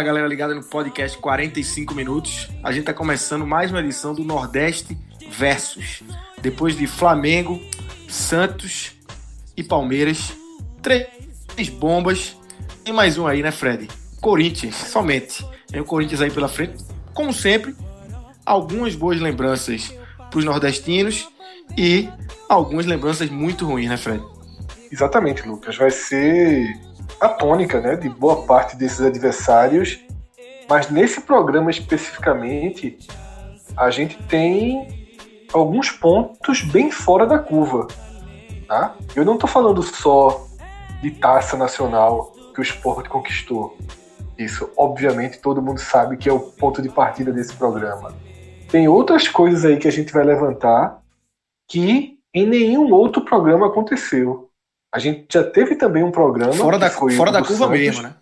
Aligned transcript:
Fala 0.00 0.06
galera 0.06 0.28
ligada 0.28 0.54
no 0.54 0.62
podcast 0.62 1.18
45 1.18 1.94
minutos. 1.94 2.48
A 2.62 2.72
gente 2.72 2.84
tá 2.84 2.94
começando 2.94 3.46
mais 3.46 3.70
uma 3.70 3.80
edição 3.80 4.14
do 4.14 4.24
Nordeste 4.24 4.96
Versus. 5.28 6.02
Depois 6.40 6.74
de 6.74 6.86
Flamengo, 6.86 7.60
Santos 8.08 8.92
e 9.54 9.62
Palmeiras, 9.62 10.32
três 10.80 11.68
bombas. 11.68 12.34
E 12.86 12.92
mais 12.92 13.18
um 13.18 13.26
aí, 13.26 13.42
né, 13.42 13.50
Fred? 13.50 13.88
Corinthians, 14.22 14.74
somente. 14.74 15.44
Tem 15.66 15.82
o 15.82 15.84
Corinthians 15.84 16.22
aí 16.22 16.30
pela 16.30 16.48
frente. 16.48 16.82
Como 17.12 17.30
sempre, 17.30 17.76
algumas 18.46 18.94
boas 18.94 19.20
lembranças 19.20 19.94
pros 20.30 20.46
nordestinos 20.46 21.28
e 21.76 22.08
algumas 22.48 22.86
lembranças 22.86 23.28
muito 23.28 23.66
ruins, 23.66 23.90
né, 23.90 23.98
Fred? 23.98 24.24
Exatamente, 24.90 25.46
Lucas. 25.46 25.76
Vai 25.76 25.90
ser 25.90 26.89
a 27.20 27.28
tônica 27.28 27.80
né, 27.80 27.96
de 27.96 28.08
boa 28.08 28.44
parte 28.46 28.76
desses 28.76 29.00
adversários. 29.00 29.98
Mas 30.68 30.90
nesse 30.90 31.22
programa 31.22 31.70
especificamente, 31.70 32.98
a 33.76 33.90
gente 33.90 34.16
tem 34.24 35.08
alguns 35.52 35.90
pontos 35.90 36.62
bem 36.62 36.90
fora 36.90 37.26
da 37.26 37.38
curva. 37.38 37.88
Tá? 38.68 38.94
Eu 39.16 39.24
não 39.24 39.34
estou 39.34 39.48
falando 39.48 39.82
só 39.82 40.46
de 41.02 41.10
taça 41.10 41.56
nacional 41.56 42.32
que 42.54 42.60
o 42.60 42.62
esporte 42.62 43.08
conquistou. 43.08 43.76
Isso, 44.38 44.70
obviamente, 44.76 45.38
todo 45.38 45.60
mundo 45.62 45.78
sabe 45.78 46.16
que 46.16 46.28
é 46.28 46.32
o 46.32 46.40
ponto 46.40 46.80
de 46.80 46.88
partida 46.88 47.32
desse 47.32 47.54
programa. 47.54 48.14
Tem 48.70 48.86
outras 48.88 49.28
coisas 49.28 49.64
aí 49.64 49.76
que 49.76 49.88
a 49.88 49.92
gente 49.92 50.12
vai 50.12 50.24
levantar 50.24 51.00
que 51.68 52.18
em 52.34 52.46
nenhum 52.46 52.92
outro 52.92 53.24
programa 53.24 53.66
aconteceu. 53.66 54.49
A 54.92 54.98
gente 54.98 55.26
já 55.32 55.48
teve 55.48 55.76
também 55.76 56.02
um 56.02 56.10
programa. 56.10 56.52
Fora 56.52 56.78
da, 56.78 56.90
fora 56.90 57.30
da 57.32 57.40
curva 57.40 57.66
Santos. 57.66 57.78
mesmo, 57.78 58.02
né? 58.02 58.16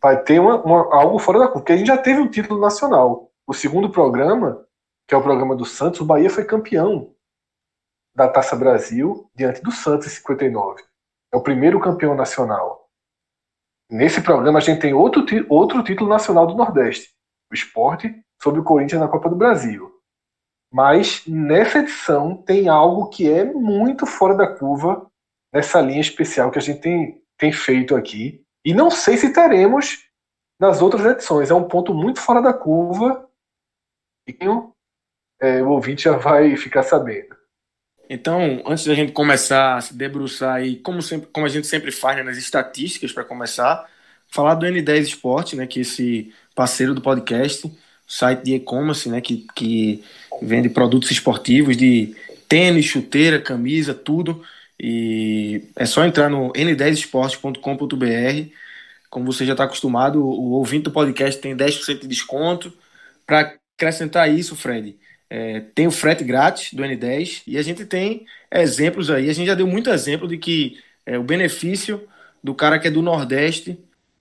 Vai 0.00 0.22
ter 0.22 0.38
uma, 0.40 0.62
uma- 0.62 0.94
algo 0.94 1.18
fora 1.18 1.38
da 1.38 1.44
curva, 1.46 1.60
porque 1.60 1.72
a 1.72 1.76
gente 1.76 1.86
já 1.86 1.96
teve 1.96 2.20
um 2.20 2.28
título 2.28 2.60
nacional. 2.60 3.30
O 3.46 3.54
segundo 3.54 3.90
programa, 3.90 4.64
que 5.06 5.14
é 5.14 5.18
o 5.18 5.22
programa 5.22 5.56
do 5.56 5.64
Santos, 5.64 6.00
o 6.00 6.04
Bahia 6.04 6.28
foi 6.30 6.44
campeão 6.44 7.14
da 8.14 8.28
Taça 8.28 8.54
Brasil 8.56 9.30
diante 9.34 9.62
do 9.62 9.72
Santos 9.72 10.06
em 10.06 10.10
59. 10.10 10.82
É 11.32 11.36
o 11.36 11.42
primeiro 11.42 11.80
campeão 11.80 12.14
nacional. 12.14 12.88
Nesse 13.90 14.20
programa 14.20 14.58
a 14.58 14.62
gente 14.62 14.80
tem 14.80 14.92
outro, 14.92 15.24
outro 15.48 15.82
título 15.82 16.10
nacional 16.10 16.46
do 16.46 16.54
Nordeste, 16.54 17.10
o 17.50 17.54
Esporte 17.54 18.14
sobre 18.42 18.60
o 18.60 18.64
Corinthians 18.64 19.00
na 19.00 19.08
Copa 19.08 19.30
do 19.30 19.36
Brasil. 19.36 19.90
Mas 20.70 21.22
nessa 21.26 21.78
edição 21.78 22.36
tem 22.36 22.68
algo 22.68 23.08
que 23.08 23.30
é 23.30 23.44
muito 23.44 24.04
fora 24.04 24.34
da 24.34 24.46
curva 24.46 25.10
nessa 25.52 25.80
linha 25.80 26.00
especial 26.00 26.50
que 26.50 26.58
a 26.58 26.62
gente 26.62 26.80
tem, 26.80 27.22
tem 27.36 27.52
feito 27.52 27.96
aqui. 27.96 28.42
E 28.64 28.74
não 28.74 28.90
sei 28.90 29.16
se 29.16 29.32
teremos 29.32 30.04
nas 30.60 30.82
outras 30.82 31.04
edições. 31.06 31.50
É 31.50 31.54
um 31.54 31.68
ponto 31.68 31.94
muito 31.94 32.20
fora 32.20 32.42
da 32.42 32.52
curva 32.52 33.28
e 34.26 34.36
é, 35.40 35.62
o 35.62 35.70
ouvinte 35.70 36.04
já 36.04 36.16
vai 36.16 36.56
ficar 36.56 36.82
sabendo. 36.82 37.36
Então, 38.10 38.62
antes 38.66 38.86
da 38.86 38.94
gente 38.94 39.12
começar 39.12 39.76
a 39.76 39.80
se 39.80 39.94
debruçar 39.94 40.56
aí, 40.56 40.76
como, 40.76 41.02
sempre, 41.02 41.28
como 41.30 41.46
a 41.46 41.48
gente 41.48 41.66
sempre 41.66 41.92
faz 41.92 42.16
né, 42.16 42.22
nas 42.22 42.38
estatísticas 42.38 43.12
para 43.12 43.24
começar, 43.24 43.86
falar 44.28 44.54
do 44.54 44.66
N10 44.66 45.00
Esporte, 45.00 45.56
né, 45.56 45.66
que 45.66 45.80
é 45.80 45.82
esse 45.82 46.32
parceiro 46.54 46.94
do 46.94 47.02
podcast, 47.02 47.70
site 48.06 48.42
de 48.44 48.54
e-commerce, 48.54 49.08
né, 49.08 49.20
que, 49.20 49.46
que 49.54 50.02
vende 50.40 50.70
produtos 50.70 51.10
esportivos 51.10 51.76
de 51.76 52.16
tênis, 52.48 52.86
chuteira, 52.86 53.40
camisa, 53.40 53.92
tudo. 53.92 54.42
E 54.80 55.68
é 55.76 55.86
só 55.86 56.04
entrar 56.04 56.28
no 56.30 56.52
n10esporte.com.br. 56.52 58.52
Como 59.10 59.26
você 59.26 59.44
já 59.46 59.52
está 59.52 59.64
acostumado, 59.64 60.22
o 60.22 60.52
ouvinte 60.52 60.84
do 60.84 60.92
podcast 60.92 61.40
tem 61.40 61.56
10% 61.56 62.00
de 62.00 62.08
desconto. 62.08 62.72
Para 63.26 63.56
acrescentar 63.76 64.32
isso, 64.32 64.54
Fred, 64.54 64.96
é, 65.30 65.60
tem 65.74 65.86
o 65.86 65.90
frete 65.90 66.24
grátis 66.24 66.72
do 66.72 66.82
N10 66.82 67.42
e 67.46 67.58
a 67.58 67.62
gente 67.62 67.84
tem 67.84 68.24
exemplos 68.52 69.10
aí. 69.10 69.28
A 69.28 69.32
gente 69.32 69.46
já 69.46 69.54
deu 69.54 69.66
muito 69.66 69.90
exemplo 69.90 70.28
de 70.28 70.38
que 70.38 70.78
é, 71.04 71.18
o 71.18 71.22
benefício 71.22 72.06
do 72.42 72.54
cara 72.54 72.78
que 72.78 72.88
é 72.88 72.90
do 72.90 73.02
Nordeste 73.02 73.78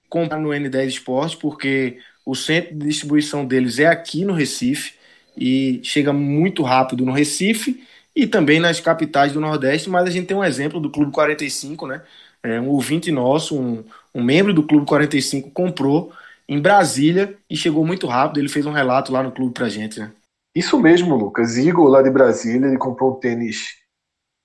comprar 0.09 0.39
no 0.39 0.50
N10 0.50 0.88
Esporte, 0.88 1.38
porque 1.38 2.00
o 2.25 2.35
centro 2.35 2.75
de 2.75 2.88
distribuição 2.88 3.45
deles 3.45 3.79
é 3.79 3.88
aqui 3.88 4.25
no 4.25 4.34
Recife 4.34 4.94
e 5.35 5.79
chega 5.84 6.12
muito 6.12 6.63
rápido 6.63 7.06
no 7.06 7.12
Recife 7.12 7.84
e 8.17 8.25
também 8.25 8.59
nas 8.59 8.79
capitais 8.79 9.31
do 9.31 9.39
Nordeste. 9.39 9.91
Mas 9.91 10.07
a 10.07 10.09
gente 10.09 10.25
tem 10.25 10.35
um 10.35 10.44
exemplo 10.44 10.79
do 10.79 10.89
Clube 10.89 11.11
45, 11.11 11.85
né? 11.85 12.01
É, 12.41 12.59
um 12.59 12.69
ouvinte 12.69 13.11
nosso, 13.11 13.59
um, 13.59 13.85
um 14.13 14.23
membro 14.23 14.53
do 14.53 14.63
Clube 14.63 14.88
45 14.88 15.51
comprou 15.51 16.11
em 16.50 16.59
Brasília 16.59 17.38
e 17.47 17.56
chegou 17.56 17.85
muito 17.85 18.07
rápido. 18.07 18.39
Ele 18.39 18.50
fez 18.50 18.66
um 18.66 18.72
relato 18.72 19.11
lá 19.11 19.22
no 19.22 19.31
clube 19.31 19.53
pra 19.53 19.69
gente, 19.69 20.00
né? 20.00 20.11
Isso 20.56 20.79
mesmo, 20.79 21.16
Lucas. 21.16 21.57
Igor, 21.57 21.88
lá 21.88 22.01
de 22.01 22.09
Brasília, 22.09 22.67
ele 22.67 22.79
comprou 22.79 23.11
um 23.11 23.19
tênis 23.19 23.75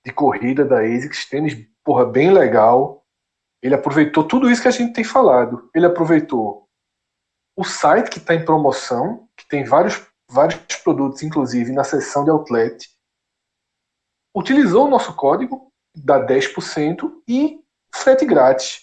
de 0.05 0.11
corrida 0.11 0.63
da 0.63 0.81
ASICS, 0.81 1.25
tênis, 1.27 1.57
porra, 1.83 2.05
bem 2.05 2.31
legal. 2.31 3.03
Ele 3.63 3.73
aproveitou 3.73 4.23
tudo 4.23 4.51
isso 4.51 4.61
que 4.61 4.67
a 4.67 4.71
gente 4.71 4.93
tem 4.93 5.03
falado. 5.03 5.67
Ele 5.73 5.87
aproveitou 5.87 6.67
o 7.57 7.63
site 7.63 8.11
que 8.11 8.19
está 8.19 8.35
em 8.35 8.45
promoção, 8.45 9.27
que 9.35 9.47
tem 9.47 9.63
vários, 9.63 9.99
vários 10.29 10.59
produtos, 10.83 11.23
inclusive 11.23 11.71
na 11.71 11.83
seção 11.83 12.23
de 12.23 12.29
outlet. 12.29 12.92
Utilizou 14.35 14.87
o 14.87 14.89
nosso 14.89 15.15
código, 15.15 15.71
dá 15.95 16.25
10% 16.25 17.11
e 17.27 17.59
frete 17.93 18.25
grátis. 18.25 18.81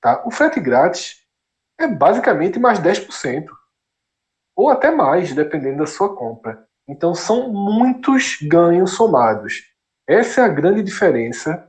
Tá? 0.00 0.22
O 0.24 0.30
frete 0.30 0.60
grátis 0.60 1.24
é 1.78 1.86
basicamente 1.88 2.58
mais 2.58 2.78
10% 2.78 3.46
ou 4.56 4.70
até 4.70 4.90
mais, 4.90 5.32
dependendo 5.32 5.78
da 5.78 5.86
sua 5.86 6.14
compra. 6.14 6.66
Então 6.86 7.14
são 7.14 7.52
muitos 7.52 8.38
ganhos 8.42 8.92
somados. 8.92 9.62
Essa 10.06 10.42
é 10.42 10.44
a 10.44 10.48
grande 10.48 10.82
diferença 10.82 11.68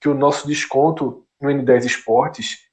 que 0.00 0.08
o 0.08 0.14
nosso 0.14 0.46
desconto 0.46 1.26
no 1.40 1.48
N10 1.48 1.84
Esportes 1.84 2.66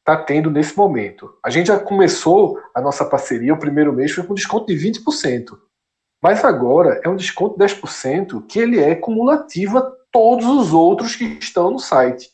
está 0.00 0.16
tendo 0.22 0.50
nesse 0.50 0.76
momento. 0.76 1.38
A 1.44 1.50
gente 1.50 1.68
já 1.68 1.78
começou 1.78 2.60
a 2.74 2.80
nossa 2.80 3.04
parceria, 3.04 3.54
o 3.54 3.58
primeiro 3.58 3.92
mês 3.92 4.12
foi 4.12 4.24
com 4.24 4.34
desconto 4.34 4.66
de 4.66 4.74
20%. 4.74 5.58
Mas 6.24 6.42
agora 6.42 7.02
é 7.04 7.08
um 7.10 7.16
desconto 7.16 7.58
de 7.58 7.66
10% 7.66 8.46
que 8.46 8.58
ele 8.58 8.80
é 8.80 8.94
cumulativo 8.94 9.76
a 9.76 9.92
todos 10.10 10.46
os 10.46 10.72
outros 10.72 11.14
que 11.14 11.24
estão 11.24 11.70
no 11.70 11.78
site. 11.78 12.30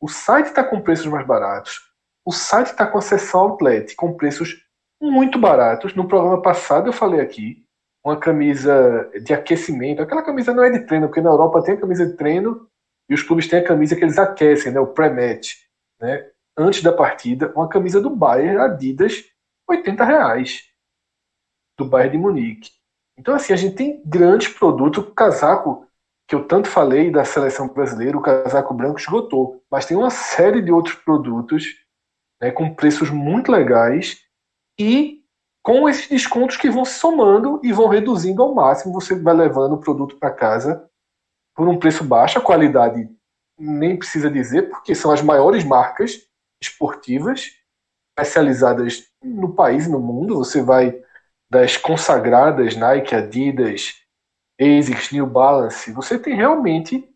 O 0.00 0.08
site 0.08 0.46
está 0.46 0.64
com 0.64 0.80
preços 0.80 1.04
mais 1.04 1.26
baratos. 1.26 1.92
O 2.24 2.32
site 2.32 2.68
está 2.68 2.86
com 2.86 2.96
a 2.96 3.02
seção 3.02 3.40
outlet 3.40 3.94
com 3.96 4.16
preços 4.16 4.66
muito 4.98 5.38
baratos. 5.38 5.94
No 5.94 6.08
programa 6.08 6.40
passado 6.40 6.88
eu 6.88 6.92
falei 6.94 7.20
aqui, 7.20 7.66
uma 8.02 8.18
camisa 8.18 9.10
de 9.22 9.34
aquecimento. 9.34 10.00
Aquela 10.00 10.22
camisa 10.22 10.54
não 10.54 10.64
é 10.64 10.70
de 10.70 10.86
treino, 10.86 11.08
porque 11.08 11.20
na 11.20 11.28
Europa 11.28 11.62
tem 11.62 11.74
a 11.74 11.80
camisa 11.80 12.06
de 12.06 12.16
treino 12.16 12.66
e 13.10 13.14
os 13.14 13.22
clubes 13.22 13.46
têm 13.46 13.58
a 13.58 13.64
camisa 13.64 13.94
que 13.94 14.04
eles 14.04 14.18
aquecem, 14.18 14.72
né, 14.72 14.80
o 14.80 14.86
pré-match, 14.86 15.52
né, 16.00 16.30
antes 16.56 16.82
da 16.82 16.94
partida. 16.94 17.52
Uma 17.54 17.68
camisa 17.68 18.00
do 18.00 18.08
Bayern 18.08 18.56
Adidas, 18.56 19.22
80 19.68 20.02
reais. 20.02 20.62
do 21.76 21.84
Bayern 21.84 22.16
de 22.16 22.18
Munique. 22.22 22.77
Então, 23.18 23.34
assim, 23.34 23.52
a 23.52 23.56
gente 23.56 23.74
tem 23.74 24.02
grandes 24.04 24.48
produtos. 24.48 25.04
O 25.04 25.10
casaco 25.10 25.86
que 26.28 26.34
eu 26.34 26.44
tanto 26.46 26.68
falei 26.68 27.10
da 27.10 27.24
seleção 27.24 27.68
brasileira, 27.68 28.16
o 28.16 28.22
casaco 28.22 28.72
branco 28.74 29.00
esgotou. 29.00 29.62
Mas 29.70 29.86
tem 29.86 29.96
uma 29.96 30.10
série 30.10 30.62
de 30.62 30.70
outros 30.70 30.94
produtos 30.94 31.74
né, 32.40 32.50
com 32.50 32.74
preços 32.74 33.10
muito 33.10 33.50
legais 33.50 34.20
e 34.78 35.22
com 35.62 35.88
esses 35.88 36.08
descontos 36.08 36.56
que 36.56 36.70
vão 36.70 36.84
se 36.84 36.94
somando 36.94 37.60
e 37.64 37.72
vão 37.72 37.88
reduzindo 37.88 38.42
ao 38.42 38.54
máximo. 38.54 38.92
Você 38.94 39.18
vai 39.18 39.34
levando 39.34 39.72
o 39.72 39.80
produto 39.80 40.16
para 40.16 40.30
casa 40.30 40.88
por 41.56 41.66
um 41.66 41.78
preço 41.78 42.04
baixo, 42.04 42.38
a 42.38 42.42
qualidade 42.42 43.10
nem 43.58 43.96
precisa 43.96 44.30
dizer, 44.30 44.70
porque 44.70 44.94
são 44.94 45.10
as 45.10 45.20
maiores 45.20 45.64
marcas 45.64 46.28
esportivas 46.62 47.50
especializadas 48.16 49.08
no 49.22 49.52
país 49.52 49.86
e 49.86 49.90
no 49.90 49.98
mundo. 49.98 50.36
Você 50.36 50.62
vai 50.62 51.02
das 51.50 51.76
consagradas 51.76 52.76
Nike, 52.76 53.14
Adidas, 53.14 53.94
ASICS, 54.60 55.12
New 55.12 55.26
Balance. 55.26 55.90
Você 55.92 56.18
tem 56.18 56.34
realmente 56.34 57.08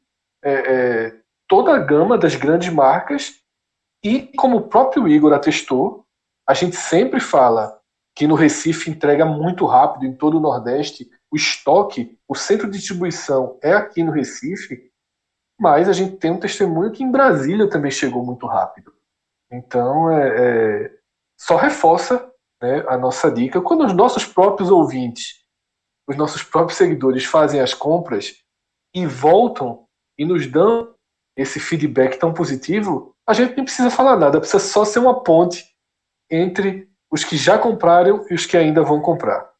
é, 0.42 0.52
é, 0.52 1.16
toda 1.48 1.74
a 1.74 1.78
gama 1.78 2.16
das 2.16 2.34
grandes 2.34 2.72
marcas 2.72 3.34
e, 4.02 4.32
como 4.36 4.56
o 4.56 4.68
próprio 4.68 5.06
Igor 5.06 5.32
atestou, 5.32 6.06
a 6.48 6.54
gente 6.54 6.76
sempre 6.76 7.20
fala 7.20 7.78
que 8.14 8.26
no 8.26 8.34
Recife 8.34 8.90
entrega 8.90 9.24
muito 9.24 9.64
rápido 9.64 10.06
em 10.06 10.14
todo 10.14 10.36
o 10.36 10.40
Nordeste. 10.40 11.08
O 11.30 11.36
estoque, 11.36 12.18
o 12.28 12.34
centro 12.34 12.70
de 12.70 12.78
distribuição 12.78 13.58
é 13.62 13.72
aqui 13.72 14.02
no 14.02 14.12
Recife, 14.12 14.90
mas 15.58 15.88
a 15.88 15.92
gente 15.92 16.16
tem 16.16 16.30
um 16.30 16.40
testemunho 16.40 16.90
que 16.90 17.02
em 17.02 17.10
Brasília 17.10 17.70
também 17.70 17.90
chegou 17.90 18.24
muito 18.24 18.46
rápido. 18.46 18.92
Então, 19.50 20.10
é, 20.10 20.84
é 20.84 20.90
só 21.38 21.56
reforça 21.56 22.31
né, 22.62 22.84
a 22.86 22.96
nossa 22.96 23.30
dica. 23.30 23.60
Quando 23.60 23.84
os 23.84 23.92
nossos 23.92 24.24
próprios 24.24 24.70
ouvintes, 24.70 25.42
os 26.08 26.16
nossos 26.16 26.42
próprios 26.44 26.78
seguidores 26.78 27.24
fazem 27.24 27.60
as 27.60 27.74
compras 27.74 28.36
e 28.94 29.04
voltam 29.04 29.84
e 30.16 30.24
nos 30.24 30.46
dão 30.46 30.94
esse 31.36 31.58
feedback 31.58 32.18
tão 32.18 32.32
positivo, 32.32 33.14
a 33.26 33.32
gente 33.32 33.56
nem 33.56 33.64
precisa 33.64 33.90
falar 33.90 34.16
nada, 34.16 34.38
precisa 34.38 34.62
só 34.62 34.84
ser 34.84 35.00
uma 35.00 35.22
ponte 35.22 35.64
entre 36.30 36.88
os 37.10 37.24
que 37.24 37.36
já 37.36 37.58
compraram 37.58 38.24
e 38.30 38.34
os 38.34 38.46
que 38.46 38.56
ainda 38.56 38.82
vão 38.82 39.00
comprar. 39.00 39.50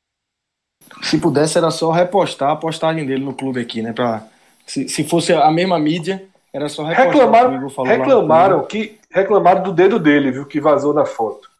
Se 1.03 1.19
pudesse, 1.19 1.59
era 1.59 1.71
só 1.71 1.91
repostar 1.91 2.51
a 2.51 2.57
postagem 2.57 3.07
dele 3.07 3.25
no 3.25 3.35
clube 3.35 3.61
aqui, 3.61 3.83
né? 3.83 3.93
Pra, 3.93 4.27
se, 4.67 4.89
se 4.89 5.05
fosse 5.05 5.33
a 5.33 5.51
mesma 5.51 5.79
mídia, 5.79 6.27
era 6.53 6.69
só 6.69 6.83
repostar. 6.83 7.13
Reclamaram, 7.13 7.69
reclamaram, 7.85 8.67
que, 8.67 8.99
reclamaram 9.11 9.63
do 9.63 9.73
dedo 9.73 9.99
dele, 9.99 10.33
viu? 10.33 10.47
Que 10.47 10.61
vazou 10.61 10.93
na 10.93 11.07
foto. 11.07 11.52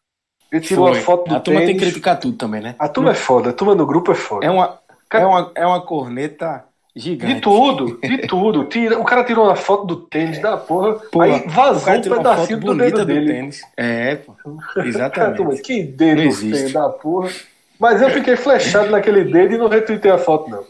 Tirou 0.61 0.89
Foi. 0.89 0.99
a 0.99 1.03
foto 1.03 1.29
do 1.29 1.37
A 1.37 1.41
turma 1.41 1.61
tênis. 1.61 1.73
tem 1.73 1.79
que 1.79 1.85
criticar 1.91 2.19
tudo 2.21 2.37
também, 2.37 2.61
né? 2.61 2.75
A 2.79 2.89
turma 2.89 3.11
é 3.13 3.15
foda, 3.15 3.51
a 3.51 3.53
turma 3.53 3.75
no 3.75 3.87
grupo 3.87 4.13
é 4.13 4.15
foda. 4.15 4.45
É 4.45 4.51
uma, 4.51 4.79
é 5.11 5.27
uma, 5.27 5.53
é 5.55 5.67
uma 5.67 5.81
corneta 5.81 6.65
gigante. 6.95 7.35
De 7.35 7.41
tudo, 7.41 7.99
de 8.03 8.19
tudo. 8.27 8.65
Tira, 8.65 8.99
o 8.99 9.05
cara 9.05 9.25
tirou 9.25 9.47
uma 9.47 9.57
foto 9.57 9.87
do 9.87 9.97
tênis 9.97 10.41
da 10.41 10.57
porra, 10.59 10.95
Pô, 11.11 11.23
aí 11.23 11.43
vazou 11.47 11.83
cara 11.83 11.99
um 11.99 12.07
uma 12.07 12.17
pedacinho 12.19 12.61
do 12.61 12.75
dedo 12.77 12.99
do 12.99 13.05
dele. 13.07 13.33
tênis. 13.33 13.63
É, 13.77 14.17
pô. 14.17 14.35
Cara, 14.75 14.89
Exatamente. 14.89 15.37
turma, 15.37 15.55
que 15.57 15.83
dedo 15.83 16.31
feio 16.33 16.73
da 16.73 16.89
porra. 16.91 17.31
Mas 17.79 18.03
eu 18.03 18.11
fiquei 18.11 18.37
flechado 18.37 18.91
naquele 18.91 19.25
dedo 19.25 19.55
e 19.55 19.59
não 19.59 19.69
retuitei 19.69 20.11
a 20.11 20.19
foto, 20.19 20.51
não. 20.51 20.65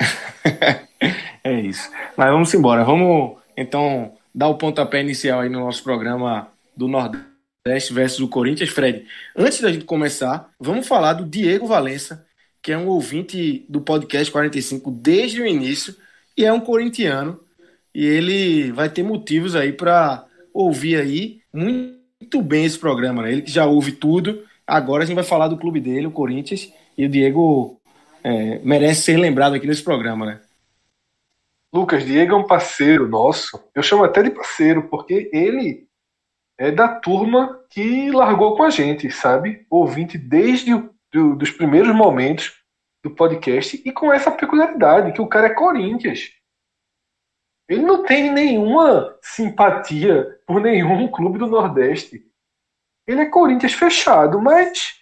É 1.44 1.52
isso. 1.52 1.90
Mas 2.16 2.30
vamos 2.30 2.52
embora. 2.52 2.84
Vamos, 2.84 3.36
então, 3.56 4.12
dar 4.34 4.48
o 4.48 4.56
pontapé 4.56 5.00
inicial 5.00 5.40
aí 5.40 5.48
no 5.48 5.60
nosso 5.60 5.82
programa 5.84 6.48
do 6.76 6.88
Nordeste 6.88 7.24
versus 7.90 8.20
o 8.20 8.28
Corinthians. 8.28 8.70
Fred, 8.70 9.04
antes 9.36 9.60
da 9.60 9.72
gente 9.72 9.84
começar, 9.84 10.50
vamos 10.58 10.86
falar 10.86 11.14
do 11.14 11.24
Diego 11.24 11.66
Valença, 11.66 12.26
que 12.62 12.72
é 12.72 12.78
um 12.78 12.88
ouvinte 12.88 13.64
do 13.68 13.80
podcast 13.80 14.30
45 14.30 14.90
desde 14.90 15.40
o 15.40 15.46
início 15.46 15.94
e 16.36 16.44
é 16.44 16.52
um 16.52 16.60
corintiano. 16.60 17.40
E 17.94 18.04
ele 18.04 18.70
vai 18.72 18.88
ter 18.88 19.02
motivos 19.02 19.56
aí 19.56 19.72
para 19.72 20.24
ouvir 20.52 20.96
aí 20.96 21.40
muito 21.52 22.42
bem 22.42 22.64
esse 22.64 22.78
programa, 22.78 23.22
né? 23.22 23.32
Ele 23.32 23.42
que 23.42 23.50
já 23.50 23.66
ouve 23.66 23.92
tudo. 23.92 24.44
Agora 24.66 25.02
a 25.02 25.06
gente 25.06 25.16
vai 25.16 25.24
falar 25.24 25.48
do 25.48 25.56
clube 25.56 25.80
dele, 25.80 26.06
o 26.06 26.12
Corinthians, 26.12 26.72
e 26.96 27.04
o 27.04 27.08
Diego 27.08 27.80
é, 28.22 28.60
merece 28.60 29.02
ser 29.02 29.16
lembrado 29.16 29.54
aqui 29.54 29.66
nesse 29.66 29.82
programa, 29.82 30.26
né? 30.26 30.40
Lucas, 31.72 32.04
Diego 32.04 32.34
é 32.34 32.36
um 32.36 32.46
parceiro 32.46 33.08
nosso. 33.08 33.60
Eu 33.74 33.82
chamo 33.82 34.04
até 34.04 34.22
de 34.22 34.30
parceiro, 34.30 34.88
porque 34.88 35.30
ele 35.32 35.87
é 36.58 36.72
da 36.72 36.88
turma 36.88 37.64
que 37.70 38.10
largou 38.10 38.56
com 38.56 38.64
a 38.64 38.70
gente, 38.70 39.10
sabe? 39.10 39.64
Ouvinte 39.70 40.18
desde 40.18 40.74
o, 40.74 40.92
do, 41.12 41.36
dos 41.36 41.50
primeiros 41.50 41.94
momentos 41.94 42.52
do 43.02 43.14
podcast 43.14 43.80
e 43.84 43.92
com 43.92 44.12
essa 44.12 44.30
peculiaridade, 44.30 45.12
que 45.12 45.22
o 45.22 45.28
cara 45.28 45.46
é 45.46 45.54
Corinthians. 45.54 46.32
Ele 47.68 47.82
não 47.82 48.02
tem 48.02 48.32
nenhuma 48.32 49.16
simpatia 49.22 50.40
por 50.46 50.60
nenhum 50.60 51.06
clube 51.08 51.38
do 51.38 51.46
Nordeste. 51.46 52.24
Ele 53.06 53.20
é 53.20 53.26
Corinthians 53.26 53.74
fechado, 53.74 54.40
mas 54.40 54.96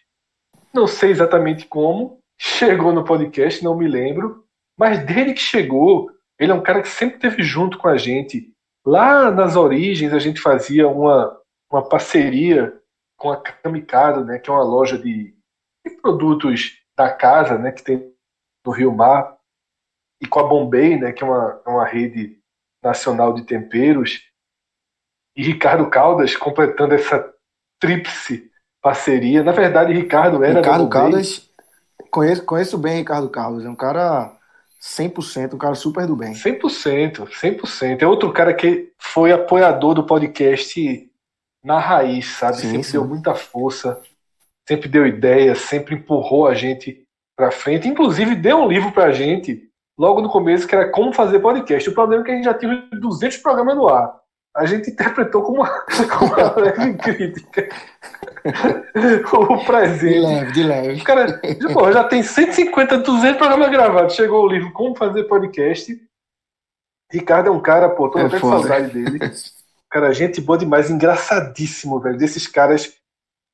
não 0.75 0.87
sei 0.87 1.11
exatamente 1.11 1.67
como. 1.67 2.19
Chegou 2.39 2.93
no 2.93 3.05
podcast, 3.05 3.65
não 3.65 3.77
me 3.77 3.89
lembro. 3.89 4.45
Mas 4.79 5.05
desde 5.07 5.33
que 5.33 5.41
chegou, 5.41 6.11
ele 6.39 6.53
é 6.53 6.55
um 6.55 6.63
cara 6.63 6.83
que 6.83 6.89
sempre 6.89 7.17
esteve 7.17 7.43
junto 7.43 7.79
com 7.79 7.89
a 7.89 7.97
gente. 7.97 8.53
Lá 8.85 9.31
nas 9.31 9.57
origens, 9.57 10.13
a 10.13 10.19
gente 10.19 10.41
fazia 10.41 10.87
uma, 10.87 11.41
uma 11.71 11.89
parceria 11.89 12.81
com 13.17 13.31
a 13.31 13.37
Kamikado, 13.37 14.25
né, 14.25 14.39
que 14.39 14.51
é 14.51 14.53
uma 14.53 14.63
loja 14.63 14.99
de, 14.99 15.35
de 15.85 15.91
produtos 16.01 16.79
da 16.97 17.11
casa, 17.13 17.59
né, 17.59 17.73
que 17.73 17.83
tem 17.83 18.13
no 18.65 18.73
Rio 18.73 18.93
Mar, 18.93 19.37
e 20.21 20.27
com 20.27 20.41
a 20.41 20.45
Bombay, 20.45 20.99
né, 20.99 21.13
que 21.13 21.23
é 21.23 21.27
uma, 21.27 21.63
é 21.67 21.71
uma 21.71 21.85
rede 21.85 22.39
nacional 22.83 23.35
de 23.35 23.43
temperos, 23.43 24.23
e 25.37 25.43
Ricardo 25.43 25.89
Caldas 25.91 26.37
completando 26.37 26.95
essa 26.95 27.33
tríplice 27.79 28.51
parceria. 28.81 29.43
Na 29.43 29.53
verdade, 29.53 29.93
Ricardo 29.93 30.43
era 30.43 30.61
Ricardo. 30.61 30.89
Caldas, 30.89 31.51
conheço, 32.11 32.45
conheço 32.45 32.79
bem 32.79 32.99
Ricardo 32.99 33.29
Caldas, 33.29 33.65
é 33.65 33.69
um 33.69 33.77
cara 33.77 34.35
100%, 34.81 35.55
um 35.55 35.59
cara 35.59 35.75
super 35.75 36.07
do 36.07 36.17
bem. 36.17 36.33
100%, 36.33 37.29
100%. 37.29 38.03
É 38.03 38.07
outro 38.07 38.33
cara 38.33 38.55
que 38.55 38.93
foi 38.99 39.33
apoiador 39.33 39.95
do 39.95 40.07
podcast 40.07 41.11
na 41.67 41.81
raiz, 41.81 42.27
sabe? 42.29 42.59
Sim, 42.59 42.71
sempre 42.71 42.85
sim. 42.85 42.93
deu 42.93 43.05
muita 43.05 43.35
força, 43.35 44.01
sempre 44.69 44.89
deu 44.89 45.05
ideia, 45.05 45.55
sempre 45.57 45.97
empurrou 45.97 46.47
a 46.47 46.55
gente 46.55 47.03
pra 47.37 47.51
frente. 47.51 47.89
Inclusive, 47.89 48.37
deu 48.37 48.59
um 48.59 48.69
livro 48.69 48.93
pra 48.93 49.11
gente 49.11 49.69
logo 49.99 50.23
no 50.23 50.31
começo 50.31 50.67
que 50.67 50.75
era 50.77 50.89
Como 50.89 51.13
Fazer 51.13 51.41
Podcast. 51.41 51.89
O 51.91 51.95
problema 51.95 52.23
é 52.23 52.25
que 52.25 52.31
a 52.31 52.35
gente 52.37 52.45
já 52.45 52.55
tinha 52.55 52.89
200 52.93 53.39
programas 53.39 53.75
no 53.75 53.89
ar. 53.89 54.15
A 54.57 54.65
gente 54.65 54.89
interpretou 54.93 55.43
como 55.43 55.59
uma, 55.59 55.69
como 56.17 56.33
uma 56.33 56.55
leve 56.57 56.95
crítica 56.99 57.69
o 59.35 59.57
De 59.57 59.67
presente. 59.67 60.21
leve, 60.21 60.53
de 60.53 60.63
leve. 60.63 61.01
O 61.01 61.05
cara, 61.05 61.41
pô, 61.73 61.91
já 61.91 62.05
tem 62.05 62.23
150, 62.23 62.99
200 62.99 63.39
programas 63.39 63.71
gravados. 63.71 64.15
Chegou 64.15 64.45
o 64.45 64.49
livro 64.49 64.73
Como 64.73 64.95
Fazer 64.95 65.25
Podcast. 65.25 66.01
Ricardo 67.13 67.49
é 67.49 67.51
um 67.51 67.61
cara, 67.61 67.89
pô, 67.89 68.09
tô 68.09 68.21
É 68.21 68.27
até 68.27 68.39
saudade 68.39 68.93
dele. 68.93 69.19
Cara, 69.97 70.13
gente 70.13 70.43
boa 70.43 70.59
demais, 70.59 70.91
engraçadíssimo, 70.91 71.99
velho. 71.99 72.19
Desses 72.19 72.47
caras 72.47 72.95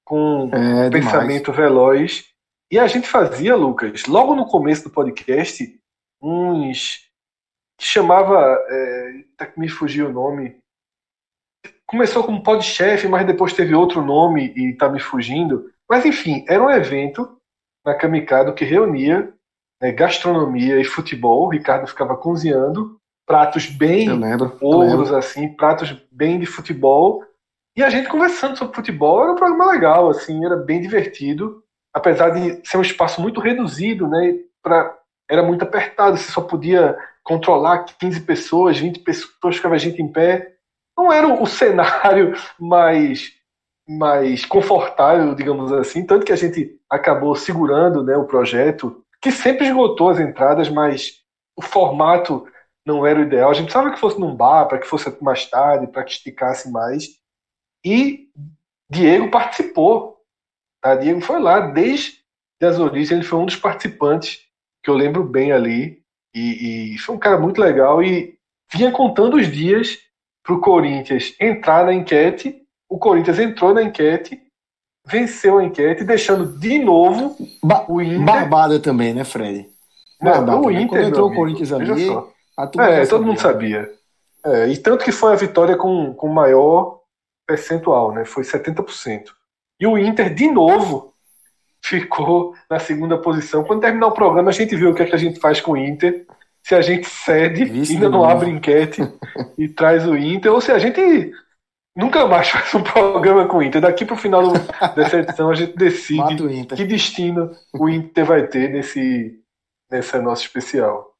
com 0.05 0.51
É, 0.53 0.91
demais. 0.91 0.91
pensamento 0.91 1.53
veloz. 1.53 2.25
E 2.69 2.81
a 2.81 2.89
gente 2.89 3.07
fazia, 3.07 3.55
Lucas, 3.55 4.07
logo 4.07 4.35
no 4.35 4.45
começo 4.45 4.83
do 4.83 4.91
podcast, 4.91 5.79
uns. 6.21 7.09
que 7.79 7.87
chamava. 7.87 8.59
É, 8.69 9.25
tá 9.37 9.47
que 9.47 9.61
me 9.61 9.69
fugiu 9.69 10.09
o 10.09 10.13
nome. 10.13 10.59
Começou 11.87 12.25
como 12.25 12.43
podchef, 12.43 13.07
mas 13.07 13.25
depois 13.25 13.53
teve 13.53 13.73
outro 13.73 14.03
nome 14.05 14.53
e 14.57 14.77
tá 14.77 14.89
me 14.89 14.99
fugindo. 14.99 15.71
Mas 15.89 16.05
enfim, 16.05 16.45
era 16.49 16.61
um 16.61 16.71
evento 16.71 17.39
na 17.87 17.95
Kamikado 17.95 18.53
que 18.53 18.65
reunia 18.65 19.33
né, 19.81 19.93
gastronomia 19.93 20.81
e 20.81 20.85
futebol. 20.85 21.47
O 21.47 21.51
Ricardo 21.51 21.87
ficava 21.87 22.17
cozinhando 22.17 23.01
pratos 23.27 23.67
bem 23.67 24.09
ouros, 24.61 25.13
assim, 25.13 25.49
pratos 25.55 25.95
bem 26.11 26.39
de 26.39 26.47
futebol. 26.47 27.25
E 27.77 27.83
a 27.83 27.89
gente 27.89 28.09
conversando 28.09 28.57
sobre 28.57 28.75
futebol, 28.75 29.23
era 29.23 29.33
um 29.33 29.37
programa 29.37 29.73
legal, 29.73 30.11
assim, 30.11 30.45
era 30.45 30.57
bem 30.57 30.81
divertido. 30.81 31.63
Apesar 31.95 32.31
de 32.31 32.67
ser 32.67 32.77
um 32.77 32.83
espaço 32.83 33.21
muito 33.21 33.41
reduzido, 33.41 34.07
né? 34.09 34.35
Pra, 34.63 34.95
era 35.31 35.43
muito 35.43 35.63
apertado, 35.63 36.17
você 36.17 36.31
só 36.31 36.41
podia 36.41 36.97
controlar 37.25 37.85
15 37.85 38.21
pessoas, 38.23 38.79
20 38.79 39.01
pessoas, 39.01 39.57
ficava 39.57 39.75
a 39.75 39.79
gente 39.79 40.03
em 40.03 40.09
pé. 40.11 40.55
Não 40.97 41.13
era 41.13 41.27
o 41.27 41.47
cenário 41.47 42.35
mais, 42.59 43.33
mais 43.89 44.45
confortável, 44.45 45.35
digamos 45.35 45.73
assim, 45.73 46.05
tanto 46.05 46.27
que 46.27 46.33
a 46.33 46.37
gente 46.37 46.79
acabou 46.91 47.35
segurando 47.35 48.03
né, 48.03 48.17
o 48.17 48.27
projeto, 48.27 49.03
que 49.21 49.31
sempre 49.31 49.67
esgotou 49.67 50.11
as 50.11 50.21
entradas, 50.21 50.69
mas 50.69 51.23
o 51.57 51.63
formato 51.63 52.47
não 52.87 53.07
era 53.07 53.21
o 53.21 53.23
ideal. 53.23 53.51
A 53.51 53.55
gente 53.55 53.65
precisava 53.65 53.93
que 53.93 54.01
fosse 54.01 54.19
num 54.19 54.35
bar, 54.35 54.67
para 54.67 54.79
que 54.79 54.87
fosse 54.87 55.15
mais 55.23 55.47
tarde, 55.47 55.87
para 55.87 56.05
que 56.05 56.13
esticasse 56.13 56.71
mais. 56.71 57.09
E 57.85 58.29
Diego 58.91 59.31
participou. 59.31 60.19
Tá? 60.83 60.95
Diego 60.95 61.21
foi 61.21 61.41
lá 61.41 61.61
desde, 61.61 62.19
das 62.61 62.79
origens, 62.79 63.13
ele 63.13 63.23
foi 63.23 63.39
um 63.39 63.47
dos 63.47 63.57
participantes 63.57 64.41
que 64.83 64.91
eu 64.91 64.95
lembro 64.95 65.25
bem 65.25 65.53
ali. 65.53 66.03
E, 66.35 66.95
e 66.95 66.99
foi 66.99 67.15
um 67.15 67.19
cara 67.19 67.39
muito 67.39 67.61
legal 67.61 68.03
e 68.03 68.39
vinha 68.73 68.91
contando 68.91 69.37
os 69.37 69.51
dias 69.51 69.99
para 70.43 70.55
o 70.55 70.61
Corinthians 70.61 71.35
entrar 71.41 71.85
na 71.85 71.93
enquete. 71.93 72.63
O 72.89 72.99
Corinthians 72.99 73.39
entrou 73.39 73.73
na 73.73 73.83
enquete, 73.83 74.43
venceu 75.07 75.59
a 75.59 75.65
enquete, 75.65 76.05
deixando 76.05 76.59
de 76.59 76.79
novo 76.79 77.37
Ba 77.63 77.85
o 77.89 78.01
Inter. 78.01 78.25
Barbada 78.25 78.81
também, 78.81 79.15
né, 79.15 79.25
Fred? 79.25 79.69
Não, 80.21 80.33
Barbada, 80.33 80.59
o 80.59 80.71
né? 80.71 80.83
Inter, 80.83 80.89
Quando 80.89 81.09
entrou 81.09 81.31
o 81.31 81.35
Corinthians 81.35 81.73
ali, 81.73 82.07
só. 82.07 82.32
É, 82.83 83.01
todo 83.11 83.25
mundo 83.25 83.41
sabia. 83.41 83.91
É, 84.45 84.69
e 84.69 84.77
tanto 84.77 85.05
que 85.05 85.13
foi 85.13 85.33
a 85.33 85.37
vitória 85.37 85.77
com, 85.77 86.13
com 86.15 86.29
maior 86.29 87.01
percentual, 87.47 88.13
né? 88.13 88.25
Foi 88.25 88.43
70%. 88.43 89.27
E 89.81 89.87
o 89.87 89.97
Inter, 89.99 90.33
de 90.35 90.51
novo, 90.51 91.13
ficou 91.85 92.55
na 92.71 92.79
segunda 92.79 93.19
posição. 93.19 93.65
Quando 93.65 93.81
terminar 93.81 94.07
o 94.09 94.13
programa, 94.13 94.51
a 94.51 94.53
gente 94.53 94.75
viu 94.77 94.91
o 94.91 94.95
que, 94.95 95.03
é 95.03 95.07
que 95.07 95.15
a 95.15 95.19
gente 95.19 95.41
faz 95.41 95.61
com 95.61 95.73
o 95.73 95.77
Inter. 95.77 96.27
Se 96.63 96.75
a 96.77 96.81
gente 96.81 97.09
cede, 97.09 97.65
ainda 97.95 98.09
não 98.09 98.25
abre 98.25 98.51
enquete 98.51 99.03
e 99.59 99.69
traz 99.69 100.07
o 100.07 100.17
Inter, 100.17 100.53
ou 100.53 100.61
se 100.61 100.71
a 100.71 100.79
gente 100.79 101.33
nunca 101.97 102.25
mais 102.27 102.49
faz 102.51 102.73
um 102.75 102.83
programa 102.83 103.47
com 103.47 103.59
o 103.59 103.63
Inter. 103.63 103.81
Daqui 103.81 104.05
para 104.05 104.15
o 104.15 104.19
final 104.19 104.43
do- 104.49 104.95
dessa 104.95 105.19
edição, 105.19 105.51
a 105.51 105.55
gente 105.55 105.77
decide 105.77 106.21
que 106.77 106.85
destino 106.85 107.51
o 107.75 107.89
Inter 107.89 108.25
vai 108.25 108.47
ter 108.47 108.69
nesse, 108.71 109.41
nessa 109.91 110.23
nossa 110.23 110.43
especial. 110.43 111.12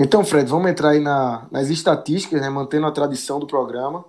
Então, 0.00 0.24
Fred, 0.24 0.48
vamos 0.48 0.70
entrar 0.70 0.90
aí 0.90 1.00
na- 1.00 1.48
nas 1.50 1.68
estatísticas, 1.70 2.40
né, 2.40 2.48
mantendo 2.48 2.86
a 2.86 2.92
tradição 2.92 3.40
do 3.40 3.46
programa. 3.48 4.04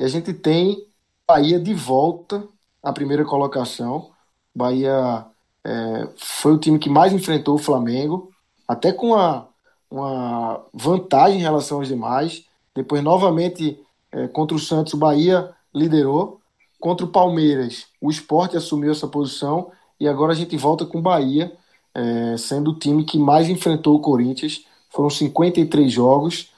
E 0.00 0.04
a 0.04 0.08
gente 0.08 0.32
tem 0.32 0.86
Bahia 1.28 1.60
de 1.60 1.74
volta 1.74 2.46
à 2.82 2.92
primeira 2.92 3.24
colocação. 3.24 4.10
Bahia 4.54 5.26
é, 5.64 6.08
foi 6.16 6.52
o 6.52 6.58
time 6.58 6.78
que 6.78 6.88
mais 6.88 7.12
enfrentou 7.12 7.56
o 7.56 7.58
Flamengo, 7.58 8.30
até 8.68 8.92
com 8.92 9.08
uma, 9.08 9.48
uma 9.90 10.64
vantagem 10.72 11.38
em 11.40 11.42
relação 11.42 11.78
aos 11.78 11.88
demais. 11.88 12.44
Depois, 12.74 13.02
novamente, 13.02 13.78
é, 14.12 14.28
contra 14.28 14.56
o 14.56 14.60
Santos, 14.60 14.94
o 14.94 14.98
Bahia 14.98 15.52
liderou. 15.74 16.40
Contra 16.80 17.04
o 17.06 17.10
Palmeiras, 17.10 17.86
o 18.00 18.10
Sport 18.10 18.54
assumiu 18.54 18.92
essa 18.92 19.08
posição. 19.08 19.72
E 20.00 20.08
agora 20.08 20.32
a 20.32 20.36
gente 20.36 20.56
volta 20.56 20.86
com 20.86 20.98
o 20.98 21.02
Bahia, 21.02 21.52
é, 21.94 22.36
sendo 22.38 22.70
o 22.72 22.78
time 22.78 23.04
que 23.04 23.18
mais 23.18 23.48
enfrentou 23.48 23.96
o 23.96 24.00
Corinthians. 24.00 24.64
Foram 24.96 25.10
53 25.10 25.92
jogos, 25.92 26.50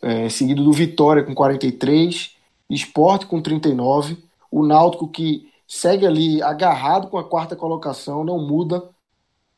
é, 0.00 0.26
seguido 0.30 0.64
do 0.64 0.72
Vitória 0.72 1.22
com 1.22 1.34
43, 1.34 2.34
Sport 2.70 3.26
com 3.26 3.38
39, 3.42 4.16
o 4.50 4.64
Náutico 4.66 5.06
que 5.06 5.46
segue 5.68 6.06
ali 6.06 6.42
agarrado 6.42 7.08
com 7.08 7.18
a 7.18 7.24
quarta 7.24 7.54
colocação, 7.54 8.24
não 8.24 8.38
muda, 8.38 8.82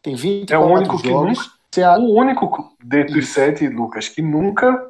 tem 0.03 0.17
24 0.17 0.55
É 0.55 0.59
o 0.59 0.77
único 0.77 1.01
que 1.01 1.09
jogos. 1.09 1.39
nunca- 1.39 1.51
Ceará- 1.73 2.01
O 2.01 2.13
único 2.13 2.75
sete, 3.23 3.69
Lucas, 3.69 4.09
que 4.09 4.21
nunca 4.21 4.85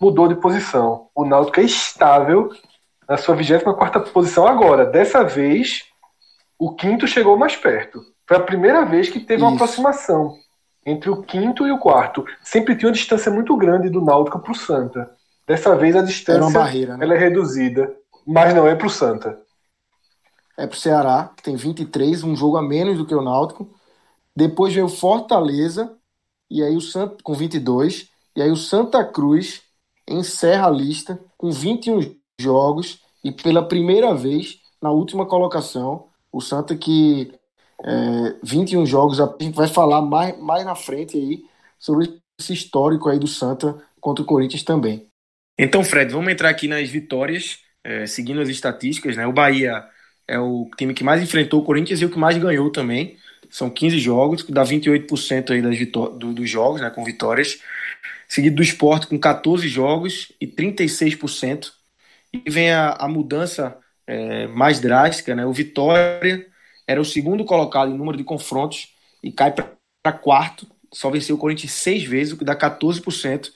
mudou 0.00 0.26
de 0.26 0.34
posição. 0.34 1.06
O 1.14 1.24
Náutico 1.24 1.60
é 1.60 1.64
estável 1.64 2.50
na 3.08 3.16
sua 3.16 3.34
24 3.36 4.10
posição 4.12 4.46
agora. 4.46 4.84
Dessa 4.86 5.22
vez, 5.24 5.84
o 6.58 6.72
quinto 6.74 7.06
chegou 7.06 7.36
mais 7.36 7.54
perto. 7.56 8.02
Foi 8.26 8.36
a 8.36 8.40
primeira 8.40 8.84
vez 8.84 9.08
que 9.08 9.18
teve 9.20 9.42
uma 9.42 9.52
Isso. 9.54 9.62
aproximação 9.62 10.36
entre 10.88 11.10
o 11.10 11.22
quinto 11.22 11.66
e 11.66 11.70
o 11.70 11.78
quarto. 11.78 12.24
Sempre 12.42 12.74
tinha 12.74 12.88
uma 12.88 12.94
distância 12.94 13.30
muito 13.30 13.54
grande 13.56 13.90
do 13.90 14.00
Náutico 14.00 14.38
para 14.38 14.52
o 14.52 14.54
Santa. 14.54 15.10
Dessa 15.46 15.76
vez 15.76 15.94
a 15.94 16.02
distância 16.02 16.58
barreira, 16.58 16.96
né? 16.96 17.04
ela 17.04 17.14
é 17.14 17.18
reduzida, 17.18 17.94
mas 18.26 18.54
não 18.54 18.66
é 18.66 18.74
para 18.74 18.86
o 18.86 18.90
Santa. 18.90 19.38
é 20.56 20.66
pro 20.66 20.78
Ceará, 20.78 21.30
que 21.36 21.42
tem 21.42 21.56
23, 21.56 22.22
um 22.24 22.34
jogo 22.34 22.56
a 22.56 22.62
menos 22.62 22.96
do 22.96 23.06
que 23.06 23.14
o 23.14 23.22
Náutico. 23.22 23.70
Depois 24.34 24.72
veio 24.72 24.86
o 24.86 24.90
Fortaleza, 24.90 25.94
e 26.50 26.62
aí 26.62 26.76
o 26.76 26.80
Santa, 26.80 27.16
com 27.22 27.34
22, 27.34 28.08
e 28.36 28.42
aí 28.42 28.50
o 28.50 28.56
Santa 28.56 29.04
Cruz 29.04 29.62
encerra 30.08 30.68
a 30.68 30.70
lista 30.70 31.20
com 31.36 31.50
21 31.50 32.14
jogos 32.40 33.00
e 33.22 33.30
pela 33.32 33.66
primeira 33.66 34.14
vez 34.14 34.60
na 34.80 34.90
última 34.90 35.26
colocação, 35.26 36.06
o 36.32 36.40
Santa 36.40 36.76
que 36.76 37.32
é, 37.84 38.36
21 38.42 38.86
jogos, 38.86 39.20
a 39.20 39.34
gente 39.40 39.54
vai 39.54 39.68
falar 39.68 40.02
mais, 40.02 40.38
mais 40.38 40.64
na 40.64 40.74
frente 40.74 41.16
aí 41.16 41.44
sobre 41.78 42.20
esse 42.38 42.52
histórico 42.52 43.08
aí 43.08 43.18
do 43.18 43.26
Santa 43.26 43.80
contra 44.00 44.22
o 44.22 44.26
Corinthians 44.26 44.62
também. 44.62 45.06
Então, 45.58 45.82
Fred, 45.82 46.12
vamos 46.12 46.32
entrar 46.32 46.50
aqui 46.50 46.68
nas 46.68 46.88
vitórias, 46.88 47.58
é, 47.82 48.06
seguindo 48.06 48.40
as 48.40 48.48
estatísticas, 48.48 49.16
né? 49.16 49.26
O 49.26 49.32
Bahia 49.32 49.84
é 50.26 50.38
o 50.38 50.68
time 50.76 50.94
que 50.94 51.02
mais 51.02 51.22
enfrentou 51.22 51.60
o 51.60 51.64
Corinthians 51.64 52.00
e 52.00 52.04
o 52.04 52.10
que 52.10 52.18
mais 52.18 52.36
ganhou 52.38 52.70
também. 52.70 53.16
São 53.50 53.70
15 53.70 53.98
jogos, 53.98 54.42
que 54.42 54.52
dá 54.52 54.62
28% 54.62 55.52
aí 55.52 55.62
das 55.62 55.76
vitó- 55.76 56.10
do- 56.10 56.32
dos 56.34 56.48
jogos, 56.48 56.80
né, 56.80 56.90
com 56.90 57.02
vitórias. 57.04 57.60
Seguido 58.28 58.56
do 58.56 58.62
Sport 58.62 59.06
com 59.06 59.18
14 59.18 59.68
jogos 59.68 60.32
e 60.40 60.46
36%. 60.46 61.72
E 62.32 62.50
vem 62.50 62.70
a, 62.72 62.92
a 62.92 63.08
mudança 63.08 63.78
é, 64.06 64.46
mais 64.48 64.80
drástica, 64.80 65.34
né? 65.34 65.46
O 65.46 65.52
Vitória 65.52 66.46
era 66.88 66.98
o 66.98 67.04
segundo 67.04 67.44
colocado 67.44 67.92
em 67.92 67.96
número 67.98 68.16
de 68.16 68.24
confrontos 68.24 68.94
e 69.22 69.30
cai 69.30 69.52
para 69.52 70.12
quarto. 70.14 70.66
Só 70.90 71.10
venceu 71.10 71.36
o 71.36 71.38
Corinthians 71.38 71.72
seis 71.72 72.02
vezes, 72.02 72.32
o 72.32 72.38
que 72.38 72.44
dá 72.46 72.56
14%. 72.56 73.52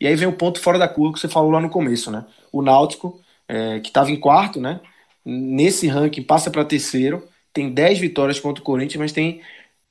E 0.00 0.06
aí 0.06 0.14
vem 0.14 0.28
o 0.28 0.32
ponto 0.32 0.60
fora 0.60 0.78
da 0.78 0.88
curva 0.88 1.14
que 1.14 1.20
você 1.20 1.28
falou 1.28 1.50
lá 1.50 1.60
no 1.60 1.68
começo, 1.68 2.12
né? 2.12 2.24
O 2.52 2.62
Náutico, 2.62 3.20
é, 3.48 3.80
que 3.80 3.88
estava 3.88 4.12
em 4.12 4.20
quarto, 4.20 4.60
né? 4.60 4.80
Nesse 5.24 5.88
ranking 5.88 6.22
passa 6.22 6.48
para 6.48 6.64
terceiro, 6.64 7.28
tem 7.52 7.72
10 7.72 7.98
vitórias 7.98 8.38
contra 8.38 8.62
o 8.62 8.64
Corinthians, 8.64 9.00
mas 9.00 9.12
tem 9.12 9.42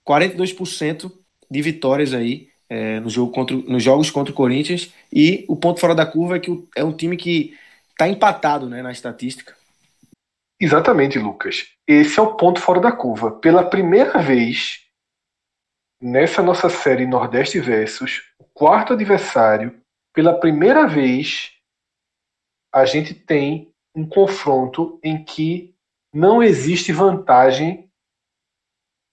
42% 0.07 1.11
de 1.51 1.61
vitórias 1.61 2.13
aí 2.13 2.47
é, 2.69 3.01
no 3.01 3.09
jogo 3.09 3.33
contra, 3.33 3.57
nos 3.57 3.83
jogos 3.83 4.09
contra 4.09 4.31
o 4.31 4.35
Corinthians. 4.35 4.93
E 5.11 5.43
o 5.49 5.57
ponto 5.57 5.81
fora 5.81 5.93
da 5.93 6.05
curva 6.05 6.37
é 6.37 6.39
que 6.39 6.63
é 6.77 6.83
um 6.83 6.93
time 6.93 7.17
que 7.17 7.57
está 7.91 8.07
empatado 8.07 8.69
né, 8.69 8.81
na 8.81 8.91
estatística. 8.93 9.53
Exatamente, 10.57 11.19
Lucas. 11.19 11.74
Esse 11.87 12.19
é 12.19 12.23
o 12.23 12.35
ponto 12.35 12.59
fora 12.59 12.79
da 12.79 12.91
curva. 12.91 13.31
Pela 13.31 13.69
primeira 13.69 14.19
vez 14.19 14.85
nessa 16.01 16.41
nossa 16.41 16.69
série 16.69 17.05
Nordeste 17.05 17.59
versus 17.59 18.23
o 18.39 18.43
quarto 18.43 18.93
adversário, 18.93 19.81
pela 20.13 20.39
primeira 20.39 20.87
vez 20.87 21.51
a 22.73 22.85
gente 22.85 23.13
tem 23.13 23.73
um 23.95 24.07
confronto 24.07 24.99
em 25.03 25.23
que 25.23 25.75
não 26.13 26.43
existe 26.43 26.91
vantagem 26.91 27.89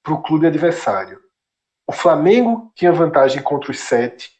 para 0.03 0.15
o 0.15 0.23
clube 0.23 0.47
adversário. 0.47 1.21
O 1.87 1.93
Flamengo 1.93 2.73
tinha 2.75 2.93
vantagem 2.93 3.43
contra 3.43 3.71
os 3.71 3.79
sete, 3.79 4.33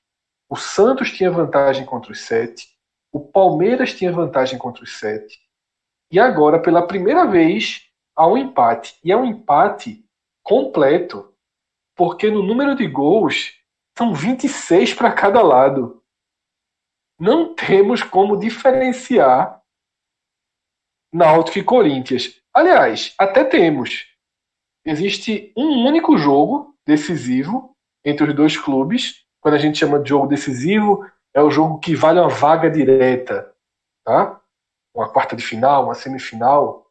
o 0.49 0.57
Santos 0.57 1.13
tinha 1.13 1.31
vantagem 1.31 1.85
contra 1.85 2.13
os 2.13 2.21
sete, 2.21 2.69
o 3.13 3.21
Palmeiras 3.21 3.95
tinha 3.95 4.11
vantagem 4.11 4.59
contra 4.59 4.83
os 4.83 4.99
sete. 4.99 5.39
E 6.11 6.19
agora, 6.19 6.61
pela 6.61 6.87
primeira 6.87 7.27
vez, 7.27 7.92
um 8.21 8.37
empate. 8.37 8.99
E 9.03 9.11
é 9.11 9.17
um 9.17 9.25
empate 9.25 10.05
completo, 10.43 11.35
porque 11.97 12.31
no 12.31 12.43
número 12.43 12.75
de 12.75 12.87
gols 12.87 13.59
são 13.97 14.15
26 14.15 14.95
para 14.95 15.13
cada 15.13 15.43
lado. 15.43 16.03
Não 17.19 17.55
temos 17.55 18.03
como 18.03 18.37
diferenciar 18.37 19.63
Náutico 21.13 21.59
e 21.59 21.65
Corinthians. 21.65 22.41
Aliás, 22.55 23.15
até 23.19 23.45
temos. 23.45 24.07
Existe 24.85 25.53
um 25.57 25.87
único 25.87 26.17
jogo 26.17 26.75
decisivo 26.87 27.77
entre 28.05 28.31
os 28.31 28.35
dois 28.35 28.57
clubes. 28.57 29.25
Quando 29.41 29.55
a 29.55 29.59
gente 29.59 29.79
chama 29.79 30.01
de 30.01 30.09
jogo 30.09 30.27
decisivo, 30.27 31.07
é 31.35 31.43
o 31.43 31.51
jogo 31.51 31.79
que 31.79 31.95
vale 31.95 32.19
uma 32.19 32.29
vaga 32.29 32.71
direta, 32.71 33.55
tá? 34.05 34.41
Uma 34.95 35.11
quarta 35.11 35.37
de 35.37 35.45
final, 35.45 35.85
uma 35.85 35.95
semifinal. 35.95 36.87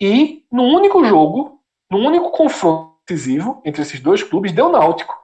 E 0.00 0.44
no 0.50 0.64
único 0.64 1.04
jogo, 1.04 1.60
no 1.90 1.98
único 1.98 2.30
confronto 2.30 2.96
decisivo 3.06 3.62
entre 3.64 3.82
esses 3.82 4.00
dois 4.00 4.22
clubes, 4.22 4.52
deu 4.52 4.68
Náutico. 4.68 5.14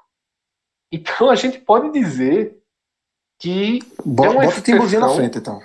Então 0.91 1.31
a 1.31 1.35
gente 1.35 1.59
pode 1.59 1.91
dizer 1.91 2.59
que 3.39 3.81
Bota, 4.05 4.29
É 4.29 4.33
uma 4.33 4.45
bota 4.45 4.59
o 4.59 4.63
Timbuzinho 4.63 5.01
na 5.01 5.09
frente, 5.09 5.39
então. 5.39 5.61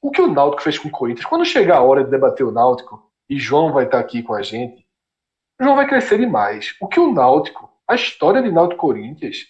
o 0.00 0.10
que 0.10 0.22
o 0.22 0.32
Náutico 0.32 0.62
fez 0.62 0.78
com 0.78 0.88
o 0.88 0.92
Corinthians, 0.92 1.26
quando 1.26 1.44
chegar 1.44 1.78
a 1.78 1.82
hora 1.82 2.04
de 2.04 2.10
debater 2.10 2.46
o 2.46 2.52
Náutico, 2.52 3.10
e 3.28 3.38
João 3.38 3.72
vai 3.72 3.84
estar 3.84 3.98
aqui 3.98 4.22
com 4.22 4.34
a 4.34 4.42
gente, 4.42 4.86
o 5.60 5.64
João 5.64 5.76
vai 5.76 5.86
crescer 5.86 6.18
demais. 6.18 6.76
O 6.80 6.86
que 6.86 7.00
o 7.00 7.12
Náutico, 7.12 7.70
a 7.88 7.94
história 7.94 8.42
de 8.42 8.50
Náutico 8.50 8.80
Corinthians, 8.80 9.46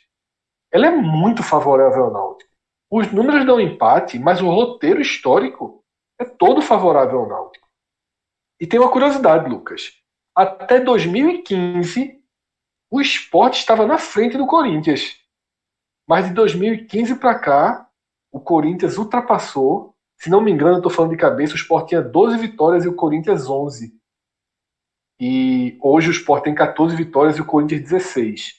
ela 0.72 0.86
é 0.86 0.90
muito 0.90 1.42
favorável 1.42 2.04
ao 2.04 2.12
Náutico. 2.12 2.50
Os 2.90 3.12
números 3.12 3.44
dão 3.46 3.60
empate, 3.60 4.18
mas 4.18 4.40
o 4.40 4.48
roteiro 4.48 5.00
histórico 5.00 5.84
é 6.18 6.24
todo 6.24 6.62
favorável 6.62 7.20
ao 7.20 7.28
Náutico. 7.28 7.68
E 8.60 8.66
tem 8.66 8.78
uma 8.78 8.90
curiosidade, 8.90 9.48
Lucas. 9.48 9.92
Até 10.36 10.78
2015, 10.78 12.20
o 12.90 13.00
esporte 13.00 13.58
estava 13.58 13.86
na 13.86 13.96
frente 13.96 14.36
do 14.36 14.46
Corinthians. 14.46 15.16
Mas 16.06 16.26
de 16.28 16.34
2015 16.34 17.16
para 17.16 17.38
cá, 17.38 17.88
o 18.30 18.38
Corinthians 18.38 18.98
ultrapassou. 18.98 19.94
Se 20.18 20.28
não 20.28 20.42
me 20.42 20.50
engano, 20.50 20.76
estou 20.76 20.90
falando 20.90 21.12
de 21.12 21.16
cabeça, 21.16 21.54
o 21.54 21.56
Sport 21.56 21.88
tinha 21.88 22.02
12 22.02 22.36
vitórias 22.36 22.84
e 22.84 22.88
o 22.88 22.94
Corinthians 22.94 23.48
11. 23.48 23.98
E 25.18 25.78
hoje 25.80 26.08
o 26.08 26.12
Sport 26.12 26.44
tem 26.44 26.54
14 26.54 26.94
vitórias 26.94 27.38
e 27.38 27.40
o 27.40 27.46
Corinthians 27.46 27.82
16. 27.82 28.56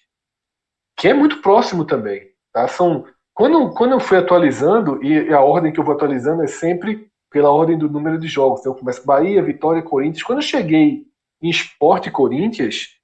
Que 0.97 1.09
é 1.09 1.13
muito 1.13 1.41
próximo 1.41 1.85
também. 1.85 2.31
Tá? 2.51 2.67
São, 2.67 3.05
quando, 3.33 3.71
quando 3.73 3.91
eu 3.91 3.99
fui 3.99 4.17
atualizando, 4.17 5.03
e 5.03 5.31
a 5.31 5.41
ordem 5.41 5.71
que 5.71 5.79
eu 5.79 5.83
vou 5.83 5.93
atualizando 5.93 6.41
é 6.41 6.47
sempre 6.47 7.10
pela 7.31 7.49
ordem 7.49 7.77
do 7.77 7.89
número 7.89 8.19
de 8.19 8.27
jogos. 8.27 8.59
Então 8.59 8.73
eu 8.73 8.77
começo 8.77 9.05
Bahia, 9.05 9.41
Vitória, 9.41 9.81
Corinthians. 9.81 10.21
Quando 10.21 10.39
eu 10.39 10.43
cheguei 10.43 11.07
em 11.41 11.49
Sport 11.49 12.07
e 12.07 12.11
Corinthians, 12.11 12.99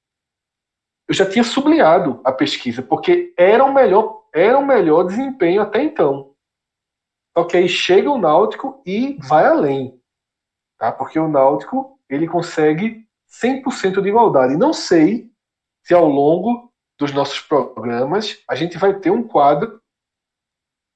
eu 1.07 1.15
já 1.15 1.27
tinha 1.27 1.43
sublinhado 1.43 2.19
a 2.23 2.31
pesquisa, 2.31 2.83
porque 2.83 3.33
era 3.37 3.63
o 3.63 3.73
melhor, 3.73 4.25
era 4.33 4.59
o 4.59 4.65
melhor 4.65 5.03
desempenho 5.03 5.61
até 5.61 5.81
então. 5.81 6.35
Só 7.35 7.45
que 7.45 7.55
aí 7.55 7.69
chega 7.69 8.11
o 8.11 8.17
Náutico 8.17 8.81
e 8.85 9.17
vai 9.27 9.45
além. 9.45 9.99
Tá? 10.77 10.91
Porque 10.91 11.17
o 11.17 11.27
Náutico 11.27 11.97
ele 12.09 12.27
consegue 12.27 13.07
100% 13.29 14.01
de 14.01 14.09
igualdade. 14.09 14.53
E 14.53 14.57
não 14.57 14.73
sei 14.73 15.31
se 15.83 15.93
ao 15.93 16.05
longo 16.05 16.71
dos 16.99 17.13
nossos 17.13 17.39
programas 17.39 18.43
a 18.49 18.55
gente 18.55 18.77
vai 18.77 18.99
ter 18.99 19.11
um 19.11 19.23
quadro 19.23 19.81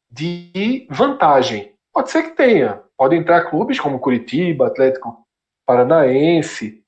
de 0.10 0.86
vantagem. 0.90 1.74
Pode 1.94 2.12
ser 2.12 2.24
que 2.24 2.36
tenha. 2.36 2.84
Pode 3.02 3.16
entrar 3.16 3.50
clubes 3.50 3.80
como 3.80 4.00
Curitiba, 4.00 4.68
Atlético 4.68 5.26
Paranaense, 5.66 6.84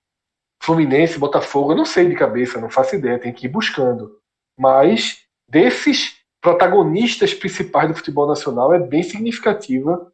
Fluminense, 0.62 1.18
Botafogo. 1.18 1.72
Eu 1.72 1.78
não 1.78 1.86
sei 1.86 2.08
de 2.08 2.14
cabeça, 2.14 2.62
não 2.62 2.70
faço 2.70 2.96
ideia, 2.96 3.18
tem 3.18 3.34
que 3.34 3.48
ir 3.48 3.50
buscando. 3.50 4.20
Mas 4.56 5.26
desses 5.50 6.24
protagonistas 6.40 7.34
principais 7.34 7.90
do 7.90 7.96
futebol 7.96 8.28
nacional 8.28 8.72
é 8.72 8.78
bem 8.78 9.02
significativa 9.02 10.14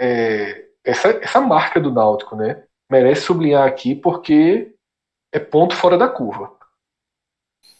é, 0.00 0.64
essa, 0.82 1.08
essa 1.10 1.42
marca 1.42 1.78
do 1.78 1.92
Náutico, 1.92 2.34
né? 2.34 2.64
Merece 2.90 3.20
sublinhar 3.20 3.68
aqui 3.68 3.94
porque 3.94 4.74
é 5.30 5.38
ponto 5.38 5.76
fora 5.76 5.98
da 5.98 6.08
curva. 6.08 6.56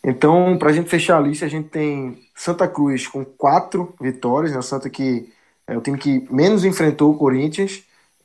Então, 0.04 0.58
para 0.58 0.68
a 0.68 0.72
gente 0.74 0.90
fechar 0.90 1.16
a 1.16 1.20
lista, 1.22 1.46
a 1.46 1.48
gente 1.48 1.70
tem 1.70 2.28
Santa 2.34 2.68
Cruz 2.68 3.08
com 3.08 3.24
quatro 3.24 3.94
vitórias, 3.98 4.52
né? 4.52 4.58
O 4.58 4.62
Santa 4.62 4.90
que 4.90 5.32
é 5.66 5.76
o 5.76 5.80
time 5.80 5.98
que 5.98 6.26
menos 6.32 6.64
enfrentou 6.64 7.12
o 7.12 7.16
Corinthians, 7.16 7.82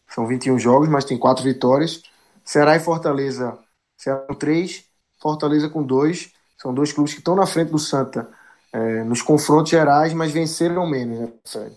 são 0.07 0.27
21 0.27 0.57
jogos, 0.57 0.89
mas 0.89 1.05
tem 1.05 1.17
quatro 1.17 1.43
vitórias. 1.43 2.01
Ceará 2.43 2.75
e 2.75 2.79
Fortaleza, 2.79 3.57
Ceará 3.95 4.21
com 4.21 4.33
três, 4.33 4.85
Fortaleza 5.19 5.69
com 5.69 5.83
dois. 5.83 6.33
São 6.57 6.73
dois 6.73 6.91
clubes 6.91 7.13
que 7.13 7.19
estão 7.19 7.35
na 7.35 7.45
frente 7.45 7.71
do 7.71 7.79
Santa 7.79 8.29
é, 8.73 9.03
nos 9.03 9.21
confrontos 9.21 9.71
gerais, 9.71 10.13
mas 10.13 10.31
venceram 10.31 10.87
menos, 10.87 11.19
né? 11.19 11.71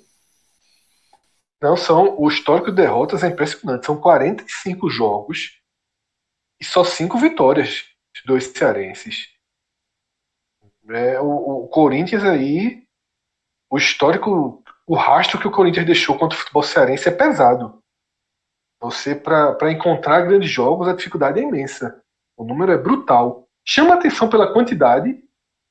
Não, 1.61 1.76
são. 1.76 2.19
O 2.19 2.28
histórico 2.28 2.71
de 2.71 2.76
derrotas 2.76 3.23
é 3.23 3.28
impressionante. 3.28 3.87
São 3.87 3.97
45 4.00 4.90
jogos 4.90 5.61
e 6.61 6.64
só 6.64 6.83
cinco 6.83 7.19
vitórias 7.19 7.85
dos 8.14 8.25
dois 8.25 8.47
cearenses. 8.47 9.28
É, 10.88 11.21
o, 11.21 11.64
o, 11.64 11.69
Corinthians 11.69 12.25
aí, 12.25 12.83
o 13.71 13.78
histórico, 13.78 14.62
o 14.93 14.95
rastro 14.95 15.41
que 15.41 15.49
o 15.49 15.51
Corinthians 15.51 15.87
deixou 15.87 16.19
contra 16.19 16.37
o 16.37 16.39
futebol 16.39 16.63
cearense 16.63 17.09
é 17.09 17.13
pesado. 17.13 17.83
Você, 18.79 19.15
para 19.15 19.73
encontrar 19.73 20.21
grandes 20.21 20.51
jogos, 20.51 20.87
a 20.87 20.93
dificuldade 20.93 21.41
é 21.41 21.43
imensa. 21.43 22.05
O 22.37 22.45
número 22.45 22.73
é 22.73 22.77
brutal. 22.77 23.49
Chama 23.67 23.95
atenção 23.95 24.29
pela 24.29 24.53
quantidade 24.53 25.19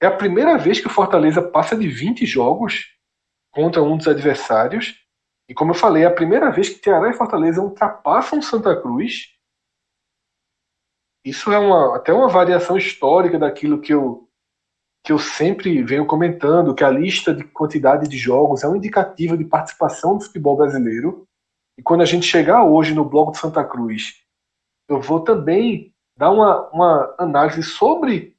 é 0.01 0.08
a 0.08 0.18
primeira 0.18 0.58
vez 0.58 0.80
que 0.80 0.88
o 0.88 0.90
Fortaleza 0.90 1.40
passa 1.40 1.78
de 1.78 1.88
20 1.88 2.25
jogos 2.25 2.98
contra 3.51 3.84
um 3.84 3.96
dos 3.96 4.08
adversários. 4.08 5.00
E 5.48 5.54
como 5.54 5.70
eu 5.70 5.75
falei, 5.75 6.01
é 6.01 6.08
a 6.08 6.12
primeira 6.12 6.50
vez 6.50 6.70
que 6.70 6.84
Ceará 6.84 7.08
e 7.12 7.13
Fortaleza 7.13 7.62
ultrapassam 7.62 8.42
Santa 8.42 8.75
Cruz. 8.82 9.38
Isso 11.24 11.51
é 11.51 11.60
uma, 11.60 11.96
até 11.96 12.12
uma 12.12 12.28
variação 12.28 12.75
histórica 12.75 13.38
daquilo 13.38 13.82
que 13.82 13.94
eu, 13.94 14.28
que 15.03 15.12
eu 15.12 15.17
sempre 15.17 15.81
venho 15.84 16.05
comentando, 16.05 16.75
que 16.75 16.84
a 16.84 16.89
lista 16.89 17.34
de 17.34 17.43
quantidade 17.43 18.08
de 18.08 18.17
jogos 18.17 18.63
é 18.63 18.67
um 18.67 18.76
indicativo 18.76 19.38
de 19.38 19.45
participação 19.45 20.17
do 20.17 20.23
futebol 20.23 20.56
brasileiro. 20.56 21.26
E 21.78 21.82
quando 21.82 22.02
a 22.02 22.06
gente 22.06 22.26
chegar 22.26 22.63
hoje 22.63 22.93
no 22.93 23.06
bloco 23.06 23.32
de 23.32 23.39
Santa 23.39 23.63
Cruz, 23.63 24.23
eu 24.88 25.02
vou 25.02 25.21
também 25.21 25.93
dar 26.17 26.30
uma, 26.30 26.69
uma 26.69 27.15
análise 27.17 27.63
sobre 27.63 28.36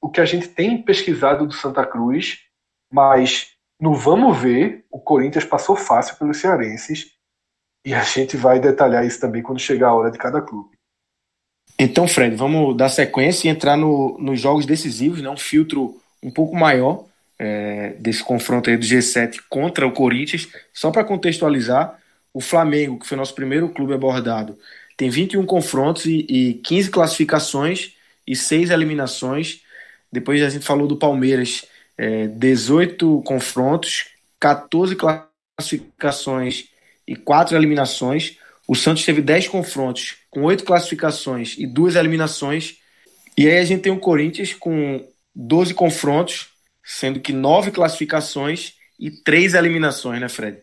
o 0.00 0.08
que 0.08 0.20
a 0.20 0.24
gente 0.24 0.48
tem 0.48 0.82
pesquisado 0.82 1.46
do 1.46 1.52
Santa 1.52 1.84
Cruz, 1.84 2.38
mas 2.90 3.54
no 3.80 3.94
vamos 3.94 4.38
ver, 4.38 4.86
o 4.90 4.98
Corinthians 4.98 5.44
passou 5.44 5.76
fácil 5.76 6.16
pelos 6.16 6.38
cearenses 6.38 7.12
e 7.84 7.92
a 7.92 8.02
gente 8.02 8.36
vai 8.36 8.58
detalhar 8.58 9.04
isso 9.04 9.20
também 9.20 9.42
quando 9.42 9.58
chegar 9.58 9.88
a 9.88 9.94
hora 9.94 10.10
de 10.10 10.18
cada 10.18 10.40
clube. 10.40 10.77
Então, 11.78 12.08
Fred, 12.08 12.34
vamos 12.34 12.76
dar 12.76 12.88
sequência 12.88 13.46
e 13.46 13.50
entrar 13.50 13.76
no, 13.76 14.16
nos 14.18 14.40
jogos 14.40 14.66
decisivos, 14.66 15.22
né? 15.22 15.30
um 15.30 15.36
filtro 15.36 16.00
um 16.20 16.30
pouco 16.30 16.56
maior 16.56 17.04
é, 17.38 17.94
desse 18.00 18.22
confronto 18.22 18.68
aí 18.68 18.76
do 18.76 18.84
G7 18.84 19.38
contra 19.48 19.86
o 19.86 19.92
Corinthians. 19.92 20.48
Só 20.72 20.90
para 20.90 21.04
contextualizar, 21.04 21.96
o 22.34 22.40
Flamengo, 22.40 22.98
que 22.98 23.06
foi 23.06 23.16
nosso 23.16 23.34
primeiro 23.34 23.68
clube 23.68 23.94
abordado, 23.94 24.58
tem 24.96 25.08
21 25.08 25.46
confrontos 25.46 26.06
e, 26.06 26.26
e 26.28 26.54
15 26.54 26.90
classificações 26.90 27.92
e 28.26 28.34
6 28.34 28.70
eliminações. 28.70 29.62
Depois 30.10 30.42
a 30.42 30.50
gente 30.50 30.66
falou 30.66 30.88
do 30.88 30.96
Palmeiras, 30.96 31.64
é, 31.96 32.26
18 32.26 33.22
confrontos, 33.24 34.06
14 34.40 34.96
classificações 34.96 36.66
e 37.06 37.14
4 37.14 37.56
eliminações. 37.56 38.36
O 38.66 38.74
Santos 38.74 39.04
teve 39.04 39.22
10 39.22 39.48
confrontos, 39.48 40.16
com 40.38 40.44
8 40.44 40.64
classificações 40.64 41.56
e 41.58 41.66
2 41.66 41.96
eliminações. 41.96 42.76
E 43.36 43.48
aí 43.48 43.58
a 43.58 43.64
gente 43.64 43.82
tem 43.82 43.92
o 43.92 44.00
Corinthians 44.00 44.54
com 44.54 45.06
12 45.34 45.74
confrontos, 45.74 46.50
sendo 46.84 47.20
que 47.20 47.32
9 47.32 47.72
classificações 47.72 48.74
e 48.98 49.10
3 49.10 49.54
eliminações, 49.54 50.20
né, 50.20 50.28
Fred? 50.28 50.62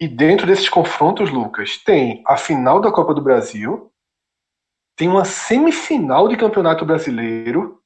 E 0.00 0.08
dentro 0.08 0.46
desses 0.46 0.68
confrontos, 0.68 1.30
Lucas, 1.30 1.78
tem 1.78 2.22
a 2.26 2.36
final 2.36 2.80
da 2.80 2.90
Copa 2.90 3.14
do 3.14 3.22
Brasil, 3.22 3.92
tem 4.96 5.08
uma 5.08 5.24
semifinal 5.24 6.28
de 6.28 6.36
Campeonato 6.36 6.84
Brasileiro 6.84 7.80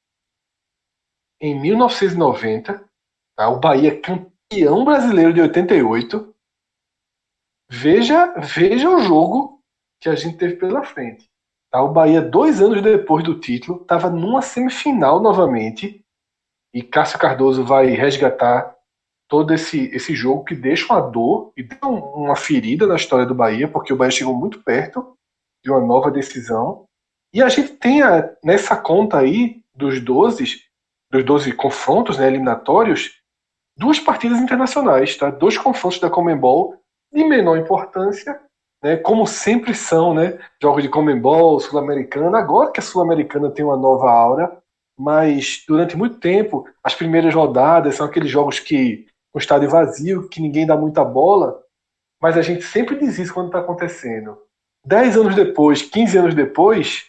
em 1.39 1.59
1990, 1.59 2.83
tá? 3.35 3.49
o 3.49 3.59
Bahia 3.59 3.99
campeão 4.01 4.83
brasileiro 4.83 5.33
de 5.33 5.41
88. 5.41 6.35
Veja, 7.69 8.33
veja 8.39 8.89
o 8.89 8.99
jogo 9.01 9.58
que 10.01 10.09
a 10.09 10.15
gente 10.15 10.37
teve 10.37 10.55
pela 10.55 10.83
frente. 10.83 11.25
Tá? 11.71 11.81
O 11.81 11.91
Bahia, 11.91 12.21
dois 12.21 12.61
anos 12.61 12.81
depois 12.81 13.23
do 13.23 13.39
título, 13.39 13.81
estava 13.81 14.09
numa 14.09 14.41
semifinal 14.41 15.21
novamente. 15.21 16.01
E 16.73 16.81
Cássio 16.83 17.19
Cardoso 17.19 17.63
vai 17.63 17.87
resgatar 17.87 18.75
todo 19.27 19.53
esse, 19.53 19.85
esse 19.95 20.15
jogo 20.15 20.43
que 20.43 20.55
deixa 20.55 20.91
uma 20.91 21.01
dor 21.01 21.51
e 21.55 21.67
uma 21.83 22.35
ferida 22.35 22.87
na 22.87 22.95
história 22.95 23.25
do 23.25 23.35
Bahia, 23.35 23.67
porque 23.67 23.93
o 23.93 23.95
Bahia 23.95 24.11
chegou 24.11 24.35
muito 24.35 24.63
perto 24.63 25.15
de 25.63 25.71
uma 25.71 25.79
nova 25.79 26.09
decisão. 26.09 26.85
E 27.33 27.41
a 27.41 27.49
gente 27.49 27.73
tem 27.73 28.01
a, 28.01 28.35
nessa 28.43 28.75
conta 28.75 29.19
aí 29.19 29.61
dos 29.75 29.99
12 29.99 30.69
dos 31.11 31.23
12 31.23 31.53
confrontos 31.53 32.17
né, 32.17 32.27
eliminatórios, 32.27 33.19
duas 33.75 33.99
partidas 33.99 34.39
internacionais, 34.39 35.17
tá? 35.17 35.29
dois 35.29 35.57
confrontos 35.57 35.99
da 35.99 36.09
Comembol 36.09 36.79
de 37.11 37.23
menor 37.23 37.57
importância, 37.57 38.39
né, 38.83 38.97
como 38.97 39.25
sempre 39.27 39.73
são, 39.73 40.13
né, 40.13 40.39
jogos 40.61 40.83
de 40.83 40.89
Comembol, 40.89 41.59
Sul-Americana, 41.59 42.37
agora 42.37 42.71
que 42.71 42.79
a 42.79 42.83
Sul-Americana 42.83 43.51
tem 43.51 43.65
uma 43.65 43.77
nova 43.77 44.09
aura, 44.09 44.57
mas 44.97 45.63
durante 45.67 45.97
muito 45.97 46.17
tempo, 46.19 46.67
as 46.83 46.93
primeiras 46.93 47.33
rodadas 47.33 47.95
são 47.95 48.05
aqueles 48.05 48.29
jogos 48.29 48.59
que 48.59 49.07
o 49.33 49.37
estádio 49.37 49.69
vazio, 49.69 50.27
que 50.27 50.41
ninguém 50.41 50.65
dá 50.65 50.75
muita 50.75 51.03
bola, 51.03 51.61
mas 52.21 52.37
a 52.37 52.41
gente 52.41 52.63
sempre 52.63 52.97
diz 52.97 53.17
isso 53.17 53.33
quando 53.33 53.47
está 53.47 53.59
acontecendo. 53.59 54.37
Dez 54.85 55.15
anos 55.15 55.35
depois, 55.35 55.81
15 55.81 56.17
anos 56.17 56.35
depois, 56.35 57.05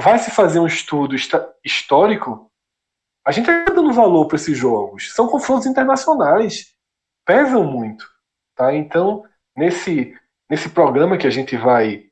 vai 0.00 0.18
se 0.18 0.30
fazer 0.30 0.58
um 0.58 0.66
estudo 0.66 1.14
histórico 1.64 2.48
a 3.28 3.30
gente 3.30 3.50
está 3.50 3.74
dando 3.74 3.92
valor 3.92 4.26
para 4.26 4.36
esses 4.36 4.56
jogos. 4.56 5.12
São 5.12 5.28
confrontos 5.28 5.66
internacionais. 5.66 6.74
Pesam 7.26 7.62
muito. 7.62 8.10
Tá? 8.56 8.74
Então, 8.74 9.22
nesse, 9.54 10.16
nesse 10.50 10.68
programa 10.68 11.18
que 11.18 11.26
a 11.26 11.30
gente 11.30 11.56
vai 11.56 12.06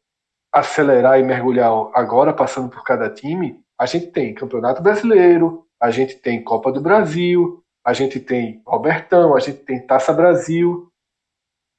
acelerar 0.52 1.18
e 1.18 1.22
mergulhar 1.22 1.70
agora, 1.94 2.32
passando 2.32 2.70
por 2.70 2.82
cada 2.82 3.10
time, 3.10 3.62
a 3.78 3.86
gente 3.86 4.06
tem 4.08 4.34
Campeonato 4.34 4.82
Brasileiro, 4.82 5.66
a 5.80 5.90
gente 5.90 6.16
tem 6.16 6.42
Copa 6.42 6.72
do 6.72 6.80
Brasil, 6.80 7.62
a 7.84 7.92
gente 7.92 8.18
tem 8.18 8.62
Robertão, 8.66 9.36
a 9.36 9.40
gente 9.40 9.58
tem 9.58 9.86
Taça 9.86 10.12
Brasil, 10.12 10.90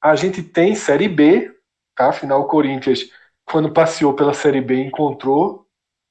a 0.01 0.15
gente 0.15 0.43
tem 0.43 0.75
Série 0.75 1.09
B, 1.09 1.53
tá? 1.95 2.09
Afinal, 2.09 2.41
o 2.41 2.47
Corinthians, 2.47 3.11
quando 3.45 3.73
passeou 3.73 4.13
pela 4.13 4.33
Série 4.33 4.61
B, 4.61 4.83
encontrou 4.83 5.67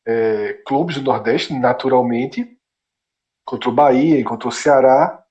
é, 0.06 0.54
clubes 0.66 0.96
do 0.96 1.02
Nordeste, 1.02 1.54
naturalmente, 1.54 2.58
contra 3.44 3.70
o 3.70 3.72
Bahia, 3.72 4.24
contra 4.24 4.48
o 4.48 4.52
Ceará. 4.52 5.24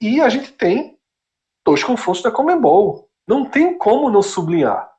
E 0.00 0.20
a 0.20 0.28
gente 0.28 0.52
tem 0.52 0.98
dois 1.66 1.82
confrontos 1.82 2.22
da 2.22 2.30
Comembol. 2.30 3.10
Não 3.32 3.46
tem 3.46 3.78
como 3.78 4.10
não 4.10 4.20
sublinhar. 4.20 4.92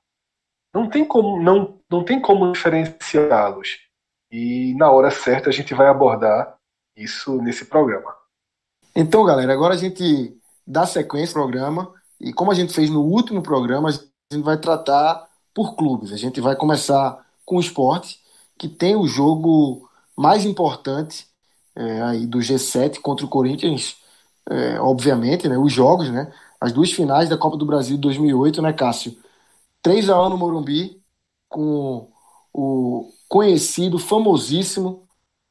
Não 0.73 0.89
tem 0.89 1.05
como 1.05 1.39
não, 1.39 1.79
não 1.87 2.03
tem 2.03 2.19
como 2.19 2.51
diferenciá-los. 2.51 3.77
E 4.31 4.73
na 4.73 4.89
hora 4.89 5.11
certa 5.11 5.51
a 5.51 5.53
gente 5.53 5.75
vai 5.75 5.85
abordar 5.85 6.57
isso 6.97 7.39
nesse 7.43 7.65
programa. 7.65 8.11
Então, 8.95 9.23
galera, 9.23 9.53
agora 9.53 9.75
a 9.75 9.77
gente 9.77 10.35
dá 10.65 10.83
sequência 10.87 11.37
ao 11.37 11.43
programa 11.43 11.93
e 12.19 12.33
como 12.33 12.49
a 12.49 12.55
gente 12.55 12.73
fez 12.73 12.89
no 12.89 13.03
último 13.03 13.43
programa, 13.43 13.89
a 13.89 13.91
gente 13.91 14.43
vai 14.43 14.57
tratar 14.57 15.27
por 15.53 15.75
clubes. 15.75 16.11
A 16.11 16.17
gente 16.17 16.41
vai 16.41 16.55
começar 16.55 17.23
com 17.45 17.57
o 17.57 17.61
esporte, 17.61 18.19
que 18.57 18.67
tem 18.67 18.95
o 18.95 19.05
jogo 19.05 19.87
mais 20.17 20.43
importante 20.43 21.27
é, 21.75 22.01
aí 22.01 22.25
do 22.25 22.39
G7 22.39 22.99
contra 22.99 23.27
o 23.27 23.29
Corinthians, 23.29 23.97
é, 24.49 24.81
obviamente, 24.81 25.47
né, 25.47 25.55
os 25.55 25.71
jogos, 25.71 26.09
né, 26.09 26.33
as 26.63 26.71
duas 26.71 26.93
finais 26.93 27.27
da 27.27 27.37
Copa 27.37 27.57
do 27.57 27.65
Brasil 27.65 27.97
de 27.97 28.01
2008, 28.03 28.61
né, 28.61 28.71
Cássio? 28.71 29.17
3 29.81 30.09
a 30.09 30.25
1 30.25 30.29
no 30.29 30.37
Morumbi, 30.37 30.97
com 31.49 32.07
o 32.53 33.11
conhecido, 33.27 33.99
famosíssimo 33.99 35.03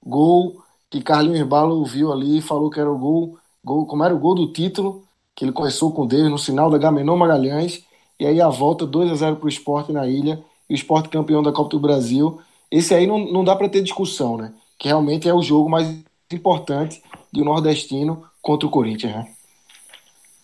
gol 0.02 0.62
que 0.88 1.02
Carlinhos 1.02 1.46
Balo 1.46 1.84
viu 1.84 2.10
ali 2.10 2.38
e 2.38 2.40
falou 2.40 2.70
que 2.70 2.80
era 2.80 2.90
o 2.90 2.96
gol, 2.96 3.38
gol, 3.62 3.84
como 3.84 4.02
era 4.02 4.14
o 4.14 4.18
gol 4.18 4.34
do 4.34 4.54
título, 4.54 5.04
que 5.34 5.44
ele 5.44 5.52
começou 5.52 5.92
com 5.92 6.06
Deus 6.06 6.30
no 6.30 6.38
sinal 6.38 6.70
da 6.70 6.78
Gamenon 6.78 7.18
Magalhães, 7.18 7.84
e 8.18 8.24
aí 8.24 8.40
a 8.40 8.48
volta 8.48 8.86
2 8.86 9.10
a 9.10 9.14
0 9.14 9.36
para 9.36 9.46
o 9.46 9.50
esporte 9.50 9.92
na 9.92 10.06
ilha, 10.06 10.42
e 10.66 10.72
o 10.72 10.74
esporte 10.74 11.10
campeão 11.10 11.42
da 11.42 11.52
Copa 11.52 11.68
do 11.68 11.80
Brasil. 11.80 12.40
Esse 12.70 12.94
aí 12.94 13.06
não, 13.06 13.18
não 13.18 13.44
dá 13.44 13.54
para 13.54 13.68
ter 13.68 13.82
discussão, 13.82 14.38
né? 14.38 14.54
Que 14.78 14.88
realmente 14.88 15.28
é 15.28 15.34
o 15.34 15.42
jogo 15.42 15.68
mais 15.68 15.94
importante 16.32 17.02
um 17.36 17.44
nordestino 17.44 18.24
contra 18.40 18.66
o 18.66 18.70
Corinthians, 18.70 19.14
né? 19.14 19.28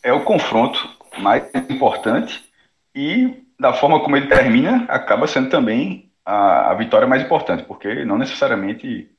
É 0.03 0.13
o 0.13 0.25
confronto 0.25 0.79
mais 1.19 1.45
importante 1.71 2.45
e 2.95 3.45
da 3.59 3.73
forma 3.73 4.01
como 4.01 4.17
ele 4.17 4.29
termina, 4.29 4.85
acaba 4.89 5.27
sendo 5.27 5.51
também 5.51 6.11
a, 6.25 6.71
a 6.71 6.75
vitória 6.75 7.07
mais 7.07 7.23
importante, 7.23 7.65
porque 7.65 8.05
não 8.05 8.19
necessariamente 8.19 9.11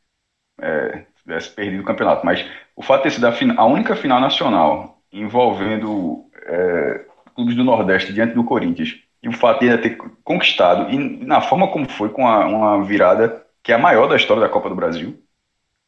é, 0.61 1.05
tivesse 1.21 1.49
perdido 1.49 1.81
o 1.81 1.85
campeonato, 1.85 2.25
mas 2.25 2.45
o 2.75 2.81
fato 2.81 3.03
de 3.03 3.11
sido 3.11 3.27
a, 3.27 3.33
a 3.57 3.65
única 3.65 3.95
final 3.95 4.19
nacional 4.19 5.01
envolvendo 5.11 6.25
é, 6.45 7.05
clubes 7.35 7.55
do 7.55 7.63
Nordeste 7.63 8.13
diante 8.13 8.33
do 8.33 8.43
Corinthians 8.43 8.99
e 9.21 9.27
o 9.27 9.33
fato 9.33 9.59
de 9.59 9.67
ele 9.67 9.77
ter 9.77 9.97
conquistado, 10.23 10.89
e 10.91 10.97
na 10.97 11.41
forma 11.41 11.67
como 11.69 11.89
foi, 11.89 12.09
com 12.09 12.27
a, 12.27 12.45
uma 12.47 12.83
virada 12.83 13.45
que 13.61 13.71
é 13.71 13.75
a 13.75 13.79
maior 13.79 14.07
da 14.07 14.15
história 14.15 14.41
da 14.41 14.49
Copa 14.49 14.69
do 14.69 14.75
Brasil, 14.75 15.21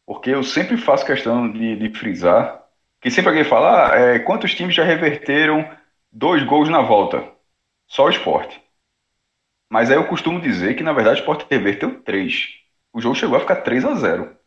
porque 0.06 0.30
eu 0.30 0.44
sempre 0.44 0.76
faço 0.78 1.06
questão 1.06 1.50
de, 1.52 1.76
de 1.76 1.98
frisar 1.98 2.61
que 3.02 3.12
sempre 3.12 3.30
alguém 3.30 3.44
fala 3.44 3.96
é, 3.96 4.20
quantos 4.20 4.54
times 4.54 4.76
já 4.76 4.84
reverteram 4.84 5.68
dois 6.12 6.44
gols 6.44 6.70
na 6.70 6.82
volta. 6.82 7.24
Só 7.88 8.06
o 8.06 8.10
esporte. 8.10 8.62
Mas 9.70 9.90
aí 9.90 9.98
eu 9.98 10.08
costumo 10.08 10.40
dizer 10.40 10.76
que, 10.76 10.84
na 10.84 10.94
verdade, 10.94 11.20
o 11.20 11.22
esporte 11.22 11.46
reverteu 11.50 12.02
três. 12.04 12.50
O 12.94 13.02
jogo 13.02 13.16
chegou 13.16 13.38
a 13.38 13.40
ficar 13.42 13.58
3 13.58 13.86
a 13.86 13.96
0 13.96 14.42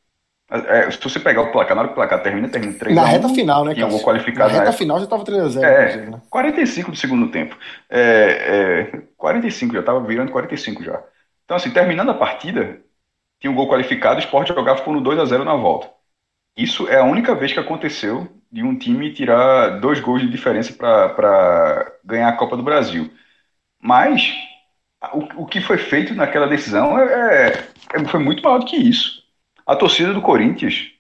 é, 0.51 0.91
se 0.91 1.01
você 1.01 1.19
pegar 1.19 1.41
o 1.41 1.51
placar, 1.51 1.75
na 1.75 1.83
hora 1.83 1.89
que 1.89 1.95
o 1.95 1.97
placar 1.97 2.23
termina, 2.23 2.49
termina 2.49 2.79
3 2.79 2.95
Na 2.95 3.03
a 3.03 3.05
1, 3.07 3.09
reta 3.09 3.29
final, 3.31 3.65
né, 3.65 3.75
cara? 3.75 3.87
Um 3.87 3.99
na 4.35 4.47
reta 4.47 4.65
na 4.67 4.73
final 4.73 4.99
já 4.99 5.05
estava 5.05 5.25
3 5.25 5.41
a 5.43 5.49
0 5.49 5.67
É, 5.67 6.07
né? 6.07 6.21
45 6.29 6.91
do 6.91 6.97
segundo 6.97 7.31
tempo. 7.31 7.57
É, 7.89 8.91
é, 8.93 9.03
45, 9.17 9.73
já 9.73 9.81
estava 9.81 10.01
virando 10.01 10.31
45 10.31 10.85
já. 10.85 11.03
Então, 11.45 11.57
assim, 11.57 11.71
terminando 11.71 12.11
a 12.11 12.15
partida, 12.15 12.79
tinha 13.41 13.51
um 13.51 13.55
gol 13.55 13.69
qualificado, 13.69 14.17
o 14.17 14.23
Sport 14.23 14.49
jogava 14.49 14.83
por 14.83 14.93
no 14.93 15.01
2 15.01 15.19
a 15.19 15.25
0 15.25 15.45
na 15.45 15.55
volta. 15.57 15.91
Isso 16.57 16.89
é 16.89 16.99
a 16.99 17.05
única 17.05 17.35
vez 17.35 17.53
que 17.53 17.59
aconteceu 17.59 18.29
de 18.51 18.63
um 18.63 18.79
time 18.79 19.13
tirar 19.13 19.81
dois 19.81 20.01
gols 20.01 20.23
de 20.23 20.31
diferença 20.31 20.73
para 20.73 21.93
ganhar 22.05 22.29
a 22.29 22.37
Copa 22.37 22.57
do 22.57 22.63
Brasil. 22.63 23.13
Mas 23.81 24.33
o, 25.13 25.43
o 25.43 25.47
que 25.47 25.61
foi 25.61 25.79
feito 25.79 26.15
naquela 26.15 26.47
decisão 26.47 26.99
é, 26.99 27.49
é, 27.95 28.05
foi 28.09 28.21
muito 28.21 28.43
maior 28.43 28.59
do 28.59 28.67
que 28.67 28.77
isso. 28.77 29.23
A 29.67 29.77
torcida 29.77 30.13
do 30.13 30.23
Corinthians 30.23 30.91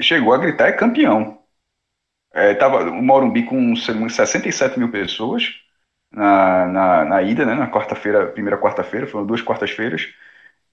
chegou 0.00 0.32
a 0.32 0.38
gritar 0.38 0.68
é 0.68 0.72
campeão. 0.72 1.38
É, 2.32 2.54
tava 2.54 2.84
o 2.90 3.02
Morumbi 3.02 3.44
com 3.44 3.76
67 3.76 4.78
mil 4.78 4.90
pessoas 4.90 5.54
na, 6.10 6.66
na, 6.66 7.04
na 7.04 7.22
ida, 7.22 7.44
né, 7.44 7.54
na 7.54 7.70
quarta-feira, 7.70 8.26
primeira 8.26 8.58
quarta-feira, 8.58 9.06
foram 9.06 9.26
duas 9.26 9.42
quartas-feiras. 9.42 10.08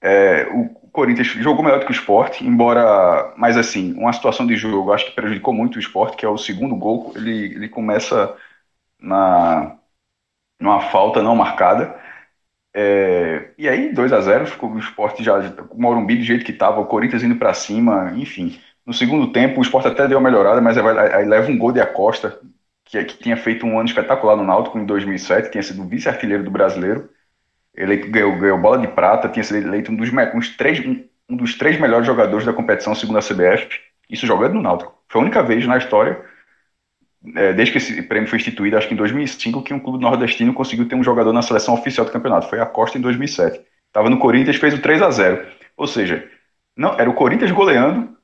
É, 0.02 0.48
o 0.54 0.70
Corinthians 0.92 1.28
jogou 1.28 1.64
melhor 1.64 1.80
do 1.80 1.86
que 1.86 1.92
o 1.92 1.96
esporte, 1.96 2.46
embora, 2.46 3.34
mas 3.38 3.56
assim, 3.58 3.94
uma 3.94 4.12
situação 4.14 4.46
de 4.48 4.56
jogo 4.56 4.92
acho 4.92 5.06
que 5.06 5.12
prejudicou 5.14 5.54
muito 5.54 5.76
o 5.76 5.80
esporte, 5.80 6.18
que 6.18 6.26
é 6.26 6.30
o 6.30 6.38
segundo 6.38 6.76
gol, 6.76 7.14
ele, 7.16 7.54
ele 7.56 7.70
começa 7.70 8.36
na 9.00 9.78
numa 10.60 10.82
falta 10.82 11.22
não 11.22 11.36
marcada. 11.36 11.96
É, 12.74 13.52
e 13.58 13.68
aí, 13.70 13.94
2 13.94 14.14
a 14.14 14.22
0 14.22 14.46
ficou 14.48 14.72
o 14.72 14.80
esporte 14.80 15.24
já, 15.24 15.38
o 15.72 15.82
Morumbi 15.82 16.16
do 16.18 16.24
jeito 16.24 16.46
que 16.46 16.52
estava, 16.52 16.80
o 16.80 16.86
Corinthians 16.86 17.24
indo 17.24 17.36
para 17.38 17.54
cima, 17.54 18.14
enfim. 18.16 18.60
No 18.86 18.94
segundo 18.94 19.32
tempo, 19.32 19.60
o 19.60 19.64
esporte 19.64 19.88
até 19.88 20.08
deu 20.08 20.18
uma 20.18 20.30
melhorada, 20.30 20.62
mas 20.62 20.78
aí, 20.78 21.26
leva 21.26 21.52
um 21.52 21.58
gol 21.58 21.72
de 21.72 21.82
Acosta, 21.82 22.40
que, 22.86 23.04
que 23.06 23.18
tinha 23.18 23.38
feito 23.38 23.66
um 23.66 23.78
ano 23.80 23.90
espetacular 23.90 24.36
no 24.38 24.44
Náutico 24.46 24.80
em 24.80 24.86
2007, 24.86 25.52
tinha 25.52 25.64
sido 25.64 25.86
vice-artilheiro 25.86 26.44
do 26.44 26.52
brasileiro. 26.52 27.10
Ele 27.75 27.97
ganhou, 27.97 28.38
ganhou, 28.38 28.57
bola 28.57 28.77
de 28.77 28.88
prata, 28.88 29.29
tinha 29.29 29.43
sido 29.43 29.65
eleito 29.65 29.91
um 29.91 29.95
dos, 29.95 30.10
uns 30.36 30.55
três, 30.57 30.79
um 31.29 31.36
dos 31.36 31.57
três 31.57 31.79
melhores 31.79 32.05
jogadores 32.05 32.45
da 32.45 32.53
competição, 32.53 32.93
segundo 32.93 33.17
a 33.17 33.21
CBF. 33.21 33.79
Isso 34.10 34.27
jogando 34.27 34.55
no 34.55 34.62
Náutico. 34.62 34.93
Foi 35.07 35.21
a 35.21 35.23
única 35.23 35.41
vez 35.41 35.65
na 35.65 35.77
história 35.77 36.21
é, 37.36 37.53
desde 37.53 37.71
que 37.71 37.77
esse 37.77 38.01
prêmio 38.01 38.27
foi 38.27 38.39
instituído, 38.39 38.77
acho 38.77 38.88
que 38.88 38.93
em 38.93 38.97
2005, 38.97 39.62
que 39.62 39.73
um 39.73 39.79
clube 39.79 40.01
nordestino 40.01 40.53
conseguiu 40.53 40.88
ter 40.88 40.95
um 40.95 41.03
jogador 41.03 41.31
na 41.31 41.41
seleção 41.41 41.73
oficial 41.73 42.05
do 42.05 42.12
campeonato. 42.12 42.49
Foi 42.49 42.60
a 42.60 42.65
Costa 42.65 42.97
em 42.97 43.01
2007. 43.01 43.62
Estava 43.88 44.10
no 44.10 44.17
Corinthians, 44.17 44.55
fez 44.55 44.73
o 44.73 44.81
3 44.81 45.01
a 45.01 45.12
0 45.12 45.45
Ou 45.77 45.86
seja, 45.86 46.27
não 46.75 46.99
era 46.99 47.10
o 47.10 47.13
Corinthians 47.13 47.51
goleando, 47.51 48.17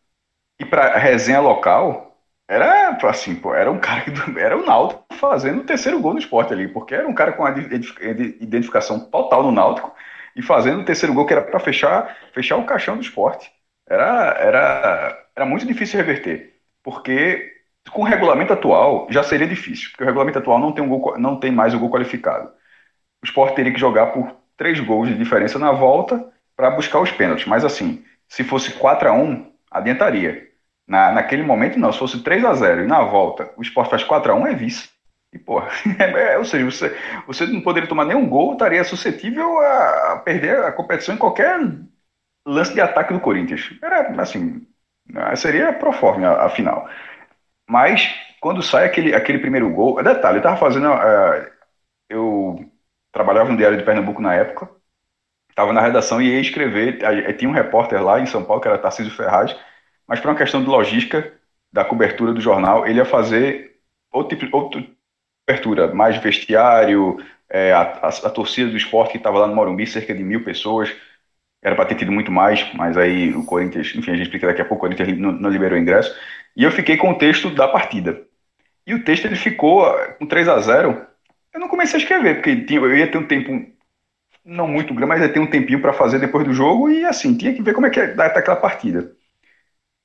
e 0.60 0.66
para 0.66 0.98
resenha 0.98 1.40
local, 1.40 2.07
era 2.48 2.98
assim, 3.10 3.36
pô, 3.36 3.54
era 3.54 3.72
um 3.72 3.80
cara 3.80 4.02
que 4.02 4.12
era 4.40 4.58
o 4.58 4.66
Náutico 4.66 5.06
fazendo 5.16 5.62
o 5.62 5.66
terceiro 5.66 6.00
gol 6.00 6.14
no 6.14 6.20
esporte 6.20 6.54
ali, 6.54 6.68
porque 6.68 6.96
era 6.96 7.08
um 7.08 7.14
cara 7.14 7.34
com 7.34 7.46
a 7.46 7.52
identificação 7.52 9.00
total 9.10 9.44
no 9.44 9.52
Náutico 9.52 9.94
e 10.36 10.42
fazendo 10.42 10.82
o 10.82 10.86
terceiro 10.86 11.14
gol 11.14 11.26
que 11.26 11.34
era 11.34 11.42
para 11.42 11.60
fechar, 11.60 12.16
fechar 12.34 12.58
o 12.58 12.66
caixão 12.66 12.96
do 12.96 13.02
esporte. 13.02 13.52
Era, 13.90 14.32
era, 14.40 15.28
era 15.36 15.46
muito 15.46 15.66
difícil 15.66 15.98
reverter, 15.98 16.60
porque 16.84 17.54
com 17.92 18.02
o 18.02 18.06
regulamento 18.06 18.54
atual, 18.54 19.08
já 19.10 19.24
seria 19.24 19.48
difícil, 19.48 19.90
porque 19.92 20.04
o 20.04 20.08
regulamento 20.08 20.40
atual 20.40 20.60
não 20.60 20.72
tem, 20.74 20.84
um 20.84 20.90
gol, 20.90 21.18
não 21.18 21.40
tem 21.40 21.52
mais 21.52 21.74
o 21.74 21.80
gol 21.80 21.90
qualificado. 21.90 22.50
O 23.22 23.26
Sport 23.26 23.56
teria 23.56 23.74
que 23.74 23.80
jogar 23.80 24.08
por 24.08 24.36
três 24.58 24.80
gols 24.80 25.08
de 25.10 25.18
diferença 25.18 25.60
na 25.60 25.72
volta 25.72 26.32
para 26.56 26.72
buscar 26.72 27.00
os 27.00 27.12
pênaltis. 27.12 27.46
Mas 27.46 27.64
assim, 27.66 28.04
se 28.28 28.44
fosse 28.44 28.74
4 28.74 29.10
a 29.10 29.14
1 29.14 29.52
adiantaria. 29.72 30.48
Na, 30.88 31.12
naquele 31.12 31.44
momento, 31.44 31.78
não. 31.78 31.92
Se 31.92 32.00
fosse 32.00 32.24
3 32.24 32.46
a 32.46 32.54
0 32.54 32.84
e 32.84 32.88
na 32.88 33.04
volta 33.04 33.52
o 33.58 33.62
Sport 33.62 33.90
faz 33.90 34.04
4 34.04 34.32
a 34.32 34.36
1 34.36 34.48
é 34.48 34.56
vice. 34.56 34.90
E, 35.34 35.38
porra, 35.38 35.70
é, 36.00 36.38
ou 36.38 36.46
seja, 36.46 36.66
você, 36.66 36.98
você 37.26 37.46
não 37.46 37.62
poderia 37.62 37.90
tomar 37.90 38.06
nenhum 38.06 38.28
gol, 38.30 38.54
estaria 38.54 38.84
suscetível 38.84 39.60
a, 39.60 40.22
perder 40.24 40.64
a 40.64 40.72
competição 40.72 41.16
em 41.16 41.18
qualquer 41.18 41.60
lance 42.46 42.74
de 42.74 42.82
ataque 42.82 43.14
do 43.14 43.20
Corinthians. 43.20 43.70
Era 43.82 44.10
assim, 44.22 44.66
seria 45.36 45.74
proforme 45.74 46.26
a, 46.26 46.46
a 46.46 46.50
final. 46.50 46.88
Mas, 47.70 48.10
quando 48.40 48.62
sai 48.62 48.86
aquele, 48.86 49.14
aquele 49.14 49.40
primeiro 49.40 49.70
gol. 49.72 50.02
Detalhe, 50.02 50.38
eu 50.38 50.44
tava 50.44 50.58
fazendo. 50.58 50.90
Uh, 50.90 51.52
eu 52.10 52.72
trabalhava 53.12 53.50
no 53.50 53.58
Diário 53.58 53.78
de 53.78 53.84
Pernambuco 53.84 54.22
na 54.22 54.34
época. 54.34 54.70
Estava 55.50 55.74
na 55.74 55.82
redação 55.82 56.22
e 56.22 56.30
ia 56.30 56.40
escrever. 56.40 57.00
Tinha 57.38 57.50
um 57.50 57.54
repórter 57.54 58.02
lá 58.04 58.20
em 58.20 58.26
São 58.26 58.44
Paulo, 58.46 58.62
que 58.62 58.68
era 58.68 58.78
Tarcísio 58.78 59.14
Ferraz. 59.14 59.56
Mas, 60.08 60.20
por 60.20 60.30
uma 60.30 60.38
questão 60.38 60.64
de 60.64 60.70
logística 60.70 61.34
da 61.72 61.84
cobertura 61.84 62.34
do 62.34 62.42
jornal, 62.42 62.88
ele 62.88 63.00
ia 63.00 63.06
fazer 63.06 63.78
outro 64.12 64.38
tipo, 64.38 64.56
outra 64.58 64.84
cobertura, 65.46 65.94
mais 65.94 66.18
vestiário, 66.18 67.18
é, 67.50 67.72
a, 67.72 67.82
a, 67.82 68.08
a, 68.08 68.30
torcida 68.30 68.70
do 68.70 68.78
esporte 68.78 69.12
que 69.12 69.18
estava 69.18 69.40
lá 69.40 69.48
no 69.48 69.56
Morumbi, 69.56 69.88
cerca 69.88 70.14
de 70.14 70.24
mil 70.24 70.44
pessoas. 70.44 70.94
Era 71.62 71.76
para 71.76 71.86
ter 71.86 71.96
tido 71.96 72.12
muito 72.12 72.32
mais, 72.32 72.72
mas 72.74 72.98
aí 72.98 73.34
o 73.34 73.44
Corinthians, 73.44 73.94
enfim, 73.96 74.12
a 74.12 74.14
gente 74.14 74.26
explica 74.26 74.48
daqui 74.48 74.62
a 74.62 74.66
pouco, 74.66 74.86
o 74.86 74.90
Corinthians 74.90 75.18
não, 75.18 75.32
não 75.32 75.50
liberou 75.50 75.78
ingresso. 75.78 76.16
E 76.56 76.64
eu 76.64 76.72
fiquei 76.72 76.98
com 76.98 77.12
o 77.12 77.18
texto 77.18 77.50
da 77.50 77.68
partida. 77.68 78.22
E 78.86 78.94
o 78.94 79.04
texto 79.04 79.26
ele 79.26 79.36
ficou 79.36 79.86
com 80.18 80.26
3 80.26 80.48
a 80.48 80.60
0 80.60 81.06
Eu 81.54 81.60
não 81.60 81.68
comecei 81.68 82.00
a 82.00 82.02
escrever, 82.02 82.36
porque 82.36 82.64
tinha, 82.66 82.80
eu 82.80 82.96
ia 82.96 83.12
ter 83.12 83.18
um 83.18 83.28
tempo, 83.28 83.52
não 84.46 84.68
muito 84.68 84.94
grande, 84.94 85.10
mas 85.10 85.22
ia 85.22 85.34
ter 85.34 85.40
um 85.40 85.50
tempinho 85.50 85.82
para 85.82 85.94
fazer 85.94 86.20
depois 86.20 86.46
do 86.46 86.54
jogo, 86.54 86.90
e 86.90 87.06
assim, 87.06 87.36
tinha 87.38 87.54
que 87.54 87.62
ver 87.62 87.74
como 87.74 87.88
é 87.88 87.90
que 87.90 88.00
é 88.00 88.04
aquela 88.04 88.56
partida. 88.56 89.12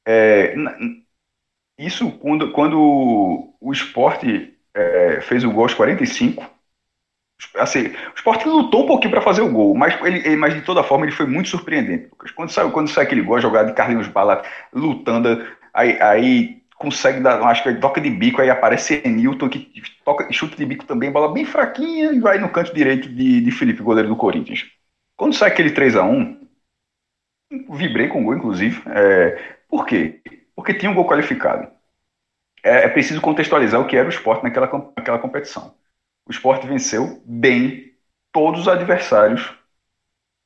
É, 0.06 0.54
isso 1.78 2.10
quando, 2.18 2.52
quando 2.52 3.54
o 3.60 3.72
esporte 3.72 4.54
é, 4.74 5.20
fez 5.20 5.44
o 5.44 5.50
gol 5.50 5.64
aos 5.64 5.74
45. 5.74 6.50
Assim, 7.56 7.88
o 7.88 8.14
esporte 8.14 8.46
lutou 8.46 8.84
um 8.84 8.86
pouquinho 8.86 9.10
para 9.10 9.20
fazer 9.20 9.42
o 9.42 9.50
gol, 9.50 9.74
mas, 9.74 10.00
ele, 10.02 10.36
mas 10.36 10.54
de 10.54 10.62
toda 10.62 10.84
forma 10.84 11.04
ele 11.04 11.12
foi 11.12 11.26
muito 11.26 11.48
surpreendente. 11.48 12.08
Quando 12.36 12.50
sai, 12.50 12.70
quando 12.70 12.88
sai 12.88 13.04
aquele 13.04 13.22
gol, 13.22 13.36
a 13.36 13.40
jogada 13.40 13.68
de 13.68 13.74
Carlinhos 13.74 14.06
Bala 14.06 14.44
lutando, 14.72 15.44
Aí, 15.74 16.00
aí 16.00 16.62
consegue 16.76 17.20
dar, 17.20 17.40
acho 17.44 17.62
que 17.62 17.74
toca 17.74 18.00
de 18.00 18.10
bico, 18.10 18.42
aí 18.42 18.50
aparece 18.50 19.02
Newton 19.06 19.48
que 19.48 19.72
toca, 20.04 20.30
chuta 20.32 20.56
de 20.56 20.66
bico 20.66 20.84
também, 20.84 21.10
bola 21.10 21.32
bem 21.32 21.44
fraquinha 21.44 22.12
e 22.12 22.20
vai 22.20 22.38
no 22.38 22.50
canto 22.50 22.74
direito 22.74 23.08
de, 23.08 23.40
de 23.40 23.50
Felipe, 23.50 23.82
goleiro 23.82 24.08
do 24.08 24.16
Corinthians. 24.16 24.66
Quando 25.16 25.34
sai 25.34 25.48
aquele 25.48 25.70
3 25.70 25.96
a 25.96 26.04
1 26.04 26.42
vibrei 27.70 28.08
com 28.08 28.22
o 28.22 28.24
gol, 28.24 28.34
inclusive. 28.34 28.82
É, 28.86 29.56
por 29.72 29.86
quê? 29.86 30.20
Porque 30.54 30.74
tinha 30.74 30.90
um 30.90 30.94
gol 30.94 31.08
qualificado. 31.08 31.66
É, 32.62 32.84
é, 32.84 32.88
preciso 32.90 33.22
contextualizar 33.22 33.80
o 33.80 33.86
que 33.86 33.96
era 33.96 34.06
o 34.06 34.10
esporte 34.10 34.44
naquela, 34.44 34.66
naquela 34.94 35.18
competição. 35.18 35.74
O 36.28 36.30
esporte 36.30 36.66
venceu 36.66 37.22
bem 37.24 37.94
todos 38.30 38.60
os 38.60 38.68
adversários 38.68 39.50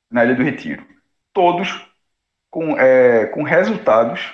na 0.08 0.24
Ilha 0.24 0.36
do 0.36 0.44
Retiro. 0.44 0.86
Todos 1.32 1.92
com, 2.48 2.78
é, 2.78 3.26
com 3.26 3.42
resultados 3.42 4.32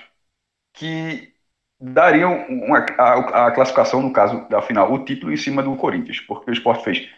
que 0.75 1.33
dariam 1.81 2.47
uma, 2.49 2.85
a, 2.99 3.47
a, 3.47 3.51
classificação, 3.51 4.03
no 4.03 4.13
caso 4.13 4.47
da 4.51 4.61
final, 4.61 4.93
o 4.93 5.07
título 5.07 5.33
em 5.33 5.39
cima 5.39 5.63
do 5.63 5.75
Corinthians, 5.75 6.21
porque 6.21 6.51
o 6.51 6.53
esporte 6.53 6.85
fez 6.85 7.11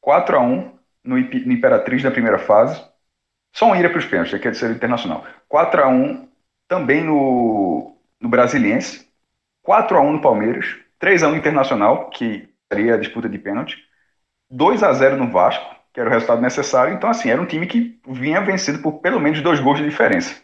4 0.00 0.34
a 0.34 0.40
1 0.40 0.78
no, 1.04 1.18
Imperatriz 1.18 2.02
na 2.02 2.10
primeira 2.10 2.38
fase, 2.38 2.82
só 3.54 3.66
um 3.66 3.76
ira 3.76 3.90
para 3.90 3.98
os 3.98 4.06
pênaltis, 4.06 4.40
que 4.40 4.48
é 4.48 4.50
de 4.50 4.56
ser 4.56 4.70
internacional. 4.70 5.26
4 5.46 5.82
a 5.82 5.88
1 5.88 6.27
também 6.68 7.02
no, 7.02 7.96
no 8.20 8.28
Brasiliense, 8.28 9.08
4 9.62 9.96
a 9.96 10.00
1 10.00 10.12
no 10.12 10.20
Palmeiras, 10.20 10.76
3 10.98 11.22
a 11.22 11.28
1 11.28 11.36
Internacional, 11.36 12.10
que 12.10 12.48
seria 12.72 12.94
a 12.94 12.98
disputa 12.98 13.28
de 13.28 13.38
pênalti, 13.38 13.78
2 14.50 14.82
a 14.82 14.92
0 14.92 15.16
no 15.16 15.30
Vasco, 15.30 15.74
que 15.92 16.00
era 16.00 16.08
o 16.08 16.12
resultado 16.12 16.40
necessário. 16.40 16.94
Então, 16.94 17.10
assim, 17.10 17.30
era 17.30 17.40
um 17.40 17.46
time 17.46 17.66
que 17.66 17.98
vinha 18.06 18.40
vencido 18.40 18.80
por 18.80 19.00
pelo 19.00 19.18
menos 19.18 19.40
dois 19.40 19.60
gols 19.60 19.78
de 19.78 19.84
diferença. 19.84 20.40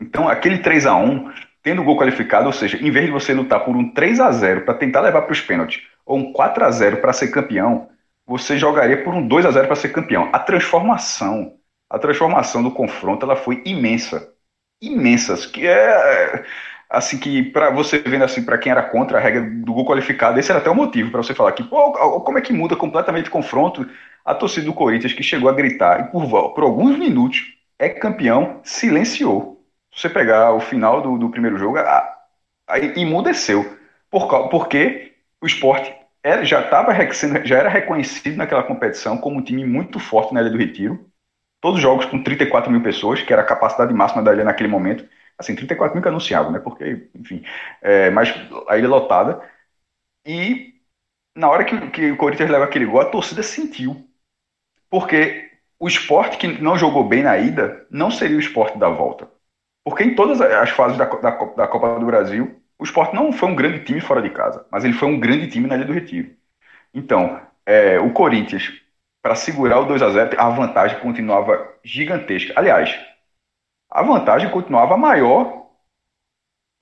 Então, 0.00 0.28
aquele 0.28 0.58
3 0.58 0.86
a 0.86 0.94
1 0.94 1.32
tendo 1.66 1.82
o 1.82 1.84
gol 1.84 1.98
qualificado, 1.98 2.46
ou 2.46 2.52
seja, 2.52 2.76
em 2.76 2.92
vez 2.92 3.06
de 3.06 3.10
você 3.10 3.34
lutar 3.34 3.64
por 3.64 3.74
um 3.74 3.92
3 3.92 4.20
a 4.20 4.30
0 4.30 4.60
para 4.60 4.74
tentar 4.74 5.00
levar 5.00 5.22
para 5.22 5.32
os 5.32 5.40
pênaltis, 5.40 5.82
ou 6.04 6.16
um 6.16 6.32
4 6.32 6.64
a 6.64 6.70
0 6.70 6.98
para 6.98 7.12
ser 7.12 7.26
campeão, 7.32 7.88
você 8.24 8.56
jogaria 8.56 9.02
por 9.02 9.12
um 9.12 9.26
2 9.26 9.46
a 9.46 9.50
0 9.50 9.66
para 9.66 9.74
ser 9.74 9.88
campeão. 9.88 10.30
A 10.32 10.38
transformação, 10.38 11.54
a 11.90 11.98
transformação 11.98 12.62
do 12.62 12.70
confronto, 12.70 13.26
ela 13.26 13.34
foi 13.34 13.62
imensa. 13.66 14.32
Imensas, 14.80 15.46
que 15.46 15.66
é 15.66 16.44
assim 16.90 17.18
que 17.18 17.42
para 17.42 17.70
você 17.70 17.98
vendo 17.98 18.24
assim 18.24 18.44
para 18.44 18.58
quem 18.58 18.70
era 18.70 18.82
contra 18.82 19.18
a 19.18 19.20
regra 19.20 19.40
do 19.42 19.72
gol 19.72 19.86
qualificado, 19.86 20.38
esse 20.38 20.50
era 20.50 20.60
até 20.60 20.70
o 20.70 20.74
motivo 20.74 21.10
para 21.10 21.22
você 21.22 21.34
falar 21.34 21.52
que 21.52 21.64
pô, 21.64 21.92
como 22.22 22.38
é 22.38 22.42
que 22.42 22.52
muda 22.52 22.76
completamente 22.76 23.28
o 23.28 23.32
confronto 23.32 23.88
a 24.24 24.34
torcida 24.34 24.66
do 24.66 24.74
Corinthians 24.74 25.12
que 25.14 25.22
chegou 25.22 25.48
a 25.48 25.52
gritar 25.54 26.00
e 26.00 26.10
por, 26.10 26.54
por 26.54 26.64
alguns 26.64 26.98
minutos 26.98 27.54
é 27.78 27.88
campeão, 27.88 28.60
silenciou. 28.64 29.64
Se 29.94 30.02
você 30.02 30.10
pegar 30.10 30.52
o 30.52 30.60
final 30.60 31.00
do, 31.02 31.16
do 31.18 31.30
primeiro 31.30 31.58
jogo, 31.58 31.78
aí 32.68 32.92
imudeceu. 32.96 33.78
Por, 34.10 34.48
porque 34.50 35.14
o 35.42 35.46
esporte 35.46 35.94
era, 36.22 36.44
já, 36.44 36.62
tava, 36.68 36.92
já 37.44 37.58
era 37.58 37.68
reconhecido 37.68 38.36
naquela 38.36 38.62
competição 38.62 39.18
como 39.18 39.38
um 39.38 39.42
time 39.44 39.64
muito 39.64 39.98
forte 39.98 40.34
na 40.34 40.40
Ilha 40.40 40.50
do 40.50 40.58
Retiro. 40.58 41.06
Todos 41.60 41.78
os 41.78 41.82
jogos 41.82 42.06
com 42.06 42.22
34 42.22 42.70
mil 42.70 42.82
pessoas, 42.82 43.22
que 43.22 43.32
era 43.32 43.42
a 43.42 43.46
capacidade 43.46 43.92
máxima 43.92 44.22
da 44.22 44.32
ilha 44.32 44.44
naquele 44.44 44.68
momento. 44.68 45.08
Assim, 45.38 45.54
34 45.54 45.94
mil 45.94 46.02
que 46.02 46.08
anunciava, 46.08 46.50
né? 46.50 46.58
Porque, 46.58 47.08
enfim. 47.14 47.44
É, 47.82 48.10
mas 48.10 48.32
a 48.68 48.78
ilha 48.78 48.88
lotada. 48.88 49.42
E 50.26 50.74
na 51.34 51.48
hora 51.48 51.64
que, 51.64 51.90
que 51.90 52.10
o 52.12 52.16
Corinthians 52.16 52.50
leva 52.50 52.64
aquele 52.64 52.86
gol, 52.86 53.00
a 53.00 53.10
torcida 53.10 53.42
sentiu. 53.42 54.08
Porque 54.90 55.50
o 55.78 55.88
esporte 55.88 56.38
que 56.38 56.46
não 56.48 56.78
jogou 56.78 57.04
bem 57.06 57.22
na 57.22 57.36
ida 57.38 57.86
não 57.90 58.10
seria 58.10 58.36
o 58.36 58.40
esporte 58.40 58.78
da 58.78 58.88
volta. 58.88 59.28
Porque 59.84 60.02
em 60.02 60.14
todas 60.14 60.40
as 60.40 60.70
fases 60.70 60.98
da, 60.98 61.04
da, 61.04 61.30
da 61.30 61.68
Copa 61.68 61.98
do 61.98 62.06
Brasil, 62.06 62.60
o 62.78 62.84
esporte 62.84 63.14
não 63.14 63.32
foi 63.32 63.48
um 63.48 63.54
grande 63.54 63.84
time 63.84 64.00
fora 64.00 64.22
de 64.22 64.30
casa, 64.30 64.66
mas 64.70 64.84
ele 64.84 64.94
foi 64.94 65.08
um 65.08 65.20
grande 65.20 65.48
time 65.48 65.68
na 65.68 65.76
Ilha 65.76 65.84
do 65.84 65.92
Retiro. 65.92 66.34
Então, 66.92 67.40
é, 67.64 67.98
o 67.98 68.12
Corinthians, 68.12 68.72
para 69.26 69.34
segurar 69.34 69.80
o 69.80 69.86
2 69.86 70.00
a 70.02 70.10
0 70.10 70.40
a 70.40 70.48
vantagem 70.50 71.00
continuava 71.00 71.74
gigantesca. 71.82 72.52
Aliás, 72.54 72.96
a 73.90 74.00
vantagem 74.00 74.48
continuava 74.52 74.96
maior 74.96 75.66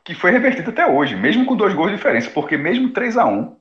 que 0.05 0.15
foi 0.15 0.31
revertida 0.31 0.71
até 0.71 0.87
hoje, 0.87 1.17
mesmo 1.17 1.47
com 1.47 1.57
dois 1.57 1.73
gols 1.73 1.91
de 1.91 1.97
diferença, 1.97 2.31
porque 2.31 2.59
mesmo 2.59 2.93
3 2.93 3.17
a 3.17 3.25
1 3.25 3.59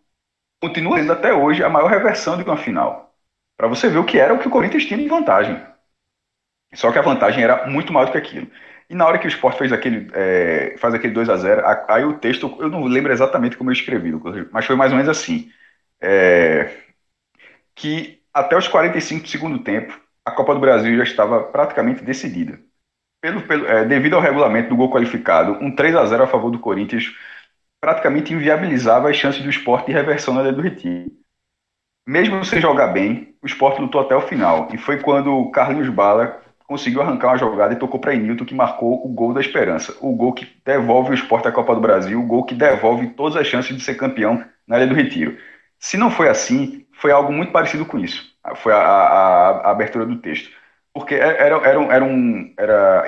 continua 0.62 0.98
sendo 0.98 1.14
até 1.14 1.34
hoje 1.34 1.64
a 1.64 1.70
maior 1.70 1.90
reversão 1.90 2.36
de 2.36 2.44
uma 2.44 2.58
final. 2.58 3.16
Para 3.56 3.70
você 3.70 3.88
ver 3.88 4.00
o 4.00 4.06
que 4.06 4.20
era 4.20 4.34
o 4.34 4.40
que 4.40 4.50
o 4.50 4.52
Corinthians 4.52 4.84
tinha 4.84 5.00
de 5.00 5.08
vantagem. 5.08 5.66
Só 6.74 6.92
que 6.92 7.00
a 7.00 7.02
vantagem 7.02 7.42
era 7.42 7.66
muito 7.68 7.94
maior 7.94 8.08
do 8.08 8.12
que 8.12 8.18
aquilo. 8.18 8.52
E 8.90 8.96
na 8.96 9.06
hora 9.08 9.18
que 9.18 9.28
o 9.28 9.30
Sport 9.30 9.58
fez 9.58 9.72
aquele, 9.72 10.12
é, 10.14 10.76
faz 10.78 10.94
aquele 10.94 11.14
2 11.14 11.30
a 11.30 11.38
0 11.38 11.64
aí 11.88 12.04
o 12.04 12.20
texto, 12.20 12.54
eu 12.60 12.68
não 12.68 12.84
lembro 12.84 13.14
exatamente 13.14 13.56
como 13.56 13.70
eu 13.70 13.74
escrevi, 13.74 14.12
mas 14.52 14.66
foi 14.66 14.76
mais 14.76 14.92
ou 14.92 14.98
menos 14.98 15.10
assim. 15.10 15.50
É, 16.02 16.84
que 17.76 18.23
até 18.34 18.58
os 18.58 18.68
45 18.68 19.24
do 19.24 19.30
segundo 19.30 19.60
tempo, 19.60 20.00
a 20.26 20.32
Copa 20.32 20.54
do 20.54 20.60
Brasil 20.60 20.98
já 20.98 21.04
estava 21.04 21.44
praticamente 21.44 22.04
decidida. 22.04 22.60
Pelo, 23.22 23.42
pelo, 23.44 23.66
é, 23.68 23.86
devido 23.86 24.16
ao 24.16 24.22
regulamento 24.22 24.70
do 24.70 24.76
gol 24.76 24.92
qualificado, 24.92 25.54
um 25.62 25.74
3 25.74 25.96
a 25.96 26.06
0 26.06 26.24
a 26.24 26.28
favor 26.28 26.50
do 26.50 26.60
Corinthians 26.60 27.14
praticamente 27.80 28.34
inviabilizava 28.34 29.10
as 29.10 29.18
chances 29.18 29.44
do 29.44 29.50
esporte 29.50 29.88
de 29.88 29.92
reversão 29.92 30.34
na 30.34 30.42
Ilha 30.42 30.54
do 30.54 30.62
Retiro. 30.62 31.12
Mesmo 32.08 32.44
sem 32.44 32.60
jogar 32.60 32.88
bem, 32.88 33.36
o 33.42 33.46
esporte 33.46 33.82
lutou 33.82 34.02
até 34.02 34.16
o 34.16 34.22
final. 34.22 34.70
E 34.74 34.78
foi 34.78 35.00
quando 35.00 35.50
Carlinhos 35.52 35.90
Bala 35.90 36.42
conseguiu 36.66 37.02
arrancar 37.02 37.30
uma 37.30 37.38
jogada 37.38 37.74
e 37.74 37.78
tocou 37.78 38.00
para 38.00 38.16
Enilton, 38.16 38.46
que 38.46 38.56
marcou 38.56 39.06
o 39.06 39.10
gol 39.10 39.34
da 39.34 39.42
esperança. 39.42 39.96
O 40.02 40.14
gol 40.16 40.34
que 40.34 40.48
devolve 40.66 41.12
o 41.12 41.14
esporte 41.14 41.48
à 41.48 41.52
Copa 41.52 41.76
do 41.76 41.82
Brasil, 41.82 42.20
o 42.20 42.26
gol 42.26 42.46
que 42.46 42.56
devolve 42.56 43.08
todas 43.12 43.36
as 43.36 43.48
chances 43.48 43.76
de 43.76 43.84
ser 43.84 43.96
campeão 43.96 44.44
na 44.68 44.78
Ilha 44.78 44.88
do 44.88 44.96
Retiro. 44.96 45.38
Se 45.80 45.98
não 45.98 46.10
foi 46.10 46.30
assim, 46.30 46.83
foi 47.04 47.12
algo 47.12 47.34
muito 47.34 47.52
parecido 47.52 47.86
com 47.86 48.00
isso. 48.00 48.24
Foi 48.56 48.72
a, 48.72 48.78
a, 48.78 49.50
a 49.68 49.72
abertura 49.72 50.06
do 50.06 50.20
texto. 50.20 50.50
Porque 50.94 51.16
era, 51.16 51.58
era, 51.58 51.84
era 51.94 52.06
um. 52.06 52.54
Era, 52.56 53.04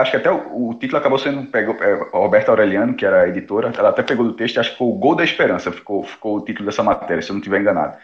acho 0.00 0.10
que 0.12 0.16
até 0.16 0.30
o, 0.30 0.70
o 0.70 0.74
título 0.74 0.96
acabou 0.96 1.18
sendo. 1.18 1.44
Pegou, 1.50 1.76
é, 1.82 2.08
Roberta 2.10 2.50
Aureliano, 2.50 2.94
que 2.94 3.04
era 3.04 3.24
a 3.24 3.28
editora, 3.28 3.70
ela 3.76 3.90
até 3.90 4.02
pegou 4.02 4.24
do 4.24 4.32
texto, 4.32 4.58
acho 4.58 4.70
que 4.70 4.78
foi 4.78 4.86
o 4.86 4.94
Gol 4.94 5.14
da 5.14 5.24
Esperança, 5.24 5.70
ficou, 5.70 6.02
ficou 6.04 6.38
o 6.38 6.40
título 6.40 6.64
dessa 6.64 6.82
matéria, 6.82 7.20
se 7.20 7.28
eu 7.28 7.34
não 7.34 7.40
estiver 7.40 7.60
enganado. 7.60 7.98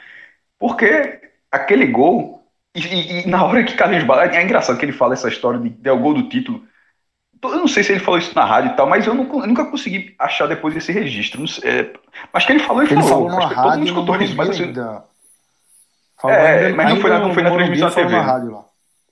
Porque 0.59 1.22
aquele 1.50 1.87
gol 1.87 2.44
e, 2.74 2.81
e, 2.81 3.20
e, 3.22 3.26
na 3.26 3.42
hora 3.42 3.64
que 3.64 3.74
Carlos 3.74 4.05
Bala. 4.05 4.26
É 4.26 4.42
engraçado 4.42 4.79
que 4.79 4.85
ele 4.85 4.92
fala 4.92 5.14
essa 5.14 5.29
história 5.29 5.59
de, 5.59 5.70
de 5.70 5.90
o 5.90 5.98
gol 5.98 6.12
do 6.12 6.29
título. 6.29 6.62
Eu 7.42 7.57
não 7.57 7.68
sei 7.68 7.83
se 7.83 7.92
ele 7.92 8.00
falou 8.00 8.18
isso 8.18 8.35
na 8.35 8.44
rádio 8.44 8.72
e 8.72 8.76
tal, 8.76 8.87
mas 8.87 9.07
eu, 9.07 9.14
não, 9.14 9.24
eu 9.24 9.46
nunca 9.46 9.64
consegui 9.64 10.14
achar 10.18 10.46
depois 10.46 10.74
desse 10.74 10.92
registro. 10.92 11.48
Sei, 11.48 11.70
é, 11.70 11.92
mas 12.31 12.44
que 12.44 12.53
ele 12.53 12.61
falou 12.61 12.83
e 12.83 12.87
ele 12.87 13.03
falou. 13.03 13.31
falou 13.31 13.31
na 13.31 13.46
rádio, 13.46 13.62
todo 13.62 13.79
mundo 13.79 13.87
escutou 13.87 14.22
isso, 14.22 14.37
mas 14.37 14.50
assim, 14.50 14.74
é, 16.28 16.68
mas 16.70 16.88
não 16.88 16.96
foi, 17.00 17.11
na, 17.11 17.18
não 17.18 17.35
foi 17.35 17.42
na 17.42 17.50
transmissão 17.50 17.88
da 17.88 17.94
TV. 17.94 18.16
Rádio 18.16 18.52
lá. 18.52 18.64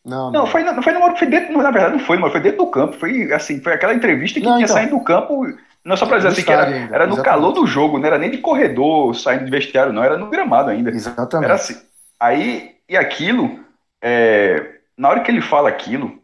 Não, 0.05 0.31
não, 0.31 0.40
não, 0.40 0.47
foi, 0.47 0.62
não 0.62 0.83
foi, 0.83 0.92
no, 0.92 1.16
foi 1.16 1.27
dentro, 1.27 1.57
na 1.57 1.71
verdade 1.71 1.92
não 1.92 2.01
foi, 2.01 2.16
mas 2.16 2.33
foi 2.33 2.40
dentro 2.40 2.59
do 2.59 2.71
campo. 2.71 2.94
Foi 2.94 3.33
assim, 3.33 3.61
foi 3.61 3.75
aquela 3.75 3.94
entrevista 3.94 4.40
que 4.40 4.47
não, 4.47 4.55
tinha 4.55 4.64
então, 4.64 4.77
saído 4.77 4.97
do 4.97 5.05
campo. 5.05 5.47
Não 5.85 5.97
só 5.97 6.07
pra 6.07 6.16
dizer 6.16 6.29
assim, 6.29 6.42
que 6.42 6.53
era, 6.53 6.66
ainda, 6.66 6.94
era 6.94 7.07
no 7.07 7.14
exatamente. 7.14 7.25
calor 7.25 7.53
do 7.53 7.66
jogo, 7.66 7.99
não 7.99 8.07
era 8.07 8.18
nem 8.18 8.31
de 8.31 8.38
corredor 8.38 9.14
saindo 9.14 9.44
de 9.44 9.51
vestiário, 9.51 9.92
não, 9.92 10.03
era 10.03 10.16
no 10.16 10.29
gramado 10.29 10.71
ainda. 10.71 10.90
Exatamente. 10.90 11.44
Era 11.44 11.55
assim. 11.55 11.81
Aí, 12.18 12.75
e 12.88 12.97
aquilo, 12.97 13.61
é, 14.03 14.79
na 14.97 15.09
hora 15.09 15.21
que 15.21 15.31
ele 15.31 15.40
fala 15.40 15.68
aquilo, 15.68 16.18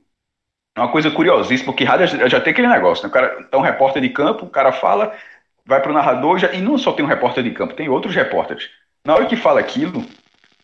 é 0.76 0.80
uma 0.80 0.90
coisa 0.90 1.10
curiosíssima, 1.10 1.72
porque 1.72 1.84
rádio 1.84 2.06
já, 2.06 2.28
já 2.28 2.40
tem 2.40 2.52
aquele 2.52 2.68
negócio, 2.68 3.04
né? 3.04 3.08
O 3.08 3.12
cara 3.12 3.44
tá 3.44 3.56
um 3.56 3.62
repórter 3.62 4.02
de 4.02 4.08
campo, 4.08 4.44
o 4.44 4.50
cara 4.50 4.72
fala, 4.72 5.14
vai 5.64 5.80
pro 5.80 5.92
narrador, 5.92 6.38
já, 6.38 6.52
e 6.52 6.60
não 6.60 6.76
só 6.76 6.92
tem 6.92 7.04
um 7.04 7.08
repórter 7.08 7.44
de 7.44 7.52
campo, 7.52 7.74
tem 7.74 7.88
outros 7.88 8.14
repórteres. 8.14 8.68
Na 9.06 9.14
hora 9.14 9.26
que 9.26 9.36
fala 9.36 9.60
aquilo, 9.60 10.04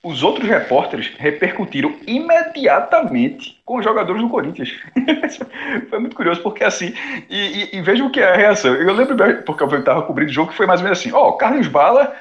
os 0.03 0.23
outros 0.23 0.49
repórteres 0.49 1.13
repercutiram 1.19 1.95
imediatamente 2.07 3.61
com 3.65 3.77
os 3.77 3.85
jogadores 3.85 4.23
do 4.23 4.31
Corinthians. 4.31 4.71
foi 5.91 5.99
muito 5.99 6.17
curioso, 6.17 6.43
porque 6.43 6.65
assim, 6.65 6.95
e, 7.29 7.37
e, 7.37 7.77
e 7.77 7.83
veja 7.83 8.05
o 8.05 8.11
que 8.11 8.21
é 8.21 8.33
a 8.33 8.37
reação. 8.37 8.75
Eu 8.75 8.95
lembro, 8.95 9.17
porque 9.45 9.63
eu 9.63 9.79
estava 9.79 10.03
cobrindo 10.03 10.31
o 10.31 10.35
jogo, 10.35 10.51
que 10.51 10.57
foi 10.57 10.67
mais 10.67 10.81
ou 10.81 10.85
menos 10.85 10.99
assim: 10.99 11.13
ó, 11.13 11.29
oh, 11.29 11.33
Carlos 11.35 11.69
Bala 11.69 12.15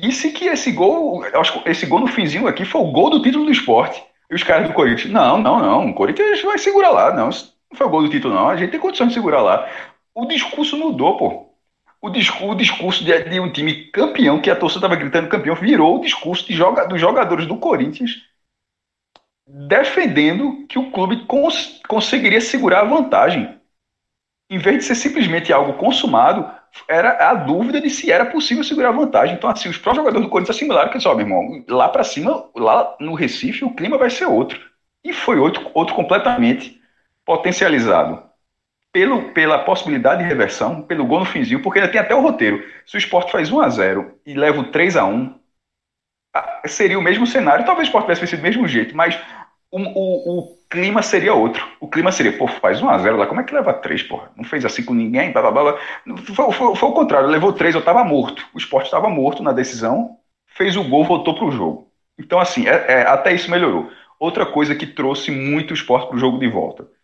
disse 0.00 0.30
que 0.30 0.46
esse 0.46 0.72
gol, 0.72 1.22
esse 1.66 1.86
gol 1.86 2.00
no 2.00 2.06
finzinho 2.06 2.46
aqui 2.48 2.64
foi 2.64 2.80
o 2.80 2.90
gol 2.90 3.10
do 3.10 3.22
título 3.22 3.44
do 3.44 3.52
esporte. 3.52 4.02
E 4.30 4.34
os 4.34 4.42
caras 4.42 4.66
do 4.66 4.74
Corinthians, 4.74 5.12
não, 5.12 5.38
não, 5.38 5.58
não, 5.60 5.90
o 5.90 5.94
Corinthians 5.94 6.42
vai 6.42 6.58
segurar 6.58 6.90
lá, 6.90 7.14
não, 7.14 7.26
não 7.26 7.76
foi 7.76 7.86
o 7.86 7.90
gol 7.90 8.02
do 8.02 8.08
título, 8.10 8.34
não, 8.34 8.48
a 8.48 8.56
gente 8.56 8.70
tem 8.70 8.80
condições 8.80 9.08
de 9.08 9.14
segurar 9.14 9.42
lá. 9.42 9.68
O 10.14 10.26
discurso 10.26 10.76
mudou, 10.76 11.16
pô. 11.16 11.45
O 12.00 12.10
discurso, 12.10 13.04
de, 13.04 13.24
de, 13.24 13.40
um 13.40 13.50
time 13.50 13.90
campeão, 13.90 14.40
que 14.40 14.50
a 14.50 14.56
torcida 14.56 14.86
estava 14.86 15.00
gritando 15.00 15.28
campeão, 15.28 15.54
virou 15.54 15.96
o 15.96 16.00
discurso 16.00 16.50
joga, 16.52 16.86
dos 16.86 17.00
jogadores 17.00 17.46
do 17.46 17.56
Corinthians 17.56 18.22
defendendo 19.46 20.66
que 20.66 20.78
o 20.78 20.90
clube 20.90 21.24
cons, 21.26 21.80
conseguiria 21.88 22.40
segurar 22.40 22.80
a 22.80 22.84
vantagem. 22.84 23.56
Em 24.50 24.58
vez 24.58 24.78
de 24.78 24.84
ser 24.84 24.94
simplesmente 24.96 25.52
algo 25.52 25.74
consumado, 25.74 26.50
era 26.88 27.30
a 27.30 27.34
dúvida 27.34 27.80
de 27.80 27.88
se 27.90 28.10
era 28.10 28.26
possível 28.26 28.62
segurar 28.62 28.88
a 28.88 28.92
vantagem. 28.92 29.36
Então, 29.36 29.48
assim, 29.48 29.68
os 29.68 29.78
próprios 29.78 30.04
jogadores 30.04 30.26
do 30.26 30.30
Corinthians 30.30 30.56
assimilaram 30.56 30.90
que, 30.90 31.08
ó, 31.08 31.14
meu 31.14 31.26
irmão, 31.26 31.64
lá 31.68 31.88
para 31.88 32.04
cima, 32.04 32.48
lá 32.54 32.96
no 33.00 33.14
Recife, 33.14 33.64
o 33.64 33.74
clima 33.74 33.98
vai 33.98 34.10
ser 34.10 34.26
outro. 34.26 34.60
E 35.02 35.12
foi 35.12 35.38
outro, 35.38 35.70
outro 35.74 35.94
completamente 35.94 36.80
potencializado 37.24 38.22
pelo, 38.96 39.30
pela 39.32 39.58
possibilidade 39.58 40.22
de 40.22 40.28
reversão, 40.28 40.80
pelo 40.80 41.04
gol 41.04 41.18
no 41.18 41.26
finzinho, 41.26 41.60
porque 41.60 41.78
ainda 41.78 41.92
tem 41.92 42.00
até 42.00 42.14
o 42.14 42.22
roteiro. 42.22 42.64
Se 42.86 42.96
o 42.96 42.98
esporte 42.98 43.30
faz 43.30 43.52
1 43.52 43.60
a 43.60 43.68
0 43.68 44.18
e 44.24 44.32
leva 44.32 44.62
o 44.62 44.70
3 44.70 44.96
a 44.96 45.04
1 45.04 45.34
seria 46.64 46.98
o 46.98 47.02
mesmo 47.02 47.26
cenário. 47.26 47.66
Talvez 47.66 47.86
o 47.86 47.90
esporte 47.90 48.06
tivesse 48.06 48.26
sido 48.26 48.38
do 48.40 48.42
mesmo 48.42 48.66
jeito, 48.66 48.96
mas 48.96 49.20
o, 49.70 49.78
o, 49.80 50.38
o, 50.38 50.56
clima 50.70 51.02
seria 51.02 51.34
outro. 51.34 51.62
O 51.78 51.88
clima 51.88 52.10
seria, 52.10 52.38
pô, 52.38 52.48
faz 52.48 52.80
1x0 52.80 53.16
lá, 53.16 53.26
como 53.26 53.38
é 53.42 53.44
que 53.44 53.52
leva 53.52 53.74
3, 53.74 54.02
porra? 54.04 54.30
Não 54.34 54.44
fez 54.44 54.64
assim 54.64 54.82
com 54.82 54.94
ninguém, 54.94 55.30
blá, 55.30 55.42
blá, 55.42 55.50
blá. 55.50 55.78
Foi, 56.34 56.52
foi, 56.52 56.74
foi 56.74 56.88
o 56.88 56.92
contrário, 56.92 57.28
levou 57.28 57.52
3, 57.52 57.74
eu 57.74 57.84
tava 57.84 58.02
morto. 58.02 58.46
O 58.54 58.58
esporte 58.58 58.86
estava 58.86 59.10
morto 59.10 59.42
na 59.42 59.52
decisão, 59.52 60.16
fez 60.46 60.74
o 60.74 60.82
gol, 60.82 61.04
voltou 61.04 61.34
pro 61.34 61.50
jogo. 61.50 61.92
Então, 62.18 62.40
assim, 62.40 62.66
é, 62.66 62.86
é, 62.88 63.02
até 63.02 63.34
isso 63.34 63.50
melhorou. 63.50 63.90
Outra 64.18 64.46
coisa 64.46 64.74
que 64.74 64.86
trouxe 64.86 65.30
muito 65.30 65.72
o 65.72 65.74
esporte 65.74 66.08
pro 66.08 66.18
jogo 66.18 66.38
de 66.38 66.48
volta. 66.48 66.95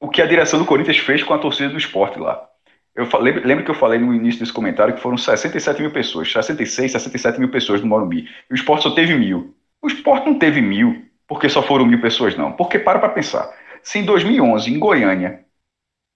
O 0.00 0.08
que 0.08 0.22
a 0.22 0.26
direção 0.26 0.58
do 0.58 0.64
Corinthians 0.64 0.98
fez 0.98 1.22
com 1.22 1.34
a 1.34 1.38
torcida 1.38 1.68
do 1.68 1.78
esporte 1.78 2.18
lá. 2.18 2.48
Eu 2.94 3.06
falei, 3.06 3.34
lembro 3.34 3.64
que 3.64 3.70
eu 3.70 3.74
falei 3.74 3.98
no 3.98 4.12
início 4.12 4.40
desse 4.40 4.52
comentário 4.52 4.94
que 4.94 5.00
foram 5.00 5.16
67 5.16 5.80
mil 5.80 5.92
pessoas, 5.92 6.32
66, 6.32 6.92
67 6.92 7.38
mil 7.38 7.50
pessoas 7.50 7.80
no 7.80 7.86
Morumbi. 7.86 8.28
E 8.50 8.52
o 8.52 8.54
esporte 8.54 8.82
só 8.82 8.90
teve 8.90 9.14
mil. 9.14 9.54
O 9.80 9.86
esporte 9.86 10.26
não 10.26 10.38
teve 10.38 10.60
mil 10.60 11.04
porque 11.28 11.48
só 11.48 11.62
foram 11.62 11.86
mil 11.86 12.00
pessoas, 12.00 12.36
não. 12.36 12.52
Porque 12.52 12.78
para 12.78 12.98
para 12.98 13.10
pensar. 13.10 13.48
Se 13.82 13.98
em 13.98 14.04
2011, 14.04 14.70
em 14.70 14.78
Goiânia, 14.78 15.44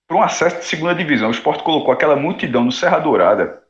para 0.09 0.17
um 0.17 0.23
acesso 0.23 0.59
de 0.59 0.65
segunda 0.65 0.95
divisão, 0.95 1.29
o 1.29 1.33
esporte 1.33 1.63
colocou 1.63 1.93
aquela 1.93 2.17
multidão 2.17 2.65
no 2.65 2.73
Serra 2.73 2.99
Dourada, 2.99 3.63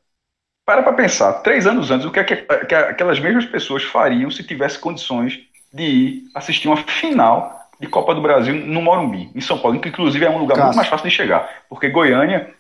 para 0.65 0.83
para 0.83 0.95
pensar, 0.95 1.35
três 1.43 1.67
anos 1.67 1.91
antes, 1.91 2.07
o 2.07 2.11
que, 2.11 2.19
é 2.19 2.25
que, 2.25 2.37
que 2.37 2.75
aquelas 2.75 3.21
mesmas 3.21 3.45
pessoas 3.45 3.85
fariam 3.85 4.31
se 4.31 4.43
tivesse 4.43 4.79
condições 4.79 5.41
de 5.73 5.83
ir 5.83 6.23
assistir 6.35 6.69
uma 6.69 6.79
final 6.79 7.64
de 7.81 7.87
Copa 7.89 8.15
do 8.15 8.23
Brasil 8.23 8.55
no 8.55 8.81
Morumbi, 8.81 9.31
em 9.35 9.41
São 9.41 9.59
Paulo, 9.59 9.81
que 9.81 9.89
inclusive 9.89 10.25
é 10.25 10.31
um 10.31 10.39
lugar 10.39 10.57
Cássio. 10.57 10.65
muito 10.67 10.77
mais 10.77 10.89
fácil 10.89 11.09
de 11.09 11.15
chegar, 11.15 11.65
porque 11.69 11.89
Goiânia. 11.89 12.55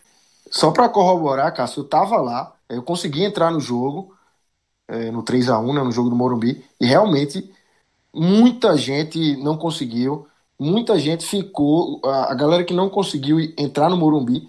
Só 0.50 0.70
para 0.70 0.88
corroborar, 0.88 1.54
Cássio, 1.54 1.80
eu 1.80 1.84
estava 1.84 2.16
lá, 2.16 2.52
eu 2.68 2.82
consegui 2.82 3.24
entrar 3.24 3.50
no 3.50 3.60
jogo, 3.60 4.14
é, 4.88 5.10
no 5.10 5.22
3 5.22 5.48
a 5.48 5.58
1 5.58 5.72
né, 5.74 5.82
no 5.82 5.92
jogo 5.92 6.10
do 6.10 6.16
Morumbi, 6.16 6.64
e 6.80 6.86
realmente 6.86 7.50
muita 8.12 8.76
gente 8.76 9.36
não 9.42 9.56
conseguiu, 9.56 10.26
muita 10.58 10.98
gente 10.98 11.26
ficou, 11.26 12.00
a, 12.04 12.32
a 12.32 12.34
galera 12.34 12.64
que 12.64 12.74
não 12.74 12.88
conseguiu 12.88 13.38
entrar 13.58 13.88
no 13.88 13.96
Morumbi 13.96 14.48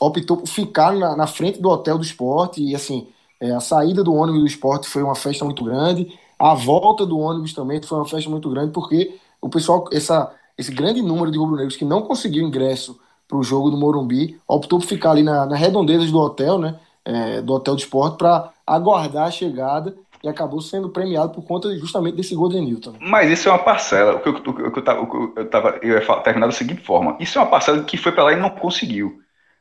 optou 0.00 0.38
por 0.38 0.46
ficar 0.46 0.92
na, 0.92 1.16
na 1.16 1.26
frente 1.26 1.60
do 1.60 1.68
hotel 1.68 1.98
do 1.98 2.04
esporte 2.04 2.62
e 2.62 2.74
assim, 2.74 3.08
é, 3.40 3.52
a 3.52 3.60
saída 3.60 4.02
do 4.02 4.14
ônibus 4.14 4.40
do 4.40 4.46
esporte 4.46 4.88
foi 4.88 5.02
uma 5.02 5.14
festa 5.14 5.44
muito 5.44 5.64
grande, 5.64 6.18
a 6.38 6.54
volta 6.54 7.06
do 7.06 7.18
ônibus 7.18 7.52
também 7.52 7.80
foi 7.82 7.98
uma 7.98 8.08
festa 8.08 8.28
muito 8.28 8.48
grande, 8.50 8.72
porque 8.72 9.18
o 9.46 9.50
pessoal, 9.50 9.84
essa, 9.92 10.32
esse 10.58 10.72
grande 10.72 11.00
número 11.00 11.30
de 11.30 11.38
rubro-negros 11.38 11.76
que 11.76 11.84
não 11.84 12.02
conseguiu 12.02 12.46
ingresso 12.46 12.98
para 13.28 13.38
o 13.38 13.42
jogo 13.42 13.70
do 13.70 13.76
Morumbi, 13.76 14.38
optou 14.46 14.78
por 14.78 14.86
ficar 14.86 15.12
ali 15.12 15.22
na, 15.22 15.46
na 15.46 15.56
redondezas 15.56 16.10
do 16.10 16.18
hotel, 16.18 16.58
né, 16.58 16.76
é, 17.04 17.40
do 17.40 17.52
hotel 17.52 17.74
do 17.74 17.80
esporte, 17.80 18.18
para 18.18 18.52
aguardar 18.66 19.28
a 19.28 19.30
chegada 19.30 19.96
e 20.22 20.28
acabou 20.28 20.60
sendo 20.60 20.88
premiado 20.88 21.32
por 21.32 21.42
conta 21.44 21.76
justamente 21.78 22.16
desse 22.16 22.34
gol 22.34 22.48
de 22.48 22.60
Newton. 22.60 22.94
Mas 23.00 23.30
isso 23.30 23.48
é 23.48 23.52
uma 23.52 23.58
parcela. 23.58 24.16
O 24.16 24.20
que 24.20 24.28
eu, 24.28 24.34
o, 24.34 24.70
que 24.72 24.78
eu, 24.78 24.82
tava, 24.82 25.08
eu, 25.36 25.48
tava, 25.48 25.78
eu 25.82 25.98
ia 25.98 26.16
terminar 26.22 26.46
da 26.46 26.52
seguinte 26.52 26.82
forma: 26.82 27.16
isso 27.20 27.38
é 27.38 27.42
uma 27.42 27.50
parcela 27.50 27.82
que 27.84 27.96
foi 27.96 28.12
para 28.12 28.24
lá 28.24 28.32
e 28.32 28.36
não 28.36 28.50
conseguiu. 28.50 29.20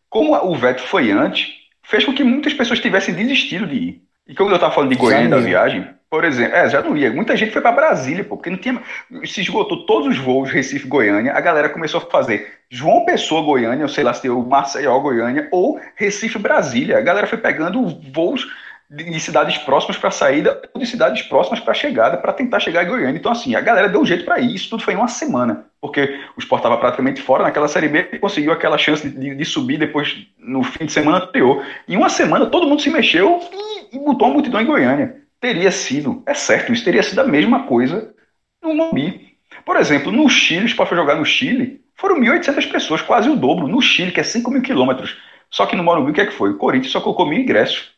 Como 0.10 0.36
o 0.36 0.56
veto 0.56 0.82
foi 0.82 1.12
antes, 1.12 1.50
fez 1.84 2.06
com 2.06 2.14
que 2.14 2.24
muitas 2.24 2.54
pessoas 2.54 2.80
tivessem 2.80 3.14
desistido 3.14 3.68
de 3.68 3.76
ir. 3.76 4.05
E 4.28 4.34
como 4.34 4.50
eu 4.50 4.56
estava 4.56 4.74
falando 4.74 4.90
de 4.90 4.96
Goiânia 4.98 5.30
da 5.30 5.38
viagem, 5.38 5.88
por 6.10 6.24
exemplo, 6.24 6.56
é, 6.56 6.70
já 6.70 6.82
não 6.82 6.96
ia. 6.96 7.12
Muita 7.12 7.36
gente 7.36 7.52
foi 7.52 7.62
para 7.62 7.72
Brasília, 7.72 8.24
pô, 8.24 8.38
porque 8.38 8.50
não 8.50 8.58
tinha. 8.58 8.82
Se 9.26 9.42
esgotou 9.42 9.86
todos 9.86 10.08
os 10.08 10.18
voos 10.18 10.50
Recife-Goiânia, 10.50 11.34
a 11.34 11.42
galera 11.42 11.70
começou 11.70 12.00
a 12.00 12.10
fazer 12.10 12.54
João 12.70 13.06
Pessoa 13.06 13.42
Goiânia, 13.42 13.84
ou 13.84 13.90
sei 13.90 14.04
lá 14.04 14.14
se 14.14 14.30
o 14.30 14.42
Maceió 14.42 14.98
Goiânia, 15.00 15.48
ou 15.52 15.80
Recife-Brasília. 15.96 16.98
A 16.98 17.02
galera 17.02 17.28
foi 17.28 17.38
pegando 17.38 17.86
voos 18.14 18.48
de 18.90 19.20
cidades 19.20 19.58
próximas 19.58 19.98
para 19.98 20.12
saída 20.12 20.62
ou 20.74 20.80
de 20.80 20.86
cidades 20.86 21.24
próximas 21.24 21.60
para 21.60 21.74
chegada, 21.74 22.18
para 22.18 22.34
tentar 22.34 22.60
chegar 22.60 22.84
em 22.84 22.88
Goiânia. 22.88 23.18
Então, 23.18 23.32
assim, 23.32 23.56
a 23.56 23.62
galera 23.62 23.90
deu 23.90 24.02
um 24.02 24.06
jeito 24.06 24.24
para. 24.24 24.40
Isso 24.40 24.70
tudo 24.70 24.84
foi 24.84 24.94
em 24.94 24.98
uma 24.98 25.08
semana, 25.08 25.66
porque 25.82 26.20
o 26.38 26.40
Sport 26.40 26.60
estava 26.60 26.78
praticamente 26.78 27.22
fora 27.22 27.44
naquela 27.44 27.68
Série 27.68 27.88
B 27.88 28.10
e 28.14 28.20
conseguiu 28.20 28.52
aquela 28.52 28.78
chance 28.78 29.10
de, 29.10 29.36
de, 29.36 29.46
subir 29.46 29.78
depois 29.78 30.16
no 30.38 30.64
fim 30.64 30.86
de 30.86 30.92
semana 30.92 31.18
anterior. 31.18 31.66
Em 31.88 31.98
uma 31.98 32.10
semana, 32.10 32.46
todo 32.46 32.68
mundo 32.68 32.82
se 32.82 32.90
mexeu 32.90 33.40
e, 33.52 33.96
e 33.96 34.00
botou 34.00 34.28
uma 34.28 34.36
multidão 34.36 34.62
em 34.62 34.66
Goiânia. 34.66 35.22
Teria 35.40 35.72
sido, 35.72 36.24
é 36.26 36.34
certo, 36.34 36.72
isso 36.72 36.86
teria 36.86 37.04
sido 37.04 37.20
a 37.20 37.24
mesma 37.24 37.64
coisa 37.64 38.14
no 38.62 38.74
Morumbi. 38.74 39.36
Por 39.66 39.78
exemplo, 39.78 40.12
no 40.12 40.30
Chile, 40.30 40.64
o 40.64 40.68
Sport 40.68 40.90
foi 40.90 40.98
jogar 40.98 41.16
no 41.16 41.26
Chile, 41.26 41.82
foram 41.96 42.20
1.800 42.20 42.72
pessoas, 42.72 43.02
quase 43.02 43.30
o 43.30 43.36
dobro. 43.36 43.68
No 43.68 43.82
Chile, 43.82 44.12
que 44.12 44.20
é 44.20 44.24
5 44.24 44.52
mil 44.52 44.62
quilômetros. 44.62 45.18
Só 45.50 45.66
que 45.66 45.76
no 45.76 45.84
Morumbi, 45.84 46.12
o 46.12 46.14
que 46.14 46.22
é 46.22 46.26
que 46.26 46.34
foi? 46.34 46.52
O 46.52 46.58
Corinthians 46.58 46.92
só 46.92 47.02
colocou 47.02 47.26
mil 47.26 47.40
ingressos. 47.40 47.95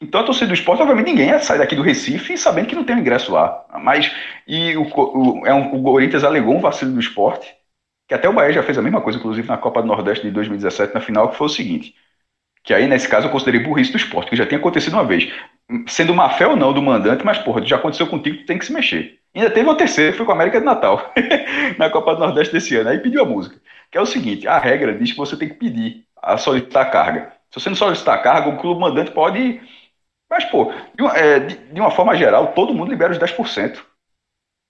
Então 0.00 0.20
a 0.20 0.24
torcida 0.24 0.46
do 0.48 0.54
esporte, 0.54 0.80
obviamente, 0.80 1.06
ninguém 1.08 1.28
ia 1.28 1.38
sair 1.40 1.58
daqui 1.58 1.76
do 1.76 1.82
Recife 1.82 2.36
sabendo 2.38 2.68
que 2.68 2.74
não 2.74 2.84
tem 2.84 2.96
um 2.96 3.00
ingresso 3.00 3.32
lá. 3.32 3.66
Mas 3.82 4.10
e 4.46 4.76
o, 4.76 4.82
o, 4.84 5.46
é 5.46 5.52
um, 5.52 5.74
o 5.74 5.82
Corinthians 5.82 6.24
alegou 6.24 6.56
um 6.56 6.60
vacilo 6.60 6.92
do 6.92 7.00
esporte, 7.00 7.54
que 8.08 8.14
até 8.14 8.28
o 8.28 8.32
Bahia 8.32 8.52
já 8.52 8.62
fez 8.62 8.78
a 8.78 8.82
mesma 8.82 9.00
coisa, 9.02 9.18
inclusive 9.18 9.46
na 9.46 9.58
Copa 9.58 9.82
do 9.82 9.88
Nordeste 9.88 10.26
de 10.26 10.32
2017, 10.32 10.94
na 10.94 11.00
final, 11.00 11.28
que 11.28 11.36
foi 11.36 11.46
o 11.46 11.50
seguinte. 11.50 11.94
Que 12.64 12.74
aí, 12.74 12.86
nesse 12.88 13.08
caso, 13.08 13.26
eu 13.28 13.32
considerei 13.32 13.60
burrice 13.60 13.92
do 13.92 13.98
esporte, 13.98 14.30
que 14.30 14.36
já 14.36 14.46
tinha 14.46 14.58
acontecido 14.58 14.94
uma 14.94 15.04
vez. 15.04 15.32
Sendo 15.86 16.14
má 16.14 16.30
fé 16.30 16.46
ou 16.46 16.56
não 16.56 16.72
do 16.72 16.82
mandante, 16.82 17.24
mas, 17.24 17.38
porra, 17.38 17.64
já 17.64 17.76
aconteceu 17.76 18.06
contigo, 18.06 18.38
tu 18.38 18.46
tem 18.46 18.58
que 18.58 18.66
se 18.66 18.72
mexer. 18.72 19.20
Ainda 19.34 19.50
teve 19.50 19.68
uma 19.68 19.76
terceira, 19.76 20.16
foi 20.16 20.26
com 20.26 20.32
a 20.32 20.34
América 20.34 20.58
de 20.58 20.66
Natal, 20.66 21.12
na 21.78 21.88
Copa 21.90 22.14
do 22.14 22.20
Nordeste 22.20 22.52
desse 22.52 22.76
ano. 22.76 22.90
Aí 22.90 22.98
pediu 22.98 23.22
a 23.22 23.26
música. 23.26 23.60
Que 23.90 23.98
é 23.98 24.00
o 24.00 24.06
seguinte: 24.06 24.46
a 24.48 24.58
regra 24.58 24.94
diz 24.94 25.12
que 25.12 25.18
você 25.18 25.36
tem 25.36 25.48
que 25.48 25.54
pedir 25.54 26.04
a 26.22 26.36
solicitar 26.36 26.86
a 26.86 26.90
carga. 26.90 27.32
Se 27.50 27.60
você 27.60 27.68
não 27.70 27.76
solicitar 27.76 28.16
a 28.16 28.22
carga, 28.22 28.50
o 28.50 28.58
clube 28.58 28.80
mandante 28.80 29.10
pode 29.12 29.60
mas, 30.30 30.44
pô, 30.44 30.72
de 30.94 31.02
uma, 31.02 31.16
é, 31.16 31.40
de, 31.40 31.56
de 31.56 31.80
uma, 31.80 31.90
forma 31.90 32.14
geral, 32.14 32.52
todo 32.52 32.72
mundo 32.72 32.90
libera 32.90 33.12
os 33.12 33.18
10%. 33.18 33.80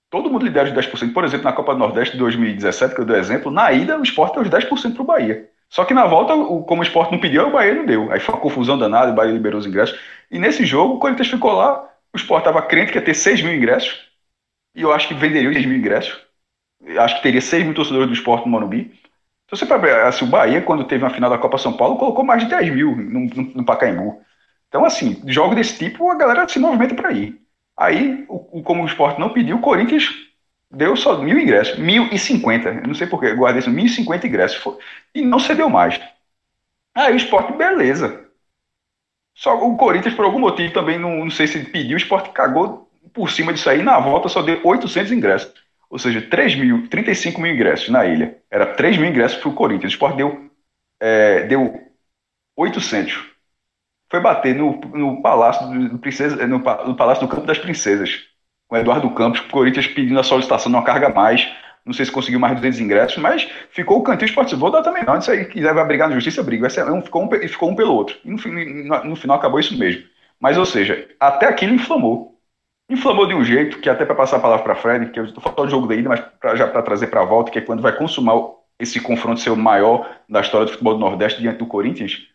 Todo 0.09 0.29
mundo 0.29 0.43
libera 0.43 0.67
os 0.67 0.73
10%. 0.73 1.13
Por 1.13 1.23
exemplo, 1.23 1.45
na 1.45 1.53
Copa 1.53 1.73
do 1.73 1.79
Nordeste 1.79 2.13
de 2.13 2.19
2017, 2.19 2.95
que 2.95 3.01
eu 3.01 3.05
dei 3.05 3.17
exemplo, 3.17 3.51
na 3.51 3.71
ida 3.71 3.97
o 3.97 4.03
esporte 4.03 4.33
deu 4.33 4.41
os 4.41 4.49
10% 4.49 4.93
para 4.93 5.01
o 5.03 5.05
Bahia. 5.05 5.47
Só 5.69 5.85
que 5.85 5.93
na 5.93 6.05
volta, 6.05 6.33
o, 6.33 6.63
como 6.63 6.81
o 6.81 6.83
esporte 6.83 7.11
não 7.11 7.19
pediu, 7.19 7.47
o 7.47 7.51
Bahia 7.51 7.75
não 7.75 7.85
deu. 7.85 8.11
Aí 8.11 8.19
foi 8.19 8.33
uma 8.33 8.41
confusão 8.41 8.77
danada, 8.77 9.11
o 9.11 9.15
Bahia 9.15 9.31
liberou 9.31 9.59
os 9.59 9.65
ingressos. 9.65 9.97
E 10.29 10.39
nesse 10.39 10.65
jogo, 10.65 10.95
o 10.95 10.99
Corinthians 10.99 11.29
ficou 11.29 11.53
lá, 11.53 11.87
o 12.13 12.17
esporte 12.17 12.47
estava 12.47 12.61
crente 12.65 12.91
que 12.91 12.97
ia 12.97 13.05
ter 13.05 13.13
6 13.13 13.41
mil 13.43 13.55
ingressos. 13.55 14.09
E 14.75 14.81
eu 14.81 14.91
acho 14.91 15.07
que 15.07 15.13
venderia 15.13 15.53
6 15.53 15.65
mil 15.65 15.77
ingressos. 15.77 16.19
Eu 16.83 17.01
acho 17.01 17.17
que 17.17 17.23
teria 17.23 17.39
6 17.39 17.63
mil 17.63 17.73
torcedores 17.73 18.07
do 18.07 18.13
esporte 18.13 18.45
no 18.45 18.51
Morumbi. 18.51 18.91
Se 19.49 19.57
você 19.57 19.65
para 19.65 20.07
assim, 20.07 20.25
o 20.25 20.27
Bahia, 20.27 20.61
quando 20.61 20.85
teve 20.85 21.05
a 21.05 21.09
final 21.09 21.29
da 21.29 21.37
Copa 21.37 21.57
São 21.57 21.73
Paulo, 21.73 21.97
colocou 21.97 22.25
mais 22.25 22.43
de 22.43 22.49
10 22.49 22.73
mil 22.73 22.95
no, 22.95 23.19
no, 23.25 23.43
no 23.55 23.65
Pacaembu. 23.65 24.21
Então, 24.71 24.85
assim, 24.85 25.21
jogo 25.27 25.55
desse 25.55 25.77
tipo, 25.77 26.09
a 26.09 26.15
galera 26.15 26.47
se 26.49 26.57
movimenta 26.59 26.95
para 26.95 27.11
ir. 27.11 27.41
Aí, 27.77 28.25
o, 28.29 28.63
como 28.63 28.83
o 28.83 28.87
esporte 28.87 29.19
não 29.19 29.33
pediu, 29.33 29.57
o 29.57 29.61
Corinthians 29.61 30.09
deu 30.71 30.95
só 30.95 31.19
mil 31.21 31.37
ingressos, 31.37 31.77
mil 31.77 32.07
e 32.13 32.17
cinquenta. 32.17 32.73
Não 32.73 32.95
sei 32.95 33.07
porquê, 33.07 33.33
guardei 33.35 33.59
isso, 33.59 33.69
mil 33.69 33.85
e 33.85 33.89
cinquenta 33.89 34.27
ingressos. 34.27 34.63
E 35.13 35.21
não 35.23 35.39
cedeu 35.39 35.69
mais. 35.69 35.99
Aí 36.95 37.13
o 37.13 37.17
esporte, 37.17 37.53
beleza. 37.53 38.27
Só 39.35 39.55
o 39.57 39.77
Corinthians, 39.77 40.15
por 40.15 40.25
algum 40.25 40.39
motivo, 40.39 40.73
também 40.73 40.99
não, 40.99 41.17
não 41.25 41.31
sei 41.31 41.47
se 41.47 41.63
pediu, 41.65 41.95
o 41.95 41.97
esporte 41.97 42.29
cagou 42.31 42.89
por 43.13 43.31
cima 43.31 43.53
disso 43.53 43.69
aí. 43.69 43.81
Na 43.81 43.99
volta 43.99 44.29
só 44.29 44.41
deu 44.41 44.59
800 44.63 45.11
ingressos. 45.11 45.53
Ou 45.89 45.99
seja, 45.99 46.21
3 46.21 46.55
mil, 46.55 46.87
35 46.89 47.41
mil 47.41 47.53
ingressos 47.53 47.89
na 47.89 48.05
ilha. 48.05 48.37
Era 48.49 48.65
3 48.75 48.97
mil 48.97 49.09
ingressos 49.09 49.39
para 49.39 49.49
o 49.49 49.53
Corinthians. 49.53 49.91
O 49.93 49.95
esporte 49.95 50.17
deu, 50.17 50.49
é, 50.99 51.43
deu 51.47 51.81
800 52.57 53.30
foi 54.11 54.19
bater 54.19 54.53
no, 54.53 54.73
no 54.93 55.21
Palácio 55.21 55.65
do, 55.89 55.97
Princesa, 55.97 56.45
no, 56.45 56.59
no, 56.59 56.95
Palácio 56.95 57.25
do 57.25 57.33
Campo 57.33 57.47
das 57.47 57.57
Princesas, 57.57 58.19
com 58.67 58.75
Eduardo 58.75 59.09
Campos, 59.11 59.39
o 59.39 59.47
Corinthians 59.47 59.87
pedindo 59.87 60.19
a 60.19 60.23
solicitação 60.23 60.69
de 60.69 60.77
uma 60.77 60.83
carga 60.83 61.07
a 61.07 61.13
mais. 61.13 61.49
Não 61.85 61.93
sei 61.93 62.05
se 62.05 62.11
conseguiu 62.11 62.39
mais 62.39 62.53
de 62.53 62.61
200 62.61 62.79
ingressos, 62.81 63.17
mas 63.17 63.49
ficou 63.71 63.99
o 63.99 64.03
cantinho 64.03 64.27
esportivo. 64.27 64.59
Vou 64.59 64.69
dar 64.69 64.83
também 64.83 65.03
não. 65.03 65.17
Isso 65.17 65.31
aí 65.31 65.45
quiser 65.45 65.73
vai 65.73 65.87
brigar 65.87 66.09
na 66.09 66.15
justiça, 66.15 66.43
briga. 66.43 66.67
É 66.67 67.01
ficou, 67.01 67.23
um, 67.23 67.29
ficou 67.47 67.71
um 67.71 67.75
pelo 67.75 67.95
outro. 67.95 68.17
E 68.23 68.29
no, 68.29 68.37
no, 68.37 69.03
no 69.05 69.15
final 69.15 69.37
acabou 69.37 69.59
isso 69.59 69.75
mesmo. 69.77 70.03
Mas, 70.39 70.57
ou 70.57 70.65
seja, 70.65 71.07
até 71.19 71.47
aquilo 71.47 71.73
inflamou. 71.73 72.37
Inflamou 72.89 73.25
de 73.25 73.33
um 73.33 73.43
jeito 73.43 73.79
que, 73.79 73.89
até 73.89 74.05
para 74.05 74.13
passar 74.13 74.37
a 74.37 74.41
palavra 74.41 74.63
para 74.63 74.75
Fred, 74.75 75.11
que 75.11 75.19
eu 75.19 75.25
estou 75.25 75.41
falando 75.41 75.63
do 75.63 75.69
jogo 75.69 75.87
da 75.87 75.95
ida, 75.95 76.09
mas 76.09 76.19
pra, 76.39 76.55
já 76.55 76.67
para 76.67 76.81
trazer 76.83 77.07
para 77.07 77.21
a 77.21 77.25
volta, 77.25 77.49
que 77.49 77.59
é 77.59 77.61
quando 77.61 77.81
vai 77.81 77.95
consumar 77.95 78.35
esse 78.77 78.99
confronto 78.99 79.39
ser 79.39 79.51
o 79.51 79.55
maior 79.55 80.07
da 80.27 80.41
história 80.41 80.65
do 80.65 80.71
futebol 80.73 80.95
do 80.95 80.99
Nordeste 80.99 81.41
diante 81.41 81.59
do 81.59 81.65
Corinthians, 81.65 82.27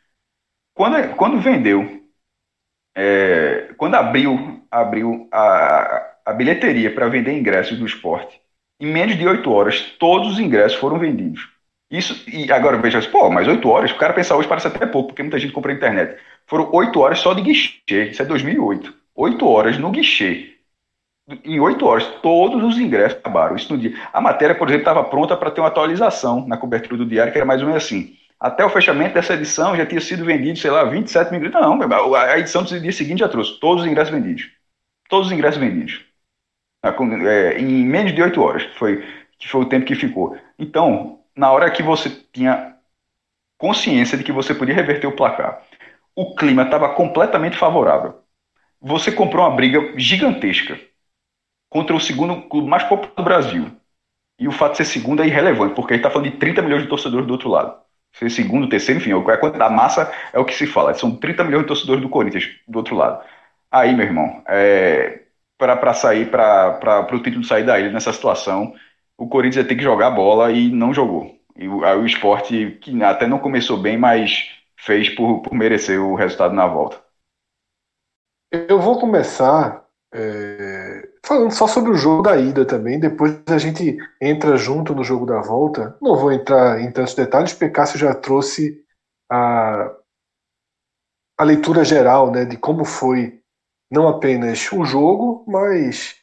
quando, 0.76 1.16
quando 1.16 1.40
vendeu, 1.40 2.02
é, 2.94 3.72
quando 3.78 3.94
abriu, 3.94 4.62
abriu 4.70 5.26
a, 5.32 6.16
a 6.26 6.32
bilheteria 6.34 6.94
para 6.94 7.08
vender 7.08 7.32
ingressos 7.32 7.78
do 7.78 7.86
esporte, 7.86 8.38
em 8.78 8.86
menos 8.92 9.16
de 9.16 9.26
oito 9.26 9.50
horas, 9.50 9.80
todos 9.98 10.34
os 10.34 10.38
ingressos 10.38 10.78
foram 10.78 10.98
vendidos. 10.98 11.48
Isso, 11.90 12.28
e 12.28 12.52
agora 12.52 12.76
veja, 12.76 13.00
pô, 13.10 13.30
mas 13.30 13.48
oito 13.48 13.66
horas, 13.70 13.90
o 13.90 13.96
cara 13.96 14.12
pensar 14.12 14.36
hoje 14.36 14.48
parece 14.48 14.66
até 14.66 14.84
pouco, 14.84 15.08
porque 15.08 15.22
muita 15.22 15.38
gente 15.38 15.52
compra 15.52 15.72
na 15.72 15.78
internet. 15.78 16.20
Foram 16.46 16.70
oito 16.74 17.00
horas 17.00 17.20
só 17.20 17.32
de 17.32 17.40
guichê, 17.40 18.10
isso 18.10 18.20
é 18.20 18.24
2008. 18.26 18.92
Oito 19.14 19.48
horas 19.48 19.78
no 19.78 19.90
guichê. 19.90 20.56
Em 21.42 21.58
oito 21.58 21.86
horas, 21.86 22.04
todos 22.22 22.62
os 22.62 22.78
ingressos 22.78 23.18
acabaram. 23.18 23.56
Isso 23.56 23.72
no 23.72 23.78
dia. 23.80 23.94
A 24.12 24.20
matéria, 24.20 24.54
por 24.54 24.68
exemplo, 24.68 24.82
estava 24.82 25.04
pronta 25.04 25.36
para 25.36 25.50
ter 25.50 25.60
uma 25.60 25.68
atualização 25.68 26.46
na 26.46 26.56
cobertura 26.58 26.98
do 26.98 27.06
diário, 27.06 27.32
que 27.32 27.38
era 27.38 27.46
mais 27.46 27.62
ou 27.62 27.68
menos 27.68 27.82
assim. 27.82 28.15
Até 28.38 28.64
o 28.64 28.70
fechamento 28.70 29.14
dessa 29.14 29.34
edição 29.34 29.76
já 29.76 29.86
tinha 29.86 30.00
sido 30.00 30.24
vendido, 30.24 30.58
sei 30.58 30.70
lá, 30.70 30.84
27 30.84 31.30
mil 31.30 31.40
ingressos. 31.40 31.60
Não, 31.60 32.14
a 32.14 32.38
edição 32.38 32.62
do 32.62 32.80
dia 32.80 32.92
seguinte 32.92 33.20
já 33.20 33.28
trouxe 33.28 33.58
todos 33.58 33.82
os 33.84 33.90
ingressos 33.90 34.12
vendidos. 34.14 34.50
Todos 35.08 35.28
os 35.28 35.32
ingressos 35.32 35.60
vendidos. 35.60 36.04
é, 37.26 37.58
em 37.58 37.84
menos 37.84 38.14
de 38.14 38.22
oito 38.22 38.42
horas, 38.42 38.64
que 38.64 38.78
foi, 38.78 39.04
que 39.38 39.48
foi 39.48 39.62
o 39.62 39.68
tempo 39.68 39.86
que 39.86 39.94
ficou. 39.94 40.36
Então, 40.58 41.20
na 41.36 41.50
hora 41.50 41.70
que 41.70 41.82
você 41.82 42.10
tinha 42.32 42.76
consciência 43.58 44.18
de 44.18 44.24
que 44.24 44.32
você 44.32 44.54
podia 44.54 44.74
reverter 44.74 45.06
o 45.06 45.16
placar, 45.16 45.62
o 46.14 46.34
clima 46.34 46.62
estava 46.62 46.94
completamente 46.94 47.56
favorável. 47.56 48.20
Você 48.80 49.10
comprou 49.12 49.44
uma 49.46 49.56
briga 49.56 49.98
gigantesca 49.98 50.78
contra 51.70 51.96
o 51.96 52.00
segundo 52.00 52.42
clube 52.48 52.68
mais 52.68 52.84
popular 52.84 53.14
do 53.16 53.22
Brasil. 53.22 53.70
E 54.38 54.46
o 54.48 54.52
fato 54.52 54.72
de 54.72 54.78
ser 54.78 54.84
segundo 54.86 55.22
é 55.22 55.26
irrelevante, 55.26 55.74
porque 55.74 55.94
a 55.94 55.96
gente 55.96 56.06
está 56.06 56.10
falando 56.10 56.30
de 56.30 56.38
30 56.38 56.62
milhões 56.62 56.82
de 56.82 56.88
torcedores 56.88 57.26
do 57.26 57.32
outro 57.32 57.48
lado. 57.48 57.85
Ser 58.18 58.30
segundo, 58.30 58.68
terceiro, 58.68 59.00
enfim, 59.00 59.12
a 59.12 59.36
conta 59.38 59.58
da 59.58 59.68
massa 59.68 60.10
é 60.32 60.38
o 60.38 60.44
que 60.44 60.54
se 60.54 60.66
fala. 60.66 60.94
São 60.94 61.14
30 61.16 61.44
milhões 61.44 61.62
de 61.62 61.68
torcedores 61.68 62.02
do 62.02 62.08
Corinthians 62.08 62.48
do 62.66 62.78
outro 62.78 62.96
lado. 62.96 63.22
Aí, 63.70 63.94
meu 63.94 64.06
irmão, 64.06 64.42
é, 64.48 65.22
para 65.58 65.92
sair, 65.92 66.30
para 66.30 67.06
o 67.12 67.22
título 67.22 67.44
sair 67.44 67.64
da 67.64 67.78
ilha 67.78 67.90
nessa 67.90 68.12
situação, 68.12 68.74
o 69.18 69.28
Corinthians 69.28 69.64
ia 69.64 69.68
ter 69.68 69.76
que 69.76 69.82
jogar 69.82 70.08
a 70.08 70.10
bola 70.10 70.50
e 70.50 70.70
não 70.70 70.94
jogou. 70.94 71.38
E 71.56 71.68
o, 71.68 71.80
o 71.80 72.06
esporte, 72.06 72.78
que 72.80 73.02
até 73.02 73.26
não 73.26 73.38
começou 73.38 73.76
bem, 73.76 73.98
mas 73.98 74.50
fez 74.76 75.10
por, 75.10 75.42
por 75.42 75.54
merecer 75.54 76.00
o 76.00 76.14
resultado 76.14 76.54
na 76.54 76.66
volta. 76.66 76.98
Eu 78.50 78.78
vou 78.78 78.98
começar 78.98 79.86
é, 80.14 80.65
falando 81.26 81.50
só 81.52 81.66
sobre 81.66 81.90
o 81.90 81.96
jogo 81.96 82.22
da 82.22 82.36
ida 82.36 82.64
também. 82.64 83.00
Depois 83.00 83.42
a 83.48 83.58
gente 83.58 83.98
entra 84.20 84.56
junto 84.56 84.94
no 84.94 85.02
jogo 85.02 85.26
da 85.26 85.40
volta. 85.40 85.96
Não 86.00 86.16
vou 86.16 86.32
entrar 86.32 86.80
em 86.80 86.90
tantos 86.92 87.14
detalhes, 87.14 87.52
porque 87.52 87.68
Cássio 87.68 87.98
já 87.98 88.14
trouxe 88.14 88.80
a, 89.30 89.92
a 91.36 91.44
leitura 91.44 91.84
geral 91.84 92.30
né, 92.30 92.44
de 92.44 92.56
como 92.56 92.84
foi 92.84 93.40
não 93.90 94.06
apenas 94.06 94.70
o 94.72 94.84
jogo, 94.84 95.44
mas 95.48 96.16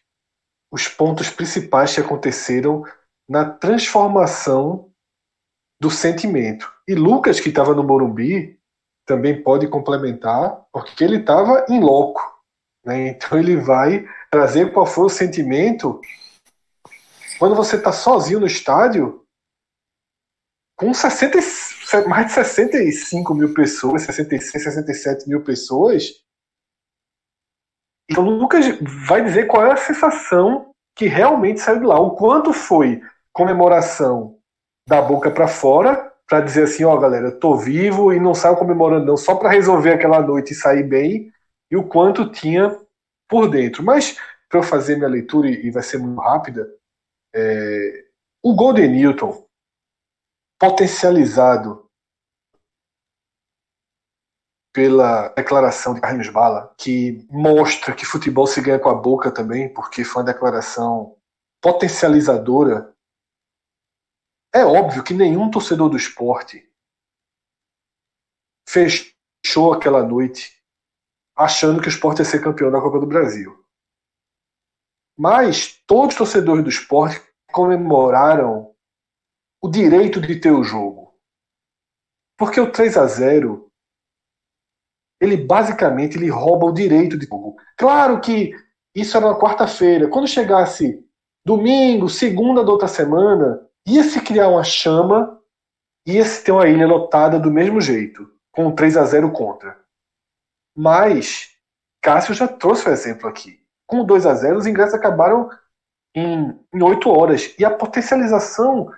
os 0.71 0.87
pontos 0.87 1.29
principais 1.29 1.93
que 1.93 2.01
aconteceram 2.01 2.83
na 3.29 3.45
transformação 3.45 4.89
do 5.81 5.89
sentimento. 5.89 6.71
E 6.87 6.95
Lucas, 6.95 7.39
que 7.39 7.49
estava 7.49 7.75
no 7.75 7.83
Morumbi, 7.83 8.57
também 9.05 9.43
pode 9.43 9.67
complementar, 9.67 10.65
porque 10.71 11.03
ele 11.03 11.17
estava 11.17 11.65
em 11.69 11.81
loco. 11.81 12.21
Né? 12.85 13.09
Então 13.09 13.37
ele 13.37 13.57
vai 13.57 14.05
trazer 14.33 14.73
qual 14.73 14.87
foi 14.87 15.05
o 15.05 15.09
sentimento 15.09 16.01
quando 17.37 17.53
você 17.53 17.75
está 17.75 17.91
sozinho 17.91 18.39
no 18.39 18.47
estádio 18.47 19.23
com 20.75 20.91
60, 20.91 21.37
mais 22.07 22.25
de 22.25 22.33
65 22.33 23.31
mil 23.35 23.53
pessoas, 23.53 24.01
66, 24.01 24.63
67 24.63 25.29
mil 25.29 25.43
pessoas. 25.43 26.23
Então 28.09 28.25
o 28.25 28.31
Lucas 28.31 28.65
vai 29.07 29.23
dizer 29.23 29.45
qual 29.45 29.67
é 29.67 29.73
a 29.73 29.77
sensação 29.77 30.71
que 30.95 31.05
realmente 31.05 31.59
saiu 31.59 31.81
de 31.81 31.85
lá. 31.85 31.99
O 31.99 32.15
quanto 32.15 32.51
foi 32.51 33.03
comemoração 33.31 34.39
da 34.89 34.99
boca 34.99 35.29
para 35.29 35.47
fora 35.47 36.11
para 36.27 36.41
dizer 36.41 36.63
assim, 36.63 36.83
ó, 36.83 36.97
galera, 36.97 37.27
eu 37.27 37.39
tô 37.39 37.55
vivo 37.55 38.11
e 38.11 38.19
não 38.19 38.33
saio 38.33 38.57
comemorando 38.57 39.05
não, 39.05 39.15
só 39.15 39.35
para 39.35 39.49
resolver 39.49 39.93
aquela 39.93 40.23
noite 40.23 40.53
e 40.53 40.55
sair 40.55 40.81
bem, 40.81 41.31
e 41.69 41.77
o 41.77 41.87
quanto 41.87 42.31
tinha 42.31 42.75
por 43.33 43.49
dentro. 43.49 43.83
Mas 43.83 44.15
para 44.47 44.59
eu 44.59 44.63
fazer 44.63 44.95
minha 44.95 45.09
leitura 45.09 45.49
e 45.49 45.71
vai 45.71 45.81
ser 45.81 45.97
muito 45.97 46.21
rápida, 46.21 46.71
é, 47.33 48.05
o 48.43 48.53
Golden 48.53 48.89
Newton 48.89 49.43
potencializado 50.59 51.89
pela 54.71 55.29
declaração 55.29 55.95
de 55.95 56.01
Carlinhos 56.01 56.29
Bala, 56.29 56.73
que 56.77 57.27
mostra 57.31 57.95
que 57.95 58.05
futebol 58.05 58.45
se 58.45 58.61
ganha 58.61 58.79
com 58.79 58.89
a 58.89 58.93
boca 58.93 59.31
também, 59.31 59.73
porque 59.73 60.03
foi 60.03 60.21
uma 60.21 60.31
declaração 60.31 61.17
potencializadora 61.59 62.93
é 64.53 64.63
óbvio 64.63 65.03
que 65.03 65.15
nenhum 65.15 65.49
torcedor 65.49 65.89
do 65.89 65.97
esporte 65.97 66.71
fechou 68.69 69.73
aquela 69.73 70.03
noite 70.03 70.62
achando 71.35 71.81
que 71.81 71.87
o 71.87 71.89
esporte 71.89 72.19
ia 72.19 72.25
ser 72.25 72.41
campeão 72.41 72.71
da 72.71 72.81
Copa 72.81 72.99
do 72.99 73.07
Brasil. 73.07 73.63
Mas 75.17 75.81
todos 75.85 76.13
os 76.13 76.17
torcedores 76.17 76.63
do 76.63 76.69
esporte 76.69 77.21
comemoraram 77.51 78.73
o 79.61 79.69
direito 79.69 80.19
de 80.19 80.39
ter 80.39 80.51
o 80.51 80.63
jogo. 80.63 81.13
Porque 82.37 82.59
o 82.59 82.71
3 82.71 82.97
a 82.97 83.05
0 83.05 83.71
ele 85.21 85.37
basicamente 85.37 86.17
ele 86.17 86.29
rouba 86.29 86.65
o 86.65 86.73
direito 86.73 87.17
de 87.17 87.25
jogo. 87.25 87.55
Claro 87.77 88.19
que 88.19 88.53
isso 88.93 89.15
era 89.15 89.27
na 89.27 89.39
quarta-feira. 89.39 90.09
Quando 90.09 90.27
chegasse 90.27 91.01
domingo, 91.45 92.09
segunda 92.09 92.63
da 92.63 92.71
outra 92.71 92.87
semana, 92.87 93.65
ia 93.87 94.03
se 94.03 94.19
criar 94.21 94.49
uma 94.49 94.63
chama, 94.63 95.39
ia 96.05 96.25
se 96.25 96.43
ter 96.43 96.51
uma 96.51 96.67
ilha 96.67 96.85
lotada 96.85 97.39
do 97.39 97.49
mesmo 97.49 97.79
jeito, 97.79 98.29
com 98.51 98.73
3 98.73 98.97
a 98.97 99.05
0 99.05 99.31
contra. 99.31 99.82
Mas 100.75 101.51
Cássio 102.01 102.33
já 102.33 102.47
trouxe 102.47 102.87
o 102.87 102.91
exemplo 102.91 103.27
aqui. 103.27 103.59
Com 103.85 104.05
2 104.05 104.25
a 104.25 104.33
0 104.33 104.57
os 104.57 104.65
ingressos 104.65 104.95
acabaram 104.95 105.49
em, 106.15 106.59
em 106.73 106.81
8 106.81 107.09
horas. 107.09 107.53
E 107.57 107.65
a 107.65 107.71
potencialização 107.71 108.91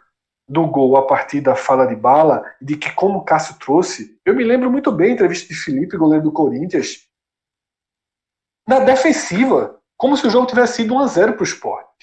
do 0.47 0.67
gol 0.67 0.95
a 0.95 1.07
partir 1.07 1.41
da 1.41 1.55
fala 1.55 1.87
de 1.87 1.95
bala, 1.95 2.45
de 2.61 2.77
que 2.77 2.91
como 2.91 3.25
Cássio 3.25 3.57
trouxe, 3.57 4.19
eu 4.23 4.35
me 4.35 4.43
lembro 4.43 4.69
muito 4.69 4.91
bem 4.91 5.11
a 5.11 5.13
entrevista 5.13 5.47
de 5.47 5.59
Felipe, 5.59 5.97
goleiro 5.97 6.23
do 6.23 6.31
Corinthians, 6.31 7.07
na 8.67 8.79
defensiva, 8.79 9.79
como 9.97 10.15
se 10.15 10.27
o 10.27 10.29
jogo 10.29 10.47
tivesse 10.47 10.77
sido 10.77 10.95
1 10.95 10.99
a 10.99 11.07
0 11.07 11.33
para 11.33 11.41
o 11.41 11.45
esporte 11.45 11.95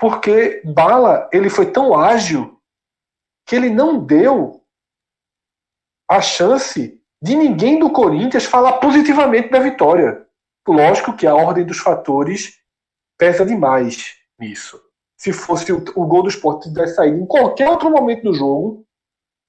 porque 0.00 0.62
Bala 0.64 1.28
ele 1.30 1.50
foi 1.50 1.70
tão 1.70 1.94
ágil 1.94 2.58
que 3.46 3.54
ele 3.54 3.68
não 3.68 4.02
deu 4.02 4.64
a 6.08 6.22
chance 6.22 6.99
de 7.22 7.36
ninguém 7.36 7.78
do 7.78 7.90
Corinthians 7.90 8.44
falar 8.44 8.74
positivamente 8.74 9.50
da 9.50 9.58
vitória. 9.58 10.26
Lógico 10.66 11.16
que 11.16 11.26
a 11.26 11.34
ordem 11.34 11.64
dos 11.64 11.78
fatores 11.78 12.58
pesa 13.18 13.44
demais 13.44 14.14
nisso. 14.38 14.80
Se 15.18 15.32
fosse 15.32 15.72
o, 15.72 15.84
o 15.96 16.06
gol 16.06 16.22
do 16.22 16.28
esporte 16.28 16.68
tivesse 16.68 16.94
saído 16.94 17.18
em 17.18 17.26
qualquer 17.26 17.68
outro 17.68 17.90
momento 17.90 18.22
do 18.22 18.34
jogo, 18.34 18.84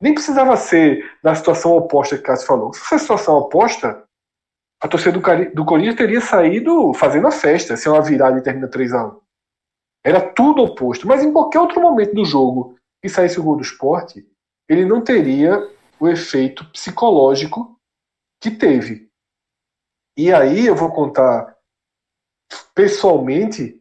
nem 0.01 0.13
precisava 0.13 0.57
ser 0.57 1.09
na 1.24 1.36
situação 1.36 1.74
oposta 1.74 2.15
que 2.17 2.24
o 2.24 2.26
Cássio 2.26 2.47
falou. 2.47 2.74
Se 2.74 2.80
fosse 2.80 2.95
a 2.95 2.99
situação 2.99 3.36
oposta, 3.36 4.03
a 4.82 4.88
torcida 4.88 5.11
do, 5.11 5.22
do 5.53 5.65
Corinthians 5.65 5.95
teria 5.95 6.19
saído 6.19 6.93
fazendo 6.95 7.28
a 7.28 7.32
festa, 7.32 7.78
se 7.78 7.88
é 7.88 7.91
uma 7.91 8.01
virada 8.01 8.39
e 8.39 8.43
termina 8.43 8.67
3 8.67 8.93
a 8.93 9.05
1 9.05 9.22
era 10.03 10.19
tudo 10.19 10.63
oposto. 10.63 11.07
Mas 11.07 11.24
em 11.24 11.32
qualquer 11.32 11.59
outro 11.59 11.82
momento 11.82 12.13
do 12.13 12.26
jogo 12.26 12.76
que 13.01 13.09
saísse 13.09 13.39
o 13.39 13.43
gol 13.43 13.55
do 13.55 13.63
esporte, 13.63 14.26
ele 14.67 14.86
não 14.86 15.01
teria 15.01 15.67
o 16.02 16.10
efeito 16.10 16.66
psicológico 16.72 17.80
que 18.41 18.49
teve. 18.49 19.08
E 20.18 20.34
aí 20.34 20.66
eu 20.66 20.76
vou 20.76 20.91
contar 20.91 21.56
pessoalmente 22.74 23.80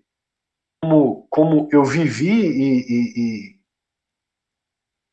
como, 0.83 1.27
como 1.31 1.68
eu 1.73 1.83
vivi 1.83 2.31
e, 2.31 2.81
e, 2.93 3.59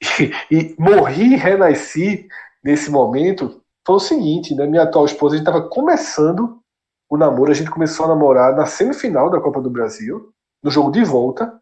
e, 0.03 0.31
e 0.51 0.75
morri 0.77 1.33
e 1.33 1.37
renasci 1.37 2.27
nesse 2.61 2.91
momento. 2.91 3.63
Foi 3.85 3.95
o 3.95 3.99
seguinte, 3.99 4.53
né? 4.53 4.67
Minha 4.67 4.83
atual 4.83 5.05
esposa, 5.05 5.35
a 5.35 5.37
gente 5.37 5.47
estava 5.47 5.69
começando 5.69 6.61
o 7.09 7.15
namoro, 7.15 7.51
a 7.51 7.53
gente 7.53 7.71
começou 7.71 8.05
a 8.05 8.09
namorar 8.09 8.53
na 8.53 8.65
semifinal 8.65 9.29
da 9.29 9.39
Copa 9.39 9.61
do 9.61 9.69
Brasil 9.69 10.33
no 10.61 10.69
jogo 10.69 10.91
de 10.91 11.05
volta, 11.05 11.61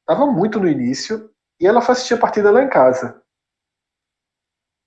estava 0.00 0.24
muito 0.24 0.58
no 0.58 0.66
início, 0.66 1.30
e 1.60 1.66
ela 1.66 1.82
foi 1.82 1.92
assistir 1.92 2.14
a 2.14 2.18
partida 2.18 2.50
lá 2.50 2.62
em 2.62 2.68
casa. 2.70 3.22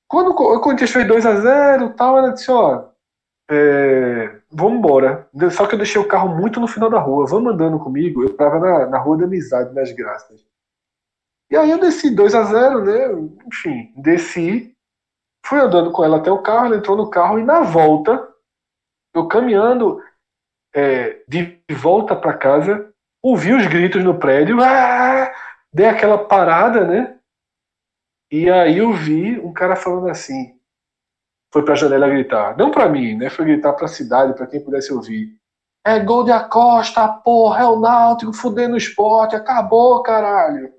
Quando 0.10 0.32
o 0.32 0.60
Corinthians 0.60 0.89
fez 0.89 1.07
2 1.07 1.26
a 1.26 1.36
0 1.36 1.93
tal, 1.93 2.18
ela 2.18 2.34
disse, 2.34 2.49
ó, 2.49 2.89
é, 3.49 4.41
vamos 4.51 4.80
embora. 4.80 5.30
Só 5.51 5.68
que 5.68 5.76
eu 5.76 5.78
deixei 5.78 6.01
o 6.01 6.07
carro 6.07 6.36
muito 6.36 6.60
no 6.60 6.68
final 6.68 6.89
da 6.89 6.99
rua, 6.99 7.28
vamos 7.28 7.53
andando 7.53 7.78
comigo. 7.78 8.24
Eu 8.24 8.32
estava 8.32 8.60
na, 8.60 8.88
na 8.88 8.97
rua 8.97 9.18
da 9.18 9.26
amizade, 9.26 9.74
nas 9.74 9.91
graças. 9.91 10.43
E 11.51 11.55
aí 11.55 11.70
eu 11.70 11.80
desci 11.80 12.10
2 12.10 12.34
a 12.34 12.43
0 12.43 12.86
né? 12.86 13.30
Enfim, 13.45 13.93
desci, 13.97 14.76
fui 15.45 15.60
andando 15.60 15.91
com 15.91 16.03
ela 16.03 16.18
até 16.18 16.32
o 16.32 16.41
carro, 16.41 16.66
ela 16.66 16.78
entrou 16.78 16.97
no 16.97 17.10
carro 17.10 17.38
e 17.38 17.43
na 17.43 17.62
volta, 17.62 18.28
eu 19.14 19.28
caminhando 19.28 20.01
é, 20.74 21.24
de 21.28 21.62
volta 21.72 22.16
para 22.16 22.38
casa, 22.38 22.91
ouvi 23.22 23.53
os 23.53 23.66
gritos 23.68 24.03
no 24.03 24.18
prédio, 24.18 24.60
ah! 24.62 25.32
dei 25.72 25.86
aquela 25.86 26.18
parada, 26.18 26.86
né? 26.86 27.18
E 28.32 28.49
aí 28.49 28.77
eu 28.77 28.93
vi 28.93 29.39
um 29.39 29.51
cara 29.51 29.75
falando 29.75 30.07
assim, 30.07 30.53
foi 31.51 31.63
pra 31.65 31.75
janela 31.75 32.09
gritar, 32.09 32.55
não 32.57 32.69
pra 32.69 32.88
mim, 32.88 33.15
né? 33.15 33.30
Foi 33.30 33.45
gritar 33.45 33.73
pra 33.73 33.88
cidade, 33.88 34.34
pra 34.34 34.45
quem 34.45 34.63
pudesse 34.63 34.93
ouvir. 34.93 35.36
É 35.84 35.99
gol 35.99 36.23
de 36.23 36.32
Acosta, 36.32 37.07
porra, 37.07 37.61
é 37.61 37.65
o 37.65 37.80
Náutico 37.80 38.34
fudendo 38.34 38.75
o 38.75 38.77
esporte, 38.77 39.36
acabou, 39.36 40.03
caralho. 40.03 40.71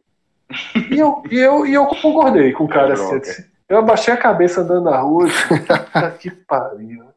E 0.91 0.99
eu, 0.99 1.23
e 1.31 1.39
eu, 1.39 1.67
e 1.67 1.75
eu 1.75 1.87
concordei 1.87 2.53
com 2.53 2.65
o 2.65 2.69
cara 2.69 2.93
assim. 2.93 3.45
Eu 3.69 3.79
abaixei 3.79 4.13
a 4.13 4.17
cabeça 4.17 4.61
andando 4.61 4.91
na 4.91 4.99
rua 4.99 5.27
e 5.27 5.31
disse, 5.31 6.19
que 6.19 6.31
pariu. 6.31 7.09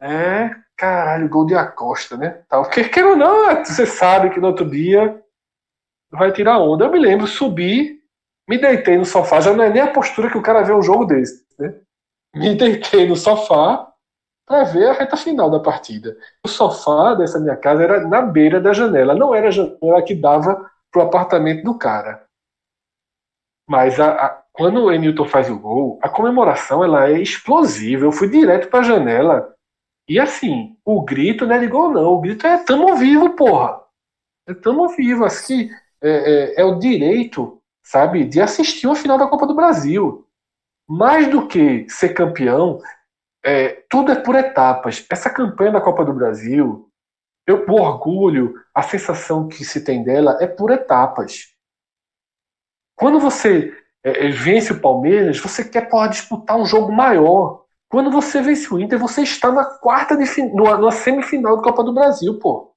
É, 0.00 0.50
caralho, 0.76 1.28
gol 1.28 1.46
de 1.46 1.54
Acosta, 1.54 2.16
né? 2.16 2.42
Tal. 2.48 2.62
Porque, 2.62 2.84
quer 2.84 3.04
ou 3.04 3.16
não, 3.16 3.64
você 3.64 3.86
sabe 3.86 4.30
que 4.30 4.40
no 4.40 4.48
outro 4.48 4.68
dia 4.68 5.20
vai 6.10 6.32
tirar 6.32 6.58
onda. 6.58 6.84
Eu 6.84 6.92
me 6.92 6.98
lembro, 6.98 7.26
subi, 7.26 8.01
me 8.48 8.58
deitei 8.58 8.96
no 8.96 9.04
sofá, 9.04 9.40
já 9.40 9.52
não 9.52 9.64
é 9.64 9.70
nem 9.70 9.82
a 9.82 9.92
postura 9.92 10.30
que 10.30 10.38
o 10.38 10.42
cara 10.42 10.62
vê 10.62 10.72
um 10.72 10.82
jogo 10.82 11.04
desse, 11.04 11.44
né? 11.58 11.74
Me 12.34 12.54
deitei 12.54 13.06
no 13.08 13.16
sofá 13.16 13.92
para 14.46 14.64
ver 14.64 14.88
a 14.88 14.92
reta 14.92 15.16
final 15.16 15.50
da 15.50 15.60
partida. 15.60 16.16
O 16.44 16.48
sofá 16.48 17.14
dessa 17.14 17.38
minha 17.38 17.56
casa 17.56 17.82
era 17.82 18.06
na 18.06 18.22
beira 18.22 18.60
da 18.60 18.72
janela, 18.72 19.14
não 19.14 19.34
era 19.34 19.48
a 19.48 19.50
janela 19.50 20.02
que 20.02 20.14
dava 20.14 20.70
pro 20.90 21.02
apartamento 21.02 21.62
do 21.62 21.78
cara. 21.78 22.26
Mas 23.68 23.98
a, 24.00 24.12
a, 24.12 24.42
quando 24.52 24.82
o 24.82 24.92
Emilton 24.92 25.26
faz 25.26 25.48
o 25.48 25.58
gol, 25.58 25.98
a 26.02 26.08
comemoração 26.08 26.84
ela 26.84 27.08
é 27.08 27.20
explosiva. 27.20 28.04
Eu 28.04 28.12
fui 28.12 28.28
direto 28.28 28.68
para 28.68 28.80
a 28.80 28.82
janela 28.82 29.54
e 30.08 30.18
assim, 30.18 30.76
o 30.84 31.02
grito 31.02 31.46
não 31.46 31.54
é 31.54 31.58
de 31.58 31.68
gol, 31.68 31.90
não. 31.90 32.14
O 32.14 32.20
grito 32.20 32.46
é 32.46 32.58
tamo 32.64 32.96
vivo, 32.96 33.30
porra. 33.36 33.80
É 34.46 34.54
tamo 34.54 34.88
vivo. 34.88 35.24
Assim, 35.24 35.70
é, 36.02 36.54
é, 36.54 36.60
é 36.60 36.64
o 36.64 36.78
direito, 36.78 37.61
sabe, 37.82 38.24
de 38.24 38.40
assistir 38.40 38.86
uma 38.86 38.96
final 38.96 39.18
da 39.18 39.26
Copa 39.26 39.46
do 39.46 39.54
Brasil. 39.54 40.26
Mais 40.88 41.28
do 41.28 41.46
que 41.46 41.86
ser 41.88 42.10
campeão, 42.10 42.80
é, 43.44 43.84
tudo 43.88 44.12
é 44.12 44.16
por 44.16 44.34
etapas. 44.36 45.04
Essa 45.10 45.30
campanha 45.30 45.72
da 45.72 45.80
Copa 45.80 46.04
do 46.04 46.12
Brasil, 46.12 46.88
eu, 47.46 47.64
o 47.68 47.72
orgulho, 47.74 48.54
a 48.74 48.82
sensação 48.82 49.48
que 49.48 49.64
se 49.64 49.84
tem 49.84 50.02
dela 50.04 50.38
é 50.40 50.46
por 50.46 50.70
etapas. 50.70 51.52
Quando 52.94 53.18
você 53.18 53.72
é, 54.04 54.26
é, 54.26 54.30
vence 54.30 54.72
o 54.72 54.80
Palmeiras, 54.80 55.38
você 55.38 55.64
quer 55.64 55.88
porra, 55.88 56.08
disputar 56.08 56.56
um 56.56 56.66
jogo 56.66 56.92
maior. 56.92 57.64
Quando 57.88 58.10
você 58.10 58.40
vence 58.40 58.72
o 58.72 58.80
Inter, 58.80 58.98
você 58.98 59.22
está 59.22 59.50
na 59.52 59.64
quarta 59.64 60.16
de 60.16 60.42
numa, 60.42 60.76
numa 60.76 60.92
semifinal 60.92 61.56
da 61.56 61.62
Copa 61.62 61.84
do 61.84 61.92
Brasil, 61.92 62.38
pô. 62.38 62.74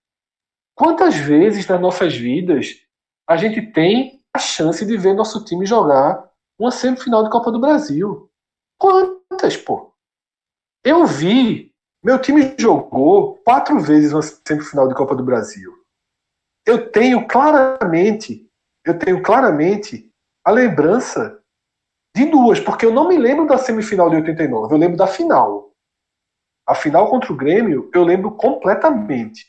Quantas 0.75 1.15
vezes 1.15 1.67
nas 1.67 1.79
nossas 1.79 2.15
vidas 2.15 2.81
a 3.27 3.37
gente 3.37 3.61
tem 3.61 4.14
a 4.35 4.37
chance 4.37 4.85
de 4.85 4.97
ver 4.97 5.13
nosso 5.13 5.45
time 5.45 5.65
jogar 5.65 6.29
uma 6.59 6.69
semifinal 6.69 7.23
de 7.23 7.29
Copa 7.29 7.51
do 7.51 7.59
Brasil? 7.59 8.29
Quantas, 8.77 9.55
pô? 9.55 9.93
Eu 10.83 11.05
vi, 11.05 11.73
meu 12.03 12.19
time 12.19 12.53
jogou 12.59 13.35
quatro 13.45 13.79
vezes 13.79 14.11
uma 14.11 14.21
semifinal 14.21 14.89
de 14.89 14.93
Copa 14.93 15.15
do 15.15 15.23
Brasil. 15.23 15.73
Eu 16.65 16.91
tenho 16.91 17.25
claramente, 17.27 18.45
eu 18.85 18.99
tenho 18.99 19.23
claramente 19.23 20.11
a 20.43 20.51
lembrança 20.51 21.41
de 22.13 22.25
duas, 22.25 22.59
porque 22.59 22.85
eu 22.85 22.93
não 22.93 23.07
me 23.07 23.17
lembro 23.17 23.47
da 23.47 23.57
semifinal 23.57 24.09
de 24.09 24.17
89, 24.17 24.73
eu 24.73 24.77
lembro 24.77 24.97
da 24.97 25.07
final. 25.07 25.71
A 26.67 26.75
final 26.75 27.09
contra 27.09 27.31
o 27.31 27.37
Grêmio, 27.37 27.89
eu 27.93 28.03
lembro 28.03 28.31
completamente. 28.31 29.45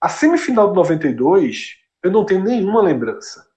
A 0.00 0.08
semifinal 0.08 0.68
de 0.68 0.74
92, 0.74 1.76
eu 2.02 2.12
não 2.12 2.24
tenho 2.24 2.44
nenhuma 2.44 2.80
lembrança. 2.80 3.53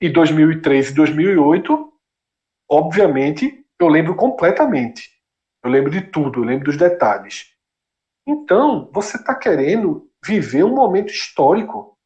E 0.00 0.08
2003 0.08 0.90
e 0.90 0.94
2008, 0.94 1.92
obviamente, 2.70 3.64
eu 3.80 3.88
lembro 3.88 4.14
completamente. 4.14 5.10
Eu 5.62 5.70
lembro 5.70 5.90
de 5.90 6.02
tudo, 6.02 6.40
eu 6.40 6.44
lembro 6.44 6.66
dos 6.66 6.76
detalhes. 6.76 7.54
Então, 8.26 8.90
você 8.92 9.16
está 9.16 9.34
querendo 9.34 10.10
viver 10.24 10.64
um 10.64 10.74
momento 10.74 11.10
histórico, 11.10 11.98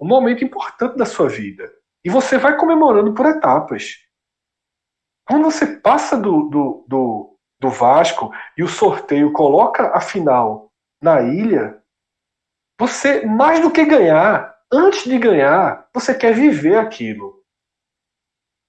um 0.00 0.06
momento 0.06 0.44
importante 0.44 0.96
da 0.96 1.06
sua 1.06 1.28
vida. 1.28 1.72
E 2.04 2.10
você 2.10 2.38
vai 2.38 2.56
comemorando 2.56 3.14
por 3.14 3.26
etapas. 3.26 3.96
Quando 5.26 5.44
você 5.44 5.66
passa 5.78 6.16
do, 6.16 6.48
do, 6.48 6.84
do, 6.88 7.38
do 7.60 7.70
Vasco 7.70 8.32
e 8.56 8.62
o 8.62 8.68
sorteio 8.68 9.32
coloca 9.32 9.96
a 9.96 10.00
final 10.00 10.72
na 11.00 11.22
ilha, 11.22 11.80
você, 12.78 13.24
mais 13.24 13.60
do 13.60 13.70
que 13.70 13.84
ganhar, 13.84 14.51
antes 14.72 15.04
de 15.04 15.18
ganhar, 15.18 15.88
você 15.92 16.14
quer 16.14 16.34
viver 16.34 16.78
aquilo. 16.78 17.44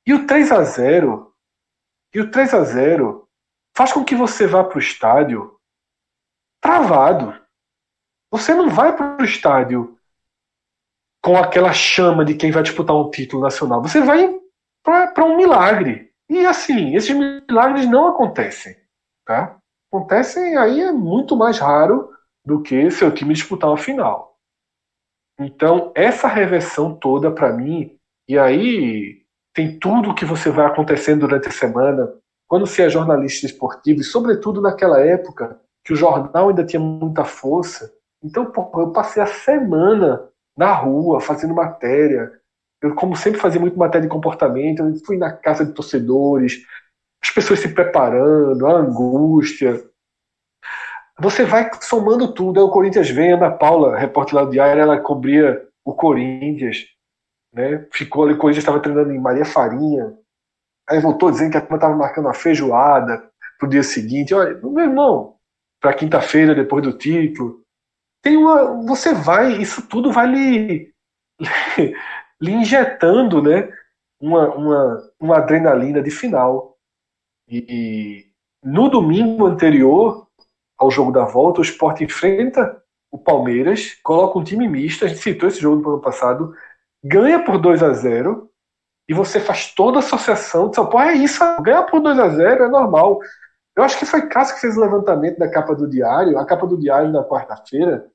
E 0.06 0.14
o 0.14 0.28
3 0.28 0.52
a 0.52 0.64
0 0.64 1.34
e 2.14 2.20
o 2.20 2.30
3 2.30 2.54
a 2.54 2.64
0 2.64 3.28
faz 3.76 3.94
com 3.94 4.04
que 4.04 4.16
você 4.16 4.46
vá 4.46 4.64
para 4.64 4.78
o 4.78 4.82
estádio 4.82 5.58
travado. 6.62 7.42
Você 8.32 8.54
não 8.54 8.70
vai 8.70 8.96
para 8.96 9.22
o 9.22 9.26
estádio 9.26 9.98
com 11.24 11.38
aquela 11.38 11.72
chama 11.72 12.26
de 12.26 12.36
quem 12.36 12.52
vai 12.52 12.64
disputar 12.64 12.96
um 12.96 13.10
título 13.10 13.44
nacional. 13.44 13.82
Você 13.82 14.02
vai 14.02 14.40
para 14.84 15.24
um 15.24 15.38
milagre. 15.38 16.12
E 16.30 16.46
assim, 16.46 16.96
esses 16.96 17.16
milagres 17.16 17.88
não 17.88 18.08
acontecem. 18.08 18.76
Tá? 19.26 19.58
Acontecem 19.90 20.58
aí 20.58 20.82
é 20.82 20.92
muito 20.92 21.38
mais 21.38 21.60
raro 21.60 22.12
do 22.46 22.62
que 22.62 22.92
seu 22.92 23.14
time 23.14 23.34
disputar 23.34 23.70
uma 23.70 23.78
final. 23.78 24.33
Então, 25.40 25.92
essa 25.96 26.28
reversão 26.28 26.94
toda 26.94 27.32
para 27.32 27.52
mim, 27.52 27.98
e 28.28 28.38
aí 28.38 29.24
tem 29.54 29.78
tudo 29.80 30.14
que 30.16 30.26
você 30.26 30.50
vai 30.50 30.66
acontecendo 30.66 31.22
durante 31.22 31.48
a 31.48 31.52
semana, 31.52 32.14
quando 32.48 32.68
você 32.68 32.84
é 32.84 32.90
jornalista 32.90 33.46
esportivo, 33.46 34.02
e 34.02 34.04
sobretudo 34.04 34.62
naquela 34.62 35.00
época 35.00 35.60
que 35.84 35.94
o 35.94 35.96
jornal 35.96 36.50
ainda 36.50 36.66
tinha 36.66 36.80
muita 36.80 37.26
força. 37.26 37.92
Então, 38.24 38.52
eu 38.76 38.92
passei 38.92 39.22
a 39.22 39.28
semana 39.28 40.30
na 40.58 40.72
rua, 40.72 41.20
fazendo 41.20 41.54
matéria. 41.54 42.32
Eu, 42.82 42.96
como 42.96 43.16
sempre, 43.16 43.40
fazia 43.40 43.60
muito 43.60 43.78
matéria 43.78 44.08
de 44.08 44.12
comportamento. 44.12 44.82
Eu 44.82 44.96
fui 45.06 45.18
na 45.18 45.32
casa 45.32 45.66
de 45.66 45.74
torcedores, 45.74 46.66
as 47.22 47.32
pessoas 47.32 47.60
se 47.60 47.74
preparando, 47.74 48.66
a 48.68 48.74
angústia. 48.74 49.84
Você 51.20 51.46
vai 51.46 51.70
somando 51.82 52.34
tudo. 52.34 52.60
Aí 52.60 52.66
o 52.66 52.72
Corinthians 52.72 53.10
vem, 53.10 53.34
Ana 53.34 53.52
Paula, 53.52 53.98
repórter 53.98 54.36
lá 54.36 54.44
do 54.44 54.52
Diário, 54.52 54.82
ela 54.82 55.00
cobria 55.00 55.68
o 55.86 55.94
Corinthians. 55.94 56.86
Né? 57.54 57.88
Ficou 57.92 58.24
ali, 58.24 58.34
o 58.34 58.38
Corinthians 58.38 58.64
estava 58.64 58.80
treinando 58.80 59.12
em 59.12 59.20
Maria 59.20 59.46
Farinha. 59.46 60.18
Aí 60.90 61.00
voltou 61.00 61.32
dizendo 61.32 61.52
que 61.52 61.58
a 61.58 61.62
turma 61.62 61.78
estava 61.78 61.96
marcando 61.96 62.26
uma 62.26 62.34
feijoada 62.34 63.30
pro 63.60 63.70
dia 63.70 63.84
seguinte. 63.84 64.34
Olha, 64.34 64.60
meu 64.62 64.80
irmão, 64.80 65.36
para 65.80 65.94
quinta-feira, 65.94 66.56
depois 66.56 66.84
do 66.84 66.98
título 66.98 67.64
tem 68.24 68.38
uma. 68.38 68.82
Você 68.88 69.14
vai, 69.14 69.62
isso 69.62 69.88
tudo 69.88 70.12
vai 70.12 70.26
lhe, 70.28 70.94
lhe 72.42 72.52
injetando 72.52 73.42
né, 73.42 73.70
uma, 74.20 74.48
uma, 74.56 75.12
uma 75.20 75.38
adrenalina 75.38 76.02
de 76.02 76.10
final. 76.10 76.78
E, 77.48 77.66
e 77.68 78.26
no 78.64 78.90
domingo 78.90 79.46
anterior 79.46 80.23
ao 80.84 80.92
jogo 80.92 81.12
da 81.12 81.26
volta, 81.26 81.62
o 81.62 81.64
Sport 81.64 82.02
enfrenta 82.02 82.82
o 83.12 83.18
Palmeiras, 83.18 83.98
coloca 84.04 84.38
um 84.38 84.44
time 84.44 84.68
misto, 84.68 85.06
a 85.06 85.08
gente 85.08 85.22
citou 85.22 85.48
esse 85.48 85.62
jogo 85.62 85.82
no 85.82 85.90
ano 85.94 86.02
passado, 86.02 86.54
ganha 87.04 87.44
por 87.44 87.58
2 87.58 87.84
a 87.84 87.94
0 87.94 88.50
e 89.08 89.14
você 89.14 89.40
faz 89.40 89.74
toda 89.74 89.98
a 89.98 90.00
associação 90.00 90.70
de 90.70 90.76
Pô, 90.76 91.00
é 91.00 91.14
isso, 91.14 91.40
ganhar 91.62 91.84
por 91.84 92.00
2 92.00 92.20
a 92.20 92.30
0 92.30 92.64
é 92.64 92.68
normal. 92.70 93.20
Eu 93.76 93.84
acho 93.84 93.98
que 93.98 94.06
foi 94.06 94.28
Cássio 94.28 94.56
que 94.56 94.62
fez 94.62 94.78
o 94.78 94.82
levantamento 94.82 95.38
da 95.38 95.50
capa 95.50 95.76
do 95.76 95.90
diário, 95.90 96.38
a 96.38 96.46
capa 96.46 96.66
do 96.66 96.78
diário 96.78 97.12
na 97.12 97.24
quarta-feira, 97.24 98.08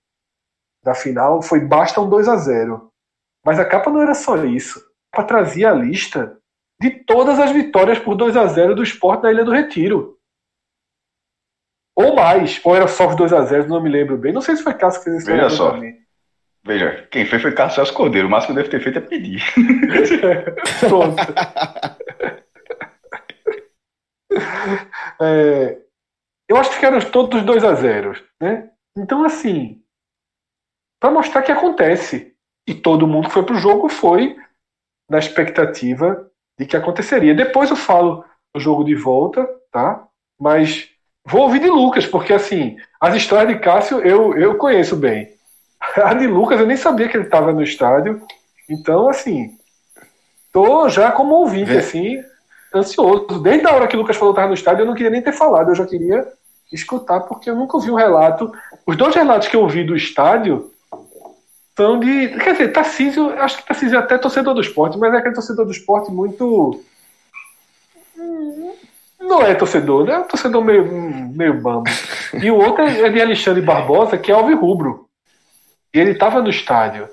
da 0.83 0.95
final 0.95 1.43
foi 1.43 1.61
basta 1.61 2.01
um 2.01 2.09
2 2.09 2.29
a 2.29 2.37
0 2.37 2.91
Mas 3.45 3.59
a 3.59 3.65
capa 3.65 3.91
não 3.91 4.03
era 4.03 4.15
só 4.15 4.37
isso. 4.45 4.79
A 5.13 5.17
capa 5.17 5.29
trazia 5.29 5.71
a 5.71 5.75
lista 5.75 6.39
de 6.81 6.91
todas 7.05 7.39
as 7.39 7.51
vitórias 7.51 7.99
por 7.99 8.15
2 8.15 8.37
a 8.37 8.47
0 8.47 8.75
do 8.75 8.83
esporte 8.83 9.23
na 9.23 9.33
Ilha 9.33 9.45
do 9.45 9.53
Retiro. 9.53 10.18
Ou 12.01 12.15
mais, 12.15 12.61
ou 12.63 12.77
era 12.77 12.87
só 12.87 13.09
os 13.09 13.17
2 13.17 13.33
a 13.33 13.43
0 13.43 13.67
não 13.67 13.83
me 13.83 13.91
lembro 13.91 14.17
bem. 14.17 14.33
Não 14.33 14.41
sei 14.41 14.55
se 14.55 14.63
foi 14.63 14.73
Cássio 14.73 15.01
que 15.01 15.11
fez 15.11 15.17
esse 15.17 15.33
Veja 15.33 15.51
só. 15.51 15.73
Também. 15.73 15.99
Veja, 16.65 17.09
quem 17.11 17.27
fez 17.27 17.43
foi 17.43 17.51
Cássio 17.51 17.75
Celso 17.75 17.93
Cordeiro. 17.93 18.29
O 18.29 18.31
máximo 18.31 18.55
que 18.55 18.63
deve 18.63 18.71
ter 18.71 18.81
feito 18.81 18.99
é 18.99 19.01
pedir. 19.01 19.43
Pronto. 20.79 21.17
é, 25.21 25.79
eu 26.49 26.57
acho 26.57 26.79
que 26.79 26.87
eram 26.87 27.01
todos 27.01 27.43
2 27.43 27.65
a 27.65 27.75
0 27.75 28.13
né? 28.41 28.71
Então, 28.97 29.25
assim, 29.25 29.83
para 31.01 31.11
mostrar 31.11 31.43
que 31.43 31.51
acontece. 31.51 32.33
E 32.65 32.75
todo 32.75 33.09
mundo 33.09 33.27
que 33.27 33.35
foi 33.35 33.45
para 33.45 33.57
o 33.57 33.59
jogo 33.59 33.89
foi 33.89 34.37
na 35.11 35.19
expectativa 35.19 36.31
de 36.57 36.65
que 36.65 36.77
aconteceria. 36.77 37.35
Depois 37.35 37.71
eu 37.71 37.77
falo 37.77 38.25
o 38.55 38.61
jogo 38.61 38.85
de 38.85 38.95
volta, 38.95 39.49
tá? 39.73 40.07
Mas 40.39 40.97
vou 41.29 41.43
ouvir 41.43 41.61
de 41.61 41.69
Lucas, 41.69 42.07
porque 42.07 42.33
assim, 42.33 42.77
as 43.01 43.15
histórias 43.15 43.49
de 43.49 43.61
Cássio 43.61 44.01
eu, 44.01 44.37
eu 44.37 44.57
conheço 44.57 44.97
bem. 44.97 45.31
A 45.97 46.15
de 46.15 46.27
Lucas 46.27 46.59
eu 46.59 46.67
nem 46.67 46.77
sabia 46.77 47.09
que 47.09 47.17
ele 47.17 47.25
estava 47.25 47.53
no 47.53 47.63
estádio. 47.63 48.23
Então, 48.69 49.09
assim, 49.09 49.57
tô 50.53 50.89
já 50.89 51.11
como 51.13 51.35
ouvinte, 51.35 51.71
Vê. 51.71 51.79
assim, 51.79 52.23
ansioso. 52.75 53.41
Desde 53.41 53.67
a 53.67 53.75
hora 53.75 53.87
que 53.87 53.97
o 53.97 54.01
Lucas 54.01 54.17
falou 54.17 54.35
que 54.35 54.39
estava 54.39 54.49
no 54.49 54.55
estádio, 54.55 54.83
eu 54.83 54.87
não 54.87 54.95
queria 54.95 55.11
nem 55.11 55.23
ter 55.23 55.33
falado, 55.33 55.71
eu 55.71 55.75
já 55.75 55.87
queria 55.87 56.27
escutar, 56.73 57.21
porque 57.21 57.49
eu 57.49 57.57
nunca 57.57 57.77
ouvi 57.77 57.91
um 57.91 57.95
relato. 57.95 58.53
Os 58.87 58.97
dois 58.97 59.15
relatos 59.15 59.49
que 59.49 59.57
eu 59.57 59.63
ouvi 59.63 59.85
do 59.85 59.97
estádio 59.97 60.71
são 61.77 61.99
de. 61.99 62.29
Quer 62.29 62.53
dizer, 62.53 62.73
Tarcísio, 62.73 63.31
acho 63.39 63.59
que 63.59 63.67
Tarcísio 63.67 63.97
é 63.97 63.99
até 63.99 64.19
torcedor 64.19 64.55
do 64.55 64.61
esporte, 64.61 64.99
mas 64.99 65.15
é 65.15 65.19
aquele 65.19 65.35
torcedor 65.35 65.65
do 65.65 65.73
esporte 65.73 66.11
muito. 66.11 66.83
Não 69.29 69.43
é 69.43 69.55
torcedor, 69.55 70.07
né? 70.07 70.15
É 70.15 70.19
um 70.19 70.27
torcedor 70.27 70.65
meio, 70.65 70.91
meio 70.91 71.61
bambo. 71.61 71.85
E 72.43 72.51
o 72.51 72.57
outro 72.57 72.83
é 72.83 73.11
de 73.11 73.21
Alexandre 73.21 73.61
Barbosa, 73.61 74.17
que 74.17 74.33
é 74.33 74.35
Rubro. 74.35 75.07
E 75.93 75.99
ele 75.99 76.13
estava 76.13 76.41
no 76.41 76.49
estádio. 76.49 77.07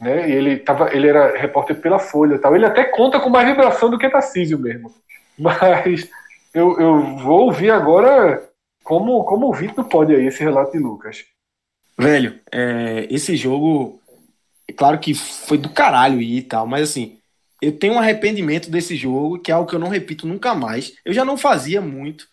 Né? 0.00 0.28
E 0.28 0.32
ele, 0.32 0.56
tava, 0.56 0.94
ele 0.94 1.06
era 1.06 1.36
repórter 1.38 1.78
pela 1.80 1.98
Folha. 1.98 2.38
Tal. 2.38 2.56
Ele 2.56 2.64
até 2.64 2.84
conta 2.84 3.20
com 3.20 3.28
mais 3.28 3.46
vibração 3.46 3.90
do 3.90 3.98
que 3.98 4.08
Tarcísio 4.08 4.58
mesmo. 4.58 4.90
Mas 5.38 6.08
eu, 6.54 6.80
eu 6.80 7.16
vou 7.18 7.42
ouvir 7.42 7.70
agora 7.70 8.42
como, 8.82 9.22
como 9.24 9.46
ouvinte 9.46 9.76
não 9.76 9.84
pode 9.84 10.14
aí 10.14 10.26
esse 10.26 10.42
relato 10.42 10.72
de 10.72 10.78
Lucas. 10.78 11.24
Velho, 11.98 12.40
é, 12.50 13.06
esse 13.10 13.36
jogo, 13.36 14.00
é 14.66 14.72
claro 14.72 14.98
que 14.98 15.14
foi 15.14 15.58
do 15.58 15.68
caralho 15.68 16.20
e 16.20 16.40
tal, 16.42 16.66
mas 16.66 16.90
assim, 16.90 17.18
eu 17.64 17.72
tenho 17.78 17.94
um 17.94 17.98
arrependimento 17.98 18.70
desse 18.70 18.94
jogo, 18.94 19.38
que 19.38 19.50
é 19.50 19.54
algo 19.54 19.68
que 19.68 19.74
eu 19.74 19.80
não 19.80 19.88
repito 19.88 20.26
nunca 20.26 20.54
mais. 20.54 20.94
Eu 21.04 21.12
já 21.12 21.24
não 21.24 21.36
fazia 21.36 21.80
muito, 21.80 22.26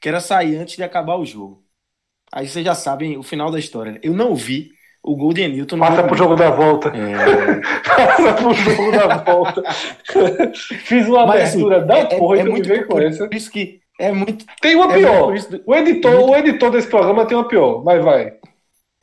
que 0.00 0.08
era 0.08 0.20
sair 0.20 0.56
antes 0.56 0.76
de 0.76 0.82
acabar 0.82 1.16
o 1.16 1.24
jogo. 1.24 1.64
Aí 2.32 2.48
vocês 2.48 2.64
já 2.64 2.74
sabem 2.74 3.16
o 3.16 3.22
final 3.22 3.50
da 3.50 3.58
história. 3.58 4.00
Eu 4.02 4.12
não 4.12 4.34
vi 4.34 4.72
o 5.02 5.14
gol 5.14 5.32
de 5.32 5.46
Newton. 5.46 5.78
Passa 5.80 6.02
pro 6.02 6.16
jogo 6.16 6.34
da 6.34 6.50
volta. 6.50 6.88
É... 6.88 7.60
Passa 7.86 8.34
pro 8.34 8.54
jogo 8.54 8.90
da 8.92 9.16
volta. 9.18 9.62
Fiz 10.84 11.06
uma 11.06 11.26
Mas, 11.26 11.42
assim, 11.42 11.64
abertura 11.64 11.78
assim, 11.78 11.86
da 11.86 11.98
é, 11.98 12.18
porra 12.18 12.36
é, 12.38 12.40
é 12.40 12.44
muito 12.44 12.86
com 12.86 12.98
essa. 12.98 13.28
Isso 13.32 13.50
que 13.50 13.80
é 14.00 14.10
muito. 14.10 14.44
Tem 14.60 14.74
uma 14.74 14.92
é 14.92 14.98
pior. 14.98 15.32
O, 15.64 15.74
editor, 15.76 16.12
muito... 16.12 16.30
o 16.30 16.36
editor 16.36 16.70
desse 16.72 16.88
programa 16.88 17.24
tem 17.24 17.36
uma 17.36 17.46
pior, 17.46 17.84
mas 17.84 18.02
vai. 18.02 18.32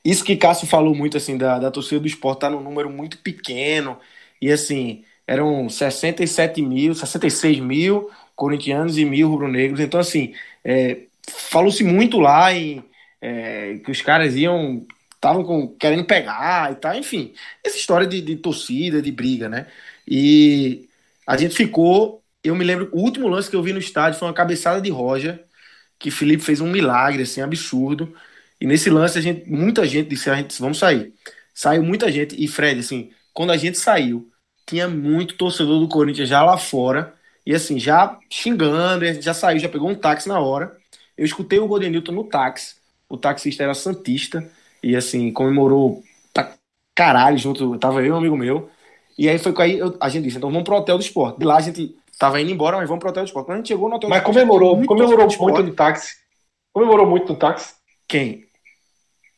Isso 0.03 0.23
que 0.25 0.35
Cássio 0.35 0.67
falou 0.67 0.93
muito, 0.93 1.15
assim, 1.15 1.37
da, 1.37 1.59
da 1.59 1.71
torcida 1.71 2.01
do 2.01 2.07
esporte 2.07 2.39
tá 2.39 2.49
num 2.49 2.61
número 2.61 2.89
muito 2.89 3.19
pequeno. 3.19 3.97
E 4.41 4.51
assim, 4.51 5.03
eram 5.29 5.69
67 5.69 6.59
mil, 6.59 6.95
66 6.95 7.59
mil 7.59 8.09
corintianos 8.35 8.97
e 8.97 9.05
mil 9.05 9.29
rubro-negros. 9.29 9.79
Então, 9.79 9.99
assim, 9.99 10.33
é, 10.65 11.01
falou-se 11.29 11.83
muito 11.83 12.19
lá 12.19 12.51
em 12.51 12.83
é, 13.21 13.79
que 13.85 13.91
os 13.91 14.01
caras 14.01 14.35
iam 14.35 14.87
estavam 15.13 15.67
querendo 15.77 16.05
pegar 16.05 16.71
e 16.71 16.75
tal, 16.75 16.95
enfim, 16.95 17.33
essa 17.63 17.77
história 17.77 18.07
de, 18.07 18.21
de, 18.21 18.37
torcida, 18.37 19.01
de 19.01 19.11
briga, 19.11 19.49
né? 19.49 19.67
E 20.07 20.87
a 21.27 21.37
gente 21.37 21.53
ficou, 21.55 22.23
eu 22.43 22.55
me 22.55 22.63
lembro, 22.65 22.89
o 22.91 23.01
último 23.01 23.27
lance 23.27 23.49
que 23.49 23.55
eu 23.55 23.61
vi 23.61 23.73
no 23.73 23.79
estádio 23.79 24.17
foi 24.17 24.27
uma 24.27 24.33
cabeçada 24.33 24.81
de 24.81 24.89
Roger, 24.89 25.43
que 25.99 26.09
Felipe 26.09 26.43
fez 26.43 26.61
um 26.61 26.71
milagre, 26.71 27.23
assim, 27.23 27.41
absurdo. 27.41 28.15
E 28.59 28.65
nesse 28.65 28.89
lance 28.89 29.19
a 29.19 29.21
gente, 29.21 29.47
muita 29.49 29.85
gente 29.85 30.09
disse, 30.09 30.29
a 30.29 30.35
gente 30.35 30.59
vamos 30.59 30.79
sair. 30.79 31.13
Saiu 31.53 31.83
muita 31.83 32.11
gente 32.11 32.35
e 32.41 32.47
Fred, 32.47 32.79
assim, 32.79 33.11
quando 33.33 33.51
a 33.51 33.57
gente 33.57 33.77
saiu, 33.77 34.29
tinha 34.69 34.87
muito 34.87 35.35
torcedor 35.35 35.79
do 35.79 35.87
Corinthians 35.87 36.29
já 36.29 36.43
lá 36.43 36.57
fora, 36.57 37.15
e 37.45 37.55
assim, 37.55 37.79
já 37.79 38.17
xingando, 38.29 39.05
já 39.21 39.33
saiu, 39.33 39.59
já 39.59 39.67
pegou 39.67 39.89
um 39.89 39.95
táxi 39.95 40.29
na 40.29 40.39
hora. 40.39 40.77
Eu 41.17 41.25
escutei 41.25 41.57
o 41.57 41.67
Goldenilton 41.67 42.11
no 42.11 42.23
táxi, 42.23 42.75
o 43.09 43.17
taxista 43.17 43.63
era 43.63 43.73
Santista, 43.73 44.47
e 44.83 44.95
assim, 44.95 45.31
comemorou 45.33 46.03
pra 46.31 46.53
caralho 46.95 47.37
junto, 47.37 47.77
tava 47.79 48.01
eu 48.01 48.05
e 48.05 48.11
um 48.11 48.17
amigo 48.17 48.37
meu. 48.37 48.69
E 49.17 49.27
aí 49.27 49.39
foi 49.39 49.51
que 49.51 49.61
aí 49.61 49.79
eu, 49.79 49.97
a 49.99 50.07
gente 50.07 50.25
disse, 50.25 50.37
então 50.37 50.51
vamos 50.51 50.63
pro 50.63 50.75
hotel 50.75 50.97
do 50.97 51.03
esporte. 51.03 51.39
De 51.39 51.45
lá 51.45 51.57
a 51.57 51.61
gente 51.61 51.95
tava 52.17 52.39
indo 52.39 52.51
embora, 52.51 52.77
mas 52.77 52.87
vamos 52.87 53.01
pro 53.01 53.09
hotel 53.09 53.23
do 53.23 53.27
esporte. 53.27 53.47
Quando 53.47 53.55
a 53.55 53.57
gente 53.57 53.67
chegou 53.67 53.89
no 53.89 53.95
hotel 53.95 54.09
mas 54.09 54.19
do 54.19 54.21
esporte. 54.21 54.35
Mas 54.37 54.45
comemorou, 54.45 54.75
muito 54.75 54.87
comemorou 54.87 55.27
muito 55.39 55.63
no 55.63 55.73
táxi. 55.73 56.15
Comemorou 56.71 57.05
muito 57.07 57.33
no 57.33 57.39
táxi. 57.39 57.73
Quem? 58.07 58.45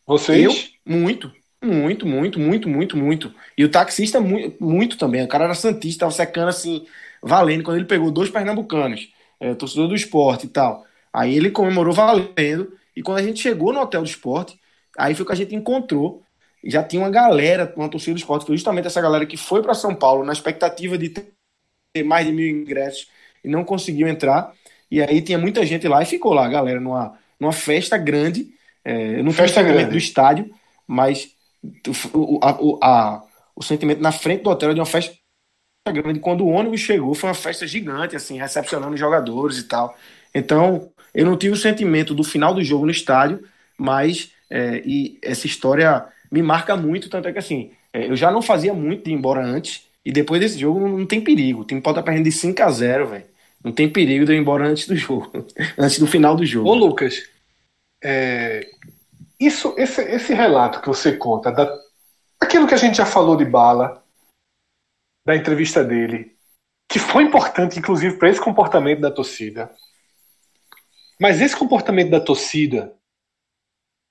Vocês? 0.05 0.43
Eu? 0.86 0.97
Muito. 0.97 1.32
Muito, 1.64 2.07
muito, 2.07 2.39
muito, 2.39 2.68
muito, 2.68 2.97
muito. 2.97 3.34
E 3.55 3.64
o 3.64 3.70
taxista, 3.70 4.20
muito, 4.20 4.64
muito 4.64 4.97
também. 4.97 5.24
O 5.24 5.28
cara 5.28 5.43
era 5.45 5.53
Santista, 5.53 6.01
tava 6.01 6.12
secando 6.12 6.49
assim, 6.49 6.88
valendo. 7.22 7.64
Quando 7.64 7.78
ele 7.78 7.86
pegou 7.86 8.09
dois 8.09 8.30
pernambucanos, 8.32 9.09
é, 9.39 9.53
torcedor 9.53 9.88
do 9.88 9.95
esporte 9.95 10.47
e 10.47 10.49
tal. 10.49 10.86
Aí 11.14 11.36
ele 11.36 11.51
comemorou 11.51 11.93
valendo. 11.93 12.76
E 12.95 13.03
quando 13.03 13.20
a 13.20 13.24
gente 13.24 13.39
chegou 13.39 13.72
no 13.72 13.80
hotel 13.80 14.01
do 14.01 14.07
esporte, 14.07 14.59
aí 14.97 15.14
foi 15.14 15.26
que 15.26 15.32
a 15.32 15.36
gente 15.36 15.53
encontrou. 15.53 16.24
Já 16.64 16.84
tinha 16.84 17.01
uma 17.01 17.09
galera, 17.12 17.72
uma 17.76 17.89
torcida 17.89 18.14
do 18.14 18.18
esporte, 18.20 18.45
foi 18.45 18.55
justamente 18.55 18.88
essa 18.88 19.01
galera 19.01 19.26
que 19.26 19.38
foi 19.38 19.62
para 19.62 19.74
São 19.74 19.95
Paulo 19.95 20.24
na 20.24 20.34
expectativa 20.34 20.97
de 20.97 21.09
ter 21.09 22.03
mais 22.03 22.26
de 22.26 22.32
mil 22.32 22.47
ingressos 22.47 23.07
e 23.43 23.47
não 23.49 23.64
conseguiu 23.64 24.07
entrar. 24.07 24.53
E 24.89 25.01
aí 25.01 25.22
tinha 25.22 25.38
muita 25.38 25.66
gente 25.66 25.88
lá 25.88 26.01
e 26.01 26.05
ficou 26.05 26.34
lá, 26.34 26.47
galera, 26.47 26.80
numa, 26.80 27.18
numa 27.39 27.53
festa 27.53 27.97
grande. 27.97 28.49
É, 28.84 29.22
não 29.24 29.32
festa 29.32 29.62
grande 29.62 29.91
do 29.91 29.97
estádio, 29.97 30.51
mas 30.88 31.36
o, 32.14 32.39
o, 32.43 32.80
a, 32.82 33.24
o 33.55 33.64
sentimento 33.64 34.01
na 34.01 34.12
frente 34.12 34.43
do 34.43 34.49
hotel 34.49 34.70
era 34.70 34.74
de 34.74 34.80
uma 34.80 34.86
festa 34.86 35.16
grande. 35.88 36.20
Quando 36.20 36.45
o 36.45 36.49
ônibus 36.49 36.82
chegou, 36.82 37.14
foi 37.14 37.30
uma 37.30 37.36
festa 37.36 37.68
gigante, 37.68 38.16
assim, 38.16 38.38
recepcionando 38.38 38.93
os 38.93 38.99
jogadores 38.99 39.57
e 39.57 39.64
tal. 39.64 39.95
Então, 40.34 40.91
eu 41.14 41.26
não 41.26 41.38
tive 41.38 41.53
o 41.53 41.57
sentimento 41.57 42.14
do 42.14 42.24
final 42.24 42.53
do 42.53 42.64
jogo 42.64 42.86
no 42.86 42.91
estádio, 42.91 43.43
mas 43.78 44.32
é, 44.49 44.82
e 44.86 45.18
essa 45.22 45.47
história 45.47 46.05
me 46.32 46.41
marca 46.41 46.76
muito, 46.76 47.09
tanto 47.09 47.28
é 47.28 47.34
que 47.34 47.39
assim, 47.39 47.72
é, 47.93 48.07
eu 48.09 48.16
já 48.16 48.32
não 48.32 48.41
fazia 48.41 48.74
muito 48.74 49.03
de 49.05 49.12
ir 49.12 49.14
embora 49.14 49.43
antes, 49.43 49.86
e 50.03 50.12
depois 50.12 50.41
desse 50.41 50.57
jogo 50.57 50.80
não, 50.80 50.99
não 50.99 51.05
tem 51.05 51.22
perigo. 51.22 51.62
O 51.62 51.66
time 51.66 51.82
pode 51.82 51.99
estar 51.99 52.03
perdendo 52.03 52.26
de 52.26 52.32
5 52.32 52.62
a 52.64 52.70
0 52.70 53.07
velho. 53.07 53.26
Não 53.64 53.72
tem 53.72 53.89
perigo 53.89 54.26
de 54.26 54.32
eu 54.32 54.36
ir 54.36 54.41
embora 54.41 54.68
antes 54.68 54.88
do 54.88 54.95
jogo, 54.95 55.45
antes 55.78 55.99
do 55.99 56.07
final 56.07 56.36
do 56.36 56.45
jogo. 56.45 56.70
Ô, 56.70 56.74
Lucas, 56.74 57.24
é, 58.03 58.68
isso, 59.42 59.74
esse, 59.76 60.04
esse 60.04 60.34
relato 60.36 60.80
que 60.82 60.88
você 60.88 61.18
conta, 61.18 61.52
da, 61.52 61.68
aquilo 62.39 62.68
que 62.68 62.76
a 62.76 62.78
gente 62.78 62.98
já 62.98 63.06
falou 63.08 63.36
de 63.36 63.44
Bala, 63.44 64.06
da 65.26 65.36
entrevista 65.36 65.84
dele, 65.84 66.38
que 66.88 67.00
foi 67.00 67.24
importante, 67.24 67.80
inclusive, 67.80 68.18
para 68.18 68.30
esse 68.30 68.39
comportamento 68.39 69.02
da 69.02 69.10
torcida. 69.10 69.76
Mas 71.20 71.42
esse 71.42 71.56
comportamento 71.56 72.12
da 72.12 72.22
torcida, 72.22 72.96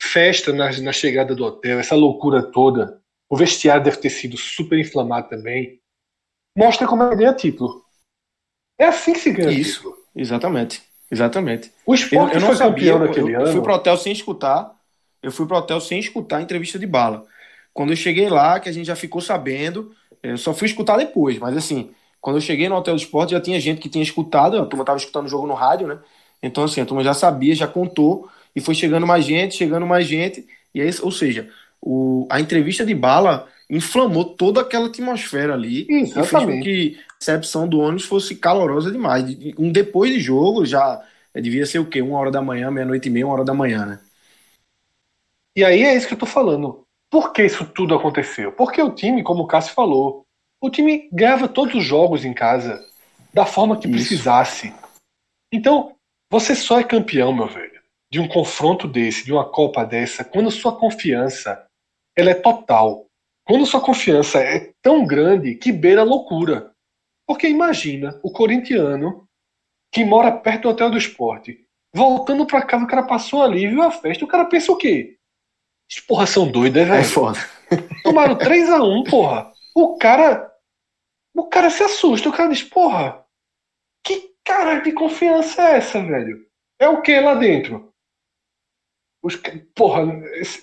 festa 0.03 0.53
na, 0.53 0.71
na 0.81 0.93
chegada 0.93 1.33
do 1.35 1.45
hotel, 1.45 1.79
essa 1.79 1.95
loucura 1.95 2.43
toda, 2.43 3.01
o 3.29 3.37
vestiário 3.37 3.85
deve 3.85 3.99
ter 3.99 4.11
sido 4.11 4.37
super 4.37 4.79
inflamado 4.79 5.29
também, 5.29 5.81
mostra 6.57 6.89
como 6.89 7.05
é 7.05 7.15
ganha 7.15 7.35
título. 7.35 7.85
É 8.77 8.87
assim 8.87 9.13
que 9.13 9.21
se 9.21 9.31
ganha 9.31 9.51
Isso, 9.53 9.79
título. 9.79 9.97
Exatamente. 10.17 10.83
Exatamente. 11.09 11.73
O 11.87 11.95
esporte 11.95 12.35
eu, 12.35 12.39
eu 12.39 12.41
não 12.41 12.49
foi 12.49 12.57
sabia, 12.57 12.93
campeão 12.93 12.99
naquele 12.99 13.35
eu, 13.35 13.41
ano. 13.41 13.49
Eu 13.49 13.53
fui 13.53 13.63
pro 13.63 13.75
hotel 13.75 13.97
sem 13.97 14.13
escutar 14.13 14.80
eu 15.23 15.31
fui 15.31 15.47
pro 15.47 15.57
hotel 15.57 15.81
sem 15.81 15.99
escutar 15.99 16.39
a 16.39 16.43
entrevista 16.43 16.79
de 16.79 16.87
bala. 16.87 17.25
Quando 17.73 17.91
eu 17.91 17.97
cheguei 17.97 18.29
lá, 18.29 18.59
que 18.59 18.69
a 18.69 18.73
gente 18.73 18.87
já 18.87 18.97
ficou 18.97 19.21
sabendo, 19.21 19.93
eu 20.23 20.37
só 20.37 20.53
fui 20.53 20.67
escutar 20.67 20.97
depois, 20.97 21.39
mas 21.39 21.57
assim, 21.57 21.91
quando 22.21 22.37
eu 22.37 22.41
cheguei 22.41 22.69
no 22.69 22.77
hotel 22.77 22.95
do 22.95 23.01
esporte, 23.01 23.31
já 23.31 23.41
tinha 23.41 23.61
gente 23.61 23.81
que 23.81 23.89
tinha 23.89 24.03
escutado, 24.03 24.59
a 24.59 24.67
turma 24.67 24.85
tava 24.85 24.99
escutando 24.99 25.27
o 25.27 25.31
jogo 25.31 25.47
no 25.47 25.55
rádio, 25.55 25.87
né? 25.87 25.99
Então, 26.43 26.65
assim, 26.65 26.81
a 26.81 26.87
turma 26.87 27.05
já 27.05 27.15
sabia, 27.15 27.55
já 27.55 27.67
contou, 27.67 28.29
e 28.55 28.61
foi 28.61 28.75
chegando 28.75 29.07
mais 29.07 29.25
gente, 29.25 29.57
chegando 29.57 29.87
mais 29.87 30.07
gente, 30.07 30.47
e 30.75 30.81
aí, 30.81 30.91
ou 31.03 31.11
seja, 31.11 31.49
o, 31.81 32.27
a 32.31 32.41
entrevista 32.41 32.85
de 32.85 32.95
bala 32.95 33.47
inflamou 33.69 34.25
toda 34.25 34.61
aquela 34.61 34.89
atmosfera 34.89 35.55
ali 35.55 35.87
Exatamente. 35.89 36.19
e 36.19 36.27
fez 36.27 36.45
com 36.45 36.63
que 36.63 36.99
a 36.99 37.15
recepção 37.21 37.69
do 37.69 37.79
ônibus 37.79 38.05
fosse 38.05 38.35
calorosa 38.35 38.91
demais. 38.91 39.25
Um 39.59 39.71
depois 39.71 40.13
de 40.13 40.21
jogo, 40.21 40.67
já 40.67 41.01
devia 41.35 41.65
ser 41.65 41.79
o 41.79 41.87
quê? 41.87 42.03
Uma 42.03 42.19
hora 42.19 42.31
da 42.31 42.43
manhã, 42.43 42.71
meia-noite 42.71 43.09
e 43.09 43.13
meia, 43.13 43.27
uma 43.27 43.35
hora 43.35 43.45
da 43.45 43.55
manhã, 43.55 43.87
né? 43.87 44.01
E 45.57 45.65
aí 45.65 45.83
é 45.83 45.95
isso 45.95 46.07
que 46.07 46.15
eu 46.15 46.19
tô 46.19 46.27
falando. 46.27 46.85
Por 47.11 47.33
que 47.33 47.45
isso 47.45 47.67
tudo 47.67 47.95
aconteceu? 47.95 48.53
Porque 48.53 48.81
o 48.81 48.95
time, 48.95 49.23
como 49.23 49.43
o 49.43 49.47
Cássio 49.47 49.75
falou, 49.75 50.25
o 50.63 50.71
time 50.71 51.09
ganhava 51.13 51.49
todos 51.49 51.75
os 51.75 51.85
jogos 51.85 52.25
em 52.25 52.33
casa 52.33 52.81
da 53.33 53.45
forma 53.45 53.79
que 53.79 53.89
isso. 53.89 53.97
precisasse. 53.97 54.73
Então, 55.53 55.97
você 56.31 56.55
só 56.55 56.79
é 56.79 56.85
campeão, 56.85 57.33
meu 57.33 57.49
velho, 57.49 57.81
de 58.11 58.21
um 58.21 58.29
confronto 58.29 58.87
desse, 58.87 59.25
de 59.25 59.33
uma 59.33 59.49
Copa 59.49 59.85
dessa, 59.85 60.25
quando 60.25 60.51
sua 60.51 60.77
confiança 60.77 61.67
ela 62.17 62.31
é 62.31 62.35
total. 62.35 63.07
Quando 63.45 63.67
sua 63.67 63.81
confiança 63.81 64.39
é 64.39 64.73
tão 64.83 65.05
grande 65.05 65.57
que 65.57 65.73
beira 65.73 66.03
a 66.03 66.05
loucura. 66.05 66.71
Porque 67.27 67.49
imagina 67.49 68.21
o 68.23 68.31
corintiano 68.31 69.25
que 69.93 70.05
mora 70.05 70.31
perto 70.31 70.63
do 70.63 70.69
hotel 70.69 70.91
do 70.91 70.99
esporte, 70.99 71.65
voltando 71.93 72.47
para 72.47 72.65
casa, 72.65 72.85
o 72.85 72.89
cara 72.89 73.03
passou 73.03 73.43
ali, 73.43 73.67
viu 73.67 73.83
a 73.83 73.91
festa, 73.91 74.25
o 74.25 74.29
cara 74.29 74.45
pensa 74.45 74.71
o 74.71 74.77
quê? 74.77 75.17
As 75.91 76.01
porra 76.01 76.27
são 76.27 76.51
doidas, 76.51 76.87
velho. 76.87 77.01
É 77.01 77.05
foda. 77.05 77.39
Tomaram 78.05 78.39
3x1, 78.39 79.11
porra. 79.11 79.53
O 79.75 79.97
cara. 79.99 80.51
O 81.35 81.49
cara 81.49 81.69
se 81.71 81.83
assusta. 81.83 82.29
O 82.29 82.33
cara 82.33 82.49
diz, 82.49 82.63
porra, 82.63 83.27
que 84.05 84.35
cara 84.45 84.81
de 84.81 84.93
confiança 84.93 85.63
é 85.63 85.77
essa, 85.79 86.01
velho? 86.01 86.47
É 86.79 86.89
o 86.89 87.03
que 87.03 87.19
lá 87.19 87.35
dentro? 87.35 87.93
Os, 89.23 89.37
porra, 89.75 90.03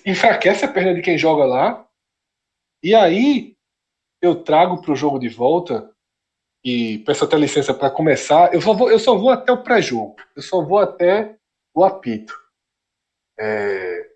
enfraquece 0.04 0.64
a 0.64 0.72
perna 0.72 0.94
de 0.94 1.02
quem 1.02 1.18
joga 1.18 1.44
lá. 1.44 1.88
E 2.82 2.94
aí 2.94 3.56
eu 4.20 4.42
trago 4.42 4.80
pro 4.80 4.96
jogo 4.96 5.18
de 5.18 5.28
volta 5.28 5.94
e 6.64 6.98
peço 7.00 7.24
até 7.24 7.36
licença 7.36 7.72
para 7.72 7.90
começar. 7.90 8.52
Eu 8.52 8.60
só, 8.60 8.72
vou, 8.72 8.90
eu 8.90 8.98
só 8.98 9.16
vou 9.16 9.30
até 9.30 9.52
o 9.52 9.62
pré-jogo. 9.62 10.16
Eu 10.34 10.42
só 10.42 10.64
vou 10.64 10.78
até 10.78 11.36
o 11.74 11.84
apito. 11.84 12.34
É, 13.38 14.10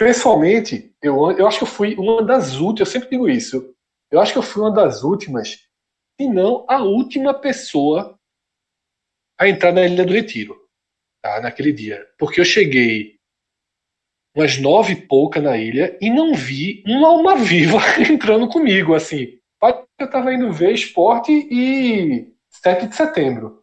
Pessoalmente, 0.00 0.96
eu, 1.02 1.30
eu 1.32 1.46
acho 1.46 1.58
que 1.58 1.64
eu 1.64 1.68
fui 1.68 1.94
uma 1.96 2.24
das 2.24 2.56
últimas, 2.56 2.80
eu 2.80 2.86
sempre 2.86 3.10
digo 3.10 3.28
isso, 3.28 3.76
eu 4.10 4.18
acho 4.18 4.32
que 4.32 4.38
eu 4.38 4.42
fui 4.42 4.62
uma 4.62 4.72
das 4.72 5.02
últimas, 5.02 5.68
se 6.18 6.26
não 6.26 6.64
a 6.66 6.82
última 6.82 7.34
pessoa 7.34 8.18
a 9.38 9.46
entrar 9.46 9.72
na 9.72 9.84
Ilha 9.84 10.06
do 10.06 10.14
Retiro. 10.14 10.56
Tá? 11.22 11.42
Naquele 11.42 11.70
dia. 11.70 12.02
Porque 12.18 12.40
eu 12.40 12.46
cheguei 12.46 13.18
umas 14.34 14.58
nove 14.58 14.94
e 14.94 15.06
pouca 15.06 15.38
na 15.38 15.58
ilha 15.58 15.98
e 16.00 16.08
não 16.08 16.34
vi 16.34 16.82
uma 16.86 17.08
alma 17.08 17.36
viva 17.36 17.76
entrando 18.10 18.48
comigo, 18.48 18.94
assim. 18.94 19.38
Eu 19.62 20.06
estava 20.06 20.32
indo 20.32 20.50
ver 20.50 20.72
esporte 20.72 21.30
e 21.30 22.32
7 22.48 22.86
de 22.86 22.96
setembro. 22.96 23.62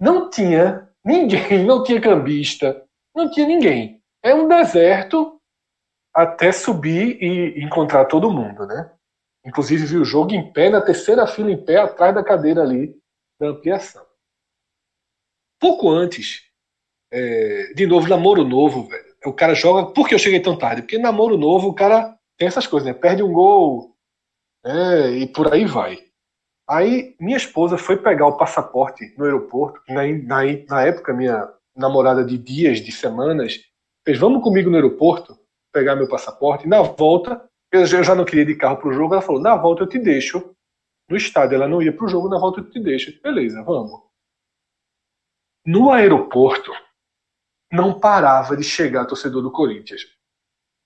Não 0.00 0.30
tinha 0.30 0.88
ninguém, 1.04 1.64
não 1.66 1.82
tinha 1.82 2.00
cambista, 2.00 2.86
não 3.12 3.28
tinha 3.28 3.48
ninguém. 3.48 4.00
É 4.22 4.32
um 4.32 4.46
deserto 4.46 5.33
até 6.14 6.52
subir 6.52 7.18
e 7.20 7.62
encontrar 7.62 8.04
todo 8.04 8.30
mundo, 8.30 8.66
né? 8.66 8.90
Inclusive 9.44 9.84
vi 9.84 9.96
o 9.96 10.04
jogo 10.04 10.32
em 10.32 10.52
pé, 10.52 10.70
na 10.70 10.80
terceira 10.80 11.26
fila 11.26 11.50
em 11.50 11.62
pé, 11.62 11.78
atrás 11.78 12.14
da 12.14 12.24
cadeira 12.24 12.62
ali 12.62 12.96
da 13.38 13.48
ampliação. 13.48 14.04
Pouco 15.60 15.90
antes, 15.90 16.42
é, 17.10 17.72
de 17.74 17.86
novo, 17.86 18.08
namoro 18.08 18.44
novo, 18.44 18.84
velho 18.84 19.14
o 19.24 19.32
cara 19.32 19.54
joga. 19.54 19.92
Por 19.92 20.08
que 20.08 20.14
eu 20.14 20.18
cheguei 20.18 20.40
tão 20.40 20.56
tarde? 20.56 20.82
Porque 20.82 20.98
namoro 20.98 21.36
novo, 21.36 21.68
o 21.68 21.74
cara 21.74 22.16
tem 22.36 22.48
essas 22.48 22.66
coisas, 22.66 22.86
né? 22.86 22.94
Perde 22.94 23.22
um 23.22 23.32
gol 23.32 23.94
é, 24.64 25.10
e 25.10 25.26
por 25.26 25.52
aí 25.52 25.64
vai. 25.64 25.98
Aí 26.68 27.14
minha 27.20 27.36
esposa 27.36 27.76
foi 27.76 27.96
pegar 27.96 28.26
o 28.26 28.36
passaporte 28.36 29.14
no 29.16 29.24
aeroporto. 29.24 29.80
Na, 29.88 30.02
na, 30.06 30.42
na 30.68 30.82
época, 30.82 31.12
minha 31.12 31.48
namorada 31.76 32.24
de 32.24 32.38
dias, 32.38 32.80
de 32.80 32.92
semanas, 32.92 33.58
fez: 34.04 34.18
Vamos 34.18 34.42
comigo 34.42 34.70
no 34.70 34.76
aeroporto 34.76 35.38
pegar 35.74 35.96
meu 35.96 36.08
passaporte. 36.08 36.68
Na 36.68 36.80
volta, 36.80 37.44
eu 37.72 37.84
já 37.84 38.14
não 38.14 38.24
queria 38.24 38.42
ir 38.42 38.46
de 38.46 38.54
carro 38.54 38.76
para 38.76 38.88
o 38.88 38.92
jogo. 38.92 39.14
Ela 39.14 39.22
falou: 39.22 39.42
Na 39.42 39.56
volta 39.56 39.82
eu 39.82 39.88
te 39.88 39.98
deixo 39.98 40.54
no 41.10 41.16
estádio. 41.16 41.56
Ela 41.56 41.68
não 41.68 41.82
ia 41.82 41.92
para 41.92 42.06
o 42.06 42.08
jogo, 42.08 42.28
na 42.28 42.38
volta 42.38 42.60
eu 42.60 42.70
te 42.70 42.80
deixo. 42.80 43.20
Beleza, 43.20 43.62
vamos. 43.62 44.00
No 45.66 45.90
aeroporto, 45.90 46.70
não 47.72 47.98
parava 47.98 48.56
de 48.56 48.62
chegar 48.62 49.06
torcedor 49.06 49.42
do 49.42 49.50
Corinthians. 49.50 50.02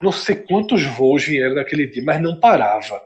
Não 0.01 0.13
sei 0.13 0.37
quantos 0.37 0.85
voos 0.85 1.25
vieram 1.25 1.57
naquele 1.57 1.87
dia, 1.87 2.03
mas 2.03 2.21
não 2.21 2.39
parava. 2.39 3.05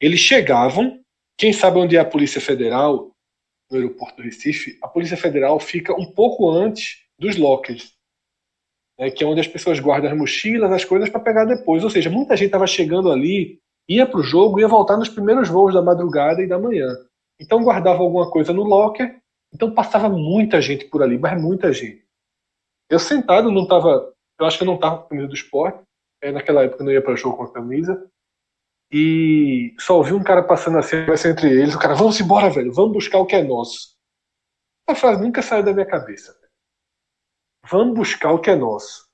Eles 0.00 0.20
chegavam, 0.20 1.02
quem 1.36 1.52
sabe 1.52 1.78
onde 1.78 1.96
é 1.96 2.00
a 2.00 2.04
Polícia 2.04 2.40
Federal, 2.40 3.10
no 3.68 3.76
aeroporto 3.76 4.16
do 4.16 4.22
Recife, 4.22 4.78
a 4.80 4.88
Polícia 4.88 5.16
Federal 5.16 5.58
fica 5.60 5.92
um 5.92 6.12
pouco 6.12 6.50
antes 6.50 7.04
dos 7.18 7.36
lockers, 7.36 7.92
né, 9.00 9.10
que 9.10 9.24
é 9.24 9.26
onde 9.26 9.40
as 9.40 9.48
pessoas 9.48 9.80
guardam 9.80 10.10
as 10.10 10.16
mochilas, 10.16 10.70
as 10.70 10.84
coisas 10.84 11.08
para 11.08 11.20
pegar 11.20 11.46
depois. 11.46 11.82
Ou 11.82 11.88
seja, 11.88 12.10
muita 12.10 12.36
gente 12.36 12.48
estava 12.48 12.66
chegando 12.66 13.10
ali, 13.10 13.58
ia 13.88 14.06
para 14.06 14.20
o 14.20 14.22
jogo, 14.22 14.60
ia 14.60 14.68
voltar 14.68 14.98
nos 14.98 15.08
primeiros 15.08 15.48
voos 15.48 15.72
da 15.72 15.80
madrugada 15.80 16.42
e 16.42 16.46
da 16.46 16.58
manhã. 16.58 16.94
Então 17.40 17.64
guardava 17.64 18.00
alguma 18.00 18.30
coisa 18.30 18.52
no 18.52 18.62
locker, 18.62 19.18
então 19.52 19.72
passava 19.72 20.10
muita 20.10 20.60
gente 20.60 20.84
por 20.84 21.02
ali, 21.02 21.18
mas 21.18 21.40
muita 21.40 21.72
gente. 21.72 22.04
Eu 22.90 22.98
sentado, 22.98 23.50
não 23.50 23.66
tava. 23.66 24.12
Eu 24.38 24.46
acho 24.46 24.58
que 24.58 24.64
eu 24.64 24.66
não 24.66 24.76
tava 24.76 24.98
com 24.98 25.08
camisa 25.08 25.28
do 25.28 25.34
esporte. 25.34 25.82
É, 26.22 26.30
naquela 26.30 26.64
época 26.64 26.82
eu 26.82 26.84
não 26.84 26.92
ia 26.92 27.00
para 27.00 27.16
show 27.16 27.34
com 27.34 27.44
a 27.44 27.52
camisa. 27.52 28.06
E 28.92 29.74
só 29.78 29.96
ouvi 29.96 30.12
um 30.12 30.22
cara 30.22 30.42
passando 30.42 30.76
assim, 30.76 30.96
entre 31.28 31.48
eles. 31.48 31.74
O 31.74 31.78
cara, 31.78 31.94
vamos 31.94 32.20
embora, 32.20 32.50
velho, 32.50 32.72
vamos 32.72 32.92
buscar 32.92 33.18
o 33.18 33.26
que 33.26 33.36
é 33.36 33.42
nosso. 33.42 33.94
A 34.86 34.94
frase 34.94 35.22
nunca 35.22 35.40
saiu 35.40 35.62
da 35.62 35.72
minha 35.72 35.86
cabeça. 35.86 36.39
Vamos 37.68 37.94
buscar 37.94 38.32
o 38.32 38.40
que 38.40 38.50
é 38.50 38.56
nosso. 38.56 39.08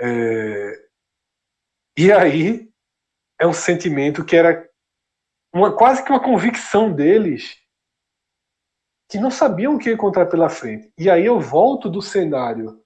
É... 0.00 0.88
E 1.96 2.10
aí 2.10 2.70
é 3.40 3.46
um 3.46 3.52
sentimento 3.52 4.24
que 4.24 4.36
era 4.36 4.68
uma, 5.54 5.76
quase 5.76 6.04
que 6.04 6.10
uma 6.10 6.22
convicção 6.22 6.92
deles 6.92 7.56
que 9.08 9.18
não 9.18 9.30
sabiam 9.30 9.76
o 9.76 9.78
que 9.78 9.92
encontrar 9.92 10.26
pela 10.26 10.48
frente. 10.48 10.92
E 10.98 11.08
aí 11.08 11.24
eu 11.24 11.38
volto 11.38 11.88
do 11.88 12.02
cenário 12.02 12.82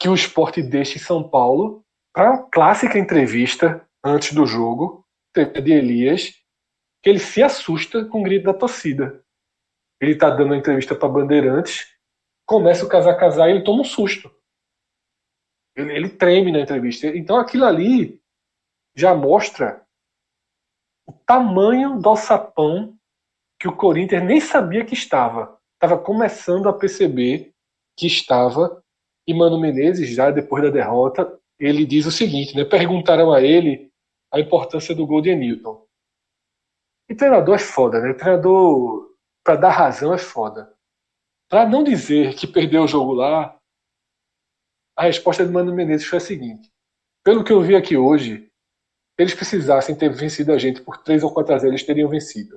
que 0.00 0.08
o 0.08 0.14
esporte 0.14 0.62
deixa 0.62 0.96
em 0.96 1.00
São 1.00 1.28
Paulo 1.28 1.84
para 2.14 2.34
a 2.34 2.42
clássica 2.44 2.98
entrevista 2.98 3.86
antes 4.02 4.32
do 4.32 4.46
jogo, 4.46 5.04
de 5.34 5.72
Elias, 5.72 6.32
que 7.02 7.10
ele 7.10 7.18
se 7.18 7.42
assusta 7.42 8.04
com 8.06 8.20
o 8.20 8.22
grito 8.22 8.44
da 8.44 8.54
torcida. 8.54 9.22
Ele 10.00 10.12
está 10.12 10.30
dando 10.30 10.46
uma 10.46 10.56
entrevista 10.56 10.94
para 10.94 11.08
Bandeirantes, 11.08 11.94
começa 12.50 12.84
o 12.84 12.88
casar 12.88 13.16
casar 13.16 13.48
e 13.48 13.52
ele 13.52 13.62
toma 13.62 13.82
um 13.82 13.84
susto. 13.84 14.28
Ele, 15.76 15.94
ele 15.94 16.08
treme 16.08 16.50
na 16.50 16.58
entrevista. 16.58 17.06
Então 17.06 17.38
aquilo 17.38 17.64
ali 17.64 18.20
já 18.92 19.14
mostra 19.14 19.86
o 21.06 21.12
tamanho 21.12 22.00
do 22.00 22.08
alçapão 22.08 22.98
que 23.56 23.68
o 23.68 23.76
Corinthians 23.76 24.24
nem 24.24 24.40
sabia 24.40 24.84
que 24.84 24.94
estava. 24.94 25.60
Estava 25.74 25.96
começando 26.02 26.68
a 26.68 26.72
perceber 26.72 27.54
que 27.96 28.08
estava. 28.08 28.82
E 29.28 29.32
Mano 29.32 29.60
Menezes, 29.60 30.10
já 30.10 30.32
depois 30.32 30.64
da 30.64 30.70
derrota, 30.70 31.38
ele 31.56 31.86
diz 31.86 32.04
o 32.04 32.10
seguinte: 32.10 32.56
né? 32.56 32.64
perguntaram 32.64 33.32
a 33.32 33.40
ele 33.40 33.92
a 34.32 34.40
importância 34.40 34.92
do 34.92 35.06
gol 35.06 35.20
de 35.20 35.32
Newton. 35.36 35.86
E 37.08 37.14
treinador 37.14 37.54
é 37.54 37.58
foda, 37.58 38.00
né? 38.00 38.12
Treinador, 38.12 39.14
para 39.44 39.54
dar 39.54 39.70
razão, 39.70 40.12
é 40.12 40.18
foda. 40.18 40.76
Para 41.50 41.68
não 41.68 41.82
dizer 41.82 42.34
que 42.34 42.46
perdeu 42.46 42.84
o 42.84 42.88
jogo 42.88 43.12
lá, 43.12 43.56
a 44.96 45.02
resposta 45.02 45.44
de 45.44 45.50
Mano 45.50 45.74
Menezes 45.74 46.06
foi 46.06 46.18
a 46.18 46.20
seguinte: 46.20 46.70
pelo 47.24 47.42
que 47.42 47.52
eu 47.52 47.60
vi 47.60 47.74
aqui 47.74 47.96
hoje, 47.96 48.48
eles 49.18 49.34
precisassem 49.34 49.96
ter 49.96 50.10
vencido 50.10 50.52
a 50.52 50.58
gente 50.58 50.80
por 50.80 50.98
3 50.98 51.24
ou 51.24 51.34
4 51.34 51.54
a 51.54 51.58
0, 51.58 51.72
eles 51.72 51.82
teriam 51.82 52.08
vencido. 52.08 52.56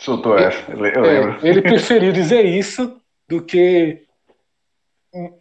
Soltou 0.00 0.38
essa, 0.38 0.72
eu 0.72 0.84
é, 0.86 0.90
lembro. 0.90 1.46
É, 1.46 1.48
ele 1.50 1.60
preferiu 1.62 2.10
dizer 2.10 2.46
isso 2.46 2.98
do 3.28 3.42
que 3.42 4.06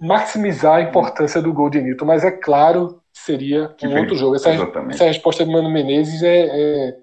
maximizar 0.01 0.75
a 0.75 0.81
importância 0.81 1.41
do 1.41 1.53
gol 1.53 1.69
de 1.69 1.81
Newton, 1.81 2.05
mas 2.05 2.25
é 2.25 2.31
claro 2.31 3.01
que 3.13 3.19
seria 3.19 3.69
que 3.69 3.87
um 3.87 3.97
outro 3.97 4.15
jogo. 4.15 4.35
Essa, 4.35 4.49
essa, 4.89 5.05
resposta 5.05 5.45
de 5.45 5.51
Mano 5.51 5.71
Menezes 5.71 6.21
é, 6.21 6.47
é, 6.49 6.97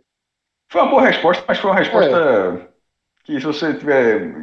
Foi 0.70 0.82
uma 0.82 0.90
boa 0.90 1.02
resposta, 1.06 1.42
mas 1.48 1.58
foi 1.58 1.70
uma 1.70 1.78
resposta 1.78 2.10
é. 2.10 2.68
que 3.24 3.40
se 3.40 3.46
você 3.46 3.72
tiver 3.72 4.34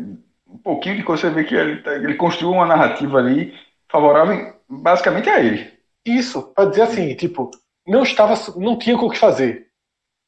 um 0.51 0.57
pouquinho 0.57 0.97
de 0.97 1.03
coisa, 1.03 1.23
você 1.23 1.29
vê 1.29 1.43
que 1.43 1.55
ele, 1.55 1.81
tá, 1.81 1.93
ele 1.93 2.15
construiu 2.15 2.51
uma 2.51 2.65
narrativa 2.65 3.17
ali 3.17 3.53
favorável 3.89 4.53
basicamente 4.69 5.29
a 5.29 5.39
ele. 5.39 5.71
Isso, 6.05 6.41
para 6.53 6.69
dizer 6.69 6.83
assim, 6.83 7.15
tipo, 7.15 7.51
não 7.87 8.03
estava, 8.03 8.35
não 8.57 8.77
tinha 8.77 8.97
o 8.97 9.09
que 9.09 9.17
fazer. 9.17 9.67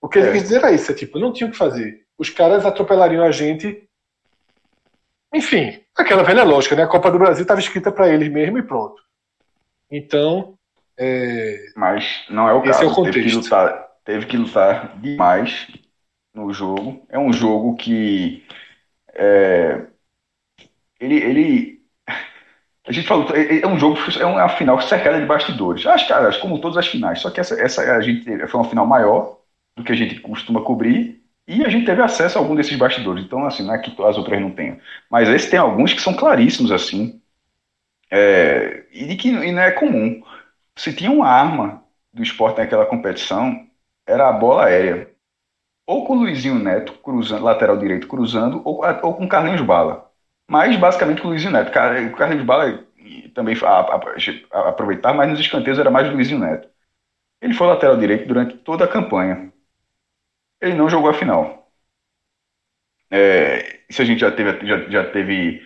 O 0.01 0.07
que 0.07 0.19
ele 0.19 0.29
é. 0.29 0.31
quis 0.33 0.43
dizer 0.43 0.63
é 0.63 0.73
isso, 0.73 0.91
é 0.91 0.95
tipo, 0.95 1.19
não 1.19 1.31
tinha 1.31 1.47
o 1.47 1.51
que 1.51 1.57
fazer 1.57 2.03
os 2.17 2.29
caras 2.29 2.65
atropelariam 2.65 3.23
a 3.23 3.31
gente. 3.31 3.87
Enfim, 5.33 5.81
aquela 5.95 6.23
velha 6.23 6.43
lógica, 6.43 6.75
né? 6.75 6.83
A 6.83 6.87
Copa 6.87 7.11
do 7.11 7.19
Brasil 7.19 7.41
estava 7.41 7.59
escrita 7.59 7.91
para 7.91 8.09
eles 8.09 8.31
mesmo 8.31 8.57
e 8.57 8.63
pronto. 8.63 9.01
Então. 9.89 10.57
É... 10.97 11.65
Mas 11.75 12.25
não 12.29 12.47
é 12.47 12.53
o 12.53 12.61
caso. 12.61 12.83
É 12.83 12.87
o 12.87 13.03
teve, 13.03 13.23
que 13.23 13.35
lutar, 13.35 13.87
teve 14.05 14.25
que 14.25 14.37
lutar 14.37 14.97
demais 14.99 15.67
no 16.33 16.53
jogo. 16.53 17.05
É 17.09 17.17
um 17.17 17.33
jogo 17.33 17.75
que. 17.75 18.45
É... 19.13 19.87
Ele, 21.03 21.15
ele. 21.15 21.83
A 22.87 22.91
gente 22.91 23.07
falou, 23.07 23.27
é, 23.35 23.61
é 23.61 23.67
um 23.67 23.77
jogo, 23.77 23.97
é 24.19 24.25
uma 24.25 24.49
final 24.49 24.81
cercada 24.81 25.19
de 25.19 25.25
bastidores. 25.25 25.85
Acho 25.85 26.07
que, 26.07 26.39
como 26.39 26.59
todas 26.59 26.77
as 26.77 26.87
finais, 26.87 27.19
só 27.19 27.29
que 27.29 27.39
essa, 27.39 27.59
essa 27.59 27.81
a 27.95 28.01
gente 28.01 28.25
foi 28.47 28.59
uma 28.59 28.69
final 28.69 28.85
maior 28.85 29.39
do 29.75 29.83
que 29.83 29.91
a 29.91 29.95
gente 29.95 30.19
costuma 30.19 30.61
cobrir 30.61 31.23
e 31.47 31.63
a 31.65 31.69
gente 31.69 31.85
teve 31.85 32.01
acesso 32.01 32.37
a 32.37 32.41
algum 32.41 32.55
desses 32.55 32.77
bastidores. 32.77 33.23
Então, 33.23 33.45
assim, 33.45 33.63
não 33.63 33.73
é 33.73 33.79
que 33.79 33.91
as 34.01 34.17
outras 34.17 34.39
não 34.41 34.51
tenham. 34.51 34.79
Mas 35.09 35.29
esse 35.29 35.49
tem 35.49 35.59
alguns 35.59 35.93
que 35.93 36.01
são 36.01 36.13
claríssimos, 36.15 36.71
assim. 36.71 37.21
É, 38.11 38.85
e 38.91 39.15
que 39.17 39.29
e 39.29 39.51
não 39.51 39.61
é 39.61 39.71
comum. 39.71 40.21
Se 40.77 40.93
tinha 40.95 41.11
uma 41.11 41.27
arma 41.27 41.83
do 42.13 42.23
esporte 42.23 42.59
naquela 42.59 42.85
competição, 42.85 43.67
era 44.07 44.29
a 44.29 44.33
bola 44.33 44.65
aérea. 44.65 45.11
Ou 45.87 46.05
com 46.05 46.13
o 46.15 46.19
Luizinho 46.19 46.59
Neto, 46.59 46.93
cruzando, 47.03 47.43
lateral 47.43 47.77
direito, 47.77 48.07
cruzando, 48.07 48.61
ou, 48.65 48.81
ou 49.03 49.15
com 49.15 49.25
o 49.25 49.29
Carlinhos 49.29 49.61
Bala. 49.61 50.12
Mas 50.49 50.75
basicamente 50.77 51.21
com 51.21 51.27
o 51.27 51.31
Luizinho 51.31 51.51
Neto. 51.53 51.69
O 51.69 52.15
Carlinhos 52.17 52.45
Bala 52.45 52.85
também 53.33 53.55
aproveitar, 54.51 55.13
mas 55.13 55.29
nos 55.29 55.39
escanteios 55.39 55.79
era 55.79 55.91
mais 55.91 56.09
Luizinho 56.11 56.39
Neto. 56.39 56.69
Ele 57.41 57.53
foi 57.53 57.67
lateral 57.67 57.97
direito 57.97 58.27
durante 58.27 58.57
toda 58.57 58.85
a 58.85 58.87
campanha 58.87 59.53
ele 60.61 60.75
não 60.75 60.89
jogou 60.89 61.09
a 61.11 61.13
final. 61.13 61.71
É, 63.09 63.81
isso 63.89 64.01
a 64.01 64.05
gente 64.05 64.19
já 64.19 64.31
teve, 64.31 64.65
já, 64.65 64.89
já 64.89 65.11
teve 65.11 65.61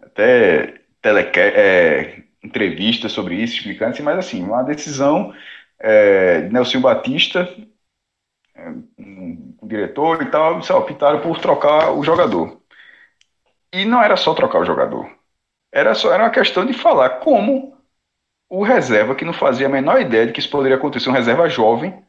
até 0.00 0.82
teleca 1.02 1.40
é, 1.40 2.24
entrevista 2.42 3.08
sobre 3.08 3.36
isso, 3.36 3.56
explicando 3.56 3.92
assim, 3.92 4.02
mas 4.02 4.18
assim, 4.18 4.42
uma 4.44 4.62
decisão 4.62 5.34
é, 5.80 6.42
Nelson 6.50 6.80
Batista, 6.80 7.48
é, 8.54 8.68
um, 8.98 9.56
um 9.62 9.68
diretor 9.68 10.22
e 10.22 10.30
tal, 10.30 10.62
optaram 10.76 11.20
por 11.20 11.38
trocar 11.40 11.92
o 11.92 12.02
jogador. 12.04 12.61
E 13.72 13.84
não 13.84 14.02
era 14.02 14.16
só 14.16 14.34
trocar 14.34 14.60
o 14.60 14.64
jogador. 14.64 15.10
Era 15.72 15.94
só 15.94 16.12
era 16.12 16.24
uma 16.24 16.30
questão 16.30 16.66
de 16.66 16.74
falar 16.74 17.20
como 17.20 17.76
o 18.50 18.62
reserva, 18.64 19.14
que 19.16 19.24
não 19.24 19.34
fazia 19.34 19.66
a 19.68 19.70
menor 19.70 20.00
ideia 20.00 20.26
de 20.26 20.32
que 20.32 20.40
isso 20.40 20.50
poderia 20.50 20.76
acontecer, 20.78 21.10
um 21.10 21.14
reserva 21.14 21.48
jovem, 21.48 22.04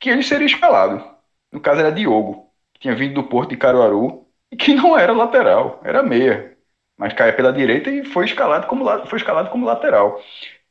que 0.00 0.10
ele 0.10 0.22
seria 0.22 0.46
escalado. 0.46 1.04
No 1.52 1.60
caso 1.60 1.80
era 1.80 1.92
Diogo, 1.92 2.50
que 2.74 2.80
tinha 2.80 2.94
vindo 2.94 3.14
do 3.14 3.24
Porto 3.28 3.50
de 3.50 3.56
Caruaru 3.56 4.26
e 4.50 4.56
que 4.56 4.74
não 4.74 4.96
era 4.98 5.12
lateral, 5.12 5.80
era 5.84 6.02
meia. 6.02 6.56
mas 6.96 7.12
caia 7.12 7.32
pela 7.34 7.52
direita 7.52 7.90
e 7.90 8.04
foi 8.04 8.24
escalado 8.26 8.66
como, 8.66 8.84
foi 9.06 9.18
escalado 9.18 9.50
como 9.50 9.66
lateral. 9.66 10.20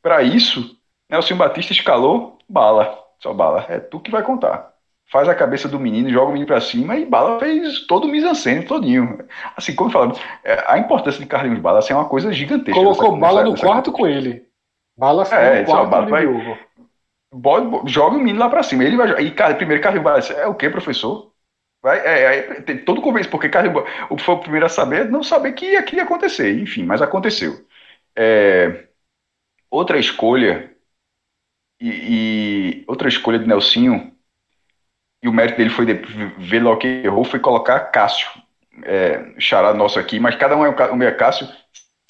Para 0.02 0.22
isso, 0.22 0.78
Nelson 1.10 1.36
Batista 1.36 1.72
escalou 1.74 2.38
bala, 2.48 2.98
só 3.20 3.34
bala. 3.34 3.66
É 3.70 3.80
tu 3.80 4.00
que 4.00 4.10
vai 4.12 4.22
contar. 4.24 4.74
Faz 5.10 5.28
a 5.28 5.34
cabeça 5.34 5.66
do 5.66 5.80
menino, 5.80 6.10
joga 6.10 6.26
o 6.26 6.32
menino 6.32 6.46
para 6.46 6.60
cima 6.60 6.96
e 6.96 7.06
Bala 7.06 7.40
fez 7.40 7.86
todo 7.86 8.04
o 8.04 8.08
mise 8.08 8.26
todinho. 8.66 9.26
Assim, 9.56 9.74
como 9.74 9.90
falamos, 9.90 10.20
é, 10.44 10.64
a 10.66 10.78
importância 10.78 11.18
de 11.18 11.26
Carlinhos 11.26 11.60
Bala 11.60 11.78
assim, 11.78 11.94
é 11.94 11.96
uma 11.96 12.08
coisa 12.08 12.30
gigantesca. 12.30 12.78
Colocou 12.78 13.12
nessa, 13.12 13.20
Bala 13.20 13.40
nessa, 13.40 13.44
no 13.44 13.50
nessa 13.52 13.66
quarto 13.66 13.92
com 13.92 14.06
ele. 14.06 14.46
Bala 14.96 15.24
foi 15.24 15.38
é, 15.38 15.60
no 15.60 15.66
quarto 15.66 15.88
bala, 15.88 16.06
vai, 16.06 16.26
joga 17.86 18.16
o 18.16 18.18
menino 18.18 18.38
lá 18.38 18.50
para 18.50 18.62
cima. 18.62 18.84
Ele 18.84 18.96
vai, 18.96 19.22
e 19.22 19.30
cara, 19.30 19.54
primeiro 19.54 19.82
Carlinhos 19.82 20.04
Bala 20.04 20.18
é 20.18 20.46
o 20.46 20.54
que, 20.54 20.68
professor? 20.68 21.32
Vai, 21.82 22.00
é, 22.00 22.36
é, 22.36 22.60
tem 22.60 22.76
todo 22.84 23.00
convence, 23.00 23.28
porque 23.28 23.48
Carlinhos 23.48 23.84
o 24.10 24.18
foi 24.18 24.34
o 24.34 24.40
primeiro 24.40 24.66
a 24.66 24.68
saber, 24.68 25.08
não 25.08 25.22
saber 25.22 25.52
que 25.52 25.76
aquilo 25.76 26.00
ia 26.00 26.04
acontecer. 26.04 26.60
Enfim, 26.60 26.84
mas 26.84 27.00
aconteceu. 27.00 27.66
É, 28.14 28.88
outra 29.70 29.98
escolha 29.98 30.74
e, 31.80 31.88
e, 31.88 32.84
outra 32.86 33.08
escolha 33.08 33.38
de 33.38 33.46
Nelsinho, 33.46 34.12
e 35.22 35.28
o 35.28 35.32
mérito 35.32 35.58
dele 35.58 35.70
foi 35.70 35.86
de, 35.86 35.94
ver 36.38 36.60
logo 36.60 36.78
que 36.78 37.02
errou, 37.04 37.24
foi 37.24 37.40
colocar 37.40 37.80
Cássio, 37.80 38.28
é, 38.84 39.24
xará 39.38 39.74
nosso 39.74 39.98
aqui, 39.98 40.20
mas 40.20 40.36
cada 40.36 40.56
um 40.56 40.64
é 40.64 40.68
o 40.68 40.96
meu 40.96 41.16
Cássio, 41.16 41.48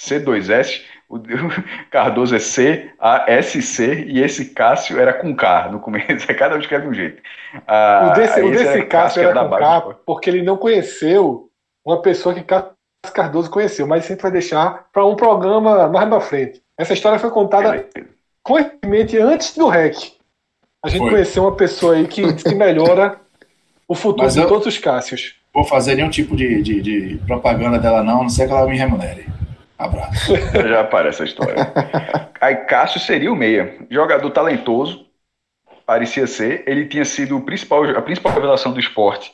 C2S, 0.01 0.83
o 1.09 1.19
Cardoso 1.91 2.37
é 2.37 2.39
C, 2.39 2.91
A, 2.99 3.25
S, 3.29 3.61
C, 3.63 4.05
e 4.05 4.21
esse 4.21 4.51
Cássio 4.51 5.01
era 5.01 5.15
com 5.15 5.35
K 5.35 5.69
no 5.71 5.81
começo, 5.81 6.27
cada 6.37 6.55
um 6.55 6.59
escreve 6.59 6.87
um 6.87 6.95
jeito. 6.95 7.23
Ah, 7.67 8.11
o 8.11 8.13
desse, 8.15 8.43
o 8.43 8.51
desse 8.51 8.83
Cássio 8.83 9.23
era, 9.23 9.31
era 9.31 9.49
com 9.49 9.57
K, 9.57 9.81
porque 10.05 10.29
ele 10.29 10.43
não 10.43 10.57
conheceu 10.57 11.49
uma 11.85 12.03
pessoa 12.03 12.35
que 12.35 12.43
Cássio 12.43 12.75
Cardoso 13.15 13.51
conheceu, 13.51 13.87
mas 13.87 14.05
sempre 14.05 14.23
vai 14.23 14.33
deixar 14.33 14.87
para 14.93 15.07
um 15.07 15.17
programa 15.17 15.89
mais 15.89 16.09
pra 16.09 16.21
frente. 16.21 16.63
Essa 16.77 16.93
história 16.93 17.19
foi 17.19 17.31
contada 17.31 17.77
é, 17.77 18.05
coincidentemente 18.43 19.19
antes 19.19 19.57
do 19.57 19.69
REC. 19.69 20.18
A 20.85 20.89
gente 20.89 21.01
Foi. 21.01 21.11
conheceu 21.11 21.43
uma 21.43 21.57
pessoa 21.57 21.95
aí 21.95 22.07
que, 22.07 22.33
que 22.35 22.55
melhora 22.55 23.21
o 23.87 23.95
futuro 23.95 24.31
de 24.31 24.47
todos 24.47 24.67
os 24.67 24.79
Cássios. 24.79 25.35
Vou 25.53 25.65
fazer 25.65 25.95
nenhum 25.95 26.11
tipo 26.11 26.37
de, 26.37 26.63
de, 26.63 26.81
de, 26.81 27.19
propaganda 27.27 27.79
dela, 27.79 28.03
não, 28.03 28.23
não 28.23 28.29
sei 28.29 28.47
que 28.47 28.53
ela 28.53 28.67
me 28.67 28.77
remunere. 28.77 29.27
Abraço. 29.77 30.35
Já 30.55 30.81
aparece 30.81 31.23
a 31.23 31.25
história. 31.25 31.73
Aí 32.41 32.57
Cássio 32.57 33.01
seria 33.01 33.33
o 33.33 33.37
meia. 33.37 33.77
Jogador 33.91 34.31
talentoso, 34.31 35.07
parecia 35.85 36.27
ser. 36.27 36.65
Ele 36.67 36.87
tinha 36.87 37.05
sido 37.05 37.37
o 37.37 37.43
principal, 37.43 37.85
a 37.85 38.03
principal 38.03 38.33
revelação 38.33 38.73
do 38.73 38.81
esporte 38.81 39.33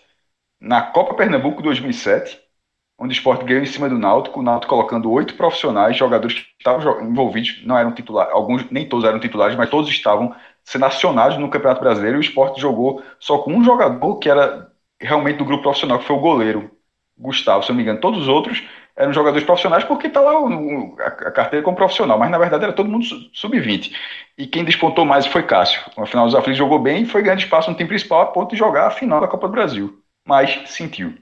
na 0.60 0.80
Copa 0.80 1.14
Pernambuco 1.14 1.62
2007 1.62 2.44
onde 2.98 3.12
o 3.12 3.16
esporte 3.16 3.44
ganhou 3.44 3.62
em 3.62 3.66
cima 3.66 3.88
do 3.88 3.98
Náutico, 3.98 4.40
o 4.40 4.42
Náutico 4.42 4.74
colocando 4.74 5.10
oito 5.10 5.34
profissionais, 5.34 5.96
jogadores 5.96 6.38
que 6.38 6.46
estavam 6.58 7.02
envolvidos, 7.02 7.62
não 7.64 7.76
eram 7.76 7.92
titulares, 7.92 8.32
alguns, 8.32 8.70
nem 8.70 8.88
todos 8.88 9.04
eram 9.04 9.18
titulares, 9.18 9.56
mas 9.56 9.70
todos 9.70 9.90
estavam 9.90 10.34
sendo 10.64 10.86
acionados 10.86 11.38
no 11.38 11.50
Campeonato 11.50 11.80
Brasileiro, 11.80 12.16
e 12.16 12.20
o 12.20 12.22
esporte 12.22 12.60
jogou 12.60 13.02
só 13.18 13.38
com 13.38 13.52
um 13.52 13.64
jogador 13.64 14.18
que 14.18 14.28
era 14.28 14.70
realmente 15.00 15.38
do 15.38 15.44
grupo 15.44 15.64
profissional, 15.64 15.98
que 15.98 16.06
foi 16.06 16.16
o 16.16 16.20
goleiro, 16.20 16.70
Gustavo, 17.16 17.62
se 17.62 17.70
eu 17.70 17.74
não 17.74 17.76
me 17.76 17.82
engano. 17.82 18.00
Todos 18.00 18.22
os 18.22 18.28
outros 18.28 18.62
eram 18.96 19.12
jogadores 19.12 19.44
profissionais 19.44 19.84
porque 19.84 20.06
está 20.06 20.20
lá 20.20 20.40
o, 20.40 20.96
a, 20.98 21.06
a, 21.06 21.30
carteira 21.30 21.64
como 21.64 21.76
profissional, 21.76 22.18
mas 22.18 22.30
na 22.30 22.38
verdade 22.38 22.64
era 22.64 22.72
todo 22.72 22.88
mundo 22.88 23.04
sub-20. 23.32 23.92
E 24.38 24.46
quem 24.46 24.64
despontou 24.64 25.04
mais 25.04 25.26
foi 25.26 25.42
Cássio. 25.42 25.82
No 25.96 26.06
final 26.06 26.26
dos 26.26 26.34
aflitos 26.34 26.58
jogou 26.58 26.78
bem 26.78 27.02
e 27.02 27.06
foi 27.06 27.22
ganhando 27.22 27.40
espaço 27.40 27.70
no 27.70 27.76
time 27.76 27.88
principal 27.88 28.22
a 28.22 28.26
ponto 28.26 28.50
de 28.50 28.56
jogar 28.56 28.86
a 28.86 28.90
final 28.90 29.20
da 29.20 29.28
Copa 29.28 29.46
do 29.46 29.52
Brasil. 29.52 30.00
Mas 30.26 30.62
sentiu 30.70 31.14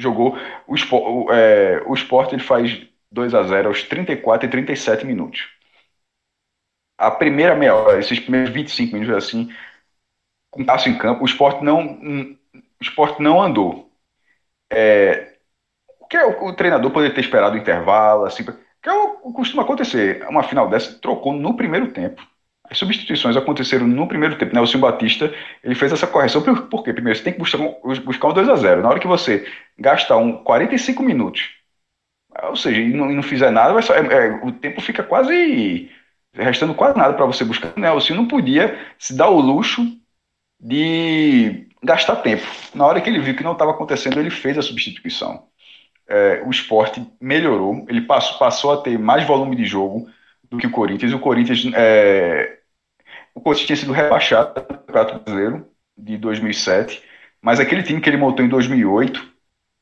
jogou 0.00 0.36
o, 0.66 0.74
o, 0.74 1.32
é, 1.32 1.82
o 1.86 1.94
Sport 1.94 2.32
ele 2.32 2.42
faz 2.42 2.80
2 3.12 3.34
a 3.34 3.42
0 3.42 3.68
aos 3.68 3.82
34 3.82 4.48
e 4.48 4.50
37 4.50 5.06
minutos. 5.06 5.48
A 7.00 7.10
primeira 7.10 7.54
meia 7.54 7.74
hora, 7.74 7.98
esses 7.98 8.20
primeiros 8.20 8.50
25 8.50 8.92
minutos 8.94 9.16
assim, 9.16 9.50
com 10.50 10.64
passo 10.64 10.88
em 10.88 10.98
campo, 10.98 11.22
o 11.22 11.26
Sport 11.26 11.62
não 11.62 12.36
o 12.80 12.82
Sport 12.82 13.18
não 13.20 13.40
andou. 13.40 13.90
É, 14.72 15.34
o 16.00 16.06
que 16.06 16.16
é 16.16 16.26
o, 16.26 16.46
o, 16.46 16.52
treinador 16.54 16.90
poderia 16.90 17.14
ter 17.14 17.22
esperado 17.22 17.56
o 17.56 17.58
intervalo, 17.58 18.24
assim, 18.24 18.44
que 18.44 18.88
é 18.88 18.92
o, 18.92 19.32
costuma 19.32 19.62
acontecer. 19.62 20.26
Uma 20.28 20.42
final 20.42 20.68
dessa 20.68 20.98
trocou 21.00 21.32
no 21.32 21.56
primeiro 21.56 21.92
tempo. 21.92 22.22
As 22.70 22.78
substituições 22.78 23.36
aconteceram 23.36 23.86
no 23.86 24.06
primeiro 24.06 24.38
tempo. 24.38 24.54
Né? 24.54 24.78
Batista 24.78 25.34
ele 25.62 25.74
fez 25.74 25.92
essa 25.92 26.06
correção. 26.06 26.42
Por, 26.42 26.68
por 26.68 26.84
quê? 26.84 26.92
Primeiro, 26.92 27.18
você 27.18 27.24
tem 27.24 27.32
que 27.32 27.38
buscar 27.38 27.58
um, 27.58 27.74
buscar 28.04 28.28
um 28.28 28.32
2 28.32 28.48
a 28.48 28.56
0 28.56 28.82
Na 28.82 28.88
hora 28.90 29.00
que 29.00 29.06
você 29.08 29.46
gastar 29.78 30.16
um 30.18 30.44
45 30.44 31.02
minutos, 31.02 31.50
ou 32.44 32.56
seja, 32.56 32.80
e 32.80 32.92
não, 32.92 33.10
e 33.10 33.14
não 33.14 33.22
fizer 33.22 33.50
nada, 33.50 33.80
só, 33.82 33.94
é, 33.94 34.00
é, 34.00 34.40
o 34.44 34.52
tempo 34.52 34.80
fica 34.80 35.02
quase. 35.02 35.90
Restando 36.32 36.74
quase 36.74 36.96
nada 36.96 37.14
para 37.14 37.26
você 37.26 37.44
buscar. 37.44 37.72
Né? 37.76 37.88
não 38.14 38.26
podia 38.26 38.78
se 38.98 39.14
dar 39.16 39.28
o 39.28 39.40
luxo 39.40 39.82
de 40.58 41.68
gastar 41.82 42.16
tempo. 42.16 42.46
Na 42.74 42.86
hora 42.86 43.00
que 43.00 43.08
ele 43.08 43.20
viu 43.20 43.36
que 43.36 43.44
não 43.44 43.52
estava 43.52 43.70
acontecendo, 43.70 44.20
ele 44.20 44.30
fez 44.30 44.58
a 44.58 44.62
substituição. 44.62 45.48
É, 46.08 46.42
o 46.44 46.50
esporte 46.50 47.06
melhorou, 47.20 47.86
ele 47.88 48.02
passou, 48.02 48.38
passou 48.38 48.72
a 48.72 48.82
ter 48.82 48.98
mais 48.98 49.26
volume 49.26 49.56
de 49.56 49.64
jogo 49.64 50.08
do 50.50 50.58
que 50.58 50.66
o 50.66 50.70
Corinthians. 50.70 51.12
O 51.12 51.20
Corinthians 51.20 51.64
é, 51.74 52.58
o 53.34 53.40
Corinthians 53.40 53.66
tinha 53.66 53.76
sido 53.76 53.92
rebaixado 53.92 54.60
no 54.60 54.66
Campeonato 54.66 55.20
Brasileiro 55.20 55.66
de 55.96 56.18
2007, 56.18 57.02
mas 57.40 57.60
aquele 57.60 57.82
time 57.82 58.00
que 58.00 58.08
ele 58.08 58.16
montou 58.16 58.44
em 58.44 58.48
2008 58.48 59.30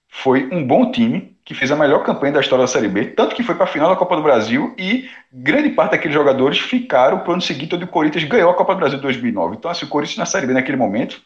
foi 0.09 0.49
um 0.53 0.67
bom 0.67 0.91
time 0.91 1.38
que 1.49 1.55
fez 1.55 1.71
a 1.73 1.77
melhor 1.77 2.05
campanha 2.05 2.35
da 2.35 2.41
história 2.41 2.65
da 2.65 2.69
Série 2.69 2.89
B, 2.89 3.07
tanto 3.07 3.35
que 3.35 3.43
foi 3.43 3.55
para 3.55 3.65
a 3.65 3.67
final 3.67 3.89
da 3.89 3.97
Copa 3.97 4.15
do 4.15 4.23
Brasil 4.23 4.75
e 4.77 5.09
grande 5.33 5.71
parte 5.71 5.93
daqueles 5.93 6.15
jogadores 6.15 6.59
ficaram 6.59 7.21
para 7.21 7.31
o 7.31 7.33
ano 7.33 7.41
seguinte, 7.41 7.75
onde 7.75 7.85
o 7.85 7.89
Corinthians 7.89 8.25
ganhou 8.25 8.51
a 8.51 8.55
Copa 8.55 8.75
do 8.75 8.81
Brasil 8.81 8.99
em 8.99 9.01
2009. 9.01 9.57
Então, 9.57 9.71
assim, 9.71 9.87
o 9.87 9.89
Corinthians 9.89 10.19
na 10.19 10.27
Série 10.27 10.47
B 10.47 10.53
naquele 10.53 10.77
momento 10.77 11.23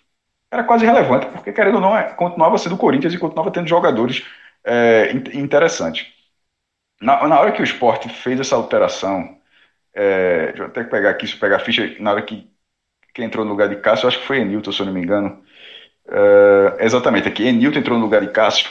era 0.48 0.62
quase 0.62 0.84
irrelevante, 0.84 1.26
porque 1.26 1.52
querendo 1.52 1.74
ou 1.74 1.80
não, 1.80 1.96
é, 1.96 2.04
continuava 2.04 2.56
sendo 2.56 2.76
o 2.76 2.78
Corinthians 2.78 3.12
e 3.12 3.18
continuava 3.18 3.50
tendo 3.50 3.66
jogadores 3.66 4.24
é, 4.64 5.10
interessantes. 5.34 6.06
Na, 7.00 7.26
na 7.26 7.40
hora 7.40 7.50
que 7.50 7.60
o 7.60 7.64
esporte 7.64 8.08
fez 8.08 8.38
essa 8.38 8.54
alteração 8.54 9.36
é, 9.92 10.46
deixa 10.46 10.62
eu 10.62 10.66
até 10.66 10.84
pegar 10.84 11.10
aqui, 11.10 11.26
se 11.26 11.36
pegar 11.36 11.56
a 11.56 11.58
ficha, 11.58 11.96
na 11.98 12.12
hora 12.12 12.22
que, 12.22 12.48
que 13.12 13.24
entrou 13.24 13.44
no 13.44 13.50
lugar 13.50 13.68
de 13.68 13.76
Cássio, 13.76 14.06
acho 14.08 14.20
que 14.20 14.26
foi 14.26 14.38
Enilton, 14.38 14.70
se 14.70 14.80
eu 14.80 14.86
não 14.86 14.92
me 14.92 15.02
engano. 15.02 15.42
É, 16.08 16.84
exatamente, 16.84 17.28
aqui, 17.28 17.44
Enilton 17.44 17.80
entrou 17.80 17.98
no 17.98 18.04
lugar 18.04 18.20
de 18.20 18.32
Cássio. 18.32 18.70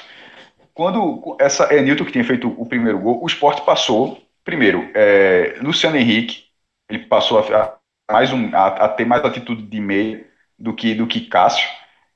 Quando 0.74 1.36
essa 1.40 1.74
Enilton 1.74 2.06
que 2.06 2.12
tinha 2.12 2.24
feito 2.24 2.54
o 2.58 2.66
primeiro 2.66 3.00
gol, 3.00 3.22
o 3.22 3.28
esporte 3.28 3.62
passou, 3.66 4.18
primeiro, 4.44 4.90
é, 4.94 5.58
Luciano 5.62 5.98
Henrique, 5.98 6.46
ele 6.90 7.00
passou 7.00 7.40
a, 7.40 7.64
a 7.64 8.14
mais 8.14 8.32
um, 8.34 8.56
a, 8.56 8.68
a, 8.68 8.90
ter 8.90 9.06
mais 9.06 9.24
atitude 9.24 9.64
de 9.64 9.80
meia 9.80 10.26
do 10.58 10.74
que, 10.74 10.94
do 10.94 11.08
que 11.08 11.22
Cássio, 11.22 11.68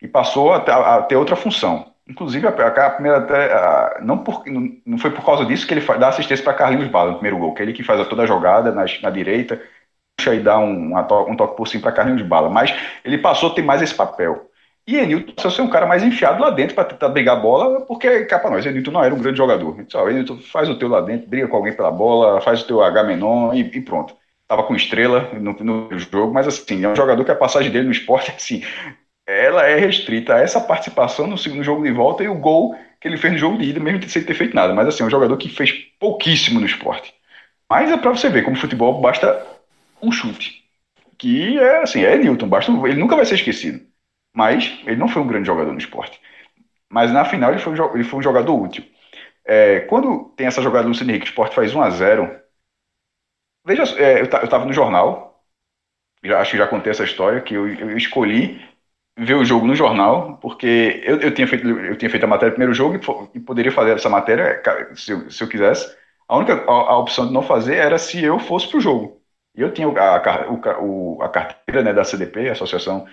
e 0.01 0.07
passou 0.07 0.53
a, 0.53 0.57
a 0.57 1.01
ter 1.03 1.15
outra 1.15 1.35
função. 1.35 1.93
Inclusive, 2.07 2.47
a, 2.47 2.51
primeira 2.91 3.17
até, 3.17 4.01
não, 4.01 4.19
por, 4.19 4.43
não 4.85 4.97
foi 4.97 5.09
por 5.09 5.25
causa 5.25 5.43
disso 5.45 5.65
que 5.65 5.73
ele 5.73 5.81
dá 5.81 6.09
assistência 6.09 6.43
para 6.43 6.53
Carlinhos 6.53 6.87
Bala 6.87 7.11
no 7.11 7.17
primeiro 7.17 7.39
gol, 7.39 7.53
que 7.53 7.61
é 7.61 7.65
ele 7.65 7.73
que 7.73 7.83
faz 7.83 8.07
toda 8.07 8.23
a 8.23 8.27
jogada 8.27 8.71
na, 8.71 8.85
na 9.01 9.09
direita, 9.09 9.59
puxa 10.15 10.35
e 10.35 10.39
dá 10.39 10.59
um, 10.59 10.95
um 10.95 11.35
toque 11.35 11.57
por 11.57 11.67
cima 11.67 11.83
para 11.83 11.91
Carlinhos 11.93 12.21
Bala. 12.21 12.49
Mas 12.49 12.75
ele 13.03 13.17
passou 13.17 13.51
a 13.51 13.55
ter 13.55 13.63
mais 13.63 13.81
esse 13.81 13.95
papel. 13.95 14.49
E 14.87 14.97
Enilton 14.97 15.47
a 15.47 15.49
ser 15.49 15.63
um 15.63 15.69
cara 15.69 15.87
mais 15.87 16.03
enfiado 16.03 16.39
lá 16.39 16.51
dentro 16.51 16.75
para 16.75 16.85
tentar 16.85 17.09
brigar 17.09 17.37
a 17.37 17.39
bola, 17.39 17.81
porque 17.81 18.25
cá 18.25 18.37
para 18.37 18.51
nós, 18.51 18.65
Enilton 18.65 18.91
não 18.91 19.03
era 19.03 19.15
um 19.15 19.19
grande 19.19 19.37
jogador. 19.37 19.79
Então, 19.79 20.07
Enilton 20.07 20.37
faz 20.37 20.69
o 20.69 20.77
teu 20.77 20.87
lá 20.87 21.01
dentro, 21.01 21.27
briga 21.27 21.47
com 21.47 21.55
alguém 21.55 21.73
pela 21.75 21.89
bola, 21.89 22.39
faz 22.41 22.61
o 22.61 22.67
teu 22.67 22.83
H 22.83 23.03
menor 23.03 23.55
e, 23.55 23.61
e 23.61 23.81
pronto. 23.81 24.15
Tava 24.47 24.63
com 24.63 24.75
estrela 24.75 25.31
no, 25.33 25.53
no, 25.53 25.97
jogo, 25.97 26.31
mas 26.31 26.47
assim, 26.47 26.85
é 26.85 26.89
um 26.89 26.95
jogador 26.95 27.25
que 27.25 27.31
a 27.31 27.35
passagem 27.35 27.71
dele 27.71 27.85
no 27.85 27.91
esporte, 27.91 28.29
assim, 28.35 28.61
ela 29.27 29.63
é 29.67 29.75
restrita 29.75 30.35
a 30.35 30.39
essa 30.39 30.61
participação 30.61 31.25
no 31.25 31.37
segundo 31.37 31.63
jogo 31.63 31.83
de 31.83 31.91
volta 31.91 32.23
e 32.23 32.27
o 32.27 32.35
gol 32.35 32.75
que 33.01 33.07
ele 33.07 33.17
fez 33.17 33.33
no 33.33 33.39
jogo 33.39 33.57
de 33.57 33.65
ida, 33.65 33.79
mesmo 33.79 34.07
sem 34.07 34.23
ter 34.23 34.35
feito 34.35 34.55
nada. 34.55 34.73
Mas 34.73 34.87
assim, 34.87 35.03
é 35.03 35.05
um 35.07 35.09
jogador 35.09 35.35
que 35.37 35.49
fez 35.49 35.71
pouquíssimo 35.99 36.59
no 36.59 36.65
esporte. 36.65 37.13
Mas 37.69 37.91
é 37.91 37.97
para 37.97 38.11
você 38.11 38.29
ver 38.29 38.43
como 38.43 38.55
futebol 38.55 39.01
basta 39.01 39.45
um 40.01 40.11
chute. 40.11 40.63
Que 41.17 41.57
é 41.57 41.81
assim, 41.81 42.03
é 42.03 42.17
Newton, 42.17 42.47
basta, 42.47 42.71
ele 42.71 42.99
nunca 42.99 43.15
vai 43.15 43.25
ser 43.25 43.35
esquecido. 43.35 43.81
Mas 44.35 44.79
ele 44.85 44.97
não 44.97 45.07
foi 45.07 45.21
um 45.21 45.27
grande 45.27 45.47
jogador 45.47 45.71
no 45.71 45.79
esporte. 45.79 46.21
Mas 46.89 47.11
na 47.11 47.25
final 47.25 47.51
ele 47.51 47.59
foi 47.59 47.73
um, 47.73 47.95
ele 47.95 48.03
foi 48.03 48.19
um 48.19 48.23
jogador 48.23 48.53
útil. 48.53 48.83
É, 49.45 49.81
quando 49.81 50.33
tem 50.35 50.47
essa 50.47 50.61
jogada 50.61 50.83
do 50.83 50.89
Luciano 50.89 51.11
Henrique, 51.11 51.27
o 51.27 51.29
esporte 51.29 51.55
faz 51.55 51.73
1 51.73 51.81
a 51.81 51.89
0 51.89 52.41
Veja, 53.65 53.83
é, 53.97 54.21
eu 54.21 54.25
estava 54.25 54.65
no 54.65 54.73
jornal, 54.73 55.43
já, 56.23 56.39
acho 56.39 56.51
que 56.51 56.57
já 56.57 56.67
contei 56.67 56.91
essa 56.91 57.03
história, 57.03 57.41
que 57.41 57.55
eu, 57.55 57.67
eu 57.67 57.97
escolhi 57.97 58.61
ver 59.17 59.35
o 59.35 59.45
jogo 59.45 59.65
no 59.65 59.75
jornal, 59.75 60.37
porque 60.37 61.01
eu, 61.05 61.19
eu, 61.21 61.33
tinha, 61.33 61.47
feito, 61.47 61.67
eu 61.67 61.97
tinha 61.97 62.09
feito 62.09 62.23
a 62.23 62.27
matéria 62.27 62.49
no 62.49 62.55
primeiro 62.55 62.73
jogo 62.73 62.95
e, 63.33 63.37
e 63.37 63.39
poderia 63.39 63.71
fazer 63.71 63.93
essa 63.93 64.09
matéria 64.09 64.61
se 64.95 65.11
eu, 65.11 65.31
se 65.31 65.43
eu 65.43 65.47
quisesse. 65.47 65.95
A 66.27 66.37
única 66.37 66.53
a, 66.53 66.71
a, 66.71 66.97
opção 66.99 67.27
de 67.27 67.33
não 67.33 67.41
fazer 67.41 67.75
era 67.75 67.97
se 67.97 68.23
eu 68.23 68.39
fosse 68.39 68.67
para 68.67 68.77
o 68.77 68.81
jogo. 68.81 69.21
E 69.55 69.61
eu 69.61 69.73
tinha 69.73 69.87
a, 69.87 70.17
a, 70.17 70.81
o, 70.81 71.21
a 71.21 71.29
carteira 71.29 71.81
né, 71.83 71.93
da 71.93 72.03
CDP, 72.03 72.49
Associação 72.49 73.07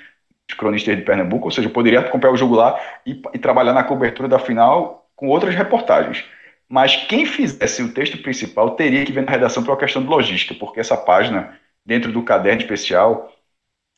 de 0.52 0.56
Cronistas 0.58 0.96
de 0.96 1.02
Pernambuco, 1.02 1.46
ou 1.46 1.50
seja, 1.50 1.68
eu 1.68 1.72
poderia 1.72 2.00
acompanhar 2.00 2.32
o 2.32 2.36
jogo 2.36 2.54
lá 2.54 2.78
e, 3.04 3.20
e 3.34 3.38
trabalhar 3.38 3.72
na 3.72 3.82
cobertura 3.82 4.28
da 4.28 4.38
final 4.38 5.06
com 5.16 5.28
outras 5.28 5.54
reportagens. 5.54 6.24
Mas 6.68 6.96
quem 6.96 7.26
fizesse 7.26 7.82
o 7.82 7.92
texto 7.92 8.18
principal 8.22 8.70
teria 8.70 9.04
que 9.04 9.12
ver 9.12 9.22
na 9.24 9.30
redação 9.30 9.62
uma 9.62 9.76
questão 9.76 10.02
de 10.02 10.08
logística, 10.08 10.54
porque 10.54 10.80
essa 10.80 10.96
página, 10.96 11.58
dentro 11.84 12.10
do 12.12 12.22
caderno 12.22 12.62
especial, 12.62 13.30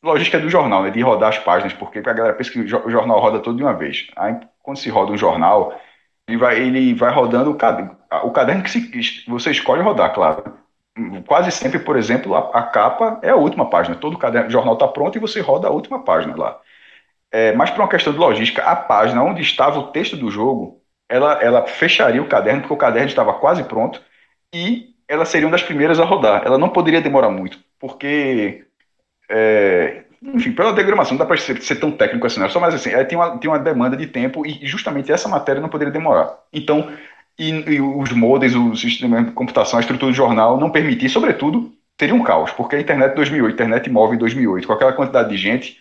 logística 0.03 0.37
é 0.37 0.41
do 0.41 0.49
jornal, 0.49 0.83
né, 0.83 0.89
de 0.89 1.01
rodar 1.01 1.29
as 1.29 1.39
páginas, 1.39 1.73
porque 1.73 1.99
a 1.99 2.13
galera 2.13 2.33
pensa 2.33 2.51
que 2.51 2.59
o 2.59 2.67
jornal 2.67 3.19
roda 3.19 3.39
tudo 3.39 3.57
de 3.57 3.63
uma 3.63 3.73
vez. 3.73 4.07
Aí, 4.15 4.35
quando 4.61 4.77
se 4.77 4.89
roda 4.89 5.11
um 5.11 5.17
jornal, 5.17 5.79
ele 6.27 6.37
vai, 6.37 6.59
ele 6.59 6.93
vai 6.93 7.11
rodando 7.13 7.51
o 7.51 7.55
caderno, 7.55 7.97
o 8.23 8.31
caderno 8.31 8.63
que 8.63 8.69
se, 8.69 9.23
você 9.27 9.51
escolhe 9.51 9.81
rodar, 9.81 10.13
claro. 10.13 10.64
Quase 11.27 11.51
sempre, 11.51 11.79
por 11.79 11.97
exemplo, 11.97 12.35
a, 12.35 12.59
a 12.59 12.63
capa 12.63 13.19
é 13.21 13.29
a 13.29 13.35
última 13.35 13.69
página. 13.69 13.95
Todo 13.95 14.17
caderno, 14.17 14.49
jornal 14.49 14.75
está 14.75 14.87
pronto 14.87 15.17
e 15.17 15.21
você 15.21 15.41
roda 15.41 15.67
a 15.67 15.71
última 15.71 16.03
página 16.03 16.35
lá. 16.35 16.59
É, 17.31 17.53
mas 17.53 17.69
por 17.69 17.81
uma 17.81 17.89
questão 17.89 18.13
de 18.13 18.19
logística, 18.19 18.63
a 18.63 18.75
página 18.75 19.21
onde 19.23 19.41
estava 19.41 19.79
o 19.79 19.91
texto 19.91 20.15
do 20.15 20.31
jogo 20.31 20.81
ela, 21.09 21.33
ela 21.41 21.67
fecharia 21.67 22.21
o 22.21 22.27
caderno, 22.27 22.61
porque 22.61 22.73
o 22.73 22.77
caderno 22.77 23.07
estava 23.07 23.33
quase 23.33 23.63
pronto, 23.63 24.01
e 24.53 24.95
ela 25.07 25.25
seria 25.25 25.47
uma 25.47 25.51
das 25.51 25.63
primeiras 25.63 25.99
a 25.99 26.05
rodar. 26.05 26.43
Ela 26.45 26.57
não 26.57 26.69
poderia 26.69 27.01
demorar 27.01 27.29
muito, 27.29 27.59
porque. 27.79 28.65
É, 29.29 30.03
enfim, 30.21 30.51
pela 30.53 30.73
diagramação 30.73 31.13
não 31.13 31.19
dá 31.19 31.25
para 31.25 31.37
ser, 31.37 31.61
ser, 31.61 31.75
tão 31.75 31.91
técnico 31.91 32.25
assim, 32.25 32.39
não. 32.39 32.49
Só 32.49 32.59
mais 32.59 32.73
assim, 32.73 32.89
ela 32.91 33.05
tem 33.05 33.17
uma, 33.17 33.37
tem 33.37 33.49
uma 33.49 33.59
demanda 33.59 33.95
de 33.97 34.07
tempo 34.07 34.45
e 34.45 34.65
justamente 34.65 35.11
essa 35.11 35.29
matéria 35.29 35.61
não 35.61 35.69
poderia 35.69 35.91
demorar. 35.91 36.39
Então, 36.51 36.91
e, 37.37 37.49
e 37.49 37.81
os 37.81 38.11
modems, 38.11 38.55
o 38.55 38.75
sistema 38.75 39.23
de 39.23 39.31
computação, 39.31 39.77
a 39.77 39.81
estrutura 39.81 40.11
do 40.11 40.15
jornal 40.15 40.59
não 40.59 40.69
permitia, 40.71 41.09
sobretudo, 41.09 41.73
teria 41.97 42.15
um 42.15 42.23
caos, 42.23 42.51
porque 42.51 42.75
a 42.75 42.79
internet 42.79 43.15
2008, 43.15 43.53
internet 43.53 43.89
móvel 43.89 44.15
em 44.15 44.19
2008, 44.19 44.67
com 44.67 44.73
aquela 44.73 44.93
quantidade 44.93 45.29
de 45.29 45.37
gente, 45.37 45.79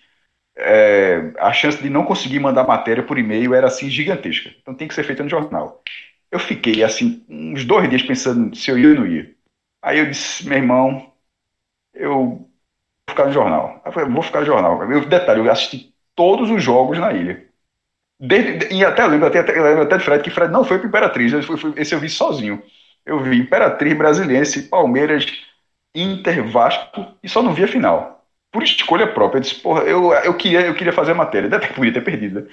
é, 0.57 1.33
a 1.39 1.53
chance 1.53 1.83
de 1.83 1.91
não 1.91 2.05
conseguir 2.05 2.41
mandar 2.41 2.67
matéria 2.67 3.03
por 3.03 3.19
e-mail 3.19 3.55
era 3.55 3.67
assim 3.67 3.89
gigantesca. 3.91 4.51
Então 4.63 4.75
tem 4.75 4.89
que 4.89 4.95
ser 4.95 5.05
feita 5.05 5.23
no 5.23 5.29
jornal. 5.29 5.83
Eu 6.31 6.39
fiquei 6.39 6.83
assim 6.83 7.25
uns 7.29 7.65
dois 7.65 7.89
dias 7.89 8.03
pensando 8.03 8.55
se 8.57 8.71
eu 8.71 8.79
ia 8.79 8.89
ou 8.91 8.95
não 8.95 9.07
ia. 9.07 9.35
Aí 9.83 9.99
eu 9.99 10.07
disse, 10.11 10.49
meu 10.49 10.59
irmão, 10.59 11.13
eu 11.93 12.11
vou 12.11 12.51
ficar 13.11 13.27
no 13.27 13.33
jornal. 13.33 13.83
Eu 13.85 13.93
falei, 13.93 14.11
vou 14.11 14.23
ficar 14.23 14.41
no 14.41 14.47
jornal. 14.47 14.91
Eu, 14.91 15.05
detalhe, 15.07 15.41
eu 15.41 15.51
assisti 15.51 15.95
todos 16.15 16.51
os 16.51 16.63
jogos 16.63 16.99
na 16.99 17.13
ilha. 17.13 17.49
Desde, 18.27 18.75
e 18.75 18.85
até 18.85 19.03
eu 19.03 19.09
lembro, 19.09 19.27
até, 19.27 19.39
eu 19.41 19.65
lembro 19.65 19.83
até 19.83 19.99
de 19.99 20.05
Fred, 20.05 20.23
que 20.23 20.31
Fred 20.31 20.53
não 20.53 20.65
foi 20.65 20.79
para 20.79 20.89
Imperatriz, 20.89 21.33
esse 21.77 21.95
eu 21.95 22.01
vi 22.01 22.09
sozinho. 22.09 22.63
Eu 23.05 23.23
vi 23.23 23.37
Imperatriz, 23.39 23.93
Brasiliense, 23.97 24.69
Palmeiras, 24.69 25.27
Inter, 25.95 26.45
Vasco 26.49 27.07
e 27.23 27.29
só 27.29 27.43
não 27.43 27.55
vi 27.55 27.65
a 27.65 27.69
final 27.69 28.15
por 28.55 28.63
escolha 28.63 29.13
própria. 29.13 29.39
Eu 29.39 29.43
disse, 29.43 29.57
porra, 29.57 29.83
eu, 29.83 30.13
eu, 30.13 30.35
queria, 30.37 30.61
eu 30.63 30.75
queria 30.75 30.93
fazer 30.93 31.13
a 31.13 31.15
matéria, 31.15 31.55
até 31.55 31.67
podia 31.69 31.93
ter 31.93 32.03
perdido, 32.03 32.43
né? 32.43 32.49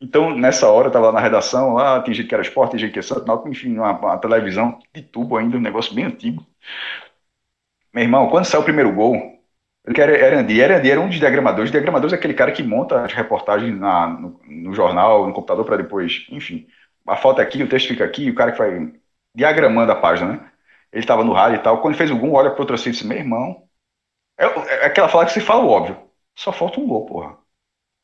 Então, 0.00 0.36
nessa 0.36 0.68
hora, 0.68 0.86
eu 0.86 0.88
estava 0.88 1.06
lá 1.06 1.12
na 1.12 1.20
redação, 1.20 1.74
lá, 1.74 2.00
tem 2.02 2.14
gente 2.14 2.28
que 2.28 2.34
era 2.34 2.42
esporte, 2.42 2.72
tem 2.72 2.80
gente 2.80 2.92
que 2.92 3.00
é 3.00 3.02
santo, 3.02 3.48
enfim, 3.48 3.76
uma, 3.78 3.92
uma, 3.92 4.18
televisão 4.18 4.78
de 4.94 5.02
tubo 5.02 5.36
ainda, 5.36 5.56
um 5.56 5.60
negócio 5.60 5.94
bem 5.94 6.04
antigo. 6.04 6.46
Meu 7.92 8.04
irmão, 8.04 8.28
quando 8.30 8.44
saiu 8.44 8.60
o 8.60 8.64
primeiro 8.64 8.92
gol, 8.92 9.37
que 9.94 10.00
era 10.00 10.16
Erandi, 10.16 10.60
Erandi 10.60 10.90
era 10.90 11.00
um 11.00 11.08
dos 11.08 11.18
diagramadores, 11.18 11.70
diagramadores 11.70 12.12
é 12.12 12.16
aquele 12.16 12.34
cara 12.34 12.52
que 12.52 12.62
monta 12.62 13.04
as 13.04 13.12
reportagens 13.12 13.78
na, 13.78 14.08
no, 14.08 14.40
no 14.46 14.74
jornal, 14.74 15.26
no 15.26 15.32
computador, 15.32 15.64
para 15.64 15.76
depois, 15.78 16.26
enfim, 16.30 16.66
a 17.06 17.16
foto 17.16 17.40
é 17.40 17.44
aqui, 17.44 17.62
o 17.62 17.68
texto 17.68 17.88
fica 17.88 18.04
aqui, 18.04 18.30
o 18.30 18.34
cara 18.34 18.52
que 18.52 18.58
vai 18.58 18.92
diagramando 19.34 19.92
a 19.92 19.96
página, 19.96 20.32
né? 20.34 20.50
Ele 20.92 21.02
estava 21.02 21.24
no 21.24 21.32
rádio 21.32 21.58
e 21.58 21.62
tal, 21.62 21.80
quando 21.82 21.96
fez 21.96 22.10
o 22.10 22.16
gol, 22.18 22.32
olha 22.32 22.50
para 22.50 22.60
outro 22.60 22.74
assim 22.74 22.90
e 22.90 22.92
disse, 22.92 23.06
meu 23.06 23.18
irmão, 23.18 23.68
é, 24.38 24.44
é 24.84 24.86
aquela 24.86 25.08
fala 25.08 25.26
que 25.26 25.32
você 25.32 25.40
fala 25.40 25.64
o 25.64 25.68
óbvio. 25.68 25.98
Só 26.36 26.52
falta 26.52 26.80
um 26.80 26.86
gol, 26.86 27.06
porra. 27.06 27.38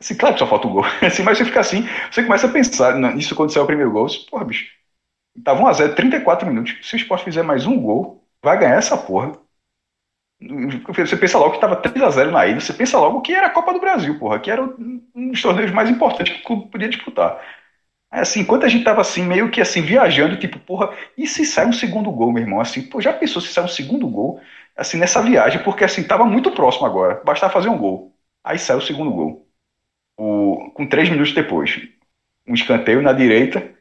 Assim, 0.00 0.16
claro 0.16 0.34
que 0.34 0.40
só 0.40 0.46
falta 0.46 0.66
um 0.68 0.72
gol. 0.72 0.84
Assim, 1.02 1.22
mas 1.22 1.38
você 1.38 1.44
fica 1.44 1.60
assim, 1.60 1.84
você 2.10 2.22
começa 2.24 2.46
a 2.46 2.52
pensar 2.52 2.94
nisso 3.14 3.34
quando 3.34 3.52
saiu 3.52 3.64
o 3.64 3.66
primeiro 3.66 3.92
gol. 3.92 4.08
Você, 4.08 4.20
porra, 4.30 4.44
bicho. 4.44 4.66
Tava 5.44 5.60
1x0, 5.62 5.94
34 5.96 6.46
minutos. 6.48 6.76
Se 6.88 6.96
o 6.96 6.98
Sport 6.98 7.24
fizer 7.24 7.42
mais 7.42 7.66
um 7.66 7.80
gol, 7.80 8.24
vai 8.42 8.58
ganhar 8.58 8.76
essa 8.76 8.96
porra. 8.96 9.32
Você 10.96 11.16
pensa 11.16 11.38
logo 11.38 11.54
que 11.54 11.60
tava 11.60 11.76
3x0 11.76 12.30
na 12.30 12.46
ida. 12.46 12.60
Você 12.60 12.72
pensa 12.72 12.98
logo 12.98 13.20
que 13.22 13.32
era 13.34 13.46
a 13.46 13.50
Copa 13.50 13.72
do 13.72 13.80
Brasil, 13.80 14.18
porra. 14.18 14.38
Que 14.38 14.50
era 14.50 14.62
um 14.62 15.30
dos 15.30 15.42
torneios 15.42 15.72
mais 15.72 15.90
importantes 15.90 16.34
que 16.34 16.40
o 16.42 16.44
clube 16.44 16.70
podia 16.70 16.88
disputar. 16.88 17.40
Assim, 18.10 18.40
enquanto 18.40 18.64
a 18.64 18.68
gente 18.68 18.84
tava 18.84 19.00
assim, 19.00 19.24
meio 19.24 19.50
que 19.50 19.60
assim, 19.60 19.82
viajando, 19.82 20.38
tipo, 20.38 20.58
porra, 20.60 20.94
e 21.18 21.26
se 21.26 21.44
sai 21.44 21.66
um 21.66 21.72
segundo 21.72 22.10
gol, 22.12 22.32
meu 22.32 22.42
irmão? 22.42 22.60
Assim, 22.60 22.82
pô, 22.82 23.00
já 23.00 23.12
pensou 23.12 23.42
se 23.42 23.48
sai 23.52 23.64
um 23.64 23.68
segundo 23.68 24.06
gol? 24.08 24.40
assim, 24.76 24.98
nessa 24.98 25.22
viagem, 25.22 25.62
porque 25.62 25.84
assim, 25.84 26.02
estava 26.02 26.24
muito 26.24 26.50
próximo 26.50 26.86
agora. 26.86 27.22
Bastava 27.24 27.52
fazer 27.52 27.68
um 27.68 27.78
gol. 27.78 28.14
Aí 28.42 28.58
saiu 28.58 28.78
o 28.78 28.82
segundo 28.82 29.10
gol. 29.10 29.46
O, 30.18 30.70
com 30.74 30.86
três 30.88 31.08
minutos 31.10 31.34
depois. 31.34 31.80
Um 32.46 32.54
escanteio 32.54 33.02
na 33.02 33.12
direita. 33.12 33.74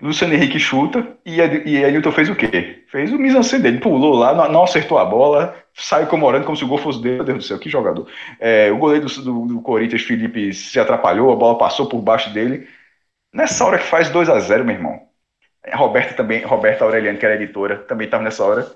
Luciano 0.00 0.32
Henrique 0.32 0.58
chuta 0.58 1.18
e, 1.26 1.36
e 1.36 1.84
Ailton 1.84 2.12
fez 2.12 2.30
o 2.30 2.34
quê? 2.34 2.84
Fez 2.90 3.12
o 3.12 3.18
mise 3.18 3.58
dele, 3.58 3.80
pulou 3.80 4.14
lá, 4.14 4.48
não, 4.48 4.62
acertou 4.64 4.98
a 4.98 5.04
bola, 5.04 5.59
saiu 5.80 6.06
comemorando 6.06 6.44
como 6.44 6.56
se 6.56 6.64
o 6.64 6.68
gol 6.68 6.78
fosse 6.78 7.00
dele. 7.02 7.16
Meu 7.16 7.24
Deus 7.24 7.38
do 7.38 7.44
céu, 7.44 7.58
que 7.58 7.68
jogador. 7.68 8.08
É, 8.38 8.70
o 8.70 8.78
goleiro 8.78 9.06
do, 9.06 9.22
do, 9.22 9.46
do, 9.46 9.62
Corinthians, 9.62 10.02
Felipe, 10.02 10.52
se 10.54 10.78
atrapalhou, 10.78 11.32
a 11.32 11.36
bola 11.36 11.58
passou 11.58 11.88
por 11.88 12.00
baixo 12.00 12.32
dele. 12.32 12.68
Nessa 13.32 13.64
hora 13.64 13.78
que 13.78 13.84
faz 13.86 14.10
2 14.10 14.28
a 14.28 14.38
0 14.40 14.64
meu 14.64 14.76
irmão. 14.76 15.08
Roberta 15.74 16.14
também, 16.14 16.42
Roberta 16.44 16.84
Aureliano, 16.84 17.18
que 17.18 17.26
era 17.26 17.34
editora, 17.34 17.78
também 17.80 18.06
estava 18.06 18.22
nessa 18.24 18.44
hora. 18.44 18.66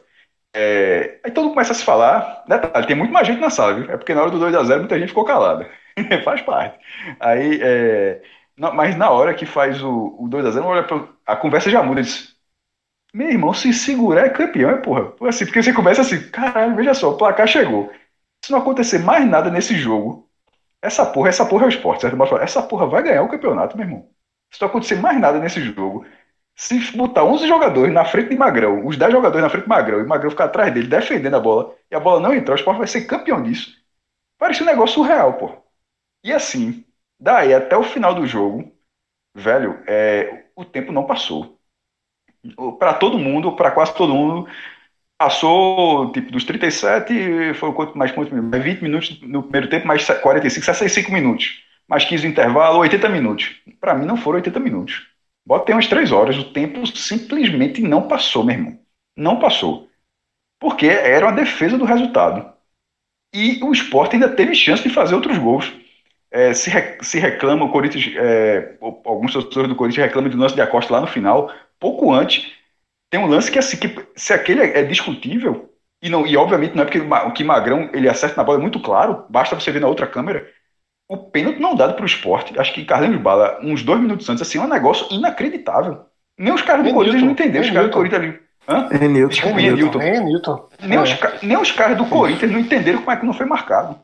É, 0.55 1.18
aí 1.24 1.30
todo 1.32 1.44
mundo 1.44 1.55
começa 1.55 1.72
a 1.72 1.74
se 1.74 1.84
falar. 1.84 2.44
Detalhe, 2.46 2.86
tem 2.86 2.96
muito 2.96 3.12
mais 3.12 3.26
gente 3.26 3.40
na 3.40 3.50
sala, 3.50 3.74
viu? 3.74 3.90
É 3.90 3.96
porque 3.96 4.14
na 4.14 4.22
hora 4.22 4.30
do 4.30 4.38
2x0 4.38 4.78
muita 4.80 4.98
gente 4.98 5.09
ficou 5.09 5.24
calada. 5.24 5.68
faz 6.24 6.42
parte. 6.42 6.78
Aí, 7.20 7.61
é, 7.62 8.22
não, 8.57 8.72
mas 8.72 8.96
na 8.96 9.11
hora 9.11 9.34
que 9.34 9.46
faz 9.46 9.82
o, 9.82 10.16
o 10.18 10.28
2x0, 10.28 10.64
olha 10.64 10.84
pra, 10.84 11.09
a 11.26 11.36
conversa 11.36 11.70
já 11.70 11.82
muda. 11.82 12.02
Diz, 12.02 12.34
Meu 13.14 13.28
irmão, 13.30 13.54
se 13.54 13.72
segurar 13.72 14.26
é 14.26 14.30
campeão, 14.30 14.70
é 14.70 14.76
porra. 14.82 15.14
Assim, 15.28 15.46
porque 15.46 15.62
você 15.62 15.72
começa 15.72 16.02
assim, 16.02 16.28
caralho, 16.30 16.74
veja 16.76 16.94
só, 16.94 17.12
o 17.12 17.16
placar 17.16 17.46
chegou. 17.46 17.92
Se 18.44 18.50
não 18.52 18.58
acontecer 18.58 18.98
mais 18.98 19.26
nada 19.26 19.50
nesse 19.50 19.76
jogo, 19.76 20.28
essa 20.82 21.06
porra, 21.06 21.30
essa 21.30 21.46
porra 21.46 21.64
é 21.64 21.66
o 21.66 21.70
esporte, 21.70 22.02
certo? 22.02 22.16
Essa 22.38 22.62
porra 22.62 22.86
vai 22.86 23.02
ganhar 23.04 23.22
o 23.22 23.28
campeonato, 23.28 23.76
meu 23.76 23.86
irmão. 23.86 24.10
Se 24.52 24.60
não 24.60 24.68
acontecer 24.68 24.96
mais 24.96 25.18
nada 25.20 25.38
nesse 25.40 25.60
jogo, 25.62 26.06
se 26.56 26.96
botar 26.96 27.24
11 27.24 27.48
jogadores 27.48 27.94
na 27.94 28.04
frente 28.04 28.30
de 28.30 28.36
Magrão, 28.36 28.86
os 28.86 28.96
10 28.96 29.12
jogadores 29.12 29.42
na 29.42 29.50
frente 29.50 29.64
de 29.64 29.68
Magrão, 29.70 30.00
e 30.00 30.04
Magrão 30.06 30.30
ficar 30.30 30.46
atrás 30.46 30.72
dele 30.74 30.88
defendendo 30.88 31.36
a 31.36 31.40
bola, 31.40 31.74
e 31.90 31.96
a 31.96 32.00
bola 32.00 32.20
não 32.20 32.34
entrar, 32.34 32.54
o 32.54 32.56
Sport 32.56 32.78
vai 32.78 32.86
ser 32.88 33.06
campeão 33.06 33.42
disso. 33.42 33.76
Parece 34.38 34.62
um 34.62 34.66
negócio 34.66 34.96
surreal, 34.96 35.34
pô. 35.38 35.52
E 36.24 36.32
assim, 36.32 36.84
daí 37.20 37.54
até 37.54 37.76
o 37.76 37.84
final 37.84 38.14
do 38.14 38.26
jogo, 38.26 38.72
velho, 39.34 39.82
é, 39.86 40.46
o 40.56 40.64
tempo 40.64 40.92
não 40.92 41.06
passou. 41.06 41.53
Para 42.78 42.95
todo 42.95 43.18
mundo, 43.18 43.53
para 43.53 43.70
quase 43.70 43.95
todo 43.95 44.14
mundo, 44.14 44.49
passou 45.18 46.12
tipo 46.12 46.30
dos 46.32 46.45
37, 46.45 47.55
foi 47.55 47.72
quanto 47.72 47.97
mais 47.97 48.12
quanto 48.12 48.34
minutos? 48.34 48.62
20 48.62 48.82
minutos 48.82 49.20
no 49.22 49.42
primeiro 49.42 49.68
tempo, 49.68 49.86
mais 49.86 50.07
45, 50.07 50.64
65 50.64 51.12
minutos. 51.12 51.62
Mais 51.88 52.05
15 52.05 52.24
no 52.24 52.32
intervalo, 52.32 52.78
80 52.80 53.09
minutos. 53.09 53.57
Para 53.80 53.95
mim 53.95 54.07
não 54.07 54.16
foram 54.16 54.36
80 54.36 54.59
minutos 54.61 55.14
Botei 55.47 55.74
umas 55.74 55.86
três 55.86 56.11
horas, 56.11 56.38
o 56.38 56.53
tempo 56.53 56.86
simplesmente 56.86 57.82
não 57.82 58.09
passou, 58.09 58.45
meu 58.45 58.55
irmão. 58.55 58.78
Não 59.16 59.38
passou. 59.38 59.88
Porque 60.59 60.86
era 60.86 61.26
uma 61.26 61.32
defesa 61.32 61.76
do 61.76 61.84
resultado. 61.84 62.51
E 63.34 63.62
o 63.62 63.72
esporte 63.72 64.14
ainda 64.14 64.28
teve 64.34 64.55
chance 64.55 64.82
de 64.82 64.88
fazer 64.88 65.14
outros 65.14 65.36
gols. 65.38 65.72
É, 66.30 66.55
se, 66.55 66.70
se 67.03 67.18
reclama, 67.18 67.64
o 67.64 67.70
Corinthians, 67.70 68.12
é, 68.16 68.76
alguns 68.80 69.32
torcedores 69.32 69.68
do 69.68 69.76
Corinthians 69.76 70.07
reclamam 70.07 70.30
do 70.30 70.38
lance 70.38 70.55
de 70.55 70.61
Acosta 70.62 70.92
lá 70.92 71.01
no 71.01 71.07
final, 71.07 71.53
pouco 71.79 72.12
antes. 72.12 72.53
Tem 73.11 73.20
um 73.20 73.27
lance 73.27 73.51
que, 73.51 73.59
assim, 73.59 73.77
que 73.77 73.95
se 74.16 74.33
aquele 74.33 74.62
é, 74.62 74.81
é 74.81 74.83
discutível, 74.83 75.70
e, 76.03 76.09
não, 76.09 76.27
e 76.27 76.37
obviamente 76.37 76.75
não 76.75 76.83
é 76.83 76.87
porque 76.87 77.01
o 77.01 77.33
que 77.33 77.45
Magrão 77.45 77.89
ele 77.93 78.09
acerta 78.09 78.37
na 78.37 78.45
bola 78.45 78.59
é 78.59 78.62
muito 78.62 78.81
claro, 78.81 79.25
basta 79.31 79.55
você 79.55 79.70
ver 79.70 79.81
na 79.81 79.89
outra 79.89 80.07
câmera 80.07 80.47
o 81.09 81.16
pênalti 81.16 81.61
não 81.61 81.75
dado 81.75 81.95
para 81.95 82.03
o 82.03 82.07
esporte, 82.07 82.59
acho 82.59 82.72
que 82.72 82.85
Carlinhos 82.85 83.20
Bala, 83.20 83.59
uns 83.62 83.83
dois 83.83 84.01
minutos 84.01 84.29
antes, 84.29 84.43
assim, 84.43 84.59
é 84.59 84.62
um 84.62 84.68
negócio 84.68 85.07
inacreditável. 85.14 86.07
Nem 86.39 86.53
os 86.53 86.62
caras 86.62 86.85
do 86.85 86.93
Corinthians 86.93 87.22
não 87.22 87.31
entenderam, 87.31 87.64
os 87.64 87.70
caras 87.70 87.91
do 87.91 87.93
Corinthians 87.93 88.22
ali. 88.22 88.41
Hã? 88.66 88.89
Renilton. 88.91 89.29
Desculpa, 89.29 89.61
Renilton. 89.61 89.99
Renilton. 89.99 90.68
Nem, 90.83 90.99
os, 90.99 91.11
nem 91.43 91.57
os 91.57 91.70
caras 91.70 91.97
do 91.99 92.07
Corinthians 92.07 92.51
não 92.51 92.59
entenderam 92.59 92.99
como 93.01 93.11
é 93.11 93.16
que 93.16 93.27
não 93.27 93.35
foi 93.35 93.47
marcado. 93.47 93.99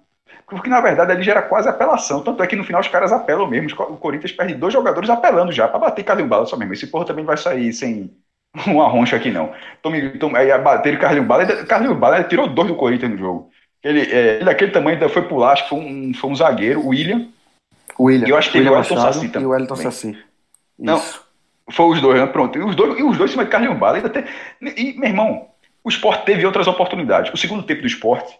Porque, 0.51 0.68
na 0.68 0.80
verdade, 0.80 1.12
ali 1.12 1.22
já 1.22 1.32
era 1.32 1.42
quase 1.42 1.68
apelação. 1.68 2.22
Tanto 2.22 2.42
é 2.42 2.46
que 2.46 2.57
no 2.57 2.64
final 2.64 2.80
os 2.80 2.88
caras 2.88 3.12
apelam 3.12 3.46
mesmo. 3.46 3.70
O 3.84 3.96
Corinthians 3.96 4.32
perde 4.32 4.55
dois 4.55 4.72
jogadores 4.72 5.09
apelando 5.09 5.53
já, 5.53 5.68
para 5.68 5.78
bater 5.78 6.03
Carlinhos 6.03 6.28
Bala 6.28 6.44
só 6.44 6.57
mesmo. 6.57 6.74
Esse 6.74 6.88
porra 6.88 7.05
também 7.05 7.24
vai 7.24 7.36
sair 7.36 7.72
sem 7.72 8.11
uma 8.66 8.88
roncha 8.88 9.16
aqui, 9.16 9.30
não. 9.30 9.53
Tome, 9.80 10.18
tome, 10.18 10.36
aí 10.36 10.57
bater 10.59 10.98
Carlinhos 10.98 11.28
Bala. 11.28 11.46
Carlinhos 11.64 11.96
Bala 11.96 12.24
tirou 12.24 12.48
dois 12.48 12.68
do 12.68 12.74
Corinthians 12.74 13.12
no 13.12 13.18
jogo. 13.18 13.51
Ele, 13.82 14.01
é, 14.01 14.36
ele 14.36 14.44
daquele 14.44 14.72
tamanho 14.72 14.96
ainda 14.96 15.09
foi 15.09 15.22
pular, 15.22 15.53
acho 15.53 15.62
que 15.62 15.70
foi 15.70 15.78
um, 15.78 16.12
foi 16.12 16.30
um 16.30 16.36
zagueiro, 16.36 16.80
o 16.80 16.88
William. 16.88 17.28
O 17.96 18.05
William. 18.05 18.26
E 18.26 18.30
eu 18.30 18.36
acho 18.36 18.51
que 18.51 18.59
William 18.59 18.72
o 18.72 18.76
Elton 18.76 18.96
Saci 18.96 19.28
também. 19.28 19.42
E 19.42 19.46
o 19.46 19.55
Elton 19.55 19.76
Saci. 19.76 20.18
Não, 20.78 21.01
foi 21.70 21.86
os 21.86 22.01
dois, 22.01 22.20
né? 22.20 22.26
Pronto. 22.26 22.59
E 22.59 22.62
os 22.62 22.74
dois, 22.74 22.98
e 22.98 23.03
os 23.03 23.16
dois 23.16 23.30
em 23.30 23.32
cima 23.32 23.44
de 23.44 23.51
Carlinhos 23.51 23.78
Bala. 23.78 23.96
Ainda 23.96 24.11
tem... 24.11 24.24
E, 24.61 24.98
meu 24.98 25.09
irmão, 25.09 25.46
o 25.84 25.88
esporte 25.88 26.24
teve 26.24 26.44
outras 26.44 26.66
oportunidades. 26.66 27.32
O 27.32 27.36
segundo 27.36 27.62
tempo 27.62 27.80
do 27.80 27.86
esporte 27.86 28.36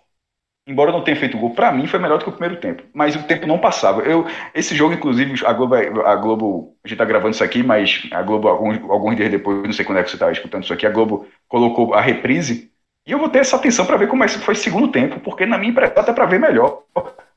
embora 0.66 0.92
não 0.92 1.02
tenha 1.02 1.16
feito 1.16 1.38
gol, 1.38 1.54
para 1.54 1.72
mim 1.72 1.86
foi 1.86 1.98
melhor 1.98 2.18
do 2.18 2.24
que 2.24 2.30
o 2.30 2.32
primeiro 2.32 2.61
tempo. 2.61 2.82
Mas 2.92 3.16
o 3.16 3.22
tempo 3.24 3.46
não 3.46 3.58
passava. 3.58 4.02
Eu, 4.02 4.26
esse 4.54 4.74
jogo, 4.74 4.94
inclusive, 4.94 5.44
a 5.44 5.52
Globo, 5.52 5.74
a 5.74 6.16
Globo, 6.16 6.76
a 6.84 6.88
gente 6.88 6.98
tá 6.98 7.04
gravando 7.04 7.34
isso 7.34 7.44
aqui, 7.44 7.62
mas 7.62 8.06
a 8.12 8.22
Globo, 8.22 8.48
alguns, 8.48 8.78
alguns 8.88 9.16
dias 9.16 9.30
depois, 9.30 9.62
não 9.62 9.72
sei 9.72 9.84
quando 9.84 9.98
é 9.98 10.02
que 10.02 10.11
você 10.11 10.16
estava 10.16 10.32
escutando 10.32 10.64
isso 10.64 10.72
aqui, 10.72 10.86
a 10.86 10.90
Globo 10.90 11.26
colocou 11.48 11.94
a 11.94 12.00
reprise. 12.00 12.70
E 13.06 13.12
eu 13.12 13.18
vou 13.18 13.28
ter 13.28 13.40
essa 13.40 13.56
atenção 13.56 13.86
para 13.86 13.96
ver 13.96 14.08
como 14.08 14.22
é 14.22 14.26
que 14.26 14.38
foi 14.38 14.54
o 14.54 14.56
segundo 14.56 14.88
tempo, 14.88 15.18
porque 15.20 15.46
na 15.46 15.58
minha 15.58 15.70
impressão 15.70 16.02
até 16.02 16.12
para 16.12 16.26
ver 16.26 16.38
melhor. 16.38 16.82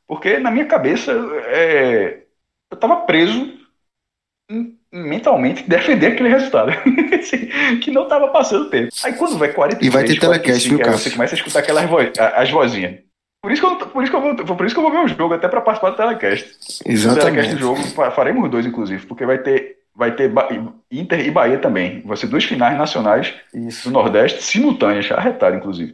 Porque 0.07 0.37
na 0.37 0.51
minha 0.51 0.65
cabeça 0.65 1.11
é, 1.47 2.23
eu 2.71 2.75
estava 2.75 2.97
preso 2.97 3.57
em, 4.51 4.77
mentalmente 4.91 5.63
defender 5.67 6.07
aquele 6.07 6.29
resultado. 6.29 6.71
que 7.81 7.89
não 7.89 8.03
estava 8.03 8.27
passando 8.27 8.69
tempo. 8.69 8.91
Aí 9.03 9.13
quando 9.13 9.37
vai 9.37 9.51
43, 9.51 9.87
E 9.87 9.89
vai 9.89 10.03
ter 10.03 10.19
telecast, 10.19 10.67
viu, 10.67 10.77
aí 10.77 10.83
Cássio? 10.83 10.99
você 10.99 11.11
começa 11.11 11.35
a 11.35 11.37
escutar 11.37 11.59
aquelas 11.59 11.89
vo 11.89 11.97
as 12.35 12.51
vozinhas. 12.51 12.99
Por 13.43 13.51
isso, 13.51 13.61
que 13.61 13.67
eu, 13.67 13.75
por, 13.89 14.01
isso 14.01 14.09
que 14.09 14.15
eu 14.15 14.21
vou, 14.21 14.55
por 14.55 14.65
isso 14.65 14.73
que 14.73 14.79
eu 14.79 14.83
vou 14.83 14.91
ver 14.91 15.03
o 15.03 15.07
jogo, 15.09 15.33
até 15.33 15.49
para 15.49 15.59
participar 15.59 15.89
do 15.89 15.97
telecast. 15.97 16.45
O 16.45 16.55
telecast 16.55 16.89
Exatamente. 16.89 17.55
do 17.55 17.59
jogo, 17.59 17.83
fa- 17.89 18.09
faremos 18.09 18.49
dois, 18.49 18.65
inclusive, 18.65 19.05
porque 19.05 19.25
vai 19.25 19.37
ter, 19.37 19.79
vai 19.93 20.15
ter 20.15 20.31
Inter 20.89 21.19
e 21.19 21.29
Bahia 21.29 21.59
também. 21.59 22.01
Vai 22.05 22.15
ser 22.15 22.27
duas 22.27 22.45
finais 22.45 22.77
nacionais 22.77 23.33
Isso. 23.53 23.89
do 23.89 23.93
Nordeste, 23.93 24.41
simultâneas, 24.41 25.11
arretado, 25.11 25.57
inclusive. 25.57 25.93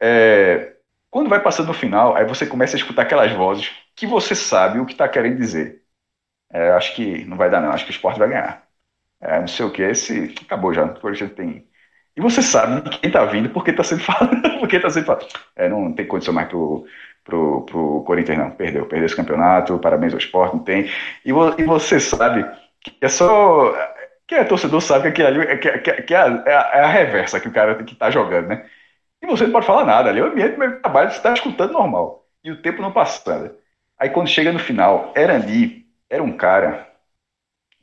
É, 0.00 0.72
quando 1.08 1.30
vai 1.30 1.40
passando 1.40 1.68
no 1.68 1.74
final, 1.74 2.16
aí 2.16 2.24
você 2.24 2.44
começa 2.44 2.74
a 2.74 2.78
escutar 2.78 3.02
aquelas 3.02 3.30
vozes 3.30 3.70
que 3.94 4.04
você 4.04 4.34
sabe 4.34 4.80
o 4.80 4.84
que 4.84 4.92
está 4.92 5.08
querendo 5.08 5.36
dizer. 5.36 5.82
É, 6.52 6.72
acho 6.72 6.96
que 6.96 7.24
não 7.26 7.36
vai 7.36 7.48
dar, 7.48 7.60
não. 7.60 7.70
Acho 7.70 7.84
que 7.84 7.92
o 7.92 7.94
esporte 7.94 8.18
vai 8.18 8.28
ganhar. 8.28 8.66
É, 9.20 9.38
não 9.38 9.46
sei 9.46 9.64
o 9.64 9.70
que, 9.70 9.82
esse. 9.82 10.34
Acabou 10.44 10.74
já. 10.74 10.84
O 10.84 11.00
Corinthians 11.00 11.32
tem. 11.32 11.64
E 12.16 12.20
você 12.20 12.42
sabe 12.42 12.82
de 12.88 12.98
quem 12.98 13.10
tá 13.10 13.24
vindo, 13.24 13.48
porque 13.50 13.72
tá 13.72 13.82
sendo 13.84 14.02
falado. 14.04 14.36
porque 14.60 14.78
tá 14.80 14.90
sendo 14.90 15.06
falado. 15.06 15.26
É, 15.56 15.68
não 15.68 15.92
tem 15.92 16.06
condição 16.06 16.34
mais 16.34 16.48
pro, 16.48 16.86
pro, 17.24 17.62
pro 17.66 18.02
Corinthians, 18.04 18.38
não. 18.38 18.50
Perdeu. 18.50 18.86
Perdeu 18.86 19.06
esse 19.06 19.16
campeonato. 19.16 19.78
Parabéns 19.78 20.12
ao 20.12 20.18
esporte, 20.18 20.54
não 20.56 20.62
tem. 20.64 20.90
E, 21.24 21.32
vo- 21.32 21.54
e 21.58 21.64
você 21.64 21.98
sabe 22.00 22.44
que 22.80 22.94
é 23.00 23.08
só. 23.08 23.74
Quem 24.26 24.38
é 24.38 24.44
torcedor 24.44 24.80
sabe 24.80 25.02
que 25.12 25.22
aquilo 25.22 25.28
ali 25.28 25.52
é, 25.52 25.56
que, 25.58 25.78
que- 25.78 26.02
que 26.02 26.14
é, 26.14 26.18
a, 26.18 26.42
é 26.46 26.54
a- 26.54 26.70
é 26.74 26.80
a 26.84 26.88
reversa 26.88 27.40
que 27.40 27.48
o 27.48 27.52
cara 27.52 27.82
que 27.84 27.94
tá 27.94 28.10
jogando, 28.10 28.48
né? 28.48 28.66
E 29.22 29.26
você 29.26 29.44
não 29.44 29.52
pode 29.52 29.66
falar 29.66 29.84
nada 29.84 30.10
ali. 30.10 30.20
É 30.20 30.24
o 30.24 30.26
ambiente 30.28 30.54
do 30.54 30.58
meu 30.58 30.80
trabalho, 30.80 31.10
está 31.10 31.32
escutando 31.34 31.72
normal. 31.74 32.26
E 32.44 32.50
o 32.50 32.62
tempo 32.62 32.82
não 32.82 32.92
passando. 32.92 33.54
Aí 33.98 34.10
quando 34.10 34.28
chega 34.28 34.52
no 34.52 34.58
final, 34.58 35.12
Erandi 35.16 35.86
era 36.10 36.22
um 36.22 36.36
cara 36.36 36.88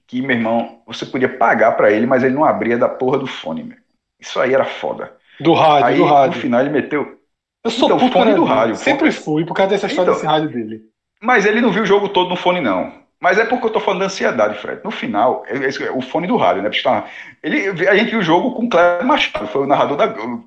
que, 0.07 0.21
meu 0.21 0.35
irmão, 0.37 0.83
você 0.85 1.05
podia 1.05 1.37
pagar 1.37 1.73
pra 1.73 1.91
ele, 1.91 2.05
mas 2.07 2.23
ele 2.23 2.35
não 2.35 2.43
abria 2.45 2.77
da 2.77 2.89
porra 2.89 3.17
do 3.19 3.27
fone, 3.27 3.63
meu. 3.63 3.78
Isso 4.19 4.39
aí 4.39 4.53
era 4.53 4.65
foda. 4.65 5.15
Do 5.39 5.53
rádio, 5.53 5.85
Aí 5.85 5.95
do 5.95 6.05
no 6.05 6.07
rádio. 6.13 6.41
final 6.41 6.61
ele 6.61 6.69
meteu. 6.69 7.17
Eu 7.63 7.71
sou 7.71 7.87
Então, 7.93 8.11
fone 8.11 8.33
do 8.33 8.43
rádio, 8.43 8.75
Sempre 8.75 9.11
fone- 9.11 9.23
fui, 9.25 9.45
por 9.45 9.53
causa 9.53 9.71
dessa 9.71 9.87
história 9.87 10.09
Então. 10.09 10.15
desse 10.15 10.25
rádio 10.25 10.49
dele. 10.49 10.81
Mas 11.21 11.45
ele 11.45 11.61
não 11.61 11.71
viu 11.71 11.83
o 11.83 11.85
jogo 11.85 12.09
todo 12.09 12.29
no 12.29 12.35
fone, 12.35 12.61
não. 12.61 12.93
Mas 13.21 13.37
é 13.37 13.45
porque 13.45 13.65
eu 13.65 13.69
tô 13.69 13.79
falando 13.81 13.99
da 13.99 14.05
ansiedade, 14.05 14.57
Fred. 14.59 14.81
No 14.83 14.91
final, 14.91 15.43
é- 15.45 15.57
é- 15.85 15.91
o 15.91 16.01
fone 16.01 16.25
do 16.27 16.37
rádio, 16.37 16.61
né? 16.61 16.69
Tá- 16.81 17.05
Ele, 17.43 17.87
a 17.87 17.95
gente 17.95 18.11
viu 18.11 18.19
o 18.19 18.23
jogo 18.23 18.55
com 18.55 18.65
o 18.65 18.69
Cléber 18.69 19.05
Machado, 19.05 19.47
foi 19.47 19.61
o 19.63 19.67
narrador 19.67 19.97
da, 19.97 20.05
o 20.07 20.45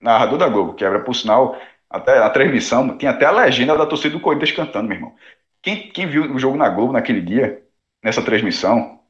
narrador 0.00 0.38
da 0.38 0.48
Globo, 0.48 0.74
que 0.74 0.84
era, 0.84 1.00
por 1.00 1.14
sinal, 1.14 1.56
até 1.90 2.18
a 2.18 2.30
transmissão, 2.30 2.96
tinha 2.96 3.10
até 3.10 3.26
a 3.26 3.30
legenda 3.32 3.76
da 3.76 3.86
torcida 3.86 4.14
do 4.14 4.20
Corinthians 4.20 4.52
cantando, 4.52 4.86
meu 4.88 4.96
irmão. 4.96 5.14
Quem, 5.60 5.88
quem 5.90 6.06
viu 6.06 6.32
o 6.32 6.38
jogo 6.38 6.56
na 6.56 6.68
Globo 6.68 6.92
naquele 6.92 7.20
dia, 7.20 7.60
nessa 8.02 8.22
transmissão, 8.22 9.00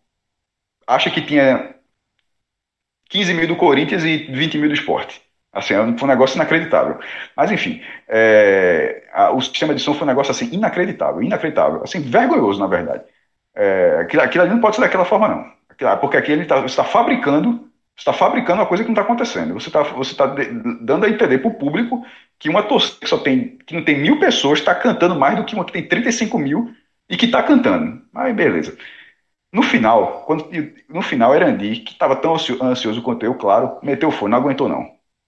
acha 0.87 1.11
que 1.11 1.21
tinha 1.21 1.72
15 3.13 3.35
mil 3.35 3.47
do 3.49 3.57
Corinthians 3.57 4.05
e 4.05 4.19
20 4.33 4.59
mil 4.59 4.69
do 4.69 4.75
esporte. 4.75 5.21
Assim, 5.53 5.75
foi 5.99 6.09
um 6.09 6.13
negócio 6.13 6.37
inacreditável. 6.37 6.99
Mas, 7.37 7.51
enfim, 7.53 7.83
é, 8.09 9.05
a- 9.13 9.31
o 9.33 9.41
sistema 9.41 9.75
de 9.75 9.83
som 9.83 9.93
foi 9.95 10.05
um 10.05 10.07
negócio 10.11 10.31
assim, 10.31 10.49
inacreditável, 10.53 11.23
inacreditável. 11.23 11.83
Assim, 11.85 12.01
vergonhoso, 12.01 12.59
na 12.61 12.67
verdade. 12.67 13.05
É, 13.55 13.99
aquilo, 14.01 14.23
aquilo 14.23 14.45
ali 14.45 14.53
não 14.55 14.61
pode 14.61 14.77
ser 14.77 14.83
daquela 14.83 15.05
forma, 15.05 15.29
não. 15.29 15.53
Aquilo- 15.69 15.97
porque 15.99 16.17
aqui 16.17 16.33
ele 16.33 16.45
tá, 16.47 16.65
está 16.65 16.85
fabricando, 16.85 17.69
está 17.97 18.13
fabricando 18.13 18.61
uma 18.61 18.67
coisa 18.67 18.83
que 18.83 18.89
não 18.89 18.95
está 18.95 19.03
acontecendo. 19.03 19.55
Você 19.55 19.69
está 19.69 19.83
você 19.83 20.15
tá 20.15 20.27
dando 20.81 21.07
a 21.07 21.09
entender 21.11 21.39
para 21.39 21.49
o 21.51 21.55
público 21.55 22.05
que 22.39 22.49
uma 22.49 22.63
torcida 22.63 22.99
que 23.01 23.07
só 23.09 23.19
tem, 23.19 23.59
que 23.67 23.75
não 23.75 23.85
tem 23.85 23.99
mil 23.99 24.19
pessoas 24.19 24.59
está 24.61 24.75
cantando 24.75 25.15
mais 25.19 25.37
do 25.37 25.45
que 25.45 25.55
uma 25.55 25.65
que 25.65 25.73
tem 25.73 25.87
35 25.87 26.39
mil 26.39 26.75
e 27.09 27.17
que 27.17 27.27
está 27.27 27.43
cantando. 27.43 28.03
Aí, 28.15 28.33
beleza. 28.33 28.77
No 29.53 29.63
final, 29.63 30.25
quando, 30.25 30.49
no 30.89 31.03
final, 31.03 31.35
Erandi, 31.35 31.81
que 31.81 31.93
estava 31.93 32.17
tão 32.17 32.35
ansio- 32.35 32.63
ansioso 32.63 33.03
quanto 33.03 33.25
eu, 33.25 33.35
claro, 33.37 33.79
meteu 33.83 34.09
o 34.09 34.13
fone, 34.13 34.31
não 34.33 34.39
aguentou 34.39 34.69
não. 34.69 34.81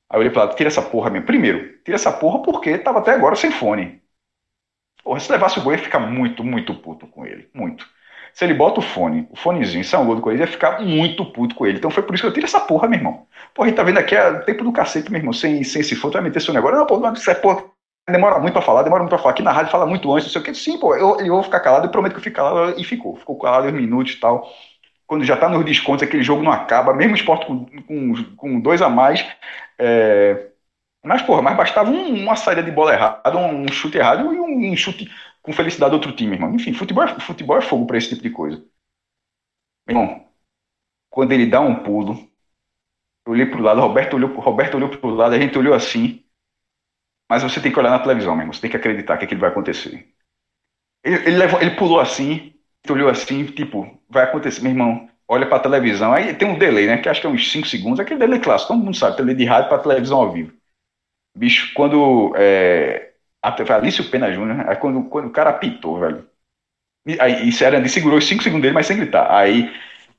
Aí 0.09 0.16
eu 0.16 0.20
olhei 0.20 0.31
pra 0.31 0.45
lá, 0.45 0.55
tira 0.55 0.68
essa 0.68 0.83
porra 0.83 1.11
mesmo. 1.11 1.27
Primeiro, 1.27 1.79
tira 1.85 1.95
essa 1.97 2.12
porra 2.12 2.43
porque 2.43 2.79
tava 2.79 3.01
até 3.01 3.12
agora 3.12 3.37
sem 3.37 3.51
fone. 3.51 4.03
Porra, 5.03 5.20
se 5.20 5.31
levasse 5.31 5.59
o 5.59 5.62
gol, 5.62 5.72
ia 5.72 5.79
ficar 5.79 6.01
muito, 6.01 6.43
muito 6.43 6.75
puto 6.75 7.07
com 7.07 7.27
ele. 7.27 7.49
Muito. 7.55 7.87
Se 8.33 8.45
ele 8.45 8.55
bota 8.55 8.81
o 8.81 8.83
fone, 8.83 9.29
o 9.31 9.37
fonezinho, 9.37 9.85
um 10.01 10.07
gol 10.07 10.16
do 10.16 10.22
Corinthians, 10.22 10.49
ia 10.49 10.53
ficar 10.55 10.81
muito 10.81 11.25
puto 11.33 11.55
com 11.55 11.66
ele. 11.66 11.79
Então 11.79 11.91
foi 11.91 12.03
por 12.03 12.14
isso 12.14 12.22
que 12.22 12.29
eu 12.29 12.33
tiro 12.33 12.47
essa 12.47 12.61
porra, 12.61 12.89
meu 12.89 12.99
irmão. 12.99 13.27
Porra, 13.55 13.66
a 13.66 13.68
gente 13.68 13.77
tá 13.77 13.85
vendo 13.85 13.99
aqui 13.99 14.14
é 14.16 14.41
tempo 14.41 14.64
do 14.64 14.72
cacete, 14.72 15.11
meu 15.11 15.20
irmão, 15.20 15.33
sem, 15.33 15.62
sem 15.62 15.81
esse 15.83 15.95
fone, 15.95 16.12
tu 16.12 16.14
vai 16.14 16.22
meter 16.25 16.41
seu 16.41 16.55
negócio. 16.55 16.77
Não, 16.77 16.87
pô, 16.87 16.99
não, 16.99 17.12
é, 17.14 17.35
porra, 17.35 17.64
demora 18.12 18.38
muito 18.38 18.52
pra 18.52 18.62
falar, 18.62 18.82
demora 18.82 19.02
muito 19.02 19.11
pra 19.11 19.18
falar. 19.18 19.32
Aqui 19.32 19.42
na 19.42 19.52
rádio 19.52 19.70
fala 19.72 19.86
muito 19.86 20.12
antes, 20.12 20.26
não 20.26 20.32
sei 20.32 20.40
o 20.42 20.44
que. 20.44 20.55
Sim, 20.55 20.78
pô, 20.78 20.94
eu, 20.94 21.18
eu 21.20 21.34
vou 21.34 21.42
ficar 21.42 21.61
calado, 21.61 21.86
eu 21.86 21.90
prometo 21.90 22.12
que 22.12 22.18
eu 22.18 22.22
fico 22.22 22.36
calado. 22.36 22.78
E 22.80 22.84
ficou. 22.84 23.16
Ficou 23.16 23.38
calado 23.38 23.66
uns 23.68 23.72
minutos 23.72 24.12
e 24.14 24.20
tal. 24.20 24.48
Quando 25.07 25.24
já 25.24 25.36
tá 25.36 25.48
nos 25.48 25.64
descontos, 25.64 26.02
aquele 26.05 26.22
jogo 26.22 26.42
não 26.42 26.52
acaba, 26.52 26.94
mesmo 26.94 27.14
esporte 27.16 27.46
com, 27.46 27.66
com, 27.84 28.14
com 28.36 28.61
dois 28.61 28.82
a 28.82 28.88
mais. 28.90 29.26
É... 29.78 30.48
Mas, 31.05 31.22
porra, 31.22 31.42
mas 31.42 31.57
bastava 31.57 31.90
um- 31.90 32.22
uma 32.24 32.36
saída 32.36 32.62
de 32.62 32.70
bola 32.72 32.92
errada, 32.94 33.36
um 33.38 33.68
chute 33.72 33.98
errado 33.98 34.34
e 34.34 34.40
um, 34.40 34.72
um 34.72 34.76
chute 34.76 35.11
com 35.42 35.52
felicidade 35.52 35.92
do 35.92 35.96
outro 35.96 36.12
time, 36.12 36.34
irmão. 36.34 36.55
Enfim, 36.55 36.74
futebol 36.74 37.05
é, 37.05 37.20
futebol 37.20 37.59
é 37.59 37.62
fogo 37.62 37.86
pra 37.86 37.98
esse 37.98 38.11
tipo 38.11 38.22
de 38.22 38.30
coisa. 38.30 38.62
Irmão, 39.88 40.28
quando 41.11 41.32
ele 41.32 41.46
dá 41.46 41.61
um 41.61 41.82
pulo, 41.84 42.28
eu 43.26 43.32
olhei 43.32 43.46
pro 43.46 43.61
lado, 43.62 43.80
Roberto 43.80 44.14
olhou, 44.14 44.30
Roberto 44.40 44.74
olhou 44.76 44.88
pro 44.88 45.11
lado, 45.11 45.34
a 45.34 45.38
gente 45.40 45.59
olhou 45.59 45.74
assim. 45.74 46.24
Mas 47.29 47.43
você 47.43 47.61
tem 47.61 47.72
que 47.72 47.79
olhar 47.79 47.91
na 47.91 47.99
televisão, 48.01 48.35
meu 48.35 48.43
irmão. 48.43 48.53
Você 48.53 48.61
tem 48.62 48.70
que 48.70 48.77
acreditar 48.77 49.16
que 49.18 49.25
aquilo 49.25 49.41
vai 49.41 49.51
acontecer. 49.51 50.09
Ele, 51.05 51.16
ele, 51.16 51.37
levou- 51.37 51.61
ele 51.61 51.72
pulou 51.72 52.01
assim, 52.01 52.55
olhou 52.91 53.09
assim, 53.09 53.45
tipo, 53.47 53.99
vai 54.09 54.25
acontecer, 54.25 54.62
meu 54.62 54.72
irmão. 54.72 55.09
Olha 55.29 55.47
pra 55.49 55.59
televisão, 55.59 56.12
aí 56.12 56.35
tem 56.35 56.49
um 56.49 56.59
delay, 56.59 56.87
né? 56.87 56.99
Que 56.99 57.09
acho 57.09 57.20
que 57.20 57.27
é 57.27 57.31
uns 57.31 57.51
5 57.51 57.66
segundos, 57.66 57.99
aquele 58.01 58.20
delay 58.20 58.39
clássico, 58.41 58.75
todo 58.75 58.85
mundo 58.85 58.97
sabe, 58.97 59.16
delay 59.16 59.35
de 59.35 59.45
rádio 59.45 59.68
pra 59.70 59.79
televisão 59.79 60.18
ao 60.18 60.33
vivo. 60.33 60.53
Bicho, 61.37 61.72
quando. 61.75 62.35
É, 62.37 63.12
Alício 63.70 64.11
Pena 64.11 64.33
Júnior, 64.33 64.68
aí 64.68 64.77
quando, 64.77 65.05
quando 65.05 65.27
o 65.29 65.33
cara 65.33 65.51
apitou, 65.51 66.01
velho. 66.01 66.27
E, 67.07 67.18
aí, 67.20 67.51
era, 67.62 67.77
ele 67.77 67.89
segurou 67.89 68.18
os 68.18 68.27
5 68.27 68.43
segundos 68.43 68.62
dele, 68.62 68.75
mas 68.75 68.87
sem 68.87 68.97
gritar. 68.97 69.31
Aí, 69.35 69.70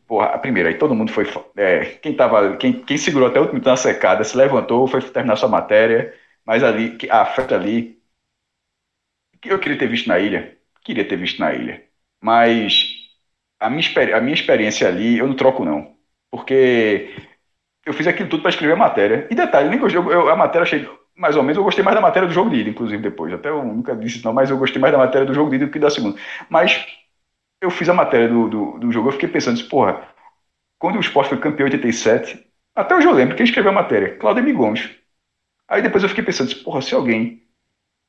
porra, 0.08 0.28
a 0.28 0.38
primeira, 0.40 0.70
aí 0.70 0.76
todo 0.78 0.96
mundo 0.96 1.12
foi. 1.12 1.26
é, 1.58 1.86
quem, 2.02 2.16
tava, 2.16 2.58
quem, 2.58 2.74
quem 2.84 2.98
segurou 2.98 3.28
até 3.30 3.40
o 3.40 3.44
último 3.44 3.56
minuto 3.56 3.70
na 3.70 3.78
secada, 3.78 4.24
se 4.24 4.38
levantou, 4.38 4.88
foi 4.88 5.02
terminar 5.02 5.36
sua 5.38 5.50
matéria, 5.50 6.14
mas 6.46 6.64
ali, 6.64 6.98
a 7.10 7.26
festa 7.26 7.56
ali. 7.56 8.02
que 9.42 9.50
Eu 9.52 9.60
queria 9.60 9.78
ter 9.78 9.88
visto 9.88 10.08
na 10.08 10.20
ilha, 10.20 10.58
queria 10.84 11.08
ter 11.08 11.18
visto 11.18 11.40
na 11.40 11.54
ilha, 11.54 11.84
mas 12.22 12.94
a 13.60 13.70
minha, 13.70 13.84
a 14.18 14.22
minha 14.22 14.34
experiência 14.34 14.88
ali, 14.88 15.18
eu 15.18 15.28
não 15.28 15.36
troco, 15.36 15.64
não. 15.66 15.96
Porque 16.32 17.14
eu 17.86 17.94
fiz 17.94 18.08
aquilo 18.08 18.30
tudo 18.30 18.42
para 18.44 18.52
escrever 18.52 18.74
a 18.74 18.78
matéria. 18.78 19.28
E 19.32 19.36
detalhe, 19.36 19.70
nem 19.70 19.80
gostei, 19.80 20.00
eu, 20.02 20.12
eu- 20.12 20.30
a 20.30 20.36
matéria 20.38 20.64
achei 20.64 20.88
mais 21.16 21.36
ou 21.38 21.44
menos, 21.44 21.58
eu 21.58 21.64
gostei 21.64 21.84
mais 21.84 21.96
da 21.96 22.02
matéria 22.02 22.28
do 22.28 22.34
jogo 22.34 22.50
de 22.50 22.58
ida, 22.58 22.70
inclusive, 22.72 23.02
depois. 23.04 23.34
Até 23.34 23.50
eu 23.50 23.64
nunca 23.64 23.96
disse 23.96 24.18
isso, 24.18 24.26
não, 24.28 24.34
mas 24.34 24.50
eu 24.52 24.58
gostei 24.58 24.82
mais 24.82 24.94
da 24.94 25.00
matéria 25.00 25.28
do 25.28 25.34
jogo 25.34 25.50
de 25.52 25.58
ida 25.58 25.66
do 25.68 25.72
que 25.72 25.80
da 25.80 25.90
segunda. 25.92 26.20
Mas 26.50 26.86
eu 27.62 27.72
fiz 27.72 27.90
a 27.90 27.94
matéria 27.94 28.28
do, 28.30 28.50
do, 28.50 28.80
do 28.80 28.92
jogo, 28.92 29.10
eu 29.10 29.14
fiquei 29.14 29.30
pensando, 29.30 29.58
disse, 29.58 29.70
porra, 29.70 30.08
quando 30.80 30.98
o 30.98 31.02
Sport 31.02 31.30
foi 31.30 31.40
campeão 31.40 31.68
em 31.68 31.72
87, 31.72 32.46
até 32.76 32.96
hoje 32.96 33.08
eu 33.08 33.14
lembro, 33.14 33.36
quem 33.36 33.46
escreveu 33.46 33.72
a 33.72 33.76
matéria? 33.76 34.18
Claudemir 34.18 34.56
Gomes. 34.56 34.90
Aí 35.68 35.82
depois 35.82 36.04
eu 36.04 36.10
fiquei 36.10 36.24
pensando, 36.24 36.54
porra, 36.64 36.82
se 36.82 36.94
alguém, 36.96 37.44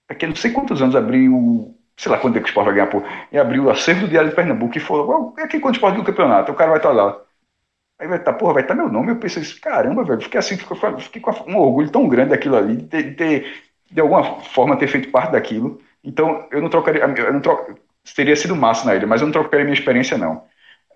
daqui 0.08 0.26
a 0.26 0.28
não 0.28 0.36
sei 0.36 0.52
quantos 0.52 0.82
anos 0.82 0.96
abriu, 0.96 1.76
sei 1.96 2.12
lá 2.12 2.18
quando 2.18 2.36
é 2.38 2.40
que 2.40 2.46
o 2.46 2.48
Sport 2.48 2.66
vai 2.66 2.74
ganhar, 2.76 2.88
pô, 2.88 3.02
e 3.32 3.38
abriu 3.38 3.64
o 3.64 3.70
acervo 3.70 4.02
do 4.02 4.08
Diário 4.08 4.30
de 4.30 4.36
Pernambuco 4.36 4.76
e 4.78 4.80
falou, 4.80 5.34
"Ué, 5.36 5.44
aqui 5.44 5.60
quando 5.60 5.74
o 5.74 5.78
Sport 5.78 5.92
ganha 5.94 6.02
o 6.04 6.06
campeonato, 6.06 6.52
o 6.52 6.54
cara 6.56 6.70
vai 6.70 6.78
estar 6.78 6.92
lá. 6.92 7.20
Aí 7.98 8.06
vai 8.08 8.18
estar, 8.18 8.34
porra, 8.34 8.54
vai 8.54 8.62
estar 8.62 8.74
meu 8.74 8.88
nome. 8.90 9.12
Eu 9.12 9.16
pensei, 9.16 9.42
caramba, 9.60 10.04
velho, 10.04 10.20
fiquei 10.20 10.38
assim, 10.38 10.56
fiquei, 10.56 11.20
com 11.22 11.32
um 11.50 11.56
orgulho 11.58 11.90
tão 11.90 12.08
grande 12.08 12.30
daquilo 12.30 12.56
ali, 12.56 12.76
de 12.76 12.86
ter, 12.88 13.14
de 13.14 13.66
de 13.90 14.00
alguma 14.00 14.40
forma, 14.42 14.76
ter 14.76 14.88
feito 14.88 15.10
parte 15.10 15.32
daquilo. 15.32 15.80
Então, 16.02 16.46
eu 16.50 16.60
não 16.60 16.68
trocaria, 16.68 17.02
eu 17.02 17.32
não 17.32 17.40
troco, 17.40 17.74
teria 18.16 18.34
sido 18.36 18.56
massa 18.56 18.84
na 18.86 18.94
ilha, 18.96 19.06
mas 19.06 19.20
eu 19.20 19.26
não 19.26 19.32
trocaria 19.32 19.64
minha 19.64 19.74
experiência, 19.78 20.18
não. 20.18 20.44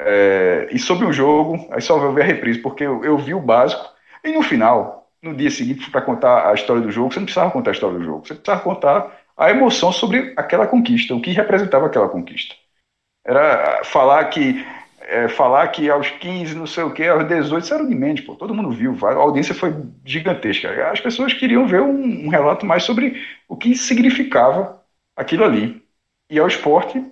É, 0.01 0.69
e 0.73 0.79
sobre 0.79 1.07
o 1.07 1.13
jogo, 1.13 1.69
aí 1.73 1.81
só 1.81 1.99
vou 1.99 2.13
ver 2.13 2.23
a 2.23 2.25
reprise, 2.27 2.59
porque 2.61 2.85
eu, 2.85 3.05
eu 3.05 3.17
vi 3.19 3.35
o 3.35 3.41
básico, 3.41 3.85
e 4.25 4.33
no 4.33 4.43
final, 4.43 5.00
no 5.23 5.35
dia 5.35 5.51
seguinte, 5.51 5.91
para 5.91 6.03
contar 6.03 6.51
a 6.51 6.55
história 6.55 6.83
do 6.83 6.91
jogo, 6.91 7.13
você 7.13 7.21
não 7.21 7.27
precisava 7.27 7.51
contar 7.51 7.71
a 7.71 7.75
história 7.75 7.99
do 7.99 8.05
jogo, 8.05 8.27
você 8.27 8.35
precisava 8.35 8.63
contar 8.63 9.21
a 9.37 9.51
emoção 9.51 9.93
sobre 9.93 10.33
aquela 10.37 10.67
conquista, 10.67 11.15
o 11.15 11.21
que 11.21 11.31
representava 11.31 11.87
aquela 11.87 12.09
conquista. 12.09 12.55
Era 13.25 13.85
falar 13.85 14.25
que 14.27 14.65
é, 15.11 15.29
falar 15.29 15.67
que 15.69 15.91
aos 15.91 16.09
15, 16.09 16.55
não 16.55 16.67
sei 16.67 16.85
o 16.85 16.93
que, 16.93 17.07
aos 17.07 17.27
18, 17.27 17.65
isso 17.65 17.75
era 17.75 17.87
de 17.87 17.95
menos, 17.95 18.21
pô. 18.21 18.37
Todo 18.37 18.55
mundo 18.55 18.71
viu, 18.71 18.97
a 19.03 19.15
audiência 19.15 19.55
foi 19.55 19.75
gigantesca. 20.05 20.91
As 20.91 21.01
pessoas 21.01 21.33
queriam 21.33 21.67
ver 21.67 21.81
um, 21.81 22.27
um 22.27 22.29
relato 22.29 22.65
mais 22.65 22.85
sobre 22.85 23.21
o 23.49 23.57
que 23.57 23.75
significava 23.75 24.81
aquilo 25.17 25.45
ali. 25.45 25.83
E 26.31 26.39
ao 26.39 26.47
esporte 26.47 27.05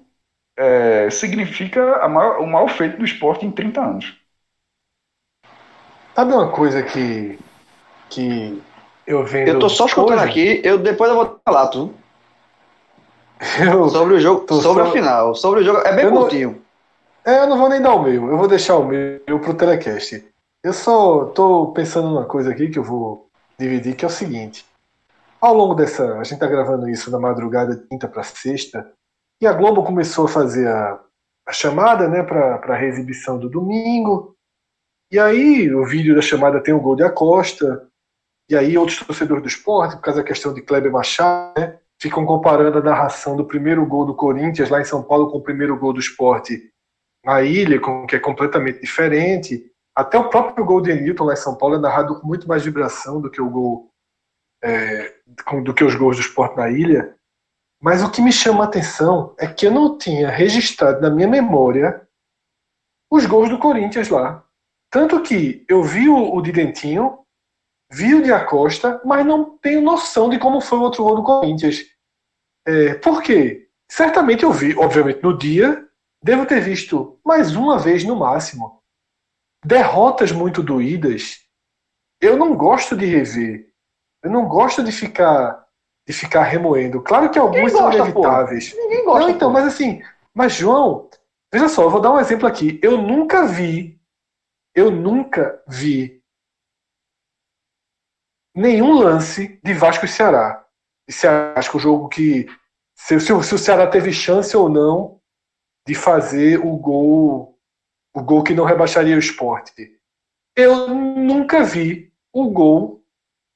é, 0.56 1.10
significa 1.10 2.06
maior, 2.08 2.40
o 2.40 2.46
maior 2.46 2.68
feito 2.68 2.98
do 2.98 3.04
esporte 3.04 3.44
em 3.44 3.50
30 3.50 3.80
anos. 3.80 4.16
Sabe 6.14 6.32
uma 6.32 6.52
coisa 6.52 6.82
que, 6.82 7.38
que 8.08 8.62
eu 9.06 9.24
vendo. 9.24 9.48
Eu 9.48 9.58
tô 9.58 9.68
só 9.68 9.86
escutando 9.86 10.20
hoje? 10.20 10.30
aqui, 10.30 10.60
eu 10.64 10.78
depois 10.78 11.10
eu 11.10 11.16
vou 11.16 11.40
falar 11.44 11.68
tudo. 11.68 11.94
Eu, 13.60 13.88
Sobre 13.88 14.14
o 14.14 14.20
jogo, 14.20 14.46
sobre 14.60 14.82
só- 14.82 14.88
a 14.88 14.92
final. 14.92 15.34
Sobre 15.34 15.60
o 15.60 15.64
jogo. 15.64 15.78
É 15.80 15.94
bem 15.94 16.04
Eu 16.06 16.10
não- 16.10 16.22
curtinho. 16.22 16.62
É, 17.24 17.40
eu 17.40 17.46
não 17.46 17.58
vou 17.58 17.68
nem 17.68 17.80
dar 17.80 17.94
o 17.94 18.02
meu, 18.02 18.28
eu 18.30 18.38
vou 18.38 18.48
deixar 18.48 18.76
o 18.76 18.84
meu 18.84 19.20
pro 19.40 19.54
telecast. 19.54 20.24
Eu 20.64 20.72
só 20.72 21.26
tô 21.26 21.68
pensando 21.72 22.08
numa 22.08 22.24
coisa 22.24 22.50
aqui 22.50 22.68
que 22.68 22.78
eu 22.78 22.82
vou 22.82 23.28
dividir, 23.58 23.94
que 23.94 24.04
é 24.04 24.08
o 24.08 24.10
seguinte. 24.10 24.64
Ao 25.40 25.54
longo 25.54 25.74
dessa. 25.74 26.14
A 26.18 26.24
gente 26.24 26.38
tá 26.40 26.46
gravando 26.46 26.88
isso 26.88 27.10
na 27.10 27.18
madrugada 27.18 27.76
de 27.76 27.86
quinta 27.86 28.08
para 28.08 28.22
sexta, 28.24 28.90
e 29.40 29.46
a 29.46 29.52
Globo 29.52 29.84
começou 29.84 30.24
a 30.24 30.28
fazer 30.28 30.66
a, 30.68 30.98
a 31.46 31.52
chamada, 31.52 32.08
né, 32.08 32.22
pra, 32.24 32.58
pra 32.58 32.76
reexibição 32.76 33.38
do 33.38 33.48
domingo. 33.48 34.34
E 35.12 35.18
aí 35.18 35.72
o 35.72 35.84
vídeo 35.84 36.14
da 36.16 36.22
chamada 36.22 36.60
tem 36.60 36.74
o 36.74 36.80
gol 36.80 36.96
de 36.96 37.02
Acosta, 37.04 37.87
e 38.48 38.56
aí 38.56 38.78
outros 38.78 38.98
torcedores 38.98 39.42
do 39.42 39.48
esporte, 39.48 39.96
por 39.96 40.02
causa 40.02 40.22
da 40.22 40.26
questão 40.26 40.54
de 40.54 40.62
Kleber 40.62 40.90
Machado, 40.90 41.52
né, 41.58 41.78
ficam 42.00 42.24
comparando 42.24 42.78
a 42.78 42.82
narração 42.82 43.36
do 43.36 43.44
primeiro 43.44 43.84
gol 43.84 44.06
do 44.06 44.14
Corinthians 44.14 44.70
lá 44.70 44.80
em 44.80 44.84
São 44.84 45.02
Paulo 45.02 45.30
com 45.30 45.38
o 45.38 45.42
primeiro 45.42 45.78
gol 45.78 45.92
do 45.92 46.00
esporte 46.00 46.72
na 47.24 47.42
ilha, 47.42 47.80
com, 47.80 48.06
que 48.06 48.16
é 48.16 48.20
completamente 48.20 48.80
diferente. 48.80 49.70
Até 49.94 50.16
o 50.16 50.30
próprio 50.30 50.64
gol 50.64 50.80
de 50.80 50.94
Newton 50.94 51.24
lá 51.24 51.32
em 51.32 51.36
São 51.36 51.56
Paulo 51.56 51.74
é 51.74 51.78
narrado 51.78 52.20
com 52.20 52.26
muito 52.26 52.48
mais 52.48 52.64
vibração 52.64 53.20
do 53.20 53.30
que 53.30 53.42
o 53.42 53.50
gol 53.50 53.90
é, 54.62 55.14
do 55.62 55.74
que 55.74 55.84
os 55.84 55.94
gols 55.94 56.16
do 56.16 56.22
esporte 56.22 56.56
na 56.56 56.70
ilha. 56.70 57.16
Mas 57.80 58.02
o 58.02 58.10
que 58.10 58.22
me 58.22 58.32
chama 58.32 58.64
a 58.64 58.66
atenção 58.66 59.34
é 59.38 59.46
que 59.46 59.66
eu 59.66 59.70
não 59.70 59.98
tinha 59.98 60.30
registrado 60.30 61.00
na 61.00 61.10
minha 61.10 61.28
memória 61.28 62.08
os 63.10 63.24
gols 63.26 63.48
do 63.48 63.58
Corinthians 63.58 64.08
lá. 64.08 64.44
Tanto 64.90 65.22
que 65.22 65.64
eu 65.68 65.82
vi 65.82 66.08
o, 66.08 66.34
o 66.34 66.40
de 66.40 66.50
Vi 67.90 68.14
o 68.14 68.22
de 68.22 68.32
Acosta, 68.32 69.00
mas 69.04 69.24
não 69.24 69.56
tenho 69.58 69.80
noção 69.80 70.28
de 70.28 70.38
como 70.38 70.60
foi 70.60 70.78
o 70.78 70.82
outro 70.82 71.04
gol 71.04 71.16
do 71.16 71.22
Corinthians. 71.22 71.84
É, 72.66 72.94
por 72.94 73.22
quê? 73.22 73.68
Certamente 73.90 74.44
eu 74.44 74.52
vi, 74.52 74.76
obviamente, 74.76 75.22
no 75.22 75.36
dia, 75.36 75.86
devo 76.22 76.44
ter 76.44 76.60
visto 76.60 77.18
mais 77.24 77.56
uma 77.56 77.78
vez 77.78 78.04
no 78.04 78.16
máximo. 78.16 78.82
Derrotas 79.64 80.30
muito 80.30 80.62
doídas, 80.62 81.40
eu 82.20 82.36
não 82.36 82.54
gosto 82.54 82.96
de 82.96 83.06
rever. 83.06 83.68
Eu 84.22 84.30
não 84.30 84.46
gosto 84.46 84.82
de 84.82 84.92
ficar 84.92 85.66
de 86.06 86.14
ficar 86.14 86.42
remoendo. 86.44 87.02
Claro 87.02 87.30
que 87.30 87.38
algumas 87.38 87.70
são 87.70 87.82
gosta, 87.82 87.98
pô. 87.98 88.04
inevitáveis. 88.04 88.74
Ninguém 88.74 89.04
gosta. 89.04 89.20
Não, 89.20 89.30
então, 89.30 89.48
pô. 89.48 89.52
mas 89.52 89.66
assim, 89.66 90.02
mas 90.32 90.54
João, 90.54 91.08
veja 91.52 91.68
só, 91.68 91.82
eu 91.82 91.90
vou 91.90 92.00
dar 92.00 92.12
um 92.12 92.18
exemplo 92.18 92.46
aqui. 92.46 92.80
Eu 92.82 92.96
nunca 92.96 93.46
vi, 93.46 94.00
eu 94.74 94.90
nunca 94.90 95.62
vi 95.68 96.17
nenhum 98.58 98.98
lance 98.98 99.60
de 99.62 99.72
Vasco 99.74 100.04
e 100.04 100.08
Ceará. 100.08 100.64
E 101.08 101.12
Ceará, 101.12 101.54
acho 101.56 101.70
que 101.70 101.76
o 101.76 101.80
jogo 101.80 102.08
que 102.08 102.46
se, 102.94 103.18
se 103.20 103.32
o- 103.32 103.42
se 103.42 103.54
o 103.54 103.58
Ceará 103.58 103.86
teve 103.86 104.12
chance 104.12 104.56
ou 104.56 104.68
não 104.68 105.20
de 105.86 105.94
fazer 105.94 106.58
o 106.58 106.76
gol, 106.76 107.58
o 108.14 108.22
gol 108.22 108.42
que 108.42 108.54
não 108.54 108.64
rebaixaria 108.64 109.16
o 109.16 109.18
esporte. 109.20 109.90
Eu 110.56 110.88
nunca 110.94 111.62
vi 111.62 112.12
o 112.32 112.50
gol 112.50 113.04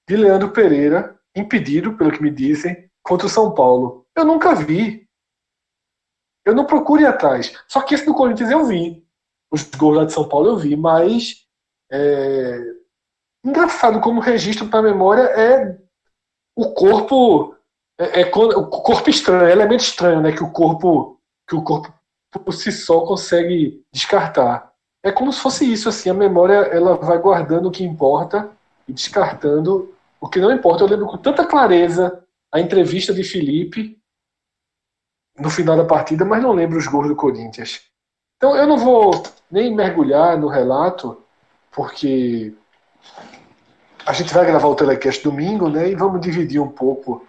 de 0.09 0.17
Leandro 0.17 0.51
Pereira 0.53 1.19
impedido, 1.35 1.97
pelo 1.97 2.13
que 2.13 2.23
me 2.23 2.31
dizem, 2.31 2.89
contra 3.03 3.27
o 3.27 3.31
São 3.31 3.53
Paulo. 3.55 4.07
Eu 4.17 4.25
nunca 4.25 4.55
vi. 4.55 5.09
Eu 6.45 6.55
não 6.55 6.65
procuro 6.65 7.03
ir 7.03 7.07
atrás. 7.07 7.53
Só 7.69 7.81
que 7.83 7.95
esse 7.95 8.05
do 8.07 8.15
Corinthians 8.15 8.51
eu 8.51 8.65
vi. 8.65 9.05
Os 9.51 9.65
gols 9.65 9.97
lá 9.97 10.05
de 10.05 10.13
São 10.13 10.29
Paulo 10.29 10.49
eu 10.49 10.57
vi, 10.57 10.77
mas 10.77 11.47
é, 11.91 12.59
engraçado 13.45 14.01
como 14.01 14.21
registro 14.21 14.69
para 14.69 14.81
a 14.81 14.83
memória 14.83 15.23
é 15.23 15.79
o 16.57 16.73
corpo 16.73 17.57
é, 17.99 18.23
é 18.23 18.27
o 18.27 18.67
corpo 18.67 19.11
estranho, 19.11 19.47
é 19.47 19.53
elemento 19.53 19.81
estranho, 19.81 20.21
né? 20.21 20.33
Que 20.33 20.43
o 20.43 20.51
corpo 20.51 21.19
que 21.49 21.55
o 21.55 21.63
corpo 21.63 21.93
por 22.45 22.53
si 22.53 22.73
só 22.73 23.05
consegue 23.05 23.85
descartar. 23.93 24.73
É 25.03 25.13
como 25.13 25.33
se 25.33 25.41
fosse 25.41 25.71
isso 25.71 25.89
assim, 25.89 26.09
a 26.09 26.15
memória 26.15 26.55
ela 26.55 26.97
vai 26.97 27.19
guardando 27.19 27.69
o 27.69 27.71
que 27.71 27.85
importa 27.85 28.51
e 28.89 28.93
descartando 28.93 29.95
o 30.21 30.29
que 30.29 30.41
não 30.41 30.53
importa. 30.53 30.85
Eu 30.85 30.89
lembro 30.89 31.07
com 31.07 31.19
tanta 31.19 31.45
clareza 31.45 32.25
a 32.51 32.61
entrevista 32.61 33.13
de 33.13 33.25
Felipe 33.25 33.99
no 35.39 35.51
final 35.51 35.77
da 35.77 35.85
partida, 35.85 36.25
mas 36.25 36.43
não 36.43 36.53
lembro 36.53 36.79
os 36.79 36.87
gols 36.87 37.09
do 37.09 37.17
Corinthians. 37.17 37.83
Então 38.37 38.57
eu 38.57 38.67
não 38.67 38.79
vou 38.79 39.23
nem 39.51 39.75
mergulhar 39.75 40.39
no 40.39 40.49
relato, 40.49 41.23
porque 41.71 42.55
a 44.07 44.13
gente 44.13 44.33
vai 44.35 44.45
gravar 44.45 44.69
o 44.69 44.75
telecast 44.75 45.23
domingo, 45.23 45.69
né? 45.69 45.89
E 45.91 45.95
vamos 45.95 46.21
dividir 46.21 46.61
um 46.61 46.69
pouco 46.69 47.25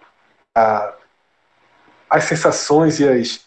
a- 0.54 0.92
as 2.10 2.24
sensações 2.24 3.00
e 3.00 3.08
as, 3.08 3.40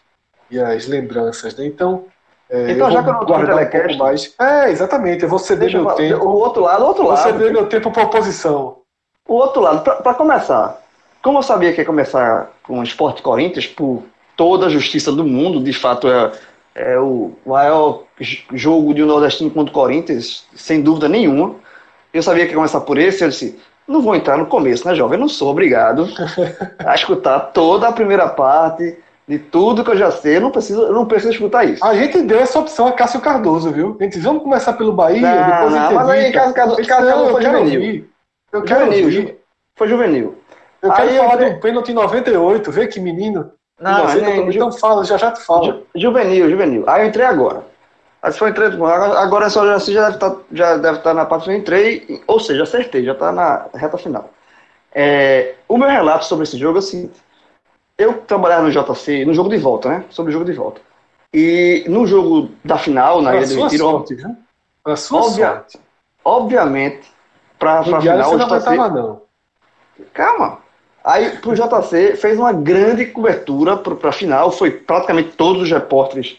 e 0.52 0.60
as 0.60 0.88
lembranças, 0.88 1.56
né? 1.56 1.66
Então, 1.66 2.06
é, 2.50 2.72
Então, 2.72 2.88
eu 2.88 2.94
já 2.94 3.02
vou 3.02 3.04
que 3.04 3.10
eu 3.10 3.14
não 3.20 3.26
guardar 3.26 3.56
um 3.56 3.58
telecast- 3.60 3.88
pouco 3.98 4.04
mais. 4.04 4.34
É, 4.40 4.70
exatamente. 4.72 5.24
Eu 5.24 5.30
vou 5.30 5.40
ceder 5.40 5.72
meu 5.72 5.84
falar. 5.84 5.96
tempo. 5.96 6.26
O 6.26 6.30
outro 6.36 6.62
lado, 6.64 6.84
o 6.84 6.88
outro 6.88 7.04
Vou 7.04 7.12
lado. 7.14 7.24
ceder 7.24 7.52
meu 7.52 7.68
tempo 7.68 7.92
para 7.92 8.04
oposição. 8.04 8.78
O 9.28 9.34
outro 9.36 9.62
lado, 9.62 9.82
para 9.84 10.14
começar, 10.14 10.82
como 11.22 11.40
eu 11.40 11.44
sabia 11.44 11.74
que 11.74 11.82
ia 11.82 11.86
começar 11.86 12.50
com 12.64 12.80
o 12.80 12.84
Esporte 12.84 13.22
Corinthians, 13.22 13.68
por 13.68 14.04
toda 14.38 14.68
a 14.68 14.70
justiça 14.70 15.12
do 15.12 15.26
mundo, 15.26 15.62
de 15.62 15.74
fato 15.74 16.08
é, 16.08 16.32
é 16.76 16.98
o 17.00 17.34
maior 17.46 18.04
jogo 18.54 18.94
de 18.94 19.04
um 19.04 19.06
nordestino 19.08 19.52
contra 19.52 19.72
o 19.72 19.74
Corinthians, 19.74 20.46
sem 20.56 20.82
dúvida 20.82 21.10
nenhuma. 21.10 21.56
Eu 22.18 22.24
sabia 22.24 22.46
que 22.46 22.52
ia 22.52 22.56
começar 22.58 22.82
por 22.82 22.98
esse, 22.98 23.24
eu 23.24 23.30
disse, 23.30 23.58
não 23.88 24.02
vou 24.02 24.16
entrar 24.16 24.38
no 24.38 24.46
começo, 24.48 24.88
né, 24.88 24.96
jovem? 24.96 25.18
Eu 25.18 25.22
não 25.22 25.30
sou 25.30 25.50
obrigado 25.52 26.08
a 26.80 26.96
escutar 26.96 27.40
toda 27.40 27.88
a 27.88 27.92
primeira 27.92 28.28
parte 28.28 28.98
de 29.28 29.38
tudo 29.38 29.84
que 29.84 29.92
eu 29.92 29.98
já 29.98 30.10
sei, 30.10 30.38
eu 30.38 30.42
não 30.42 30.52
preciso, 30.52 30.82
eu 30.84 30.94
não 30.94 31.06
preciso 31.06 31.34
escutar 31.34 31.64
isso. 31.66 31.84
A 31.86 31.94
gente 31.94 32.22
deu 32.22 32.40
essa 32.40 32.58
opção 32.60 32.88
a 32.88 32.94
Cássio 32.94 33.20
Cardoso, 33.22 33.72
viu? 33.72 33.96
A 34.00 34.04
gente 34.04 34.14
disse, 34.14 34.26
vamos 34.26 34.42
começar 34.42 34.74
pelo 34.74 34.94
Bahia, 34.94 35.22
Não, 35.22 35.46
depois 35.70 35.74
não, 35.74 35.94
mas 35.94 36.10
aí 36.10 36.32
Cássio 36.32 36.54
Cardoso- 36.54 36.78
Cássio 36.78 37.06
Cardoso 37.08 37.32
foi 37.32 37.42
juvenil. 37.44 37.80
ouvir. 37.82 38.10
Eu 38.54 38.62
quero 38.64 38.86
Juvenil, 38.86 39.06
ouvir. 39.06 39.28
ju- 39.28 39.36
foi 39.76 39.88
juvenil. 39.90 40.36
Eu 40.82 40.92
quero 40.94 41.10
Aí 41.10 41.18
falar 41.18 41.42
eu- 41.42 41.54
do 41.54 41.60
pênalti 41.60 41.90
em 41.92 41.94
98, 41.96 42.72
vê 42.72 42.88
que 42.88 43.00
menino. 43.00 43.52
Não, 43.80 44.08
nem- 44.08 44.24
tá- 44.46 44.52
então 44.54 44.72
fala, 44.72 45.04
já 45.04 45.18
já 45.18 45.32
te 45.32 45.42
falo. 45.42 45.66
Ju- 45.66 45.84
Juvenil, 45.96 46.50
juvenil. 46.50 46.84
Aí 46.88 47.04
eu 47.04 47.08
entrei 47.10 47.26
agora. 47.26 47.64
Aí 48.22 48.32
for 48.34 48.50
entrei, 48.50 48.68
agora 48.68 49.20
agora 49.20 49.50
só 49.50 49.66
já, 49.80 50.02
deve 50.02 50.16
estar 50.16 50.36
já 50.52 50.78
deve 50.78 50.98
estar 50.98 51.14
na 51.14 51.26
parte 51.26 51.46
que 51.46 51.52
eu 51.52 51.56
entrei, 51.56 52.24
ou 52.28 52.40
seja, 52.40 52.64
acertei, 52.64 53.04
já 53.06 53.12
está 53.14 53.32
na 53.32 53.68
reta 53.74 53.98
final. 53.98 54.30
É, 54.94 55.56
o 55.68 55.78
meu 55.78 55.88
relato 55.90 56.26
sobre 56.26 56.44
esse 56.44 56.58
jogo 56.58 56.78
é 56.78 56.80
o 56.80 56.82
seguinte: 56.82 57.14
eu 57.98 58.14
trabalhava 58.22 58.64
no 58.64 58.72
JC, 58.72 59.24
no 59.26 59.34
jogo 59.34 59.50
de 59.50 59.58
volta, 59.58 59.90
né? 59.90 60.06
Sobre 60.10 60.32
o 60.32 60.34
jogo 60.34 60.46
de 60.46 60.54
volta. 60.54 60.82
E 61.34 61.86
no 61.88 62.08
jogo 62.08 62.50
da 62.64 62.78
final, 62.78 63.22
na 63.22 63.32
Pra 63.32 63.40
Ilha 63.42 63.48
do 63.56 63.64
Retiro, 63.64 63.84
sorte, 63.84 64.16
viu? 64.16 64.36
Pra 64.84 64.96
sua 64.96 65.22
Óbvia- 65.22 65.48
sorte. 65.54 65.80
obviamente, 66.26 67.12
para 67.60 67.80
a 67.80 67.84
final, 67.84 68.02
você 68.02 68.36
o 68.36 68.38
não 68.38 68.48
JC. 68.60 68.76
não. 68.78 69.22
Calma. 70.14 70.60
Aí 71.04 71.38
pro 71.38 71.54
JC 71.56 72.16
fez 72.16 72.38
uma 72.38 72.52
grande 72.52 73.06
cobertura 73.06 73.78
para 73.78 74.10
a 74.10 74.12
final. 74.12 74.52
Foi 74.52 74.72
praticamente 74.72 75.30
todos 75.38 75.62
os 75.62 75.72
repórteres 75.72 76.38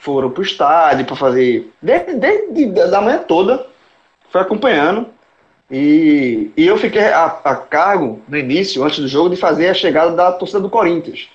foram 0.00 0.30
pro 0.30 0.42
estádio 0.42 1.04
para 1.04 1.14
fazer 1.14 1.70
desde, 1.80 2.14
desde 2.14 2.66
da 2.90 3.00
manhã 3.00 3.18
toda. 3.18 3.66
Foi 4.30 4.40
acompanhando. 4.40 5.06
E, 5.70 6.50
e 6.56 6.66
eu 6.66 6.76
fiquei 6.76 7.04
a, 7.04 7.26
a 7.44 7.54
cargo 7.54 8.20
no 8.26 8.36
início, 8.36 8.82
antes 8.82 8.98
do 8.98 9.06
jogo, 9.06 9.30
de 9.30 9.36
fazer 9.36 9.68
a 9.68 9.74
chegada 9.74 10.10
da 10.12 10.32
torcida 10.32 10.58
do 10.58 10.70
Corinthians. 10.70 11.28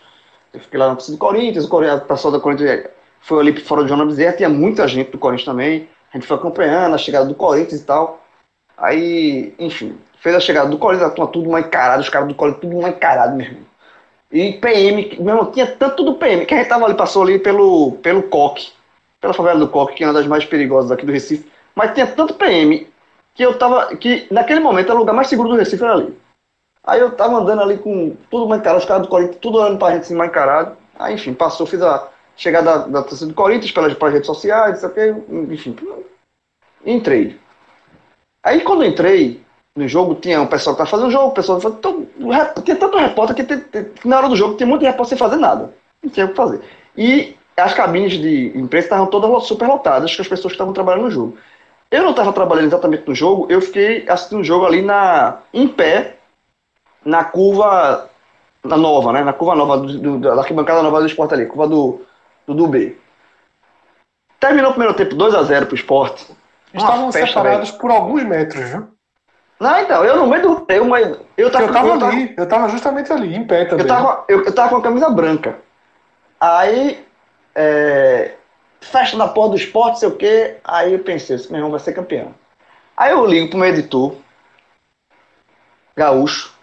Eu 0.52 0.60
fiquei 0.60 0.80
lá 0.80 0.90
na 0.90 0.96
torcida 0.96 1.16
do 1.16 1.20
Corinthians, 1.20 1.66
o 1.66 2.02
pessoal 2.02 2.34
do 2.34 2.42
Corinthians 2.42 2.88
foi 3.22 3.40
ali 3.40 3.60
fora 3.60 3.84
do 3.84 3.88
Joana 3.88 4.06
Bezerra, 4.06 4.36
tinha 4.36 4.50
muita 4.50 4.88
gente 4.88 5.12
do 5.12 5.18
Corinthians 5.18 5.46
também. 5.46 5.88
A 6.12 6.18
gente 6.18 6.28
foi 6.28 6.36
acompanhando 6.36 6.96
a 6.96 6.98
chegada 6.98 7.26
do 7.26 7.36
Corinthians 7.36 7.82
e 7.82 7.86
tal. 7.86 8.26
Aí, 8.78 9.54
enfim, 9.60 9.98
fez 10.20 10.36
a 10.36 10.40
chegada 10.40 10.70
do 10.70 10.78
Corinthians, 10.78 11.12
a 11.12 11.14
turma 11.14 11.32
tudo 11.32 11.50
mal 11.50 11.60
encarado, 11.60 12.02
os 12.02 12.10
caras 12.10 12.28
do 12.28 12.36
Corinthians 12.36 12.62
tudo 12.62 12.82
mal 12.82 12.90
encarado, 12.90 13.36
meu 13.36 13.46
irmão. 13.46 13.64
E 14.31 14.53
PM, 14.53 15.14
irmão, 15.14 15.52
tinha 15.52 15.68
tanto 15.68 16.03
do 16.03 16.15
PM, 16.15 16.45
que 16.45 16.53
a 16.53 16.57
gente 16.57 16.68
tava 16.68 16.85
ali, 16.85 16.95
passou 16.95 17.23
ali 17.23 17.39
pelo, 17.39 17.93
pelo 18.02 18.23
Coque, 18.23 18.72
pela 19.22 19.34
favela 19.34 19.60
do 19.60 19.69
Coque, 19.69 19.95
que 19.95 20.03
é 20.03 20.07
uma 20.07 20.14
das 20.14 20.27
mais 20.27 20.45
perigosas 20.45 20.91
aqui 20.91 21.06
do 21.06 21.11
Recife, 21.11 21.49
mas 21.73 21.93
tinha 21.93 22.07
tanto 22.07 22.34
PM 22.34 22.88
que 23.34 23.43
eu 23.43 23.57
tava, 23.57 23.95
que 23.95 24.27
naquele 24.31 24.60
momento 24.60 24.88
era 24.88 24.95
o 24.95 24.99
lugar 24.99 25.14
mais 25.14 25.27
seguro 25.27 25.49
do 25.49 25.56
Recife, 25.56 25.84
era 25.84 25.93
ali. 25.93 26.18
Aí 26.84 26.99
eu 26.99 27.11
tava 27.11 27.38
andando 27.38 27.61
ali 27.61 27.77
com 27.77 28.15
tudo 28.30 28.47
mal 28.47 28.57
encarado, 28.57 28.80
os 28.80 28.85
caras 28.85 29.03
do 29.03 29.10
Corinthians 29.10 29.39
tudo 29.41 29.60
olhando 29.60 29.77
pra 29.77 29.91
gente 29.91 30.02
assim, 30.02 30.15
mal 30.15 30.27
encarado. 30.27 30.77
Aí, 30.97 31.15
enfim, 31.15 31.34
passou, 31.34 31.65
fiz 31.65 31.81
a, 31.81 32.10
chegada 32.35 32.80
da, 32.80 32.88
da 32.88 33.03
torcida 33.03 33.30
do 33.30 33.35
Corinthians 33.35 33.72
pelas, 33.72 33.93
redes 33.93 34.27
sociais, 34.27 34.81
não 34.81 34.93
sei 34.93 35.11
o 35.11 35.15
quê, 35.15 35.53
enfim. 35.53 35.76
Entrei. 36.85 37.39
Aí 38.43 38.61
quando 38.61 38.85
entrei 38.85 39.43
no 39.76 39.88
jogo, 39.88 40.15
tinha 40.15 40.41
um 40.41 40.47
pessoal 40.47 40.76
que 40.76 40.81
estava 40.81 40.89
fazendo 40.89 41.10
o 41.10 41.11
jogo, 41.11 41.27
o 41.27 41.34
pessoal 41.34 41.60
que 41.60 41.68
então, 41.68 42.07
tinha 42.64 42.77
tanto 42.77 42.97
repórter 42.97 43.35
que, 43.35 43.43
tem, 43.43 43.60
tem, 43.60 43.91
na 44.06 44.18
hora 44.18 44.30
do 44.30 44.35
jogo 44.35 44.56
tinha 44.56 44.65
muito 44.65 44.85
repórter 44.85 45.10
sem 45.10 45.18
fazer 45.18 45.35
nada. 45.35 45.73
Não 46.02 46.10
tinha 46.10 46.26
o 46.26 46.30
que 46.30 46.35
fazer. 46.35 46.61
E 46.95 47.35
as 47.57 47.73
cabines 47.73 48.14
de 48.14 48.57
imprensa 48.57 48.85
estavam 48.85 49.07
todas 49.07 49.43
super 49.43 49.68
lotadas 49.68 50.15
com 50.15 50.22
as 50.22 50.27
pessoas 50.27 50.53
que 50.53 50.56
estavam 50.56 50.73
trabalhando 50.73 51.03
no 51.03 51.11
jogo. 51.11 51.38
Eu 51.91 52.03
não 52.03 52.11
estava 52.11 52.31
trabalhando 52.31 52.68
exatamente 52.68 53.07
no 53.07 53.14
jogo, 53.14 53.47
eu 53.49 53.61
fiquei 53.61 54.07
assistindo 54.07 54.39
o 54.39 54.43
jogo 54.43 54.65
ali 54.65 54.81
na, 54.81 55.39
em 55.53 55.68
pé, 55.68 56.18
na 57.03 57.23
curva 57.23 58.10
na 58.64 58.77
nova, 58.77 59.11
né? 59.11 59.23
Na 59.23 59.34
curva 59.34 59.56
nova, 59.56 59.77
do, 59.77 59.99
do, 59.99 60.19
da 60.19 60.35
arquibancada 60.35 60.81
nova 60.81 60.99
do 60.99 61.06
esporte 61.06 61.34
ali, 61.34 61.45
curva 61.45 61.68
do, 61.68 62.02
do, 62.47 62.68
B. 62.68 62.97
Terminou 64.39 64.72
o 64.72 64.73
primeiro 64.73 64.95
tempo 64.95 65.15
2x0 65.15 65.65
pro 65.68 65.76
esporte. 65.76 66.26
Estavam 66.73 67.11
separados 67.11 67.72
por 67.72 67.91
alguns 67.91 68.23
metros, 68.23 68.69
viu? 68.69 68.95
Não, 69.60 69.80
então, 69.80 70.03
eu 70.03 70.18
no 70.18 70.27
meio 70.27 70.41
do. 70.41 70.65
Eu, 70.68 70.95
eu, 70.98 71.26
eu, 71.38 71.52
tava, 71.52 71.65
eu 71.65 71.73
tava 71.73 71.88
eu 71.88 72.06
ali, 72.06 72.34
eu 72.38 72.48
tava 72.48 72.69
justamente 72.69 73.11
ali, 73.11 73.36
em 73.36 73.45
pé 73.45 73.65
também. 73.65 73.86
Eu 73.86 73.88
tava, 73.88 74.26
eu, 74.27 74.44
eu 74.44 74.53
tava 74.53 74.69
com 74.69 74.77
a 74.77 74.82
camisa 74.82 75.10
branca. 75.10 75.57
Aí. 76.40 77.06
É, 77.57 78.36
festa 78.86 79.18
da 79.18 79.27
porra 79.27 79.49
do 79.49 79.56
esporte, 79.56 79.99
sei 79.99 80.10
o 80.10 80.15
quê. 80.15 80.57
Aí 80.64 80.94
eu 80.94 80.99
pensei, 80.99 81.36
esse 81.36 81.52
meu 81.52 81.60
irmão 81.60 81.72
vai 81.72 81.80
ser 81.80 81.94
campeão. 81.94 82.34
Aí 82.95 83.11
eu 83.11 83.26
ligo 83.26 83.49
pro 83.49 83.60
meu 83.60 83.68
editor, 83.68 84.15
Gaúcho, 85.95 86.53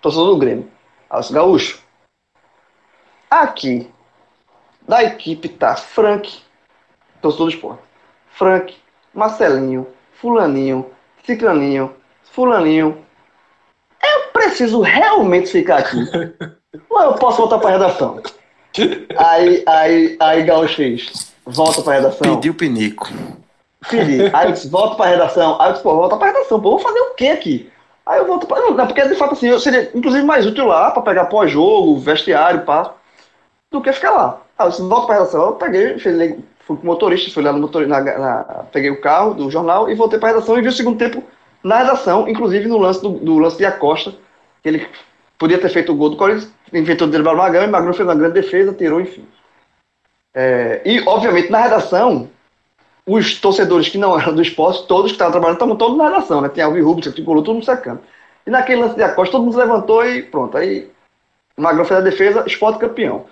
torcedor 0.00 0.28
do 0.28 0.38
Grêmio. 0.38 0.70
Aí 1.08 1.16
eu 1.16 1.20
disse, 1.20 1.32
Gaúcho, 1.32 1.82
aqui, 3.30 3.90
da 4.86 5.02
equipe 5.02 5.48
tá 5.48 5.76
Frank, 5.76 6.42
torcedor 7.22 7.46
do 7.46 7.54
esporte. 7.54 7.82
Frank, 8.30 8.76
Marcelinho, 9.14 9.86
Fulaninho, 10.20 10.90
Ciclaninho, 11.28 11.94
Fulaninho. 12.32 13.04
Eu 14.02 14.32
preciso 14.32 14.80
realmente 14.80 15.50
ficar 15.50 15.80
aqui. 15.80 15.98
Ou 16.88 17.02
eu 17.02 17.14
posso 17.16 17.36
voltar 17.36 17.58
pra 17.58 17.72
redação? 17.72 18.22
Aí, 19.18 19.62
aí, 19.66 20.16
aí 20.18 20.42
Gaúcho 20.44 20.76
fez. 20.76 21.34
Volta 21.44 21.82
pra 21.82 21.94
redação. 21.94 22.36
Pediu 22.36 22.54
pinico. 22.54 23.10
Pedi. 23.90 24.30
Aí 24.32 24.46
eu 24.46 24.52
disse, 24.52 24.68
volta 24.68 24.96
pra 24.96 25.06
redação. 25.06 25.60
Aí 25.60 25.68
eu 25.68 25.72
disse, 25.72 25.82
pô, 25.82 25.96
volta 25.96 26.16
pra 26.16 26.28
redação. 26.28 26.60
Pô, 26.62 26.70
vou 26.70 26.78
fazer 26.78 26.98
o 26.98 27.14
quê 27.14 27.26
aqui? 27.26 27.70
Aí 28.06 28.20
eu 28.20 28.26
volto 28.26 28.46
pra. 28.46 28.60
Não, 28.60 28.74
porque 28.74 29.06
de 29.06 29.14
fato 29.14 29.34
assim, 29.34 29.48
eu 29.48 29.60
seria 29.60 29.90
inclusive 29.94 30.24
mais 30.24 30.46
útil 30.46 30.64
lá 30.64 30.90
pra 30.90 31.02
pegar 31.02 31.26
pós-jogo, 31.26 31.98
vestiário, 31.98 32.62
pá, 32.62 32.94
do 33.70 33.82
que 33.82 33.92
ficar 33.92 34.12
lá. 34.12 34.40
Aí 34.58 34.66
eu 34.66 34.70
disse, 34.70 34.80
volta 34.80 35.06
pra 35.06 35.16
redação. 35.16 35.44
Eu 35.44 35.52
peguei, 35.52 35.98
fui, 35.98 36.38
fui 36.68 36.76
com 36.76 36.82
o 36.82 36.86
motorista, 36.86 37.32
fui 37.32 37.42
lá 37.42 37.50
no 37.50 37.60
motorista, 37.60 37.98
na, 37.98 38.18
na, 38.18 38.44
peguei 38.70 38.90
o 38.90 39.00
carro 39.00 39.32
do 39.32 39.50
jornal 39.50 39.90
e 39.90 39.94
voltei 39.94 40.18
pra 40.18 40.28
redação 40.28 40.58
e 40.58 40.60
vi 40.60 40.68
o 40.68 40.72
segundo 40.72 40.98
tempo 40.98 41.24
na 41.64 41.78
redação, 41.78 42.28
inclusive 42.28 42.68
no 42.68 42.76
lance 42.76 43.00
do, 43.00 43.08
do 43.08 43.38
lance 43.38 43.56
de 43.56 43.64
Acosta, 43.64 44.14
que 44.62 44.68
ele 44.68 44.86
podia 45.38 45.58
ter 45.58 45.70
feito 45.70 45.92
o 45.92 45.96
gol 45.96 46.10
do 46.10 46.16
Corinthians, 46.16 46.52
inventou 46.70 47.08
o 47.08 47.36
Magrão, 47.36 47.64
e 47.64 47.66
Magrão 47.66 47.94
fez 47.94 48.06
uma 48.06 48.14
grande 48.14 48.34
defesa, 48.34 48.74
tirou, 48.74 49.00
enfim. 49.00 49.24
É, 50.34 50.82
e, 50.84 51.00
obviamente, 51.08 51.50
na 51.50 51.62
redação, 51.62 52.28
os 53.06 53.40
torcedores 53.40 53.88
que 53.88 53.96
não 53.96 54.18
eram 54.20 54.34
do 54.34 54.42
esporte, 54.42 54.86
todos 54.86 55.10
que 55.10 55.14
estavam 55.14 55.32
trabalhando, 55.32 55.56
estavam 55.56 55.76
todos 55.76 55.96
na 55.96 56.10
redação, 56.10 56.42
né? 56.42 56.50
Tinha 56.50 56.66
Alvi 56.66 56.82
Rubens, 56.82 57.12
Tricolor, 57.12 57.42
todo 57.42 57.54
mundo 57.54 57.64
secando. 57.64 58.00
E 58.46 58.50
naquele 58.50 58.82
lance 58.82 58.94
de 58.94 59.02
Acosta, 59.02 59.32
todo 59.32 59.44
mundo 59.44 59.56
levantou 59.56 60.04
e 60.04 60.22
pronto. 60.22 60.56
Aí 60.56 60.90
Magrão 61.56 61.84
fez 61.84 62.00
a 62.00 62.02
defesa, 62.02 62.44
esporte 62.46 62.78
campeão. 62.78 63.24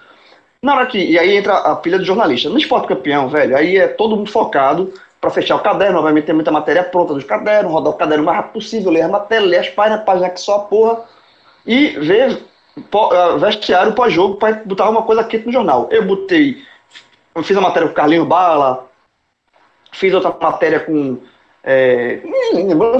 Na 0.62 0.74
hora 0.74 0.86
que. 0.86 0.98
E 0.98 1.18
aí 1.18 1.36
entra 1.36 1.54
a 1.54 1.76
pilha 1.76 1.98
do 1.98 2.04
jornalista. 2.04 2.48
No 2.48 2.58
esporte 2.58 2.88
campeão, 2.88 3.28
velho, 3.28 3.56
aí 3.56 3.76
é 3.76 3.88
todo 3.88 4.16
mundo 4.16 4.30
focado 4.30 4.92
para 5.20 5.30
fechar 5.30 5.56
o 5.56 5.60
caderno. 5.60 5.98
Obviamente 5.98 6.26
tem 6.26 6.34
muita 6.34 6.50
matéria 6.50 6.84
pronta 6.84 7.14
dos 7.14 7.24
cadernos, 7.24 7.72
rodar 7.72 7.92
o 7.92 7.96
caderno 7.96 8.22
o 8.22 8.26
mais 8.26 8.38
rápido 8.38 8.54
possível, 8.54 8.90
ler 8.90 9.02
a 9.02 9.08
matéria, 9.08 9.46
ler 9.46 9.58
as 9.58 9.68
páginas, 9.68 10.04
página 10.04 10.30
que 10.30 10.40
só 10.40 10.56
a 10.56 10.60
porra. 10.60 11.04
E 11.66 11.88
ver 11.98 12.42
vestiário 13.40 13.92
pós-jogo 13.92 14.36
para 14.36 14.62
botar 14.64 14.88
uma 14.88 15.02
coisa 15.02 15.24
quente 15.24 15.46
no 15.46 15.52
jornal. 15.52 15.88
Eu 15.90 16.04
botei. 16.04 16.62
Eu 17.34 17.42
fiz 17.42 17.56
a 17.56 17.60
matéria 17.60 17.88
com 17.88 17.92
o 17.92 17.96
Carlinho 17.96 18.24
Bala, 18.24 18.86
fiz 19.92 20.12
outra 20.14 20.34
matéria 20.40 20.80
com. 20.80 21.18
É, 21.62 22.20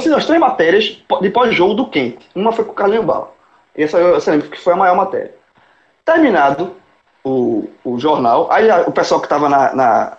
fiz 0.00 0.12
as 0.12 0.26
três 0.26 0.40
matérias 0.40 1.00
de 1.20 1.30
pós-jogo 1.30 1.74
do 1.74 1.86
quente. 1.86 2.28
Uma 2.34 2.52
foi 2.52 2.64
com 2.64 2.72
o 2.72 2.74
Carlinho 2.74 3.04
Bala. 3.04 3.32
Essa 3.76 3.98
eu, 3.98 4.14
eu 4.14 4.22
lembro 4.26 4.50
que 4.50 4.58
foi 4.58 4.72
a 4.72 4.76
maior 4.76 4.96
matéria. 4.96 5.34
Terminado 6.04 6.72
o, 7.26 7.68
o 7.84 7.98
jornal, 7.98 8.46
aí 8.52 8.70
o 8.86 8.92
pessoal 8.92 9.20
que 9.20 9.26
estava 9.26 9.48
na, 9.48 9.74
na. 9.74 10.16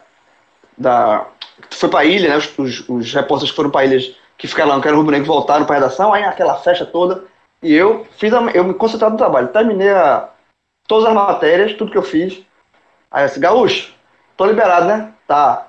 da, 0.77 1.25
foi 1.71 1.87
para 1.87 1.99
a 2.01 2.05
ilha, 2.05 2.29
né? 2.29 2.35
Os, 2.35 2.59
os, 2.59 2.89
os 2.89 3.13
repórteres 3.13 3.51
que 3.51 3.55
foram 3.55 3.69
para 3.69 3.85
ilhas 3.85 4.13
que 4.37 4.45
ficaram 4.45 4.69
lá, 4.69 4.75
não 4.75 4.81
quero 4.81 4.97
rubro 4.97 5.23
voltaram 5.23 5.65
para 5.65 5.77
a 5.77 5.79
redação, 5.79 6.13
aí 6.13 6.23
aquela 6.23 6.55
festa 6.57 6.85
toda. 6.85 7.23
E 7.63 7.73
eu 7.73 8.05
fiz 8.17 8.33
a, 8.33 8.41
eu 8.53 8.63
me 8.65 8.73
concentrava 8.73 9.13
no 9.13 9.17
trabalho. 9.17 9.47
Terminei 9.47 9.89
a, 9.89 10.29
todas 10.85 11.07
as 11.07 11.13
matérias, 11.13 11.73
tudo 11.73 11.91
que 11.91 11.97
eu 11.97 12.03
fiz. 12.03 12.43
Aí 13.09 13.23
eu 13.23 13.27
disse, 13.27 13.39
Gaúcho, 13.39 13.93
tô 14.35 14.45
liberado, 14.45 14.87
né? 14.87 15.13
Tá. 15.25 15.67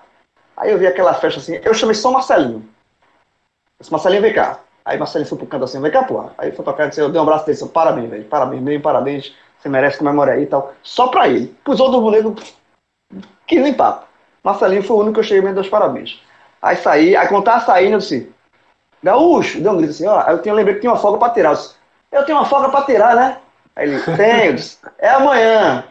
Aí 0.56 0.72
eu 0.72 0.78
vi 0.78 0.88
aquela 0.88 1.14
festa 1.14 1.38
assim, 1.38 1.60
eu 1.62 1.72
chamei 1.72 1.94
só 1.94 2.10
Marcelinho. 2.10 2.58
Eu 2.58 3.80
disse, 3.80 3.92
Marcelinho, 3.92 4.22
vem 4.22 4.34
cá. 4.34 4.58
Aí 4.84 4.98
Marcelinho 4.98 5.28
foi 5.28 5.38
pro 5.38 5.46
canto 5.46 5.64
assim, 5.64 5.80
vem 5.80 5.90
cá, 5.92 6.02
porra. 6.02 6.34
Aí 6.36 6.50
foi 6.50 6.64
pra 6.64 6.74
cá 6.74 6.86
e 6.86 6.88
disse, 6.88 7.00
eu 7.00 7.08
dei 7.08 7.20
um 7.20 7.22
abraço 7.22 7.46
dele, 7.46 7.58
parabéns, 7.72 8.10
velho, 8.10 8.24
parabéns, 8.24 8.62
bem, 8.62 8.80
parabéns, 8.80 9.34
você 9.58 9.68
merece 9.68 9.98
comemorar 9.98 10.36
aí 10.36 10.44
e 10.44 10.46
tal. 10.46 10.72
Só 10.82 11.08
pra 11.08 11.28
ele. 11.28 11.54
Pros 11.64 11.80
outros 11.80 12.00
bonecos, 12.00 12.54
que 13.46 13.58
nem 13.58 13.74
papo. 13.74 14.06
Marcelinho 14.42 14.82
foi 14.82 14.96
o 14.96 15.00
único 15.00 15.14
que 15.14 15.20
eu 15.20 15.24
cheguei 15.24 15.52
me 15.52 15.68
parabéns. 15.68 16.22
Aí 16.62 16.76
saí, 16.76 17.16
aí 17.16 17.28
quando 17.28 17.44
tava 17.44 17.64
saindo, 17.64 17.94
eu 17.94 17.98
disse, 17.98 18.32
Gaúcho, 19.02 19.60
deu 19.60 19.72
um 19.72 19.76
grito 19.76 19.90
assim, 19.90 20.06
ó, 20.06 20.22
aí 20.24 20.34
eu 20.34 20.42
tinha, 20.42 20.54
lembrei 20.54 20.74
que 20.74 20.80
tinha 20.80 20.92
uma 20.92 20.98
folga 20.98 21.18
pra 21.18 21.30
tirar. 21.30 21.50
Eu, 21.50 21.54
disse, 21.54 21.74
eu 22.12 22.24
tenho 22.24 22.38
uma 22.38 22.46
folga 22.46 22.68
pra 22.68 22.82
tirar, 22.82 23.14
né? 23.14 23.38
Aí 23.76 23.88
ele, 23.88 24.02
tenho, 24.16 24.54
disse, 24.54 24.78
é 24.98 25.10
amanhã. 25.10 25.84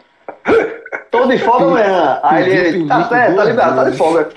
Tô 1.09 1.25
de 1.25 1.37
folga 1.37 1.65
amanhã. 1.65 2.19
Aí 2.23 2.49
ele, 2.49 2.87
tá 2.87 3.07
certo, 3.07 3.35
tá 3.35 3.43
liberado, 3.45 3.75
tá 3.75 3.89
de 3.89 3.97
folga. 3.97 4.29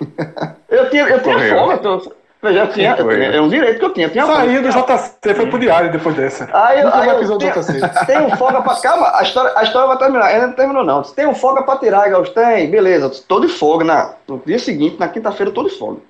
Eu 0.69 0.91
tinha, 0.91 1.09
eu 1.09 1.23
tinha 1.23 1.57
folga, 1.57 1.79
tô, 1.79 2.13
Veja, 2.43 2.61
eu 2.61 2.69
tinha, 2.69 2.91
é 2.93 3.41
um 3.41 3.51
direito 3.51 3.79
que 3.79 3.85
eu 3.85 3.93
tinha. 3.93 4.09
tinha 4.09 4.25
Saiu 4.25 4.63
do 4.63 4.69
JC, 4.71 5.35
foi 5.35 5.47
pro 5.47 5.59
diário 5.59 5.93
depois 5.93 6.17
dessa. 6.17 6.49
Aí, 6.51 6.79
aí 6.79 7.09
eu 7.09 7.37
tenho, 7.37 7.53
tem 8.07 8.19
um 8.19 8.35
folga 8.37 8.63
pra. 8.63 8.77
Calma, 8.81 9.13
a 9.15 9.23
história, 9.23 9.53
a 9.55 9.63
história 9.63 9.89
vai 9.89 9.99
terminar. 9.99 10.25
Ainda 10.25 10.47
não 10.47 10.55
terminou, 10.55 10.83
não. 10.83 11.03
Tem 11.03 11.27
um 11.27 11.35
folga 11.35 11.63
pra 11.63 11.77
tirar, 11.77 12.09
Gauss? 12.09 12.31
Tem, 12.31 12.71
beleza. 12.71 13.11
Tô 13.29 13.41
de 13.41 13.49
folga. 13.49 13.85
Na, 13.85 14.15
no 14.27 14.43
dia 14.47 14.59
seguinte, 14.59 14.97
na 14.99 15.09
quinta-feira, 15.09 15.53
tô 15.53 15.65
de 15.65 15.71
folga. 15.71 16.01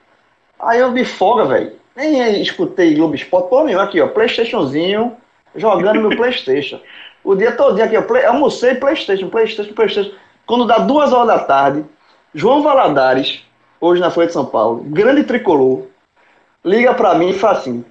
Aí 0.61 0.79
eu 0.79 0.93
de 0.93 1.05
folga, 1.05 1.47
velho. 1.47 1.73
Nem 1.97 2.41
escutei 2.41 2.95
Globo 2.95 3.15
Esporte, 3.15 3.49
pô, 3.49 3.65
meu, 3.65 3.81
aqui, 3.81 4.01
ó, 4.01 4.07
Playstationzinho, 4.07 5.17
jogando 5.57 6.01
meu 6.01 6.17
Playstation. 6.17 6.81
O 7.25 7.35
dia 7.35 7.53
todo 7.53 7.81
aqui, 7.83 7.97
ó, 7.97 8.03
play, 8.03 8.25
almocei 8.25 8.75
Playstation, 8.77 9.29
Playstation, 9.29 9.75
Playstation. 9.75 10.13
Quando 10.47 10.67
dá 10.67 10.79
duas 10.79 11.13
horas 11.13 11.27
da 11.27 11.39
tarde, 11.41 11.85
João 12.35 12.63
Valadares, 12.63 13.43
hoje 13.81 14.01
na 14.01 14.11
Folha 14.11 14.29
de 14.29 14.33
São 14.33 14.47
Paulo, 14.47 14.83
grande 14.85 15.25
tricolor, 15.25 15.90
liga 16.65 16.95
pra 16.95 17.15
mim 17.15 17.31
e 17.31 17.39
fala 17.39 17.59
assim: 17.59 17.85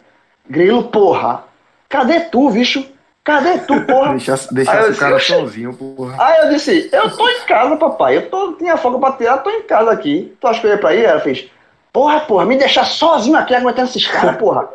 Grilo, 0.49 0.83
porra, 0.85 1.43
cadê 1.87 2.21
tu, 2.21 2.49
bicho? 2.49 2.85
Cadê 3.23 3.59
tu, 3.59 3.81
porra? 3.81 4.13
deixa 4.17 4.35
deixa 4.51 4.89
o 4.89 4.95
cara 4.95 5.19
sozinho, 5.19 5.73
porra. 5.73 6.15
Aí 6.19 6.45
eu 6.45 6.49
disse: 6.49 6.89
Eu 6.91 7.15
tô 7.15 7.27
em 7.29 7.41
casa, 7.41 7.75
papai. 7.77 8.17
Eu 8.17 8.29
tô, 8.29 8.53
tinha 8.53 8.77
folga 8.77 8.99
pra 8.99 9.11
tirar, 9.13 9.37
tô 9.39 9.49
em 9.49 9.63
casa 9.63 9.91
aqui. 9.91 10.35
Tu 10.39 10.47
acha 10.47 10.59
que 10.59 10.67
eu 10.67 10.71
ia 10.71 10.77
pra 10.77 10.95
ir? 10.95 11.05
Ela 11.05 11.19
fez: 11.19 11.49
Porra, 11.91 12.19
porra, 12.21 12.45
me 12.45 12.57
deixar 12.57 12.85
sozinho 12.85 13.37
aqui 13.37 13.53
aguentando 13.53 13.89
esses 13.89 14.07
caras, 14.07 14.37
porra. 14.37 14.69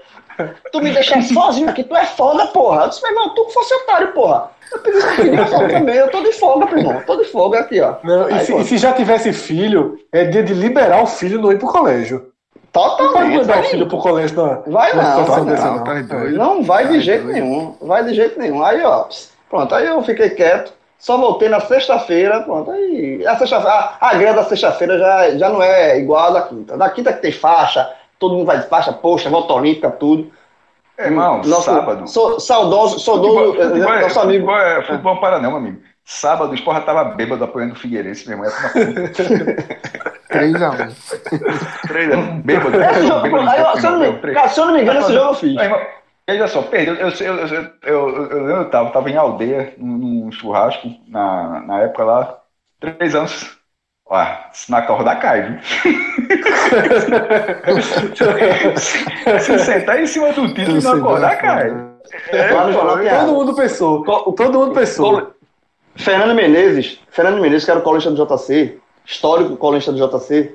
Tu 0.72 0.80
me 0.80 0.92
deixar 0.92 1.22
sozinho 1.22 1.68
aqui, 1.68 1.84
tu 1.84 1.94
é 1.96 2.04
foda, 2.04 2.46
porra. 2.48 2.82
Eu 2.82 2.88
disse: 2.88 3.02
Meu 3.02 3.10
irmão, 3.10 3.34
tu 3.34 3.46
que 3.46 3.52
fosse 3.52 3.74
otário, 3.74 4.12
porra. 4.12 4.50
Eu 4.72 4.78
pedi 4.80 5.00
folga 5.48 5.68
também, 5.68 5.94
eu 5.94 6.10
tô 6.10 6.22
de 6.22 6.32
folga, 6.32 6.66
meu 6.66 6.78
irmão. 6.78 7.02
Tô 7.06 7.16
de 7.16 7.24
folga 7.24 7.60
aqui, 7.60 7.80
ó. 7.80 7.96
Não, 8.02 8.26
Aí, 8.26 8.36
e, 8.36 8.44
se, 8.44 8.54
e, 8.56 8.64
se, 8.64 8.78
já 8.78 8.92
tivesse 8.92 9.32
filho, 9.32 9.98
é 10.10 10.24
dia 10.24 10.42
de 10.42 10.52
liberar 10.54 11.02
o 11.02 11.06
filho 11.06 11.40
não 11.40 11.52
ir 11.52 11.58
pro 11.58 11.68
colégio. 11.68 12.32
Totalmente. 12.74 13.12
Não 13.12 13.14
vai 13.14 13.36
mandar 13.38 13.60
o 13.60 13.62
filho 13.62 13.86
pro 13.86 13.98
colégio 13.98 14.36
não. 14.36 14.72
Vai 14.72 14.92
não, 14.94 15.24
vai 15.24 15.40
não. 15.40 15.44
Não, 15.44 15.84
tá 15.84 16.24
não 16.32 16.62
vai 16.64 16.88
de 16.88 17.00
jeito 17.00 17.24
nenhum. 17.24 17.76
Vai 17.80 18.02
de 18.02 18.12
jeito 18.14 18.38
nenhum. 18.38 18.64
Aí, 18.64 18.82
ó, 18.82 19.06
pronto, 19.48 19.72
aí 19.72 19.86
eu 19.86 20.02
fiquei 20.02 20.30
quieto. 20.30 20.72
Só 20.98 21.16
voltei 21.16 21.48
na 21.48 21.60
sexta-feira, 21.60 22.40
pronto. 22.40 22.72
Aí 22.72 23.24
a, 23.26 23.36
sexta 23.36 23.58
a, 23.58 23.96
a 24.00 24.14
greve 24.14 24.34
da 24.34 24.44
sexta-feira 24.44 24.98
já, 24.98 25.30
já 25.36 25.48
não 25.48 25.62
é 25.62 25.98
igual 25.98 26.26
a 26.26 26.30
da 26.30 26.42
quinta. 26.42 26.76
Da 26.76 26.90
quinta 26.90 27.12
que 27.12 27.22
tem 27.22 27.30
faixa, 27.30 27.92
todo 28.18 28.34
mundo 28.34 28.46
vai 28.46 28.58
de 28.58 28.66
faixa, 28.66 28.92
poxa, 28.92 29.30
volta 29.30 29.52
olímpica, 29.52 29.90
tudo. 29.90 30.32
É, 30.98 31.04
irmão, 31.04 31.42
nosso, 31.44 31.62
sábado. 31.62 32.08
Sou, 32.08 32.40
saudoso, 32.40 32.98
saudoso, 32.98 33.52
futebol, 33.52 33.70
futebol, 33.70 33.94
é, 33.94 34.00
nosso 34.00 34.20
amigo. 34.20 34.46
Futebol, 34.46 34.66
é, 34.66 34.82
futebol 34.82 35.20
para 35.20 35.38
não, 35.38 35.56
amigo. 35.56 35.78
Sábado 36.04 36.52
o 36.52 36.54
Esporra 36.54 36.82
tava 36.82 37.04
bêbado 37.04 37.44
apoiando 37.44 37.72
o 37.74 37.78
Figueirense, 37.78 38.28
meu 38.28 38.38
irmão. 38.38 38.52
3x1. 40.30 40.94
3x1. 41.88 42.42
Bêbado. 42.42 42.76
Se 44.50 44.60
eu 44.60 44.66
não 44.66 44.74
me 44.74 44.82
engano, 44.82 45.00
esse 45.00 45.12
jogo 45.14 45.30
eu 45.30 45.34
fiz. 45.34 45.56
Veja 46.26 46.46
só, 46.48 46.62
perdeu. 46.62 46.94
Eu, 46.94 47.08
eu, 47.08 47.34
eu, 47.36 47.70
eu, 47.82 48.30
eu, 48.30 48.48
eu 48.48 48.70
tava, 48.70 48.90
tava 48.90 49.10
em 49.10 49.16
aldeia, 49.16 49.74
num 49.78 50.30
churrasco, 50.32 50.88
na, 51.06 51.60
na 51.60 51.80
época 51.80 52.04
lá. 52.04 52.38
Três 52.80 53.14
anos. 53.14 53.58
Ó, 54.06 54.22
se 54.52 54.70
não 54.70 54.78
acordar, 54.78 55.18
cai, 55.20 55.42
viu? 55.42 55.58
se 59.40 59.58
sentar 59.58 59.98
em 60.00 60.06
cima 60.06 60.32
do 60.32 60.52
título 60.52 60.78
e 60.78 60.82
não 60.82 60.92
acordar, 60.92 61.36
cai. 61.40 61.94
É, 62.28 62.50
água. 62.50 63.02
Todo 63.02 63.32
mundo 63.32 63.54
pensou. 63.54 64.04
Todo 64.34 64.58
mundo 64.58 64.74
pensou. 64.74 65.33
Fernando 65.96 66.34
Menezes, 66.34 66.98
Fernando 67.10 67.40
Menezes, 67.40 67.64
que 67.64 67.70
era 67.70 67.80
o 67.80 67.82
colunista 67.82 68.10
do 68.10 68.26
JC, 68.26 68.78
histórico 69.06 69.56
colunista 69.56 69.92
do 69.92 69.98
JC, 70.08 70.54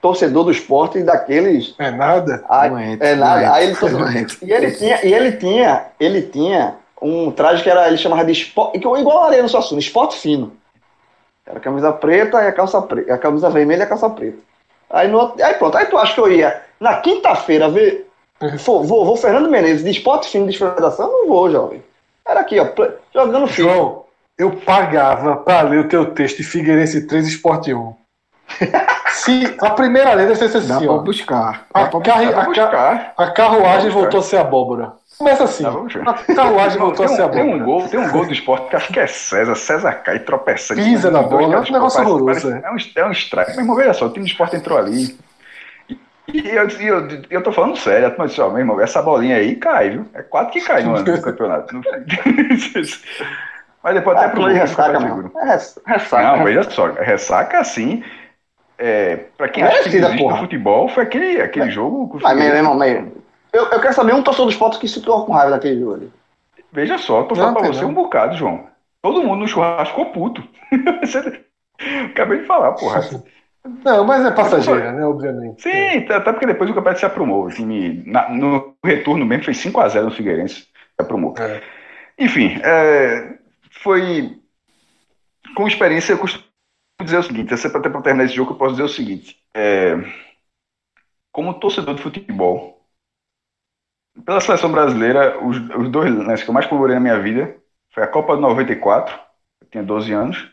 torcedor 0.00 0.44
do 0.44 0.50
esporte 0.50 0.98
e 0.98 1.02
daqueles. 1.02 1.74
É 1.78 1.90
nada. 1.90 2.44
Ai, 2.48 2.70
Doente, 2.70 3.02
é 3.02 3.14
nada. 3.14 3.52
Aí 3.54 3.64
ele, 3.66 3.76
torcedor- 3.76 4.08
e 4.42 4.52
ele 4.52 4.70
tinha, 4.72 5.00
e 5.04 5.12
ele 5.14 5.32
tinha, 5.32 5.86
ele 5.98 6.22
tinha 6.22 6.74
um 7.00 7.30
traje 7.30 7.62
que 7.62 7.70
era, 7.70 7.86
ele 7.88 7.96
chamava 7.96 8.24
de 8.24 8.32
esporte, 8.32 8.76
igual 8.78 9.22
a 9.24 9.26
areia 9.26 9.42
no 9.42 9.48
Suassuna, 9.48 9.80
esporte 9.80 10.16
fino. 10.16 10.52
Era 11.46 11.58
a 11.58 11.60
camisa 11.60 11.92
preta 11.92 12.42
e 12.42 12.46
a 12.46 12.52
calça 12.52 12.80
preta, 12.80 13.12
a 13.14 13.18
camisa 13.18 13.50
vermelha 13.50 13.80
e 13.80 13.82
a 13.82 13.86
calça 13.86 14.08
preta. 14.08 14.38
Aí, 14.90 15.08
no, 15.08 15.34
aí 15.42 15.54
pronto, 15.54 15.76
aí 15.76 15.86
tu 15.86 15.98
acha 15.98 16.14
que 16.14 16.20
eu 16.20 16.30
ia 16.32 16.62
na 16.78 16.96
quinta-feira 16.96 17.68
ver, 17.68 18.08
vou, 18.64 18.82
vou, 18.84 19.04
vou 19.04 19.16
Fernando 19.16 19.50
Menezes 19.50 19.84
de 19.84 19.90
esporte 19.90 20.28
fino 20.28 20.44
de 20.46 20.52
desfederação? 20.52 21.10
Não 21.10 21.28
vou, 21.28 21.50
jovem. 21.50 21.82
Era 22.26 22.40
aqui, 22.40 22.58
ó, 22.58 22.66
jogando 23.12 23.46
fino. 23.46 23.68
João, 23.68 24.03
eu 24.38 24.50
pagava 24.52 25.36
pra 25.36 25.62
ler 25.62 25.80
o 25.80 25.88
teu 25.88 26.06
texto 26.12 26.38
de 26.38 26.44
Figueirense 26.44 27.06
3 27.06 27.26
Esporte 27.28 27.72
1. 27.74 27.94
Se 29.10 29.54
a 29.60 29.70
primeira 29.70 30.12
letra 30.14 30.34
fosse 30.36 30.60
Dá 30.66 30.76
assim, 30.76 30.84
pra 30.86 30.94
ó. 30.94 30.98
buscar. 30.98 31.66
A, 31.72 31.84
Dá 31.84 32.00
carri- 32.00 32.26
Dá 32.26 32.30
a 32.30 32.34
ca- 32.40 32.44
buscar. 32.46 33.12
a 33.16 33.30
carruagem 33.30 33.84
buscar. 33.86 34.00
voltou 34.00 34.20
a 34.20 34.22
ser 34.22 34.36
abóbora. 34.38 34.92
Começa 35.16 35.44
assim. 35.44 35.62
Dá 35.62 35.70
buscar. 35.70 36.08
A 36.08 36.34
carruagem 36.34 36.78
voltou 36.78 37.04
a 37.04 37.08
Tem 37.08 37.16
ser 37.16 37.22
um, 37.24 37.30
tem 37.30 37.42
um 37.42 37.54
abóbora. 37.54 37.64
gol, 37.64 37.88
tem 37.88 38.00
um 38.00 38.10
gol 38.10 38.26
do 38.26 38.32
esporte 38.32 38.68
que 38.68 38.76
acho 38.76 38.92
que 38.92 39.00
é 39.00 39.06
César. 39.06 39.54
César 39.54 39.92
cai 39.94 40.18
tropeçando. 40.18 40.82
Pisa 40.82 41.10
na 41.10 41.22
bola, 41.22 41.54
é 41.56 41.60
um 41.60 41.72
negócio 41.72 42.00
horroroso, 42.02 42.50
É 42.50 42.70
um, 42.70 42.76
é 42.96 43.06
um 43.06 43.12
strike. 43.12 43.52
Meu 43.52 43.60
irmão, 43.60 43.76
veja 43.76 43.94
só, 43.94 44.06
o 44.06 44.10
time 44.10 44.24
do 44.24 44.28
esporte 44.28 44.56
entrou 44.56 44.76
ali. 44.76 45.16
E, 46.32 46.48
eu, 46.48 46.68
eu, 46.68 47.08
eu 47.30 47.42
tô 47.42 47.52
falando 47.52 47.76
sério, 47.76 48.06
a 48.08 48.10
turma 48.10 48.26
disse, 48.26 48.40
ó, 48.40 48.48
meu 48.48 48.58
irmão, 48.58 48.80
essa 48.80 49.00
bolinha 49.00 49.36
aí 49.36 49.56
cai, 49.56 49.90
viu? 49.90 50.06
É 50.14 50.22
quatro 50.22 50.52
que 50.52 50.60
cai 50.60 50.82
no, 50.82 50.98
no 51.00 51.22
campeonato. 51.22 51.80
Não- 53.84 53.92
Mas 53.92 53.94
depois 53.94 54.16
até 54.16 54.26
Ah, 54.26 54.30
pro 54.30 54.44
aquilo 54.44 54.46
aí 54.46 54.54
gol, 54.54 54.60
ressaca 54.66 55.00
mesmo. 55.00 55.16
seguro. 55.16 55.32
É, 55.38 55.44
res- 55.44 55.80
ressaca. 55.86 56.36
Não, 56.36 56.44
veja 56.44 56.62
só, 56.70 56.86
ressaca 56.92 57.58
assim. 57.60 58.02
É, 58.78 59.16
pra 59.36 59.48
quem 59.48 59.62
acha 59.62 59.84
que 59.84 59.88
Merecida, 59.90 60.08
no 60.08 60.18
porra. 60.18 60.38
futebol, 60.38 60.88
foi 60.88 61.04
aquele, 61.04 61.40
aquele 61.40 61.70
jogo. 61.70 62.08
que 62.10 62.16
o 62.16 62.22
Mas, 62.22 62.36
meu 62.36 62.46
irmão, 62.56 62.74
meu, 62.76 63.12
eu, 63.52 63.66
eu 63.66 63.80
quero 63.80 63.94
saber 63.94 64.14
um 64.14 64.22
torcedor 64.22 64.46
do 64.46 64.52
esporte 64.52 64.78
que 64.78 64.88
se 64.88 64.98
ficou 65.00 65.24
com 65.24 65.32
raiva 65.32 65.52
daquele 65.52 65.78
jogo 65.80 65.94
ali. 65.94 66.12
Veja 66.72 66.98
só, 66.98 67.22
tô 67.22 67.34
Não, 67.34 67.42
falando 67.42 67.52
pra 67.54 67.62
tem 67.62 67.72
você 67.72 67.82
não. 67.82 67.90
um 67.90 67.94
bocado, 67.94 68.36
João. 68.36 68.66
Todo 69.00 69.22
mundo 69.22 69.40
no 69.40 69.48
churrasco 69.48 69.90
ficou 69.96 70.06
puto. 70.12 70.42
Acabei 72.10 72.38
de 72.40 72.46
falar, 72.46 72.72
porra. 72.72 73.00
Não, 73.82 74.04
mas 74.04 74.22
é 74.26 74.30
passageira, 74.30 74.92
né? 74.92 75.06
Obviamente. 75.06 75.62
Sim, 75.62 76.02
tá, 76.02 76.18
até 76.18 76.32
porque 76.32 76.44
depois 76.46 76.68
o 76.68 76.74
campeonato 76.74 77.00
se 77.00 77.06
aprumou. 77.06 77.46
O 77.46 77.50
time, 77.50 78.02
na- 78.06 78.28
no 78.28 78.74
retorno 78.84 79.24
mesmo, 79.24 79.44
fez 79.44 79.56
5x0 79.56 80.04
no 80.04 80.10
Figueirense. 80.10 80.54
Se 80.56 80.66
aprumou. 80.98 81.34
É. 81.38 81.62
Enfim, 82.18 82.60
é, 82.62 83.38
foi. 83.84 84.40
Com 85.54 85.68
experiência, 85.68 86.12
eu 86.14 86.18
costumo 86.18 86.44
dizer 87.02 87.18
o 87.18 87.22
seguinte: 87.22 87.54
até 87.54 87.68
para 87.68 88.02
terminar 88.02 88.24
esse 88.24 88.34
jogo, 88.34 88.52
eu 88.52 88.56
posso 88.56 88.72
dizer 88.72 88.84
o 88.84 88.88
seguinte. 88.88 89.38
é, 89.54 89.94
como 91.30 91.58
torcedor 91.58 91.96
de 91.96 92.02
futebol, 92.02 92.86
pela 94.24 94.40
seleção 94.40 94.70
brasileira, 94.70 95.44
os, 95.44 95.56
os 95.56 95.88
dois 95.90 96.14
lances 96.14 96.44
que 96.44 96.50
eu 96.50 96.54
mais 96.54 96.66
comemorei 96.66 96.94
na 96.94 97.00
minha 97.00 97.18
vida 97.18 97.56
foi 97.90 98.04
a 98.04 98.08
Copa 98.08 98.36
de 98.36 98.42
94, 98.42 99.18
eu 99.60 99.68
tinha 99.68 99.82
12 99.82 100.12
anos, 100.12 100.48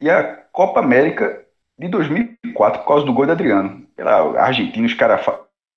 e 0.00 0.08
a 0.08 0.22
Copa 0.52 0.78
América 0.78 1.44
de 1.76 1.88
2004, 1.88 2.80
por 2.80 2.88
causa 2.88 3.04
do 3.04 3.12
gol 3.12 3.26
de 3.26 3.32
Adriano. 3.32 3.84
Pela 3.96 4.40
Argentina, 4.40 4.86
os 4.86 4.94
caras 4.94 5.26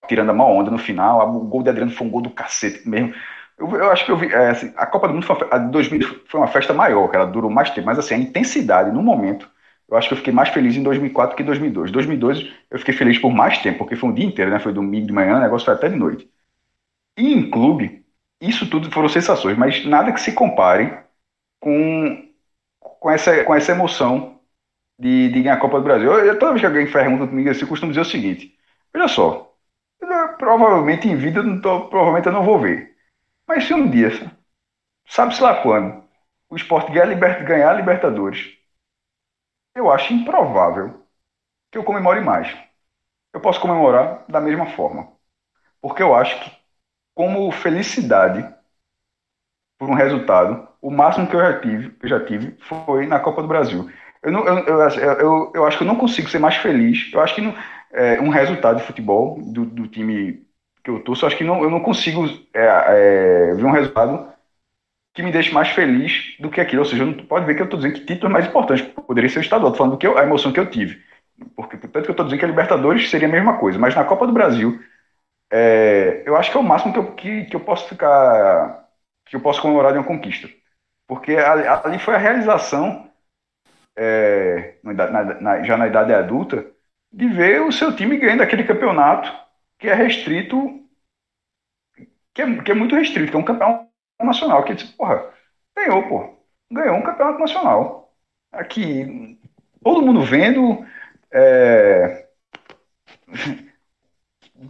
tirando 0.08 0.30
a 0.30 0.34
maior 0.34 0.52
onda 0.52 0.70
no 0.70 0.78
final, 0.78 1.36
o 1.36 1.40
gol 1.46 1.64
de 1.64 1.70
Adriano 1.70 1.92
foi 1.92 2.06
um 2.06 2.12
gol 2.12 2.22
do 2.22 2.30
cacete 2.30 2.88
mesmo. 2.88 3.16
Eu, 3.58 3.70
eu 3.76 3.92
acho 3.92 4.06
que 4.06 4.12
eu 4.12 4.18
vi. 4.18 4.28
é, 4.28 4.50
assim, 4.50 4.74
a 4.76 4.86
Copa 4.86 5.08
do 5.08 5.14
Mundo 5.14 5.26
foi 5.26 5.38
a 5.52 5.58
de 5.58 5.72
2000 5.72 6.22
foi 6.28 6.40
uma 6.40 6.48
festa 6.48 6.74
maior, 6.74 7.10
ela 7.14 7.26
durou 7.26 7.50
mais 7.50 7.70
tempo, 7.72 7.86
mas 7.86 7.98
assim, 8.00 8.16
a 8.16 8.18
intensidade 8.18 8.92
no 8.92 9.02
momento. 9.02 9.50
Eu 9.88 9.96
acho 9.98 10.08
que 10.08 10.14
eu 10.16 10.18
fiquei 10.18 10.34
mais 10.34 10.50
feliz 10.50 10.76
em 10.76 10.82
2004 10.84 11.36
que 11.38 11.44
em 11.44 11.46
2002. 11.46 11.92
2002 11.92 12.40
eu 12.72 12.80
fiquei 12.80 12.94
feliz 12.94 13.20
por 13.20 13.32
mais 13.32 13.60
tempo, 13.60 13.78
porque 13.80 13.96
foi 13.96 14.10
um 14.10 14.14
dia 14.14 14.26
inteiro, 14.26 14.50
né? 14.52 14.60
Foi 14.60 14.74
domingo 14.74 15.06
de 15.08 15.14
manhã, 15.14 15.38
o 15.38 15.42
negócio 15.42 15.66
foi 15.66 15.74
até 15.76 15.88
de 15.90 15.96
noite. 15.96 16.28
E 17.18 17.34
em 17.34 17.50
clube, 17.52 18.06
isso 18.42 18.70
tudo 18.70 18.92
foram 18.92 19.10
sensações, 19.10 19.58
mas 19.58 19.86
nada 19.86 20.12
que 20.14 20.22
se 20.22 20.34
compare 20.34 20.98
com, 21.62 22.30
com, 22.80 23.12
essa, 23.12 23.44
com 23.46 23.56
essa 23.56 23.74
emoção 23.74 24.40
de, 25.00 25.30
de 25.30 25.42
ganhar 25.44 25.56
a 25.56 25.60
Copa 25.60 25.80
do 25.80 25.84
Brasil. 25.86 26.12
Eu, 26.14 26.26
eu- 26.28 26.40
toda 26.40 26.54
vez 26.54 26.62
que 26.62 26.68
alguém 26.68 26.92
pergunta 26.92 27.28
comigo 27.28 27.50
assim, 27.52 27.62
eu 27.64 27.68
costumo 27.70 27.92
dizer 27.94 28.02
o 28.02 28.06
seguinte: 28.06 28.56
olha 28.96 29.08
só, 29.10 29.54
eu, 30.02 30.38
provavelmente 30.38 31.08
em 31.10 31.18
vida, 31.18 31.40
eu 31.42 31.44
não 31.44 31.62
tô- 31.62 31.90
provavelmente 31.90 32.28
eu 32.28 32.34
não 32.34 32.44
vou 32.46 32.60
ver. 32.60 32.95
Mas 33.48 33.64
se 33.66 33.74
um 33.74 33.90
dia, 33.90 34.10
sabe-se 35.08 35.42
lá 35.42 35.62
quando, 35.64 36.04
o 36.50 36.56
esporte 36.56 36.92
ganhar, 36.92 37.72
a 37.72 37.74
Libertadores, 37.74 38.58
eu 39.76 39.92
acho 39.92 40.14
improvável 40.14 41.06
que 41.72 41.80
eu 41.80 41.84
comemore 41.84 42.22
mais. 42.22 42.50
Eu 43.34 43.42
posso 43.42 43.62
comemorar 43.62 44.26
da 44.30 44.42
mesma 44.42 44.68
forma. 44.76 45.14
Porque 45.82 46.04
eu 46.04 46.16
acho 46.16 46.40
que, 46.44 46.52
como 47.16 47.52
felicidade 47.52 48.44
por 49.78 49.90
um 49.90 49.94
resultado, 49.94 50.68
o 50.82 50.90
máximo 50.90 51.28
que 51.28 51.36
eu 51.36 51.40
já 51.42 51.60
tive, 51.60 51.96
eu 52.02 52.10
já 52.10 52.26
tive 52.26 52.56
foi 52.62 53.06
na 53.08 53.20
Copa 53.20 53.42
do 53.42 53.48
Brasil. 53.48 53.90
Eu, 54.24 54.32
não, 54.32 54.46
eu, 54.48 54.80
eu- 55.20 55.52
eu 55.54 55.66
acho 55.68 55.78
que 55.78 55.84
eu 55.84 55.88
não 55.88 55.98
consigo 55.98 56.30
ser 56.30 56.40
mais 56.40 56.56
feliz. 56.56 57.12
Eu 57.14 57.22
acho 57.22 57.36
que 57.36 57.42
não- 57.42 57.54
é, 57.92 58.20
um 58.22 58.30
resultado 58.30 58.78
de 58.78 58.84
futebol 58.84 59.40
do, 59.42 59.66
do 59.66 59.88
time 59.88 60.46
que 60.86 60.92
eu 60.92 61.02
torço, 61.02 61.28
acho 61.28 61.38
que 61.38 61.46
não, 61.46 61.64
eu 61.64 61.72
não 61.72 61.82
consigo 61.82 62.28
é, 62.56 62.62
é, 63.52 63.56
ver 63.56 63.66
um 63.66 63.72
resultado 63.72 64.32
que 65.14 65.24
me 65.24 65.32
deixe 65.32 65.54
mais 65.54 65.70
feliz 65.70 66.36
do 66.40 66.50
que 66.50 66.62
aquilo. 66.62 66.84
Ou 66.84 66.90
seja, 66.90 67.06
não, 67.06 67.14
pode 67.14 67.46
ver 67.46 67.56
que 67.56 67.62
eu 67.62 67.66
estou 67.66 67.80
dizendo 67.80 67.96
que 68.00 68.06
título 68.06 68.30
é 68.32 68.34
mais 68.34 68.48
importante. 68.48 68.84
Poderia 69.08 69.30
ser 69.30 69.40
o 69.40 69.42
estadual, 69.42 69.72
tô 69.72 69.78
falando 69.80 69.94
do 69.94 69.98
que 70.00 70.08
eu- 70.08 70.18
a 70.18 70.24
emoção 70.24 70.52
que 70.54 70.60
eu 70.60 70.70
tive. 70.70 71.02
Porque, 71.56 71.78
tanto 71.78 72.04
que 72.04 72.10
eu 72.10 72.14
estou 72.14 72.26
dizendo 72.26 72.40
que 72.40 72.46
a 72.46 72.50
Libertadores 72.50 73.10
seria 73.10 73.28
a 73.28 73.32
mesma 73.32 73.58
coisa. 73.60 73.80
Mas 73.80 73.96
na 73.96 74.06
Copa 74.06 74.28
do 74.28 74.34
Brasil, 74.34 74.80
é, 75.52 76.24
eu 76.26 76.36
acho 76.36 76.52
que 76.52 76.58
é 76.58 76.60
o 76.60 76.64
máximo 76.64 76.94
que 76.94 77.00
eu, 77.00 77.14
que, 77.16 77.46
que 77.46 77.56
eu 77.56 77.60
posso 77.62 77.88
ficar. 77.90 78.86
que 79.26 79.36
eu 79.36 79.40
posso 79.42 79.62
comemorar 79.62 79.92
de 79.94 80.00
uma 80.00 80.06
conquista. 80.08 80.50
Porque 81.08 81.36
ali, 81.38 82.00
foi 82.00 82.16
a 82.16 82.20
realização, 82.20 83.10
é, 83.98 84.76
na- 84.84 85.24
na- 85.42 85.64
já 85.64 85.78
na 85.78 85.88
idade 85.88 86.14
adulta, 86.14 86.66
de 87.12 87.28
ver 87.28 87.62
o 87.62 87.72
seu 87.72 87.96
time 87.96 88.18
ganhando 88.18 88.44
aquele 88.44 88.64
campeonato 88.64 89.32
que 89.80 89.88
é 89.88 89.94
restrito, 89.94 90.82
que 92.34 92.42
é, 92.42 92.62
que 92.62 92.72
é 92.72 92.76
muito 92.76 92.96
restrito, 92.96 93.32
que 93.32 93.38
é 93.38 93.40
um 93.40 93.44
campeonato 93.44 93.88
nacional. 94.22 94.64
Que 94.64 94.74
disse, 94.74 94.94
porra, 94.94 95.32
ganhou, 95.76 96.04
pô. 96.08 96.36
Ganhou 96.72 96.98
um 96.98 97.04
campeonato 97.04 97.40
nacional. 97.40 98.14
Aqui, 98.52 99.38
todo 99.84 100.02
mundo 100.02 100.22
vendo. 100.22 100.86
é, 101.32 102.28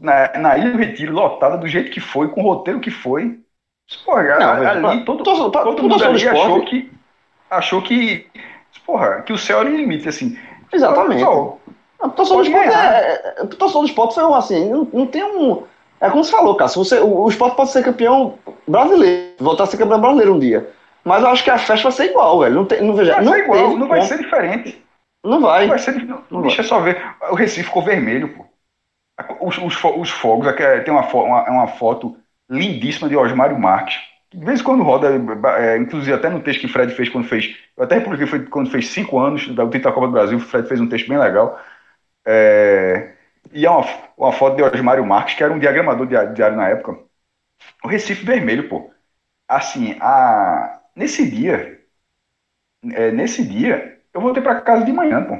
na, 0.01 0.37
na 0.37 0.57
Ilha 0.57 0.71
do 0.71 0.77
Retiro, 0.77 1.13
lotada 1.13 1.57
do 1.57 1.67
jeito 1.67 1.91
que 1.91 1.99
foi, 1.99 2.29
com 2.29 2.41
o 2.41 2.43
roteiro 2.43 2.79
que 2.79 2.91
foi. 2.91 3.39
Porra, 4.03 4.39
Não, 4.39 4.87
ali, 4.87 5.05
todo, 5.05 5.23
todo 5.23 5.51
pro 5.51 5.83
mundo 5.83 6.03
ali 6.03 6.27
achou 6.27 6.65
que, 6.65 6.91
achou 7.49 7.81
que, 7.83 8.27
porra, 8.85 9.21
que 9.21 9.31
o 9.31 9.37
céu 9.37 9.59
era 9.59 9.69
o 9.69 9.75
limite, 9.75 10.09
assim. 10.09 10.37
Exatamente. 10.73 11.21
Só, 11.21 11.59
O 12.05 12.11
torcedor 12.11 12.43
do 12.43 12.49
Pode 12.51 12.57
esporte 12.57 12.67
ganhar. 12.69 12.93
é, 12.93 13.35
é- 13.37 13.43
o 13.43 13.47
torcedor 13.47 13.81
do 13.83 13.87
esporte 13.87 14.15
foi 14.15 14.33
assim, 14.33 14.69
não, 14.69 14.87
não 14.93 15.07
tem 15.07 15.23
um. 15.23 15.63
É 15.99 16.09
como 16.09 16.23
você 16.23 16.31
falou, 16.31 16.55
cara. 16.55 16.69
Você, 16.69 16.99
o, 16.99 17.21
o 17.23 17.29
esporte 17.29 17.55
pode 17.55 17.71
ser 17.71 17.83
campeão 17.83 18.37
brasileiro, 18.67 19.33
voltar 19.39 19.63
a 19.63 19.67
ser 19.67 19.77
campeão 19.77 19.99
brasileiro 20.01 20.35
um 20.35 20.39
dia. 20.39 20.69
Mas 21.03 21.23
eu 21.23 21.29
acho 21.29 21.43
que 21.43 21.51
a 21.51 21.57
festa 21.57 21.83
vai 21.83 21.91
ser 21.91 22.05
igual, 22.09 22.39
velho. 22.39 22.55
Não, 22.55 22.65
tem, 22.65 22.81
não, 22.81 22.95
veja, 22.95 23.13
vai 23.15 23.23
não 23.23 23.33
ser 23.33 23.39
igual, 23.43 23.59
teve 23.59 23.75
não 23.79 23.87
vai 23.87 24.01
ser 24.01 24.17
diferente. 24.17 24.83
Não 25.23 25.41
vai. 25.41 25.61
Não 25.61 25.69
vai 25.69 25.79
ser, 25.79 26.05
não, 26.05 26.23
Não 26.29 26.41
deixa 26.41 26.63
só 26.63 26.79
ver. 26.79 27.01
O 27.31 27.35
Recife 27.35 27.67
ficou 27.67 27.81
vermelho, 27.83 28.29
pô. 28.35 28.45
Os, 29.41 29.57
os, 29.57 29.83
os 29.97 30.09
fogos, 30.09 30.47
aqui 30.47 30.61
é- 30.63 30.81
tem 30.81 30.93
uma, 30.93 31.03
fo- 31.03 31.23
uma, 31.23 31.43
uma 31.49 31.67
foto 31.67 32.17
lindíssima 32.49 33.07
de 33.07 33.15
Osmário 33.15 33.57
Marques. 33.57 33.95
De 34.33 34.43
vez 34.43 34.59
em 34.59 34.63
quando 34.63 34.83
roda, 34.83 35.09
é, 35.59 35.77
inclusive 35.77 36.11
até 36.11 36.29
no 36.29 36.41
texto 36.41 36.59
que 36.59 36.65
o 36.65 36.69
Fred 36.69 36.93
fez 36.93 37.07
quando 37.07 37.27
fez. 37.27 37.55
Eu 37.77 37.85
até 37.85 37.95
republiquei 37.95 38.27
foi 38.27 38.39
quando 38.45 38.69
fez 38.69 38.87
cinco 38.89 39.17
anos 39.19 39.47
da 39.55 39.63
da 39.63 39.91
Copa 39.91 40.07
do 40.07 40.11
Brasil. 40.13 40.37
O 40.37 40.41
Fred 40.41 40.67
fez 40.67 40.81
um 40.81 40.89
texto 40.89 41.07
bem 41.07 41.17
legal. 41.17 41.57
É, 42.25 43.15
e 43.53 43.65
é 43.65 43.69
uma, 43.69 43.85
uma 44.17 44.31
foto 44.33 44.55
de 44.57 44.63
Osmário 44.63 45.05
Marques, 45.05 45.35
que 45.35 45.43
era 45.43 45.53
um 45.53 45.59
diagramador 45.59 46.07
diário, 46.07 46.33
diário 46.33 46.57
na 46.57 46.69
época. 46.69 46.99
O 47.83 47.87
Recife 47.87 48.25
vermelho, 48.25 48.69
pô. 48.69 48.91
Assim, 49.47 49.97
a, 50.01 50.81
nesse 50.95 51.29
dia, 51.29 51.81
é, 52.93 53.11
nesse 53.11 53.43
dia, 53.47 53.99
eu 54.13 54.21
voltei 54.21 54.41
para 54.43 54.61
casa 54.61 54.85
de 54.85 54.93
manhã, 54.93 55.23
pô. 55.23 55.37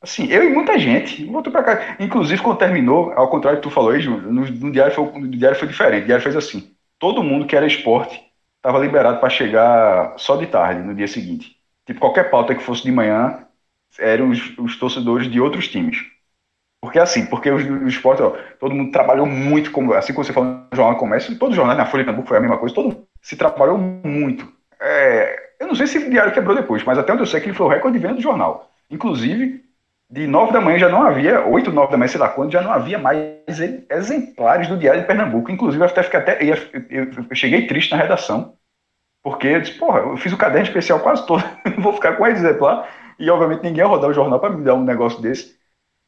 Assim, 0.00 0.26
eu 0.28 0.44
e 0.44 0.52
muita 0.54 0.78
gente. 0.78 1.24
Voltou 1.26 1.52
para 1.52 1.64
casa. 1.64 1.96
Inclusive, 2.00 2.42
quando 2.42 2.58
terminou, 2.58 3.12
ao 3.12 3.30
contrário 3.30 3.60
do 3.60 3.62
que 3.62 3.68
tu 3.68 3.74
falou 3.74 3.90
aí, 3.90 4.04
no, 4.06 4.32
no 4.32 4.72
diário 4.72 4.94
foi, 4.94 5.06
no 5.20 5.28
diário 5.28 5.58
foi 5.58 5.68
diferente. 5.68 6.04
O 6.04 6.06
diário 6.06 6.22
fez 6.24 6.36
assim: 6.36 6.74
todo 6.98 7.22
mundo 7.24 7.46
que 7.46 7.56
era 7.56 7.66
esporte 7.66 8.22
estava 8.58 8.78
liberado 8.78 9.20
para 9.20 9.30
chegar 9.30 10.14
só 10.18 10.36
de 10.36 10.46
tarde, 10.46 10.82
no 10.82 10.94
dia 10.94 11.08
seguinte. 11.08 11.56
Tipo, 11.86 12.00
qualquer 12.00 12.30
pauta 12.30 12.54
que 12.54 12.62
fosse 12.62 12.82
de 12.84 12.92
manhã 12.92 13.45
eram 13.98 14.30
os, 14.30 14.56
os 14.58 14.76
torcedores 14.78 15.30
de 15.30 15.40
outros 15.40 15.68
times. 15.68 15.98
Porque 16.80 16.98
assim, 16.98 17.26
porque 17.26 17.50
o, 17.50 17.88
esporte, 17.88 18.22
ó, 18.22 18.36
todo 18.60 18.74
mundo 18.74 18.92
trabalhou 18.92 19.26
muito, 19.26 19.70
como, 19.70 19.92
assim 19.94 20.12
como 20.12 20.24
você 20.24 20.32
falou 20.32 20.50
no 20.50 20.76
Jornal 20.76 20.94
do 20.94 21.00
Comércio, 21.00 21.38
todo 21.38 21.54
jornal 21.54 21.76
na 21.76 21.86
Folha 21.86 22.02
de 22.02 22.06
Pernambuco 22.06 22.28
foi 22.28 22.38
a 22.38 22.40
mesma 22.40 22.58
coisa, 22.58 22.74
todo 22.74 22.88
mundo 22.90 23.06
se 23.20 23.36
trabalhou 23.36 23.78
muito. 23.78 24.50
É, 24.80 25.54
eu 25.58 25.66
não 25.66 25.74
sei 25.74 25.86
se 25.86 25.98
o 25.98 26.10
diário 26.10 26.32
quebrou 26.32 26.54
depois, 26.54 26.84
mas 26.84 26.98
até 26.98 27.12
onde 27.12 27.22
eu 27.22 27.26
sei 27.26 27.40
que 27.40 27.46
ele 27.46 27.56
foi 27.56 27.66
o 27.66 27.68
recorde 27.68 27.98
de 27.98 28.02
venda 28.02 28.16
do 28.16 28.22
jornal. 28.22 28.70
Inclusive, 28.90 29.64
de 30.08 30.26
9 30.26 30.52
da 30.52 30.60
manhã 30.60 30.78
já 30.78 30.88
não 30.88 31.02
havia, 31.02 31.44
8, 31.46 31.72
9 31.72 31.90
da 31.90 31.98
manhã, 31.98 32.08
sei 32.08 32.20
lá 32.20 32.28
quando, 32.28 32.52
já 32.52 32.62
não 32.62 32.70
havia 32.70 32.98
mais 32.98 33.18
exemplares 33.90 34.68
do 34.68 34.76
Diário 34.76 35.00
de 35.00 35.06
Pernambuco. 35.06 35.50
Inclusive, 35.50 35.82
eu 35.82 35.88
até 35.88 36.02
fiquei 36.02 36.20
até. 36.20 36.38
Eu, 36.44 37.34
cheguei 37.34 37.66
triste 37.66 37.90
na 37.90 37.96
redação, 37.96 38.54
porque 39.24 39.48
eu 39.48 39.60
disse, 39.60 39.76
porra, 39.76 40.00
eu 40.00 40.16
fiz 40.16 40.32
o 40.32 40.38
caderno 40.38 40.66
especial 40.66 41.00
quase 41.00 41.26
todo, 41.26 41.42
vou 41.78 41.92
ficar 41.92 42.16
com 42.16 42.26
esse 42.26 42.44
exemplar. 42.44 42.88
E 43.18 43.30
obviamente 43.30 43.62
ninguém 43.62 43.78
ia 43.82 43.86
rodar 43.86 44.10
o 44.10 44.14
jornal 44.14 44.40
para 44.40 44.50
me 44.50 44.64
dar 44.64 44.74
um 44.74 44.84
negócio 44.84 45.20
desse. 45.20 45.56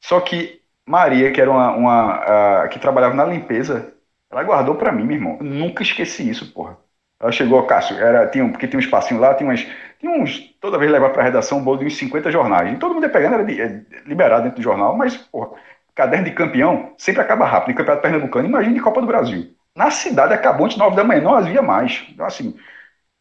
Só 0.03 0.21
que 0.21 0.63
Maria, 0.87 1.33
que 1.33 1.41
era 1.41 1.51
uma, 1.51 1.73
uma 1.77 2.65
uh, 2.65 2.69
que 2.71 2.79
trabalhava 2.79 3.15
na 3.15 3.25
limpeza, 3.25 3.95
ela 4.31 4.43
guardou 4.45 4.75
para 4.77 4.93
mim, 4.93 5.05
meu 5.05 5.17
irmão. 5.17 5.37
Eu 5.41 5.45
nunca 5.47 5.83
esqueci 5.83 6.29
isso, 6.29 6.53
porra. 6.53 6.79
Ela 7.21 7.33
chegou, 7.33 7.67
Cássio, 7.67 7.97
era, 7.99 8.29
tinha, 8.29 8.49
porque 8.49 8.69
tinha 8.69 8.79
um 8.79 8.83
espacinho 8.83 9.21
lá, 9.21 9.35
tinha, 9.35 9.49
umas, 9.49 9.67
tinha 9.99 10.13
uns. 10.13 10.39
Toda 10.61 10.79
vez 10.79 10.91
levar 10.91 11.11
para 11.11 11.23
redação 11.23 11.59
um 11.59 11.65
bolo 11.65 11.79
de 11.79 11.87
uns 11.87 11.97
50 11.97 12.31
jornais. 12.31 12.73
E 12.73 12.79
todo 12.79 12.95
mundo 12.95 13.05
ia 13.05 13.11
pegando, 13.11 13.35
era 13.35 13.53
é, 13.53 13.85
liberado 14.07 14.45
dentro 14.45 14.59
do 14.59 14.63
jornal, 14.63 14.97
mas, 14.97 15.17
porra, 15.17 15.51
caderno 15.95 16.27
de 16.27 16.33
campeão 16.33 16.95
sempre 16.97 17.21
acaba 17.23 17.45
rápido. 17.47 17.73
Em 17.73 17.75
campeonato 17.75 18.03
pernambucano, 18.03 18.49
imagina 18.49 18.75
de 18.75 18.81
Copa 18.81 19.01
do 19.01 19.07
Brasil. 19.07 19.55
Na 19.75 19.91
cidade 19.91 20.33
acabou 20.35 20.67
antes 20.67 20.77
de 20.77 20.83
9 20.83 20.97
da 20.97 21.05
manhã, 21.05 21.21
não 21.21 21.35
havia 21.35 21.63
mais. 21.63 22.07
Então, 22.11 22.25
assim. 22.27 22.57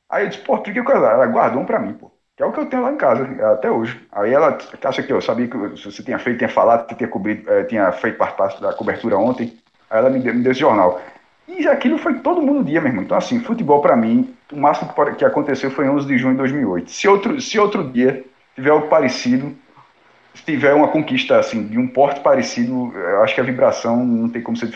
Aí 0.09 0.26
eu 0.26 0.30
disse, 0.30 0.43
pô, 0.43 0.59
que 0.61 0.73
que 0.73 0.80
ela 0.80 1.27
guardou 1.27 1.61
um 1.61 1.65
para 1.65 1.80
mim, 1.80 1.93
pô. 1.93 2.11
Que 2.38 2.43
é 2.43 2.45
o 2.45 2.51
que 2.51 2.59
eu 2.59 2.68
tenho 2.68 2.84
lá 2.84 2.91
em 2.91 2.97
casa, 2.97 3.27
até 3.51 3.72
hoje. 3.72 3.99
Aí 4.11 4.31
ela, 4.31 4.55
acha 4.84 5.01
que 5.01 5.11
eu 5.11 5.19
sabia 5.19 5.47
que 5.47 5.57
você 5.57 6.03
tinha 6.03 6.19
feito, 6.19 6.38
tinha 6.38 6.49
falado, 6.49 6.88
tinha, 6.95 7.09
cobrido, 7.09 7.51
eh, 7.51 7.64
tinha 7.64 7.91
feito 7.91 8.15
parte 8.15 8.61
da 8.61 8.72
cobertura 8.73 9.18
ontem. 9.18 9.57
Aí 9.89 9.97
ela 9.97 10.09
me 10.11 10.19
deu, 10.19 10.35
me 10.35 10.43
deu 10.43 10.51
esse 10.51 10.61
jornal. 10.61 11.01
E 11.47 11.68
aquilo 11.68 11.97
foi 11.97 12.19
todo 12.19 12.39
mundo 12.39 12.64
dia, 12.64 12.80
meu 12.80 12.91
irmão. 12.91 13.03
Então, 13.03 13.18
assim, 13.18 13.39
futebol 13.39 13.81
para 13.81 13.95
mim, 13.95 14.35
o 14.53 14.57
máximo 14.57 14.93
que 15.18 15.26
aconteceu 15.26 15.72
foi 15.72 15.89
11 15.89 16.05
de 16.05 16.15
junho 16.19 16.34
de 16.34 16.38
2008. 16.38 16.91
Se 16.91 17.07
outro, 17.07 17.41
se 17.41 17.57
outro 17.57 17.84
dia 17.89 18.23
tiver 18.53 18.69
algo 18.69 18.88
parecido, 18.88 19.55
se 20.35 20.43
tiver 20.43 20.76
uma 20.76 20.89
conquista 20.89 21.39
assim 21.39 21.65
de 21.65 21.80
um 21.80 21.88
porte 21.88 22.19
parecido, 22.19 22.93
eu 22.95 23.23
acho 23.23 23.34
que 23.34 23.41
a 23.41 23.43
vibração 23.43 24.05
não 24.05 24.30
tem 24.30 24.43
como 24.43 24.55
ser 24.55 24.72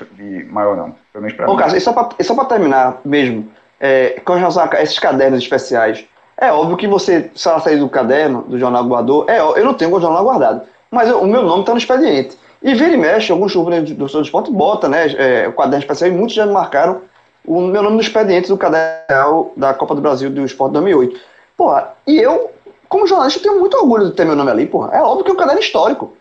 maior 0.49 0.75
não, 0.75 0.95
pelo 1.13 1.23
menos 1.23 1.37
para 1.37 1.45
mim. 1.45 1.55
Caso, 1.57 1.75
e 1.77 2.23
só 2.23 2.33
para 2.33 2.45
terminar 2.45 3.01
mesmo, 3.05 3.51
é, 3.79 4.19
com 4.25 4.33
relação 4.33 4.67
a 4.71 4.81
esses 4.81 4.97
cadernos 4.97 5.43
especiais, 5.43 6.07
é 6.41 6.51
óbvio 6.51 6.75
que 6.75 6.87
você, 6.87 7.29
se 7.35 7.47
ela 7.47 7.59
sair 7.59 7.77
do 7.77 7.87
caderno 7.87 8.41
do 8.41 8.57
jornal 8.57 8.83
guardador, 8.83 9.25
é, 9.29 9.39
eu 9.39 9.63
não 9.63 9.75
tenho 9.75 9.95
o 9.95 10.01
jornal 10.01 10.23
guardado, 10.23 10.63
mas 10.89 11.07
eu, 11.07 11.21
o 11.21 11.27
meu 11.27 11.43
nome 11.43 11.61
está 11.61 11.71
no 11.71 11.77
expediente. 11.77 12.35
E 12.63 12.73
vira 12.73 12.93
e 12.93 12.97
mexe, 12.97 13.31
alguns 13.31 13.53
clubes 13.53 13.91
do 13.91 14.09
seu 14.09 14.23
esporte 14.23 14.51
bota, 14.51 14.89
né? 14.89 15.07
É, 15.13 15.47
o 15.47 15.53
caderno 15.53 15.79
especial, 15.79 16.09
e 16.09 16.13
muitos 16.13 16.35
já 16.35 16.47
marcaram 16.47 17.01
o 17.45 17.61
meu 17.61 17.83
nome 17.83 17.95
no 17.95 18.01
expediente 18.01 18.49
do 18.49 18.57
caderno 18.57 19.51
da 19.55 19.73
Copa 19.73 19.93
do 19.93 20.01
Brasil 20.01 20.31
do 20.31 20.43
Esporte 20.43 20.73
2008. 20.73 21.19
Porra, 21.55 21.93
e 22.07 22.17
eu, 22.17 22.49
como 22.89 23.07
jornalista, 23.07 23.39
tenho 23.39 23.59
muito 23.59 23.77
orgulho 23.77 24.07
de 24.07 24.13
ter 24.13 24.25
meu 24.25 24.35
nome 24.35 24.49
ali, 24.49 24.65
porra. 24.65 24.89
É 24.93 25.01
óbvio 25.01 25.23
que 25.23 25.31
é 25.31 25.33
um 25.33 25.37
caderno 25.37 25.61
histórico. 25.61 26.13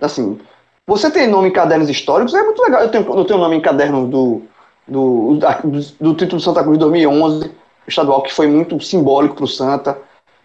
Assim, 0.00 0.38
você 0.86 1.08
tem 1.08 1.28
nome 1.28 1.48
em 1.48 1.52
cadernos 1.52 1.88
históricos, 1.88 2.34
é 2.34 2.42
muito 2.42 2.62
legal. 2.62 2.82
Eu 2.82 2.88
tenho, 2.88 3.16
eu 3.16 3.24
tenho 3.24 3.40
nome 3.40 3.56
em 3.56 3.60
caderno 3.60 4.06
do, 4.08 4.42
do, 4.86 5.34
do, 5.34 5.80
do 6.00 6.14
título 6.14 6.38
do 6.38 6.40
Santa 6.40 6.62
Cruz 6.62 6.78
de 6.78 6.84
2011, 6.84 7.50
estadual, 7.88 8.22
que 8.22 8.32
foi 8.32 8.46
muito 8.46 8.80
simbólico 8.80 9.36
para 9.36 9.44
o 9.44 9.48
Santa. 9.48 9.98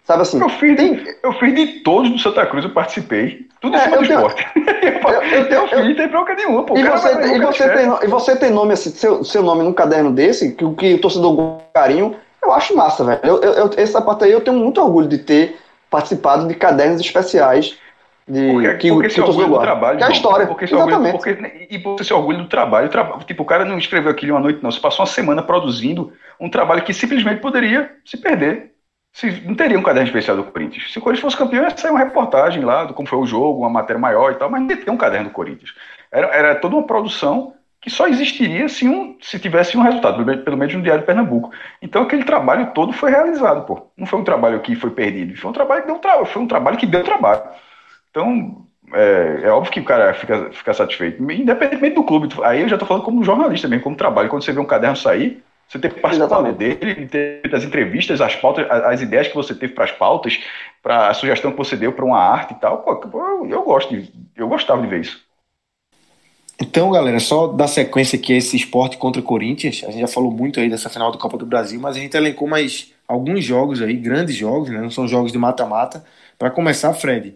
Sabe 0.04 0.22
assim? 0.22 0.40
Eu 0.40 0.48
fiz, 0.48 0.76
tem... 0.76 0.94
de, 0.94 1.16
eu 1.22 1.32
fiz 1.34 1.54
de 1.54 1.66
todos 1.80 2.10
do 2.10 2.18
Santa 2.18 2.44
Cruz, 2.46 2.64
eu 2.64 2.70
participei. 2.70 3.46
Tudo 3.60 3.76
em 3.76 3.78
é, 3.78 3.84
cima 3.84 3.96
do 3.98 4.06
tenho... 4.06 4.26
esporte. 4.26 4.46
eu, 4.56 5.22
eu, 5.22 5.48
tenho, 5.48 5.60
eu 5.60 5.68
fiz, 5.68 5.88
não 5.88 5.94
tem 5.94 6.08
bronca 6.08 6.34
nenhuma. 6.34 6.64
Pô, 6.64 6.76
e, 6.76 6.82
você, 6.82 7.08
e, 7.08 7.40
você 7.40 7.68
tem, 7.68 7.86
e 8.02 8.06
você 8.08 8.36
tem 8.36 8.50
nome 8.50 8.72
assim, 8.72 8.90
seu, 8.90 9.22
seu 9.22 9.42
nome 9.42 9.62
num 9.62 9.72
caderno 9.72 10.10
desse, 10.10 10.52
que, 10.52 10.74
que 10.74 10.94
o 10.94 11.00
torcedor 11.00 11.60
carinho, 11.72 12.16
eu 12.42 12.52
acho 12.52 12.76
massa, 12.76 13.04
velho. 13.04 13.20
Eu, 13.22 13.40
eu, 13.40 13.70
essa 13.76 14.02
parte 14.02 14.24
aí 14.24 14.32
eu 14.32 14.40
tenho 14.40 14.56
muito 14.56 14.80
orgulho 14.80 15.06
de 15.06 15.18
ter 15.18 15.56
participado 15.88 16.48
de 16.48 16.54
cadernos 16.54 17.00
especiais. 17.00 17.78
De, 18.26 18.52
porque, 18.52 18.74
que, 18.74 18.88
porque 18.92 19.08
que 19.08 19.20
o 19.20 19.24
torcedor 19.24 19.48
do 19.48 19.60
trabalho. 19.60 19.98
Que 19.98 20.04
é 20.04 20.06
a 20.06 20.10
história. 20.10 20.46
Porque 20.46 20.64
Exatamente. 20.64 20.94
Orgulho, 20.94 21.12
porque, 21.12 21.66
e 21.70 21.78
por 21.78 22.00
esse 22.00 22.14
orgulho 22.14 22.38
do 22.38 22.48
trabalho, 22.48 22.88
trabalho. 22.88 23.24
Tipo, 23.24 23.42
o 23.42 23.46
cara 23.46 23.64
não 23.64 23.78
escreveu 23.78 24.10
aquilo 24.10 24.34
uma 24.34 24.40
noite, 24.40 24.62
não. 24.62 24.70
Você 24.70 24.80
passou 24.80 25.04
uma 25.04 25.10
semana 25.10 25.42
produzindo 25.42 26.12
um 26.38 26.48
trabalho 26.48 26.82
que 26.82 26.94
simplesmente 26.94 27.40
poderia 27.40 27.90
se 28.04 28.16
perder 28.16 28.72
se, 29.12 29.30
não 29.44 29.54
teria 29.54 29.78
um 29.78 29.82
caderno 29.82 30.08
especial 30.08 30.36
do 30.36 30.44
Corinthians. 30.44 30.90
Se 30.90 30.98
o 30.98 31.02
Corinthians 31.02 31.22
fosse 31.22 31.36
campeão, 31.36 31.64
ia 31.64 31.76
sair 31.76 31.90
uma 31.90 32.00
reportagem 32.00 32.64
lá 32.64 32.84
do 32.84 32.94
como 32.94 33.06
foi 33.06 33.18
o 33.18 33.26
jogo, 33.26 33.60
uma 33.60 33.70
matéria 33.70 34.00
maior 34.00 34.32
e 34.32 34.36
tal, 34.36 34.50
mas 34.50 34.62
não 34.62 34.70
ia 34.70 34.76
ter 34.76 34.90
um 34.90 34.96
caderno 34.96 35.28
do 35.28 35.32
Corinthians. 35.32 35.74
Era, 36.10 36.28
era 36.28 36.54
toda 36.54 36.74
uma 36.74 36.86
produção 36.86 37.54
que 37.80 37.90
só 37.90 38.06
existiria 38.06 38.68
se, 38.68 38.88
um, 38.88 39.18
se 39.20 39.38
tivesse 39.38 39.76
um 39.76 39.82
resultado, 39.82 40.24
pelo 40.24 40.56
menos 40.56 40.72
no 40.74 40.82
Diário 40.82 41.00
de 41.00 41.06
Pernambuco. 41.06 41.50
Então 41.82 42.02
aquele 42.02 42.24
trabalho 42.24 42.70
todo 42.72 42.92
foi 42.92 43.10
realizado, 43.10 43.66
pô. 43.66 43.88
Não 43.96 44.06
foi 44.06 44.20
um 44.20 44.24
trabalho 44.24 44.60
que 44.60 44.74
foi 44.76 44.90
perdido, 44.90 45.36
foi 45.36 45.50
um 45.50 45.54
trabalho 45.54 45.82
que 45.82 45.88
deu 45.88 45.98
trabalho, 45.98 46.26
foi 46.26 46.42
um 46.42 46.46
trabalho 46.46 46.78
que 46.78 46.86
deu 46.86 47.02
trabalho. 47.02 47.42
Então, 48.12 48.66
é, 48.92 49.40
é, 49.44 49.50
óbvio 49.50 49.72
que 49.72 49.80
o 49.80 49.84
cara 49.84 50.12
fica, 50.12 50.52
fica 50.52 50.74
satisfeito, 50.74 51.22
independentemente 51.32 51.94
do 51.94 52.04
clube. 52.04 52.28
Aí 52.44 52.60
eu 52.60 52.68
já 52.68 52.76
estou 52.76 52.86
falando 52.86 53.04
como 53.04 53.24
jornalista 53.24 53.66
mesmo, 53.66 53.82
como 53.82 53.96
trabalho. 53.96 54.28
Quando 54.28 54.44
você 54.44 54.52
vê 54.52 54.60
um 54.60 54.66
caderno 54.66 54.96
sair, 54.96 55.42
você 55.66 55.78
ter 55.78 55.94
participado 55.94 56.52
dele, 56.52 57.06
ter 57.06 57.48
das 57.48 57.64
entrevistas, 57.64 58.20
as 58.20 58.36
pautas, 58.36 58.70
as 58.70 59.00
ideias 59.00 59.28
que 59.28 59.34
você 59.34 59.54
teve 59.54 59.72
para 59.72 59.84
as 59.84 59.92
pautas, 59.92 60.38
para 60.82 61.08
a 61.08 61.14
sugestão 61.14 61.50
que 61.52 61.56
você 61.56 61.74
deu 61.74 61.92
para 61.92 62.04
uma 62.04 62.18
arte 62.18 62.52
e 62.52 62.56
tal. 62.56 62.78
Pô, 62.82 63.00
eu, 63.14 63.46
eu 63.48 63.62
gosto 63.62 63.96
de, 63.96 64.12
eu 64.36 64.46
gostava 64.46 64.82
de 64.82 64.88
ver 64.88 65.00
isso. 65.00 65.24
Então, 66.60 66.90
galera, 66.90 67.18
só 67.18 67.46
dar 67.46 67.66
sequência 67.66 68.18
aqui 68.18 68.34
a 68.34 68.36
esse 68.36 68.56
esporte 68.56 68.98
contra 68.98 69.22
o 69.22 69.24
Corinthians. 69.24 69.82
A 69.84 69.90
gente 69.90 70.02
já 70.02 70.06
falou 70.06 70.30
muito 70.30 70.60
aí 70.60 70.68
dessa 70.68 70.90
final 70.90 71.10
do 71.10 71.18
Copa 71.18 71.38
do 71.38 71.46
Brasil, 71.46 71.80
mas 71.80 71.96
a 71.96 71.98
gente 71.98 72.14
elencou 72.14 72.46
mais 72.46 72.92
alguns 73.08 73.42
jogos 73.42 73.80
aí, 73.80 73.96
grandes 73.96 74.36
jogos, 74.36 74.68
né? 74.68 74.80
Não 74.80 74.90
são 74.90 75.08
jogos 75.08 75.32
de 75.32 75.38
mata-mata. 75.38 76.04
Para 76.38 76.50
começar, 76.50 76.92
Fred, 76.92 77.34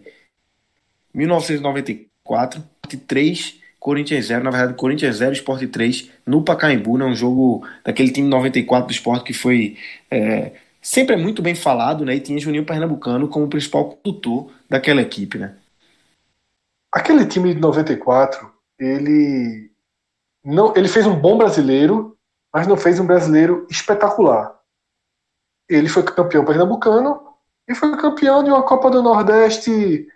1994, 1.17 2.63
3 3.07 3.59
Corinthians 3.79 4.25
0, 4.25 4.43
na 4.43 4.51
verdade, 4.51 4.73
Corinthians 4.73 5.17
0, 5.17 5.33
Sport 5.33 5.65
3, 5.67 6.11
no 6.25 6.43
Pacaembu, 6.43 6.97
né, 6.97 7.05
um 7.05 7.15
jogo 7.15 7.65
daquele 7.85 8.11
time 8.11 8.27
94 8.27 8.87
do 8.87 8.91
Sport 8.91 9.23
que 9.23 9.33
foi 9.33 9.77
é, 10.11 10.53
sempre 10.81 11.15
é 11.15 11.17
muito 11.17 11.41
bem 11.41 11.55
falado, 11.55 12.03
né, 12.03 12.15
e 12.15 12.19
tinha 12.19 12.39
Juninho 12.39 12.65
Pernambucano 12.65 13.27
como 13.27 13.47
principal 13.47 13.85
condutor 13.85 14.51
daquela 14.69 15.01
equipe, 15.01 15.37
né. 15.37 15.55
Aquele 16.91 17.25
time 17.25 17.53
de 17.53 17.61
94, 17.61 18.51
ele 18.79 19.71
não, 20.43 20.75
ele 20.75 20.87
fez 20.87 21.05
um 21.05 21.15
bom 21.15 21.37
brasileiro, 21.37 22.17
mas 22.53 22.67
não 22.67 22.77
fez 22.77 22.99
um 22.99 23.05
brasileiro 23.05 23.67
espetacular. 23.69 24.57
Ele 25.69 25.87
foi 25.87 26.03
campeão 26.03 26.45
pernambucano 26.45 27.21
e 27.67 27.75
foi 27.75 27.95
campeão 27.97 28.43
de 28.43 28.49
uma 28.49 28.63
Copa 28.63 28.89
do 28.89 29.01
Nordeste 29.01 30.07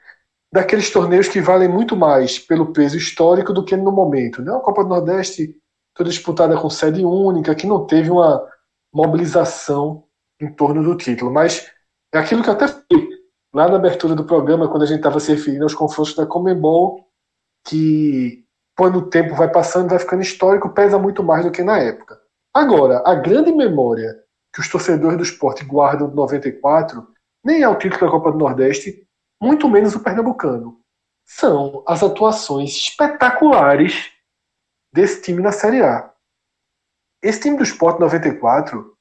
daqueles 0.52 0.91
torneios 0.91 1.28
que 1.28 1.40
valem 1.40 1.69
muito 1.69 1.95
mais 1.95 2.38
pelo 2.38 2.73
peso 2.73 2.98
histórico 2.98 3.53
do 3.53 3.64
que 3.64 3.76
no 3.76 3.91
momento. 3.91 4.41
Né? 4.41 4.52
A 4.53 4.60
Copa 4.60 4.84
do 4.84 4.90
Nordeste 4.90 5.56
toda 5.94 6.10
disputada 6.10 6.57
com 6.57 6.69
sede 6.69 7.06
única, 7.06 7.56
que 7.56 7.68
não 7.68 7.86
teve 7.86 8.10
uma 8.10 8.45
mobilização 8.94 10.06
em 10.40 10.52
torno 10.53 10.84
do 10.84 10.95
título. 10.95 11.32
Mas 11.32 11.69
é 12.14 12.18
aquilo 12.18 12.44
que 12.44 12.49
eu 12.49 12.53
até 12.53 12.68
falei 12.68 13.10
lá 13.53 13.68
na 13.68 13.76
abertura 13.76 14.15
do 14.15 14.26
programa, 14.26 14.68
quando 14.69 14.84
a 14.84 14.86
gente 14.86 14.98
estava 14.98 15.19
se 15.19 15.34
referindo 15.34 15.64
aos 15.64 15.76
confrontos 15.76 16.15
da 16.15 16.26
Comembol, 16.26 17.06
que 17.68 18.45
quando 18.78 18.99
o 18.99 19.10
tempo 19.10 19.36
vai 19.36 19.52
passando, 19.52 19.90
vai 19.90 19.99
ficando 19.99 20.22
histórico, 20.22 20.73
pesa 20.73 20.98
muito 20.98 21.23
mais 21.23 21.45
do 21.45 21.52
que 21.52 21.64
na 21.64 21.78
época. 21.78 22.19
Agora, 22.53 23.03
a 23.06 23.14
grande 23.15 23.52
memória 23.52 24.18
que 24.53 24.61
os 24.61 24.69
torcedores 24.69 25.18
do 25.18 25.23
esporte 25.23 25.64
guardam 25.64 26.10
de 26.10 26.15
94 26.15 27.07
nem 27.44 27.61
é 27.61 27.69
o 27.69 27.78
título 27.78 28.02
da 28.02 28.11
Copa 28.11 28.32
do 28.32 28.38
Nordeste, 28.38 29.07
muito 29.42 29.68
menos 29.68 29.96
o 29.96 30.00
pernambucano. 30.00 30.80
São 31.26 31.84
as 31.88 32.04
atuações 32.04 32.72
espetaculares 32.72 34.12
desse 34.94 35.22
time 35.22 35.42
na 35.42 35.52
Série 35.52 35.82
A. 35.82 36.12
Esse 37.24 37.42
time 37.42 37.58
do 37.58 37.64
Sport 37.64 38.00
94, 38.00 38.96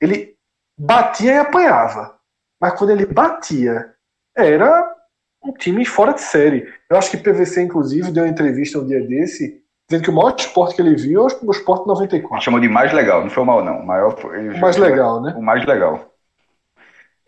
ele 0.00 0.36
batia 0.78 1.34
e 1.34 1.38
apanhava. 1.38 2.18
Mas 2.60 2.78
quando 2.78 2.90
ele 2.90 3.06
batia, 3.06 3.94
era 4.36 4.96
um 5.42 5.52
time 5.52 5.84
fora 5.84 6.12
de 6.12 6.20
série. 6.20 6.66
Eu 6.88 6.98
acho 6.98 7.10
que 7.10 7.16
PVC, 7.16 7.62
inclusive, 7.62 8.10
deu 8.10 8.24
uma 8.24 8.30
entrevista 8.30 8.78
um 8.78 8.86
dia 8.86 9.06
desse, 9.06 9.62
dizendo 9.88 10.04
que 10.04 10.10
o 10.10 10.12
maior 10.12 10.34
esporte 10.36 10.74
que 10.74 10.82
ele 10.82 10.96
viu 10.96 11.22
é 11.22 11.24
o 11.24 11.50
Sport 11.52 11.86
94. 11.86 12.34
Ele 12.34 12.40
chamou 12.42 12.60
de 12.60 12.68
mais 12.68 12.92
legal, 12.92 13.22
não 13.22 13.30
foi 13.30 13.42
o 13.42 13.46
mal, 13.46 13.64
não. 13.64 13.80
O, 13.80 13.86
maior, 13.86 14.14
o 14.24 14.58
mais 14.58 14.76
legal, 14.76 15.22
né? 15.22 15.34
O 15.36 15.42
mais 15.42 15.64
legal. 15.64 16.09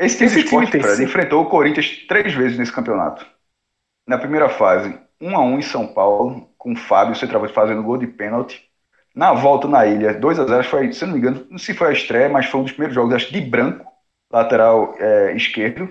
Esse 0.04 0.16
time, 0.18 0.26
Esse 0.26 0.40
esporte, 0.40 0.78
Fred, 0.80 1.02
enfrentou 1.04 1.42
o 1.42 1.48
Corinthians 1.48 2.04
três 2.08 2.34
vezes 2.34 2.58
nesse 2.58 2.72
campeonato. 2.72 3.26
Na 4.06 4.18
primeira 4.18 4.48
fase, 4.48 4.98
1 5.20 5.36
a 5.36 5.40
1 5.40 5.58
em 5.58 5.62
São 5.62 5.86
Paulo, 5.86 6.48
com 6.58 6.72
o 6.72 6.76
Fábio, 6.76 7.14
centroavante, 7.14 7.52
fazendo 7.52 7.82
gol 7.82 7.96
de 7.98 8.06
pênalti. 8.06 8.62
Na 9.14 9.32
volta 9.32 9.68
na 9.68 9.86
ilha, 9.86 10.14
2 10.14 10.38
a 10.40 10.46
0 10.46 10.64
foi, 10.64 10.92
se 10.92 11.04
não 11.04 11.12
me 11.12 11.18
engano, 11.18 11.46
não 11.50 11.58
se 11.58 11.74
foi 11.74 11.88
a 11.88 11.92
estreia, 11.92 12.28
mas 12.28 12.46
foi 12.46 12.60
um 12.60 12.64
dos 12.64 12.72
primeiros 12.72 12.94
jogos, 12.94 13.14
acho 13.14 13.32
de 13.32 13.40
branco, 13.40 13.86
lateral 14.30 14.94
é, 14.98 15.36
esquerdo. 15.36 15.88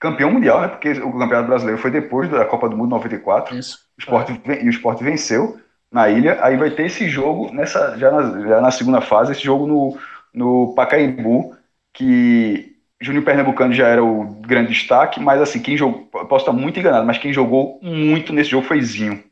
campeão 0.00 0.30
mundial, 0.30 0.60
né? 0.60 0.68
Porque 0.68 0.90
o 0.92 1.12
Campeonato 1.18 1.48
Brasileiro 1.48 1.80
foi 1.80 1.90
depois 1.90 2.28
da 2.30 2.44
Copa 2.44 2.68
do 2.68 2.76
Mundo 2.76 2.90
94. 2.90 3.56
Isso. 3.56 3.78
O 3.98 4.00
Sport, 4.00 4.30
E 4.62 4.66
o 4.66 4.70
Sport 4.70 5.00
venceu 5.00 5.58
na 5.90 6.08
ilha. 6.08 6.38
Aí 6.44 6.56
vai 6.56 6.70
ter 6.70 6.86
esse 6.86 7.08
jogo 7.08 7.52
nessa, 7.52 7.96
já, 7.98 8.10
na, 8.10 8.48
já 8.48 8.60
na 8.60 8.70
segunda 8.70 9.00
fase, 9.00 9.32
esse 9.32 9.42
jogo 9.42 9.66
no, 9.66 9.98
no 10.34 10.74
Pacaembu, 10.74 11.56
que 11.92 12.73
Júnior 13.04 13.24
Pernambucano 13.24 13.72
já 13.74 13.88
era 13.88 14.02
o 14.04 14.24
grande 14.40 14.72
destaque, 14.72 15.20
mas 15.20 15.40
assim, 15.40 15.60
quem 15.62 15.76
jogou, 15.76 16.06
posso 16.28 16.44
estar 16.46 16.52
muito 16.52 16.78
enganado, 16.80 17.06
mas 17.06 17.18
quem 17.18 17.32
jogou 17.32 17.80
muito 17.82 18.32
nesse 18.32 18.50
jogo 18.50 18.66
foi 18.66 18.80
Zinho. 18.82 19.22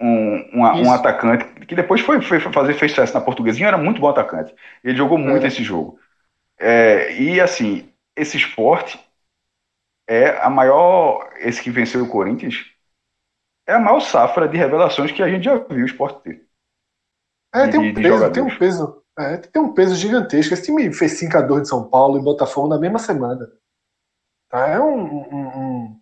Um, 0.00 0.58
um, 0.58 0.62
um 0.86 0.92
atacante 0.92 1.44
que 1.66 1.76
depois 1.76 2.00
foi, 2.00 2.20
foi 2.20 2.40
fazer 2.40 2.74
fez 2.74 2.90
sucesso 2.90 3.14
na 3.14 3.20
portuguesinha, 3.20 3.68
era 3.68 3.78
muito 3.78 4.00
bom 4.00 4.08
atacante. 4.08 4.52
Ele 4.82 4.96
jogou 4.96 5.16
muito 5.16 5.46
É. 5.46 5.46
esse 5.46 5.62
jogo. 5.62 5.98
É, 6.58 7.14
e 7.20 7.40
assim, 7.40 7.88
esse 8.16 8.36
esporte 8.36 8.98
é 10.06 10.30
a 10.42 10.50
maior, 10.50 11.30
esse 11.38 11.62
que 11.62 11.70
venceu 11.70 12.04
o 12.04 12.08
Corinthians, 12.08 12.64
é 13.66 13.72
a 13.74 13.80
maior 13.80 14.00
safra 14.00 14.48
de 14.48 14.56
revelações 14.56 15.10
que 15.12 15.22
a 15.22 15.28
gente 15.28 15.44
já 15.44 15.56
viu 15.56 15.82
o 15.84 15.86
esporte 15.86 16.22
ter. 16.22 16.46
É, 17.54 17.66
tem 17.68 17.80
de- 17.80 17.80
um 17.80 17.92
de 17.92 18.02
peso, 18.02 18.30
tem 18.30 18.42
um 18.42 18.50
peso. 18.58 19.01
É, 19.18 19.36
tem 19.36 19.60
um 19.62 19.74
peso 19.74 19.94
gigantesco. 19.94 20.54
Esse 20.54 20.64
time 20.64 20.92
fez 20.92 21.12
5 21.18 21.36
a 21.36 21.42
2 21.42 21.62
de 21.62 21.68
São 21.68 21.88
Paulo 21.88 22.18
e 22.18 22.22
Botafogo 22.22 22.68
na 22.68 22.78
mesma 22.78 22.98
semana. 22.98 23.46
Tá? 24.50 24.66
É 24.68 24.80
um. 24.80 25.02
um- 25.04 25.58
um- 25.58 26.00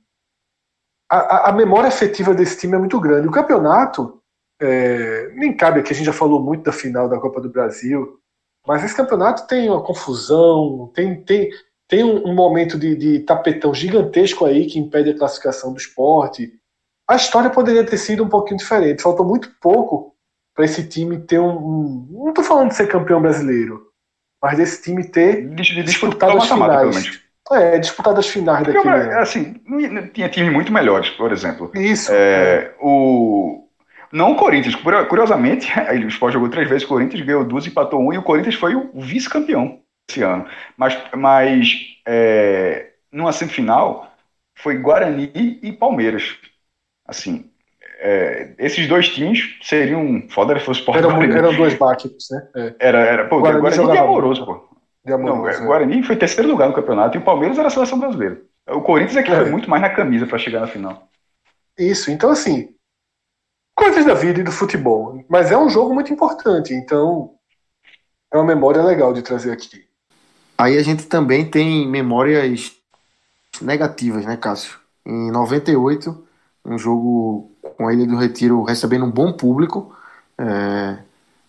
A, 1.12 1.48
a- 1.48 1.52
memória 1.52 1.88
afetiva 1.88 2.32
desse 2.32 2.56
time 2.58 2.76
é 2.76 2.78
muito 2.78 3.00
grande. 3.00 3.26
O 3.26 3.32
campeonato, 3.32 4.22
é, 4.60 5.28
nem 5.34 5.56
cabe 5.56 5.80
aqui, 5.80 5.92
a 5.92 5.96
gente 5.96 6.06
já 6.06 6.12
falou 6.12 6.40
muito 6.40 6.62
da 6.62 6.72
final 6.72 7.08
da 7.08 7.18
Copa 7.18 7.40
do 7.40 7.50
Brasil, 7.50 8.20
mas 8.64 8.84
esse 8.84 8.94
campeonato 8.94 9.44
tem 9.48 9.68
uma 9.68 9.82
confusão, 9.82 10.88
tem, 10.94 11.20
tem, 11.24 11.50
tem 11.88 12.04
um, 12.04 12.28
um 12.28 12.34
momento 12.34 12.78
de, 12.78 12.94
de 12.94 13.20
tapetão 13.20 13.74
gigantesco 13.74 14.44
aí 14.44 14.66
que 14.66 14.78
impede 14.78 15.10
a 15.10 15.18
classificação 15.18 15.72
do 15.72 15.78
esporte. 15.80 16.52
A 17.08 17.16
história 17.16 17.50
poderia 17.50 17.84
ter 17.84 17.98
sido 17.98 18.22
um 18.22 18.28
pouquinho 18.28 18.58
diferente. 18.58 19.02
Faltou 19.02 19.26
muito 19.26 19.50
pouco 19.60 20.14
para 20.54 20.64
esse 20.64 20.88
time 20.88 21.18
ter 21.20 21.38
um, 21.40 21.48
um- 21.50 22.08
Não 22.24 22.28
estou 22.30 22.44
falando 22.44 22.68
de 22.68 22.76
ser 22.76 22.88
campeão 22.88 23.20
brasileiro, 23.20 23.88
mas 24.42 24.56
desse 24.56 24.82
time 24.82 25.04
ter 25.04 25.48
disputado 25.84 26.32
o 26.34 26.38
as 26.38 26.48
finais. 26.48 27.20
É, 27.52 27.78
disputado 27.78 28.20
as 28.20 28.28
finais 28.28 28.64
Porque, 28.64 28.76
daquele 28.76 28.94
ano. 28.94 29.20
assim, 29.20 29.54
tinha 30.12 30.28
times 30.28 30.52
muito 30.52 30.72
melhores, 30.72 31.10
por 31.10 31.32
exemplo. 31.32 31.70
Isso. 31.74 32.12
É, 32.12 32.74
o... 32.80 33.66
Não 34.12 34.32
o 34.32 34.36
Corinthians, 34.36 34.74
curio- 34.74 35.06
curiosamente, 35.06 35.68
o 36.04 36.08
Sport 36.08 36.32
jogou 36.34 36.48
três 36.48 36.68
vezes, 36.68 36.84
o 36.84 36.88
Corinthians 36.88 37.24
ganhou 37.24 37.44
duas, 37.44 37.66
empatou 37.66 38.00
um, 38.00 38.12
e 38.12 38.18
o 38.18 38.22
Corinthians 38.22 38.56
foi 38.56 38.74
o 38.74 38.90
vice-campeão 39.00 39.80
esse 40.08 40.22
ano. 40.22 40.46
Mas, 40.76 40.96
mas 41.16 41.68
é, 42.06 42.90
numa 43.12 43.32
semifinal, 43.32 44.12
foi 44.58 44.78
Guarani 44.78 45.30
e 45.62 45.72
Palmeiras. 45.72 46.36
Assim, 47.06 47.49
é, 48.02 48.54
esses 48.58 48.88
dois 48.88 49.08
times 49.10 49.58
seriam 49.62 50.22
foda 50.30 50.58
se 50.58 50.64
fosse 50.64 50.80
Sport 50.80 50.98
Eram, 50.98 51.10
Guarani. 51.10 51.34
eram 51.34 51.54
dois 51.54 51.74
baques, 51.74 52.10
né? 52.30 52.48
É, 52.56 52.74
Era, 52.80 52.98
era, 53.00 53.28
pô, 53.28 53.40
Guarani 53.40 53.60
Guarani, 53.60 53.82
jogava 53.82 53.98
é 53.98 54.02
amoroso, 54.02 54.44
pô. 54.46 54.68
de 55.04 55.12
amor, 55.12 55.26
Não, 55.36 55.48
é. 55.48 55.58
o 55.60 55.66
Guarani 55.66 56.02
foi 56.02 56.16
terceiro 56.16 56.48
lugar 56.50 56.68
no 56.68 56.74
campeonato 56.74 57.16
e 57.16 57.20
o 57.20 57.24
Palmeiras 57.24 57.58
era 57.58 57.68
a 57.68 57.70
seleção 57.70 57.98
brasileira. 57.98 58.40
O 58.68 58.80
Corinthians 58.80 59.16
é 59.16 59.22
que 59.22 59.30
É. 59.30 59.36
foi 59.36 59.50
muito 59.50 59.68
mais 59.68 59.82
na 59.82 59.90
camisa 59.90 60.26
para 60.26 60.38
chegar 60.38 60.60
na 60.60 60.66
final. 60.66 61.08
Isso, 61.78 62.10
então 62.10 62.30
assim, 62.30 62.74
coisas 63.74 64.04
da 64.04 64.14
vida 64.14 64.40
e 64.40 64.44
do 64.44 64.52
futebol. 64.52 65.22
Mas 65.28 65.50
é 65.50 65.56
um 65.58 65.68
jogo 65.70 65.92
muito 65.94 66.12
importante, 66.12 66.72
então 66.74 67.34
é 68.32 68.36
uma 68.36 68.44
memória 68.44 68.82
legal 68.82 69.12
de 69.12 69.22
trazer 69.22 69.50
aqui. 69.52 69.84
Aí 70.58 70.76
a 70.76 70.82
gente 70.82 71.06
também 71.06 71.50
tem 71.50 71.88
memórias 71.88 72.72
negativas, 73.62 74.24
né, 74.26 74.36
Cássio? 74.36 74.78
Em 75.06 75.30
98, 75.30 76.26
um 76.64 76.78
jogo 76.78 77.50
com 77.80 77.88
a 77.88 77.94
Ilha 77.94 78.06
do 78.06 78.16
Retiro 78.16 78.62
recebendo 78.62 79.06
um 79.06 79.10
bom 79.10 79.32
público. 79.32 79.90
É, 80.36 80.96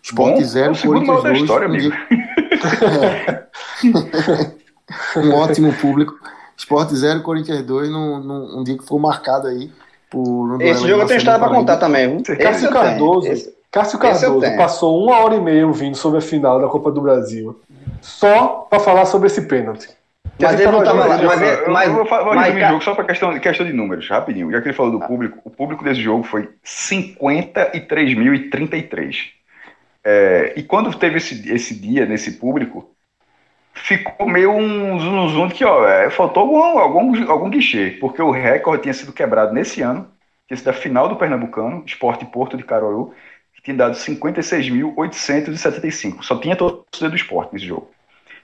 Sport 0.02 0.36
Bom, 0.36 0.42
0, 0.42 0.66
é 0.66 0.70
o 0.72 0.76
segundo 0.76 1.06
maior 1.06 1.22
Corinthians 1.22 1.24
da 1.24 1.30
2. 1.30 1.42
história, 1.42 1.68
um, 1.68 1.76
dia- 1.78 3.48
um 5.18 5.34
ótimo 5.36 5.74
público. 5.74 6.16
Sport 6.56 6.92
0, 6.94 7.22
Corinthians 7.22 7.62
2, 7.64 7.90
num, 7.90 8.20
num, 8.24 8.60
um 8.60 8.64
dia 8.64 8.78
que 8.78 8.86
foi 8.86 8.98
marcado 9.00 9.48
aí 9.48 9.70
por 10.10 10.56
um 10.56 10.62
Esse 10.62 10.88
jogo 10.88 11.02
eu 11.04 11.08
tenho 11.08 11.18
história 11.18 11.40
pra 11.40 11.50
contar 11.50 11.76
também. 11.78 12.16
Esse 12.18 12.36
Cássio. 12.38 12.70
Cardoso, 12.72 13.28
Esse- 13.28 13.54
Cássio 13.70 14.00
Cardoso 14.00 14.56
passou 14.58 15.04
uma 15.04 15.20
hora 15.20 15.36
e 15.36 15.42
meia 15.42 15.68
ouvindo 15.68 15.96
sobre 15.98 16.20
a 16.20 16.22
final 16.22 16.62
da 16.62 16.68
Copa 16.70 16.92
do 16.92 17.02
Brasil, 17.02 17.60
só 18.02 18.66
para 18.70 18.80
falar 18.80 19.06
sobre 19.06 19.28
esse 19.28 19.42
pênalti. 19.42 19.90
Mas 20.42 20.60
ele 20.60 20.72
não 20.72 20.84
tava. 20.84 21.08
Mas, 21.08 21.42
eu, 21.42 21.72
mas, 21.72 21.88
eu 21.88 21.94
vou, 21.94 22.06
fa- 22.06 22.24
vou 22.24 22.36
mas, 22.36 22.46
resumir 22.46 22.58
o 22.58 22.62
cara, 22.62 22.74
jogo 22.74 22.84
só 22.84 22.96
para 22.96 23.06
questão, 23.06 23.40
questão 23.40 23.66
de 23.66 23.74
números, 23.74 24.08
rapidinho. 24.10 24.52
Já 24.52 24.62
que 24.62 24.68
ele 24.68 24.76
falou 24.76 24.92
do 24.92 25.00
público, 25.06 25.40
o 25.44 25.50
público 25.50 25.84
desse 25.84 26.02
jogo 26.02 26.24
foi 26.24 26.50
53.033. 26.64 29.32
É, 30.04 30.54
e 30.56 30.64
quando 30.64 30.94
teve 30.98 31.18
esse, 31.18 31.52
esse 31.52 31.76
dia 31.80 32.06
nesse 32.06 32.34
público, 32.34 32.90
ficou 33.74 34.28
meio 34.28 34.52
um 34.52 35.00
zoom, 35.00 35.28
zoom 35.30 35.48
de 35.48 35.54
que 35.56 35.66
ó, 35.66 35.88
é, 35.88 36.10
faltou 36.10 36.44
algum, 36.44 36.80
algum, 36.80 37.32
algum 37.32 37.50
guichê, 37.50 37.92
porque 38.00 38.22
o 38.22 38.32
recorde 38.32 38.84
tinha 38.84 38.94
sido 38.94 39.14
quebrado 39.14 39.54
nesse 39.54 39.82
ano, 39.82 40.08
tinha 40.48 40.58
sido 40.58 40.70
a 40.70 40.74
final 40.74 41.08
do 41.10 41.16
Pernambucano, 41.16 41.84
Esporte 41.86 42.26
Porto 42.26 42.58
de 42.58 42.64
Caruaru, 42.64 43.14
que 43.54 43.62
tinha 43.62 43.76
dado 43.78 43.96
56.875. 43.96 46.24
Só 46.24 46.38
tinha 46.40 46.56
torcida 46.56 47.10
do 47.10 47.16
esporte 47.16 47.54
nesse 47.54 47.66
jogo. 47.68 47.90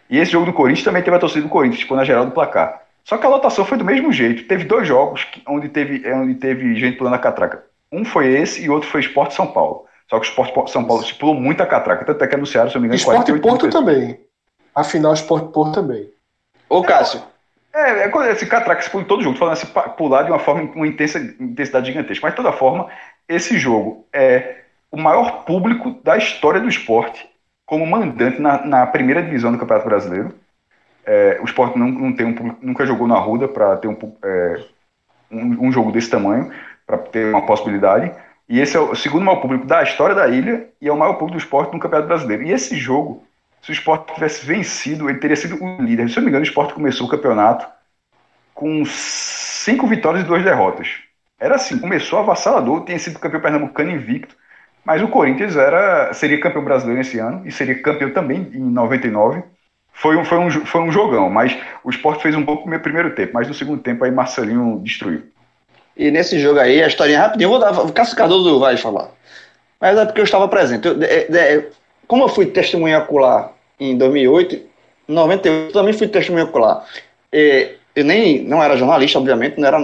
E 0.09 0.17
esse 0.17 0.31
jogo 0.31 0.45
do 0.45 0.53
Corinthians 0.53 0.85
também 0.85 1.03
teve 1.03 1.15
a 1.15 1.19
torcida 1.19 1.41
do 1.43 1.49
Corinthians, 1.49 1.81
ficou 1.81 1.97
na 1.97 2.03
geral 2.03 2.25
do 2.25 2.31
placar. 2.31 2.81
Só 3.03 3.17
que 3.17 3.25
a 3.25 3.29
lotação 3.29 3.65
foi 3.65 3.77
do 3.77 3.85
mesmo 3.85 4.11
jeito. 4.11 4.47
Teve 4.47 4.65
dois 4.65 4.87
jogos 4.87 5.23
que- 5.25 5.41
onde 5.47 5.69
teve, 5.69 6.09
onde 6.11 6.35
teve 6.35 6.75
gente 6.75 6.97
pulando 6.97 7.15
a 7.15 7.19
catraca. 7.19 7.63
Um 7.91 8.03
foi 8.03 8.27
esse 8.27 8.63
e 8.63 8.69
outro 8.69 8.89
foi 8.89 9.01
Esporte 9.01 9.33
São 9.33 9.47
Paulo. 9.47 9.85
Só 10.09 10.19
que 10.19 10.27
o 10.27 10.43
Esporte 10.43 10.71
São 10.71 10.83
Paulo 10.85 11.03
se 11.03 11.13
pulou 11.13 11.35
muito 11.35 11.61
a 11.61 11.65
catraca. 11.65 12.05
Tanto 12.05 12.23
é 12.23 12.27
que 12.27 12.35
anunciaram, 12.35 12.69
se 12.69 12.75
eu 12.75 12.79
não 12.79 12.83
me 12.83 12.87
engano, 12.87 12.97
Esporte 12.99 13.31
48 13.31 13.41
Porto 13.41 13.69
também. 13.71 14.19
Afinal, 14.75 15.13
Esporte 15.13 15.51
Porto 15.51 15.73
também. 15.73 16.09
Ô, 16.69 16.81
Cássio, 16.83 17.21
É, 17.73 18.05
é 18.05 18.09
coisa- 18.09 18.31
esse 18.31 18.45
catraca 18.47 18.81
se 18.81 18.89
pula 18.89 19.03
em 19.03 19.05
todo 19.05 19.21
jogo. 19.21 19.35
Tô 19.35 19.39
falando 19.39 19.53
assim, 19.53 19.67
pular 19.95 20.23
de 20.23 20.31
uma 20.31 20.39
forma 20.39 20.67
com 20.67 20.77
uma 20.79 20.87
intensa, 20.87 21.19
intensidade 21.39 21.85
gigantesca. 21.85 22.25
Mas, 22.25 22.33
de 22.33 22.37
toda 22.37 22.51
forma, 22.51 22.87
esse 23.29 23.59
jogo 23.59 24.03
é 24.11 24.61
o 24.91 24.97
maior 24.97 25.43
público 25.45 25.91
da 26.03 26.17
história 26.17 26.59
do 26.59 26.67
esporte 26.67 27.29
como 27.67 27.85
mandante 27.85 28.41
na, 28.41 28.65
na 28.65 28.87
primeira 28.87 29.21
divisão 29.21 29.51
do 29.51 29.57
Campeonato 29.59 29.87
Brasileiro. 29.87 30.33
É, 31.05 31.37
o 31.41 31.45
esporte 31.45 31.77
não, 31.77 31.89
não 31.89 32.13
tem 32.13 32.25
um 32.25 32.55
nunca 32.61 32.85
jogou 32.85 33.07
na 33.07 33.19
Ruda 33.19 33.47
para 33.47 33.77
ter 33.77 33.89
um, 33.89 33.97
é, 34.23 34.63
um, 35.29 35.67
um 35.67 35.71
jogo 35.71 35.91
desse 35.91 36.09
tamanho, 36.09 36.51
para 36.85 36.97
ter 36.97 37.27
uma 37.27 37.45
possibilidade. 37.45 38.11
E 38.49 38.61
esse 38.61 38.77
é 38.77 38.79
o 38.79 38.95
segundo 38.95 39.25
maior 39.25 39.41
público 39.41 39.65
da 39.65 39.83
história 39.83 40.15
da 40.15 40.27
ilha 40.29 40.69
e 40.81 40.87
é 40.87 40.91
o 40.91 40.97
maior 40.97 41.13
público 41.13 41.37
do 41.37 41.43
esporte 41.43 41.73
no 41.73 41.79
Campeonato 41.79 42.07
Brasileiro. 42.07 42.43
E 42.43 42.51
esse 42.51 42.77
jogo, 42.77 43.23
se 43.61 43.71
o 43.71 43.73
esporte 43.73 44.13
tivesse 44.13 44.45
vencido, 44.45 45.09
ele 45.09 45.19
teria 45.19 45.35
sido 45.35 45.61
o 45.61 45.81
líder. 45.81 46.09
Se 46.09 46.17
eu 46.17 46.21
não 46.21 46.25
me 46.25 46.29
engano, 46.29 46.45
o 46.45 46.47
esporte 46.47 46.73
começou 46.73 47.05
o 47.05 47.09
campeonato 47.09 47.67
com 48.53 48.83
cinco 48.85 49.85
vitórias 49.85 50.23
e 50.23 50.27
duas 50.27 50.41
derrotas. 50.41 50.87
Era 51.37 51.55
assim, 51.55 51.77
começou 51.77 52.19
avassalador, 52.19 52.85
tinha 52.85 52.97
sido 52.97 53.19
campeão 53.19 53.41
pernambucano 53.41 53.91
invicto, 53.91 54.35
mas 54.87 55.01
o 55.03 55.07
Corinthians 55.09 55.55
era, 55.57 56.13
seria 56.13 56.39
campeão 56.39 56.63
brasileiro 56.63 57.01
esse 57.01 57.19
ano 57.19 57.43
e 57.45 57.51
seria 57.51 57.81
campeão 57.81 58.11
também 58.11 58.49
em 58.53 58.59
99. 58.61 59.43
Foi 59.93 60.15
um, 60.17 60.23
foi 60.25 60.37
um, 60.39 60.49
foi 60.51 60.81
um 60.81 60.91
jogão, 60.91 61.29
mas 61.29 61.57
o 61.83 61.89
esporte 61.89 62.21
fez 62.23 62.35
um 62.35 62.43
bom 62.43 62.63
no 62.65 62.79
primeiro 62.79 63.15
tempo, 63.15 63.33
mas 63.33 63.47
no 63.47 63.53
segundo 63.53 63.81
tempo 63.81 64.03
aí 64.05 64.11
Marcelinho 64.11 64.79
destruiu. 64.83 65.23
e 65.95 66.11
nesse 66.11 66.39
jogo 66.39 66.59
aí, 66.59 66.81
a 66.83 66.87
historinha 66.87 67.19
rapidinho, 67.21 67.47
eu 67.47 67.51
vou 67.51 67.59
dar. 67.59 67.71
O 67.85 67.91
Cássio 67.91 68.15
Cardoso 68.15 68.59
vai 68.59 68.77
falar. 68.77 69.09
Mas 69.81 69.97
é 69.97 70.05
porque 70.05 70.21
eu 70.21 70.25
estava 70.25 70.47
presente. 70.47 70.87
Eu- 70.87 70.95
de- 70.95 71.27
de- 71.29 71.67
como 72.07 72.23
eu 72.25 72.29
fui 72.29 72.45
testemunha 72.47 72.99
ocular 72.99 73.51
em 73.79 73.97
2008, 73.97 74.55
em 75.09 75.13
98 75.13 75.69
eu 75.69 75.73
também 75.73 75.93
fui 75.93 76.07
testemunha 76.07 76.45
ocular. 76.45 76.85
E, 77.33 77.75
eu 77.95 78.05
nem 78.05 78.43
não 78.43 78.63
era 78.63 78.77
jornalista, 78.77 79.19
obviamente, 79.19 79.59
não 79.59 79.67
era. 79.67 79.79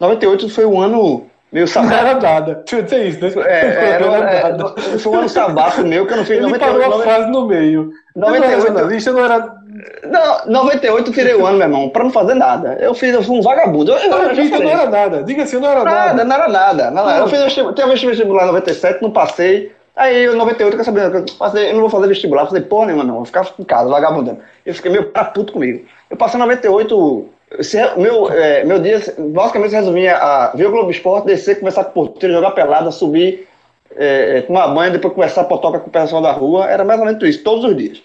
98 0.00 0.48
foi 0.50 0.66
um 0.66 0.80
ano 0.80 1.30
meio 1.52 1.66
Não 1.66 1.72
sabático. 1.72 2.00
era 2.06 2.20
nada. 2.20 2.54
Deixa 2.56 2.76
eu 2.76 2.82
dizer 2.82 3.06
isso, 3.06 3.20
né? 3.38 3.44
É, 3.46 3.90
era, 3.90 4.06
Não 4.06 4.14
era 4.14 4.30
é, 4.30 4.42
nada. 4.52 4.74
foi 4.98 5.12
um 5.12 5.18
ano 5.18 5.28
sabático 5.28 5.82
meu 5.86 6.06
que 6.06 6.12
eu 6.12 6.16
não 6.18 6.24
fiz 6.24 6.36
Ele 6.36 6.46
98. 6.46 6.60
parou 6.72 6.82
a 6.82 6.88
98 6.88 7.10
frase 7.16 7.30
no 7.30 7.46
meio. 7.46 7.90
Eu 8.14 8.20
não 8.20 8.34
era 8.34 8.56
98 8.56 9.12
não 9.12 9.24
era. 9.24 9.58
Não, 10.04 10.46
98 10.46 11.08
eu 11.08 11.14
tirei 11.14 11.34
o 11.34 11.46
ano, 11.46 11.58
meu 11.58 11.66
irmão, 11.66 11.88
pra 11.88 12.02
não 12.04 12.10
fazer 12.10 12.34
nada. 12.34 12.76
Eu 12.80 12.94
fiz, 12.94 13.14
eu 13.14 13.22
fui 13.22 13.38
um 13.38 13.42
vagabundo. 13.42 13.92
Eu, 13.92 13.98
eu, 13.98 14.12
eu 14.12 14.48
falei. 14.48 14.50
não 14.50 14.70
era 14.70 14.90
nada. 14.90 15.22
Diga 15.22 15.42
assim, 15.44 15.58
não 15.58 15.70
era 15.70 15.84
Nada, 15.84 16.06
nada. 16.14 16.24
não 16.24 16.34
era 16.36 16.48
nada. 16.48 16.90
Não, 16.90 17.08
era. 17.08 17.20
eu 17.20 17.28
fiz 17.28 17.40
vestibular, 17.42 17.74
teve 17.74 18.06
vestibular 18.06 18.42
em 18.44 18.46
97, 18.46 19.02
não 19.02 19.10
passei. 19.10 19.72
Aí 19.94 20.26
em 20.26 20.34
98, 20.36 20.76
quer 20.76 20.84
saber, 20.84 21.12
eu 21.12 21.24
passei, 21.38 21.70
eu 21.70 21.74
não 21.74 21.80
vou 21.80 21.90
fazer 21.90 22.06
vestibular, 22.06 22.46
falei, 22.46 22.62
porra 22.62 22.86
nenhuma, 22.86 23.02
não, 23.02 23.16
vou 23.16 23.24
ficar 23.24 23.44
em 23.58 23.64
casa, 23.64 23.88
vagabundando. 23.88 24.38
Eu 24.64 24.72
fiquei 24.72 24.92
meio 24.92 25.06
pra 25.10 25.24
puto 25.24 25.52
comigo. 25.52 25.84
Eu 26.08 26.16
passei 26.16 26.38
em 26.38 26.42
98, 26.42 27.28
é- 27.50 27.96
meu, 27.96 28.30
é, 28.30 28.64
meu 28.64 28.78
dia 28.78 29.00
basicamente 29.18 29.70
se 29.70 29.76
resumia 29.76 30.16
a 30.16 30.52
ver 30.54 30.66
o 30.66 30.70
Globo 30.70 30.90
Esporte, 30.90 31.26
descer, 31.26 31.56
conversar 31.58 31.84
com 31.84 31.90
o 31.90 32.08
porteiro, 32.08 32.34
jogar 32.34 32.50
pelada, 32.52 32.90
subir, 32.90 33.48
é, 33.96 34.42
tomar 34.42 34.68
banho, 34.68 34.92
depois 34.92 35.14
conversar 35.14 35.44
potoca 35.44 35.78
com 35.78 35.88
o 35.88 35.92
pessoal 35.92 36.22
da 36.22 36.32
rua, 36.32 36.66
era 36.66 36.84
mais 36.84 37.00
ou 37.00 37.06
menos 37.06 37.22
isso, 37.22 37.42
todos 37.42 37.64
os 37.64 37.76
dias. 37.76 38.02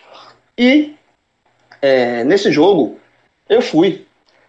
E 0.57 0.95
é, 1.81 2.23
nesse 2.23 2.51
jogo, 2.51 2.97
eu 3.49 3.61
fui. 3.61 4.05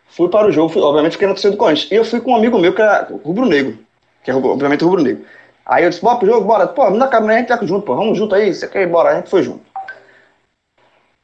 fui 0.09 0.29
para 0.29 0.47
o 0.47 0.53
jogo, 0.53 0.69
fui, 0.69 0.83
obviamente 0.83 1.13
fiquei 1.13 1.27
na 1.27 1.35
torcida 1.35 1.53
do 1.53 1.59
Corinthians. 1.59 1.91
E 1.91 1.95
eu 1.97 2.05
fui 2.05 2.21
com 2.21 2.33
um 2.33 2.37
amigo 2.37 2.59
meu 2.59 2.73
que 2.75 2.81
era 2.81 3.09
rubro-negro, 3.25 3.79
que 4.23 4.31
é 4.31 4.35
obviamente 4.35 4.85
rubro-negro. 4.85 5.25
Aí 5.67 5.85
eu 5.85 5.91
disse, 5.91 6.03
bora 6.03 6.19
pro 6.19 6.27
jogo, 6.29 6.47
bora. 6.47 6.67
Pô, 6.67 6.91
me 6.91 6.99
dá 6.99 7.09
câmera, 7.09 7.35
a 7.35 7.39
gente 7.39 7.49
vai 7.49 7.67
junto, 7.67 7.85
pô, 7.87 7.97
vamos 7.97 8.19
junto 8.19 8.35
aí, 8.35 8.53
você 8.55 8.69
quer 8.69 8.83
ir, 8.83 8.87
bora. 8.87 9.11
A 9.11 9.17
gente 9.17 9.31
foi 9.31 9.43
junto. 9.43 9.63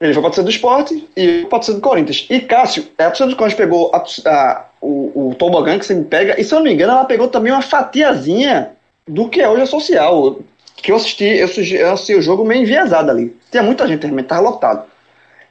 Ele 0.00 0.14
foi 0.14 0.22
pra 0.22 0.30
torcida 0.30 0.44
do 0.44 0.50
esporte 0.50 1.08
e 1.14 1.40
pra 1.42 1.58
torcida 1.58 1.76
do 1.76 1.82
Corinthians. 1.82 2.26
E 2.30 2.40
Cássio, 2.40 2.88
a 2.98 3.04
torcida 3.04 3.28
do 3.28 3.36
Corinthians 3.36 3.58
pegou 3.58 3.90
a, 3.94 4.02
a- 4.26 4.66
o, 4.80 5.30
o 5.30 5.34
tobogã 5.34 5.78
que 5.78 5.84
você 5.84 5.94
me 5.94 6.04
pega, 6.04 6.40
e 6.40 6.44
se 6.44 6.54
eu 6.54 6.58
não 6.58 6.64
me 6.64 6.72
engano, 6.72 6.92
ela 6.92 7.04
pegou 7.04 7.28
também 7.28 7.52
uma 7.52 7.60
fatiazinha 7.60 8.70
do 9.06 9.28
que 9.28 9.42
é 9.42 9.48
hoje 9.48 9.62
a 9.62 9.66
social. 9.66 10.38
Que 10.76 10.90
eu 10.90 10.96
assisti, 10.96 11.24
eu 11.24 11.44
assisti, 11.44 11.74
eu 11.74 11.92
assisti 11.92 12.14
o 12.14 12.22
jogo 12.22 12.42
meio 12.44 12.62
enviesado 12.62 13.10
ali. 13.10 13.36
Tinha 13.50 13.62
muita 13.62 13.86
gente, 13.86 14.02
realmente, 14.04 14.26
tava 14.28 14.40
lotado. 14.40 14.84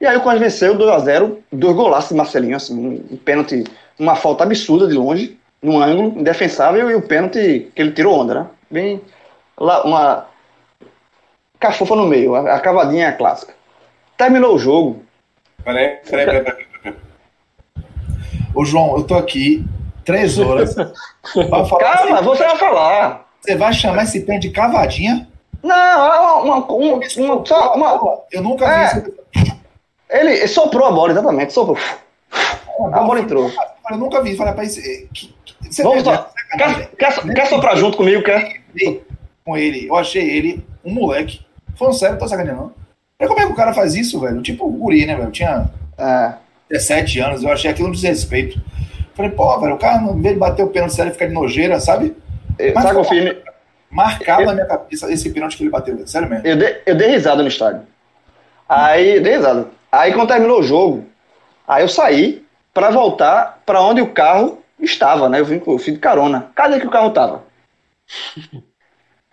E 0.02 0.08
aí 0.08 0.18
o 0.18 0.22
Corinthians 0.22 0.54
venceu 0.54 0.76
2x0, 0.76 1.38
dois 1.52 1.76
golaços 1.76 2.10
de 2.10 2.16
Marcelinho, 2.16 2.56
assim, 2.56 2.74
um, 2.76 3.14
um 3.14 3.18
pênalti, 3.18 3.64
uma 4.00 4.16
falta 4.16 4.44
absurda 4.44 4.88
de 4.88 4.96
longe, 4.96 5.38
num 5.62 5.82
ângulo 5.82 6.20
indefensável, 6.20 6.90
e 6.90 6.96
o 6.96 7.02
pênalti 7.02 7.70
que 7.76 7.82
ele 7.82 7.92
tirou 7.92 8.18
onda, 8.20 8.34
né? 8.34 8.48
Bem, 8.72 9.02
lá, 9.60 9.84
uma 9.84 10.28
cafofa 11.60 11.96
no 11.96 12.08
meio, 12.08 12.36
a, 12.36 12.56
a 12.56 12.60
cavadinha 12.60 13.12
clássica. 13.14 13.54
Terminou 14.20 14.56
o 14.56 14.60
jogo, 14.60 15.02
Peraí, 15.64 15.98
peraí, 16.10 16.26
peraí, 16.26 16.44
peraí, 16.44 16.66
peraí. 16.84 16.98
Ô, 18.54 18.66
João, 18.66 18.98
eu 18.98 19.04
tô 19.06 19.16
aqui 19.16 19.66
três 20.04 20.38
horas. 20.38 20.76
calma, 21.80 22.16
assim, 22.20 22.24
você 22.26 22.44
vai 22.44 22.58
falar. 22.58 23.30
Você 23.40 23.56
vai 23.56 23.72
chamar 23.72 24.04
esse 24.04 24.20
pé 24.20 24.38
de 24.38 24.50
cavadinha? 24.50 25.26
Não, 25.64 26.44
uma, 26.44 26.58
uma, 26.58 26.72
um- 26.74 27.00
uma- 27.18 27.46
só 27.46 27.74
uma, 27.76 28.22
Eu 28.30 28.44
nunca 28.44 28.66
vi 28.66 28.74
É. 28.74 28.86
isso. 28.86 29.14
ele 30.10 30.48
soprou 30.50 30.88
a 30.88 30.92
bola, 30.92 31.12
exatamente, 31.14 31.54
soprou. 31.54 31.78
A 32.92 33.00
bola 33.02 33.22
entrou. 33.22 33.50
Eu 33.90 33.98
nunca 33.98 34.22
vi. 34.22 34.36
Falei, 34.36 34.52
rapaz, 34.52 34.76
que- 34.78 35.08
que- 35.14 35.34
você 35.72 35.82
Vamos 35.82 36.04
lá. 36.04 36.30
Quer, 36.58 36.90
quer, 36.98 37.34
quer 37.34 37.46
soprar 37.48 37.78
junto 37.78 37.96
comigo, 37.96 38.22
quer? 38.22 38.62
Com 39.46 39.56
ele. 39.56 39.88
Eu 39.88 39.96
achei 39.96 40.30
ele 40.30 40.66
um 40.84 40.92
moleque. 40.94 41.40
Falando 41.78 41.94
sério, 41.98 42.16
não 42.16 42.20
tô 42.20 42.28
sacaneando, 42.28 42.62
não. 42.62 42.80
Mas 43.20 43.28
como 43.28 43.40
é 43.42 43.46
que 43.46 43.52
o 43.52 43.56
cara 43.56 43.74
faz 43.74 43.96
isso, 43.96 44.20
velho? 44.20 44.42
Tipo 44.42 44.66
o 44.66 44.72
guri, 44.72 45.06
né, 45.06 45.16
velho? 45.16 45.32
Tinha 45.32 45.70
É. 45.98 46.34
17 46.70 47.20
anos, 47.20 47.44
eu 47.44 47.52
achei 47.52 47.70
aquilo 47.70 47.90
um 47.90 47.92
desrespeito. 47.92 48.62
Falei, 49.14 49.32
pô, 49.32 49.60
velho, 49.60 49.76
o 49.76 49.78
cara, 49.78 50.02
em 50.02 50.22
vez 50.22 50.34
de 50.36 50.40
bater 50.40 50.64
o 50.64 50.68
pênalti 50.70 50.94
sério, 50.94 51.12
fica 51.12 51.28
de 51.28 51.34
nojeira, 51.34 51.80
sabe? 51.80 52.16
Eu- 52.58 52.74
Mas, 52.74 52.84
Sabe 52.84 52.96
pô, 52.96 53.02
o 53.02 53.04
filme? 53.04 53.36
Marcado 53.92 54.46
na 54.46 54.54
minha 54.54 54.66
cabeça 54.66 55.12
esse 55.12 55.30
pênalti 55.32 55.58
que 55.58 55.64
ele 55.64 55.70
bateu, 55.72 55.96
velho. 55.96 56.08
Sério 56.08 56.30
mesmo. 56.30 56.48
Eu 56.48 56.56
dei, 56.56 56.82
eu 56.86 56.96
dei 56.96 57.10
risada 57.10 57.42
no 57.42 57.48
estádio. 57.50 57.82
Aí, 58.68 59.18
eu 59.18 59.22
dei 59.24 59.36
risada. 59.36 59.68
Aí, 59.92 60.14
quando 60.14 60.28
terminou 60.30 60.60
o 60.60 60.64
jogo, 60.64 61.06
aí 61.68 61.84
eu 61.84 61.90
saí 61.90 62.46
pra 62.74 62.92
voltar 62.92 63.62
pra 63.66 63.82
onde 63.82 64.00
o 64.00 64.12
carro 64.14 64.60
estava, 64.80 65.28
né? 65.28 65.40
Eu 65.40 65.46
vim 65.46 65.60
com 65.60 65.72
eu 65.74 65.80
fui 65.80 65.92
de 65.92 66.00
carona. 66.00 66.52
Cadê 66.56 66.80
que 66.80 66.88
o 66.88 66.92
carro 66.92 67.10
tava? 67.10 67.44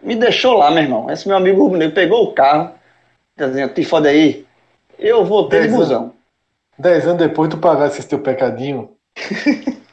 Me 0.03 0.17
deixou 0.17 0.55
lá, 0.57 0.71
meu 0.71 0.83
irmão. 0.83 1.11
Esse 1.11 1.29
meu 1.29 1.37
amigo 1.37 1.63
rubro-negro 1.63 1.95
pegou 1.95 2.25
o 2.25 2.33
carro, 2.33 2.71
dizendo, 3.37 3.75
te 3.75 3.85
fode 3.85 4.09
aí, 4.09 4.47
eu 4.99 5.25
voltei 5.25 5.61
de 5.61 5.67
Dez 5.69 5.79
busão. 5.79 6.13
Dez 6.79 7.07
anos 7.07 7.19
depois 7.19 7.49
tu 7.51 7.59
pagasse 7.59 7.99
esse 8.01 8.09
teu 8.09 8.19
pecadinho. 8.21 8.97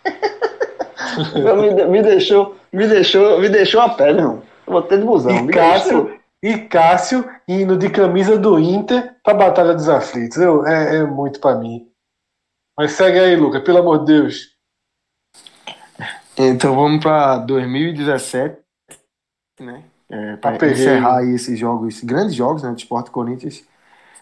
Me, 1.36 1.74
de- 1.76 1.86
me 1.86 2.02
deixou, 2.02 2.58
me 2.72 2.88
deixou, 2.88 3.40
me 3.40 3.48
deixou 3.48 3.82
a 3.82 3.90
pé, 3.90 4.12
meu 4.14 4.22
irmão. 4.24 4.44
Eu 4.66 4.74
voltei 4.74 4.98
de 4.98 5.04
busão. 5.04 5.48
E 5.48 5.52
Cássio, 5.54 6.20
e 6.42 6.58
Cássio 6.58 7.30
indo 7.48 7.78
de 7.78 7.88
camisa 7.90 8.36
do 8.38 8.58
Inter 8.58 9.16
pra 9.24 9.36
Batalha 9.36 9.76
dos 9.76 9.88
Aflitos. 9.88 10.38
Eu, 10.38 10.66
é, 10.66 10.98
é 10.98 11.04
muito 11.04 11.40
pra 11.40 11.56
mim. 11.56 11.88
Mas 12.76 12.94
segue 12.94 13.20
aí, 13.20 13.36
Lucas, 13.36 13.62
pelo 13.62 13.78
amor 13.80 14.00
de 14.00 14.06
Deus. 14.06 14.48
Então 16.36 16.76
vamos 16.76 17.04
para 17.04 17.38
2017, 17.38 18.58
né? 19.60 19.84
É, 20.14 20.36
para 20.36 20.70
encerrar 20.70 21.18
aí 21.18 21.34
esses 21.34 21.58
jogos, 21.58 22.04
grandes 22.04 22.36
jogos, 22.36 22.62
né? 22.62 22.70
Do 22.70 22.78
Sport 22.78 23.10
Corinthians. 23.10 23.64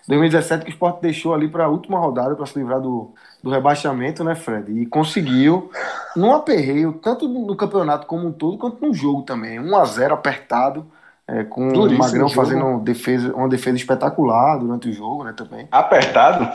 2017 0.07 0.63
que 0.63 0.71
o 0.71 0.73
Sport 0.73 1.01
deixou 1.01 1.33
ali 1.33 1.49
para 1.49 1.65
a 1.65 1.67
última 1.67 1.99
rodada 1.99 2.33
para 2.33 2.45
se 2.45 2.57
livrar 2.57 2.79
do, 2.79 3.13
do 3.43 3.49
rebaixamento, 3.49 4.23
né, 4.23 4.33
Fred? 4.33 4.71
E 4.71 4.85
conseguiu, 4.85 5.69
num 6.15 6.33
aperreio, 6.33 6.93
tanto 6.93 7.27
no 7.27 7.55
campeonato 7.57 8.07
como 8.07 8.25
um 8.25 8.31
todo, 8.31 8.57
quanto 8.57 8.85
no 8.85 8.93
jogo 8.93 9.23
também. 9.23 9.59
1 9.59 9.75
a 9.77 9.83
0 9.85 10.13
apertado, 10.13 10.89
é, 11.27 11.43
com 11.43 11.67
o 11.67 11.73
Duríssimo 11.73 12.03
Magrão 12.03 12.29
jogo. 12.29 12.41
fazendo 12.41 12.65
uma 12.65 12.79
defesa, 12.79 13.35
uma 13.35 13.49
defesa 13.49 13.75
espetacular 13.75 14.57
durante 14.59 14.87
o 14.89 14.93
jogo, 14.93 15.25
né, 15.25 15.33
também. 15.33 15.67
Apertado? 15.69 16.49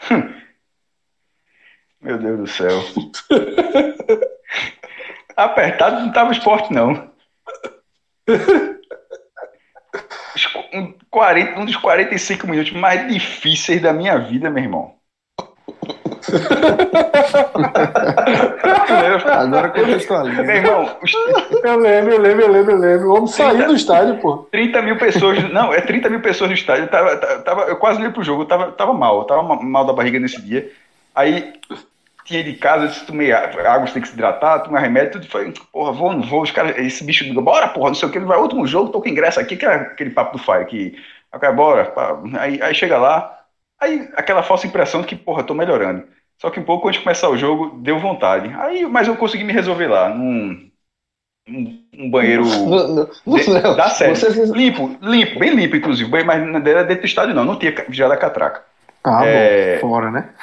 Meu 2.02 2.18
Deus 2.18 2.38
do 2.40 2.46
céu. 2.48 2.80
Apertado 5.36 6.00
não 6.00 6.12
tava 6.12 6.32
esporte, 6.32 6.72
não. 6.72 7.07
Um, 10.72 10.94
40 11.10 11.58
um 11.58 11.64
dos 11.64 11.76
45 11.76 12.46
minutos 12.46 12.72
mais 12.72 13.08
difíceis 13.12 13.80
da 13.80 13.92
minha 13.92 14.18
vida, 14.18 14.50
meu 14.50 14.62
irmão. 14.62 14.94
Agora 19.28 19.68
contextualiza. 19.70 20.42
Meu 20.42 20.56
irmão, 20.56 20.96
os 21.02 21.12
Eu 21.64 21.78
lembro, 21.78 22.12
eu 22.12 22.20
lembro, 22.20 22.42
eu 22.42 22.52
lembro, 22.52 22.72
eu 22.72 22.78
lembro. 22.78 23.08
O 23.10 23.14
homem 23.16 23.26
saiu 23.28 23.66
do 23.66 23.74
estádio, 23.74 24.18
pô. 24.20 24.38
30 24.50 24.82
mil 24.82 24.96
pessoas. 24.98 25.42
Não, 25.52 25.72
é 25.72 25.80
30 25.80 26.08
mil 26.08 26.20
pessoas 26.20 26.50
no 26.50 26.54
estádio. 26.54 26.84
Eu, 26.84 26.88
tava, 26.88 27.16
tava, 27.16 27.62
eu 27.62 27.76
quase 27.76 27.98
não 27.98 28.06
ia 28.06 28.12
pro 28.12 28.22
jogo, 28.22 28.42
eu 28.42 28.46
tava, 28.46 28.72
tava 28.72 28.92
mal, 28.92 29.18
eu 29.20 29.24
tava 29.24 29.42
ma- 29.42 29.62
mal 29.62 29.86
da 29.86 29.92
barriga 29.92 30.18
nesse 30.18 30.40
dia. 30.42 30.70
Aí 31.14 31.52
tinha 32.28 32.44
de 32.44 32.54
casa, 32.54 32.84
eu 32.84 32.88
disse, 32.88 33.06
tomei 33.06 33.32
água, 33.32 33.86
você 33.86 33.94
tem 33.94 34.02
que 34.02 34.08
se 34.08 34.14
hidratar, 34.14 34.60
tomei 34.60 34.80
remédio, 34.80 35.12
tudo. 35.12 35.26
Falei, 35.26 35.52
porra, 35.72 35.92
vou, 35.92 36.12
não 36.12 36.22
vou. 36.22 36.42
Os 36.42 36.50
caras, 36.50 36.76
esse 36.78 37.02
bicho, 37.02 37.24
liga, 37.24 37.40
bora, 37.40 37.68
porra, 37.68 37.88
não 37.88 37.94
sei 37.94 38.08
o 38.08 38.12
que, 38.12 38.18
vai 38.20 38.38
último 38.38 38.66
jogo, 38.66 38.90
tô 38.90 39.00
com 39.00 39.08
ingresso 39.08 39.40
aqui, 39.40 39.56
que 39.56 39.64
é 39.64 39.74
aquele 39.74 40.10
papo 40.10 40.36
do 40.36 40.42
Fire, 40.44 40.66
que. 40.66 40.94
Aí, 41.32 41.52
bora, 41.52 41.86
pá. 41.86 42.20
aí, 42.38 42.62
aí 42.62 42.74
chega 42.74 42.98
lá, 42.98 43.38
aí 43.80 44.08
aquela 44.14 44.42
falsa 44.42 44.66
impressão 44.66 45.00
de 45.00 45.06
que, 45.06 45.16
porra, 45.16 45.42
tô 45.42 45.54
melhorando. 45.54 46.04
Só 46.40 46.50
que 46.50 46.60
um 46.60 46.64
pouco 46.64 46.88
antes 46.88 47.00
de 47.00 47.04
começar 47.04 47.28
o 47.28 47.36
jogo, 47.36 47.78
deu 47.80 47.98
vontade. 47.98 48.54
Aí, 48.58 48.86
mas 48.86 49.08
eu 49.08 49.16
consegui 49.16 49.44
me 49.44 49.52
resolver 49.52 49.88
lá, 49.88 50.10
num. 50.10 50.68
Um, 51.50 52.10
banheiro 52.10 52.44
Não, 52.44 52.88
não, 52.88 53.74
da 53.74 53.88
série. 53.88 54.14
você 54.14 54.44
Limpo, 54.44 54.98
limpo, 55.00 55.38
bem 55.38 55.54
limpo, 55.54 55.76
inclusive. 55.76 56.08
Banheiro, 56.10 56.26
Mas 56.26 56.46
não 56.46 56.70
era 56.70 56.84
dentro 56.84 57.02
do 57.02 57.06
estádio, 57.06 57.34
não. 57.34 57.44
Não 57.44 57.58
tinha 57.58 57.74
já 57.88 58.06
da 58.06 58.18
catraca. 58.18 58.67
Ah, 59.08 59.24
É. 59.24 59.26
bom, 59.26 59.66
fora, 59.80 60.10
né? 60.10 60.34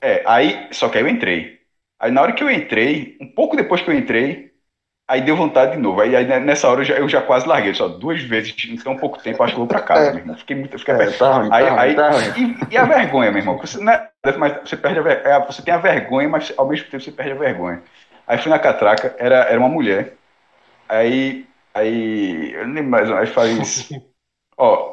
É, 0.00 0.22
aí, 0.26 0.68
só 0.72 0.88
que 0.88 0.98
aí 0.98 1.04
eu 1.04 1.08
entrei. 1.08 1.60
Aí 1.98 2.10
na 2.10 2.22
hora 2.22 2.32
que 2.34 2.42
eu 2.42 2.50
entrei, 2.50 3.16
um 3.20 3.32
pouco 3.34 3.56
depois 3.56 3.80
que 3.82 3.88
eu 3.90 3.94
entrei, 3.94 4.50
aí 5.08 5.22
deu 5.22 5.36
vontade 5.36 5.72
de 5.72 5.78
novo. 5.78 6.00
Aí, 6.00 6.16
aí 6.16 6.26
nessa 6.40 6.68
hora 6.68 6.80
eu 6.82 6.84
já, 6.84 6.94
eu 6.96 7.08
já 7.08 7.22
quase 7.22 7.46
larguei, 7.48 7.74
só 7.74 7.88
duas 7.88 8.22
vezes 8.22 8.54
em 8.66 8.76
tão 8.76 8.98
pouco 8.98 9.22
tempo, 9.22 9.42
acho 9.42 9.54
que 9.54 9.60
eu 9.60 9.64
vou 9.64 9.68
pra 9.68 9.80
casa, 9.82 10.10
É. 10.10 10.12
meu 10.12 10.20
irmão. 10.20 10.36
Fiquei 10.36 10.56
muito, 10.56 10.78
fiquei 10.78 10.94
É, 10.94 11.12
tá 11.12 11.32
ruim, 11.38 11.52
tá 11.56 11.66
Aí, 11.66 11.74
aí, 11.76 11.94
tá 11.94 12.10
e, 12.36 12.74
e 12.74 12.78
a 12.78 12.84
vergonha, 12.86 13.30
meu 13.32 13.40
irmão? 13.40 13.58
Você, 13.58 13.78
não 13.78 13.92
é- 13.92 14.10
mas 14.38 14.60
você 14.68 14.76
perde 14.76 15.00
a, 15.00 15.12
é, 15.12 15.46
você 15.46 15.62
tem 15.62 15.74
a 15.74 15.78
vergonha, 15.78 16.28
mas 16.28 16.52
ao 16.56 16.68
mesmo 16.68 16.90
tempo 16.90 17.02
você 17.04 17.12
perde 17.12 17.32
a 17.32 17.36
vergonha. 17.36 17.82
Aí 18.26 18.38
fui 18.38 18.50
na 18.50 18.58
catraca, 18.58 19.14
era, 19.18 19.36
era 19.44 19.58
uma 19.60 19.68
mulher. 19.68 20.14
Aí, 20.88 21.46
aí, 21.74 22.52
eu 22.54 22.66
lembro 22.66 22.90
mais, 22.90 23.10
aí 23.10 23.26
falei 23.26 23.54
isso. 23.60 23.92
Ó, 24.56 24.91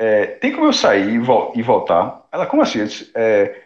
é, 0.00 0.26
tem 0.26 0.52
como 0.52 0.66
eu 0.66 0.72
sair 0.72 1.08
e, 1.10 1.58
e 1.58 1.62
voltar? 1.62 2.26
Ela, 2.32 2.46
como 2.46 2.62
assim? 2.62 2.80
Eu 2.80 2.86
disse, 2.86 3.10
é, 3.14 3.62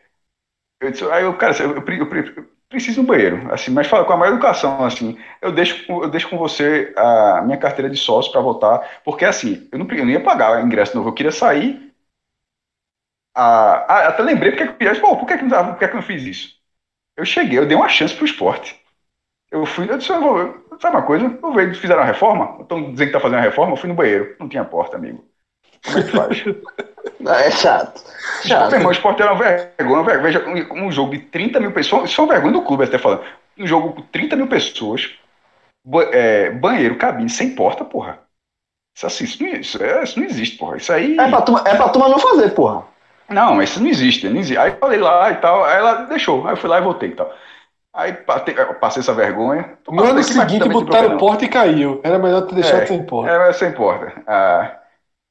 eu 0.81 0.90
disse, 0.90 1.05
aí 1.11 1.24
eu, 1.24 1.36
cara, 1.39 1.55
eu, 1.62 1.74
eu 1.77 1.82
pre- 1.82 1.98
eu 2.36 2.47
preciso 2.69 3.02
no 3.02 3.09
banheiro, 3.09 3.52
assim, 3.52 3.70
mas 3.73 3.86
fala 3.89 4.05
com 4.05 4.12
a 4.12 4.16
maior 4.16 4.32
educação, 4.35 4.85
assim, 4.85 5.19
eu 5.43 5.52
deixo, 5.52 5.85
eu 5.90 6.09
deixo 6.11 6.28
com 6.28 6.39
você 6.39 6.93
a 6.97 7.43
minha 7.43 7.59
carteira 7.59 7.90
de 7.90 7.97
sócio 7.98 8.32
para 8.32 8.40
voltar, 8.40 9.02
porque 9.05 9.24
assim, 9.24 9.69
eu 9.73 9.78
não, 9.78 9.86
eu 9.90 10.05
não 10.05 10.12
ia 10.12 10.20
pagar 10.23 10.65
ingresso 10.65 10.97
novo, 10.97 11.11
eu 11.11 11.15
queria 11.15 11.32
sair. 11.32 11.93
Ah, 13.35 13.85
ah, 13.89 14.09
até 14.09 14.23
lembrei 14.23 14.52
porque 14.52 14.73
que 14.74 14.85
eu 14.85 15.01
pô, 15.01 15.16
por 15.16 15.27
que 15.27 15.39
que, 15.39 15.44
por 15.48 15.78
que 15.78 15.89
que 15.89 15.93
eu 15.93 15.97
não 15.97 16.02
fiz 16.02 16.23
isso? 16.23 16.55
Eu 17.16 17.24
cheguei, 17.27 17.59
eu 17.59 17.66
dei 17.66 17.77
uma 17.77 17.89
chance 17.89 18.15
pro 18.16 18.24
esporte. 18.27 18.81
Eu 19.51 19.66
fui, 19.66 19.90
eu 19.90 19.98
disse, 19.98 20.11
eu 20.12 20.20
vou, 20.20 20.66
sabe 20.81 20.97
uma 20.97 21.06
coisa? 21.06 21.27
Eu 21.43 21.52
vejo, 21.55 21.81
fizeram 21.81 22.01
uma 22.02 22.06
reforma, 22.06 22.62
estão 22.62 22.93
dizendo 22.93 23.09
que 23.09 23.12
tá 23.15 23.20
fazendo 23.20 23.39
uma 23.39 23.44
reforma, 23.44 23.73
eu 23.74 23.77
fui 23.77 23.89
no 23.90 23.97
banheiro, 23.97 24.36
não 24.40 24.48
tinha 24.48 24.65
porta, 24.65 24.97
amigo. 24.97 25.24
Como 25.85 25.98
é 25.98 26.02
que 26.02 26.11
faz? 26.11 26.44
É 27.27 27.51
chato. 27.51 28.02
Chato. 28.43 28.70
meu 28.70 28.78
irmão, 28.78 28.89
o 28.90 28.93
esporte 28.93 29.23
era 29.23 29.32
uma 29.32 29.39
vergonha. 29.39 29.70
uma 29.81 30.05
vergonha. 30.05 30.23
Veja, 30.23 30.44
um, 30.73 30.90
jogo 30.93 31.12
de 31.12 31.20
30 31.20 31.61
mil 31.61 31.73
pessoas. 31.73 32.11
Isso 32.11 32.20
é 32.20 32.24
uma 32.24 32.32
vergonha 32.32 32.52
do 32.52 32.62
clube, 32.62 32.85
até 32.85 32.98
falando. 32.98 33.23
Um 33.59 33.66
jogo 33.66 33.93
com 33.93 34.02
30 34.02 34.36
mil 34.36 34.47
pessoas, 34.47 35.11
é, 36.12 36.51
banheiro, 36.51 36.97
cabine, 36.97 37.31
sem 37.31 37.55
porta, 37.55 37.85
porra. 37.85 38.19
Isso, 38.97 39.06
assim, 39.06 39.24
isso, 39.24 39.43
não, 39.43 39.48
isso, 39.51 39.82
é- 39.82 40.02
isso 40.05 40.19
não 40.19 40.27
existe, 40.27 40.56
porra. 40.56 40.77
Isso 40.77 40.93
aí. 40.93 41.19
É 41.19 41.28
pra, 41.28 41.43
turma, 41.43 41.62
é 41.66 41.74
pra 41.74 41.89
turma 41.89 42.09
não 42.09 42.19
fazer, 42.19 42.51
porra. 42.51 42.85
Não, 43.28 43.55
mas 43.55 43.70
isso 43.70 43.81
não 43.81 43.89
existe, 43.89 44.28
não 44.28 44.36
existe. 44.39 44.59
Aí 44.59 44.73
eu 44.73 44.77
falei 44.77 44.98
lá 44.98 45.31
e 45.31 45.36
tal, 45.36 45.65
aí 45.65 45.78
ela 45.78 45.94
deixou. 46.05 46.47
Aí 46.47 46.52
eu 46.52 46.56
fui 46.56 46.69
lá 46.69 46.78
e 46.78 46.82
voltei 46.82 47.09
e 47.11 47.15
tal. 47.15 47.32
Aí 47.94 48.12
passei 48.12 49.01
essa 49.01 49.15
vergonha. 49.15 49.78
No 49.89 50.05
ano 50.05 50.23
seguinte 50.23 50.69
botaram 50.69 51.16
porta 51.16 51.44
e 51.44 51.48
caiu. 51.48 52.01
Era 52.02 52.19
melhor 52.19 52.43
ter 52.43 52.56
deixado 52.56 52.82
É, 52.82 52.86
sem 52.86 53.02
porta. 53.05 53.31
Era 53.31 53.52
sem 53.52 53.73
porta. 53.73 54.12
Ah, 54.27 54.78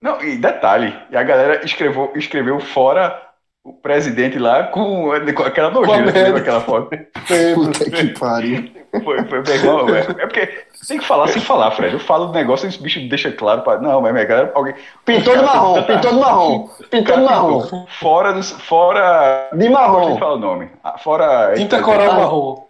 não, 0.04 0.22
e 0.22 0.36
detalhe, 0.36 0.94
e 1.10 1.16
a 1.16 1.24
galera 1.24 1.64
escreveu, 1.64 2.12
escreveu 2.14 2.60
fora 2.60 3.22
o 3.64 3.72
presidente 3.72 4.38
lá 4.38 4.64
com, 4.66 5.10
com 5.34 5.44
aquela 5.44 5.72
nojeira, 5.72 6.12
você 6.12 6.24
lembra 6.24 6.42
aquela 6.42 6.60
foto? 6.60 6.90
Puta 7.56 7.90
que 7.90 8.20
pariu. 8.20 8.70
Foi, 9.02 9.24
foi 9.24 9.42
meu 9.42 9.56
irmão, 9.56 9.86
velho. 9.86 10.20
É 10.20 10.28
porque 10.28 10.66
tem 10.86 10.98
que 10.98 11.06
falar 11.06 11.28
sem 11.30 11.42
falar, 11.42 11.72
Fred. 11.72 11.94
Eu 11.94 12.00
falo 12.02 12.26
do 12.26 12.34
negócio 12.34 12.66
e 12.66 12.70
esse 12.70 12.84
bicho 12.84 13.00
deixa 13.08 13.32
claro 13.32 13.62
pra. 13.62 13.80
Não, 13.80 14.02
mas 14.02 14.12
minha 14.12 14.26
galera, 14.26 14.52
alguém. 14.54 14.76
Pintou 15.06 15.38
de 15.38 15.42
marrom, 15.44 15.82
pintou 15.84 16.12
de 16.12 16.20
marrom. 16.20 16.68
Pintou 16.92 17.16
de 17.18 17.24
marrom. 17.24 17.86
Fora 17.88 18.34
dos. 18.34 18.52
Fora. 18.52 19.50
De 19.54 19.66
Não 19.66 19.72
marrom. 19.72 20.10
sei 20.10 20.20
falar 20.20 20.34
o 20.34 20.40
nome. 20.40 20.70
Ah, 20.84 20.98
Fora. 20.98 21.54
Tinta 21.56 21.82
coral 21.82 22.14
marrom. 22.14 22.66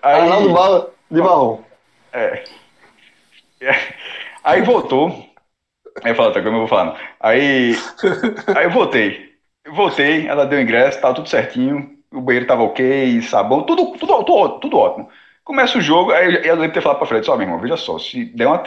Aí, 0.00 0.20
Arnaldo 0.20 0.52
Bala 0.52 0.90
de 1.10 1.20
marrom. 1.20 1.58
É. 2.12 2.44
Aí 4.44 4.62
voltou. 4.62 5.31
Aí 6.02 6.12
eu 6.12 6.16
falo, 6.16 6.32
tá, 6.32 6.42
como 6.42 6.56
eu 6.56 6.60
vou 6.60 6.68
falar? 6.68 7.16
Aí, 7.20 7.74
aí 8.54 8.64
eu 8.66 8.70
voltei. 8.70 9.32
Eu 9.64 9.74
voltei, 9.74 10.26
ela 10.28 10.46
deu 10.46 10.60
ingresso, 10.60 11.00
tava 11.00 11.14
tudo 11.14 11.28
certinho. 11.28 11.98
O 12.12 12.20
banheiro 12.20 12.46
tava 12.46 12.62
ok, 12.62 13.22
sabão, 13.22 13.64
tudo, 13.64 13.92
tudo, 13.98 14.24
tudo, 14.24 14.60
tudo 14.60 14.78
ótimo. 14.78 15.08
Começa 15.44 15.78
o 15.78 15.80
jogo, 15.80 16.12
aí 16.12 16.26
eu 16.46 16.54
lembro 16.54 16.68
de 16.68 16.74
ter 16.74 16.80
falado 16.82 16.98
pra 16.98 17.06
Fred, 17.06 17.24
só, 17.26 17.36
meu 17.36 17.46
irmão, 17.46 17.58
veja 17.60 17.76
só, 17.76 17.98
se 17.98 18.24
der 18.26 18.46
uma 18.46 18.62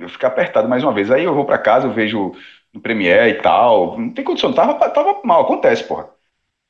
eu 0.00 0.08
ficar 0.08 0.28
apertado 0.28 0.68
mais 0.68 0.82
uma 0.82 0.92
vez, 0.94 1.10
aí 1.10 1.24
eu 1.24 1.34
vou 1.34 1.44
pra 1.44 1.58
casa, 1.58 1.86
eu 1.88 1.92
vejo 1.92 2.32
no 2.72 2.80
Premiere 2.80 3.30
e 3.38 3.42
tal. 3.42 3.98
Não 3.98 4.10
tem 4.12 4.24
condição, 4.24 4.52
tava, 4.52 4.74
tava 4.90 5.20
mal, 5.24 5.42
acontece, 5.42 5.84
porra. 5.84 6.08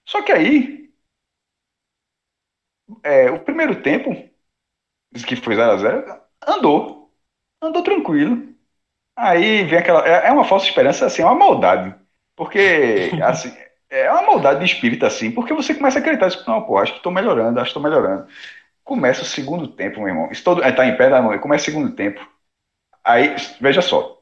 Só 0.07 0.23
que 0.23 0.33
aí, 0.33 0.91
é, 3.03 3.31
o 3.31 3.41
primeiro 3.45 3.83
tempo, 3.83 4.11
que 5.27 5.37
foi 5.37 5.55
0x0, 5.57 6.21
andou. 6.47 7.11
Andou 7.63 7.83
tranquilo. 7.83 8.56
Aí 9.17 9.65
vem 9.65 9.79
aquela. 9.79 10.07
É 10.07 10.29
é 10.29 10.33
uma 10.33 10.45
falsa 10.45 10.67
esperança, 10.67 11.07
assim, 11.07 11.23
é 11.23 11.25
uma 11.25 11.35
maldade. 11.35 11.95
Porque, 12.35 13.17
assim, 13.23 13.53
é 13.89 14.11
uma 14.13 14.23
maldade 14.23 14.61
de 14.61 14.67
espírito, 14.67 15.07
assim, 15.07 15.31
porque 15.31 15.55
você 15.55 15.75
começa 15.75 15.99
a 15.99 16.01
acreditar, 16.01 16.27
assim, 16.27 16.39
não, 16.47 16.63
pô, 16.63 16.79
acho 16.79 16.95
que 16.95 17.03
tô 17.03 17.11
melhorando, 17.11 17.59
acho 17.61 17.71
que 17.71 17.75
tô 17.75 17.81
melhorando. 17.81 18.27
Começa 18.85 19.23
o 19.23 19.27
segundo 19.27 19.69
tempo, 19.69 20.01
meu 20.01 20.09
irmão. 20.11 20.31
Estou, 20.33 20.63
é, 20.65 20.73
tá 20.73 20.87
em 20.87 20.97
pé 20.97 21.11
da 21.11 21.23
mão, 21.23 21.39
começa 21.41 21.63
o 21.65 21.67
segundo 21.67 21.95
tempo. 21.95 22.21
Aí, 23.05 23.35
veja 23.61 23.83
só, 23.83 24.19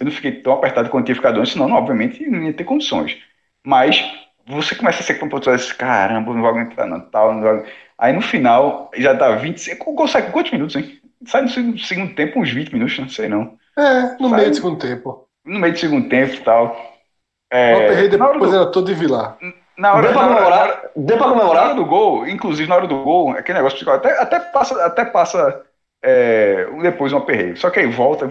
eu 0.00 0.04
não 0.06 0.12
fiquei 0.12 0.42
tão 0.42 0.54
apertado 0.54 0.90
quanto 0.90 1.06
tinha 1.06 1.16
ficado 1.16 1.40
antes, 1.40 1.52
senão, 1.52 1.68
não, 1.68 1.76
obviamente, 1.76 2.26
não 2.28 2.42
ia 2.44 2.54
ter 2.54 2.64
condições. 2.64 3.18
Mas 3.66 4.02
você 4.46 4.74
começa 4.76 5.00
a 5.00 5.04
ser 5.04 5.16
computador, 5.16 5.54
assim, 5.56 5.74
caramba, 5.76 6.32
não 6.34 6.40
vou 6.40 6.50
aguentar, 6.50 6.86
não, 6.86 7.00
tal, 7.10 7.34
não 7.34 7.42
vou... 7.42 7.66
Aí 7.98 8.12
no 8.12 8.22
final, 8.22 8.90
já 8.96 9.16
tá 9.16 9.34
25. 9.36 9.92
Gol 9.94 10.08
sai 10.08 10.26
com 10.26 10.32
quantos 10.32 10.52
minutos, 10.52 10.76
hein? 10.76 11.00
Sai 11.26 11.42
no 11.42 11.48
seg- 11.48 11.78
segundo 11.84 12.14
tempo, 12.14 12.40
uns 12.40 12.50
20 12.52 12.72
minutos, 12.72 12.98
não 12.98 13.08
sei 13.08 13.28
não. 13.28 13.58
É, 13.76 14.16
no 14.20 14.28
Sai. 14.28 14.38
meio 14.38 14.50
do 14.50 14.56
segundo 14.56 14.78
tempo. 14.78 15.28
No 15.44 15.58
meio 15.58 15.72
do 15.72 15.78
segundo 15.78 16.08
tempo 16.08 16.34
e 16.34 16.40
tal. 16.40 16.66
o 16.66 17.56
É, 17.56 17.74
hora 17.74 18.08
depois 18.08 18.50
do, 18.50 18.56
era 18.56 18.66
todo 18.70 18.86
de 18.86 18.94
Vilar. 18.94 19.36
na 19.76 19.92
hora, 19.94 20.02
Deu 20.02 20.12
pra 20.12 20.22
na 20.22 20.28
hora- 20.28 20.40
na 20.40 20.46
hora- 20.46 20.58
comemorar? 20.72 20.90
Deu 20.96 21.16
pra 21.18 21.26
na 21.26 21.32
hora 21.32 21.40
comemorar? 21.42 21.74
do 21.76 21.84
gol, 21.84 22.26
inclusive 22.28 22.68
na 22.68 22.76
hora 22.76 22.86
do 22.86 23.02
gol, 23.02 23.30
aquele 23.32 23.58
negócio 23.58 23.76
psicológico, 23.76 24.08
até, 24.08 24.20
até 24.22 24.40
passa, 24.40 24.84
até 24.84 25.04
passa 25.04 25.64
é, 26.02 26.66
depois 26.82 27.12
um 27.12 27.18
aperreio. 27.18 27.56
Só 27.56 27.70
que 27.70 27.80
aí 27.80 27.86
volta, 27.86 28.28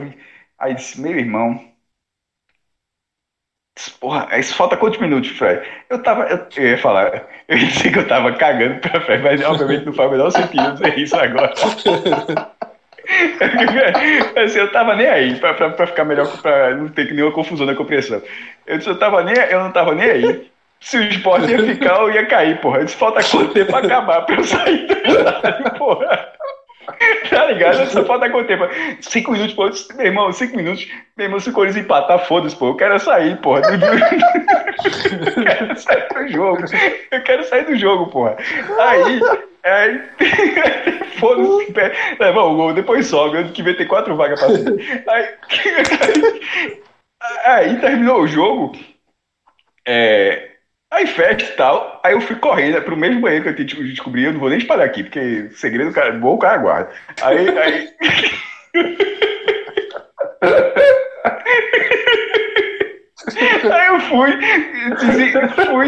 aí 0.60 0.74
disse, 0.76 1.00
meu 1.02 1.18
irmão. 1.18 1.60
Porra, 4.00 4.28
aí 4.30 4.44
falta 4.44 4.78
quantos 4.78 5.00
minutos, 5.00 5.30
Fred? 5.32 5.68
Eu 5.90 6.02
tava, 6.04 6.26
eu, 6.26 6.46
eu 6.58 6.68
ia 6.70 6.78
falar, 6.78 7.26
eu 7.48 7.58
ia 7.58 7.66
dizer 7.68 7.92
que 7.92 8.00
eu 8.00 8.08
tava 8.08 8.32
cagando 8.38 8.80
pra 8.80 9.02
Fred, 9.02 9.24
mas 9.24 9.42
obviamente 9.44 9.86
não 9.86 9.94
faz 9.94 10.10
o 10.10 10.12
menor 10.12 10.30
sentido 10.30 10.74
dizer 10.74 11.00
isso 11.00 11.16
agora. 11.16 11.54
assim, 14.44 14.60
eu 14.60 14.72
tava 14.72 14.96
nem 14.96 15.08
aí, 15.08 15.36
pra, 15.36 15.54
pra, 15.54 15.70
pra 15.70 15.88
ficar 15.88 16.06
melhor, 16.06 16.28
pra 16.42 16.76
não 16.76 16.88
ter 16.90 17.12
nenhuma 17.14 17.32
confusão 17.32 17.66
na 17.66 17.76
compreensão. 17.76 18.22
Eu 18.66 18.78
disse, 18.78 18.90
eu 18.90 18.98
tava 18.98 19.24
nem, 19.24 19.36
eu 19.36 19.60
não 19.62 19.72
tava 19.72 19.94
nem 19.94 20.10
aí. 20.10 20.52
Se 20.80 20.98
o 20.98 21.04
esporte 21.04 21.50
ia 21.50 21.64
ficar, 21.64 22.02
eu 22.02 22.12
ia 22.12 22.26
cair, 22.26 22.60
porra. 22.60 22.80
Eu 22.80 22.86
disse, 22.86 22.98
falta 22.98 23.24
quanto 23.24 23.54
tempo 23.54 23.72
pra 23.72 23.80
acabar 23.80 24.22
pra 24.26 24.36
eu 24.36 24.44
sair 24.44 24.86
do 24.86 24.94
estádio, 24.94 25.72
porra. 25.78 26.34
Tá 27.30 27.46
ligado? 27.46 27.86
Só 27.88 28.04
falta 28.06 28.30
quanto 28.30 28.48
tempo? 28.48 28.66
Cinco 29.02 29.32
minutos, 29.32 29.54
pô. 29.56 29.96
Meu 29.96 30.06
irmão, 30.06 30.32
cinco 30.32 30.56
minutos. 30.58 30.88
Meu 31.18 31.26
irmão, 31.26 31.40
se 31.40 31.50
o 31.50 31.54
Corinthians 31.54 31.86
empatar, 31.86 32.26
foda-se, 32.26 32.56
pô. 32.56 32.68
Eu 32.70 32.76
quero 32.76 33.00
sair, 33.00 33.38
porra. 33.42 33.62
do- 33.62 33.86
Eu 33.86 35.44
quero 35.44 35.76
sair 35.80 36.08
do 36.14 36.28
jogo. 36.32 36.64
Eu 37.12 37.24
quero 37.24 37.44
sair 37.46 37.66
do 37.66 37.76
jogo, 37.78 38.08
porra. 38.12 38.38
Aí. 38.80 39.20
Aí. 39.64 40.02
Foda-se. 41.20 41.74
Leva 42.20 42.42
o 42.44 42.56
gol, 42.56 42.74
depois 42.74 43.08
sobe. 43.08 43.44
Que 43.52 43.64
vem 43.64 43.76
tem 43.76 43.88
quatro 43.88 44.16
vagas 44.16 44.40
pra 44.40 44.50
subir. 44.50 45.04
Aí. 45.08 45.28
Aí 47.46 47.80
terminou 47.80 48.22
o 48.22 48.28
jogo. 48.28 48.74
É, 49.88 50.53
aí 50.94 51.08
fecha 51.08 51.46
e 51.46 51.56
tal. 51.56 52.00
Aí 52.04 52.14
eu 52.14 52.22
fui 52.22 52.36
correndo 52.36 52.82
pro 52.82 52.96
mesmo 52.96 53.22
banheiro 53.22 53.54
que 53.54 53.62
eu 53.62 53.84
descobri. 53.84 54.24
Eu 54.24 54.34
não 54.34 54.40
vou 54.40 54.50
nem 54.50 54.60
espalhar 54.60 54.86
aqui, 54.86 55.04
porque 55.04 55.50
segredo 55.56 55.90
do 55.90 55.94
cara, 55.96 56.12
bom 56.14 56.36
o 56.36 56.40
cara 56.40 56.58
guarda. 56.58 56.92
Aí. 57.22 57.50
aí... 57.58 57.90
Aí 63.72 63.88
eu 63.88 64.00
fui, 64.02 64.32
fui, 64.98 65.88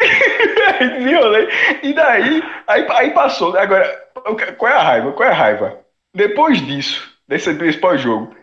desenrolei, 0.98 1.48
e 1.82 1.92
daí, 1.92 2.42
aí, 2.66 2.86
aí 2.90 3.10
passou. 3.10 3.56
Agora, 3.56 3.86
o 4.26 4.34
que- 4.34 4.52
qual 4.52 4.72
é 4.72 4.76
a 4.76 4.82
raiva? 4.82 5.12
Qual 5.12 5.28
é 5.28 5.32
a 5.32 5.34
raiva? 5.34 5.78
Depois 6.14 6.60
disso, 6.64 7.08
desse, 7.28 7.52
desse 7.52 7.78
pós-jogo, 7.78 8.34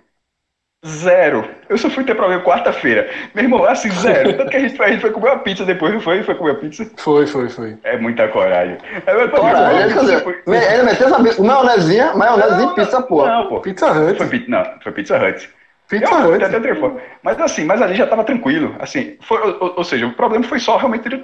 zero. 0.86 1.48
Eu 1.70 1.78
só 1.78 1.90
fui 1.90 2.04
ter 2.04 2.16
problema 2.16 2.42
quarta-feira. 2.44 3.10
Meu 3.34 3.44
irmão, 3.44 3.64
assim, 3.66 3.90
zero. 3.92 4.34
Tanto 4.38 4.50
que 4.50 4.58
a 4.58 4.60
gente, 4.60 4.78
foi- 4.78 4.86
a 4.86 4.90
gente 4.90 5.02
foi 5.02 5.12
comer 5.12 5.30
uma 5.32 5.40
pizza 5.40 5.66
depois, 5.66 5.94
não 5.94 6.00
foi? 6.02 6.22
Foi 6.24 6.36
comer 6.36 6.52
uma 6.52 6.60
pizza? 6.60 6.90
Foi, 6.98 7.26
foi, 7.28 7.50
foi. 7.50 7.78
É 7.84 7.98
muita 7.98 8.28
coragem. 8.28 8.78
Olha, 9.08 9.70
mim, 9.74 9.80
ele, 9.82 9.94
quer 9.94 10.00
dizer, 10.02 10.24
foi- 10.24 10.42
me- 10.46 10.58
ele 10.58 10.84
meteu 10.84 11.08
essa 11.08 11.42
maionezinha, 11.44 12.14
maionezinha 12.16 12.72
e 12.72 12.76
pizza, 12.76 13.02
porra. 13.02 13.32
Não, 13.32 13.48
pô. 13.48 13.60
Pizza 13.62 13.92
Hut. 13.92 14.18
Foi, 14.18 14.46
não, 14.48 14.64
foi 14.84 14.92
Pizza 14.92 15.18
Hut. 15.18 15.50
Pizza 15.90 16.14
Eu- 16.16 16.30
Hut. 16.34 16.44
até 16.44 16.60
telefone. 16.60 17.00
Mas 17.24 17.40
assim, 17.40 17.64
mas 17.66 17.82
ali 17.82 17.96
já 17.96 18.06
tava 18.06 18.24
tranquilo. 18.24 18.76
Assim, 18.80 19.18
foi, 19.22 19.40
ou, 19.42 19.74
ou 19.78 19.84
seja, 19.84 20.06
o 20.06 20.14
problema 20.14 20.44
foi 20.44 20.60
só 20.60 20.78
realmente. 20.78 21.08
Meu 21.10 21.22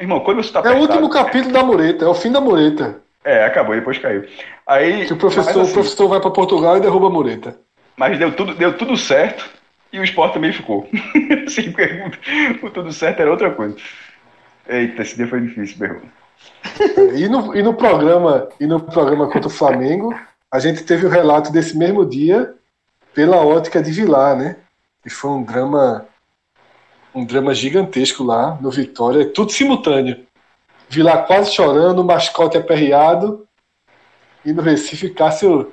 irmão, 0.00 0.20
quando 0.20 0.42
você 0.42 0.52
tá 0.52 0.60
É 0.60 0.62
o 0.62 0.66
apertado- 0.66 0.82
último 0.92 1.10
capítulo 1.10 1.52
da 1.52 1.62
mureta, 1.62 2.04
é 2.04 2.08
o 2.08 2.14
fim 2.14 2.32
da 2.32 2.40
mureta. 2.40 2.96
É, 3.24 3.44
acabou, 3.44 3.74
depois 3.74 3.98
caiu. 3.98 4.24
Aí. 4.66 5.04
Que 5.06 5.12
o 5.12 5.16
professor, 5.16 5.44
mas, 5.46 5.56
o 5.56 5.60
assim, 5.60 5.72
professor 5.74 6.08
vai 6.08 6.20
pra 6.20 6.30
Portugal 6.30 6.76
e 6.78 6.80
derruba 6.80 7.08
a 7.08 7.10
mureta. 7.10 7.54
Mas 7.98 8.18
deu 8.18 8.34
tudo, 8.34 8.54
deu 8.54 8.78
tudo 8.78 8.96
certo 8.96 9.50
e 9.92 9.98
o 9.98 10.04
esporte 10.04 10.34
também 10.34 10.52
ficou. 10.52 10.88
assim, 11.46 11.74
o 12.62 12.70
tudo 12.70 12.92
certo 12.92 13.20
era 13.20 13.30
outra 13.30 13.50
coisa. 13.50 13.76
Eita, 14.68 15.02
esse 15.02 15.16
dia 15.16 15.26
foi 15.26 15.40
difícil, 15.40 15.76
meu. 15.78 16.02
E 17.16 17.28
no, 17.28 17.56
e 17.56 17.62
no 17.62 17.74
programa 17.74 18.48
e 18.60 18.66
no 18.66 18.80
programa 18.80 19.26
contra 19.26 19.48
o 19.48 19.50
Flamengo, 19.50 20.14
a 20.50 20.60
gente 20.60 20.84
teve 20.84 21.04
o 21.04 21.10
relato 21.10 21.50
desse 21.50 21.76
mesmo 21.76 22.06
dia 22.06 22.54
pela 23.12 23.38
ótica 23.38 23.82
de 23.82 23.90
Vilar, 23.90 24.36
né? 24.36 24.56
E 25.04 25.10
foi 25.10 25.30
um 25.30 25.42
drama 25.42 26.06
um 27.14 27.24
drama 27.24 27.52
gigantesco 27.52 28.22
lá 28.22 28.56
no 28.60 28.70
Vitória, 28.70 29.28
tudo 29.32 29.50
simultâneo. 29.50 30.24
Vilar 30.88 31.26
quase 31.26 31.52
chorando, 31.52 32.00
o 32.00 32.04
mascote 32.04 32.56
aperreado 32.56 33.46
e 34.44 34.52
no 34.52 34.62
Recife 34.62 35.10
Cássio 35.10 35.72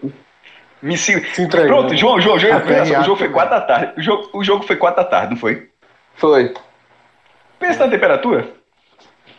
Me 0.82 0.98
se... 0.98 1.20
se. 1.34 1.48
Pronto, 1.48 1.96
João, 1.96 2.20
João, 2.22 2.38
João, 2.40 2.58
Aperreado 2.58 3.02
o 3.02 3.04
jogo 3.04 3.18
foi 3.18 3.28
também. 3.28 3.32
4 3.34 3.50
da 3.50 3.62
tarde. 3.62 3.94
O 3.98 4.02
jogo, 4.02 4.30
o 4.34 4.44
jogo 4.44 4.66
foi 4.66 4.76
4 4.76 5.04
da 5.04 5.10
tarde, 5.10 5.34
não 5.34 5.40
foi? 5.40 5.70
Foi. 6.16 6.54
Pensa 7.60 7.86
na 7.86 7.92
temperatura. 7.92 8.48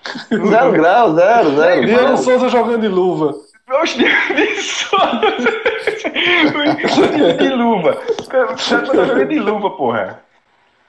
Zero 0.30 0.72
grau, 0.72 1.14
zero, 1.14 1.56
zero. 1.56 1.84
Diego 1.84 2.16
Souza 2.16 2.48
jogando 2.48 2.80
de 2.82 2.88
luva. 2.88 3.34
Oxe, 3.82 3.98
de 3.98 4.62
sono. 4.62 5.20
de 7.38 7.48
luva. 7.50 7.94
Tá 8.28 8.56
jogando 8.56 9.24
de 9.26 9.38
luva, 9.38 9.70
porra. 9.70 10.20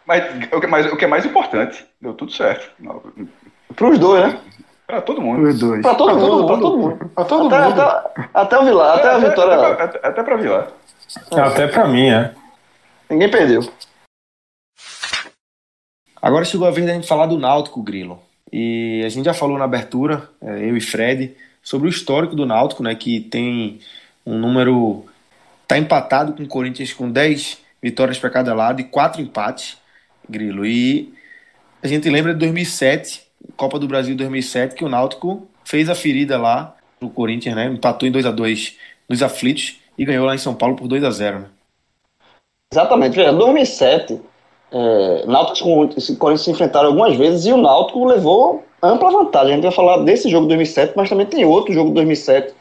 Mas, 0.06 0.24
o 0.52 0.62
que- 0.62 0.68
mas 0.68 0.86
o 0.86 0.96
que 0.96 1.06
é 1.06 1.08
mais 1.08 1.26
importante, 1.26 1.86
deu 2.02 2.14
tudo 2.14 2.32
certo. 2.32 2.70
Não, 2.80 3.02
Pros 3.76 4.00
dois, 4.00 4.34
né? 4.34 4.40
Pra 4.88 5.02
todo 5.02 5.22
mundo. 5.22 5.48
Os 5.50 5.60
dois. 5.60 5.82
Pra 5.82 5.96
todo 5.96 6.12
Pra 6.14 6.20
todo 6.22 6.32
mundo, 6.38 6.46
pra 6.48 6.56
mundo. 6.56 6.62
todo 6.64 6.78
mundo. 6.78 7.10
Pra 7.14 7.26
todo 7.26 7.48
Até, 7.54 7.68
mundo. 7.70 7.82
até, 7.82 8.30
até 8.34 8.58
o 8.60 8.64
Vilar, 8.66 8.96
até 8.98 9.08
a 9.10 9.18
Até- 9.18 9.30
vitória. 9.30 9.54
Até, 9.56 9.76
pra- 9.76 9.84
até, 9.86 10.08
até 10.08 10.24
pra 10.24 10.36
Vilar. 10.38 10.68
Até 11.32 11.68
pra 11.68 11.88
mim, 11.88 12.10
é. 12.10 12.34
Ninguém 13.10 13.30
perdeu. 13.30 13.62
Agora 16.22 16.46
chegou 16.46 16.68
a 16.68 16.72
vez 16.72 16.88
da 16.88 16.94
gente 16.94 17.08
falar 17.08 17.26
do 17.28 17.38
Náutico, 17.38 17.82
Grilo. 17.84 18.20
E 18.52 19.04
a 19.06 19.10
gente 19.10 19.26
já 19.26 19.34
falou 19.34 19.58
na 19.58 19.66
abertura, 19.66 20.30
é, 20.42 20.70
eu 20.70 20.76
e 20.78 20.82
Fred, 20.82 21.36
sobre 21.62 21.88
o 21.88 21.90
histórico 21.92 22.36
do 22.36 22.46
Náutico, 22.46 22.82
né, 22.82 22.96
que 22.96 23.20
tem 23.20 23.80
um 24.26 24.38
número. 24.38 25.06
Tá 25.68 25.78
empatado 25.78 26.32
com 26.34 26.44
o 26.44 26.48
Corinthians 26.48 26.94
com 26.94 27.12
10 27.12 27.58
vitórias 27.84 28.18
para 28.18 28.30
cada 28.30 28.54
lado 28.56 28.80
e 28.80 28.86
4 28.86 29.22
empates, 29.22 29.78
Grilo. 30.30 30.66
E 30.66 31.14
a 31.84 31.88
gente 31.88 32.10
lembra 32.10 32.34
de 32.34 32.40
2007, 32.40 33.27
Copa 33.56 33.80
do 33.80 33.88
Brasil 33.88 34.16
2007, 34.16 34.76
que 34.76 34.86
o 34.86 34.90
Náutico 34.90 35.48
fez 35.64 35.90
a 35.90 35.96
ferida 35.96 36.38
lá 36.38 36.76
pro 37.00 37.10
Corinthians, 37.10 37.56
né? 37.56 37.66
Empatou 37.66 38.08
em 38.08 38.12
2 38.12 38.26
a 38.26 38.32
2 38.32 38.76
nos 39.10 39.24
aflitos 39.24 39.80
e 39.98 40.06
ganhou 40.06 40.26
lá 40.26 40.36
em 40.36 40.40
São 40.40 40.54
Paulo 40.54 40.76
por 40.76 40.88
2 40.88 41.04
a 41.04 41.12
0 41.12 41.40
né? 41.40 41.46
Exatamente. 42.72 43.16
Veja, 43.16 43.32
2007 43.34 44.22
É, 44.70 45.26
Náutico 45.26 45.90
esse 45.96 46.18
Corinthians 46.18 46.44
se 46.44 46.52
enfrentaram 46.52 46.90
algumas 46.90 47.16
vezes 47.16 47.46
e 47.46 47.54
o 47.54 47.58
Náutico 47.58 48.04
levou 48.06 48.66
ampla 48.84 49.10
vantagem. 49.10 49.54
A 49.54 49.56
gente 49.56 49.64
vai 49.64 49.72
falar 49.72 50.04
desse 50.04 50.30
jogo 50.30 50.44
de 50.44 50.50
2007, 50.50 50.94
mas 50.96 51.10
também 51.10 51.26
tem 51.26 51.46
outro 51.46 51.74
jogo 51.74 51.90
de 51.90 51.96
2007 51.96 52.54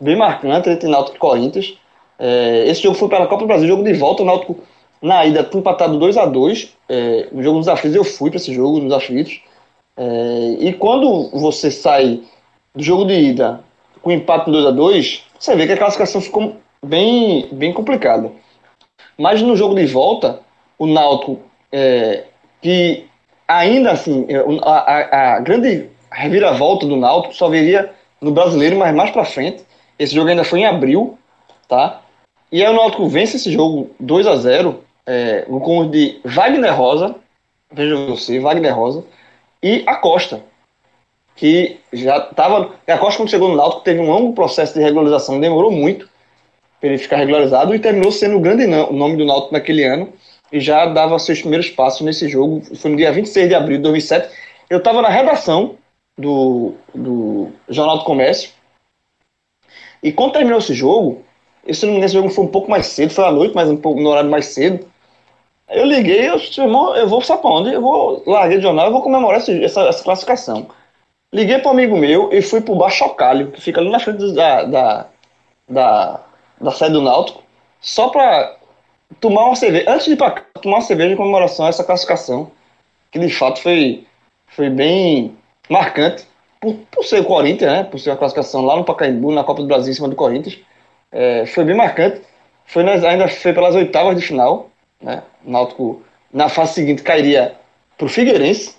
bem 0.00 0.16
marcante 0.16 0.68
entre 0.68 0.88
Náutico 0.88 1.16
e 1.16 1.20
Corinthians. 1.20 1.78
É, 2.18 2.66
esse 2.66 2.82
jogo 2.82 2.96
foi 2.96 3.08
pela 3.08 3.26
Copa 3.26 3.42
do 3.42 3.46
Brasil, 3.46 3.68
jogo 3.68 3.84
de 3.84 3.92
volta, 3.92 4.22
o 4.22 4.26
Náutico 4.26 4.58
na 5.00 5.24
ida 5.24 5.48
empatado 5.54 5.98
2 5.98 6.16
a 6.16 6.26
2 6.26 6.76
é, 6.88 7.28
No 7.32 7.42
jogo 7.42 7.58
dos 7.58 7.68
aflitos 7.68 7.96
eu 7.96 8.04
fui 8.04 8.30
para 8.30 8.38
esse 8.38 8.52
jogo, 8.52 8.78
nos 8.78 8.92
aflitos. 8.92 9.40
É, 9.96 10.56
e 10.58 10.72
quando 10.72 11.28
você 11.30 11.70
sai 11.70 12.22
do 12.74 12.82
jogo 12.82 13.04
de 13.04 13.14
ida 13.14 13.62
com 14.00 14.10
empate 14.10 14.50
2 14.50 14.66
a 14.66 14.70
2 14.70 15.24
você 15.38 15.56
vê 15.56 15.66
que 15.66 15.72
a 15.72 15.76
classificação 15.76 16.20
ficou 16.20 16.56
bem, 16.84 17.48
bem 17.52 17.72
complicada. 17.72 18.30
Mas 19.18 19.42
no 19.42 19.56
jogo 19.56 19.74
de 19.74 19.86
volta, 19.86 20.40
o 20.78 20.86
Náutico, 20.86 21.40
é, 21.70 22.24
que 22.60 23.06
ainda 23.46 23.90
assim, 23.90 24.24
é, 24.28 24.36
a, 24.62 24.70
a, 24.70 25.36
a, 25.36 25.40
grande 25.40 25.88
reviravolta 26.10 26.86
do 26.86 26.96
Náutico 26.96 27.34
só 27.34 27.48
viria 27.48 27.92
no 28.20 28.30
brasileiro, 28.30 28.78
mas 28.78 28.94
mais 28.94 29.10
para 29.10 29.24
frente. 29.24 29.64
Esse 29.98 30.14
jogo 30.14 30.28
ainda 30.28 30.44
foi 30.44 30.60
em 30.60 30.66
abril, 30.66 31.18
tá? 31.68 32.00
E 32.50 32.64
aí 32.64 32.72
o 32.72 32.76
Náutico 32.76 33.08
vence 33.08 33.36
esse 33.36 33.50
jogo 33.50 33.90
2 33.98 34.26
a 34.26 34.36
0 34.36 34.82
é, 35.06 35.44
no 35.48 35.60
conjunto 35.60 35.90
de 35.90 36.20
Wagner 36.24 36.74
Rosa, 36.74 37.16
veja 37.72 37.96
você, 38.06 38.38
Wagner 38.38 38.76
Rosa, 38.76 39.04
e 39.62 39.82
Acosta, 39.86 40.42
que 41.36 41.78
já 41.92 42.18
estava. 42.18 42.74
A 42.86 42.98
Costa, 42.98 43.18
quando 43.18 43.30
chegou 43.30 43.48
no 43.48 43.56
Náutico, 43.56 43.82
teve 43.82 44.00
um 44.00 44.10
longo 44.10 44.34
processo 44.34 44.74
de 44.74 44.80
regularização, 44.80 45.40
demorou 45.40 45.70
muito 45.70 46.08
para 46.80 46.90
ele 46.90 46.98
ficar 46.98 47.16
regularizado 47.18 47.74
e 47.74 47.78
terminou 47.78 48.10
sendo 48.10 48.36
o 48.36 48.40
grande 48.40 48.66
nome 48.66 49.16
do 49.16 49.24
Náutico 49.24 49.52
naquele 49.52 49.84
ano 49.84 50.12
e 50.50 50.60
já 50.60 50.86
dava 50.86 51.18
seus 51.18 51.40
primeiros 51.40 51.70
passos 51.70 52.02
nesse 52.02 52.28
jogo. 52.28 52.60
Foi 52.76 52.90
no 52.90 52.96
dia 52.96 53.12
26 53.12 53.48
de 53.48 53.54
abril 53.54 53.76
de 53.76 53.84
2007. 53.84 54.28
Eu 54.68 54.78
estava 54.78 55.00
na 55.00 55.08
redação 55.08 55.76
do, 56.18 56.74
do 56.94 57.50
Jornal 57.68 57.98
do 57.98 58.04
Comércio 58.04 58.50
e 60.02 60.12
quando 60.12 60.32
terminou 60.32 60.58
esse 60.58 60.74
jogo, 60.74 61.22
esse, 61.64 61.86
esse 61.86 62.14
jogo 62.14 62.28
foi 62.28 62.44
um 62.44 62.48
pouco 62.48 62.68
mais 62.68 62.86
cedo, 62.86 63.12
foi 63.12 63.24
à 63.24 63.30
noite, 63.30 63.54
mas 63.54 63.70
um 63.70 63.76
pouco 63.76 64.00
no 64.00 64.10
horário 64.10 64.30
mais 64.30 64.46
cedo. 64.46 64.84
Eu 65.72 65.84
liguei, 65.86 66.28
eu 66.28 66.38
disse, 66.38 66.60
irmão, 66.60 66.94
eu 66.94 67.08
vou 67.08 67.20
sabe 67.22 67.40
pra 67.42 67.50
onde? 67.50 67.72
Eu 67.72 67.80
vou 67.80 68.22
larguei 68.26 68.58
o 68.58 68.62
jornal, 68.62 68.86
eu 68.86 68.92
vou 68.92 69.02
comemorar 69.02 69.40
esse, 69.40 69.64
essa, 69.64 69.82
essa 69.82 70.04
classificação. 70.04 70.68
Liguei 71.32 71.58
para 71.58 71.68
um 71.70 71.74
amigo 71.74 71.96
meu 71.96 72.32
e 72.32 72.42
fui 72.42 72.60
pro 72.60 72.74
Bar 72.74 72.90
Chocalho, 72.90 73.50
que 73.50 73.60
fica 73.60 73.80
ali 73.80 73.90
na 73.90 73.98
frente 73.98 74.32
da, 74.34 74.64
da, 74.64 75.06
da, 75.68 76.20
da 76.60 76.70
sede 76.72 76.92
do 76.92 77.00
Náutico, 77.00 77.42
só 77.80 78.08
para 78.08 78.56
tomar 79.20 79.46
uma 79.46 79.56
cerveja, 79.56 79.90
antes 79.90 80.06
de 80.06 80.12
ir 80.12 80.16
pra 80.16 80.30
tomar 80.60 80.76
uma 80.76 80.82
cerveja 80.82 81.14
em 81.14 81.16
comemoração 81.16 81.66
a 81.66 81.68
essa 81.70 81.84
classificação, 81.84 82.50
que 83.10 83.18
de 83.18 83.30
fato 83.30 83.60
foi, 83.60 84.06
foi 84.48 84.68
bem 84.68 85.36
marcante, 85.70 86.26
por, 86.60 86.74
por 86.90 87.04
ser 87.04 87.20
o 87.20 87.24
Corinthians, 87.24 87.72
né, 87.72 87.84
por 87.84 87.98
ser 87.98 88.10
a 88.10 88.16
classificação 88.16 88.64
lá 88.64 88.76
no 88.76 88.84
Pacaembu, 88.84 89.32
na 89.32 89.42
Copa 89.42 89.62
do 89.62 89.68
Brasil 89.68 89.90
em 89.90 89.94
cima 89.94 90.08
do 90.08 90.16
Corinthians, 90.16 90.58
é, 91.10 91.46
foi 91.46 91.64
bem 91.64 91.76
marcante, 91.76 92.20
foi 92.66 92.82
nas, 92.82 93.02
ainda 93.04 93.26
foi 93.28 93.52
pelas 93.52 93.74
oitavas 93.74 94.16
de 94.16 94.22
final, 94.22 94.70
né, 95.02 95.22
o 95.44 95.50
Náutico 95.50 96.02
na 96.32 96.48
fase 96.48 96.74
seguinte 96.74 97.02
cairia 97.02 97.56
pro 97.98 98.08
Figueirense, 98.08 98.76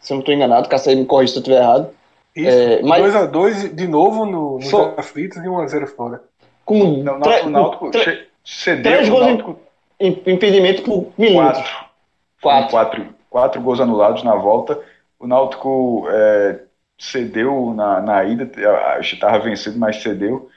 se 0.00 0.12
eu 0.12 0.16
não 0.16 0.20
estou 0.20 0.34
enganado, 0.34 0.68
Caçaí 0.68 0.96
me 0.96 1.04
corrige 1.04 1.32
se 1.32 1.38
eu 1.38 1.40
estiver 1.40 1.60
errado. 1.60 1.90
Isso, 2.34 2.56
2x2 2.82 3.64
é, 3.64 3.68
de 3.68 3.88
novo 3.88 4.24
no, 4.24 4.58
no 4.58 4.62
for... 4.62 4.94
aflitos 4.96 5.36
e 5.38 5.46
1x0 5.46 5.86
fora. 5.88 6.22
Com 6.64 7.02
não, 7.02 7.16
o 7.16 7.50
Náutico 7.50 7.90
cedeu. 8.44 8.92
Três 8.92 9.08
gols 9.08 9.26
Náutico... 9.26 9.60
em 9.98 10.22
impedimento 10.26 10.82
por 10.82 11.12
minuto. 11.18 11.52
Quatro. 11.52 11.72
Quatro. 12.40 12.70
quatro. 12.70 13.14
Quatro 13.28 13.60
gols 13.60 13.80
anulados 13.80 14.22
na 14.22 14.34
volta. 14.34 14.80
O 15.18 15.26
Náutico 15.26 16.06
é, 16.08 16.60
cedeu 16.98 17.74
na, 17.74 18.00
na 18.00 18.24
ida, 18.24 18.50
estava 19.00 19.38
vencido, 19.38 19.78
mas 19.78 20.02
cedeu. 20.02 20.48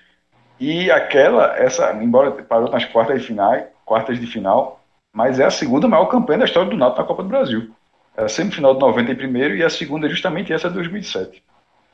E 0.60 0.90
aquela, 0.92 1.58
essa, 1.58 1.92
embora 1.94 2.32
parou 2.32 2.70
nas 2.70 2.86
quartas 2.86 3.22
de 3.22 3.28
final, 3.28 3.56
quartas 3.86 4.20
de 4.20 4.28
final, 4.28 4.80
mas 5.14 5.40
é 5.40 5.46
a 5.46 5.52
segunda 5.52 5.88
maior 5.88 6.08
campanha 6.08 6.40
da 6.40 6.46
história 6.46 6.70
do 6.70 6.76
Náutico 6.76 7.02
na 7.02 7.08
Copa 7.08 7.24
do 7.24 7.30
Brasil 7.30 7.72
a 8.16 8.28
semifinal 8.28 8.74
de 8.76 8.80
91 8.80 9.56
e 9.56 9.64
a 9.64 9.70
segunda 9.70 10.08
é 10.08 10.10
justamente 10.10 10.54
essa 10.54 10.70
de 10.70 10.76
2007. 10.76 11.44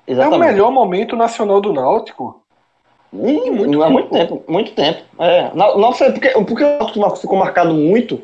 Exatamente. 0.07 0.33
É 0.33 0.37
o 0.37 0.51
melhor 0.51 0.71
momento 0.71 1.15
nacional 1.15 1.61
do 1.61 1.71
Náutico. 1.71 2.41
Ih, 3.13 3.49
muito, 3.49 3.81
há 3.81 3.89
muito 3.89 4.09
tempo, 4.09 4.43
muito 4.47 4.71
tempo. 4.73 5.01
É, 5.17 5.51
não, 5.55 5.93
sei 5.93 6.11
porque, 6.11 6.29
porque 6.29 6.63
o 6.63 6.99
Náutico 6.99 7.21
ficou 7.21 7.37
marcado 7.37 7.73
muito 7.73 8.21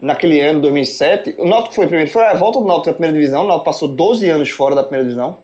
naquele 0.00 0.40
ano, 0.40 0.60
2007. 0.62 1.36
O 1.38 1.46
Náutico 1.46 1.74
foi 1.74 1.86
primeiro, 1.86 2.10
foi 2.10 2.24
a 2.24 2.34
volta 2.34 2.58
do 2.58 2.66
Náutico 2.66 2.86
da 2.86 2.92
primeira 2.94 3.14
divisão. 3.14 3.44
O 3.44 3.46
Náutico 3.46 3.64
passou 3.64 3.88
12 3.88 4.28
anos 4.28 4.50
fora 4.50 4.74
da 4.74 4.82
primeira 4.82 5.04
divisão. 5.04 5.38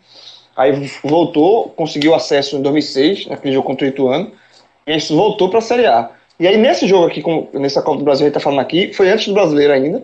Aí 0.56 0.72
voltou, 1.04 1.68
conseguiu 1.70 2.14
acesso 2.14 2.56
em 2.56 2.62
2006, 2.62 3.26
naquele 3.26 3.54
jogo 3.54 3.66
contra 3.66 3.86
o 3.86 3.88
Ituano. 3.88 4.32
E 4.86 4.92
aí 4.92 5.00
voltou 5.10 5.48
para 5.48 5.58
a 5.58 5.62
Série 5.62 5.86
A. 5.86 6.10
E 6.40 6.48
aí 6.48 6.56
nesse 6.56 6.88
jogo 6.88 7.06
aqui, 7.06 7.22
nessa 7.52 7.82
Copa 7.82 7.98
do 7.98 8.04
Brasil, 8.04 8.24
a 8.24 8.28
gente 8.28 8.34
tá 8.34 8.40
falando 8.40 8.60
aqui, 8.60 8.94
foi 8.94 9.10
antes 9.10 9.28
do 9.28 9.34
brasileiro 9.34 9.74
ainda. 9.74 10.02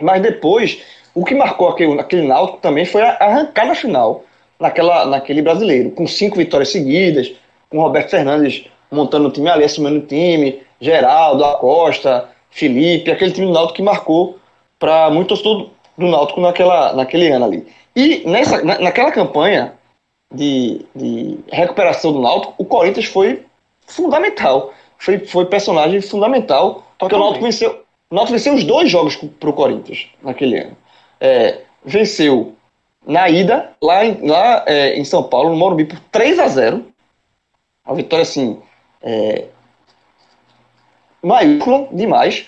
Mas 0.00 0.20
depois, 0.20 0.82
o 1.14 1.24
que 1.24 1.32
marcou 1.32 1.68
aquele, 1.68 2.00
aquele 2.00 2.26
Náutico 2.26 2.58
também 2.58 2.84
foi 2.84 3.02
a 3.02 3.12
arrancada 3.20 3.72
final 3.76 4.24
naquela, 4.58 5.06
naquele 5.06 5.40
brasileiro, 5.40 5.92
com 5.92 6.08
cinco 6.08 6.38
vitórias 6.38 6.70
seguidas, 6.70 7.32
com 7.70 7.80
Roberto 7.80 8.10
Fernandes 8.10 8.64
montando 8.90 9.28
o 9.28 9.30
time 9.30 9.48
ali, 9.48 9.64
assumindo 9.64 9.98
o 9.98 10.06
time, 10.06 10.60
Geraldo, 10.80 11.44
Acosta, 11.44 12.28
Felipe, 12.50 13.10
aquele 13.10 13.30
time 13.30 13.46
do 13.46 13.52
Náutico 13.52 13.76
que 13.76 13.82
marcou 13.82 14.38
para 14.76 15.08
muitos 15.10 15.40
do, 15.42 15.70
do 15.96 16.06
Náutico 16.08 16.40
naquela, 16.40 16.92
naquele 16.94 17.28
ano 17.28 17.44
ali. 17.44 17.66
E 17.94 18.22
nessa, 18.26 18.60
na, 18.64 18.78
naquela 18.80 19.12
campanha 19.12 19.74
de, 20.34 20.84
de 20.96 21.38
recuperação 21.52 22.12
do 22.12 22.20
Náutico, 22.20 22.54
o 22.58 22.64
Corinthians 22.64 23.06
foi 23.06 23.44
fundamental. 23.86 24.72
Foi, 24.98 25.18
foi 25.20 25.46
personagem 25.46 26.00
fundamental, 26.00 26.84
porque 26.98 27.14
o 27.14 27.18
Náutico 27.18 27.44
venceu, 27.44 27.84
o 28.10 28.14
Náutico 28.14 28.32
venceu 28.32 28.54
os 28.54 28.64
dois 28.64 28.90
jogos 28.90 29.16
para 29.16 29.50
o 29.50 29.52
Corinthians 29.52 30.08
naquele 30.22 30.58
ano. 30.58 30.76
É, 31.20 31.60
venceu 31.84 32.54
na 33.06 33.28
ida, 33.28 33.72
lá, 33.80 34.04
em, 34.04 34.28
lá 34.28 34.64
é, 34.66 34.98
em 34.98 35.04
São 35.04 35.22
Paulo, 35.22 35.50
no 35.50 35.56
Morumbi, 35.56 35.84
por 35.84 35.98
3 36.12 36.38
a 36.38 36.48
0 36.48 36.84
Uma 37.86 37.96
vitória, 37.96 38.22
assim, 38.22 38.60
é, 39.02 39.46
maiúscula 41.22 41.88
demais. 41.92 42.46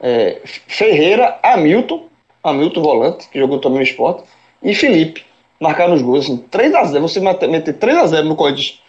É, 0.00 0.40
Ferreira, 0.44 1.38
Hamilton, 1.42 2.06
Hamilton 2.42 2.82
volante, 2.82 3.28
que 3.28 3.38
jogou 3.38 3.58
também 3.58 3.78
no 3.78 3.84
esporte, 3.84 4.22
e 4.62 4.74
Felipe 4.74 5.24
marcaram 5.60 5.94
os 5.94 6.02
gols. 6.02 6.24
Assim, 6.24 6.36
3 6.36 6.74
a 6.74 6.84
0 6.84 7.02
Você 7.08 7.20
meter 7.20 7.74
3 7.74 7.98
a 7.98 8.06
0 8.06 8.28
no 8.28 8.36
Corinthians 8.36 8.80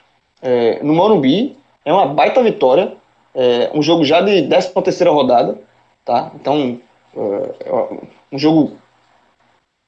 é, 0.42 0.82
no 0.84 0.94
Morumbi 0.94 1.58
é 1.84 1.92
uma 1.92 2.06
baita 2.06 2.42
vitória. 2.42 2.94
É, 3.34 3.70
um 3.74 3.82
jogo 3.82 4.04
já 4.04 4.22
de 4.22 4.48
13 4.48 4.74
terceira 4.84 5.12
rodada. 5.12 5.58
Tá? 6.06 6.32
Então, 6.36 6.80
uh, 7.14 8.08
um 8.32 8.40
jogo 8.40 8.78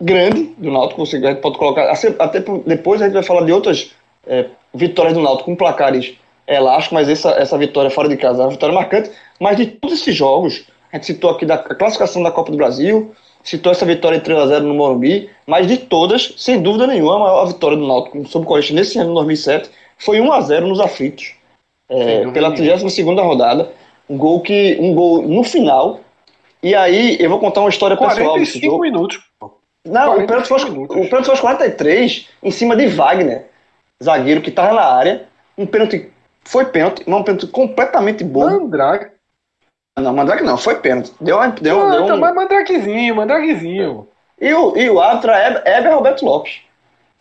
grande 0.02 0.54
do 0.58 0.72
Náutico, 0.72 1.06
você 1.06 1.36
pode 1.36 1.58
colocar, 1.58 1.92
até 2.20 2.40
depois 2.66 3.02
a 3.02 3.06
gente 3.06 3.14
vai 3.14 3.24
falar 3.24 3.46
de 3.46 3.52
outras 3.52 3.92
é, 4.26 4.48
vitórias 4.74 5.14
do 5.14 5.22
Náutico 5.22 5.50
com 5.50 5.56
placares 5.56 6.16
elásticos, 6.48 6.94
mas 6.94 7.10
essa, 7.10 7.32
essa 7.32 7.58
vitória 7.58 7.90
fora 7.90 8.10
de 8.10 8.18
casa 8.18 8.42
é 8.42 8.46
uma 8.46 8.52
vitória 8.52 8.74
marcante, 8.74 9.12
mas 9.40 9.58
de 9.58 9.68
todos 9.68 10.00
esses 10.00 10.16
jogos, 10.16 10.66
a 10.92 10.98
gente 10.98 11.08
citou 11.08 11.30
aqui 11.30 11.46
da 11.46 11.58
classificação 11.58 12.22
da 12.24 12.32
Copa 12.32 12.52
do 12.52 12.58
Brasil, 12.58 13.14
citou 13.44 13.72
essa 13.72 13.86
vitória 13.86 14.20
de 14.20 14.30
3x0 14.30 14.62
no 14.62 14.74
Morumbi, 14.74 15.30
mas 15.46 15.68
de 15.68 15.78
todas, 15.78 16.34
sem 16.38 16.62
dúvida 16.62 16.88
nenhuma, 16.88 17.16
a 17.16 17.20
maior 17.20 17.46
vitória 17.46 17.78
do 17.78 17.88
Náutico 17.88 18.28
sobre 18.28 18.46
o 18.46 18.50
Corinthians 18.50 18.76
nesse 18.76 19.00
ano, 19.00 19.14
2007, 19.14 19.70
foi 19.98 20.20
1x0 20.20 20.62
nos 20.62 20.80
aflitos, 20.80 21.34
é, 21.92 22.32
pela 22.32 22.52
32ª 22.52 23.22
rodada, 23.22 23.72
um 24.10 24.18
gol 24.18 24.42
que 24.42 24.78
um 24.80 24.96
gol 24.96 25.22
no 25.22 25.44
final 25.44 26.00
e 26.64 26.76
aí, 26.76 27.18
eu 27.20 27.30
vou 27.30 27.40
contar 27.40 27.62
uma 27.62 27.70
história 27.70 27.98
pessoal 27.98 28.38
desse 28.38 28.60
jogo. 28.60 28.82
minutos. 28.82 29.20
Não, 29.88 30.20
o 30.20 30.28
pênalti, 30.28 30.48
foi, 30.48 30.64
o 30.64 30.88
pênalti 30.88 31.26
foi 31.26 31.34
aos 31.34 31.40
43, 31.40 32.30
em 32.44 32.52
cima 32.52 32.76
de 32.76 32.86
Wagner, 32.86 33.48
zagueiro 34.04 34.42
que 34.42 34.50
estava 34.50 34.74
na 34.74 34.84
área. 34.84 35.26
Um 35.58 35.66
pênalti, 35.66 36.12
foi 36.44 36.66
pênalti, 36.66 37.04
mas 37.08 37.20
um 37.20 37.24
pênalti 37.24 37.48
completamente 37.48 38.24
bom. 38.24 38.46
Mandrake. 38.46 39.12
Não, 40.00 40.14
Mandrake 40.14 40.44
não, 40.44 40.56
foi 40.56 40.76
pênalti. 40.76 41.12
Deu, 41.20 41.40
deu, 41.54 41.80
não, 41.80 41.92
deu 41.92 42.04
então, 42.04 42.18
um... 42.18 42.20
mas 42.20 42.36
Mandrakezinho, 42.36 43.16
Mandrakezinho. 43.16 44.08
E 44.40 44.54
o, 44.54 44.78
e 44.78 44.88
o 44.88 45.02
árbitro 45.02 45.32
é 45.32 45.64
Heber 45.66 45.96
Roberto 45.96 46.24
Lopes. 46.24 46.62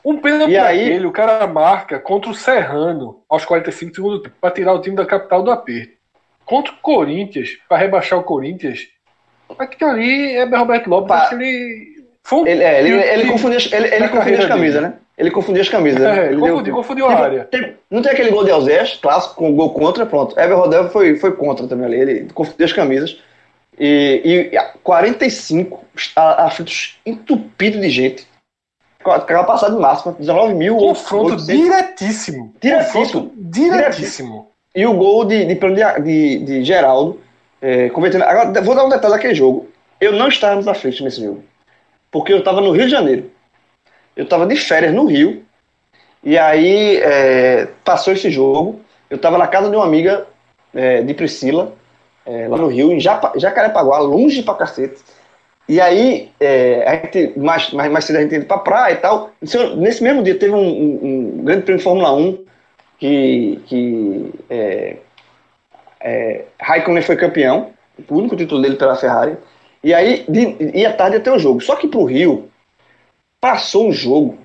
Um 0.05 0.19
pênalti 0.19 0.53
e 0.53 0.59
aí... 0.59 1.05
o 1.05 1.13
cara 1.13 1.47
marca 1.47 1.99
contra 1.99 2.31
o 2.31 2.35
Serrano 2.35 3.23
aos 3.29 3.45
45 3.45 3.95
segundos 3.95 4.31
para 4.41 4.51
tirar 4.51 4.73
o 4.73 4.81
time 4.81 4.97
da 4.97 5.05
capital 5.05 5.43
do 5.43 5.51
aperto. 5.51 5.93
Contra 6.45 6.73
o 6.73 6.77
Corinthians, 6.77 7.51
para 7.69 7.79
rebaixar 7.79 8.19
o 8.19 8.25
Corinthians, 8.25 8.89
Aquilo 9.59 9.91
ali 9.91 10.37
é 10.37 10.45
Roberto 10.45 10.89
Lopes, 10.89 11.09
Pá. 11.09 11.31
ele. 11.33 12.01
Foi 12.23 12.49
ele, 12.49 12.63
é, 12.63 12.81
ele, 12.81 12.91
ele, 12.91 13.31
confundiu, 13.31 13.59
ele, 13.73 13.95
ele 13.95 14.09
confundiu 14.09 14.39
as 14.39 14.47
camisas, 14.47 14.83
né? 14.83 14.95
Ele 15.17 15.31
confundiu 15.31 15.63
as 15.63 15.69
camisas. 15.69 16.03
É, 16.03 16.27
ele 16.27 16.37
confundiu, 16.41 16.63
deu, 16.63 16.75
confundiu 16.75 17.07
a 17.07 17.15
área. 17.15 17.45
Tem, 17.45 17.77
não 17.91 18.03
tem 18.03 18.13
aquele 18.13 18.31
gol 18.31 18.45
de 18.45 18.51
Alzés, 18.51 18.99
clássico, 19.01 19.35
com 19.35 19.53
gol 19.55 19.73
contra, 19.73 20.07
pronto. 20.07 20.39
Ever 20.39 20.57
Rodel 20.57 20.89
foi, 20.91 21.17
foi 21.17 21.33
contra 21.33 21.67
também 21.67 21.87
ali, 21.87 21.97
ele 21.97 22.29
confundiu 22.33 22.65
as 22.67 22.73
camisas. 22.73 23.19
E, 23.79 24.51
e 24.53 24.59
45 24.83 25.85
a- 26.15 26.45
aflitos 26.45 27.01
entupidos 27.05 27.81
de 27.81 27.91
gente. 27.91 28.27
Com 29.03 29.11
a 29.11 29.21
capacidade 29.21 29.77
máxima, 29.77 30.15
19 30.19 30.55
mil. 30.55 30.77
Confronto 30.77 31.33
800. 31.33 31.47
diretíssimo. 31.47 32.55
Diretíssimo. 32.61 33.05
Confronto 33.05 33.33
diretíssimo. 33.37 34.49
E 34.75 34.87
o 34.87 34.95
gol 34.95 35.25
de, 35.25 35.45
de, 35.47 35.55
de, 35.55 36.39
de, 36.45 36.65
Geraldo. 36.65 37.21
É, 37.63 37.89
convertendo. 37.91 38.25
Agora, 38.25 38.61
vou 38.63 38.75
dar 38.75 38.85
um 38.85 38.89
detalhe 38.89 39.15
daquele 39.15 39.35
jogo. 39.35 39.69
Eu 40.01 40.13
não 40.13 40.29
estava 40.29 40.57
nos 40.57 40.69
aflitos 40.69 41.01
nesse 41.01 41.23
jogo. 41.23 41.43
Porque 42.11 42.33
eu 42.33 42.39
estava 42.39 42.61
no 42.61 42.73
Rio 42.73 42.85
de 42.85 42.91
Janeiro. 42.91 43.31
Eu 44.17 44.25
estava 44.25 44.47
de 44.47 44.57
férias 44.57 44.93
no 44.95 45.07
Rio. 45.07 45.45
E 46.23 46.39
aí 46.39 46.97
é, 46.99 47.69
passou 47.85 48.13
esse 48.13 48.31
jogo. 48.31 48.81
Eu 49.09 49.17
estava 49.17 49.39
na 49.39 49.47
casa 49.47 49.71
de 49.71 49.77
uma 49.77 49.85
amiga 49.85 50.27
é, 50.75 51.03
de 51.03 51.15
Priscila, 51.15 51.75
é, 52.25 52.47
lá 52.49 52.57
no 52.57 52.69
Rio, 52.69 52.93
em 52.93 53.01
Jacarepaguá, 53.01 53.99
longe 53.99 54.43
pra 54.43 54.55
cacete. 54.55 55.01
E 55.71 55.81
aí, 55.81 56.29
é, 56.41 56.83
a 56.85 56.95
gente, 56.97 57.39
mais, 57.39 57.71
mais, 57.73 57.93
mais 57.93 58.05
cedo 58.05 58.17
a 58.17 58.23
gente 58.23 58.35
ia 58.35 58.45
pra 58.45 58.59
praia 58.59 58.95
e 58.95 58.97
tal. 58.97 59.31
Nesse- 59.41 60.03
mesmo 60.03 60.21
dia 60.25 60.37
teve 60.37 60.53
um, 60.53 60.59
um- 60.59 61.01
um 61.41 61.45
grande 61.45 61.63
prêmio 61.63 61.79
de 61.79 61.85
Fórmula 61.85 62.13
1 62.13 62.45
que, 62.99 63.61
que 63.67 64.31
é, 64.51 64.97
é, 66.01 66.45
Raikkonen 66.61 67.03
foi 67.03 67.17
campeão, 67.17 67.71
o 68.09 68.17
único 68.17 68.35
título 68.37 68.61
dele 68.61 68.75
pela 68.75 68.97
Ferrari. 68.97 69.37
E 69.85 69.95
aí, 69.95 70.25
de, 70.29 70.85
à 70.85 70.93
tarde 70.93 71.17
ia 71.17 71.21
ter 71.23 71.31
o 71.31 71.39
jogo. 71.39 71.61
Só 71.61 71.77
que 71.77 71.87
pro 71.87 72.05
Rio, 72.05 72.51
passou 73.41 73.87
um 73.89 73.93
jogo 73.93 74.37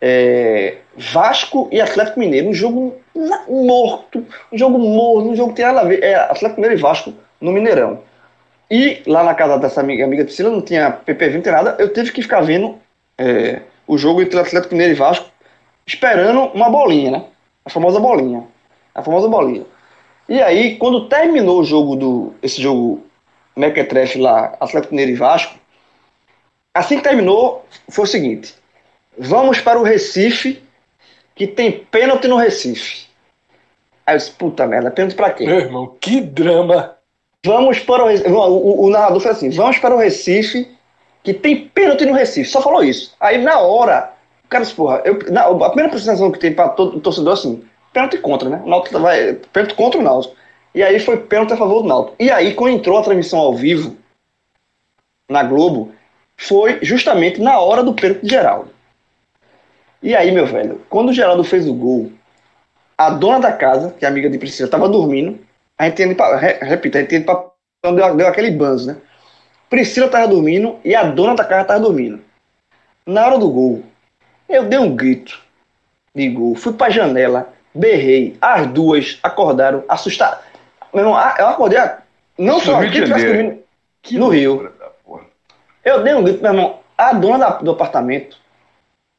é, 0.00 0.78
Vasco 0.96 1.68
e 1.70 1.80
Atlético 1.80 2.18
Mineiro, 2.18 2.48
um 2.48 2.54
jogo 2.54 2.96
morto, 3.48 4.26
um 4.52 4.58
jogo 4.58 4.78
morto, 4.78 5.28
um 5.30 5.36
jogo 5.36 5.50
que 5.50 5.56
tem 5.56 5.66
nada 5.66 5.82
a 5.82 5.84
ver. 5.84 6.02
É 6.02 6.14
Atlético 6.16 6.60
Mineiro 6.60 6.76
e 6.76 6.82
Vasco 6.82 7.14
no 7.40 7.52
Mineirão. 7.52 8.00
E 8.70 9.02
lá 9.06 9.24
na 9.24 9.34
casa 9.34 9.58
dessa 9.58 9.80
amiga, 9.80 10.04
amiga 10.04 10.24
Priscila, 10.24 10.50
não 10.50 10.62
tinha 10.62 10.90
PPV, 10.90 11.34
não 11.34 11.42
tinha 11.42 11.54
nada, 11.54 11.76
eu 11.78 11.92
tive 11.92 12.12
que 12.12 12.22
ficar 12.22 12.40
vendo 12.40 12.78
é, 13.18 13.62
o 13.86 13.98
jogo 13.98 14.22
entre 14.22 14.38
Atlético 14.38 14.74
Mineiro 14.74 14.94
e 14.94 14.96
Vasco, 14.96 15.28
esperando 15.86 16.42
uma 16.54 16.70
bolinha, 16.70 17.10
né? 17.10 17.24
A 17.64 17.70
famosa 17.70 17.98
bolinha. 17.98 18.44
A 18.94 19.02
famosa 19.02 19.28
bolinha. 19.28 19.66
E 20.28 20.40
aí, 20.40 20.76
quando 20.76 21.08
terminou 21.08 21.60
o 21.60 21.64
jogo 21.64 21.96
do. 21.96 22.34
esse 22.40 22.62
jogo 22.62 23.04
Mequetrefe 23.56 24.18
lá, 24.18 24.56
Atlético 24.60 24.94
Mineiro 24.94 25.10
e 25.10 25.16
Vasco, 25.16 25.58
assim 26.72 26.98
que 26.98 27.02
terminou, 27.02 27.66
foi 27.88 28.04
o 28.04 28.08
seguinte. 28.08 28.54
Vamos 29.18 29.60
para 29.60 29.78
o 29.78 29.82
Recife, 29.82 30.62
que 31.34 31.46
tem 31.46 31.72
pênalti 31.72 32.28
no 32.28 32.36
Recife. 32.36 33.08
Aí 34.06 34.14
eu 34.14 34.18
disse, 34.18 34.30
puta 34.30 34.66
merda, 34.66 34.90
pênalti 34.90 35.16
pra 35.16 35.30
quê? 35.30 35.46
Meu 35.46 35.58
irmão, 35.58 35.96
que 36.00 36.20
drama. 36.20 36.96
Vamos 37.44 37.78
para 37.80 38.04
o. 38.04 38.32
O, 38.32 38.86
o- 38.86 38.90
narrador 38.90 39.20
foi 39.20 39.30
assim: 39.30 39.50
vamos 39.50 39.78
para 39.78 39.94
o 39.94 39.98
Recife, 39.98 40.68
que 41.22 41.32
tem 41.32 41.68
pênalti 41.68 42.04
no 42.04 42.12
Recife. 42.12 42.50
Só 42.50 42.60
falou 42.60 42.84
isso. 42.84 43.14
Aí 43.18 43.38
na 43.38 43.58
hora, 43.60 44.12
o 44.44 44.48
cara 44.48 44.62
disse, 44.64 44.74
porra, 44.76 45.02
eu, 45.04 45.18
na- 45.30 45.44
a 45.46 45.68
primeira 45.68 45.88
apresentação 45.88 46.30
que 46.30 46.38
tem 46.38 46.52
para 46.54 46.68
todo 46.70 47.00
torcedor 47.00 47.30
é 47.32 47.34
assim: 47.34 47.64
pênalti 47.92 48.18
contra, 48.18 48.48
né? 48.48 48.60
O 48.64 48.68
Náutico 48.68 48.98
vai. 49.00 49.34
Pênalti 49.52 49.74
contra 49.74 49.98
o 50.00 50.02
Náutico. 50.02 50.36
E 50.74 50.82
aí 50.82 51.00
foi 51.00 51.16
pênalti 51.16 51.52
a 51.52 51.56
favor 51.56 51.82
do 51.82 51.88
Náutico. 51.88 52.16
E 52.20 52.30
aí, 52.30 52.54
quando 52.54 52.74
entrou 52.74 52.98
a 52.98 53.02
transmissão 53.02 53.38
ao 53.38 53.54
vivo 53.54 53.96
na 55.30 55.42
Globo, 55.42 55.92
foi 56.36 56.78
justamente 56.82 57.40
na 57.40 57.58
hora 57.58 57.82
do 57.82 57.94
pênalti 57.94 58.22
de 58.22 58.28
Geraldo. 58.30 58.70
E 60.02 60.14
aí, 60.14 60.30
meu 60.30 60.46
velho, 60.46 60.80
quando 60.88 61.10
o 61.10 61.12
Geraldo 61.12 61.44
fez 61.44 61.68
o 61.68 61.74
gol, 61.74 62.10
a 62.96 63.10
dona 63.10 63.40
da 63.40 63.52
casa, 63.52 63.94
que 63.98 64.04
é 64.04 64.08
amiga 64.08 64.28
de 64.30 64.38
Priscila, 64.38 64.66
estava 64.66 64.88
dormindo. 64.88 65.38
A 65.80 65.84
gente 65.86 65.94
tinha 65.94 66.08
ido 66.08 66.14
pra, 66.14 66.36
re- 66.36 66.58
repito, 66.60 66.98
a 66.98 67.00
gente 67.00 67.20
pra, 67.20 67.42
então 67.78 67.94
deu, 67.96 68.14
deu 68.14 68.26
aquele 68.28 68.50
banzo, 68.50 68.86
né? 68.88 68.98
Priscila 69.70 70.04
estava 70.06 70.28
dormindo 70.28 70.78
e 70.84 70.94
a 70.94 71.04
dona 71.04 71.34
da 71.34 71.42
casa 71.42 71.62
estava 71.62 71.80
dormindo. 71.80 72.20
Na 73.06 73.24
hora 73.24 73.38
do 73.38 73.48
gol, 73.48 73.82
eu 74.46 74.64
dei 74.66 74.78
um 74.78 74.94
grito 74.94 75.40
de 76.14 76.28
gol, 76.28 76.54
fui 76.54 76.74
pra 76.74 76.90
janela, 76.90 77.48
berrei, 77.74 78.36
as 78.42 78.66
duas 78.66 79.18
acordaram, 79.22 79.82
assustadas. 79.88 80.40
Meu 80.92 81.02
irmão, 81.04 81.18
eu 81.38 81.48
acordei, 81.48 81.78
não 82.36 82.58
Isso 82.58 82.66
só 82.66 82.72
no 82.72 82.78
Rio 82.80 82.90
de 82.90 82.92
quem 82.98 83.04
tivesse 83.06 83.24
dormindo 83.26 83.62
no 84.12 84.28
Rio. 84.28 84.72
Eu 85.82 86.02
dei 86.02 86.12
um 86.14 86.22
grito, 86.22 86.42
meu 86.42 86.52
irmão. 86.52 86.80
A 86.98 87.14
dona 87.14 87.38
da- 87.38 87.50
do 87.58 87.70
apartamento 87.70 88.36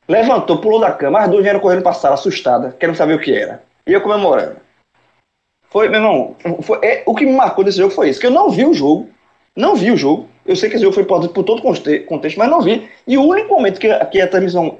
levantou, 0.07 0.59
pulou 0.59 0.79
da 0.79 0.91
cama, 0.91 1.21
as 1.21 1.27
duas 1.27 1.41
vieram 1.41 1.59
correndo 1.59 1.81
pra 1.81 1.93
sala, 1.93 2.13
assustada, 2.13 2.75
querendo 2.79 2.95
saber 2.95 3.15
o 3.15 3.19
que 3.19 3.33
era. 3.35 3.63
E 3.87 3.93
eu 3.93 4.01
comemorando. 4.01 4.57
Foi, 5.71 5.87
meu 5.87 5.99
irmão, 6.01 6.35
foi, 6.61 6.79
é, 6.83 7.03
o 7.05 7.15
que 7.15 7.25
me 7.25 7.31
marcou 7.31 7.63
desse 7.63 7.77
jogo 7.77 7.93
foi 7.93 8.09
isso, 8.09 8.19
que 8.19 8.27
eu 8.27 8.31
não 8.31 8.49
vi 8.49 8.65
o 8.65 8.73
jogo, 8.73 9.09
não 9.55 9.75
vi 9.75 9.89
o 9.91 9.97
jogo. 9.97 10.29
Eu 10.45 10.55
sei 10.55 10.69
que 10.69 10.75
esse 10.75 10.83
jogo 10.83 10.93
foi 10.93 11.03
importante 11.03 11.33
por 11.33 11.43
todo 11.43 11.61
contexto, 11.61 12.37
mas 12.37 12.49
não 12.49 12.61
vi. 12.61 12.89
E 13.07 13.17
o 13.17 13.23
único 13.23 13.53
momento 13.53 13.79
que, 13.79 13.89
a- 13.89 14.05
que 14.05 14.19
a 14.19 14.27
transmissão 14.27 14.79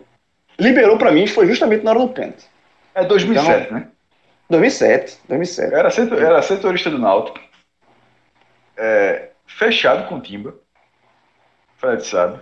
liberou 0.59 0.97
pra 0.97 1.11
mim 1.11 1.25
foi 1.27 1.45
justamente 1.47 1.83
na 1.83 1.91
hora 1.91 1.99
do 2.01 2.09
pênalti. 2.09 2.45
É 2.93 3.05
2007, 3.05 3.71
né? 3.73 3.87
2007, 4.49 5.17
2007. 5.29 5.71
Eu 5.71 5.79
era, 5.79 5.89
setor, 5.89 6.21
era 6.21 6.41
setorista 6.41 6.89
do 6.89 6.99
Náutico. 6.99 7.39
É, 8.75 9.29
fechado 9.45 10.09
com 10.09 10.15
o 10.15 10.21
Timba. 10.21 10.55
Fred 11.77 12.05
sabe. 12.05 12.39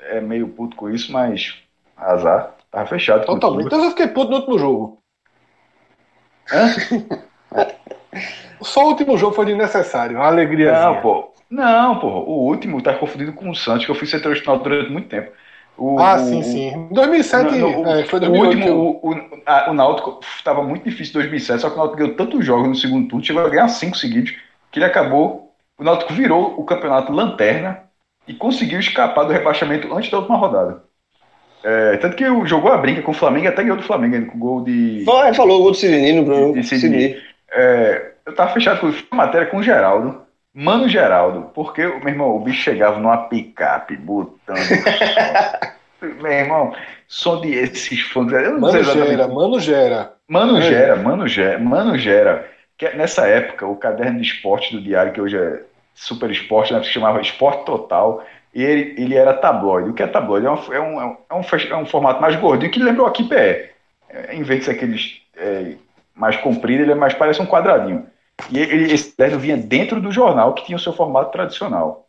É 0.00 0.20
meio 0.20 0.48
puto 0.48 0.76
com 0.76 0.90
isso, 0.90 1.10
mas 1.10 1.54
azar. 1.96 2.54
Tava 2.70 2.86
fechado 2.86 3.24
com 3.24 3.32
o 3.32 3.34
Totalmente. 3.40 3.64
Timba. 3.64 3.76
Então 3.76 3.84
eu 3.84 3.90
fiquei 3.90 4.08
puto 4.08 4.30
no 4.30 4.36
último 4.38 4.58
jogo. 4.58 5.02
Só 8.62 8.84
o 8.84 8.88
último 8.88 9.16
jogo 9.16 9.34
foi 9.34 9.46
desnecessário. 9.46 10.16
Uma 10.16 10.26
alegria. 10.26 10.72
Não, 10.72 11.00
pô. 11.00 11.32
Não, 11.50 11.98
pô. 12.00 12.08
O 12.08 12.46
último 12.48 12.82
tá 12.82 12.94
confundido 12.94 13.32
com 13.32 13.50
o 13.50 13.54
Santos, 13.54 13.84
que 13.84 13.90
eu 13.90 13.94
fui 13.94 14.06
do 14.06 14.28
Náutico 14.28 14.58
durante 14.58 14.90
muito 14.90 15.08
tempo. 15.08 15.32
O- 15.76 15.96
Ah, 15.96 16.18
o- 16.18 16.18
sim, 16.18 16.42
sim. 16.42 16.88
2007 16.92 17.54
Não, 17.54 17.58
não, 17.58 17.82
o- 17.82 17.86
é, 17.86 18.04
foi 18.04 18.18
o 18.18 18.20
2008. 18.20 18.66
último, 18.66 19.00
o, 19.02 19.10
o, 19.12 19.42
a- 19.46 19.70
o 19.70 19.74
Náutico 19.74 20.20
estava 20.36 20.62
muito 20.62 20.84
difícil 20.88 21.10
em 21.12 21.14
2007, 21.14 21.60
só 21.60 21.68
que 21.68 21.74
o 21.74 21.78
Náutico 21.78 21.98
ganhou 21.98 22.16
tantos 22.16 22.44
jogos 22.44 22.68
no 22.68 22.74
segundo 22.74 23.08
turno, 23.08 23.24
chegou 23.24 23.44
a 23.44 23.48
ganhar 23.48 23.68
cinco 23.68 23.96
seguidos, 23.96 24.32
que 24.70 24.78
ele 24.78 24.86
acabou. 24.86 25.54
O 25.78 25.84
Náutico 25.84 26.12
virou 26.14 26.58
o 26.58 26.64
campeonato 26.64 27.12
lanterna 27.12 27.82
e 28.26 28.34
conseguiu 28.34 28.78
escapar 28.80 29.24
do 29.24 29.32
rebaixamento 29.32 29.92
antes 29.94 30.10
da 30.10 30.18
última 30.18 30.36
rodada. 30.38 30.84
É, 31.64 31.96
tanto 31.96 32.14
que 32.14 32.24
jogou 32.46 32.70
a 32.70 32.76
brinca 32.76 33.00
com 33.00 33.12
o 33.12 33.14
Flamengo 33.14 33.48
até 33.48 33.62
ganhou 33.62 33.78
do 33.78 33.82
Flamengo 33.82 34.26
com 34.30 34.36
o 34.36 34.40
gol 34.40 34.60
de. 34.62 35.02
Foi, 35.04 35.32
falou 35.32 35.60
o 35.60 35.62
gol 35.62 35.70
do 35.70 35.76
Sidney 35.76 36.12
no 36.12 36.22
Bruno. 36.24 36.52
de 36.52 36.62
Sidney. 36.62 37.16
É, 37.52 38.10
eu 38.26 38.34
tava 38.34 38.52
fechado 38.52 38.80
com 38.80 38.92
a 39.10 39.16
matéria 39.16 39.46
com 39.46 39.56
o 39.56 39.62
Geraldo. 39.62 40.22
Mano 40.52 40.88
Geraldo, 40.88 41.50
porque, 41.54 41.84
meu 41.84 42.08
irmão, 42.08 42.36
o 42.36 42.40
bicho 42.40 42.62
chegava 42.62 43.00
numa 43.00 43.16
picape, 43.28 43.96
botando. 43.96 44.58
meu 46.22 46.30
irmão, 46.30 46.72
som 47.08 47.40
de 47.40 47.52
esses 47.54 48.00
fãs. 48.02 48.30
Mano 48.30 48.84
gera, 48.84 49.26
mano 49.28 49.58
gera. 49.58 50.12
Mano 50.28 50.58
É. 50.58 50.62
Gera, 50.62 50.96
Mano 50.96 51.28
Gera, 51.28 51.58
Mano 51.58 51.98
Gera. 51.98 52.48
Que 52.78 52.86
é- 52.86 52.96
nessa 52.96 53.26
época, 53.26 53.66
o 53.66 53.76
caderno 53.76 54.20
de 54.20 54.26
esporte 54.26 54.74
do 54.74 54.82
Diário, 54.82 55.12
que 55.12 55.20
hoje 55.20 55.36
é 55.36 55.60
Super 55.94 56.30
Esporte, 56.30 56.72
né, 56.72 56.82
se 56.82 56.90
chamava 56.90 57.20
Esporte 57.20 57.64
Total, 57.64 58.24
e 58.54 58.62
ele, 58.62 58.94
ele 58.96 59.14
era 59.16 59.34
tabloide. 59.34 59.90
O 59.90 59.94
que 59.94 60.02
é 60.02 60.06
tabloide? 60.06 60.46
É 60.46 60.50
um, 60.50 60.72
é 60.72 60.80
um, 60.80 61.00
é 61.00 61.34
um, 61.34 61.40
é 61.70 61.76
um 61.76 61.86
formato 61.86 62.22
mais 62.22 62.36
gordinho 62.36 62.70
que 62.70 62.82
lembra 62.82 63.02
o 63.02 63.06
Aqui 63.06 63.24
PE. 63.24 63.70
É, 64.08 64.34
em 64.34 64.42
vez 64.42 64.60
de 64.60 64.66
ser 64.66 64.70
aqueles 64.72 65.20
é, 65.36 65.74
mais 66.14 66.36
comprido, 66.36 66.82
ele 66.82 66.92
é 66.92 66.94
mais 66.94 67.12
parece 67.14 67.42
um 67.42 67.46
quadradinho. 67.46 68.06
E 68.50 68.58
ele, 68.58 68.92
esse 68.92 69.10
caderno 69.10 69.40
vinha 69.40 69.56
dentro 69.56 70.00
do 70.00 70.12
jornal, 70.12 70.54
que 70.54 70.64
tinha 70.64 70.76
o 70.76 70.80
seu 70.80 70.92
formato 70.92 71.32
tradicional. 71.32 72.06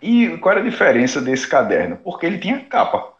E 0.00 0.36
qual 0.38 0.52
era 0.52 0.60
a 0.60 0.68
diferença 0.68 1.20
desse 1.20 1.48
caderno? 1.48 1.96
Porque 1.96 2.24
ele 2.24 2.38
tinha 2.38 2.60
capa. 2.60 3.14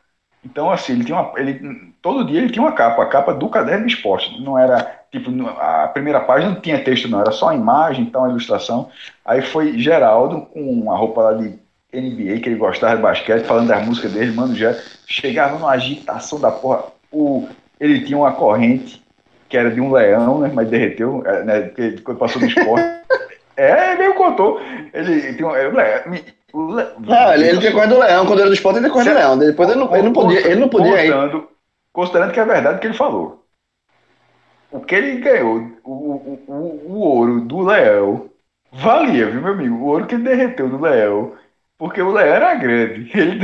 Então, 0.44 0.70
assim, 0.70 0.92
ele 0.92 1.04
tinha 1.04 1.18
uma, 1.18 1.32
ele, 1.40 1.92
todo 2.00 2.24
dia 2.24 2.40
ele 2.40 2.50
tinha 2.50 2.62
uma 2.62 2.72
capa, 2.72 3.02
a 3.02 3.06
capa 3.06 3.34
do 3.34 3.48
caderno 3.48 3.84
de 3.84 3.94
esporte. 3.94 4.40
Não 4.40 4.56
era, 4.56 5.02
tipo, 5.10 5.30
a 5.58 5.88
primeira 5.88 6.20
página 6.20 6.52
não 6.52 6.60
tinha 6.60 6.82
texto, 6.82 7.08
não, 7.08 7.20
era 7.20 7.32
só 7.32 7.48
a 7.48 7.54
imagem, 7.56 8.04
então 8.04 8.24
a 8.24 8.28
ilustração. 8.28 8.88
Aí 9.24 9.42
foi 9.42 9.76
Geraldo, 9.76 10.42
com 10.42 10.60
uma 10.60 10.96
roupa 10.96 11.20
lá 11.22 11.32
de 11.32 11.58
NBA, 11.92 12.40
que 12.40 12.48
ele 12.48 12.56
gostava 12.56 12.96
de 12.96 13.02
basquete, 13.02 13.44
falando 13.44 13.68
das 13.68 13.84
músicas 13.86 14.12
dele, 14.12 14.32
mano, 14.32 14.54
já 14.54 14.74
chegava 15.06 15.58
numa 15.58 15.72
agitação 15.72 16.38
da 16.38 16.50
porra. 16.50 16.84
O, 17.10 17.48
ele 17.80 18.04
tinha 18.04 18.18
uma 18.18 18.32
corrente 18.32 19.02
que 19.48 19.56
era 19.56 19.70
de 19.70 19.80
um 19.80 19.90
leão, 19.90 20.38
né, 20.40 20.50
mas 20.52 20.68
derreteu, 20.68 21.22
é, 21.24 21.42
né, 21.42 21.72
quando 22.04 22.18
passou 22.18 22.40
do 22.40 22.46
esporte. 22.46 22.84
é, 23.56 23.92
ele 23.92 23.98
mesmo 24.02 24.14
contou. 24.14 24.60
Ele 24.92 25.34
tinha 25.34 25.48
um, 25.48 25.52
le- 25.52 26.86
Não, 27.00 27.32
ele, 27.32 27.48
ele 27.48 27.58
tinha 27.58 27.72
corrido 27.72 27.94
do 27.94 28.00
Leão, 28.00 28.26
quando 28.26 28.40
era 28.40 28.48
do 28.48 28.54
esporte, 28.54 28.76
ele 28.78 28.84
tinha 28.86 28.92
corrido 28.92 29.12
do 29.12 29.18
Leão. 29.18 29.38
Depois 29.38 29.70
ele 29.70 29.78
não, 29.80 29.94
ele 29.94 30.02
não 30.02 30.12
podia, 30.12 30.46
ele 30.46 30.60
não 30.60 30.68
podia 30.68 31.04
ir. 31.04 31.12
Considerando, 31.12 31.48
considerando 31.92 32.32
que 32.32 32.40
é 32.40 32.44
verdade 32.44 32.76
o 32.76 32.80
que 32.80 32.86
ele 32.86 32.94
falou. 32.94 33.44
O 34.70 34.80
que 34.80 34.94
ele 34.94 35.20
ganhou, 35.20 35.62
o, 35.82 35.92
o, 35.92 36.44
o, 36.46 36.92
o 36.92 36.98
ouro 37.00 37.40
do 37.40 37.60
Leão, 37.60 38.28
valia, 38.70 39.30
viu, 39.30 39.40
meu 39.40 39.52
amigo? 39.52 39.76
O 39.76 39.86
ouro 39.86 40.06
que 40.06 40.14
ele 40.14 40.24
derreteu 40.24 40.68
do 40.68 40.78
Leão, 40.78 41.32
porque 41.78 42.02
o 42.02 42.10
Leão 42.10 42.34
era 42.34 42.54
grande. 42.56 43.10
Ele 43.16 43.40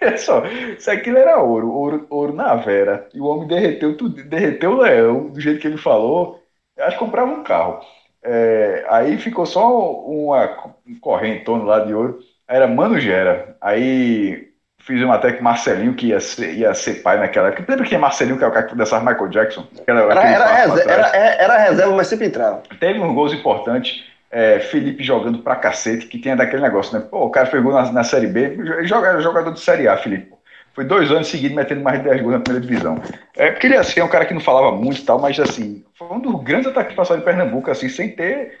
é 0.00 0.16
só, 0.16 0.42
se 0.78 0.90
aquilo 0.90 1.18
era 1.18 1.40
ouro, 1.40 1.70
ouro, 1.70 2.06
ouro 2.10 2.32
na 2.32 2.54
vera, 2.56 3.08
e 3.14 3.20
o 3.20 3.24
homem 3.24 3.46
derreteu 3.46 3.96
tudo, 3.96 4.22
derreteu 4.24 4.72
o 4.72 4.80
Leão, 4.82 5.28
do 5.28 5.40
jeito 5.40 5.60
que 5.60 5.66
ele 5.66 5.78
falou, 5.78 6.42
acho 6.78 6.98
que 6.98 7.04
comprava 7.04 7.30
um 7.30 7.42
carro. 7.42 7.80
É, 8.22 8.84
aí 8.88 9.16
ficou 9.18 9.46
só 9.46 9.80
uma, 10.02 10.74
um 10.86 10.98
correntona 11.00 11.64
lá 11.64 11.80
de 11.80 11.94
ouro. 11.94 12.18
Era 12.48 12.66
Mano 12.66 12.98
Gera. 12.98 13.56
Aí 13.60 14.48
fiz 14.80 15.00
uma 15.02 15.14
até 15.14 15.32
com 15.32 15.44
Marcelinho, 15.44 15.94
que 15.94 16.08
ia 16.08 16.20
ser, 16.20 16.54
ia 16.54 16.74
ser 16.74 17.02
pai 17.02 17.18
naquela 17.18 17.48
época. 17.48 17.64
Lembra 17.68 17.84
que 17.84 17.88
tinha 17.88 18.00
Marcelinho, 18.00 18.36
que 18.36 18.44
é 18.44 18.46
o 18.46 18.52
cara 18.52 18.66
que 18.66 18.76
dessas 18.76 19.02
Michael 19.02 19.28
Jackson? 19.28 19.66
Era, 19.86 20.00
era, 20.00 20.14
papo 20.14 20.26
reserva, 20.74 20.92
era, 20.92 21.16
era 21.16 21.58
reserva, 21.58 21.94
mas 21.94 22.08
sempre 22.08 22.26
entrava. 22.26 22.62
Teve 22.80 23.00
uns 23.00 23.14
gols 23.14 23.32
importantes. 23.32 24.04
É, 24.30 24.58
Felipe 24.60 25.02
jogando 25.02 25.38
pra 25.38 25.56
cacete, 25.56 26.06
que 26.06 26.18
tinha 26.18 26.36
daquele 26.36 26.62
negócio, 26.62 26.98
né? 26.98 27.06
Pô, 27.08 27.24
o 27.24 27.30
cara 27.30 27.46
fez 27.46 27.62
gol 27.62 27.72
na, 27.72 27.92
na 27.92 28.04
Série 28.04 28.26
B, 28.26 28.56
joga, 28.84 29.20
jogador 29.20 29.52
de 29.52 29.60
Série 29.60 29.88
A, 29.88 29.96
Felipe. 29.96 30.34
Foi 30.74 30.84
dois 30.84 31.10
anos 31.10 31.28
seguidos 31.28 31.56
metendo 31.56 31.82
mais 31.82 31.98
de 31.98 32.04
10 32.08 32.20
gols 32.20 32.34
na 32.34 32.40
primeira 32.40 32.66
divisão. 32.66 33.00
É, 33.34 33.50
porque 33.50 33.66
ele 33.66 33.76
assim, 33.76 34.00
é 34.00 34.04
um 34.04 34.08
cara 34.08 34.26
que 34.26 34.34
não 34.34 34.40
falava 34.42 34.72
muito 34.72 35.00
e 35.00 35.04
tal, 35.04 35.18
mas 35.18 35.40
assim, 35.40 35.82
foi 35.94 36.08
um 36.08 36.20
dos 36.20 36.42
grandes 36.42 36.66
ataques 36.68 36.90
que 36.90 36.96
passaram 36.96 37.22
em 37.22 37.24
Pernambuco, 37.24 37.70
assim, 37.70 37.88
sem 37.88 38.10
ter. 38.14 38.58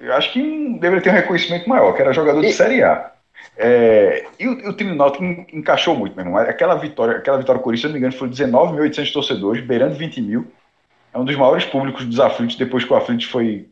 Eu 0.00 0.14
acho 0.14 0.32
que 0.32 0.78
deveria 0.78 1.02
ter 1.02 1.10
um 1.10 1.14
reconhecimento 1.14 1.68
maior, 1.68 1.92
que 1.92 2.00
era 2.00 2.12
jogador 2.12 2.40
de 2.40 2.48
E- 2.48 2.52
Série 2.52 2.82
A. 2.82 3.12
É, 3.54 4.24
e, 4.40 4.48
o, 4.48 4.70
o 4.70 4.72
time 4.72 4.90
do 4.92 4.96
Náutico 4.96 5.22
encaixou 5.52 5.94
muito, 5.94 6.16
meu 6.16 6.24
irmão. 6.24 6.38
Aquela 6.40 6.74
vitória, 6.74 7.18
aquela 7.18 7.36
vitória 7.36 7.60
Corinthians, 7.60 7.82
se 7.82 7.86
eu 7.86 7.88
não 7.90 7.94
me 7.94 7.98
engano, 7.98 8.18
foi 8.18 8.28
19.800 8.28 9.12
torcedores, 9.12 9.62
beirando 9.62 9.94
20 9.94 10.22
mil. 10.22 10.46
É 11.12 11.18
um 11.18 11.24
dos 11.24 11.36
maiores 11.36 11.66
públicos 11.66 12.04
dos 12.06 12.18
aflitos, 12.18 12.56
depois 12.56 12.82
que 12.82 12.92
o 12.92 12.96
aflitos 12.96 13.26
foi 13.26 13.68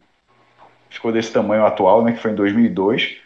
ficou 0.95 1.13
desse 1.13 1.33
tamanho 1.33 1.65
atual, 1.67 2.05
né, 2.05 2.13
que 2.13 2.19
foi 2.21 2.33
em 2.33 2.35
2002. 2.35 3.17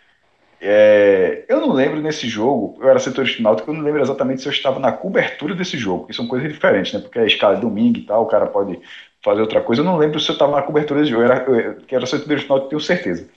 É, 0.61 1.45
eu 1.49 1.61
não 1.61 1.73
lembro 1.73 2.01
nesse 2.01 2.29
jogo, 2.29 2.79
eu 2.83 2.89
era 2.91 2.99
setorista 2.99 3.43
Náutico, 3.43 3.71
eu 3.71 3.75
não 3.75 3.83
lembro 3.83 4.01
exatamente 4.03 4.43
se 4.43 4.49
eu 4.49 4.53
estava 4.53 4.81
na 4.81 4.91
cobertura 4.93 5.55
desse 5.55 5.79
jogo, 5.79 6.07
que 6.07 6.13
são 6.15 6.27
coisas 6.27 6.53
diferentes, 6.53 6.93
né, 6.93 7.01
porque 7.01 7.19
a 7.19 7.27
escala 7.27 7.57
é 7.57 7.61
domingo 7.61 7.99
e 7.99 8.03
tal, 8.07 8.25
o 8.25 8.27
cara 8.27 8.47
pode 8.47 8.81
fazer 9.25 9.41
outra 9.41 9.61
coisa. 9.63 9.83
Eu 9.83 9.87
não 9.87 9.97
lembro 9.97 10.19
se 10.21 10.29
eu 10.31 10.33
estava 10.35 10.53
na 10.57 10.63
cobertura 10.63 11.01
desse 11.01 11.13
jogo, 11.13 11.25
eu 11.25 11.33
era, 11.33 11.45
eu, 11.51 11.77
que 11.83 11.95
era 11.95 12.07
setorista 12.07 12.49
Náutico, 12.49 12.71
tenho 12.71 12.81
certeza. 12.81 13.29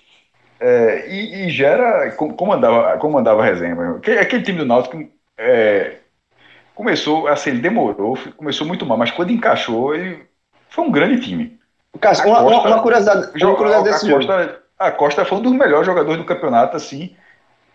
É, 0.60 1.10
e, 1.12 1.48
e 1.48 1.49
gera, 1.49 2.12
com- 2.16 2.34
comandava, 2.34 2.98
comandava 2.99 3.41
a 3.41 3.45
resenha. 3.45 3.76
aquele 4.22 4.44
time 4.44 4.60
do 4.60 4.66
Náutico 4.66 4.98
é, 5.38 5.99
começou, 6.76 7.28
assim, 7.28 7.52
ele 7.52 7.62
demorou, 7.62 8.18
começou 8.38 8.68
muito 8.68 8.86
mal, 8.86 8.98
mas 8.98 9.12
quando 9.12 9.32
encaixou, 9.32 9.95
ele 9.95 10.28
foi 10.70 10.86
um 10.86 10.91
grande 10.91 11.22
time. 11.22 11.60
Cássio, 11.99 12.23
A 12.26 12.27
uma, 12.27 12.43
Costa- 12.43 12.68
uma 12.69 12.81
curiosidade, 12.81 13.43
uma 13.43 13.55
curiosidade 13.55 13.89
a, 13.89 13.91
desse 13.91 14.07
jogo. 14.07 14.26
Costa, 14.26 14.59
a 14.80 14.91
Costa 14.91 15.26
foi 15.26 15.38
um 15.38 15.41
dos 15.41 15.51
melhores 15.53 15.85
jogadores 15.85 16.18
do 16.18 16.26
campeonato, 16.26 16.76
assim, 16.77 17.15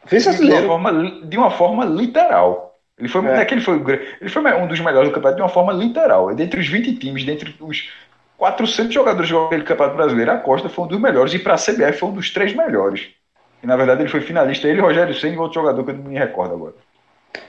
Vice 0.08 0.36
de 0.36 0.52
uma, 0.52 0.62
forma, 0.62 1.10
de 1.24 1.36
uma 1.36 1.50
forma 1.50 1.84
literal. 1.84 2.78
Ele 2.98 3.08
foi, 3.08 3.26
É. 3.26 3.40
é 3.40 3.44
que 3.44 3.54
ele 3.54 3.60
foi, 3.60 3.82
ele 4.20 4.30
foi 4.30 4.42
um 4.54 4.66
dos 4.66 4.80
melhores 4.80 5.08
do 5.08 5.14
campeonato 5.14 5.36
de 5.36 5.42
uma 5.42 5.48
forma 5.48 5.72
literal. 5.72 6.34
Dentre 6.34 6.60
os 6.60 6.66
20 6.68 6.94
times, 6.96 7.24
dentre 7.24 7.54
os 7.60 7.90
400 8.38 8.92
jogadores 8.94 9.30
aquele 9.32 9.64
campeonato 9.64 9.96
brasileiro, 9.96 10.30
a 10.32 10.36
Costa 10.38 10.68
foi 10.68 10.84
um 10.84 10.88
dos 10.88 11.00
melhores 11.00 11.34
e 11.34 11.38
para 11.38 11.54
a 11.54 11.58
CBF 11.58 11.98
foi 11.98 12.08
um 12.08 12.12
dos 12.12 12.30
três 12.30 12.54
melhores. 12.54 13.08
E 13.62 13.66
na 13.66 13.76
verdade 13.76 14.02
ele 14.02 14.08
foi 14.08 14.20
finalista, 14.20 14.68
ele, 14.68 14.80
Rogério 14.80 15.14
Senna 15.14 15.34
e 15.34 15.38
outro 15.38 15.60
jogador 15.60 15.84
que 15.84 15.90
eu 15.90 15.94
não 15.96 16.04
me 16.04 16.18
recordo 16.18 16.54
agora. 16.54 16.74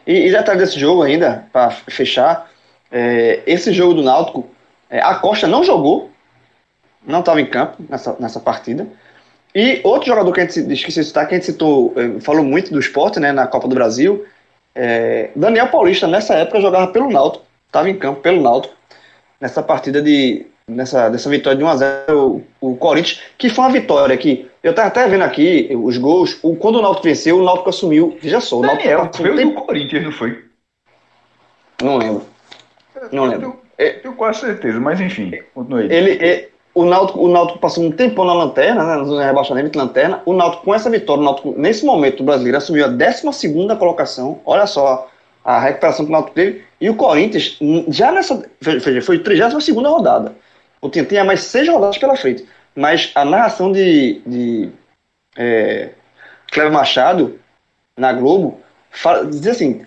E, 0.06 0.28
e 0.28 0.32
detalhe 0.32 0.60
desse 0.60 0.80
jogo 0.80 1.04
ainda, 1.04 1.46
para 1.54 1.70
fechar, 1.70 2.50
é, 2.92 3.42
esse 3.46 3.72
jogo 3.72 3.94
do 3.94 4.04
Náutico, 4.04 4.50
é, 4.90 5.00
a 5.00 5.16
Costa 5.16 5.48
não 5.48 5.64
jogou, 5.64 6.12
não 7.08 7.22
estava 7.22 7.42
em 7.42 7.46
campo 7.46 7.78
nessa, 7.90 8.16
nessa 8.20 8.40
partida. 8.40 8.86
E 9.56 9.82
outro 9.84 10.08
jogador 10.08 10.32
que 10.34 10.42
a 10.42 10.46
gente 10.46 10.60
esqueci 10.72 11.00
de 11.00 11.06
citar, 11.08 11.28
que 11.28 11.34
a 11.34 11.38
gente 11.38 11.48
citou, 11.48 11.94
eh, 11.96 12.20
falou 12.20 12.44
muito 12.44 12.72
do 12.72 12.80
esporte, 12.80 13.20
né, 13.20 13.32
na 13.32 13.48
Copa 13.48 13.68
do 13.68 13.74
Brasil, 13.74 14.24
é, 14.76 15.32
Daniel 15.36 15.70
Paulista, 15.70 16.06
nessa 16.06 16.36
época, 16.36 16.62
jogava 16.62 16.92
pelo 16.92 17.10
Náutico, 17.10 17.44
estava 17.66 17.90
em 17.90 17.98
campo 17.98 18.22
pelo 18.22 18.42
Náutico, 18.42 18.76
nessa 19.42 19.64
partida 19.64 20.02
de. 20.02 20.46
Nessa, 20.70 21.08
dessa 21.08 21.30
vitória 21.30 21.58
de 21.58 21.64
1x0, 21.64 22.12
o, 22.14 22.44
o 22.60 22.76
Corinthians, 22.76 23.22
que 23.38 23.50
foi 23.50 23.64
uma 23.64 23.72
vitória 23.72 24.16
que. 24.18 24.52
Eu 24.62 24.72
estava 24.72 24.90
até 24.90 25.08
vendo 25.08 25.24
aqui 25.24 25.70
os 25.74 25.98
gols. 25.98 26.38
O, 26.44 26.58
quando 26.58 26.76
o 26.78 26.82
Náutico 26.82 27.06
venceu, 27.08 27.40
o 27.40 27.44
Náutico 27.44 27.70
assumiu. 27.70 28.18
Veja 28.22 28.42
só, 28.42 28.60
o 28.60 28.62
Daniel, 28.62 29.10
um 29.18 29.24
veio 29.24 29.36
tempo- 29.38 29.62
do 29.62 29.66
Corinthians, 29.66 30.04
não 30.04 30.12
foi? 30.12 30.44
Não 31.82 31.98
lembro. 31.98 32.26
Não 33.12 33.26
Eu 33.26 33.32
lembro. 33.32 33.62
tenho, 33.78 34.02
tenho 34.02 34.14
quase 34.16 34.42
certeza, 34.42 34.80
mas 34.80 35.00
enfim, 35.00 35.32
continue 35.54 35.84
aí. 35.84 35.92
Ele, 35.94 36.12
é- 36.26 36.50
o, 36.78 36.86
Náutico, 36.86 37.20
o 37.20 37.28
Náutico 37.28 37.58
passou 37.58 37.84
um 37.84 37.92
tempão 37.92 38.24
na 38.24 38.34
lanterna, 38.34 38.84
né, 38.84 38.98
no 38.98 39.18
rebaixamento 39.18 39.72
de 39.72 39.78
lanterna. 39.80 40.22
O 40.26 40.34
Náutico, 40.34 40.64
com 40.64 40.76
essa 40.76 40.92
vitória, 40.92 41.22
o 41.22 41.26
Náutico, 41.26 41.56
nesse 41.58 41.84
momento, 41.84 42.22
o 42.22 42.24
brasileiro 42.24 42.58
assumiu 42.58 42.86
a 42.86 42.88
12 42.88 43.24
colocação. 43.80 44.40
Olha 44.46 44.68
só 44.68 45.10
a 45.44 45.60
recuperação 45.60 46.06
que 46.06 46.12
o 46.12 46.14
Náutico 46.14 46.36
teve. 46.36 46.64
E 46.80 46.88
o 46.88 46.96
Corinthians, 46.96 47.58
já 47.88 48.12
nessa. 48.12 48.48
Veja, 48.62 49.02
foi 49.02 49.18
a 49.18 49.24
32 49.24 49.70
rodada. 49.70 50.36
O 50.80 50.88
tinha, 50.88 51.04
tinha 51.04 51.24
mais 51.24 51.42
seis 51.42 51.68
rodadas 51.68 51.98
pela 51.98 52.16
frente. 52.16 52.46
Mas 52.76 53.12
a 53.16 53.26
narração 53.26 53.72
de, 53.72 54.22
de 54.24 54.70
é, 55.36 55.90
Cleber 56.52 56.72
Machado 56.72 57.40
na 57.98 58.14
Globo 58.14 58.62
fala, 58.92 59.26
diz 59.26 59.48
assim: 59.48 59.84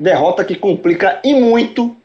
derrota 0.00 0.44
que 0.44 0.56
complica 0.56 1.20
e 1.22 1.34
muito 1.34 1.96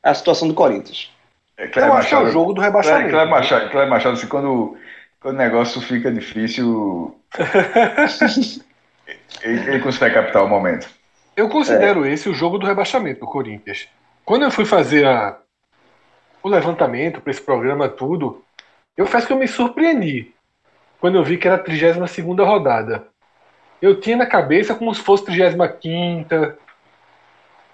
a 0.00 0.14
situação 0.14 0.46
do 0.46 0.54
Corinthians. 0.54 1.10
É, 1.56 1.66
Eu 1.66 1.70
Cleber 1.70 1.92
acho 1.92 2.08
que 2.08 2.14
é 2.14 2.18
o 2.18 2.20
Machado- 2.20 2.32
jogo 2.32 2.52
do 2.52 2.60
rebaixamento. 2.60 3.10
Cleber 3.10 3.28
Machado, 3.28 3.70
Cleber 3.70 3.88
Machado 3.90 4.14
assim, 4.16 4.26
quando, 4.26 4.76
quando 5.20 5.34
o 5.34 5.38
negócio 5.38 5.80
fica 5.80 6.10
difícil, 6.10 7.14
ele, 9.42 9.60
ele 9.70 9.80
consegue 9.80 10.14
captar 10.14 10.42
o 10.44 10.48
momento. 10.48 10.88
Eu 11.36 11.48
considero 11.48 12.06
esse 12.06 12.28
o 12.28 12.34
jogo 12.34 12.58
do 12.58 12.66
rebaixamento 12.66 13.20
do 13.20 13.26
Corinthians. 13.26 13.88
Quando 14.24 14.42
eu 14.44 14.50
fui 14.50 14.64
fazer 14.64 15.06
a- 15.06 15.36
o 16.42 16.48
levantamento 16.48 17.20
para 17.20 17.30
esse 17.30 17.40
programa 17.40 17.88
tudo, 17.88 18.42
eu 18.96 19.06
faço 19.06 19.26
que 19.26 19.32
eu 19.32 19.38
me 19.38 19.48
surpreendi 19.48 20.32
quando 21.00 21.16
eu 21.16 21.24
vi 21.24 21.36
que 21.36 21.46
era 21.48 21.56
a 21.56 21.60
32 21.62 22.38
rodada. 22.46 23.06
Eu 23.82 24.00
tinha 24.00 24.16
na 24.16 24.26
cabeça 24.26 24.74
como 24.74 24.94
se 24.94 25.00
fosse 25.02 25.24
35 25.24 26.54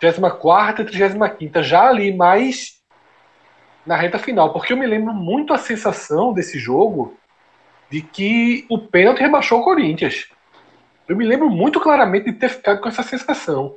34 0.00 0.82
e 0.82 0.86
35 0.86 1.62
já 1.62 1.88
ali 1.88 2.14
mais 2.16 2.79
na 3.84 3.96
reta 3.96 4.18
final, 4.18 4.52
porque 4.52 4.72
eu 4.72 4.76
me 4.76 4.86
lembro 4.86 5.12
muito 5.12 5.52
a 5.52 5.58
sensação 5.58 6.32
desse 6.32 6.58
jogo 6.58 7.16
de 7.90 8.02
que 8.02 8.66
o 8.68 8.78
pênalti 8.78 9.20
rebaixou 9.20 9.60
o 9.60 9.64
Corinthians. 9.64 10.28
Eu 11.08 11.16
me 11.16 11.24
lembro 11.24 11.50
muito 11.50 11.80
claramente 11.80 12.30
de 12.30 12.38
ter 12.38 12.48
ficado 12.48 12.80
com 12.80 12.88
essa 12.88 13.02
sensação. 13.02 13.76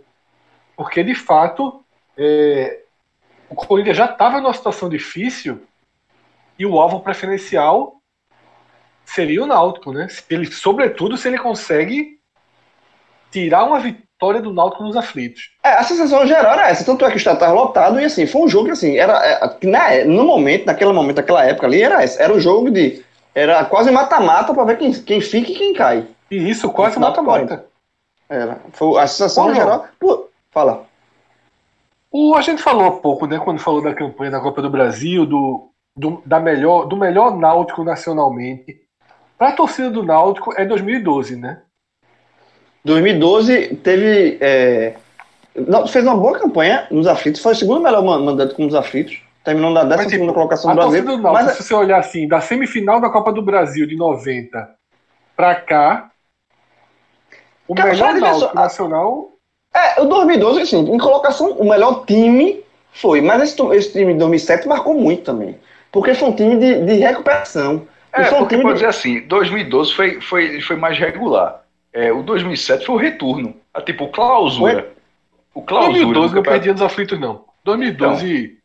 Porque, 0.76 1.04
de 1.04 1.16
fato, 1.16 1.84
é, 2.18 2.84
o 3.50 3.56
Corinthians 3.56 3.98
já 3.98 4.06
estava 4.06 4.40
numa 4.40 4.54
situação 4.54 4.88
difícil 4.88 5.62
e 6.58 6.66
o 6.66 6.80
alvo 6.80 7.00
preferencial 7.00 8.02
seria 9.06 9.44
o 9.44 9.48
Náutico, 9.48 9.92
né? 9.92 10.08
Se 10.08 10.24
ele, 10.30 10.46
sobretudo 10.52 11.18
se 11.18 11.28
ele 11.28 11.38
consegue 11.38 12.20
tirar 13.32 13.64
uma 13.64 13.80
vitória 14.24 14.42
do 14.42 14.54
Náutico 14.54 14.84
nos 14.84 14.96
aflitos. 14.96 15.52
É, 15.64 15.74
a 15.74 15.84
sensação 15.84 16.26
geral 16.26 16.54
era 16.54 16.70
essa, 16.70 16.86
tanto 16.86 17.04
é 17.04 17.10
que 17.10 17.16
o 17.16 17.18
estádio 17.18 17.38
estava 17.38 17.54
lotado 17.54 18.00
e 18.00 18.06
assim, 18.06 18.26
foi 18.26 18.42
um 18.44 18.48
jogo 18.48 18.66
que 18.66 18.72
assim, 18.72 18.98
era, 18.98 19.14
é, 19.26 19.58
na- 19.68 20.06
no 20.06 20.24
momento, 20.24 20.66
naquele 20.66 20.94
momento, 20.94 21.18
naquela 21.18 21.46
época 21.46 21.68
ali, 21.68 21.82
era 21.82 22.04
esse, 22.04 22.22
era 22.22 22.34
o 22.34 22.40
jogo 22.40 22.72
de, 22.72 23.04
era 23.36 23.66
quase 23.66 23.92
mata-mata 23.92 24.54
para 24.54 24.64
ver 24.64 24.78
quem, 24.78 24.92
quem 24.94 25.20
fica 25.20 25.52
e 25.52 25.56
quem 25.56 25.74
cai. 25.74 26.08
E 26.32 26.50
isso 26.50 26.70
quase 26.72 26.98
mata-mata. 27.00 27.66
Era, 28.30 28.60
foi 28.72 28.98
a 29.00 29.06
sensação 29.08 29.46
João. 29.46 29.56
geral, 29.56 29.86
pô, 30.00 30.30
fala. 30.52 30.86
O, 32.12 32.36
a 32.36 32.42
gente 32.42 32.62
falou 32.62 32.86
há 32.88 32.92
pouco, 32.92 33.26
né, 33.26 33.40
quando 33.40 33.60
falou 33.60 33.82
da 33.82 33.94
campanha 33.94 34.32
da 34.32 34.40
Copa 34.40 34.62
do 34.62 34.70
Brasil, 34.70 35.26
do, 35.26 35.70
do, 35.96 36.22
da 36.26 36.40
melhor, 36.40 36.86
do 36.86 36.96
melhor 36.96 37.36
Náutico 37.36 37.84
nacionalmente. 37.84 38.80
Para 39.38 39.50
a 39.50 39.54
torcida 39.54 39.90
do 39.90 40.04
Náutico 40.04 40.54
é 40.56 40.64
2012, 40.64 41.36
né? 41.36 41.62
2012 42.86 43.76
teve, 43.78 44.38
é, 44.42 44.94
não, 45.56 45.88
fez 45.88 46.06
uma 46.06 46.18
boa 46.18 46.38
campanha 46.38 46.88
nos 46.92 47.08
aflitos, 47.08 47.42
foi 47.42 47.54
o 47.54 47.56
segundo 47.56 47.82
melhor 47.82 48.04
man- 48.04 48.20
mandato 48.20 48.56
com 48.56 48.66
os 48.66 48.76
aflitos, 48.76 49.22
terminou 49.44 49.72
na 49.72 49.84
12 49.84 49.96
Mas, 49.96 50.06
tipo, 50.06 50.12
segunda 50.12 50.34
colocação 50.34 50.72
do 50.76 50.82
Náutico, 50.82 51.18
mas 51.22 51.52
se 51.56 51.64
você 51.64 51.74
olhar 51.74 52.00
assim, 52.00 52.28
da 52.28 52.42
semifinal 52.42 53.00
da 53.00 53.10
Copa 53.10 53.32
do 53.32 53.42
Brasil 53.42 53.86
de 53.88 53.96
90 53.96 54.70
pra 55.36 55.56
cá, 55.56 56.12
o 57.68 57.76
Cara, 57.76 57.92
melhor 57.92 58.14
Náutico 58.16 58.56
nacional 58.56 59.32
É, 59.74 60.02
o 60.02 60.06
2012, 60.06 60.62
assim, 60.62 60.80
em 60.80 60.98
colocação, 60.98 61.52
o 61.54 61.68
melhor 61.68 62.06
time 62.06 62.64
foi. 62.92 63.22
Mas 63.22 63.42
esse, 63.42 63.62
esse 63.76 63.92
time 63.92 64.14
de 64.14 64.20
2007 64.20 64.68
marcou 64.68 64.94
muito 64.94 65.24
também. 65.24 65.58
Porque 65.92 66.14
foi 66.14 66.30
um 66.30 66.36
time 66.36 66.58
de, 66.58 66.86
de 66.86 66.94
recuperação. 66.96 67.88
É, 68.12 68.26
foi 68.26 68.38
um 68.38 68.42
porque 68.42 68.56
time 68.56 68.64
pode 68.64 68.76
de- 68.76 68.86
dizer 68.86 68.90
assim, 68.90 69.22
2012 69.28 69.94
foi, 69.94 70.22
foi, 70.22 70.62
foi 70.62 70.76
mais 70.76 70.98
regular. 71.00 71.63
É, 71.94 72.12
o 72.12 72.24
2007 72.24 72.86
foi 72.86 72.96
o 72.96 72.98
retorno. 72.98 73.56
Ah, 73.74 73.82
tipo, 73.82 74.08
clausura. 74.10 74.92
O 75.54 75.62
clausura. 75.62 75.94
2012 75.94 76.30
do 76.30 76.36
não 76.38 76.44
perdia 76.44 76.72
nos 76.72 76.82
aflitos, 76.82 77.20
não. 77.20 77.46
2012 77.64 78.58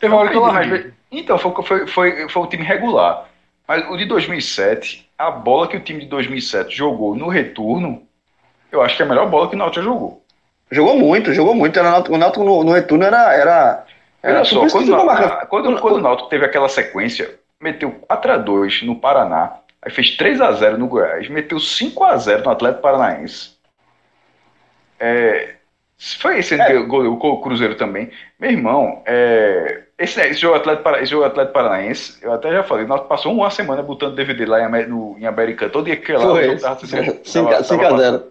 teve 0.00 0.12
uma 0.12 0.20
hora 0.22 0.30
que 0.30 0.36
eu 0.36 0.42
Mas, 0.42 0.54
larguei. 0.54 0.92
Então, 1.12 1.38
foi, 1.38 1.62
foi, 1.62 1.86
foi, 1.86 2.28
foi 2.28 2.42
um 2.42 2.46
time 2.46 2.64
regular. 2.64 3.26
Mas 3.68 3.88
o 3.90 3.96
de 3.96 4.06
2007, 4.06 5.08
a 5.18 5.30
bola 5.30 5.68
que 5.68 5.76
o 5.76 5.80
time 5.80 6.00
de 6.00 6.06
2007 6.06 6.74
jogou 6.74 7.14
no 7.14 7.28
retorno, 7.28 8.02
eu 8.72 8.80
acho 8.82 8.96
que 8.96 9.02
é 9.02 9.04
a 9.04 9.08
melhor 9.08 9.28
bola 9.28 9.48
que 9.48 9.54
o 9.54 9.58
Náutico 9.58 9.84
já 9.84 9.90
jogou. 9.90 10.22
Jogou 10.70 10.96
muito, 10.98 11.32
jogou 11.34 11.54
muito. 11.54 11.78
Era, 11.78 11.88
o 12.10 12.16
Náutico- 12.16 12.42
o 12.42 12.44
no, 12.44 12.64
no 12.64 12.72
retorno 12.72 13.04
era. 13.04 13.34
era, 13.34 13.84
era 14.22 14.36
Olha 14.38 14.44
só, 14.44 14.66
quando, 14.68 14.88
o- 14.90 15.10
a- 15.10 15.46
quando, 15.46 15.80
quando 15.80 15.96
o 15.96 16.00
Náutico 16.00 16.28
teve 16.28 16.44
aquela 16.44 16.68
sequência, 16.68 17.38
meteu 17.60 17.90
4x2 18.08 18.82
no 18.84 18.96
Paraná, 18.96 19.58
aí 19.86 19.92
fez 19.92 20.16
3x0 20.16 20.76
no 20.76 20.88
Goiás, 20.88 21.28
meteu 21.28 21.58
5x0 21.58 22.44
no 22.44 22.50
Atlético 22.50 22.82
Paranaense. 22.82 23.50
É, 24.98 25.54
foi 26.18 26.40
esse 26.40 26.60
é. 26.60 26.82
gol, 26.82 27.06
o 27.06 27.40
Cruzeiro 27.40 27.76
também. 27.76 28.10
Meu 28.38 28.50
irmão, 28.50 29.02
é, 29.06 29.82
esse, 29.96 30.20
esse, 30.20 30.40
jogo 30.40 30.56
Atlético, 30.56 30.90
esse 30.96 31.12
jogo 31.12 31.24
Atlético 31.24 31.54
Paranaense, 31.54 32.18
eu 32.20 32.32
até 32.32 32.50
já 32.50 32.64
falei, 32.64 32.84
nós 32.84 33.06
passou 33.06 33.32
uma 33.32 33.48
semana 33.48 33.80
botando 33.80 34.16
DVD 34.16 34.44
lá 34.44 34.60
em, 34.60 34.86
no, 34.88 35.16
em 35.18 35.24
América, 35.24 35.70
todo 35.70 35.84
dia 35.84 35.96
que 35.96 36.12
lá. 36.12 36.20
Foi, 36.20 36.56
5x0. 36.56 38.22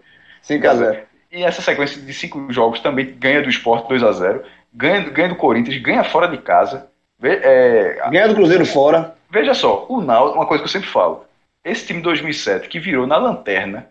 5x0. 0.46 1.00
E 1.32 1.42
essa 1.42 1.62
sequência 1.62 2.00
de 2.00 2.12
cinco 2.12 2.52
jogos 2.52 2.80
também 2.80 3.16
ganha 3.18 3.42
do 3.42 3.48
Sport 3.48 3.88
2x0, 3.90 4.42
ganha, 4.74 5.00
ganha 5.08 5.28
do 5.30 5.36
Corinthians, 5.36 5.80
ganha 5.80 6.04
fora 6.04 6.28
de 6.28 6.36
casa. 6.38 6.86
É, 7.22 7.98
ganha 8.10 8.28
do 8.28 8.34
Cruzeiro 8.34 8.66
fora. 8.66 9.14
Veja 9.30 9.54
só, 9.54 9.86
o 9.88 10.02
Náutico, 10.02 10.38
uma 10.38 10.46
coisa 10.46 10.62
que 10.62 10.68
eu 10.68 10.72
sempre 10.72 10.88
falo, 10.88 11.26
esse 11.66 11.84
time 11.84 11.98
de 11.98 12.04
2007 12.04 12.68
que 12.68 12.78
virou 12.78 13.06
na 13.06 13.16
lanterna, 13.16 13.88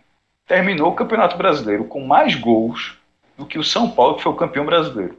terminou 0.48 0.90
o 0.90 0.96
Campeonato 0.96 1.38
Brasileiro 1.38 1.84
com 1.84 2.00
mais 2.00 2.34
gols 2.34 2.98
do 3.38 3.46
que 3.46 3.60
o 3.60 3.64
São 3.64 3.92
Paulo, 3.92 4.16
que 4.16 4.24
foi 4.24 4.32
o 4.32 4.36
campeão 4.36 4.66
brasileiro. 4.66 5.18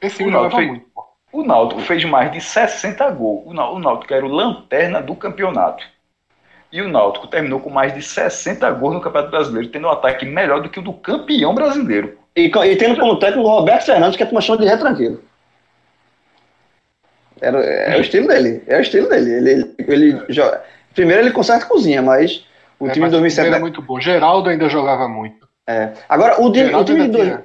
Esse 0.00 0.16
time 0.16 0.34
o 0.34 0.50
fez, 0.50 0.66
muito. 0.66 0.86
O 1.30 1.42
Náutico 1.42 1.82
fez 1.82 2.04
mais 2.04 2.32
de 2.32 2.40
60 2.40 3.10
gols. 3.10 3.44
O 3.46 3.78
Náutico 3.78 4.14
era 4.14 4.24
o 4.24 4.28
lanterna 4.28 5.02
do 5.02 5.14
campeonato. 5.14 5.84
E 6.72 6.80
o 6.80 6.88
Náutico 6.88 7.26
terminou 7.26 7.60
com 7.60 7.68
mais 7.68 7.94
de 7.94 8.02
60 8.02 8.70
gols 8.72 8.94
no 8.94 9.00
Campeonato 9.02 9.30
Brasileiro, 9.30 9.68
tendo 9.68 9.86
um 9.86 9.90
ataque 9.90 10.24
melhor 10.24 10.62
do 10.62 10.70
que 10.70 10.78
o 10.78 10.82
do 10.82 10.94
campeão 10.94 11.54
brasileiro. 11.54 12.18
E, 12.34 12.46
e 12.46 12.76
tendo 12.76 12.98
como 12.98 13.18
técnico 13.18 13.46
o 13.46 13.50
Roberto 13.50 13.84
Fernandes, 13.84 14.16
que 14.16 14.22
é 14.22 14.26
uma 14.26 14.40
chama 14.40 14.58
de 14.58 14.66
retranqueiro. 14.66 15.22
Era, 17.42 17.58
é 17.58 17.98
o 17.98 18.00
estilo 18.00 18.28
dele. 18.28 18.62
É 18.66 18.78
o 18.78 18.80
estilo 18.80 19.08
dele. 19.08 19.32
Ele, 19.32 19.50
ele, 19.50 19.74
ele 19.86 20.24
joga. 20.30 20.62
Primeiro 20.94 21.22
ele 21.22 21.32
conserta 21.32 21.64
a 21.64 21.68
cozinha, 21.68 22.02
mas 22.02 22.44
o 22.78 22.88
é, 22.88 22.90
time 22.90 23.06
de 23.06 23.12
2007 23.12 23.46
era 23.48 23.60
muito 23.60 23.80
bom. 23.80 24.00
Geraldo 24.00 24.48
ainda 24.48 24.68
jogava 24.68 25.08
muito. 25.08 25.48
É. 25.66 25.92
Agora 26.08 26.40
o, 26.42 26.50
de, 26.50 26.64
o 26.74 26.84
time 26.84 27.02
de 27.02 27.08
dois, 27.08 27.38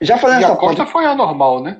já 0.00 0.18
fazendo 0.18 0.40
e 0.40 0.44
essa 0.44 0.52
a 0.52 0.56
Costa 0.56 0.76
ponta, 0.78 0.92
foi 0.92 1.06
anormal, 1.06 1.62
né? 1.62 1.78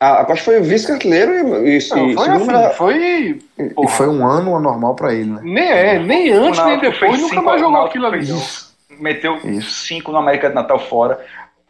A, 0.00 0.20
a 0.20 0.24
Costa 0.24 0.44
foi 0.44 0.60
o 0.60 0.64
vice-artilheiro 0.64 1.66
e, 1.66 1.78
e, 1.78 1.88
Não, 1.90 2.14
foi, 2.14 2.28
assim, 2.28 2.76
foi 2.76 3.38
e 3.58 3.88
foi 3.88 4.08
um 4.08 4.26
ano 4.26 4.56
anormal 4.56 4.94
para 4.94 5.12
ele, 5.12 5.30
né? 5.30 5.40
Nem 5.42 5.68
é, 5.68 5.98
nem 5.98 6.32
antes 6.32 6.64
nem 6.64 6.78
depois 6.78 7.20
nunca 7.20 7.42
mais 7.42 7.60
jogou 7.60 7.82
aquilo 7.82 8.06
ali. 8.06 8.26
Meteu 8.98 9.38
5 9.60 10.10
no 10.10 10.18
América 10.18 10.48
de 10.48 10.54
Natal 10.54 10.78
fora. 10.78 11.24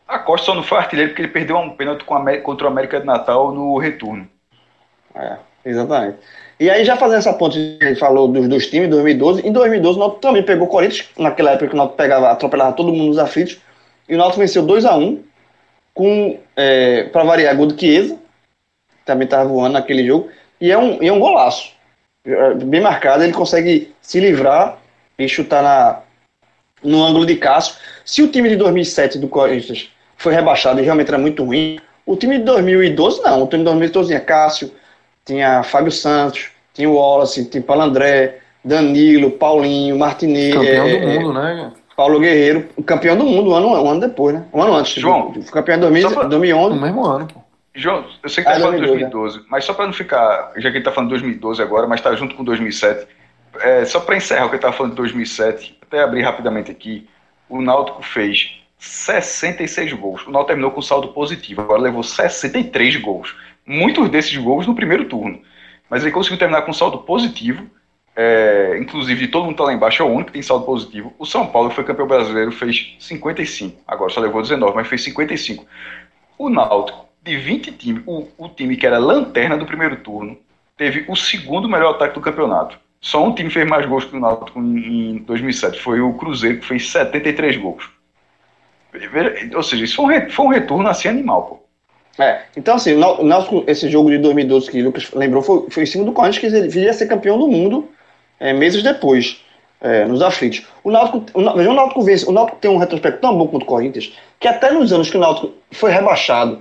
A 0.07 0.19
Costa 0.19 0.47
só 0.47 0.55
não 0.55 0.63
foi 0.63 0.79
artilheiro 0.79 1.11
porque 1.11 1.23
ele 1.23 1.33
perdeu 1.33 1.57
um 1.59 1.71
pênalti 1.71 2.05
contra 2.05 2.67
o 2.67 2.71
América 2.71 3.01
de 3.01 3.07
Natal 3.07 3.53
no 3.53 3.77
retorno. 3.77 4.27
É, 5.15 5.37
exatamente. 5.65 6.19
E 6.61 6.69
aí, 6.69 6.85
já 6.85 6.97
fazendo 6.97 7.19
essa 7.19 7.33
ponte 7.33 7.77
que 7.79 7.85
a 7.85 7.89
gente 7.89 8.01
falou 8.01 8.27
dos 8.27 8.49
dois 8.49 8.67
times, 8.67 8.91
2012, 8.91 9.47
em 9.47 9.53
2012 9.53 9.97
o 9.97 10.01
Náutico 10.01 10.21
também 10.21 10.43
pegou 10.43 10.67
o 10.67 10.71
Corinthians, 10.71 11.09
naquela 11.17 11.53
época 11.53 11.69
que 11.69 11.75
o 11.75 11.77
Náutico 11.77 11.97
pegava, 11.97 12.31
atropelava 12.31 12.73
todo 12.73 12.93
mundo 12.93 13.09
nos 13.09 13.19
aflitos, 13.19 13.59
e 14.09 14.15
o 14.15 14.19
Náutico 14.19 14.41
venceu 14.41 14.65
2x1, 14.65 15.21
com, 15.95 16.39
é, 16.57 17.05
para 17.05 17.23
variar, 17.23 17.57
gol 17.57 17.67
do 17.67 17.79
Chiesa, 17.79 18.19
também 19.05 19.25
estava 19.25 19.49
voando 19.49 19.75
naquele 19.75 20.05
jogo, 20.05 20.31
e 20.61 20.73
é 20.73 20.77
um, 20.77 21.03
e 21.03 21.07
é 21.07 21.13
um 21.13 21.21
golaço. 21.21 21.73
É, 22.27 22.55
bem 22.55 22.81
marcado, 22.81 23.23
ele 23.23 23.33
consegue 23.33 23.95
se 24.01 24.19
livrar 24.19 24.79
e 25.17 25.29
chutar 25.29 25.63
na, 25.63 26.01
no 26.83 27.05
ângulo 27.05 27.25
de 27.25 27.37
Cássio. 27.37 27.77
Se 28.05 28.21
o 28.21 28.29
time 28.29 28.49
de 28.49 28.57
2007 28.57 29.19
do 29.19 29.29
Corinthians 29.29 29.91
foi 30.17 30.35
rebaixado 30.35 30.81
e 30.81 30.83
realmente 30.83 31.09
era 31.09 31.19
muito 31.19 31.45
ruim, 31.45 31.81
o 32.05 32.17
time 32.17 32.39
de 32.39 32.45
2012 32.45 33.23
não. 33.23 33.45
O 33.45 33.47
time 33.47 33.61
de 33.61 33.65
2012 33.65 34.09
tinha 34.09 34.21
Cássio, 34.21 34.73
tinha 35.29 35.63
Fábio 35.63 35.93
Santos, 35.93 36.49
tinha 36.73 36.89
o 36.89 36.95
Wallace, 36.95 37.45
tinha 37.45 37.63
Palandré, 37.63 38.39
Danilo, 38.65 39.31
Paulinho, 39.33 39.99
Martinez. 39.99 40.55
Campeão 40.55 40.87
é, 40.87 40.99
do 40.99 41.07
mundo, 41.07 41.33
né? 41.35 41.73
Paulo 41.95 42.19
Guerreiro, 42.19 42.69
campeão 42.87 43.17
do 43.17 43.25
mundo 43.25 43.51
um 43.51 43.55
ano, 43.55 43.69
um 43.69 43.91
ano 43.91 44.01
depois, 44.01 44.35
né? 44.35 44.45
Um 44.53 44.63
ano 44.63 44.75
antes. 44.75 44.95
João. 44.95 45.33
Campeão 45.53 45.77
em 45.77 45.81
2011. 45.81 46.75
No 46.75 46.81
mesmo 46.81 47.05
ano, 47.05 47.27
pô. 47.27 47.41
João, 47.75 48.05
eu 48.23 48.29
sei 48.29 48.43
que 48.43 48.51
ah, 48.51 48.55
tá 48.55 48.61
falando 48.61 48.81
de 48.81 48.87
2012, 48.87 49.39
né? 49.39 49.45
mas 49.49 49.65
só 49.65 49.73
para 49.73 49.87
não 49.87 49.93
ficar, 49.93 50.53
já 50.57 50.71
que 50.71 50.79
ele 50.79 50.85
tá 50.85 50.91
falando 50.91 51.11
de 51.11 51.15
2012 51.15 51.63
agora, 51.63 51.87
mas 51.87 52.01
tá 52.01 52.13
junto 52.17 52.35
com 52.35 52.43
2007, 52.43 53.07
é, 53.61 53.85
só 53.85 54.01
para 54.01 54.17
encerrar 54.17 54.47
o 54.47 54.49
que 54.49 54.57
ele 54.57 54.63
tava 54.63 54.73
falando 54.73 54.93
de 54.93 54.97
2007, 54.97 55.79
até 55.83 56.03
abrir 56.03 56.23
rapidamente 56.23 56.73
aqui, 56.73 57.09
o 57.49 57.61
Náutico 57.61 58.03
fez 58.03 58.61
66 58.79 59.93
gols. 59.93 60.27
O 60.27 60.33
Náutico 60.33 60.49
terminou 60.49 60.71
com 60.73 60.83
saldo 60.83 61.09
positivo, 61.09 61.63
agora 61.63 61.81
levou 61.81 62.03
63 62.03 62.97
gols 62.97 63.33
muitos 63.69 64.09
desses 64.09 64.37
gols 64.37 64.67
no 64.67 64.75
primeiro 64.75 65.05
turno. 65.05 65.41
Mas 65.89 66.03
ele 66.03 66.13
conseguiu 66.13 66.39
terminar 66.39 66.63
com 66.63 66.73
saldo 66.73 66.99
positivo. 66.99 67.69
É, 68.17 68.77
inclusive, 68.81 69.27
de 69.27 69.29
todo 69.29 69.45
mundo 69.45 69.57
tá 69.57 69.65
lá 69.65 69.73
embaixo, 69.73 70.03
é 70.03 70.05
o 70.05 70.09
único 70.09 70.27
que 70.27 70.33
tem 70.33 70.43
saldo 70.43 70.65
positivo. 70.65 71.15
O 71.19 71.25
São 71.25 71.47
Paulo, 71.47 71.69
que 71.69 71.77
foi 71.77 71.85
campeão 71.85 72.07
brasileiro, 72.07 72.51
fez 72.51 72.97
55. 72.99 73.81
Agora 73.87 74.11
só 74.11 74.21
levou 74.21 74.43
19, 74.43 74.75
mas 74.75 74.89
fez 74.89 75.05
55. 75.05 75.65
O 76.37 76.49
Náutico, 76.49 77.07
de 77.23 77.37
20 77.37 77.73
times, 77.73 78.03
o, 78.07 78.27
o 78.37 78.49
time 78.49 78.77
que 78.77 78.87
era 78.87 78.99
lanterna 78.99 79.57
do 79.57 79.67
primeiro 79.67 79.97
turno, 79.97 80.37
teve 80.77 81.05
o 81.09 81.15
segundo 81.15 81.69
melhor 81.69 81.95
ataque 81.95 82.15
do 82.15 82.21
campeonato. 82.21 82.79
Só 83.01 83.25
um 83.25 83.33
time 83.33 83.51
fez 83.51 83.69
mais 83.69 83.87
gols 83.87 84.05
que 84.05 84.17
o 84.17 84.21
Náutico 84.21 84.59
em, 84.59 85.17
em 85.17 85.19
2007. 85.19 85.81
Foi 85.81 86.01
o 86.01 86.15
Cruzeiro, 86.15 86.59
que 86.59 86.67
fez 86.67 86.91
73 86.91 87.57
gols. 87.57 87.89
Ou 89.55 89.63
seja, 89.63 89.85
isso 89.85 90.05
foi 90.31 90.45
um 90.45 90.49
retorno 90.49 90.89
assim 90.89 91.09
animal, 91.09 91.43
pô. 91.43 91.68
É, 92.19 92.43
então 92.57 92.75
assim, 92.75 92.95
o 92.95 93.23
Náutico, 93.23 93.63
esse 93.69 93.89
jogo 93.89 94.11
de 94.11 94.19
2012 94.19 94.71
que 94.71 94.83
o 94.83 94.85
Lucas 94.87 95.11
lembrou 95.13 95.41
foi, 95.41 95.71
foi 95.71 95.83
em 95.85 95.87
cima 95.87 96.05
do 96.05 96.13
Corinthians, 96.13 96.39
que 96.41 96.47
ele 96.47 96.69
viria 96.69 96.93
ser 96.93 97.07
campeão 97.07 97.39
do 97.39 97.47
mundo 97.47 97.89
é, 98.41 98.53
meses 98.53 98.83
depois, 98.83 99.41
é, 99.81 100.05
nos 100.05 100.21
aflitos. 100.21 100.67
O 100.83 100.91
Náutico, 100.91 101.25
o, 101.33 101.41
o 101.41 101.75
Náutico 101.75 102.03
vence, 102.03 102.29
o 102.29 102.33
Náutico 102.33 102.59
tem 102.59 102.71
um 102.71 102.77
retrospecto 102.77 103.21
tão 103.21 103.37
bom 103.39 103.47
contra 103.47 103.65
o 103.65 103.69
Corinthians, 103.69 104.13
que 104.41 104.49
até 104.49 104.71
nos 104.73 104.93
anos 104.93 105.09
que 105.09 105.17
o 105.17 105.21
Náutico 105.21 105.53
foi 105.71 105.93
rebaixado, 105.93 106.61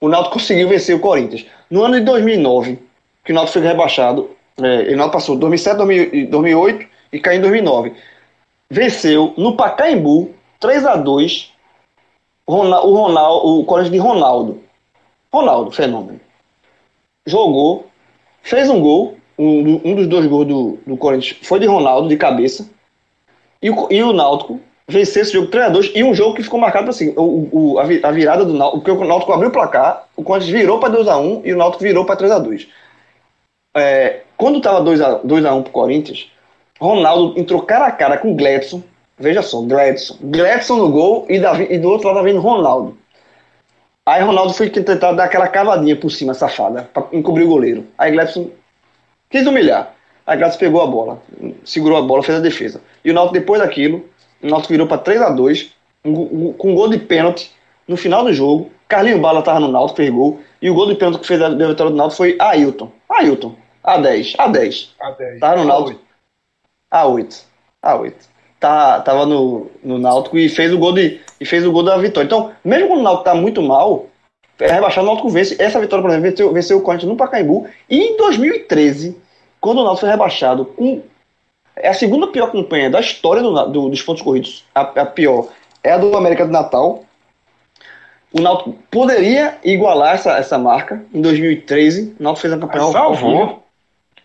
o 0.00 0.08
Náutico 0.08 0.34
conseguiu 0.34 0.68
vencer 0.68 0.96
o 0.96 1.00
Corinthians. 1.00 1.44
No 1.70 1.84
ano 1.84 1.98
de 1.98 2.04
2009, 2.06 2.78
que 3.22 3.32
o 3.32 3.34
Náutico 3.34 3.58
foi 3.58 3.68
rebaixado, 3.68 4.30
é, 4.58 4.94
o 4.94 4.96
Náutico 4.96 5.12
passou 5.12 5.36
2007, 5.36 6.26
2008 6.28 6.86
e 7.12 7.20
caiu 7.20 7.38
em 7.38 7.42
2009. 7.42 7.92
Venceu 8.70 9.34
no 9.36 9.56
Pacaembu 9.56 10.30
3 10.58 10.86
a 10.86 10.96
2 10.96 11.52
o 12.46 13.60
o 13.60 13.64
Corinthians 13.64 13.92
de 13.92 13.98
Ronaldo. 13.98 14.62
Ronaldo, 15.32 15.70
fenômeno. 15.70 16.20
Jogou, 17.26 17.86
fez 18.42 18.68
um 18.68 18.80
gol, 18.80 19.16
um, 19.38 19.80
um 19.84 19.94
dos 19.94 20.06
dois 20.06 20.26
gols 20.26 20.46
do, 20.46 20.78
do 20.86 20.96
Corinthians 20.96 21.38
foi 21.42 21.60
de 21.60 21.66
Ronaldo, 21.66 22.08
de 22.08 22.16
cabeça. 22.16 22.68
E 23.62 23.70
o, 23.70 23.88
e 23.90 24.02
o 24.02 24.12
Náutico 24.12 24.60
venceu 24.88 25.22
esse 25.22 25.32
jogo 25.32 25.50
3x2 25.50 25.92
e 25.94 26.02
um 26.02 26.14
jogo 26.14 26.34
que 26.34 26.42
ficou 26.42 26.58
marcado 26.58 26.90
assim, 26.90 27.14
o, 27.16 27.48
o, 27.52 27.78
a 27.78 28.10
virada 28.10 28.44
do 28.44 28.52
Náutico, 28.52 28.82
porque 28.82 29.04
o 29.04 29.06
Náutico 29.06 29.32
abriu 29.32 29.50
o 29.50 29.52
placar, 29.52 30.08
o 30.16 30.22
Corinthians 30.22 30.52
virou 30.52 30.80
para 30.80 30.92
2x1 30.94 31.42
e 31.44 31.52
o 31.52 31.56
Náutico 31.56 31.82
virou 31.82 32.04
para 32.04 32.16
3x2. 32.16 32.66
É, 33.76 34.22
quando 34.36 34.58
estava 34.58 34.82
2x1 34.82 35.62
pro 35.62 35.72
Corinthians, 35.72 36.30
Ronaldo 36.80 37.38
entrou 37.38 37.62
cara 37.62 37.86
a 37.86 37.92
cara 37.92 38.18
com 38.18 38.32
o 38.32 38.34
Gledson, 38.34 38.82
veja 39.18 39.42
só, 39.42 39.60
Gledson. 39.60 40.16
Gledson 40.22 40.76
no 40.76 40.90
gol 40.90 41.26
e, 41.28 41.38
Davi, 41.38 41.68
e 41.70 41.78
do 41.78 41.90
outro 41.90 42.08
lado 42.08 42.16
tá 42.18 42.22
vindo 42.22 42.40
Ronaldo. 42.40 42.96
Aí 44.10 44.24
Ronaldo 44.24 44.52
foi 44.52 44.68
tentar 44.68 45.12
dar 45.12 45.22
aquela 45.22 45.46
cavadinha 45.46 45.94
por 45.94 46.10
cima, 46.10 46.34
safada, 46.34 46.90
pra 46.92 47.06
encobrir 47.12 47.44
o 47.44 47.48
goleiro. 47.48 47.86
Aí 47.96 48.10
Gladson 48.10 48.50
quis 49.30 49.46
humilhar. 49.46 49.94
Aí 50.26 50.36
Gladson 50.36 50.58
pegou 50.58 50.82
a 50.82 50.86
bola, 50.88 51.22
segurou 51.64 51.96
a 51.96 52.02
bola, 52.02 52.20
fez 52.20 52.36
a 52.36 52.40
defesa. 52.40 52.80
E 53.04 53.10
o 53.12 53.14
Náutico, 53.14 53.34
depois 53.34 53.60
daquilo, 53.60 54.04
o 54.42 54.48
Náutico 54.48 54.72
virou 54.72 54.88
para 54.88 54.98
3 54.98 55.22
a 55.22 55.30
2 55.30 55.72
um, 56.04 56.52
com 56.54 56.72
um 56.72 56.74
gol 56.74 56.88
de 56.88 56.98
pênalti 56.98 57.52
no 57.86 57.96
final 57.96 58.24
do 58.24 58.32
jogo. 58.32 58.72
Carlinho 58.88 59.20
Bala 59.20 59.42
tava 59.42 59.60
no 59.60 59.68
Náutico, 59.68 59.98
fez 59.98 60.10
gol. 60.10 60.40
E 60.60 60.68
o 60.68 60.74
gol 60.74 60.88
de 60.88 60.96
pênalti 60.96 61.20
que 61.20 61.28
fez 61.28 61.40
a 61.40 61.48
vitória 61.48 61.92
do 61.92 61.96
Náutico 61.96 62.16
foi 62.16 62.36
Ailton. 62.40 62.90
Ailton. 63.08 63.54
A10. 63.84 64.34
A10. 64.38 64.88
A10. 65.00 65.38
Tava 65.38 65.56
no 65.56 65.64
Náutico. 65.66 66.00
A8. 66.92 67.44
A8 67.80 68.14
tá, 68.60 69.00
tava 69.00 69.24
no, 69.24 69.70
no 69.82 69.98
Náutico 69.98 70.38
e 70.38 70.48
fez 70.48 70.72
o 70.72 70.78
gol 70.78 70.92
de 70.92 71.18
e 71.40 71.46
fez 71.46 71.66
o 71.66 71.72
gol 71.72 71.82
da 71.82 71.96
vitória. 71.96 72.26
Então, 72.26 72.52
mesmo 72.64 72.88
quando 72.88 73.00
o 73.00 73.02
Náutico 73.02 73.24
tá 73.24 73.34
muito 73.34 73.62
mal, 73.62 74.06
é 74.58 74.72
rebaixado, 74.72 75.06
o 75.06 75.10
Náutico 75.10 75.30
vence. 75.30 75.56
Essa 75.58 75.80
vitória, 75.80 76.02
por 76.02 76.10
exemplo, 76.10 76.30
venceu, 76.30 76.52
venceu 76.52 76.78
o 76.78 76.82
Corinthians 76.82 77.10
no 77.10 77.16
Pacaembu. 77.16 77.66
E 77.88 77.98
em 77.98 78.16
2013, 78.16 79.16
quando 79.60 79.78
o 79.78 79.84
Náutico 79.84 80.00
foi 80.00 80.10
rebaixado 80.10 80.66
com 80.66 81.02
é 81.76 81.88
a 81.88 81.94
segunda 81.94 82.26
pior 82.26 82.52
campanha 82.52 82.90
da 82.90 83.00
história 83.00 83.42
do, 83.42 83.52
do, 83.66 83.88
dos 83.88 84.02
pontos 84.02 84.22
corridos. 84.22 84.64
A, 84.74 84.82
a, 84.82 85.06
pior 85.06 85.48
é 85.82 85.92
a 85.92 85.98
do 85.98 86.14
América 86.16 86.44
do 86.44 86.52
Natal. 86.52 87.04
O 88.32 88.40
Náutico 88.40 88.76
poderia 88.90 89.58
igualar 89.64 90.14
essa, 90.14 90.36
essa 90.36 90.58
marca 90.58 91.02
em 91.12 91.20
2013. 91.20 92.16
O 92.18 92.22
Náutico 92.22 92.42
fez 92.42 92.52
a 92.52 92.58
campanha. 92.58 92.92
Salvou. 92.92 93.62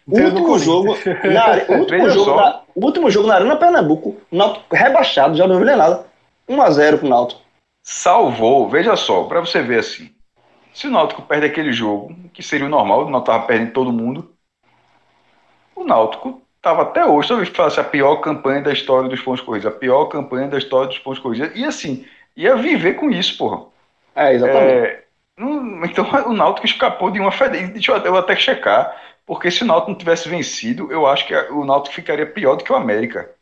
O 0.08 0.20
último 0.20 0.60
jogo, 0.60 0.98
na, 1.24 1.64
último 1.78 2.10
jogo 2.12 2.36
na, 2.36 2.62
o 2.76 2.86
último 2.86 3.10
jogo 3.10 3.28
na 3.28 3.36
Arena 3.36 3.56
Pernambuco, 3.56 4.16
o 4.32 4.36
Náutico 4.36 4.76
rebaixado, 4.76 5.36
já 5.36 5.48
não 5.48 5.58
viu 5.58 5.66
nada. 5.66 6.06
1x0 6.48 6.98
pro 7.00 7.08
Náutico. 7.08 7.42
Salvou, 7.84 8.70
veja 8.70 8.96
só, 8.96 9.26
para 9.26 9.40
você 9.40 9.62
ver 9.62 9.80
assim. 9.80 10.16
Se 10.74 10.88
o 10.88 10.92
Náutico 10.92 11.24
perde 11.24 11.48
aquele 11.48 11.74
jogo, 11.74 12.16
que 12.34 12.44
seria 12.44 12.66
o 12.68 12.70
normal, 12.70 13.06
o 13.06 13.10
Náutico 13.10 13.32
tava 13.34 13.48
perdendo 13.48 13.74
todo 13.74 13.94
mundo. 13.94 14.36
o 15.76 15.84
Náutico 15.84 16.42
estava 16.58 16.82
até 16.84 17.06
hoje, 17.06 17.28
talvez 17.28 17.50
falasse 17.50 17.80
a 17.80 17.84
pior 17.84 18.18
campanha 18.18 18.62
da 18.62 18.74
história 18.74 19.10
dos 19.10 19.22
pontos 19.22 19.42
corridos, 19.42 19.68
a 19.68 19.72
pior 19.78 20.06
campanha 20.06 20.48
da 20.48 20.58
história 20.58 20.88
dos 20.88 21.00
pontos 21.00 21.20
corridos. 21.20 21.52
E 21.56 21.64
assim, 21.66 22.06
ia 22.36 22.56
viver 22.56 22.96
com 22.96 23.12
isso, 23.12 23.38
porra. 23.38 23.66
É, 24.16 24.34
exatamente. 24.34 24.88
É, 24.88 25.06
não- 25.38 25.86
então 25.86 26.06
o 26.28 26.34
Náutico 26.34 26.66
escapou 26.66 27.12
de 27.12 27.20
uma 27.20 27.32
federação. 27.32 27.74
Deixa 27.74 27.92
eu, 27.92 27.96
até- 27.98 28.10
eu 28.10 28.18
até 28.18 28.36
checar, 28.36 28.96
porque 29.26 29.52
se 29.52 29.64
o 29.64 29.68
Náutico 29.68 29.92
não 29.92 29.98
tivesse 29.98 30.30
vencido, 30.30 30.92
eu 30.92 31.06
acho 31.08 31.28
que 31.28 31.36
o 31.36 31.66
Náutico 31.66 31.96
ficaria 31.96 32.26
pior 32.26 32.56
do 32.56 32.64
que 32.64 32.72
o 32.72 32.76
América. 32.76 33.35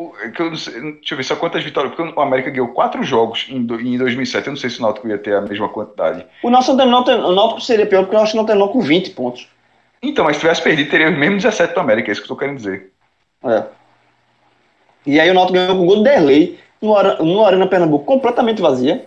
O- 0.00 0.12
que 0.32 0.40
eu 0.40 0.50
não 0.50 0.56
sei- 0.56 0.80
deixa 0.80 1.14
eu 1.14 1.16
ver 1.16 1.24
só 1.24 1.34
quantas 1.34 1.64
vitórias, 1.64 1.92
porque 1.92 2.12
o 2.16 2.22
América 2.22 2.50
ganhou 2.50 2.68
quatro 2.68 3.02
jogos 3.02 3.46
em, 3.48 3.56
em 3.56 3.98
2007. 3.98 4.46
Eu 4.46 4.52
não 4.52 4.56
sei 4.56 4.70
se 4.70 4.78
o 4.78 4.82
Náutico 4.82 5.08
ia 5.08 5.18
ter 5.18 5.34
a 5.34 5.40
mesma 5.40 5.68
quantidade. 5.68 6.24
O 6.40 6.50
nosso 6.50 6.76
terminou, 6.76 7.02
o 7.04 7.32
Náutico 7.32 7.60
seria 7.60 7.84
pior 7.84 8.02
porque 8.04 8.14
o 8.14 8.20
nosso 8.20 8.36
não 8.36 8.46
terminou 8.46 8.68
com 8.68 8.80
20 8.80 9.10
pontos. 9.10 9.48
Então, 10.00 10.24
mas 10.24 10.36
se 10.36 10.40
tivesse 10.40 10.62
perdido, 10.62 10.88
teria 10.88 11.10
os 11.10 11.18
mesmos 11.18 11.42
17 11.42 11.74
do 11.74 11.80
América, 11.80 12.10
é 12.10 12.12
isso 12.12 12.20
que 12.20 12.26
eu 12.26 12.28
tô 12.28 12.36
querendo 12.36 12.58
dizer. 12.58 12.92
É. 13.44 13.64
E 15.04 15.18
aí 15.18 15.28
o 15.30 15.34
Náutico 15.34 15.54
ganhou 15.58 15.76
com 15.76 15.82
o 15.82 15.86
gol 15.86 15.96
do 15.96 16.02
Derlei 16.04 16.60
no, 16.80 16.94
no 17.24 17.44
Arena 17.44 17.66
Pernambuco 17.66 18.04
completamente 18.04 18.62
vazia. 18.62 19.04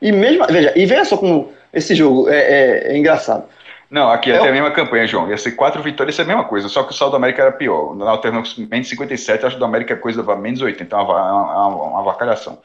E 0.00 0.10
mesmo, 0.12 0.46
veja, 0.46 0.72
e 0.74 0.86
veja 0.86 1.04
só 1.04 1.16
como 1.18 1.52
esse 1.74 1.94
jogo 1.94 2.28
é, 2.30 2.36
é- 2.38 2.92
é 2.94 2.98
engraçado. 2.98 3.44
Não, 3.92 4.10
aqui 4.10 4.30
É 4.32 4.40
o- 4.40 4.44
a 4.48 4.50
mesma 4.52 4.70
campanha, 4.70 5.06
João. 5.06 5.28
Ia 5.28 5.36
ser 5.36 5.52
quatro 5.52 5.82
vitórias, 5.82 6.14
ia 6.16 6.24
ser 6.24 6.30
a 6.30 6.34
mesma 6.34 6.48
coisa. 6.48 6.66
Só 6.68 6.82
que 6.82 6.92
o 6.92 6.94
saldo 6.94 7.10
do 7.12 7.16
América 7.16 7.42
era 7.42 7.52
pior. 7.52 7.94
Terminou 8.22 8.42
com 8.42 8.62
menos 8.70 8.88
57, 8.88 9.44
acho 9.44 9.50
que 9.50 9.56
o 9.56 9.58
do 9.58 9.64
América 9.66 9.94
coisa 9.96 10.22
vai 10.22 10.36
menos 10.36 10.62
80. 10.62 10.82
Então 10.84 10.98
é 10.98 11.02
uma, 11.02 11.32
uma, 11.32 11.66
uma, 11.68 11.84
uma 11.88 12.00
avacalhação. 12.00 12.58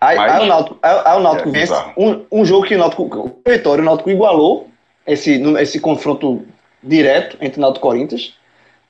Aí, 0.00 0.16
Mas- 0.16 0.32
aí 0.32 0.42
o 0.42 0.46
Náutico, 0.46 0.78
aí, 0.82 1.00
aí 1.06 1.16
o 1.16 1.20
Náutico 1.20 1.48
É 1.48 1.52
vence 1.52 1.84
um, 1.96 2.24
um 2.30 2.44
jogo 2.44 2.66
que 2.66 2.74
o 2.74 2.78
Náutico, 2.78 3.02
o 3.02 3.40
Vitória, 3.50 3.82
o 3.82 3.84
Náutico 3.84 4.10
igualou 4.10 4.68
esse, 5.06 5.42
esse 5.58 5.80
confronto 5.80 6.44
direto 6.82 7.36
entre 7.40 7.60
Náutico 7.60 7.86
e 7.86 7.88
Corinthians. 7.90 8.34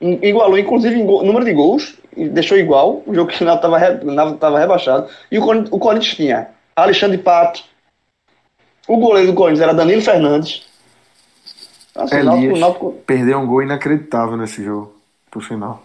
I- 0.00 0.18
Igualou, 0.28 0.58
inclusive, 0.58 0.98
em 0.98 1.06
gol- 1.06 1.22
número 1.24 1.44
de 1.44 1.52
gols, 1.52 1.94
e 2.16 2.28
deixou 2.28 2.58
igual, 2.58 3.02
o 3.06 3.14
jogo 3.14 3.30
que 3.30 3.42
o 3.42 3.46
Náutico 3.46 4.34
estava 4.34 4.58
rebaixado. 4.58 5.08
E 5.30 5.38
o, 5.38 5.42
o 5.70 5.78
Corinthians 5.78 6.14
tinha 6.16 6.48
Alexandre 6.76 7.18
Pato, 7.18 7.62
o 8.88 8.96
goleiro 8.98 9.28
do 9.30 9.34
Corinthians 9.34 9.62
era 9.62 9.72
Danilo 9.74 10.02
Fernandes. 10.02 10.67
Assim, 11.94 12.20
o 12.20 12.24
Náutico, 12.24 12.44
Elias 12.44 12.56
o 12.56 12.60
Náutico, 12.60 12.92
perdeu 13.06 13.38
um 13.38 13.46
gol 13.46 13.62
inacreditável 13.62 14.36
nesse 14.36 14.62
jogo, 14.64 14.94
pro 15.30 15.40
final. 15.40 15.82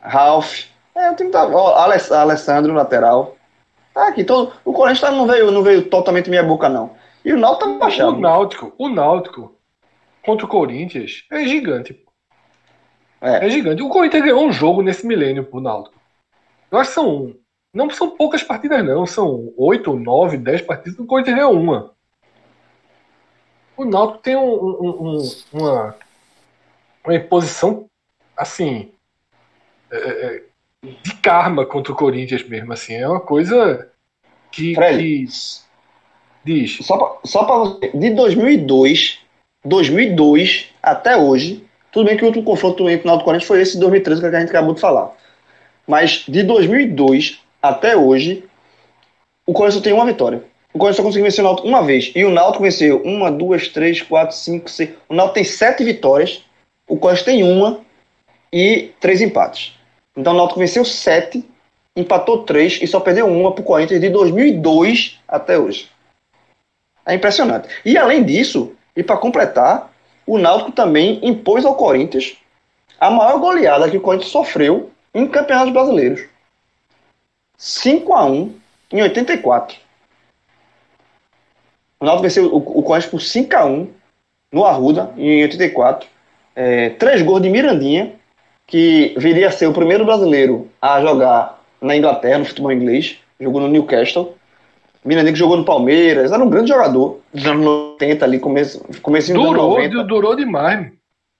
Ralph. 0.00 0.64
É, 0.94 1.10
o 1.10 1.16
time 1.16 1.30
tá. 1.30 1.46
Ó, 1.46 1.74
Alessandro, 1.76 2.72
lateral. 2.74 3.36
Tá 3.92 4.08
aqui, 4.08 4.24
todo, 4.24 4.52
o 4.64 4.72
Corinthians 4.72 5.00
tá- 5.00 5.10
não, 5.10 5.26
veio, 5.26 5.50
não 5.50 5.62
veio 5.62 5.88
totalmente 5.88 6.28
minha 6.28 6.42
boca, 6.42 6.68
não. 6.68 6.90
E 7.24 7.32
o 7.32 7.38
Náutico 7.38 7.64
tá 7.70 7.70
O 7.76 7.78
baixado. 7.78 8.18
Náutico, 8.18 8.72
o 8.76 8.88
Náutico 8.88 9.54
contra 10.24 10.44
o 10.44 10.48
Corinthians 10.48 11.24
é 11.30 11.44
gigante. 11.44 11.94
pô. 11.94 12.12
É. 13.20 13.46
É 13.46 13.50
gigante. 13.50 13.82
O 13.82 13.88
Corinthians 13.88 14.22
ganhou 14.24 14.44
um 14.44 14.52
jogo 14.52 14.82
nesse 14.82 15.06
milênio 15.06 15.44
pro 15.44 15.60
Náutico. 15.60 15.96
Eu 16.70 16.78
acho 16.78 16.90
que 16.90 16.94
são. 16.94 17.34
Não 17.72 17.90
são 17.90 18.10
poucas 18.10 18.42
partidas, 18.42 18.84
não. 18.84 19.04
São 19.06 19.52
oito, 19.56 19.94
nove, 19.94 20.36
dez 20.36 20.60
partidas. 20.60 20.98
O 20.98 21.06
Corinthians 21.06 21.36
ganhou 21.36 21.52
uma. 21.54 21.92
O 23.76 23.84
Náutico 23.84 24.18
tem 24.22 24.36
um- 24.36 24.54
um- 24.54 25.16
um- 25.18 25.32
uma, 25.52 25.96
uma 27.04 27.14
imposição, 27.14 27.86
assim, 28.36 28.90
é, 29.90 29.96
é, 29.96 30.42
de 31.02 31.14
karma 31.16 31.66
contra 31.66 31.92
o 31.92 31.96
Corinthians 31.96 32.46
mesmo. 32.48 32.72
Assim. 32.72 32.94
É 32.94 33.08
uma 33.08 33.20
coisa 33.20 33.90
que, 34.52 34.74
Fred. 34.74 34.98
que 34.98 35.28
diz. 36.44 36.78
Só 36.82 36.96
pra, 36.96 37.18
só 37.24 37.44
pra 37.44 37.56
você. 37.56 37.88
De 37.88 38.10
2002, 38.10 39.18
2002 39.64 40.68
até 40.82 41.16
hoje. 41.16 41.64
Tudo 41.90 42.06
bem 42.06 42.16
que 42.16 42.24
o 42.24 42.26
último 42.26 42.44
confronto 42.44 42.88
entre 42.90 43.04
o 43.04 43.06
Náutico 43.06 43.22
e 43.22 43.22
o 43.22 43.24
Corinthians 43.24 43.48
foi 43.48 43.60
esse 43.60 43.74
de 43.74 43.80
2013 43.80 44.20
que 44.20 44.26
a 44.26 44.40
gente 44.40 44.50
acabou 44.50 44.74
de 44.74 44.80
falar. 44.80 45.12
Mas 45.86 46.24
de 46.28 46.42
2002 46.42 47.40
até 47.62 47.96
hoje, 47.96 48.44
o 49.46 49.52
Corinthians 49.52 49.82
tem 49.82 49.92
uma 49.92 50.04
vitória. 50.06 50.42
O 50.74 50.78
Corinthians 50.78 50.96
só 50.96 51.02
conseguiu 51.04 51.24
vencer 51.24 51.44
o 51.44 51.46
Náutico 51.46 51.68
uma 51.68 51.84
vez. 51.84 52.10
E 52.16 52.24
o 52.24 52.30
Náutico 52.30 52.64
venceu 52.64 53.00
uma, 53.02 53.30
duas, 53.30 53.68
três, 53.68 54.02
quatro, 54.02 54.34
cinco, 54.34 54.68
seis. 54.68 54.90
O 55.08 55.14
Náutico 55.14 55.34
tem 55.34 55.44
sete 55.44 55.84
vitórias. 55.84 56.44
O 56.88 56.98
Corinthians 56.98 57.24
tem 57.24 57.44
uma 57.44 57.80
e 58.52 58.90
três 59.00 59.20
empates. 59.20 59.72
Então 60.16 60.32
o 60.32 60.36
Náutico 60.36 60.58
venceu 60.58 60.84
sete, 60.84 61.48
empatou 61.94 62.42
três 62.42 62.80
e 62.82 62.88
só 62.88 62.98
perdeu 62.98 63.28
uma 63.28 63.52
pro 63.52 63.62
Corinthians 63.62 64.00
de 64.00 64.10
2002 64.10 65.20
até 65.28 65.56
hoje. 65.56 65.88
É 67.06 67.14
impressionante. 67.14 67.68
E 67.84 67.96
além 67.96 68.24
disso, 68.24 68.72
e 68.96 69.02
para 69.02 69.16
completar, 69.16 69.92
o 70.26 70.38
Náutico 70.38 70.72
também 70.72 71.20
impôs 71.22 71.64
ao 71.64 71.76
Corinthians 71.76 72.36
a 72.98 73.10
maior 73.10 73.38
goleada 73.38 73.88
que 73.88 73.96
o 73.96 74.00
Corinthians 74.00 74.32
sofreu 74.32 74.90
em 75.14 75.28
campeonatos 75.28 75.72
brasileiros. 75.72 76.24
5 77.56 78.12
a 78.12 78.24
1 78.24 78.54
em 78.92 79.02
84. 79.02 79.83
O 82.04 82.06
Náutico 82.06 82.22
venceu 82.24 82.46
o, 82.52 82.58
o 82.58 82.82
Corinthians 82.82 83.10
por 83.10 83.20
5 83.22 83.56
a 83.56 83.64
1 83.64 83.88
no 84.52 84.62
Arruda 84.66 85.10
em 85.16 85.40
84. 85.42 86.06
É, 86.54 86.90
três 86.90 87.22
gols 87.22 87.40
de 87.40 87.48
Mirandinha, 87.48 88.12
que 88.66 89.14
viria 89.16 89.48
a 89.48 89.50
ser 89.50 89.66
o 89.68 89.72
primeiro 89.72 90.04
brasileiro 90.04 90.68
a 90.82 91.00
jogar 91.00 91.58
na 91.80 91.96
Inglaterra, 91.96 92.38
no 92.40 92.44
futebol 92.44 92.70
inglês. 92.70 93.16
Jogou 93.40 93.58
no 93.62 93.68
Newcastle. 93.68 94.34
Mirandinha 95.02 95.32
que 95.32 95.38
jogou 95.38 95.56
no 95.56 95.64
Palmeiras, 95.64 96.30
era 96.30 96.42
um 96.44 96.48
grande 96.50 96.68
jogador 96.68 97.20
dos 97.32 97.46
anos 97.46 97.66
80 97.66 98.22
ali, 98.22 98.38
começo, 98.38 98.84
comecinho 99.00 99.38
dos 99.38 99.46
anos 99.46 99.56
Durou, 99.58 99.70
90. 99.78 99.88
du- 99.96 100.06
durou 100.06 100.36
demais. 100.36 100.88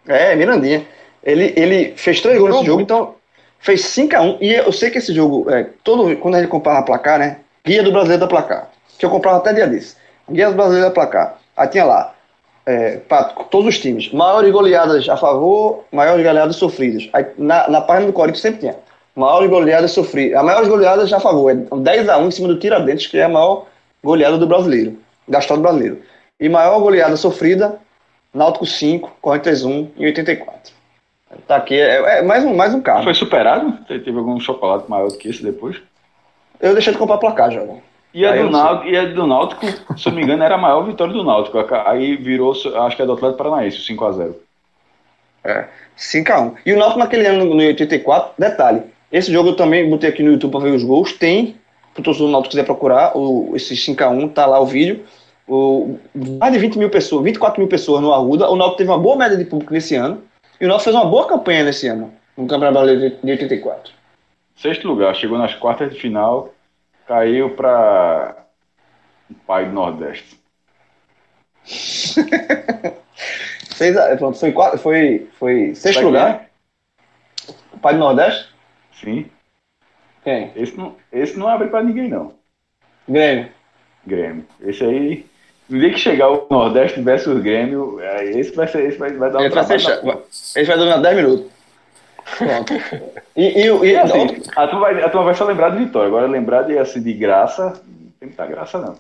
É, 0.09 0.35
Mirandinha. 0.35 0.87
Ele, 1.23 1.53
ele 1.57 1.93
fez 1.95 2.23
três 2.23 2.39
gols 2.39 2.53
nesse 2.55 2.67
jogo, 2.67 2.81
então 2.81 3.15
fez 3.59 3.83
5x1. 3.83 4.39
E 4.41 4.55
eu 4.55 4.73
sei 4.73 4.89
que 4.91 4.97
esse 4.97 5.13
jogo, 5.13 5.51
é, 5.51 5.67
todo, 5.85 6.17
quando 6.17 6.37
a 6.37 6.41
gente 6.41 6.49
compara 6.49 6.83
placar, 6.83 7.19
né? 7.19 7.41
Guia 7.63 7.83
do 7.83 7.93
Brasileiro 7.93 8.21
da 8.23 8.27
Placar. 8.27 8.71
Que 8.99 9.05
eu 9.05 9.11
comprava 9.11 9.37
até 9.39 9.53
dia 9.53 9.67
desse. 9.67 10.03
Guia 10.31 10.49
do 10.51 10.57
Brasileiro 10.57 10.89
da 10.89 10.95
Placar. 10.95 11.37
Aí 11.57 11.69
tinha 11.69 11.85
lá, 11.85 12.15
é, 12.67 12.97
pra 12.97 13.25
todos 13.25 13.69
os 13.75 13.79
times. 13.79 14.13
Maiores 14.13 14.51
goleadas 14.51 15.09
a 15.09 15.17
favor, 15.17 15.85
maiores 15.93 16.25
goleadas 16.25 16.57
sofridas. 16.57 17.09
Aí 17.13 17.27
na, 17.39 17.69
na 17.69 17.81
página 17.81 18.07
do 18.07 18.13
Corinthians 18.13 18.41
sempre 18.43 18.61
tinha. 18.61 18.77
Maiores 19.15 19.49
goleadas 19.51 19.93
sofridas. 19.93 20.39
A 20.39 20.43
maiores 20.43 20.69
goleadas 20.69 21.13
a 21.13 21.21
favor. 21.21 21.51
É 21.51 21.55
10x1 21.55 22.27
em 22.27 22.31
cima 22.31 22.49
do 22.49 22.59
Tiradentes, 22.59 23.07
que 23.07 23.19
é 23.19 23.25
a 23.25 23.29
maior 23.29 23.67
goleada 24.03 24.37
do 24.39 24.47
brasileiro. 24.47 24.99
Da 25.29 25.39
história 25.39 25.61
do 25.61 25.63
brasileiro. 25.63 26.03
E 26.41 26.49
maior 26.49 26.81
goleada 26.81 27.17
sofrida, 27.17 27.79
Náutico 28.33 28.67
5, 28.67 29.17
Corinthians 29.23 29.65
1 29.65 29.91
em 29.97 30.05
84. 30.07 30.73
Tá 31.47 31.57
aqui, 31.57 31.75
é, 31.81 32.19
é 32.19 32.23
mais 32.23 32.45
um, 32.45 32.55
mais 32.55 32.75
um 32.75 32.81
carro. 32.81 33.05
Foi 33.05 33.15
superado? 33.15 33.73
Te- 33.87 33.99
Teve 34.01 34.19
algum 34.19 34.39
chocolate 34.41 34.89
maior 34.91 35.09
do 35.09 35.17
que 35.17 35.29
esse 35.29 35.43
depois? 35.43 35.77
Eu 36.61 36.73
deixei 36.73 36.93
de 36.93 36.99
comprar 36.99 37.19
placar, 37.19 37.51
Joga. 37.53 37.75
E 38.15 38.25
a, 38.25 38.37
do. 38.37 38.49
Náutico, 38.49 38.89
e 38.89 38.97
a 38.97 39.05
do 39.07 39.27
Náutico, 39.27 39.67
se 39.67 40.07
eu 40.07 40.13
não 40.13 40.19
me 40.19 40.23
engano, 40.23 40.45
era 40.45 40.55
a 40.55 40.59
maior 40.59 40.83
vitória 40.83 41.13
do 41.13 41.25
Náutico. 41.25 41.59
Aí 41.85 42.17
virou, 42.17 42.53
acho 42.53 42.97
que 42.97 43.03
é 43.03 43.07
do 43.07 43.13
Atlético 43.13 43.39
Paranaense, 43.39 43.79
o 43.79 43.97
5x0. 43.97 44.35
5x1. 45.99 46.55
E 46.65 46.73
o 46.73 46.79
Náutico 46.79 47.01
naquele 47.01 47.27
ano, 47.27 47.45
no 47.45 47.57
84, 47.57 48.35
detalhe, 48.39 48.83
esse 49.11 49.33
jogo 49.33 49.51
eu 49.51 49.57
também 49.57 49.89
botei 49.91 50.09
aqui 50.09 50.23
no 50.23 50.33
YouTube 50.33 50.53
para 50.53 50.61
ver 50.61 50.71
os 50.71 50.85
gols, 50.85 51.13
tem, 51.13 51.57
pro 51.93 52.03
torcedor 52.03 52.29
do 52.29 52.33
Náutico 52.33 52.51
quiser 52.51 52.65
procurar, 52.65 53.17
o, 53.17 53.53
esse 53.55 53.75
5x1, 53.75 54.33
tá 54.33 54.47
lá 54.47 54.61
o 54.61 54.67
vídeo, 54.67 55.05
o, 55.47 55.99
mais 56.41 56.53
de 56.53 56.59
20 56.61 56.79
mil 56.79 56.91
pessoas, 56.91 57.25
24 57.25 57.61
mil 57.61 57.69
pessoas 57.69 58.01
no 58.01 58.13
Arruda, 58.13 58.49
o 58.49 58.57
Náutico 58.57 58.79
teve 58.79 58.91
uma 58.91 58.99
boa 58.99 59.17
média 59.17 59.37
de 59.37 59.45
público 59.45 59.73
nesse 59.73 59.97
ano, 59.97 60.23
e 60.61 60.65
o 60.65 60.69
Náutico 60.69 60.85
fez 60.85 60.97
uma 60.97 61.05
boa 61.05 61.27
campanha 61.27 61.65
nesse 61.65 61.89
ano, 61.89 62.13
no 62.37 62.47
Campeonato 62.47 62.85
Brasileiro 62.85 63.17
de 63.23 63.31
84. 63.31 63.93
Sexto 64.57 64.87
lugar, 64.87 65.15
chegou 65.17 65.37
nas 65.37 65.55
quartas 65.55 65.93
de 65.93 66.01
final, 66.01 66.54
caiu 67.07 67.51
para 67.51 68.47
o 69.31 69.35
pai 69.47 69.67
do 69.67 69.73
Nordeste. 69.73 70.39
Pronto, 74.19 74.39
foi, 74.39 74.53
foi, 74.79 75.29
foi 75.39 75.75
sexto 75.75 75.95
Sabe 75.95 75.95
quem 75.95 76.05
lugar, 76.07 76.51
o 77.73 77.79
Pai 77.79 77.95
do 77.95 78.01
Nordeste, 78.01 78.49
Sim. 78.93 79.27
quem? 80.23 80.53
Esse 80.55 80.77
não, 80.77 80.97
esse 81.13 81.37
não 81.39 81.49
abre 81.49 81.69
para 81.69 81.83
ninguém, 81.83 82.09
não. 82.09 82.35
Grêmio. 83.09 83.49
Grêmio. 84.07 84.47
Esse 84.61 84.85
aí, 84.85 85.27
no 85.69 85.81
dia 85.81 85.91
que 85.91 85.99
chegar 85.99 86.31
o 86.31 86.47
Nordeste 86.51 87.01
versus 87.01 87.43
Grêmio, 87.43 88.01
é, 88.01 88.25
esse 88.31 88.55
vai 88.55 88.69
ser, 88.69 88.87
esse 88.87 88.99
vai, 88.99 89.13
vai 89.13 89.31
dar 89.31 89.41
um 89.41 89.43
Ele 89.43 89.55
vai, 89.55 89.79
ser, 89.79 90.01
porra. 90.01 90.21
ele 90.57 90.67
vai 90.67 90.77
dominar 90.77 90.99
10 90.99 91.17
minutos. 91.17 91.54
Pronto. 92.39 92.73
E, 93.37 93.43
e, 93.43 93.67
e, 93.67 93.93
E 93.93 93.97
assim, 93.97 94.43
a 94.57 94.67
turma, 94.67 94.81
vai, 94.81 95.03
a 95.03 95.09
turma 95.09 95.27
vai 95.27 95.35
só 95.35 95.45
lembrar 95.45 95.71
de 95.71 95.79
vitória. 95.79 96.09
Agora 96.09 96.27
lembrar 96.27 96.63
de, 96.63 96.79
assim, 96.79 97.03
de 97.03 97.13
graça, 97.13 97.83
não 97.87 98.11
tem 98.19 98.29
muita 98.29 98.47
graça, 98.47 98.79
não. 98.79 98.95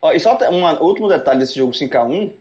Ó, 0.00 0.12
e 0.12 0.20
só 0.20 0.38
um 0.50 0.64
último 0.84 1.08
detalhe 1.08 1.40
desse 1.40 1.56
jogo 1.56 1.72
5x1, 1.72 2.32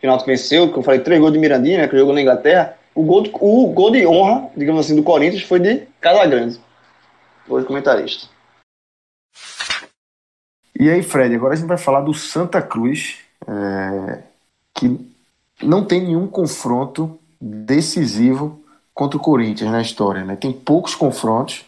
que 0.00 0.06
o 0.06 0.10
Náutico 0.10 0.30
venceu, 0.30 0.72
que 0.72 0.78
eu 0.78 0.82
falei, 0.82 1.00
três 1.00 1.20
gols 1.20 1.32
de 1.32 1.38
Mirandinha, 1.38 1.78
né, 1.78 1.88
que 1.88 1.96
jogou 1.96 2.14
na 2.14 2.20
Inglaterra. 2.20 2.76
O 2.94 3.02
gol, 3.02 3.22
de, 3.22 3.32
o 3.34 3.66
gol 3.68 3.90
de 3.90 4.06
honra, 4.06 4.48
digamos 4.56 4.84
assim, 4.84 4.94
do 4.94 5.02
Corinthians 5.02 5.42
foi 5.42 5.58
de 5.58 5.82
Casagrande. 6.00 6.60
Hoje 7.48 7.66
comentarista. 7.66 8.28
E 10.78 10.90
aí, 10.90 11.02
Fred, 11.02 11.34
agora 11.34 11.54
a 11.54 11.56
gente 11.56 11.66
vai 11.66 11.78
falar 11.78 12.02
do 12.02 12.14
Santa 12.14 12.62
Cruz, 12.62 13.18
é, 13.46 14.18
que 14.74 14.98
não 15.62 15.84
tem 15.84 16.02
nenhum 16.02 16.26
confronto 16.26 17.18
decisivo 17.40 18.63
contra 18.94 19.18
o 19.18 19.20
Corinthians 19.20 19.70
na 19.70 19.82
história, 19.82 20.24
né? 20.24 20.36
Tem 20.36 20.52
poucos 20.52 20.94
confrontos. 20.94 21.66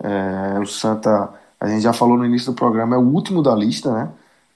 É, 0.00 0.60
o 0.60 0.66
Santa, 0.66 1.32
a 1.58 1.66
gente 1.66 1.82
já 1.82 1.92
falou 1.92 2.18
no 2.18 2.26
início 2.26 2.52
do 2.52 2.56
programa, 2.56 2.94
é 2.94 2.98
o 2.98 3.02
último 3.02 3.42
da 3.42 3.54
lista, 3.54 3.90
né? 3.92 4.10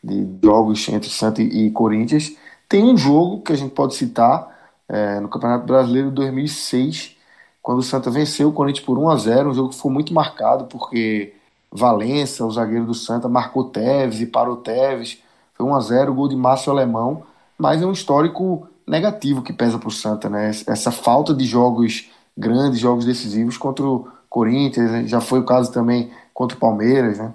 De 0.05 0.27
jogos 0.43 0.89
entre 0.89 1.09
Santa 1.09 1.43
e, 1.43 1.71
Corinthians. 1.71 2.37
Tem 2.69 2.85
um 2.85 2.97
jogo 2.97 3.43
que 3.43 3.53
a 3.53 3.57
gente 3.57 3.73
pode 3.73 3.95
citar 3.95 4.49
é, 4.89 5.21
no 5.21 5.29
Campeonato 5.29 5.67
Brasileiro 5.67 6.11
de 6.11 6.15
2006, 6.17 7.17
quando 7.63 7.79
o 7.79 7.83
Santa 7.83 8.11
venceu 8.11 8.49
o 8.49 8.53
Corinthians 8.53 8.85
por 8.85 8.99
1 8.99 9.09
a 9.09 9.17
0 9.17 9.51
um 9.51 9.55
jogo 9.55 9.71
que 9.71 9.77
foi 9.77 9.91
muito 9.93 10.13
marcado 10.13 10.65
porque 10.65 11.33
Valença, 11.71 12.45
o 12.45 12.51
zagueiro 12.51 12.85
do 12.85 12.95
Santa, 12.95 13.29
marcou 13.29 13.65
Teves 13.65 14.21
e 14.21 14.27
parou 14.27 14.57
Teves. 14.57 15.23
Foi 15.55 15.65
1 15.65 15.75
a 15.75 15.81
0 15.81 16.15
gol 16.15 16.29
de 16.29 16.37
Márcio 16.37 16.71
Alemão, 16.73 17.23
mas 17.57 17.81
é 17.81 17.87
um 17.87 17.93
histórico 17.93 18.69
negativo 18.93 19.43
que 19.43 19.53
pesa 19.53 19.79
para 19.79 19.89
o 19.89 19.93
Santa, 19.93 20.29
né? 20.29 20.51
Essa 20.51 20.93
falta 20.93 21.35
de 21.35 21.45
jogos 21.45 22.11
grandes, 22.37 22.79
jogos 22.79 23.05
decisivos 23.05 23.57
contra 23.57 23.85
o 23.85 24.11
Corinthians, 24.29 24.91
né? 24.91 25.07
já 25.07 25.21
foi 25.21 25.41
o 25.41 25.47
caso 25.47 25.73
também 25.73 26.13
contra 26.33 26.57
o 26.57 26.61
Palmeiras, 26.61 27.19
né? 27.19 27.35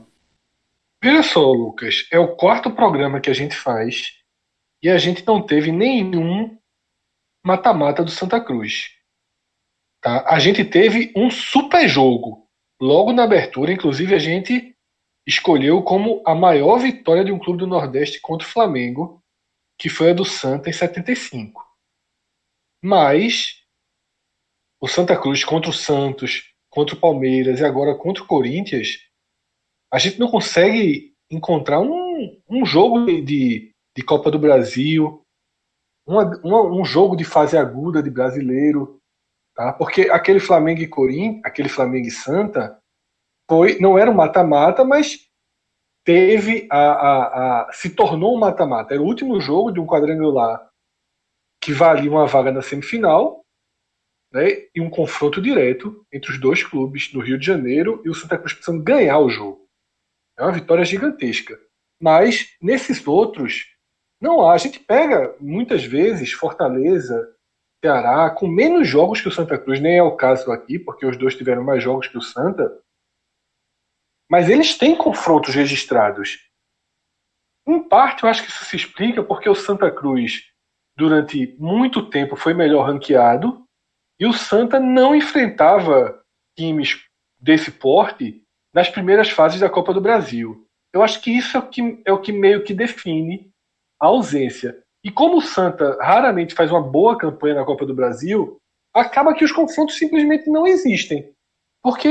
Veja 1.03 1.21
só, 1.21 1.51
Lucas, 1.51 2.07
é 2.11 2.17
o 2.17 2.35
quarto 2.35 2.71
programa 2.71 3.19
que 3.19 3.29
a 3.29 3.33
gente 3.33 3.55
faz 3.55 4.13
e 4.81 4.89
a 4.89 4.97
gente 4.97 5.25
não 5.25 5.41
teve 5.41 5.71
nenhum 5.71 6.57
mata-mata 7.45 8.03
do 8.03 8.09
Santa 8.09 8.39
Cruz. 8.39 8.91
Tá? 10.01 10.25
A 10.27 10.39
gente 10.39 10.63
teve 10.63 11.11
um 11.15 11.29
super 11.29 11.87
jogo 11.87 12.47
logo 12.81 13.13
na 13.13 13.23
abertura, 13.23 13.71
inclusive 13.71 14.13
a 14.15 14.19
gente 14.19 14.75
escolheu 15.27 15.83
como 15.83 16.21
a 16.25 16.33
maior 16.33 16.79
vitória 16.79 17.23
de 17.23 17.31
um 17.31 17.39
clube 17.39 17.59
do 17.59 17.67
Nordeste 17.67 18.19
contra 18.21 18.47
o 18.47 18.49
Flamengo 18.49 19.21
que 19.77 19.89
foi 19.89 20.11
a 20.11 20.13
do 20.13 20.25
Santa 20.25 20.69
em 20.69 20.73
75. 20.73 21.65
Mas 22.83 23.63
o 24.79 24.87
Santa 24.87 25.19
Cruz 25.19 25.43
contra 25.43 25.69
o 25.69 25.73
Santos, 25.73 26.53
contra 26.69 26.95
o 26.95 26.99
Palmeiras 26.99 27.59
e 27.59 27.65
agora 27.65 27.95
contra 27.95 28.23
o 28.23 28.27
Corinthians, 28.27 28.99
a 29.91 29.97
gente 29.97 30.19
não 30.19 30.29
consegue 30.29 31.13
encontrar 31.29 31.79
um, 31.79 32.41
um 32.49 32.65
jogo 32.65 33.05
de, 33.05 33.71
de 33.95 34.03
Copa 34.03 34.29
do 34.29 34.39
Brasil, 34.39 35.21
uma, 36.05 36.23
uma, 36.43 36.61
um 36.63 36.85
jogo 36.85 37.15
de 37.15 37.23
fase 37.23 37.57
aguda 37.57 38.01
de 38.01 38.09
brasileiro, 38.09 38.99
tá? 39.55 39.73
Porque 39.73 40.09
aquele 40.09 40.39
Flamengo 40.39 40.81
e 40.81 40.87
Corinthians, 40.87 41.41
aquele 41.43 41.69
Flamengo 41.69 42.07
e 42.07 42.11
Santa, 42.11 42.79
foi, 43.49 43.79
não 43.79 43.97
era 43.97 44.11
um 44.11 44.13
mata-mata, 44.13 44.83
mas 44.83 45.26
teve 46.07 46.69
a, 46.71 46.77
a, 46.77 47.67
a 47.67 47.73
se 47.73 47.89
tornou 47.89 48.33
um 48.33 48.39
mata-mata. 48.39 48.93
Era 48.93 49.03
o 49.03 49.05
último 49.05 49.41
jogo 49.41 49.73
de 49.73 49.79
um 49.81 49.85
quadrangular 49.85 50.69
que 51.61 51.73
valia 51.73 52.09
uma 52.09 52.25
vaga 52.25 52.49
na 52.49 52.61
semifinal 52.61 53.41
né, 54.31 54.67
e 54.73 54.79
um 54.79 54.89
confronto 54.89 55.41
direto 55.41 56.05
entre 56.09 56.31
os 56.31 56.39
dois 56.39 56.63
clubes 56.63 57.13
no 57.13 57.19
Rio 57.19 57.37
de 57.37 57.45
Janeiro 57.45 58.01
e 58.05 58.09
o 58.09 58.13
Santa 58.13 58.37
Cruz 58.37 58.53
precisando 58.53 58.81
ganhar 58.81 59.19
o 59.19 59.29
jogo. 59.29 59.67
É 60.39 60.43
uma 60.43 60.53
vitória 60.53 60.85
gigantesca. 60.85 61.59
Mas 62.01 62.55
nesses 62.61 63.05
outros, 63.05 63.65
não 64.21 64.47
há. 64.47 64.53
A 64.53 64.57
gente 64.57 64.79
pega 64.79 65.35
muitas 65.41 65.83
vezes 65.83 66.31
Fortaleza, 66.31 67.35
Ceará, 67.83 68.29
com 68.29 68.47
menos 68.47 68.87
jogos 68.87 69.19
que 69.19 69.27
o 69.27 69.31
Santa 69.31 69.57
Cruz, 69.57 69.81
nem 69.81 69.97
é 69.97 70.03
o 70.03 70.15
caso 70.15 70.53
aqui, 70.53 70.79
porque 70.79 71.05
os 71.05 71.17
dois 71.17 71.35
tiveram 71.35 71.65
mais 71.65 71.83
jogos 71.83 72.07
que 72.07 72.17
o 72.17 72.21
Santa, 72.21 72.81
mas 74.29 74.49
eles 74.49 74.77
têm 74.77 74.95
confrontos 74.95 75.55
registrados. 75.55 76.39
Em 77.67 77.81
parte, 77.83 78.23
eu 78.23 78.29
acho 78.29 78.43
que 78.43 78.49
isso 78.49 78.65
se 78.65 78.75
explica 78.75 79.23
porque 79.23 79.49
o 79.49 79.55
Santa 79.55 79.91
Cruz, 79.91 80.43
durante 80.95 81.55
muito 81.59 82.09
tempo, 82.09 82.35
foi 82.35 82.53
melhor 82.53 82.87
ranqueado 82.87 83.63
e 84.19 84.25
o 84.25 84.33
Santa 84.33 84.79
não 84.79 85.15
enfrentava 85.15 86.21
times 86.57 87.05
desse 87.39 87.71
porte 87.71 88.41
nas 88.73 88.89
primeiras 88.89 89.29
fases 89.29 89.59
da 89.59 89.69
Copa 89.69 89.93
do 89.93 90.01
Brasil. 90.01 90.65
Eu 90.93 91.03
acho 91.03 91.21
que 91.21 91.31
isso 91.31 91.57
é 91.57 91.59
o 91.59 91.69
que, 91.69 92.01
é 92.05 92.11
o 92.11 92.21
que 92.21 92.31
meio 92.31 92.63
que 92.63 92.73
define 92.73 93.51
a 93.99 94.07
ausência. 94.07 94.81
E 95.03 95.11
como 95.11 95.37
o 95.37 95.41
Santa 95.41 95.97
raramente 96.01 96.55
faz 96.55 96.71
uma 96.71 96.81
boa 96.81 97.17
campanha 97.17 97.55
na 97.55 97.65
Copa 97.65 97.85
do 97.85 97.93
Brasil, 97.93 98.57
acaba 98.93 99.33
que 99.33 99.45
os 99.45 99.51
confrontos 99.51 99.97
simplesmente 99.97 100.49
não 100.49 100.65
existem. 100.65 101.31
Porque 101.83 102.07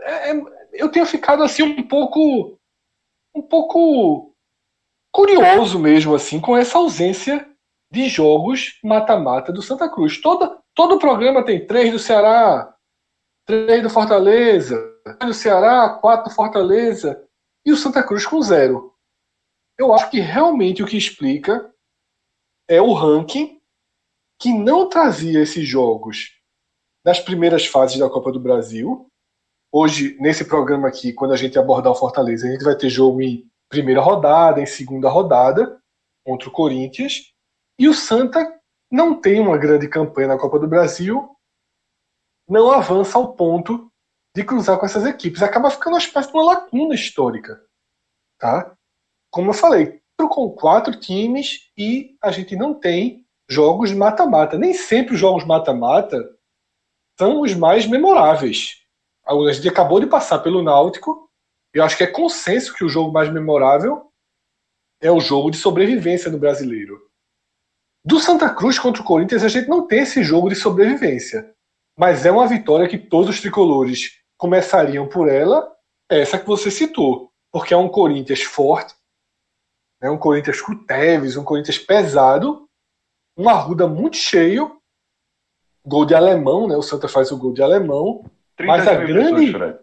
é, 0.00 0.30
é 0.30 0.55
eu 0.78 0.90
tenho 0.90 1.06
ficado 1.06 1.42
assim 1.42 1.62
um 1.62 1.82
pouco 1.82 2.58
um 3.34 3.42
pouco 3.42 4.34
curioso 5.12 5.78
mesmo 5.78 6.14
assim 6.14 6.40
com 6.40 6.56
essa 6.56 6.78
ausência 6.78 7.48
de 7.90 8.08
jogos 8.08 8.78
mata-mata 8.82 9.52
do 9.52 9.62
Santa 9.62 9.88
Cruz. 9.88 10.20
Todo 10.20 10.62
o 10.76 10.98
programa 10.98 11.44
tem 11.44 11.66
três 11.66 11.90
do 11.90 11.98
Ceará, 11.98 12.74
três 13.46 13.82
do 13.82 13.90
Fortaleza, 13.90 14.76
três 15.02 15.18
do 15.18 15.34
Ceará, 15.34 15.88
quatro 16.00 16.30
do 16.30 16.34
Fortaleza 16.34 17.26
e 17.64 17.72
o 17.72 17.76
Santa 17.76 18.02
Cruz 18.02 18.26
com 18.26 18.40
zero. 18.42 18.94
Eu 19.78 19.92
acho 19.94 20.10
que 20.10 20.20
realmente 20.20 20.82
o 20.82 20.86
que 20.86 20.96
explica 20.96 21.72
é 22.68 22.80
o 22.80 22.92
ranking 22.92 23.60
que 24.38 24.52
não 24.52 24.88
trazia 24.88 25.40
esses 25.40 25.66
jogos 25.66 26.36
nas 27.04 27.20
primeiras 27.20 27.66
fases 27.66 27.98
da 27.98 28.10
Copa 28.10 28.32
do 28.32 28.40
Brasil 28.40 29.10
Hoje, 29.78 30.16
nesse 30.18 30.42
programa 30.42 30.88
aqui, 30.88 31.12
quando 31.12 31.34
a 31.34 31.36
gente 31.36 31.58
abordar 31.58 31.92
o 31.92 31.94
Fortaleza, 31.94 32.48
a 32.48 32.50
gente 32.50 32.64
vai 32.64 32.74
ter 32.74 32.88
jogo 32.88 33.20
em 33.20 33.46
primeira 33.68 34.00
rodada, 34.00 34.58
em 34.58 34.64
segunda 34.64 35.10
rodada, 35.10 35.78
contra 36.24 36.48
o 36.48 36.50
Corinthians. 36.50 37.34
E 37.78 37.86
o 37.86 37.92
Santa 37.92 38.58
não 38.90 39.20
tem 39.20 39.38
uma 39.38 39.58
grande 39.58 39.86
campanha 39.86 40.28
na 40.28 40.38
Copa 40.38 40.58
do 40.58 40.66
Brasil, 40.66 41.28
não 42.48 42.72
avança 42.72 43.18
ao 43.18 43.34
ponto 43.34 43.92
de 44.34 44.42
cruzar 44.42 44.78
com 44.78 44.86
essas 44.86 45.04
equipes. 45.04 45.42
Acaba 45.42 45.70
ficando 45.70 45.92
uma 45.92 46.00
espécie 46.00 46.30
de 46.30 46.34
uma 46.34 46.54
lacuna 46.54 46.94
histórica. 46.94 47.62
Tá? 48.38 48.74
Como 49.30 49.50
eu 49.50 49.54
falei, 49.54 50.00
com 50.16 50.48
quatro 50.52 50.98
times 50.98 51.70
e 51.76 52.16
a 52.22 52.30
gente 52.30 52.56
não 52.56 52.72
tem 52.72 53.26
jogos 53.46 53.92
mata-mata. 53.92 54.56
Nem 54.56 54.72
sempre 54.72 55.12
os 55.12 55.20
jogos 55.20 55.44
mata-mata 55.44 56.34
são 57.18 57.42
os 57.42 57.52
mais 57.52 57.86
memoráveis. 57.86 58.85
A 59.26 59.52
gente 59.52 59.68
acabou 59.68 59.98
de 59.98 60.06
passar 60.06 60.38
pelo 60.38 60.62
Náutico. 60.62 61.28
Eu 61.74 61.82
acho 61.82 61.96
que 61.96 62.04
é 62.04 62.06
consenso 62.06 62.74
que 62.74 62.84
o 62.84 62.88
jogo 62.88 63.12
mais 63.12 63.30
memorável 63.32 64.10
é 65.00 65.10
o 65.10 65.20
jogo 65.20 65.50
de 65.50 65.56
sobrevivência 65.56 66.30
no 66.30 66.38
brasileiro. 66.38 67.00
Do 68.04 68.20
Santa 68.20 68.48
Cruz 68.48 68.78
contra 68.78 69.02
o 69.02 69.04
Corinthians, 69.04 69.42
a 69.42 69.48
gente 69.48 69.68
não 69.68 69.86
tem 69.86 70.00
esse 70.00 70.22
jogo 70.22 70.48
de 70.48 70.54
sobrevivência. 70.54 71.52
Mas 71.98 72.24
é 72.24 72.30
uma 72.30 72.46
vitória 72.46 72.88
que 72.88 72.98
todos 72.98 73.30
os 73.30 73.40
tricolores 73.40 74.20
começariam 74.38 75.08
por 75.08 75.28
ela, 75.28 75.74
essa 76.08 76.38
que 76.38 76.46
você 76.46 76.70
citou. 76.70 77.32
Porque 77.50 77.74
é 77.74 77.76
um 77.76 77.88
Corinthians 77.88 78.42
forte, 78.42 78.94
é 80.00 80.10
um 80.10 80.18
Corinthians 80.18 80.60
com 80.60 80.84
Teves, 80.84 81.36
um 81.36 81.44
Corinthians 81.44 81.78
pesado, 81.78 82.68
um 83.36 83.48
Arruda 83.48 83.88
muito 83.88 84.16
cheio, 84.16 84.80
gol 85.84 86.04
de 86.04 86.14
alemão, 86.14 86.68
né? 86.68 86.76
O 86.76 86.82
Santa 86.82 87.08
faz 87.08 87.32
o 87.32 87.38
gol 87.38 87.52
de 87.52 87.62
alemão, 87.62 88.24
mas 88.64 88.86
a 88.86 88.94
grande. 88.94 89.52
Pessoas, 89.52 89.78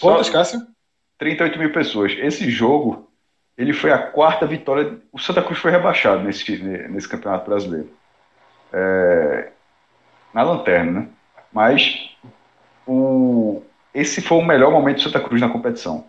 Quantas, 0.00 0.30
Cássio? 0.30 0.60
38 1.18 1.58
mil 1.58 1.72
pessoas. 1.72 2.12
Esse 2.18 2.48
jogo, 2.50 3.10
ele 3.56 3.72
foi 3.72 3.90
a 3.90 3.98
quarta 3.98 4.46
vitória. 4.46 4.98
O 5.12 5.18
Santa 5.18 5.42
Cruz 5.42 5.58
foi 5.58 5.70
rebaixado 5.70 6.22
nesse, 6.22 6.56
nesse 6.88 7.08
campeonato 7.08 7.48
brasileiro. 7.48 7.90
É... 8.72 9.50
Na 10.32 10.42
lanterna, 10.42 11.00
né? 11.00 11.08
Mas 11.52 12.16
o... 12.86 13.62
esse 13.92 14.20
foi 14.20 14.38
o 14.38 14.44
melhor 14.44 14.70
momento 14.70 14.96
do 14.96 15.02
Santa 15.02 15.20
Cruz 15.20 15.40
na 15.40 15.48
competição. 15.48 16.06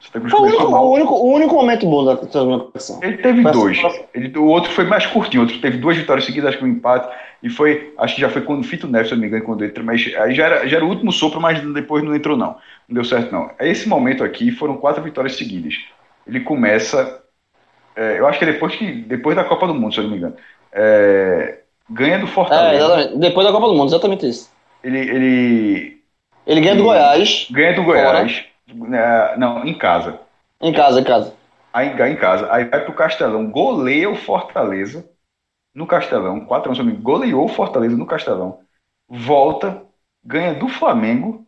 Foi 0.00 0.40
o 0.40 0.44
único, 0.44 0.64
o, 0.64 0.94
único, 0.94 1.14
o 1.14 1.32
único 1.34 1.54
momento 1.54 1.86
bom 1.86 2.04
da 2.04 2.16
competição. 2.16 3.00
Ele 3.02 3.18
teve 3.18 3.42
dois. 3.42 3.78
Ele, 4.14 4.36
o 4.38 4.46
outro 4.46 4.70
foi 4.72 4.84
mais 4.84 5.06
curtinho. 5.06 5.42
O 5.42 5.46
outro 5.46 5.60
teve 5.60 5.76
duas 5.76 5.96
vitórias 5.96 6.24
seguidas, 6.24 6.50
acho 6.50 6.58
que 6.58 6.64
um 6.64 6.68
empate. 6.68 7.14
E 7.42 7.50
foi, 7.50 7.94
acho 7.98 8.14
que 8.14 8.20
já 8.20 8.28
foi 8.28 8.42
quando 8.42 8.60
o 8.60 8.64
Fito 8.64 8.88
Neves, 8.88 9.08
se 9.08 9.14
eu 9.14 9.16
não 9.16 9.22
me 9.22 9.28
engano, 9.28 9.44
quando 9.44 9.64
entra. 9.64 9.82
Mas 9.84 10.02
aí 10.16 10.34
já 10.34 10.46
era, 10.46 10.66
já 10.66 10.78
era 10.78 10.84
o 10.84 10.88
último 10.88 11.12
sopro, 11.12 11.40
mas 11.40 11.60
depois 11.72 12.02
não 12.02 12.14
entrou, 12.14 12.36
não. 12.36 12.56
Não 12.88 12.94
deu 12.94 13.04
certo, 13.04 13.30
não. 13.30 13.50
Esse 13.60 13.88
momento 13.88 14.24
aqui 14.24 14.50
foram 14.50 14.76
quatro 14.76 15.02
vitórias 15.02 15.36
seguidas. 15.36 15.74
Ele 16.26 16.40
começa. 16.40 17.22
É, 17.94 18.18
eu 18.18 18.26
acho 18.26 18.38
que 18.38 18.44
é 18.44 18.52
depois, 18.52 18.74
que 18.74 18.90
depois 18.92 19.36
da 19.36 19.44
Copa 19.44 19.66
do 19.66 19.74
Mundo, 19.74 19.92
se 19.92 20.00
eu 20.00 20.04
não 20.04 20.10
me 20.10 20.16
engano. 20.16 20.36
É, 20.72 21.58
ganha 21.88 22.18
do 22.18 22.26
Fortaleza. 22.26 23.00
É, 23.00 23.16
depois 23.16 23.46
da 23.46 23.52
Copa 23.52 23.66
do 23.66 23.74
Mundo, 23.74 23.88
exatamente 23.88 24.28
isso. 24.28 24.50
Ele. 24.82 24.98
Ele, 24.98 26.00
ele 26.46 26.60
ganha 26.60 26.76
do 26.76 26.84
Goiás. 26.84 27.46
Ganha 27.50 27.74
do 27.74 27.84
Goiás. 27.84 28.32
Fora. 28.32 28.49
É, 28.92 29.36
não, 29.36 29.64
em 29.64 29.74
casa. 29.74 30.20
Em 30.60 30.72
casa, 30.72 31.00
em 31.00 31.04
casa. 31.04 31.34
Aí 31.72 31.88
em 31.88 32.16
casa. 32.16 32.52
Aí 32.52 32.64
vai 32.64 32.84
pro 32.84 32.94
Castelão, 32.94 33.50
goleia 33.50 34.10
o 34.10 34.16
Fortaleza 34.16 35.08
no 35.74 35.86
Castelão. 35.86 36.44
4 36.44 36.72
anos, 36.72 37.00
goleou 37.00 37.44
o 37.44 37.48
Fortaleza 37.48 37.96
no 37.96 38.06
Castelão. 38.06 38.60
Volta, 39.08 39.82
ganha 40.24 40.54
do 40.54 40.68
Flamengo 40.68 41.46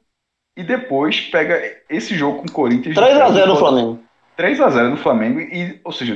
e 0.57 0.63
depois 0.63 1.21
pega 1.21 1.61
esse 1.89 2.15
jogo 2.15 2.39
com 2.39 2.47
o 2.47 2.53
Corinthians. 2.53 2.97
3x0 2.97 3.47
no 3.47 3.57
Flamengo. 3.57 4.01
3x0 4.39 4.89
no 4.91 4.97
Flamengo, 4.97 5.41
e, 5.41 5.81
ou 5.85 5.93
seja, 5.93 6.15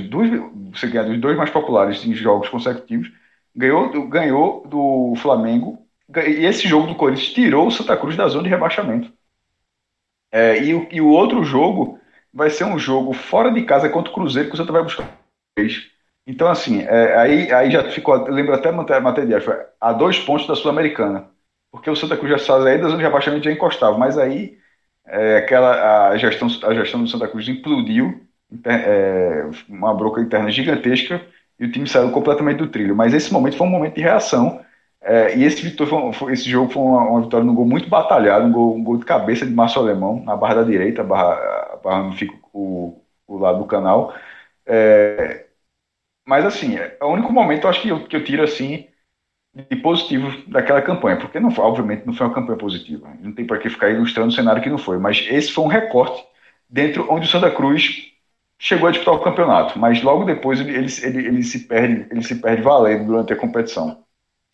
você 0.73 0.87
ganha 0.87 1.05
dos 1.05 1.21
dois 1.21 1.37
mais 1.37 1.51
populares 1.51 2.05
em 2.05 2.15
jogos 2.15 2.49
consecutivos. 2.49 3.11
Ganhou, 3.55 4.09
ganhou 4.09 4.67
do 4.67 5.15
Flamengo 5.17 5.79
E 6.27 6.45
esse 6.45 6.69
jogo 6.69 6.87
do 6.87 6.95
Corinthians 6.95 7.33
tirou 7.33 7.67
o 7.67 7.71
Santa 7.71 7.97
Cruz 7.97 8.17
da 8.17 8.29
zona 8.29 8.45
de 8.45 8.49
rebaixamento. 8.49 9.13
É, 10.37 10.63
e, 10.63 10.75
o, 10.75 10.87
e 10.93 11.01
o 11.01 11.09
outro 11.09 11.43
jogo 11.43 11.99
vai 12.33 12.51
ser 12.51 12.65
um 12.65 12.79
jogo 12.79 13.15
fora 13.15 13.51
de 13.51 13.63
casa 13.63 13.89
contra 13.89 14.11
o 14.11 14.15
Cruzeiro 14.15 14.51
que 14.51 14.55
o 14.55 14.59
Santa 14.59 14.71
vai 14.71 14.83
buscar. 14.83 15.09
Então, 16.27 16.49
assim, 16.49 16.83
é, 16.83 17.17
aí, 17.17 17.51
aí 17.51 17.71
já 17.71 17.91
ficou. 17.91 18.15
Lembro 18.29 18.53
até 18.53 18.69
a 18.69 19.01
matéria 19.01 19.41
de 19.41 19.47
a 19.81 19.93
dois 19.95 20.19
pontos 20.19 20.47
da 20.47 20.55
Sul-Americana. 20.55 21.31
Porque 21.71 21.89
o 21.89 21.97
Santa 21.97 22.19
Cruz 22.19 22.43
já 22.43 22.57
aí 22.57 22.77
da 22.77 22.85
zona 22.85 22.99
de 22.99 23.05
rebaixamento 23.05 23.45
já 23.45 23.53
encostava. 23.53 23.97
Mas 23.97 24.19
aí 24.19 24.59
é, 25.07 25.39
aquela, 25.39 26.11
a, 26.11 26.17
gestão, 26.19 26.49
a 26.65 26.75
gestão 26.75 27.03
do 27.03 27.09
Santa 27.09 27.29
Cruz 27.29 27.49
implodiu, 27.49 28.21
é, 28.65 29.49
uma 29.69 29.95
broca 29.95 30.21
interna 30.21 30.51
gigantesca, 30.51 31.25
e 31.59 31.65
o 31.65 31.73
time 31.73 31.89
saiu 31.89 32.11
completamente 32.11 32.59
do 32.59 32.69
trilho. 32.69 32.95
Mas 32.95 33.15
esse 33.15 33.33
momento 33.33 33.57
foi 33.57 33.67
um 33.67 33.71
momento 33.71 33.95
de 33.95 34.03
reação. 34.03 34.61
É, 35.09 35.37
e 35.39 35.45
esse, 35.45 35.77
foi, 36.15 36.33
esse 36.33 36.51
jogo 36.51 36.73
foi 36.73 36.83
uma, 36.83 37.01
uma, 37.09 37.23
vitória 37.23 37.47
no 37.47 37.55
gol 37.55 37.65
muito 37.65 37.89
batalhado, 37.89 38.45
um 38.45 38.51
gol, 38.53 38.75
um 38.75 38.83
gol 38.83 38.97
de 38.97 39.05
cabeça 39.05 39.47
de 39.47 39.53
Márcio 39.53 39.81
Alemão, 39.81 40.21
na 40.25 40.37
barra 40.37 40.57
da 40.57 40.63
direita, 40.65 41.03
a 41.03 41.05
barra, 41.05 41.79
barra 41.83 42.03
onde 42.03 42.17
fica 42.17 42.37
o, 42.53 43.01
o 43.25 43.39
lado 43.39 43.59
do 43.61 43.67
canal. 43.67 44.13
É, 44.67 45.47
mas 46.27 46.45
assim, 46.45 46.77
é 46.77 46.99
o 47.03 47.09
único 47.09 47.33
momento 47.33 47.65
eu 47.65 47.71
acho 47.71 47.83
que 47.83 47.89
eu, 47.89 48.07
que 48.09 48.17
eu 48.17 48.25
tiro 48.25 48.43
assim 48.43 48.89
de 49.71 49.77
positivo 49.77 50.31
daquela 50.51 50.83
campanha, 50.83 51.19
porque 51.19 51.41
não, 51.41 51.51
obviamente 51.59 52.07
não 52.07 52.15
foi 52.15 52.27
uma 52.27 52.35
campanha 52.35 52.59
positiva. 52.59 53.09
Não 53.21 53.33
tem 53.33 53.47
para 53.47 53.59
que 53.59 53.71
ficar 53.71 53.91
ilustrando 53.91 54.31
o 54.31 54.33
cenário 54.33 54.63
que 54.63 54.71
não 54.71 54.79
foi, 54.79 54.99
mas 54.99 55.27
esse 55.31 55.53
foi 55.53 55.65
um 55.65 55.69
recorte 55.69 56.25
dentro 56.69 57.07
onde 57.13 57.27
o 57.27 57.31
Santa 57.31 57.51
Cruz 57.51 58.13
chegou 58.59 58.89
a 58.89 58.93
disputar 58.93 59.15
o 59.15 59.25
campeonato, 59.25 59.79
mas 59.79 60.03
logo 60.03 60.25
depois 60.25 60.61
ele, 60.61 60.75
ele, 60.75 60.89
ele, 61.03 61.27
ele 61.29 61.45
se 61.45 61.67
perde, 61.69 62.07
ele 62.11 62.23
se 62.23 62.37
perde 62.37 62.63
valendo 62.63 63.07
durante 63.07 63.33
a 63.33 63.37
competição. 63.37 64.06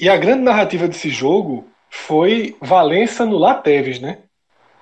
E 0.02 0.08
a 0.08 0.16
grande 0.16 0.42
narrativa 0.42 0.88
desse 0.88 1.08
jogo 1.10 1.64
foi 1.88 2.56
Valença 2.60 3.24
no 3.24 3.38
Lateves, 3.38 4.00
né? 4.00 4.18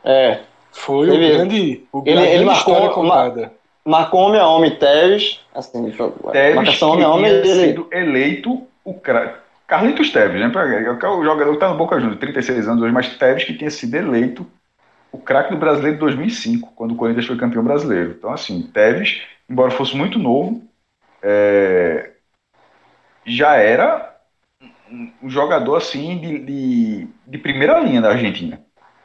É. 0.03 0.39
Foi 0.73 1.11
o 1.11 1.19
grande, 1.19 1.85
o 1.93 2.03
ele, 2.07 2.15
grande 2.15 2.29
ele 2.29 2.51
história 2.53 2.87
marcou, 2.87 3.03
contada. 3.03 3.53
marcou 3.85 4.21
homem 4.21 4.41
a 4.41 4.49
homem 4.49 4.71
Teves, 4.77 5.39
assim, 5.55 5.93
Teves 6.33 6.57
marcação 6.57 6.93
homem 6.93 7.05
a 7.05 7.11
homem, 7.11 7.31
ele, 7.31 7.67
sido 7.67 7.87
eleito 7.93 8.67
o 8.83 8.95
craque. 8.95 9.41
Carlitos 9.67 10.11
Teves, 10.11 10.41
né? 10.41 10.51
É 10.55 10.91
o 10.91 11.23
jogador 11.23 11.51
que 11.51 11.57
está 11.57 11.69
no 11.69 11.77
Boca 11.77 12.01
Juniors, 12.01 12.19
36 12.19 12.67
anos 12.67 12.83
hoje, 12.83 12.93
mas 12.95 13.19
Teves 13.19 13.45
que 13.45 13.53
tinha 13.53 13.71
sido 13.71 13.97
eleito 13.97 14.47
o 15.13 15.19
craque 15.19 15.51
do 15.51 15.59
brasileiro 15.59 15.97
de 15.97 16.01
2005, 16.01 16.73
quando 16.75 16.93
o 16.93 16.97
Corinthians 16.97 17.27
foi 17.27 17.37
campeão 17.37 17.63
brasileiro. 17.63 18.15
Então, 18.17 18.33
assim, 18.33 18.63
Teves, 18.73 19.21
embora 19.51 19.71
fosse 19.71 19.95
muito 19.95 20.19
novo, 20.19 20.63
é, 21.23 22.13
já 23.27 23.57
era 23.57 24.10
um 25.23 25.31
jogador 25.31 25.77
assim 25.77 26.19
de, 26.19 26.39
de, 26.39 27.09
de, 27.27 27.39
primeira 27.39 27.79
linha 27.81 28.01
da 28.01 28.11
Argentina. 28.11 28.61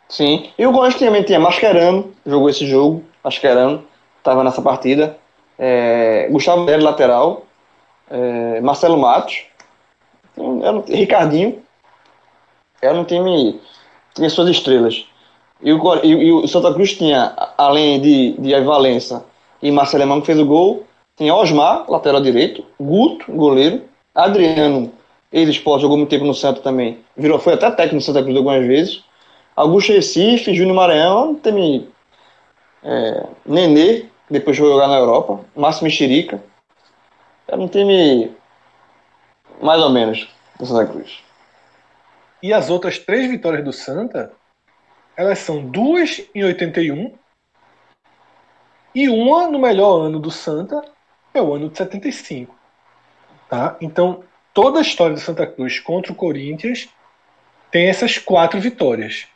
Sim, 0.09 0.49
e 0.57 0.65
o 0.65 0.71
Corinthians 0.71 1.01
também 1.01 1.23
tinha 1.23 1.39
Mascherano, 1.39 2.13
jogou 2.25 2.49
esse 2.49 2.65
jogo, 2.67 3.03
Mascherano, 3.23 3.83
estava 4.17 4.43
nessa 4.43 4.61
partida, 4.61 5.17
é, 5.57 6.27
Gustavo 6.31 6.65
Nery, 6.65 6.83
lateral, 6.83 7.45
é, 8.09 8.61
Marcelo 8.61 8.97
Matos, 8.97 9.45
era 10.37 10.77
um, 10.77 10.81
Ricardinho, 10.81 11.61
era 12.81 12.93
um 12.93 13.03
time, 13.03 13.59
tinha 14.13 14.29
suas 14.29 14.49
estrelas. 14.49 15.05
E 15.61 15.71
o, 15.71 15.95
e, 16.03 16.07
e 16.09 16.31
o 16.31 16.47
Santa 16.47 16.73
Cruz 16.73 16.93
tinha, 16.93 17.33
além 17.57 18.01
de, 18.01 18.33
de 18.33 18.59
Valença 18.61 19.25
e 19.61 19.71
Marcelo 19.71 20.03
Alemão 20.03 20.19
que 20.19 20.27
fez 20.27 20.39
o 20.39 20.45
gol, 20.45 20.85
tinha 21.15 21.33
Osmar, 21.33 21.89
lateral 21.89 22.21
direito, 22.21 22.65
Guto, 22.79 23.31
goleiro, 23.31 23.83
Adriano, 24.13 24.91
ex-esporte, 25.35 25.81
jogou 25.81 25.97
muito 25.97 26.09
tempo 26.09 26.23
no 26.23 26.33
Santa 26.33 26.61
também, 26.61 26.99
virou, 27.15 27.37
foi 27.37 27.53
até 27.53 27.69
técnico 27.69 27.95
no 27.95 28.01
Santa 28.01 28.23
Cruz 28.23 28.37
algumas 28.37 28.65
vezes, 28.65 29.03
Augusto 29.55 29.91
Recife, 29.91 30.55
Júnior 30.55 30.75
Maranhão, 30.75 31.35
time 31.35 31.89
é, 32.81 33.25
Nenê, 33.45 34.05
depois 34.29 34.57
foi 34.57 34.67
jogar 34.67 34.87
na 34.87 34.97
Europa, 34.97 35.41
Márcio 35.55 35.83
Mexerica, 35.83 36.41
era 37.47 37.59
um 37.59 37.67
time 37.67 38.31
mais 39.61 39.81
ou 39.81 39.89
menos 39.89 40.27
do 40.57 40.65
Santa 40.65 40.85
Cruz. 40.91 41.19
E 42.41 42.53
as 42.53 42.69
outras 42.69 42.97
três 42.97 43.29
vitórias 43.29 43.63
do 43.63 43.73
Santa 43.73 44.31
elas 45.17 45.39
são 45.39 45.65
duas 45.65 46.21
em 46.33 46.43
81 46.43 47.13
e 48.93 49.09
uma 49.09 49.47
no 49.47 49.59
melhor 49.59 50.05
ano 50.05 50.19
do 50.19 50.31
Santa, 50.31 50.81
é 51.33 51.41
o 51.41 51.53
ano 51.53 51.69
de 51.69 51.77
75. 51.77 52.55
Tá? 53.49 53.75
Então, 53.81 54.23
toda 54.55 54.79
a 54.79 54.81
história 54.81 55.13
do 55.13 55.19
Santa 55.19 55.45
Cruz 55.45 55.79
contra 55.79 56.13
o 56.13 56.15
Corinthians 56.15 56.87
tem 57.69 57.87
essas 57.87 58.17
quatro 58.17 58.59
vitórias. 58.59 59.27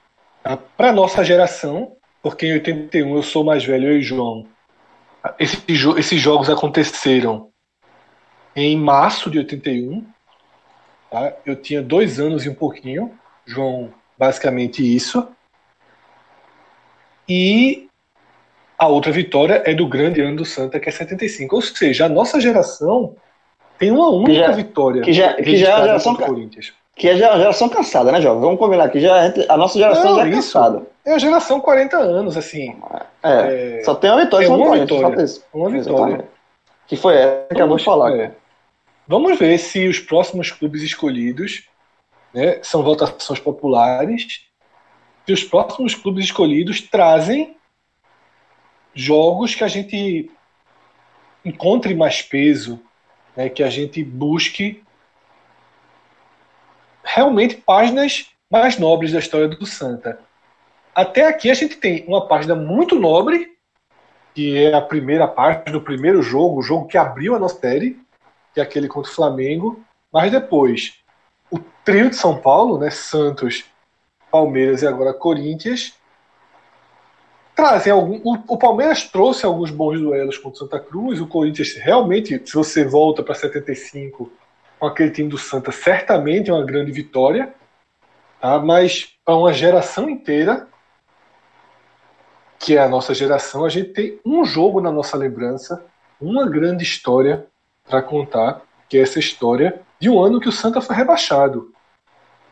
Tá? 0.41 0.55
Para 0.55 0.93
nossa 0.93 1.23
geração, 1.25 1.97
porque 2.23 2.47
em 2.47 2.53
81 2.53 3.15
eu 3.15 3.21
sou 3.21 3.43
mais 3.43 3.63
velho, 3.65 3.89
eu 3.89 3.97
e 3.97 4.01
João, 4.01 4.47
esses, 5.37 5.61
esses 5.97 6.21
jogos 6.21 6.49
aconteceram 6.49 7.49
em 8.55 8.77
março 8.77 9.29
de 9.29 9.39
81. 9.39 10.07
Tá? 11.11 11.33
Eu 11.45 11.57
tinha 11.57 11.81
dois 11.81 12.17
anos 12.17 12.45
e 12.45 12.49
um 12.49 12.55
pouquinho. 12.55 13.13
João, 13.45 13.93
basicamente 14.17 14.81
isso. 14.81 15.27
E 17.27 17.89
a 18.77 18.87
outra 18.87 19.11
vitória 19.11 19.63
é 19.65 19.73
do 19.73 19.85
grande 19.85 20.21
ano 20.21 20.37
do 20.37 20.45
Santa, 20.45 20.79
que 20.79 20.87
é 20.87 20.91
75. 20.93 21.57
Ou 21.57 21.61
seja, 21.61 22.05
a 22.05 22.09
nossa 22.09 22.39
geração 22.39 23.17
tem 23.79 23.91
uma 23.91 24.09
única 24.09 24.47
já, 24.47 24.51
vitória. 24.51 25.01
Que 25.01 25.13
já, 25.13 25.33
que 25.33 25.57
já 25.57 25.69
é 25.69 25.71
a 25.71 25.81
geração, 25.81 26.15
Corinthians. 26.15 26.73
Que 26.95 27.07
é 27.07 27.13
a 27.13 27.37
geração 27.37 27.69
cansada, 27.69 28.11
né, 28.11 28.21
Jovem? 28.21 28.41
Vamos 28.41 28.59
combinar 28.59 28.89
que 28.89 28.99
já, 28.99 29.33
a 29.47 29.55
nossa 29.55 29.79
geração 29.79 30.11
Não, 30.11 30.15
já 30.17 30.25
é 30.25 30.29
isso. 30.29 30.35
cansada. 30.35 30.83
É 31.05 31.13
a 31.13 31.17
geração 31.17 31.61
40 31.61 31.97
anos, 31.97 32.35
assim. 32.35 32.75
É, 33.23 33.79
É, 33.79 33.83
só 33.83 33.95
tem 33.95 34.11
uma 34.11 34.21
vitória, 34.21 34.45
é 34.45 34.47
só 34.47 34.55
uma 34.55 34.77
vitória, 34.77 35.23
isso. 35.23 35.43
uma 35.53 35.69
vitória. 35.69 36.25
Que 36.85 36.97
foi 36.97 37.15
essa 37.15 37.47
que 37.47 37.53
acabou 37.53 37.77
de 37.77 37.85
falar. 37.85 38.17
é. 38.17 38.31
Vamos 39.07 39.39
ver 39.39 39.57
se 39.57 39.87
os 39.87 39.97
próximos 39.97 40.51
clubes 40.51 40.83
escolhidos, 40.83 41.63
né, 42.31 42.59
são 42.61 42.83
votações 42.83 43.39
populares, 43.39 44.41
se 45.25 45.33
os 45.33 45.43
próximos 45.43 45.95
clubes 45.95 46.25
escolhidos 46.25 46.81
trazem 46.81 47.55
jogos 48.93 49.55
que 49.55 49.63
a 49.63 49.67
gente 49.67 50.29
encontre 51.43 51.95
mais 51.95 52.21
peso, 52.21 52.79
né, 53.35 53.49
que 53.49 53.63
a 53.63 53.69
gente 53.69 54.03
busque 54.03 54.83
realmente 57.03 57.55
páginas 57.55 58.27
mais 58.51 58.77
nobres 58.77 59.11
da 59.11 59.19
história 59.19 59.47
do 59.47 59.65
Santa. 59.65 60.19
Até 60.93 61.27
aqui 61.27 61.49
a 61.49 61.53
gente 61.53 61.77
tem 61.77 62.03
uma 62.07 62.27
página 62.27 62.55
muito 62.55 62.95
nobre, 62.99 63.57
que 64.33 64.57
é 64.57 64.73
a 64.73 64.81
primeira 64.81 65.27
parte 65.27 65.71
do 65.71 65.81
primeiro 65.81 66.21
jogo, 66.21 66.59
o 66.59 66.63
jogo 66.63 66.87
que 66.87 66.97
abriu 66.97 67.35
a 67.35 67.39
nossa 67.39 67.59
série, 67.59 67.99
que 68.53 68.59
é 68.59 68.63
aquele 68.63 68.87
contra 68.87 69.11
o 69.11 69.13
Flamengo, 69.13 69.83
mas 70.11 70.31
depois 70.31 70.99
o 71.51 71.59
trio 71.83 72.09
de 72.09 72.15
São 72.15 72.37
Paulo, 72.37 72.77
né, 72.77 72.89
Santos, 72.89 73.65
Palmeiras 74.31 74.81
e 74.81 74.87
agora 74.87 75.13
Corinthians, 75.13 75.93
trazem 77.59 77.91
algum. 77.91 78.21
O, 78.23 78.37
o 78.47 78.57
Palmeiras 78.57 79.03
trouxe 79.03 79.45
alguns 79.45 79.69
bons 79.69 79.99
duelos 79.99 80.37
contra 80.37 80.55
o 80.55 80.59
Santa 80.59 80.79
Cruz, 80.79 81.19
o 81.19 81.27
Corinthians 81.27 81.73
realmente, 81.75 82.41
se 82.45 82.53
você 82.53 82.85
volta 82.85 83.21
para 83.21 83.35
75 83.35 84.31
com 84.79 84.85
aquele 84.85 85.11
time 85.11 85.27
do 85.27 85.37
Santa, 85.37 85.69
certamente 85.69 86.49
é 86.49 86.53
uma 86.53 86.63
grande 86.63 86.89
vitória, 86.89 87.53
tá? 88.39 88.59
mas 88.59 89.13
para 89.25 89.35
uma 89.35 89.51
geração 89.51 90.09
inteira, 90.09 90.69
que 92.57 92.77
é 92.77 92.81
a 92.81 92.87
nossa 92.87 93.13
geração, 93.13 93.65
a 93.65 93.69
gente 93.69 93.89
tem 93.89 94.21
um 94.25 94.45
jogo 94.45 94.79
na 94.79 94.89
nossa 94.91 95.17
lembrança, 95.17 95.85
uma 96.19 96.49
grande 96.49 96.83
história 96.83 97.45
para 97.89 98.01
contar, 98.01 98.61
que 98.87 98.97
é 98.97 99.01
essa 99.01 99.19
história 99.19 99.81
de 99.99 100.09
um 100.09 100.17
ano 100.17 100.39
que 100.39 100.47
o 100.47 100.53
Santa 100.53 100.79
foi 100.79 100.95
rebaixado. 100.95 101.73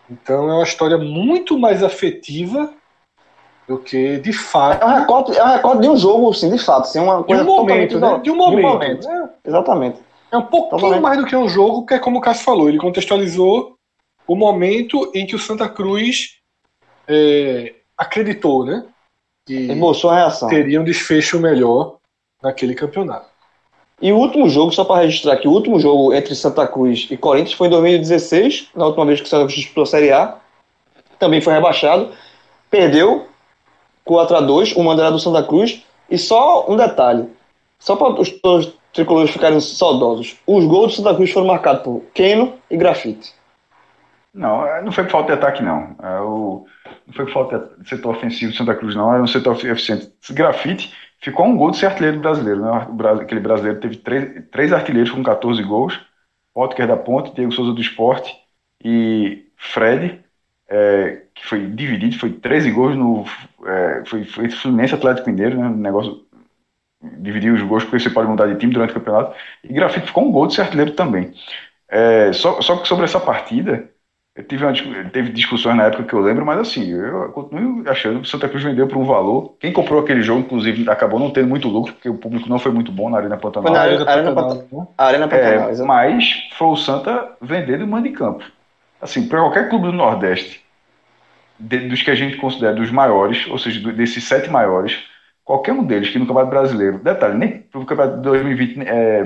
Então 0.10 0.50
é 0.50 0.53
uma 0.53 0.64
história 0.64 0.98
muito 0.98 1.58
mais 1.58 1.82
afetiva 1.82 2.74
do 3.68 3.78
que 3.78 4.18
de 4.18 4.32
fato. 4.32 4.82
É 4.82 4.86
um 4.86 5.00
recorde, 5.00 5.38
é 5.38 5.44
um 5.44 5.48
recorde 5.48 5.82
de 5.82 5.90
um 5.90 5.98
jogo, 5.98 6.34
sim, 6.34 6.50
de 6.50 6.58
fato. 6.58 6.84
Assim, 6.84 7.00
uma 7.00 7.18
de 7.18 7.24
coisa 7.26 7.44
um 7.44 7.46
momento, 7.46 8.00
né? 8.00 8.20
De 8.24 8.32
um 8.32 8.36
momento. 8.36 9.10
É, 9.10 9.30
Exatamente. 9.46 10.00
é 10.32 10.38
um 10.38 10.44
pouquinho 10.44 10.80
Totalmente. 10.82 11.02
mais 11.02 11.18
do 11.20 11.26
que 11.26 11.36
um 11.36 11.50
jogo, 11.50 11.86
que 11.86 11.94
é 11.94 12.00
como 12.00 12.20
o 12.20 12.22
Cássio 12.22 12.46
falou, 12.46 12.70
ele 12.70 12.78
contextualizou 12.78 13.76
o 14.26 14.36
momento 14.36 15.12
em 15.14 15.26
que 15.26 15.36
o 15.36 15.40
Santa 15.40 15.68
Cruz 15.68 16.38
é, 17.08 17.74
acreditou, 17.98 18.66
né? 18.66 18.86
Que 19.46 19.72
Esboçou 19.72 20.10
a 20.10 20.16
reação. 20.16 20.50
teria 20.50 20.80
um 20.80 20.84
desfecho 20.84 21.40
melhor 21.40 21.98
naquele 22.42 22.74
campeonato. 22.74 23.28
E 24.02 24.12
o 24.12 24.18
último 24.18 24.48
jogo, 24.48 24.72
só 24.72 24.86
para 24.86 25.02
registrar 25.02 25.38
que 25.38 25.48
o 25.48 25.52
último 25.52 25.80
jogo 25.80 26.14
entre 26.14 26.36
Santa 26.36 26.68
Cruz 26.68 27.08
e 27.10 27.18
Corinthians 27.18 27.54
foi 27.54 27.68
em 27.68 27.72
2016, 27.72 28.70
na 28.76 28.86
última 28.86 29.06
vez 29.06 29.20
que 29.20 29.26
o 29.26 29.30
Santa 29.30 29.46
Cruz 29.46 29.56
disputou 29.56 29.84
a 29.84 29.88
Série 29.88 30.12
A. 30.12 30.38
Também 31.18 31.42
foi 31.42 31.54
rebaixado. 31.54 32.12
Perdeu 32.70 33.26
4x2, 34.08 34.76
o 34.76 34.84
mando 34.84 35.11
do 35.11 35.19
Santa 35.19 35.44
Cruz. 35.44 35.84
E 36.10 36.18
só 36.18 36.66
um 36.72 36.77
detalhe, 36.77 37.30
só 37.80 37.95
para 37.95 38.22
os, 38.22 38.34
os 38.44 38.74
tricolores 38.94 39.32
ficarem 39.32 39.60
saudosos: 39.60 40.38
os 40.48 40.66
gols 40.66 40.94
do 40.94 41.03
Santa 41.03 41.16
Cruz 41.16 41.32
foram 41.32 41.48
marcados 41.48 41.84
por 41.84 42.02
Keno 42.14 42.53
e 42.72 42.77
Grafite. 42.77 43.34
Não, 44.34 44.66
é, 44.66 44.82
não 44.82 44.92
foi 44.92 45.03
por 45.03 45.11
falta 45.11 45.27
de 45.34 45.40
ataque, 45.40 45.64
não. 45.64 45.95
É 46.02 46.19
não 47.08 47.14
foi 47.14 47.26
por 47.26 47.34
falta 47.34 47.72
de 47.80 47.90
setor 47.90 48.16
ofensivo 48.16 48.52
do 48.52 48.58
Santa 48.58 48.76
Cruz, 48.76 48.95
não. 48.95 49.14
Era 49.14 49.24
um 49.24 49.27
setor 49.27 49.56
eficiente. 49.66 50.11
Grafite 50.32 50.94
ficou 51.19 51.45
um 51.45 51.58
gol 51.58 51.72
de 51.72 51.77
ser 51.77 51.88
artilheiro 51.88 52.19
brasileiro. 52.19 52.61
Né? 52.61 52.88
Aquele 53.22 53.42
brasileiro 53.42 53.80
teve 53.80 53.98
três, 53.98 54.45
três 54.52 54.72
artilheiros 54.72 55.11
com 55.11 55.24
14 55.24 55.61
gols. 55.64 56.00
Otker 56.53 56.88
da 56.88 56.98
Ponte, 56.98 57.34
Diego 57.34 57.52
Souza 57.52 57.74
do 57.74 57.82
Esporte 57.82 58.36
e 58.84 59.45
Fred, 59.58 60.24
é, 60.70 61.22
que 61.34 61.46
foi 61.46 61.66
dividido, 61.68 62.20
foi 62.20 62.32
13 62.32 62.72
gols 62.72 62.96
no. 62.96 63.26
É, 63.66 64.04
foi, 64.06 64.26
foi 64.26 64.50
Fluminense 64.50 64.96
Atlético 64.96 65.30
Mineiro, 65.30 65.58
né? 65.58 65.70
negócio. 65.70 66.26
Dividir 67.20 67.54
os 67.54 67.62
gols 67.62 67.84
porque 67.84 68.00
você 68.00 68.10
pode 68.10 68.28
mudar 68.28 68.48
de 68.48 68.58
time 68.58 68.74
durante 68.74 68.92
o 68.92 68.96
campeonato. 68.96 69.36
E 69.64 69.72
Grafite 69.72 70.08
ficou 70.08 70.26
um 70.26 70.32
gol 70.32 70.48
de 70.48 70.56
ser 70.56 70.62
artilheiro 70.62 70.92
também. 70.92 71.32
É, 71.88 72.34
só, 72.34 72.60
só 72.60 72.78
que 72.78 72.88
sobre 72.88 73.06
essa 73.06 73.20
partida, 73.20 73.88
eu 74.36 74.44
tive 74.44 74.66
uma, 74.66 74.74
teve 75.12 75.32
discussões 75.32 75.78
na 75.78 75.86
época 75.86 76.04
que 76.04 76.14
eu 76.14 76.20
lembro, 76.20 76.46
mas 76.46 76.60
assim, 76.60 76.92
eu 76.92 77.30
continuo 77.30 77.84
achando 77.88 78.20
que 78.20 78.28
o 78.28 78.30
Santa 78.30 78.50
Cruz 78.50 78.64
vendeu 78.64 78.88
por 78.88 78.98
um 78.98 79.06
valor. 79.06 79.56
Quem 79.60 79.72
comprou 79.72 80.02
aquele 80.02 80.22
jogo, 80.22 80.42
inclusive, 80.42 80.90
acabou 80.90 81.20
não 81.20 81.30
tendo 81.32 81.48
muito 81.48 81.68
lucro, 81.68 81.94
porque 81.94 82.10
o 82.10 82.18
público 82.18 82.50
não 82.50 82.60
foi 82.60 82.72
muito 82.72 82.92
bom 82.92 83.10
na 83.10 83.18
Arena 83.18 83.38
Pantanal. 83.38 83.68
Foi 83.68 83.78
na 83.78 83.84
Arena, 83.84 84.10
Arena 84.10 84.34
Pantanal. 84.34 84.94
Arena 84.98 85.28
Pantanal 85.28 85.70
é, 85.70 85.84
mas 85.84 86.50
foi 86.58 86.68
o 86.68 86.76
Santa 86.76 87.36
vender 87.42 87.78
do 87.78 87.88
mando 87.88 88.10
de 88.10 88.14
campo. 88.16 88.44
Assim, 89.01 89.27
para 89.27 89.40
qualquer 89.42 89.69
clube 89.69 89.88
do 89.88 89.93
Nordeste, 89.93 90.64
de, 91.59 91.88
dos 91.90 92.01
que 92.03 92.11
a 92.11 92.16
gente 92.16 92.38
considera 92.38 92.76
dos 92.76 92.92
maiores, 92.92 93.48
ou 93.48 93.58
seja, 93.59 93.93
desses 93.93 94.24
sete 94.26 94.50
maiores, 94.50 95.06
qualquer 95.43 95.74
um 95.74 95.85
deles 95.85 96.09
que 96.09 96.19
no 96.19 96.27
Campeonato 96.27 96.51
Brasileiro, 96.51 97.00
detalhe, 97.00 97.38
nem 97.38 97.66
o 97.76 97.85
Campeonato 97.85 98.17
de 98.17 98.24
2020 98.24 98.82
é, 98.88 99.24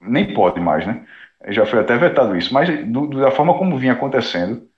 nem 0.00 0.34
pode 0.34 0.60
mais, 0.60 0.86
né? 0.86 1.06
já 1.48 1.66
foi 1.66 1.80
até 1.80 1.96
vetado 1.98 2.36
isso, 2.36 2.52
mas 2.54 2.68
do, 2.90 3.08
da 3.08 3.30
forma 3.30 3.58
como 3.58 3.78
vinha 3.78 3.92
acontecendo, 3.92 4.68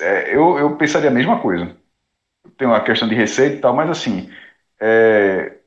é, 0.00 0.34
eu, 0.34 0.58
eu 0.58 0.76
pensaria 0.76 1.10
a 1.10 1.12
mesma 1.12 1.40
coisa. 1.40 1.76
Tem 2.58 2.68
uma 2.68 2.84
questão 2.84 3.08
de 3.08 3.16
receita 3.16 3.56
e 3.56 3.60
tal, 3.60 3.74
mas 3.74 3.90
assim, 3.90 4.30
é, 4.80 5.58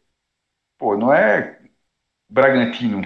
pô, 0.77 0.97
não 0.97 1.13
é 1.13 1.56
Bragantino. 2.29 3.01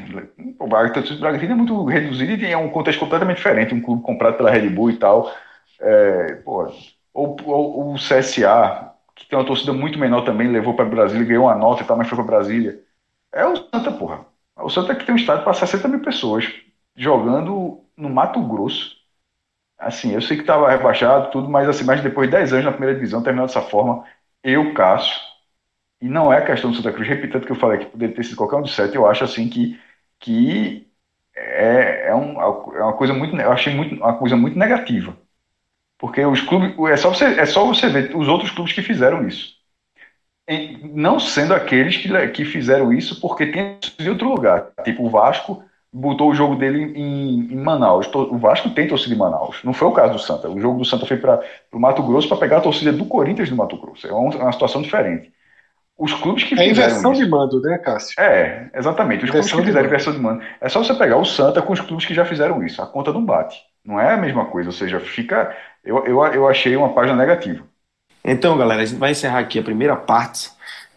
O 0.59 0.67
Bragantino 0.67 1.51
é 1.53 1.55
muito 1.55 1.85
reduzido 1.85 2.43
e 2.43 2.51
é 2.51 2.57
um 2.57 2.69
contexto 2.69 2.99
completamente 2.99 3.37
diferente, 3.37 3.73
um 3.73 3.81
clube 3.81 4.03
comprado 4.03 4.37
pela 4.37 4.49
Red 4.51 4.69
Bull 4.69 4.91
e 4.91 4.97
tal. 4.97 5.31
É, 5.79 6.35
pô, 6.37 6.71
ou, 7.13 7.37
ou, 7.45 7.93
o 7.93 7.97
CSA, 7.99 8.93
que 9.15 9.27
tem 9.27 9.37
uma 9.37 9.45
torcida 9.45 9.73
muito 9.73 9.99
menor 9.99 10.23
também, 10.23 10.47
levou 10.47 10.75
para 10.75 10.85
Brasília, 10.85 11.25
ganhou 11.25 11.45
uma 11.45 11.55
nota 11.55 11.83
e 11.83 11.85
tal, 11.85 11.97
mas 11.97 12.07
foi 12.07 12.17
para 12.17 12.25
Brasília. 12.25 12.83
É 13.33 13.45
o 13.45 13.55
Santa, 13.55 13.91
porra. 13.91 14.25
O 14.57 14.69
Santa 14.69 14.95
que 14.95 15.05
tem 15.05 15.15
um 15.15 15.17
estádio 15.17 15.43
para 15.43 15.53
60 15.53 15.87
mil 15.87 16.01
pessoas 16.01 16.45
jogando 16.95 17.85
no 17.97 18.09
Mato 18.09 18.41
Grosso. 18.47 18.97
Assim, 19.77 20.13
eu 20.13 20.21
sei 20.21 20.37
que 20.37 20.43
estava 20.43 20.69
rebaixado, 20.69 21.31
tudo, 21.31 21.49
mas 21.49 21.67
assim, 21.67 21.83
mas 21.83 22.01
depois 22.01 22.29
de 22.29 22.37
10 22.37 22.53
anos 22.53 22.65
na 22.65 22.71
primeira 22.71 22.95
divisão, 22.95 23.23
terminando 23.23 23.47
dessa 23.47 23.61
forma, 23.61 24.05
eu, 24.43 24.73
Cássio, 24.73 25.15
e 26.01 26.07
não 26.09 26.31
é 26.33 26.37
a 26.39 26.45
questão 26.45 26.71
do 26.71 26.77
Santa 26.77 26.91
Cruz, 26.91 27.07
repetindo 27.07 27.45
que 27.45 27.51
eu 27.51 27.55
falei 27.55 27.79
que 27.79 27.85
poderia 27.85 28.15
ter 28.15 28.23
sido 28.23 28.37
qualquer 28.37 28.57
um 28.57 28.61
dos 28.61 28.75
sete, 28.75 28.95
eu 28.95 29.05
acho 29.07 29.23
assim 29.23 29.49
que, 29.49 29.79
que 30.19 30.87
é, 31.35 32.07
é, 32.09 32.15
um, 32.15 32.41
é 32.41 32.83
uma 32.83 32.93
coisa 32.93 33.13
muito, 33.13 33.35
eu 33.35 33.51
achei 33.51 33.73
muito, 33.73 33.95
uma 33.95 34.17
coisa 34.17 34.35
muito 34.35 34.57
negativa. 34.57 35.17
Porque 35.97 36.25
os 36.25 36.41
clubes, 36.41 36.75
é 36.91 36.97
só 36.97 37.09
você, 37.09 37.25
é 37.25 37.45
só 37.45 37.65
você 37.65 37.87
ver 37.89 38.15
os 38.15 38.27
outros 38.27 38.51
clubes 38.51 38.73
que 38.73 38.81
fizeram 38.81 39.27
isso 39.27 39.61
não 40.93 41.19
sendo 41.19 41.53
aqueles 41.53 41.97
que, 41.97 42.27
que 42.29 42.45
fizeram 42.45 42.91
isso 42.91 43.19
porque 43.21 43.45
tem 43.45 43.77
em 43.99 44.09
outro 44.09 44.29
lugar. 44.29 44.71
Tipo, 44.83 45.05
o 45.05 45.09
Vasco 45.09 45.63
botou 45.93 46.29
o 46.29 46.35
jogo 46.35 46.55
dele 46.55 46.93
em, 46.95 47.53
em, 47.53 47.55
Manaus. 47.55 48.07
O 48.13 48.37
Vasco 48.37 48.69
tem 48.71 48.87
torcida 48.87 49.13
em 49.13 49.17
Manaus. 49.17 49.63
Não 49.63 49.73
foi 49.73 49.87
o 49.87 49.93
caso 49.93 50.13
do 50.13 50.19
Santa. 50.19 50.49
O 50.49 50.59
jogo 50.59 50.79
do 50.79 50.85
Santa 50.85 51.05
foi 51.05 51.17
para 51.17 51.41
o 51.71 51.79
Mato 51.79 52.03
Grosso 52.03 52.27
para 52.27 52.37
pegar 52.37 52.57
a 52.57 52.61
torcida 52.61 52.91
do 52.91 53.05
Corinthians 53.05 53.49
no 53.49 53.57
Mato 53.57 53.77
Grosso. 53.77 54.07
É 54.07 54.11
uma, 54.11 54.33
é 54.33 54.43
uma 54.43 54.51
situação 54.51 54.81
diferente. 54.81 55.31
Os 56.01 56.13
clubes 56.15 56.43
que 56.43 56.55
é 56.55 56.57
fizeram. 56.57 56.67
É 56.67 56.71
inversão 56.71 57.13
isso, 57.13 57.23
de 57.23 57.29
mando, 57.29 57.61
né, 57.61 57.77
Cássio? 57.77 58.19
É, 58.19 58.71
exatamente. 58.73 59.23
Os 59.23 59.29
inversão 59.29 59.51
clubes 59.51 59.65
que 59.65 59.71
fizeram 59.71 59.85
inversão 59.85 60.13
de 60.13 60.19
mando. 60.19 60.43
É 60.59 60.67
só 60.67 60.83
você 60.83 60.95
pegar 60.95 61.17
o 61.17 61.25
Santa 61.25 61.61
com 61.61 61.71
os 61.71 61.79
clubes 61.79 62.07
que 62.07 62.15
já 62.15 62.25
fizeram 62.25 62.65
isso. 62.65 62.81
A 62.81 62.87
conta 62.87 63.13
não 63.13 63.23
bate. 63.23 63.61
Não 63.85 63.99
é 63.99 64.11
a 64.11 64.17
mesma 64.17 64.45
coisa. 64.45 64.69
Ou 64.69 64.73
seja, 64.73 64.99
fica. 64.99 65.55
Eu, 65.85 66.03
eu, 66.07 66.23
eu 66.25 66.47
achei 66.47 66.75
uma 66.75 66.91
página 66.91 67.15
negativa. 67.15 67.63
Então, 68.25 68.57
galera, 68.57 68.81
a 68.81 68.85
gente 68.85 68.97
vai 68.97 69.11
encerrar 69.11 69.37
aqui 69.37 69.59
a 69.59 69.63
primeira 69.63 69.95
parte 69.95 70.49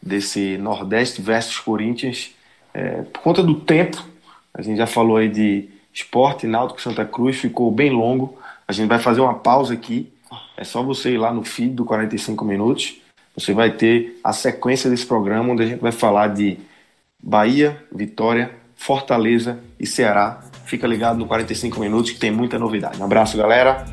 desse 0.02 0.57
Nordeste 0.57 1.20
versus 1.20 1.58
Corinthians. 1.58 2.34
É, 2.73 3.02
por 3.02 3.20
conta 3.20 3.42
do 3.42 3.57
tempo, 3.57 4.02
a 4.55 4.62
gente 4.62 4.78
já 4.78 4.86
falou 4.86 5.18
aí 5.18 5.28
de 5.28 5.68
esporte, 5.92 6.47
Náutico 6.47 6.81
Santa 6.81 7.05
Cruz, 7.05 7.36
ficou 7.36 7.70
bem 7.70 7.91
longo. 7.91 8.39
A 8.66 8.73
gente 8.73 8.89
vai 8.89 8.99
fazer 8.99 9.20
uma 9.20 9.34
pausa 9.34 9.74
aqui. 9.74 10.10
É 10.57 10.65
só 10.65 10.83
você 10.83 11.12
ir 11.12 11.18
lá 11.18 11.31
no 11.31 11.44
feed 11.44 11.74
do 11.74 11.84
45 11.84 12.42
minutos. 12.42 13.03
Você 13.36 13.52
vai 13.52 13.72
ter 13.72 14.18
a 14.22 14.32
sequência 14.32 14.88
desse 14.88 15.06
programa, 15.06 15.52
onde 15.52 15.62
a 15.62 15.66
gente 15.66 15.80
vai 15.80 15.92
falar 15.92 16.28
de 16.28 16.58
Bahia, 17.22 17.82
Vitória, 17.92 18.50
Fortaleza 18.76 19.58
e 19.78 19.86
Ceará. 19.86 20.40
Fica 20.66 20.86
ligado 20.86 21.18
no 21.18 21.26
45 21.26 21.80
minutos 21.80 22.12
que 22.12 22.18
tem 22.18 22.30
muita 22.30 22.58
novidade. 22.58 23.00
Um 23.00 23.04
abraço, 23.04 23.36
galera. 23.36 23.84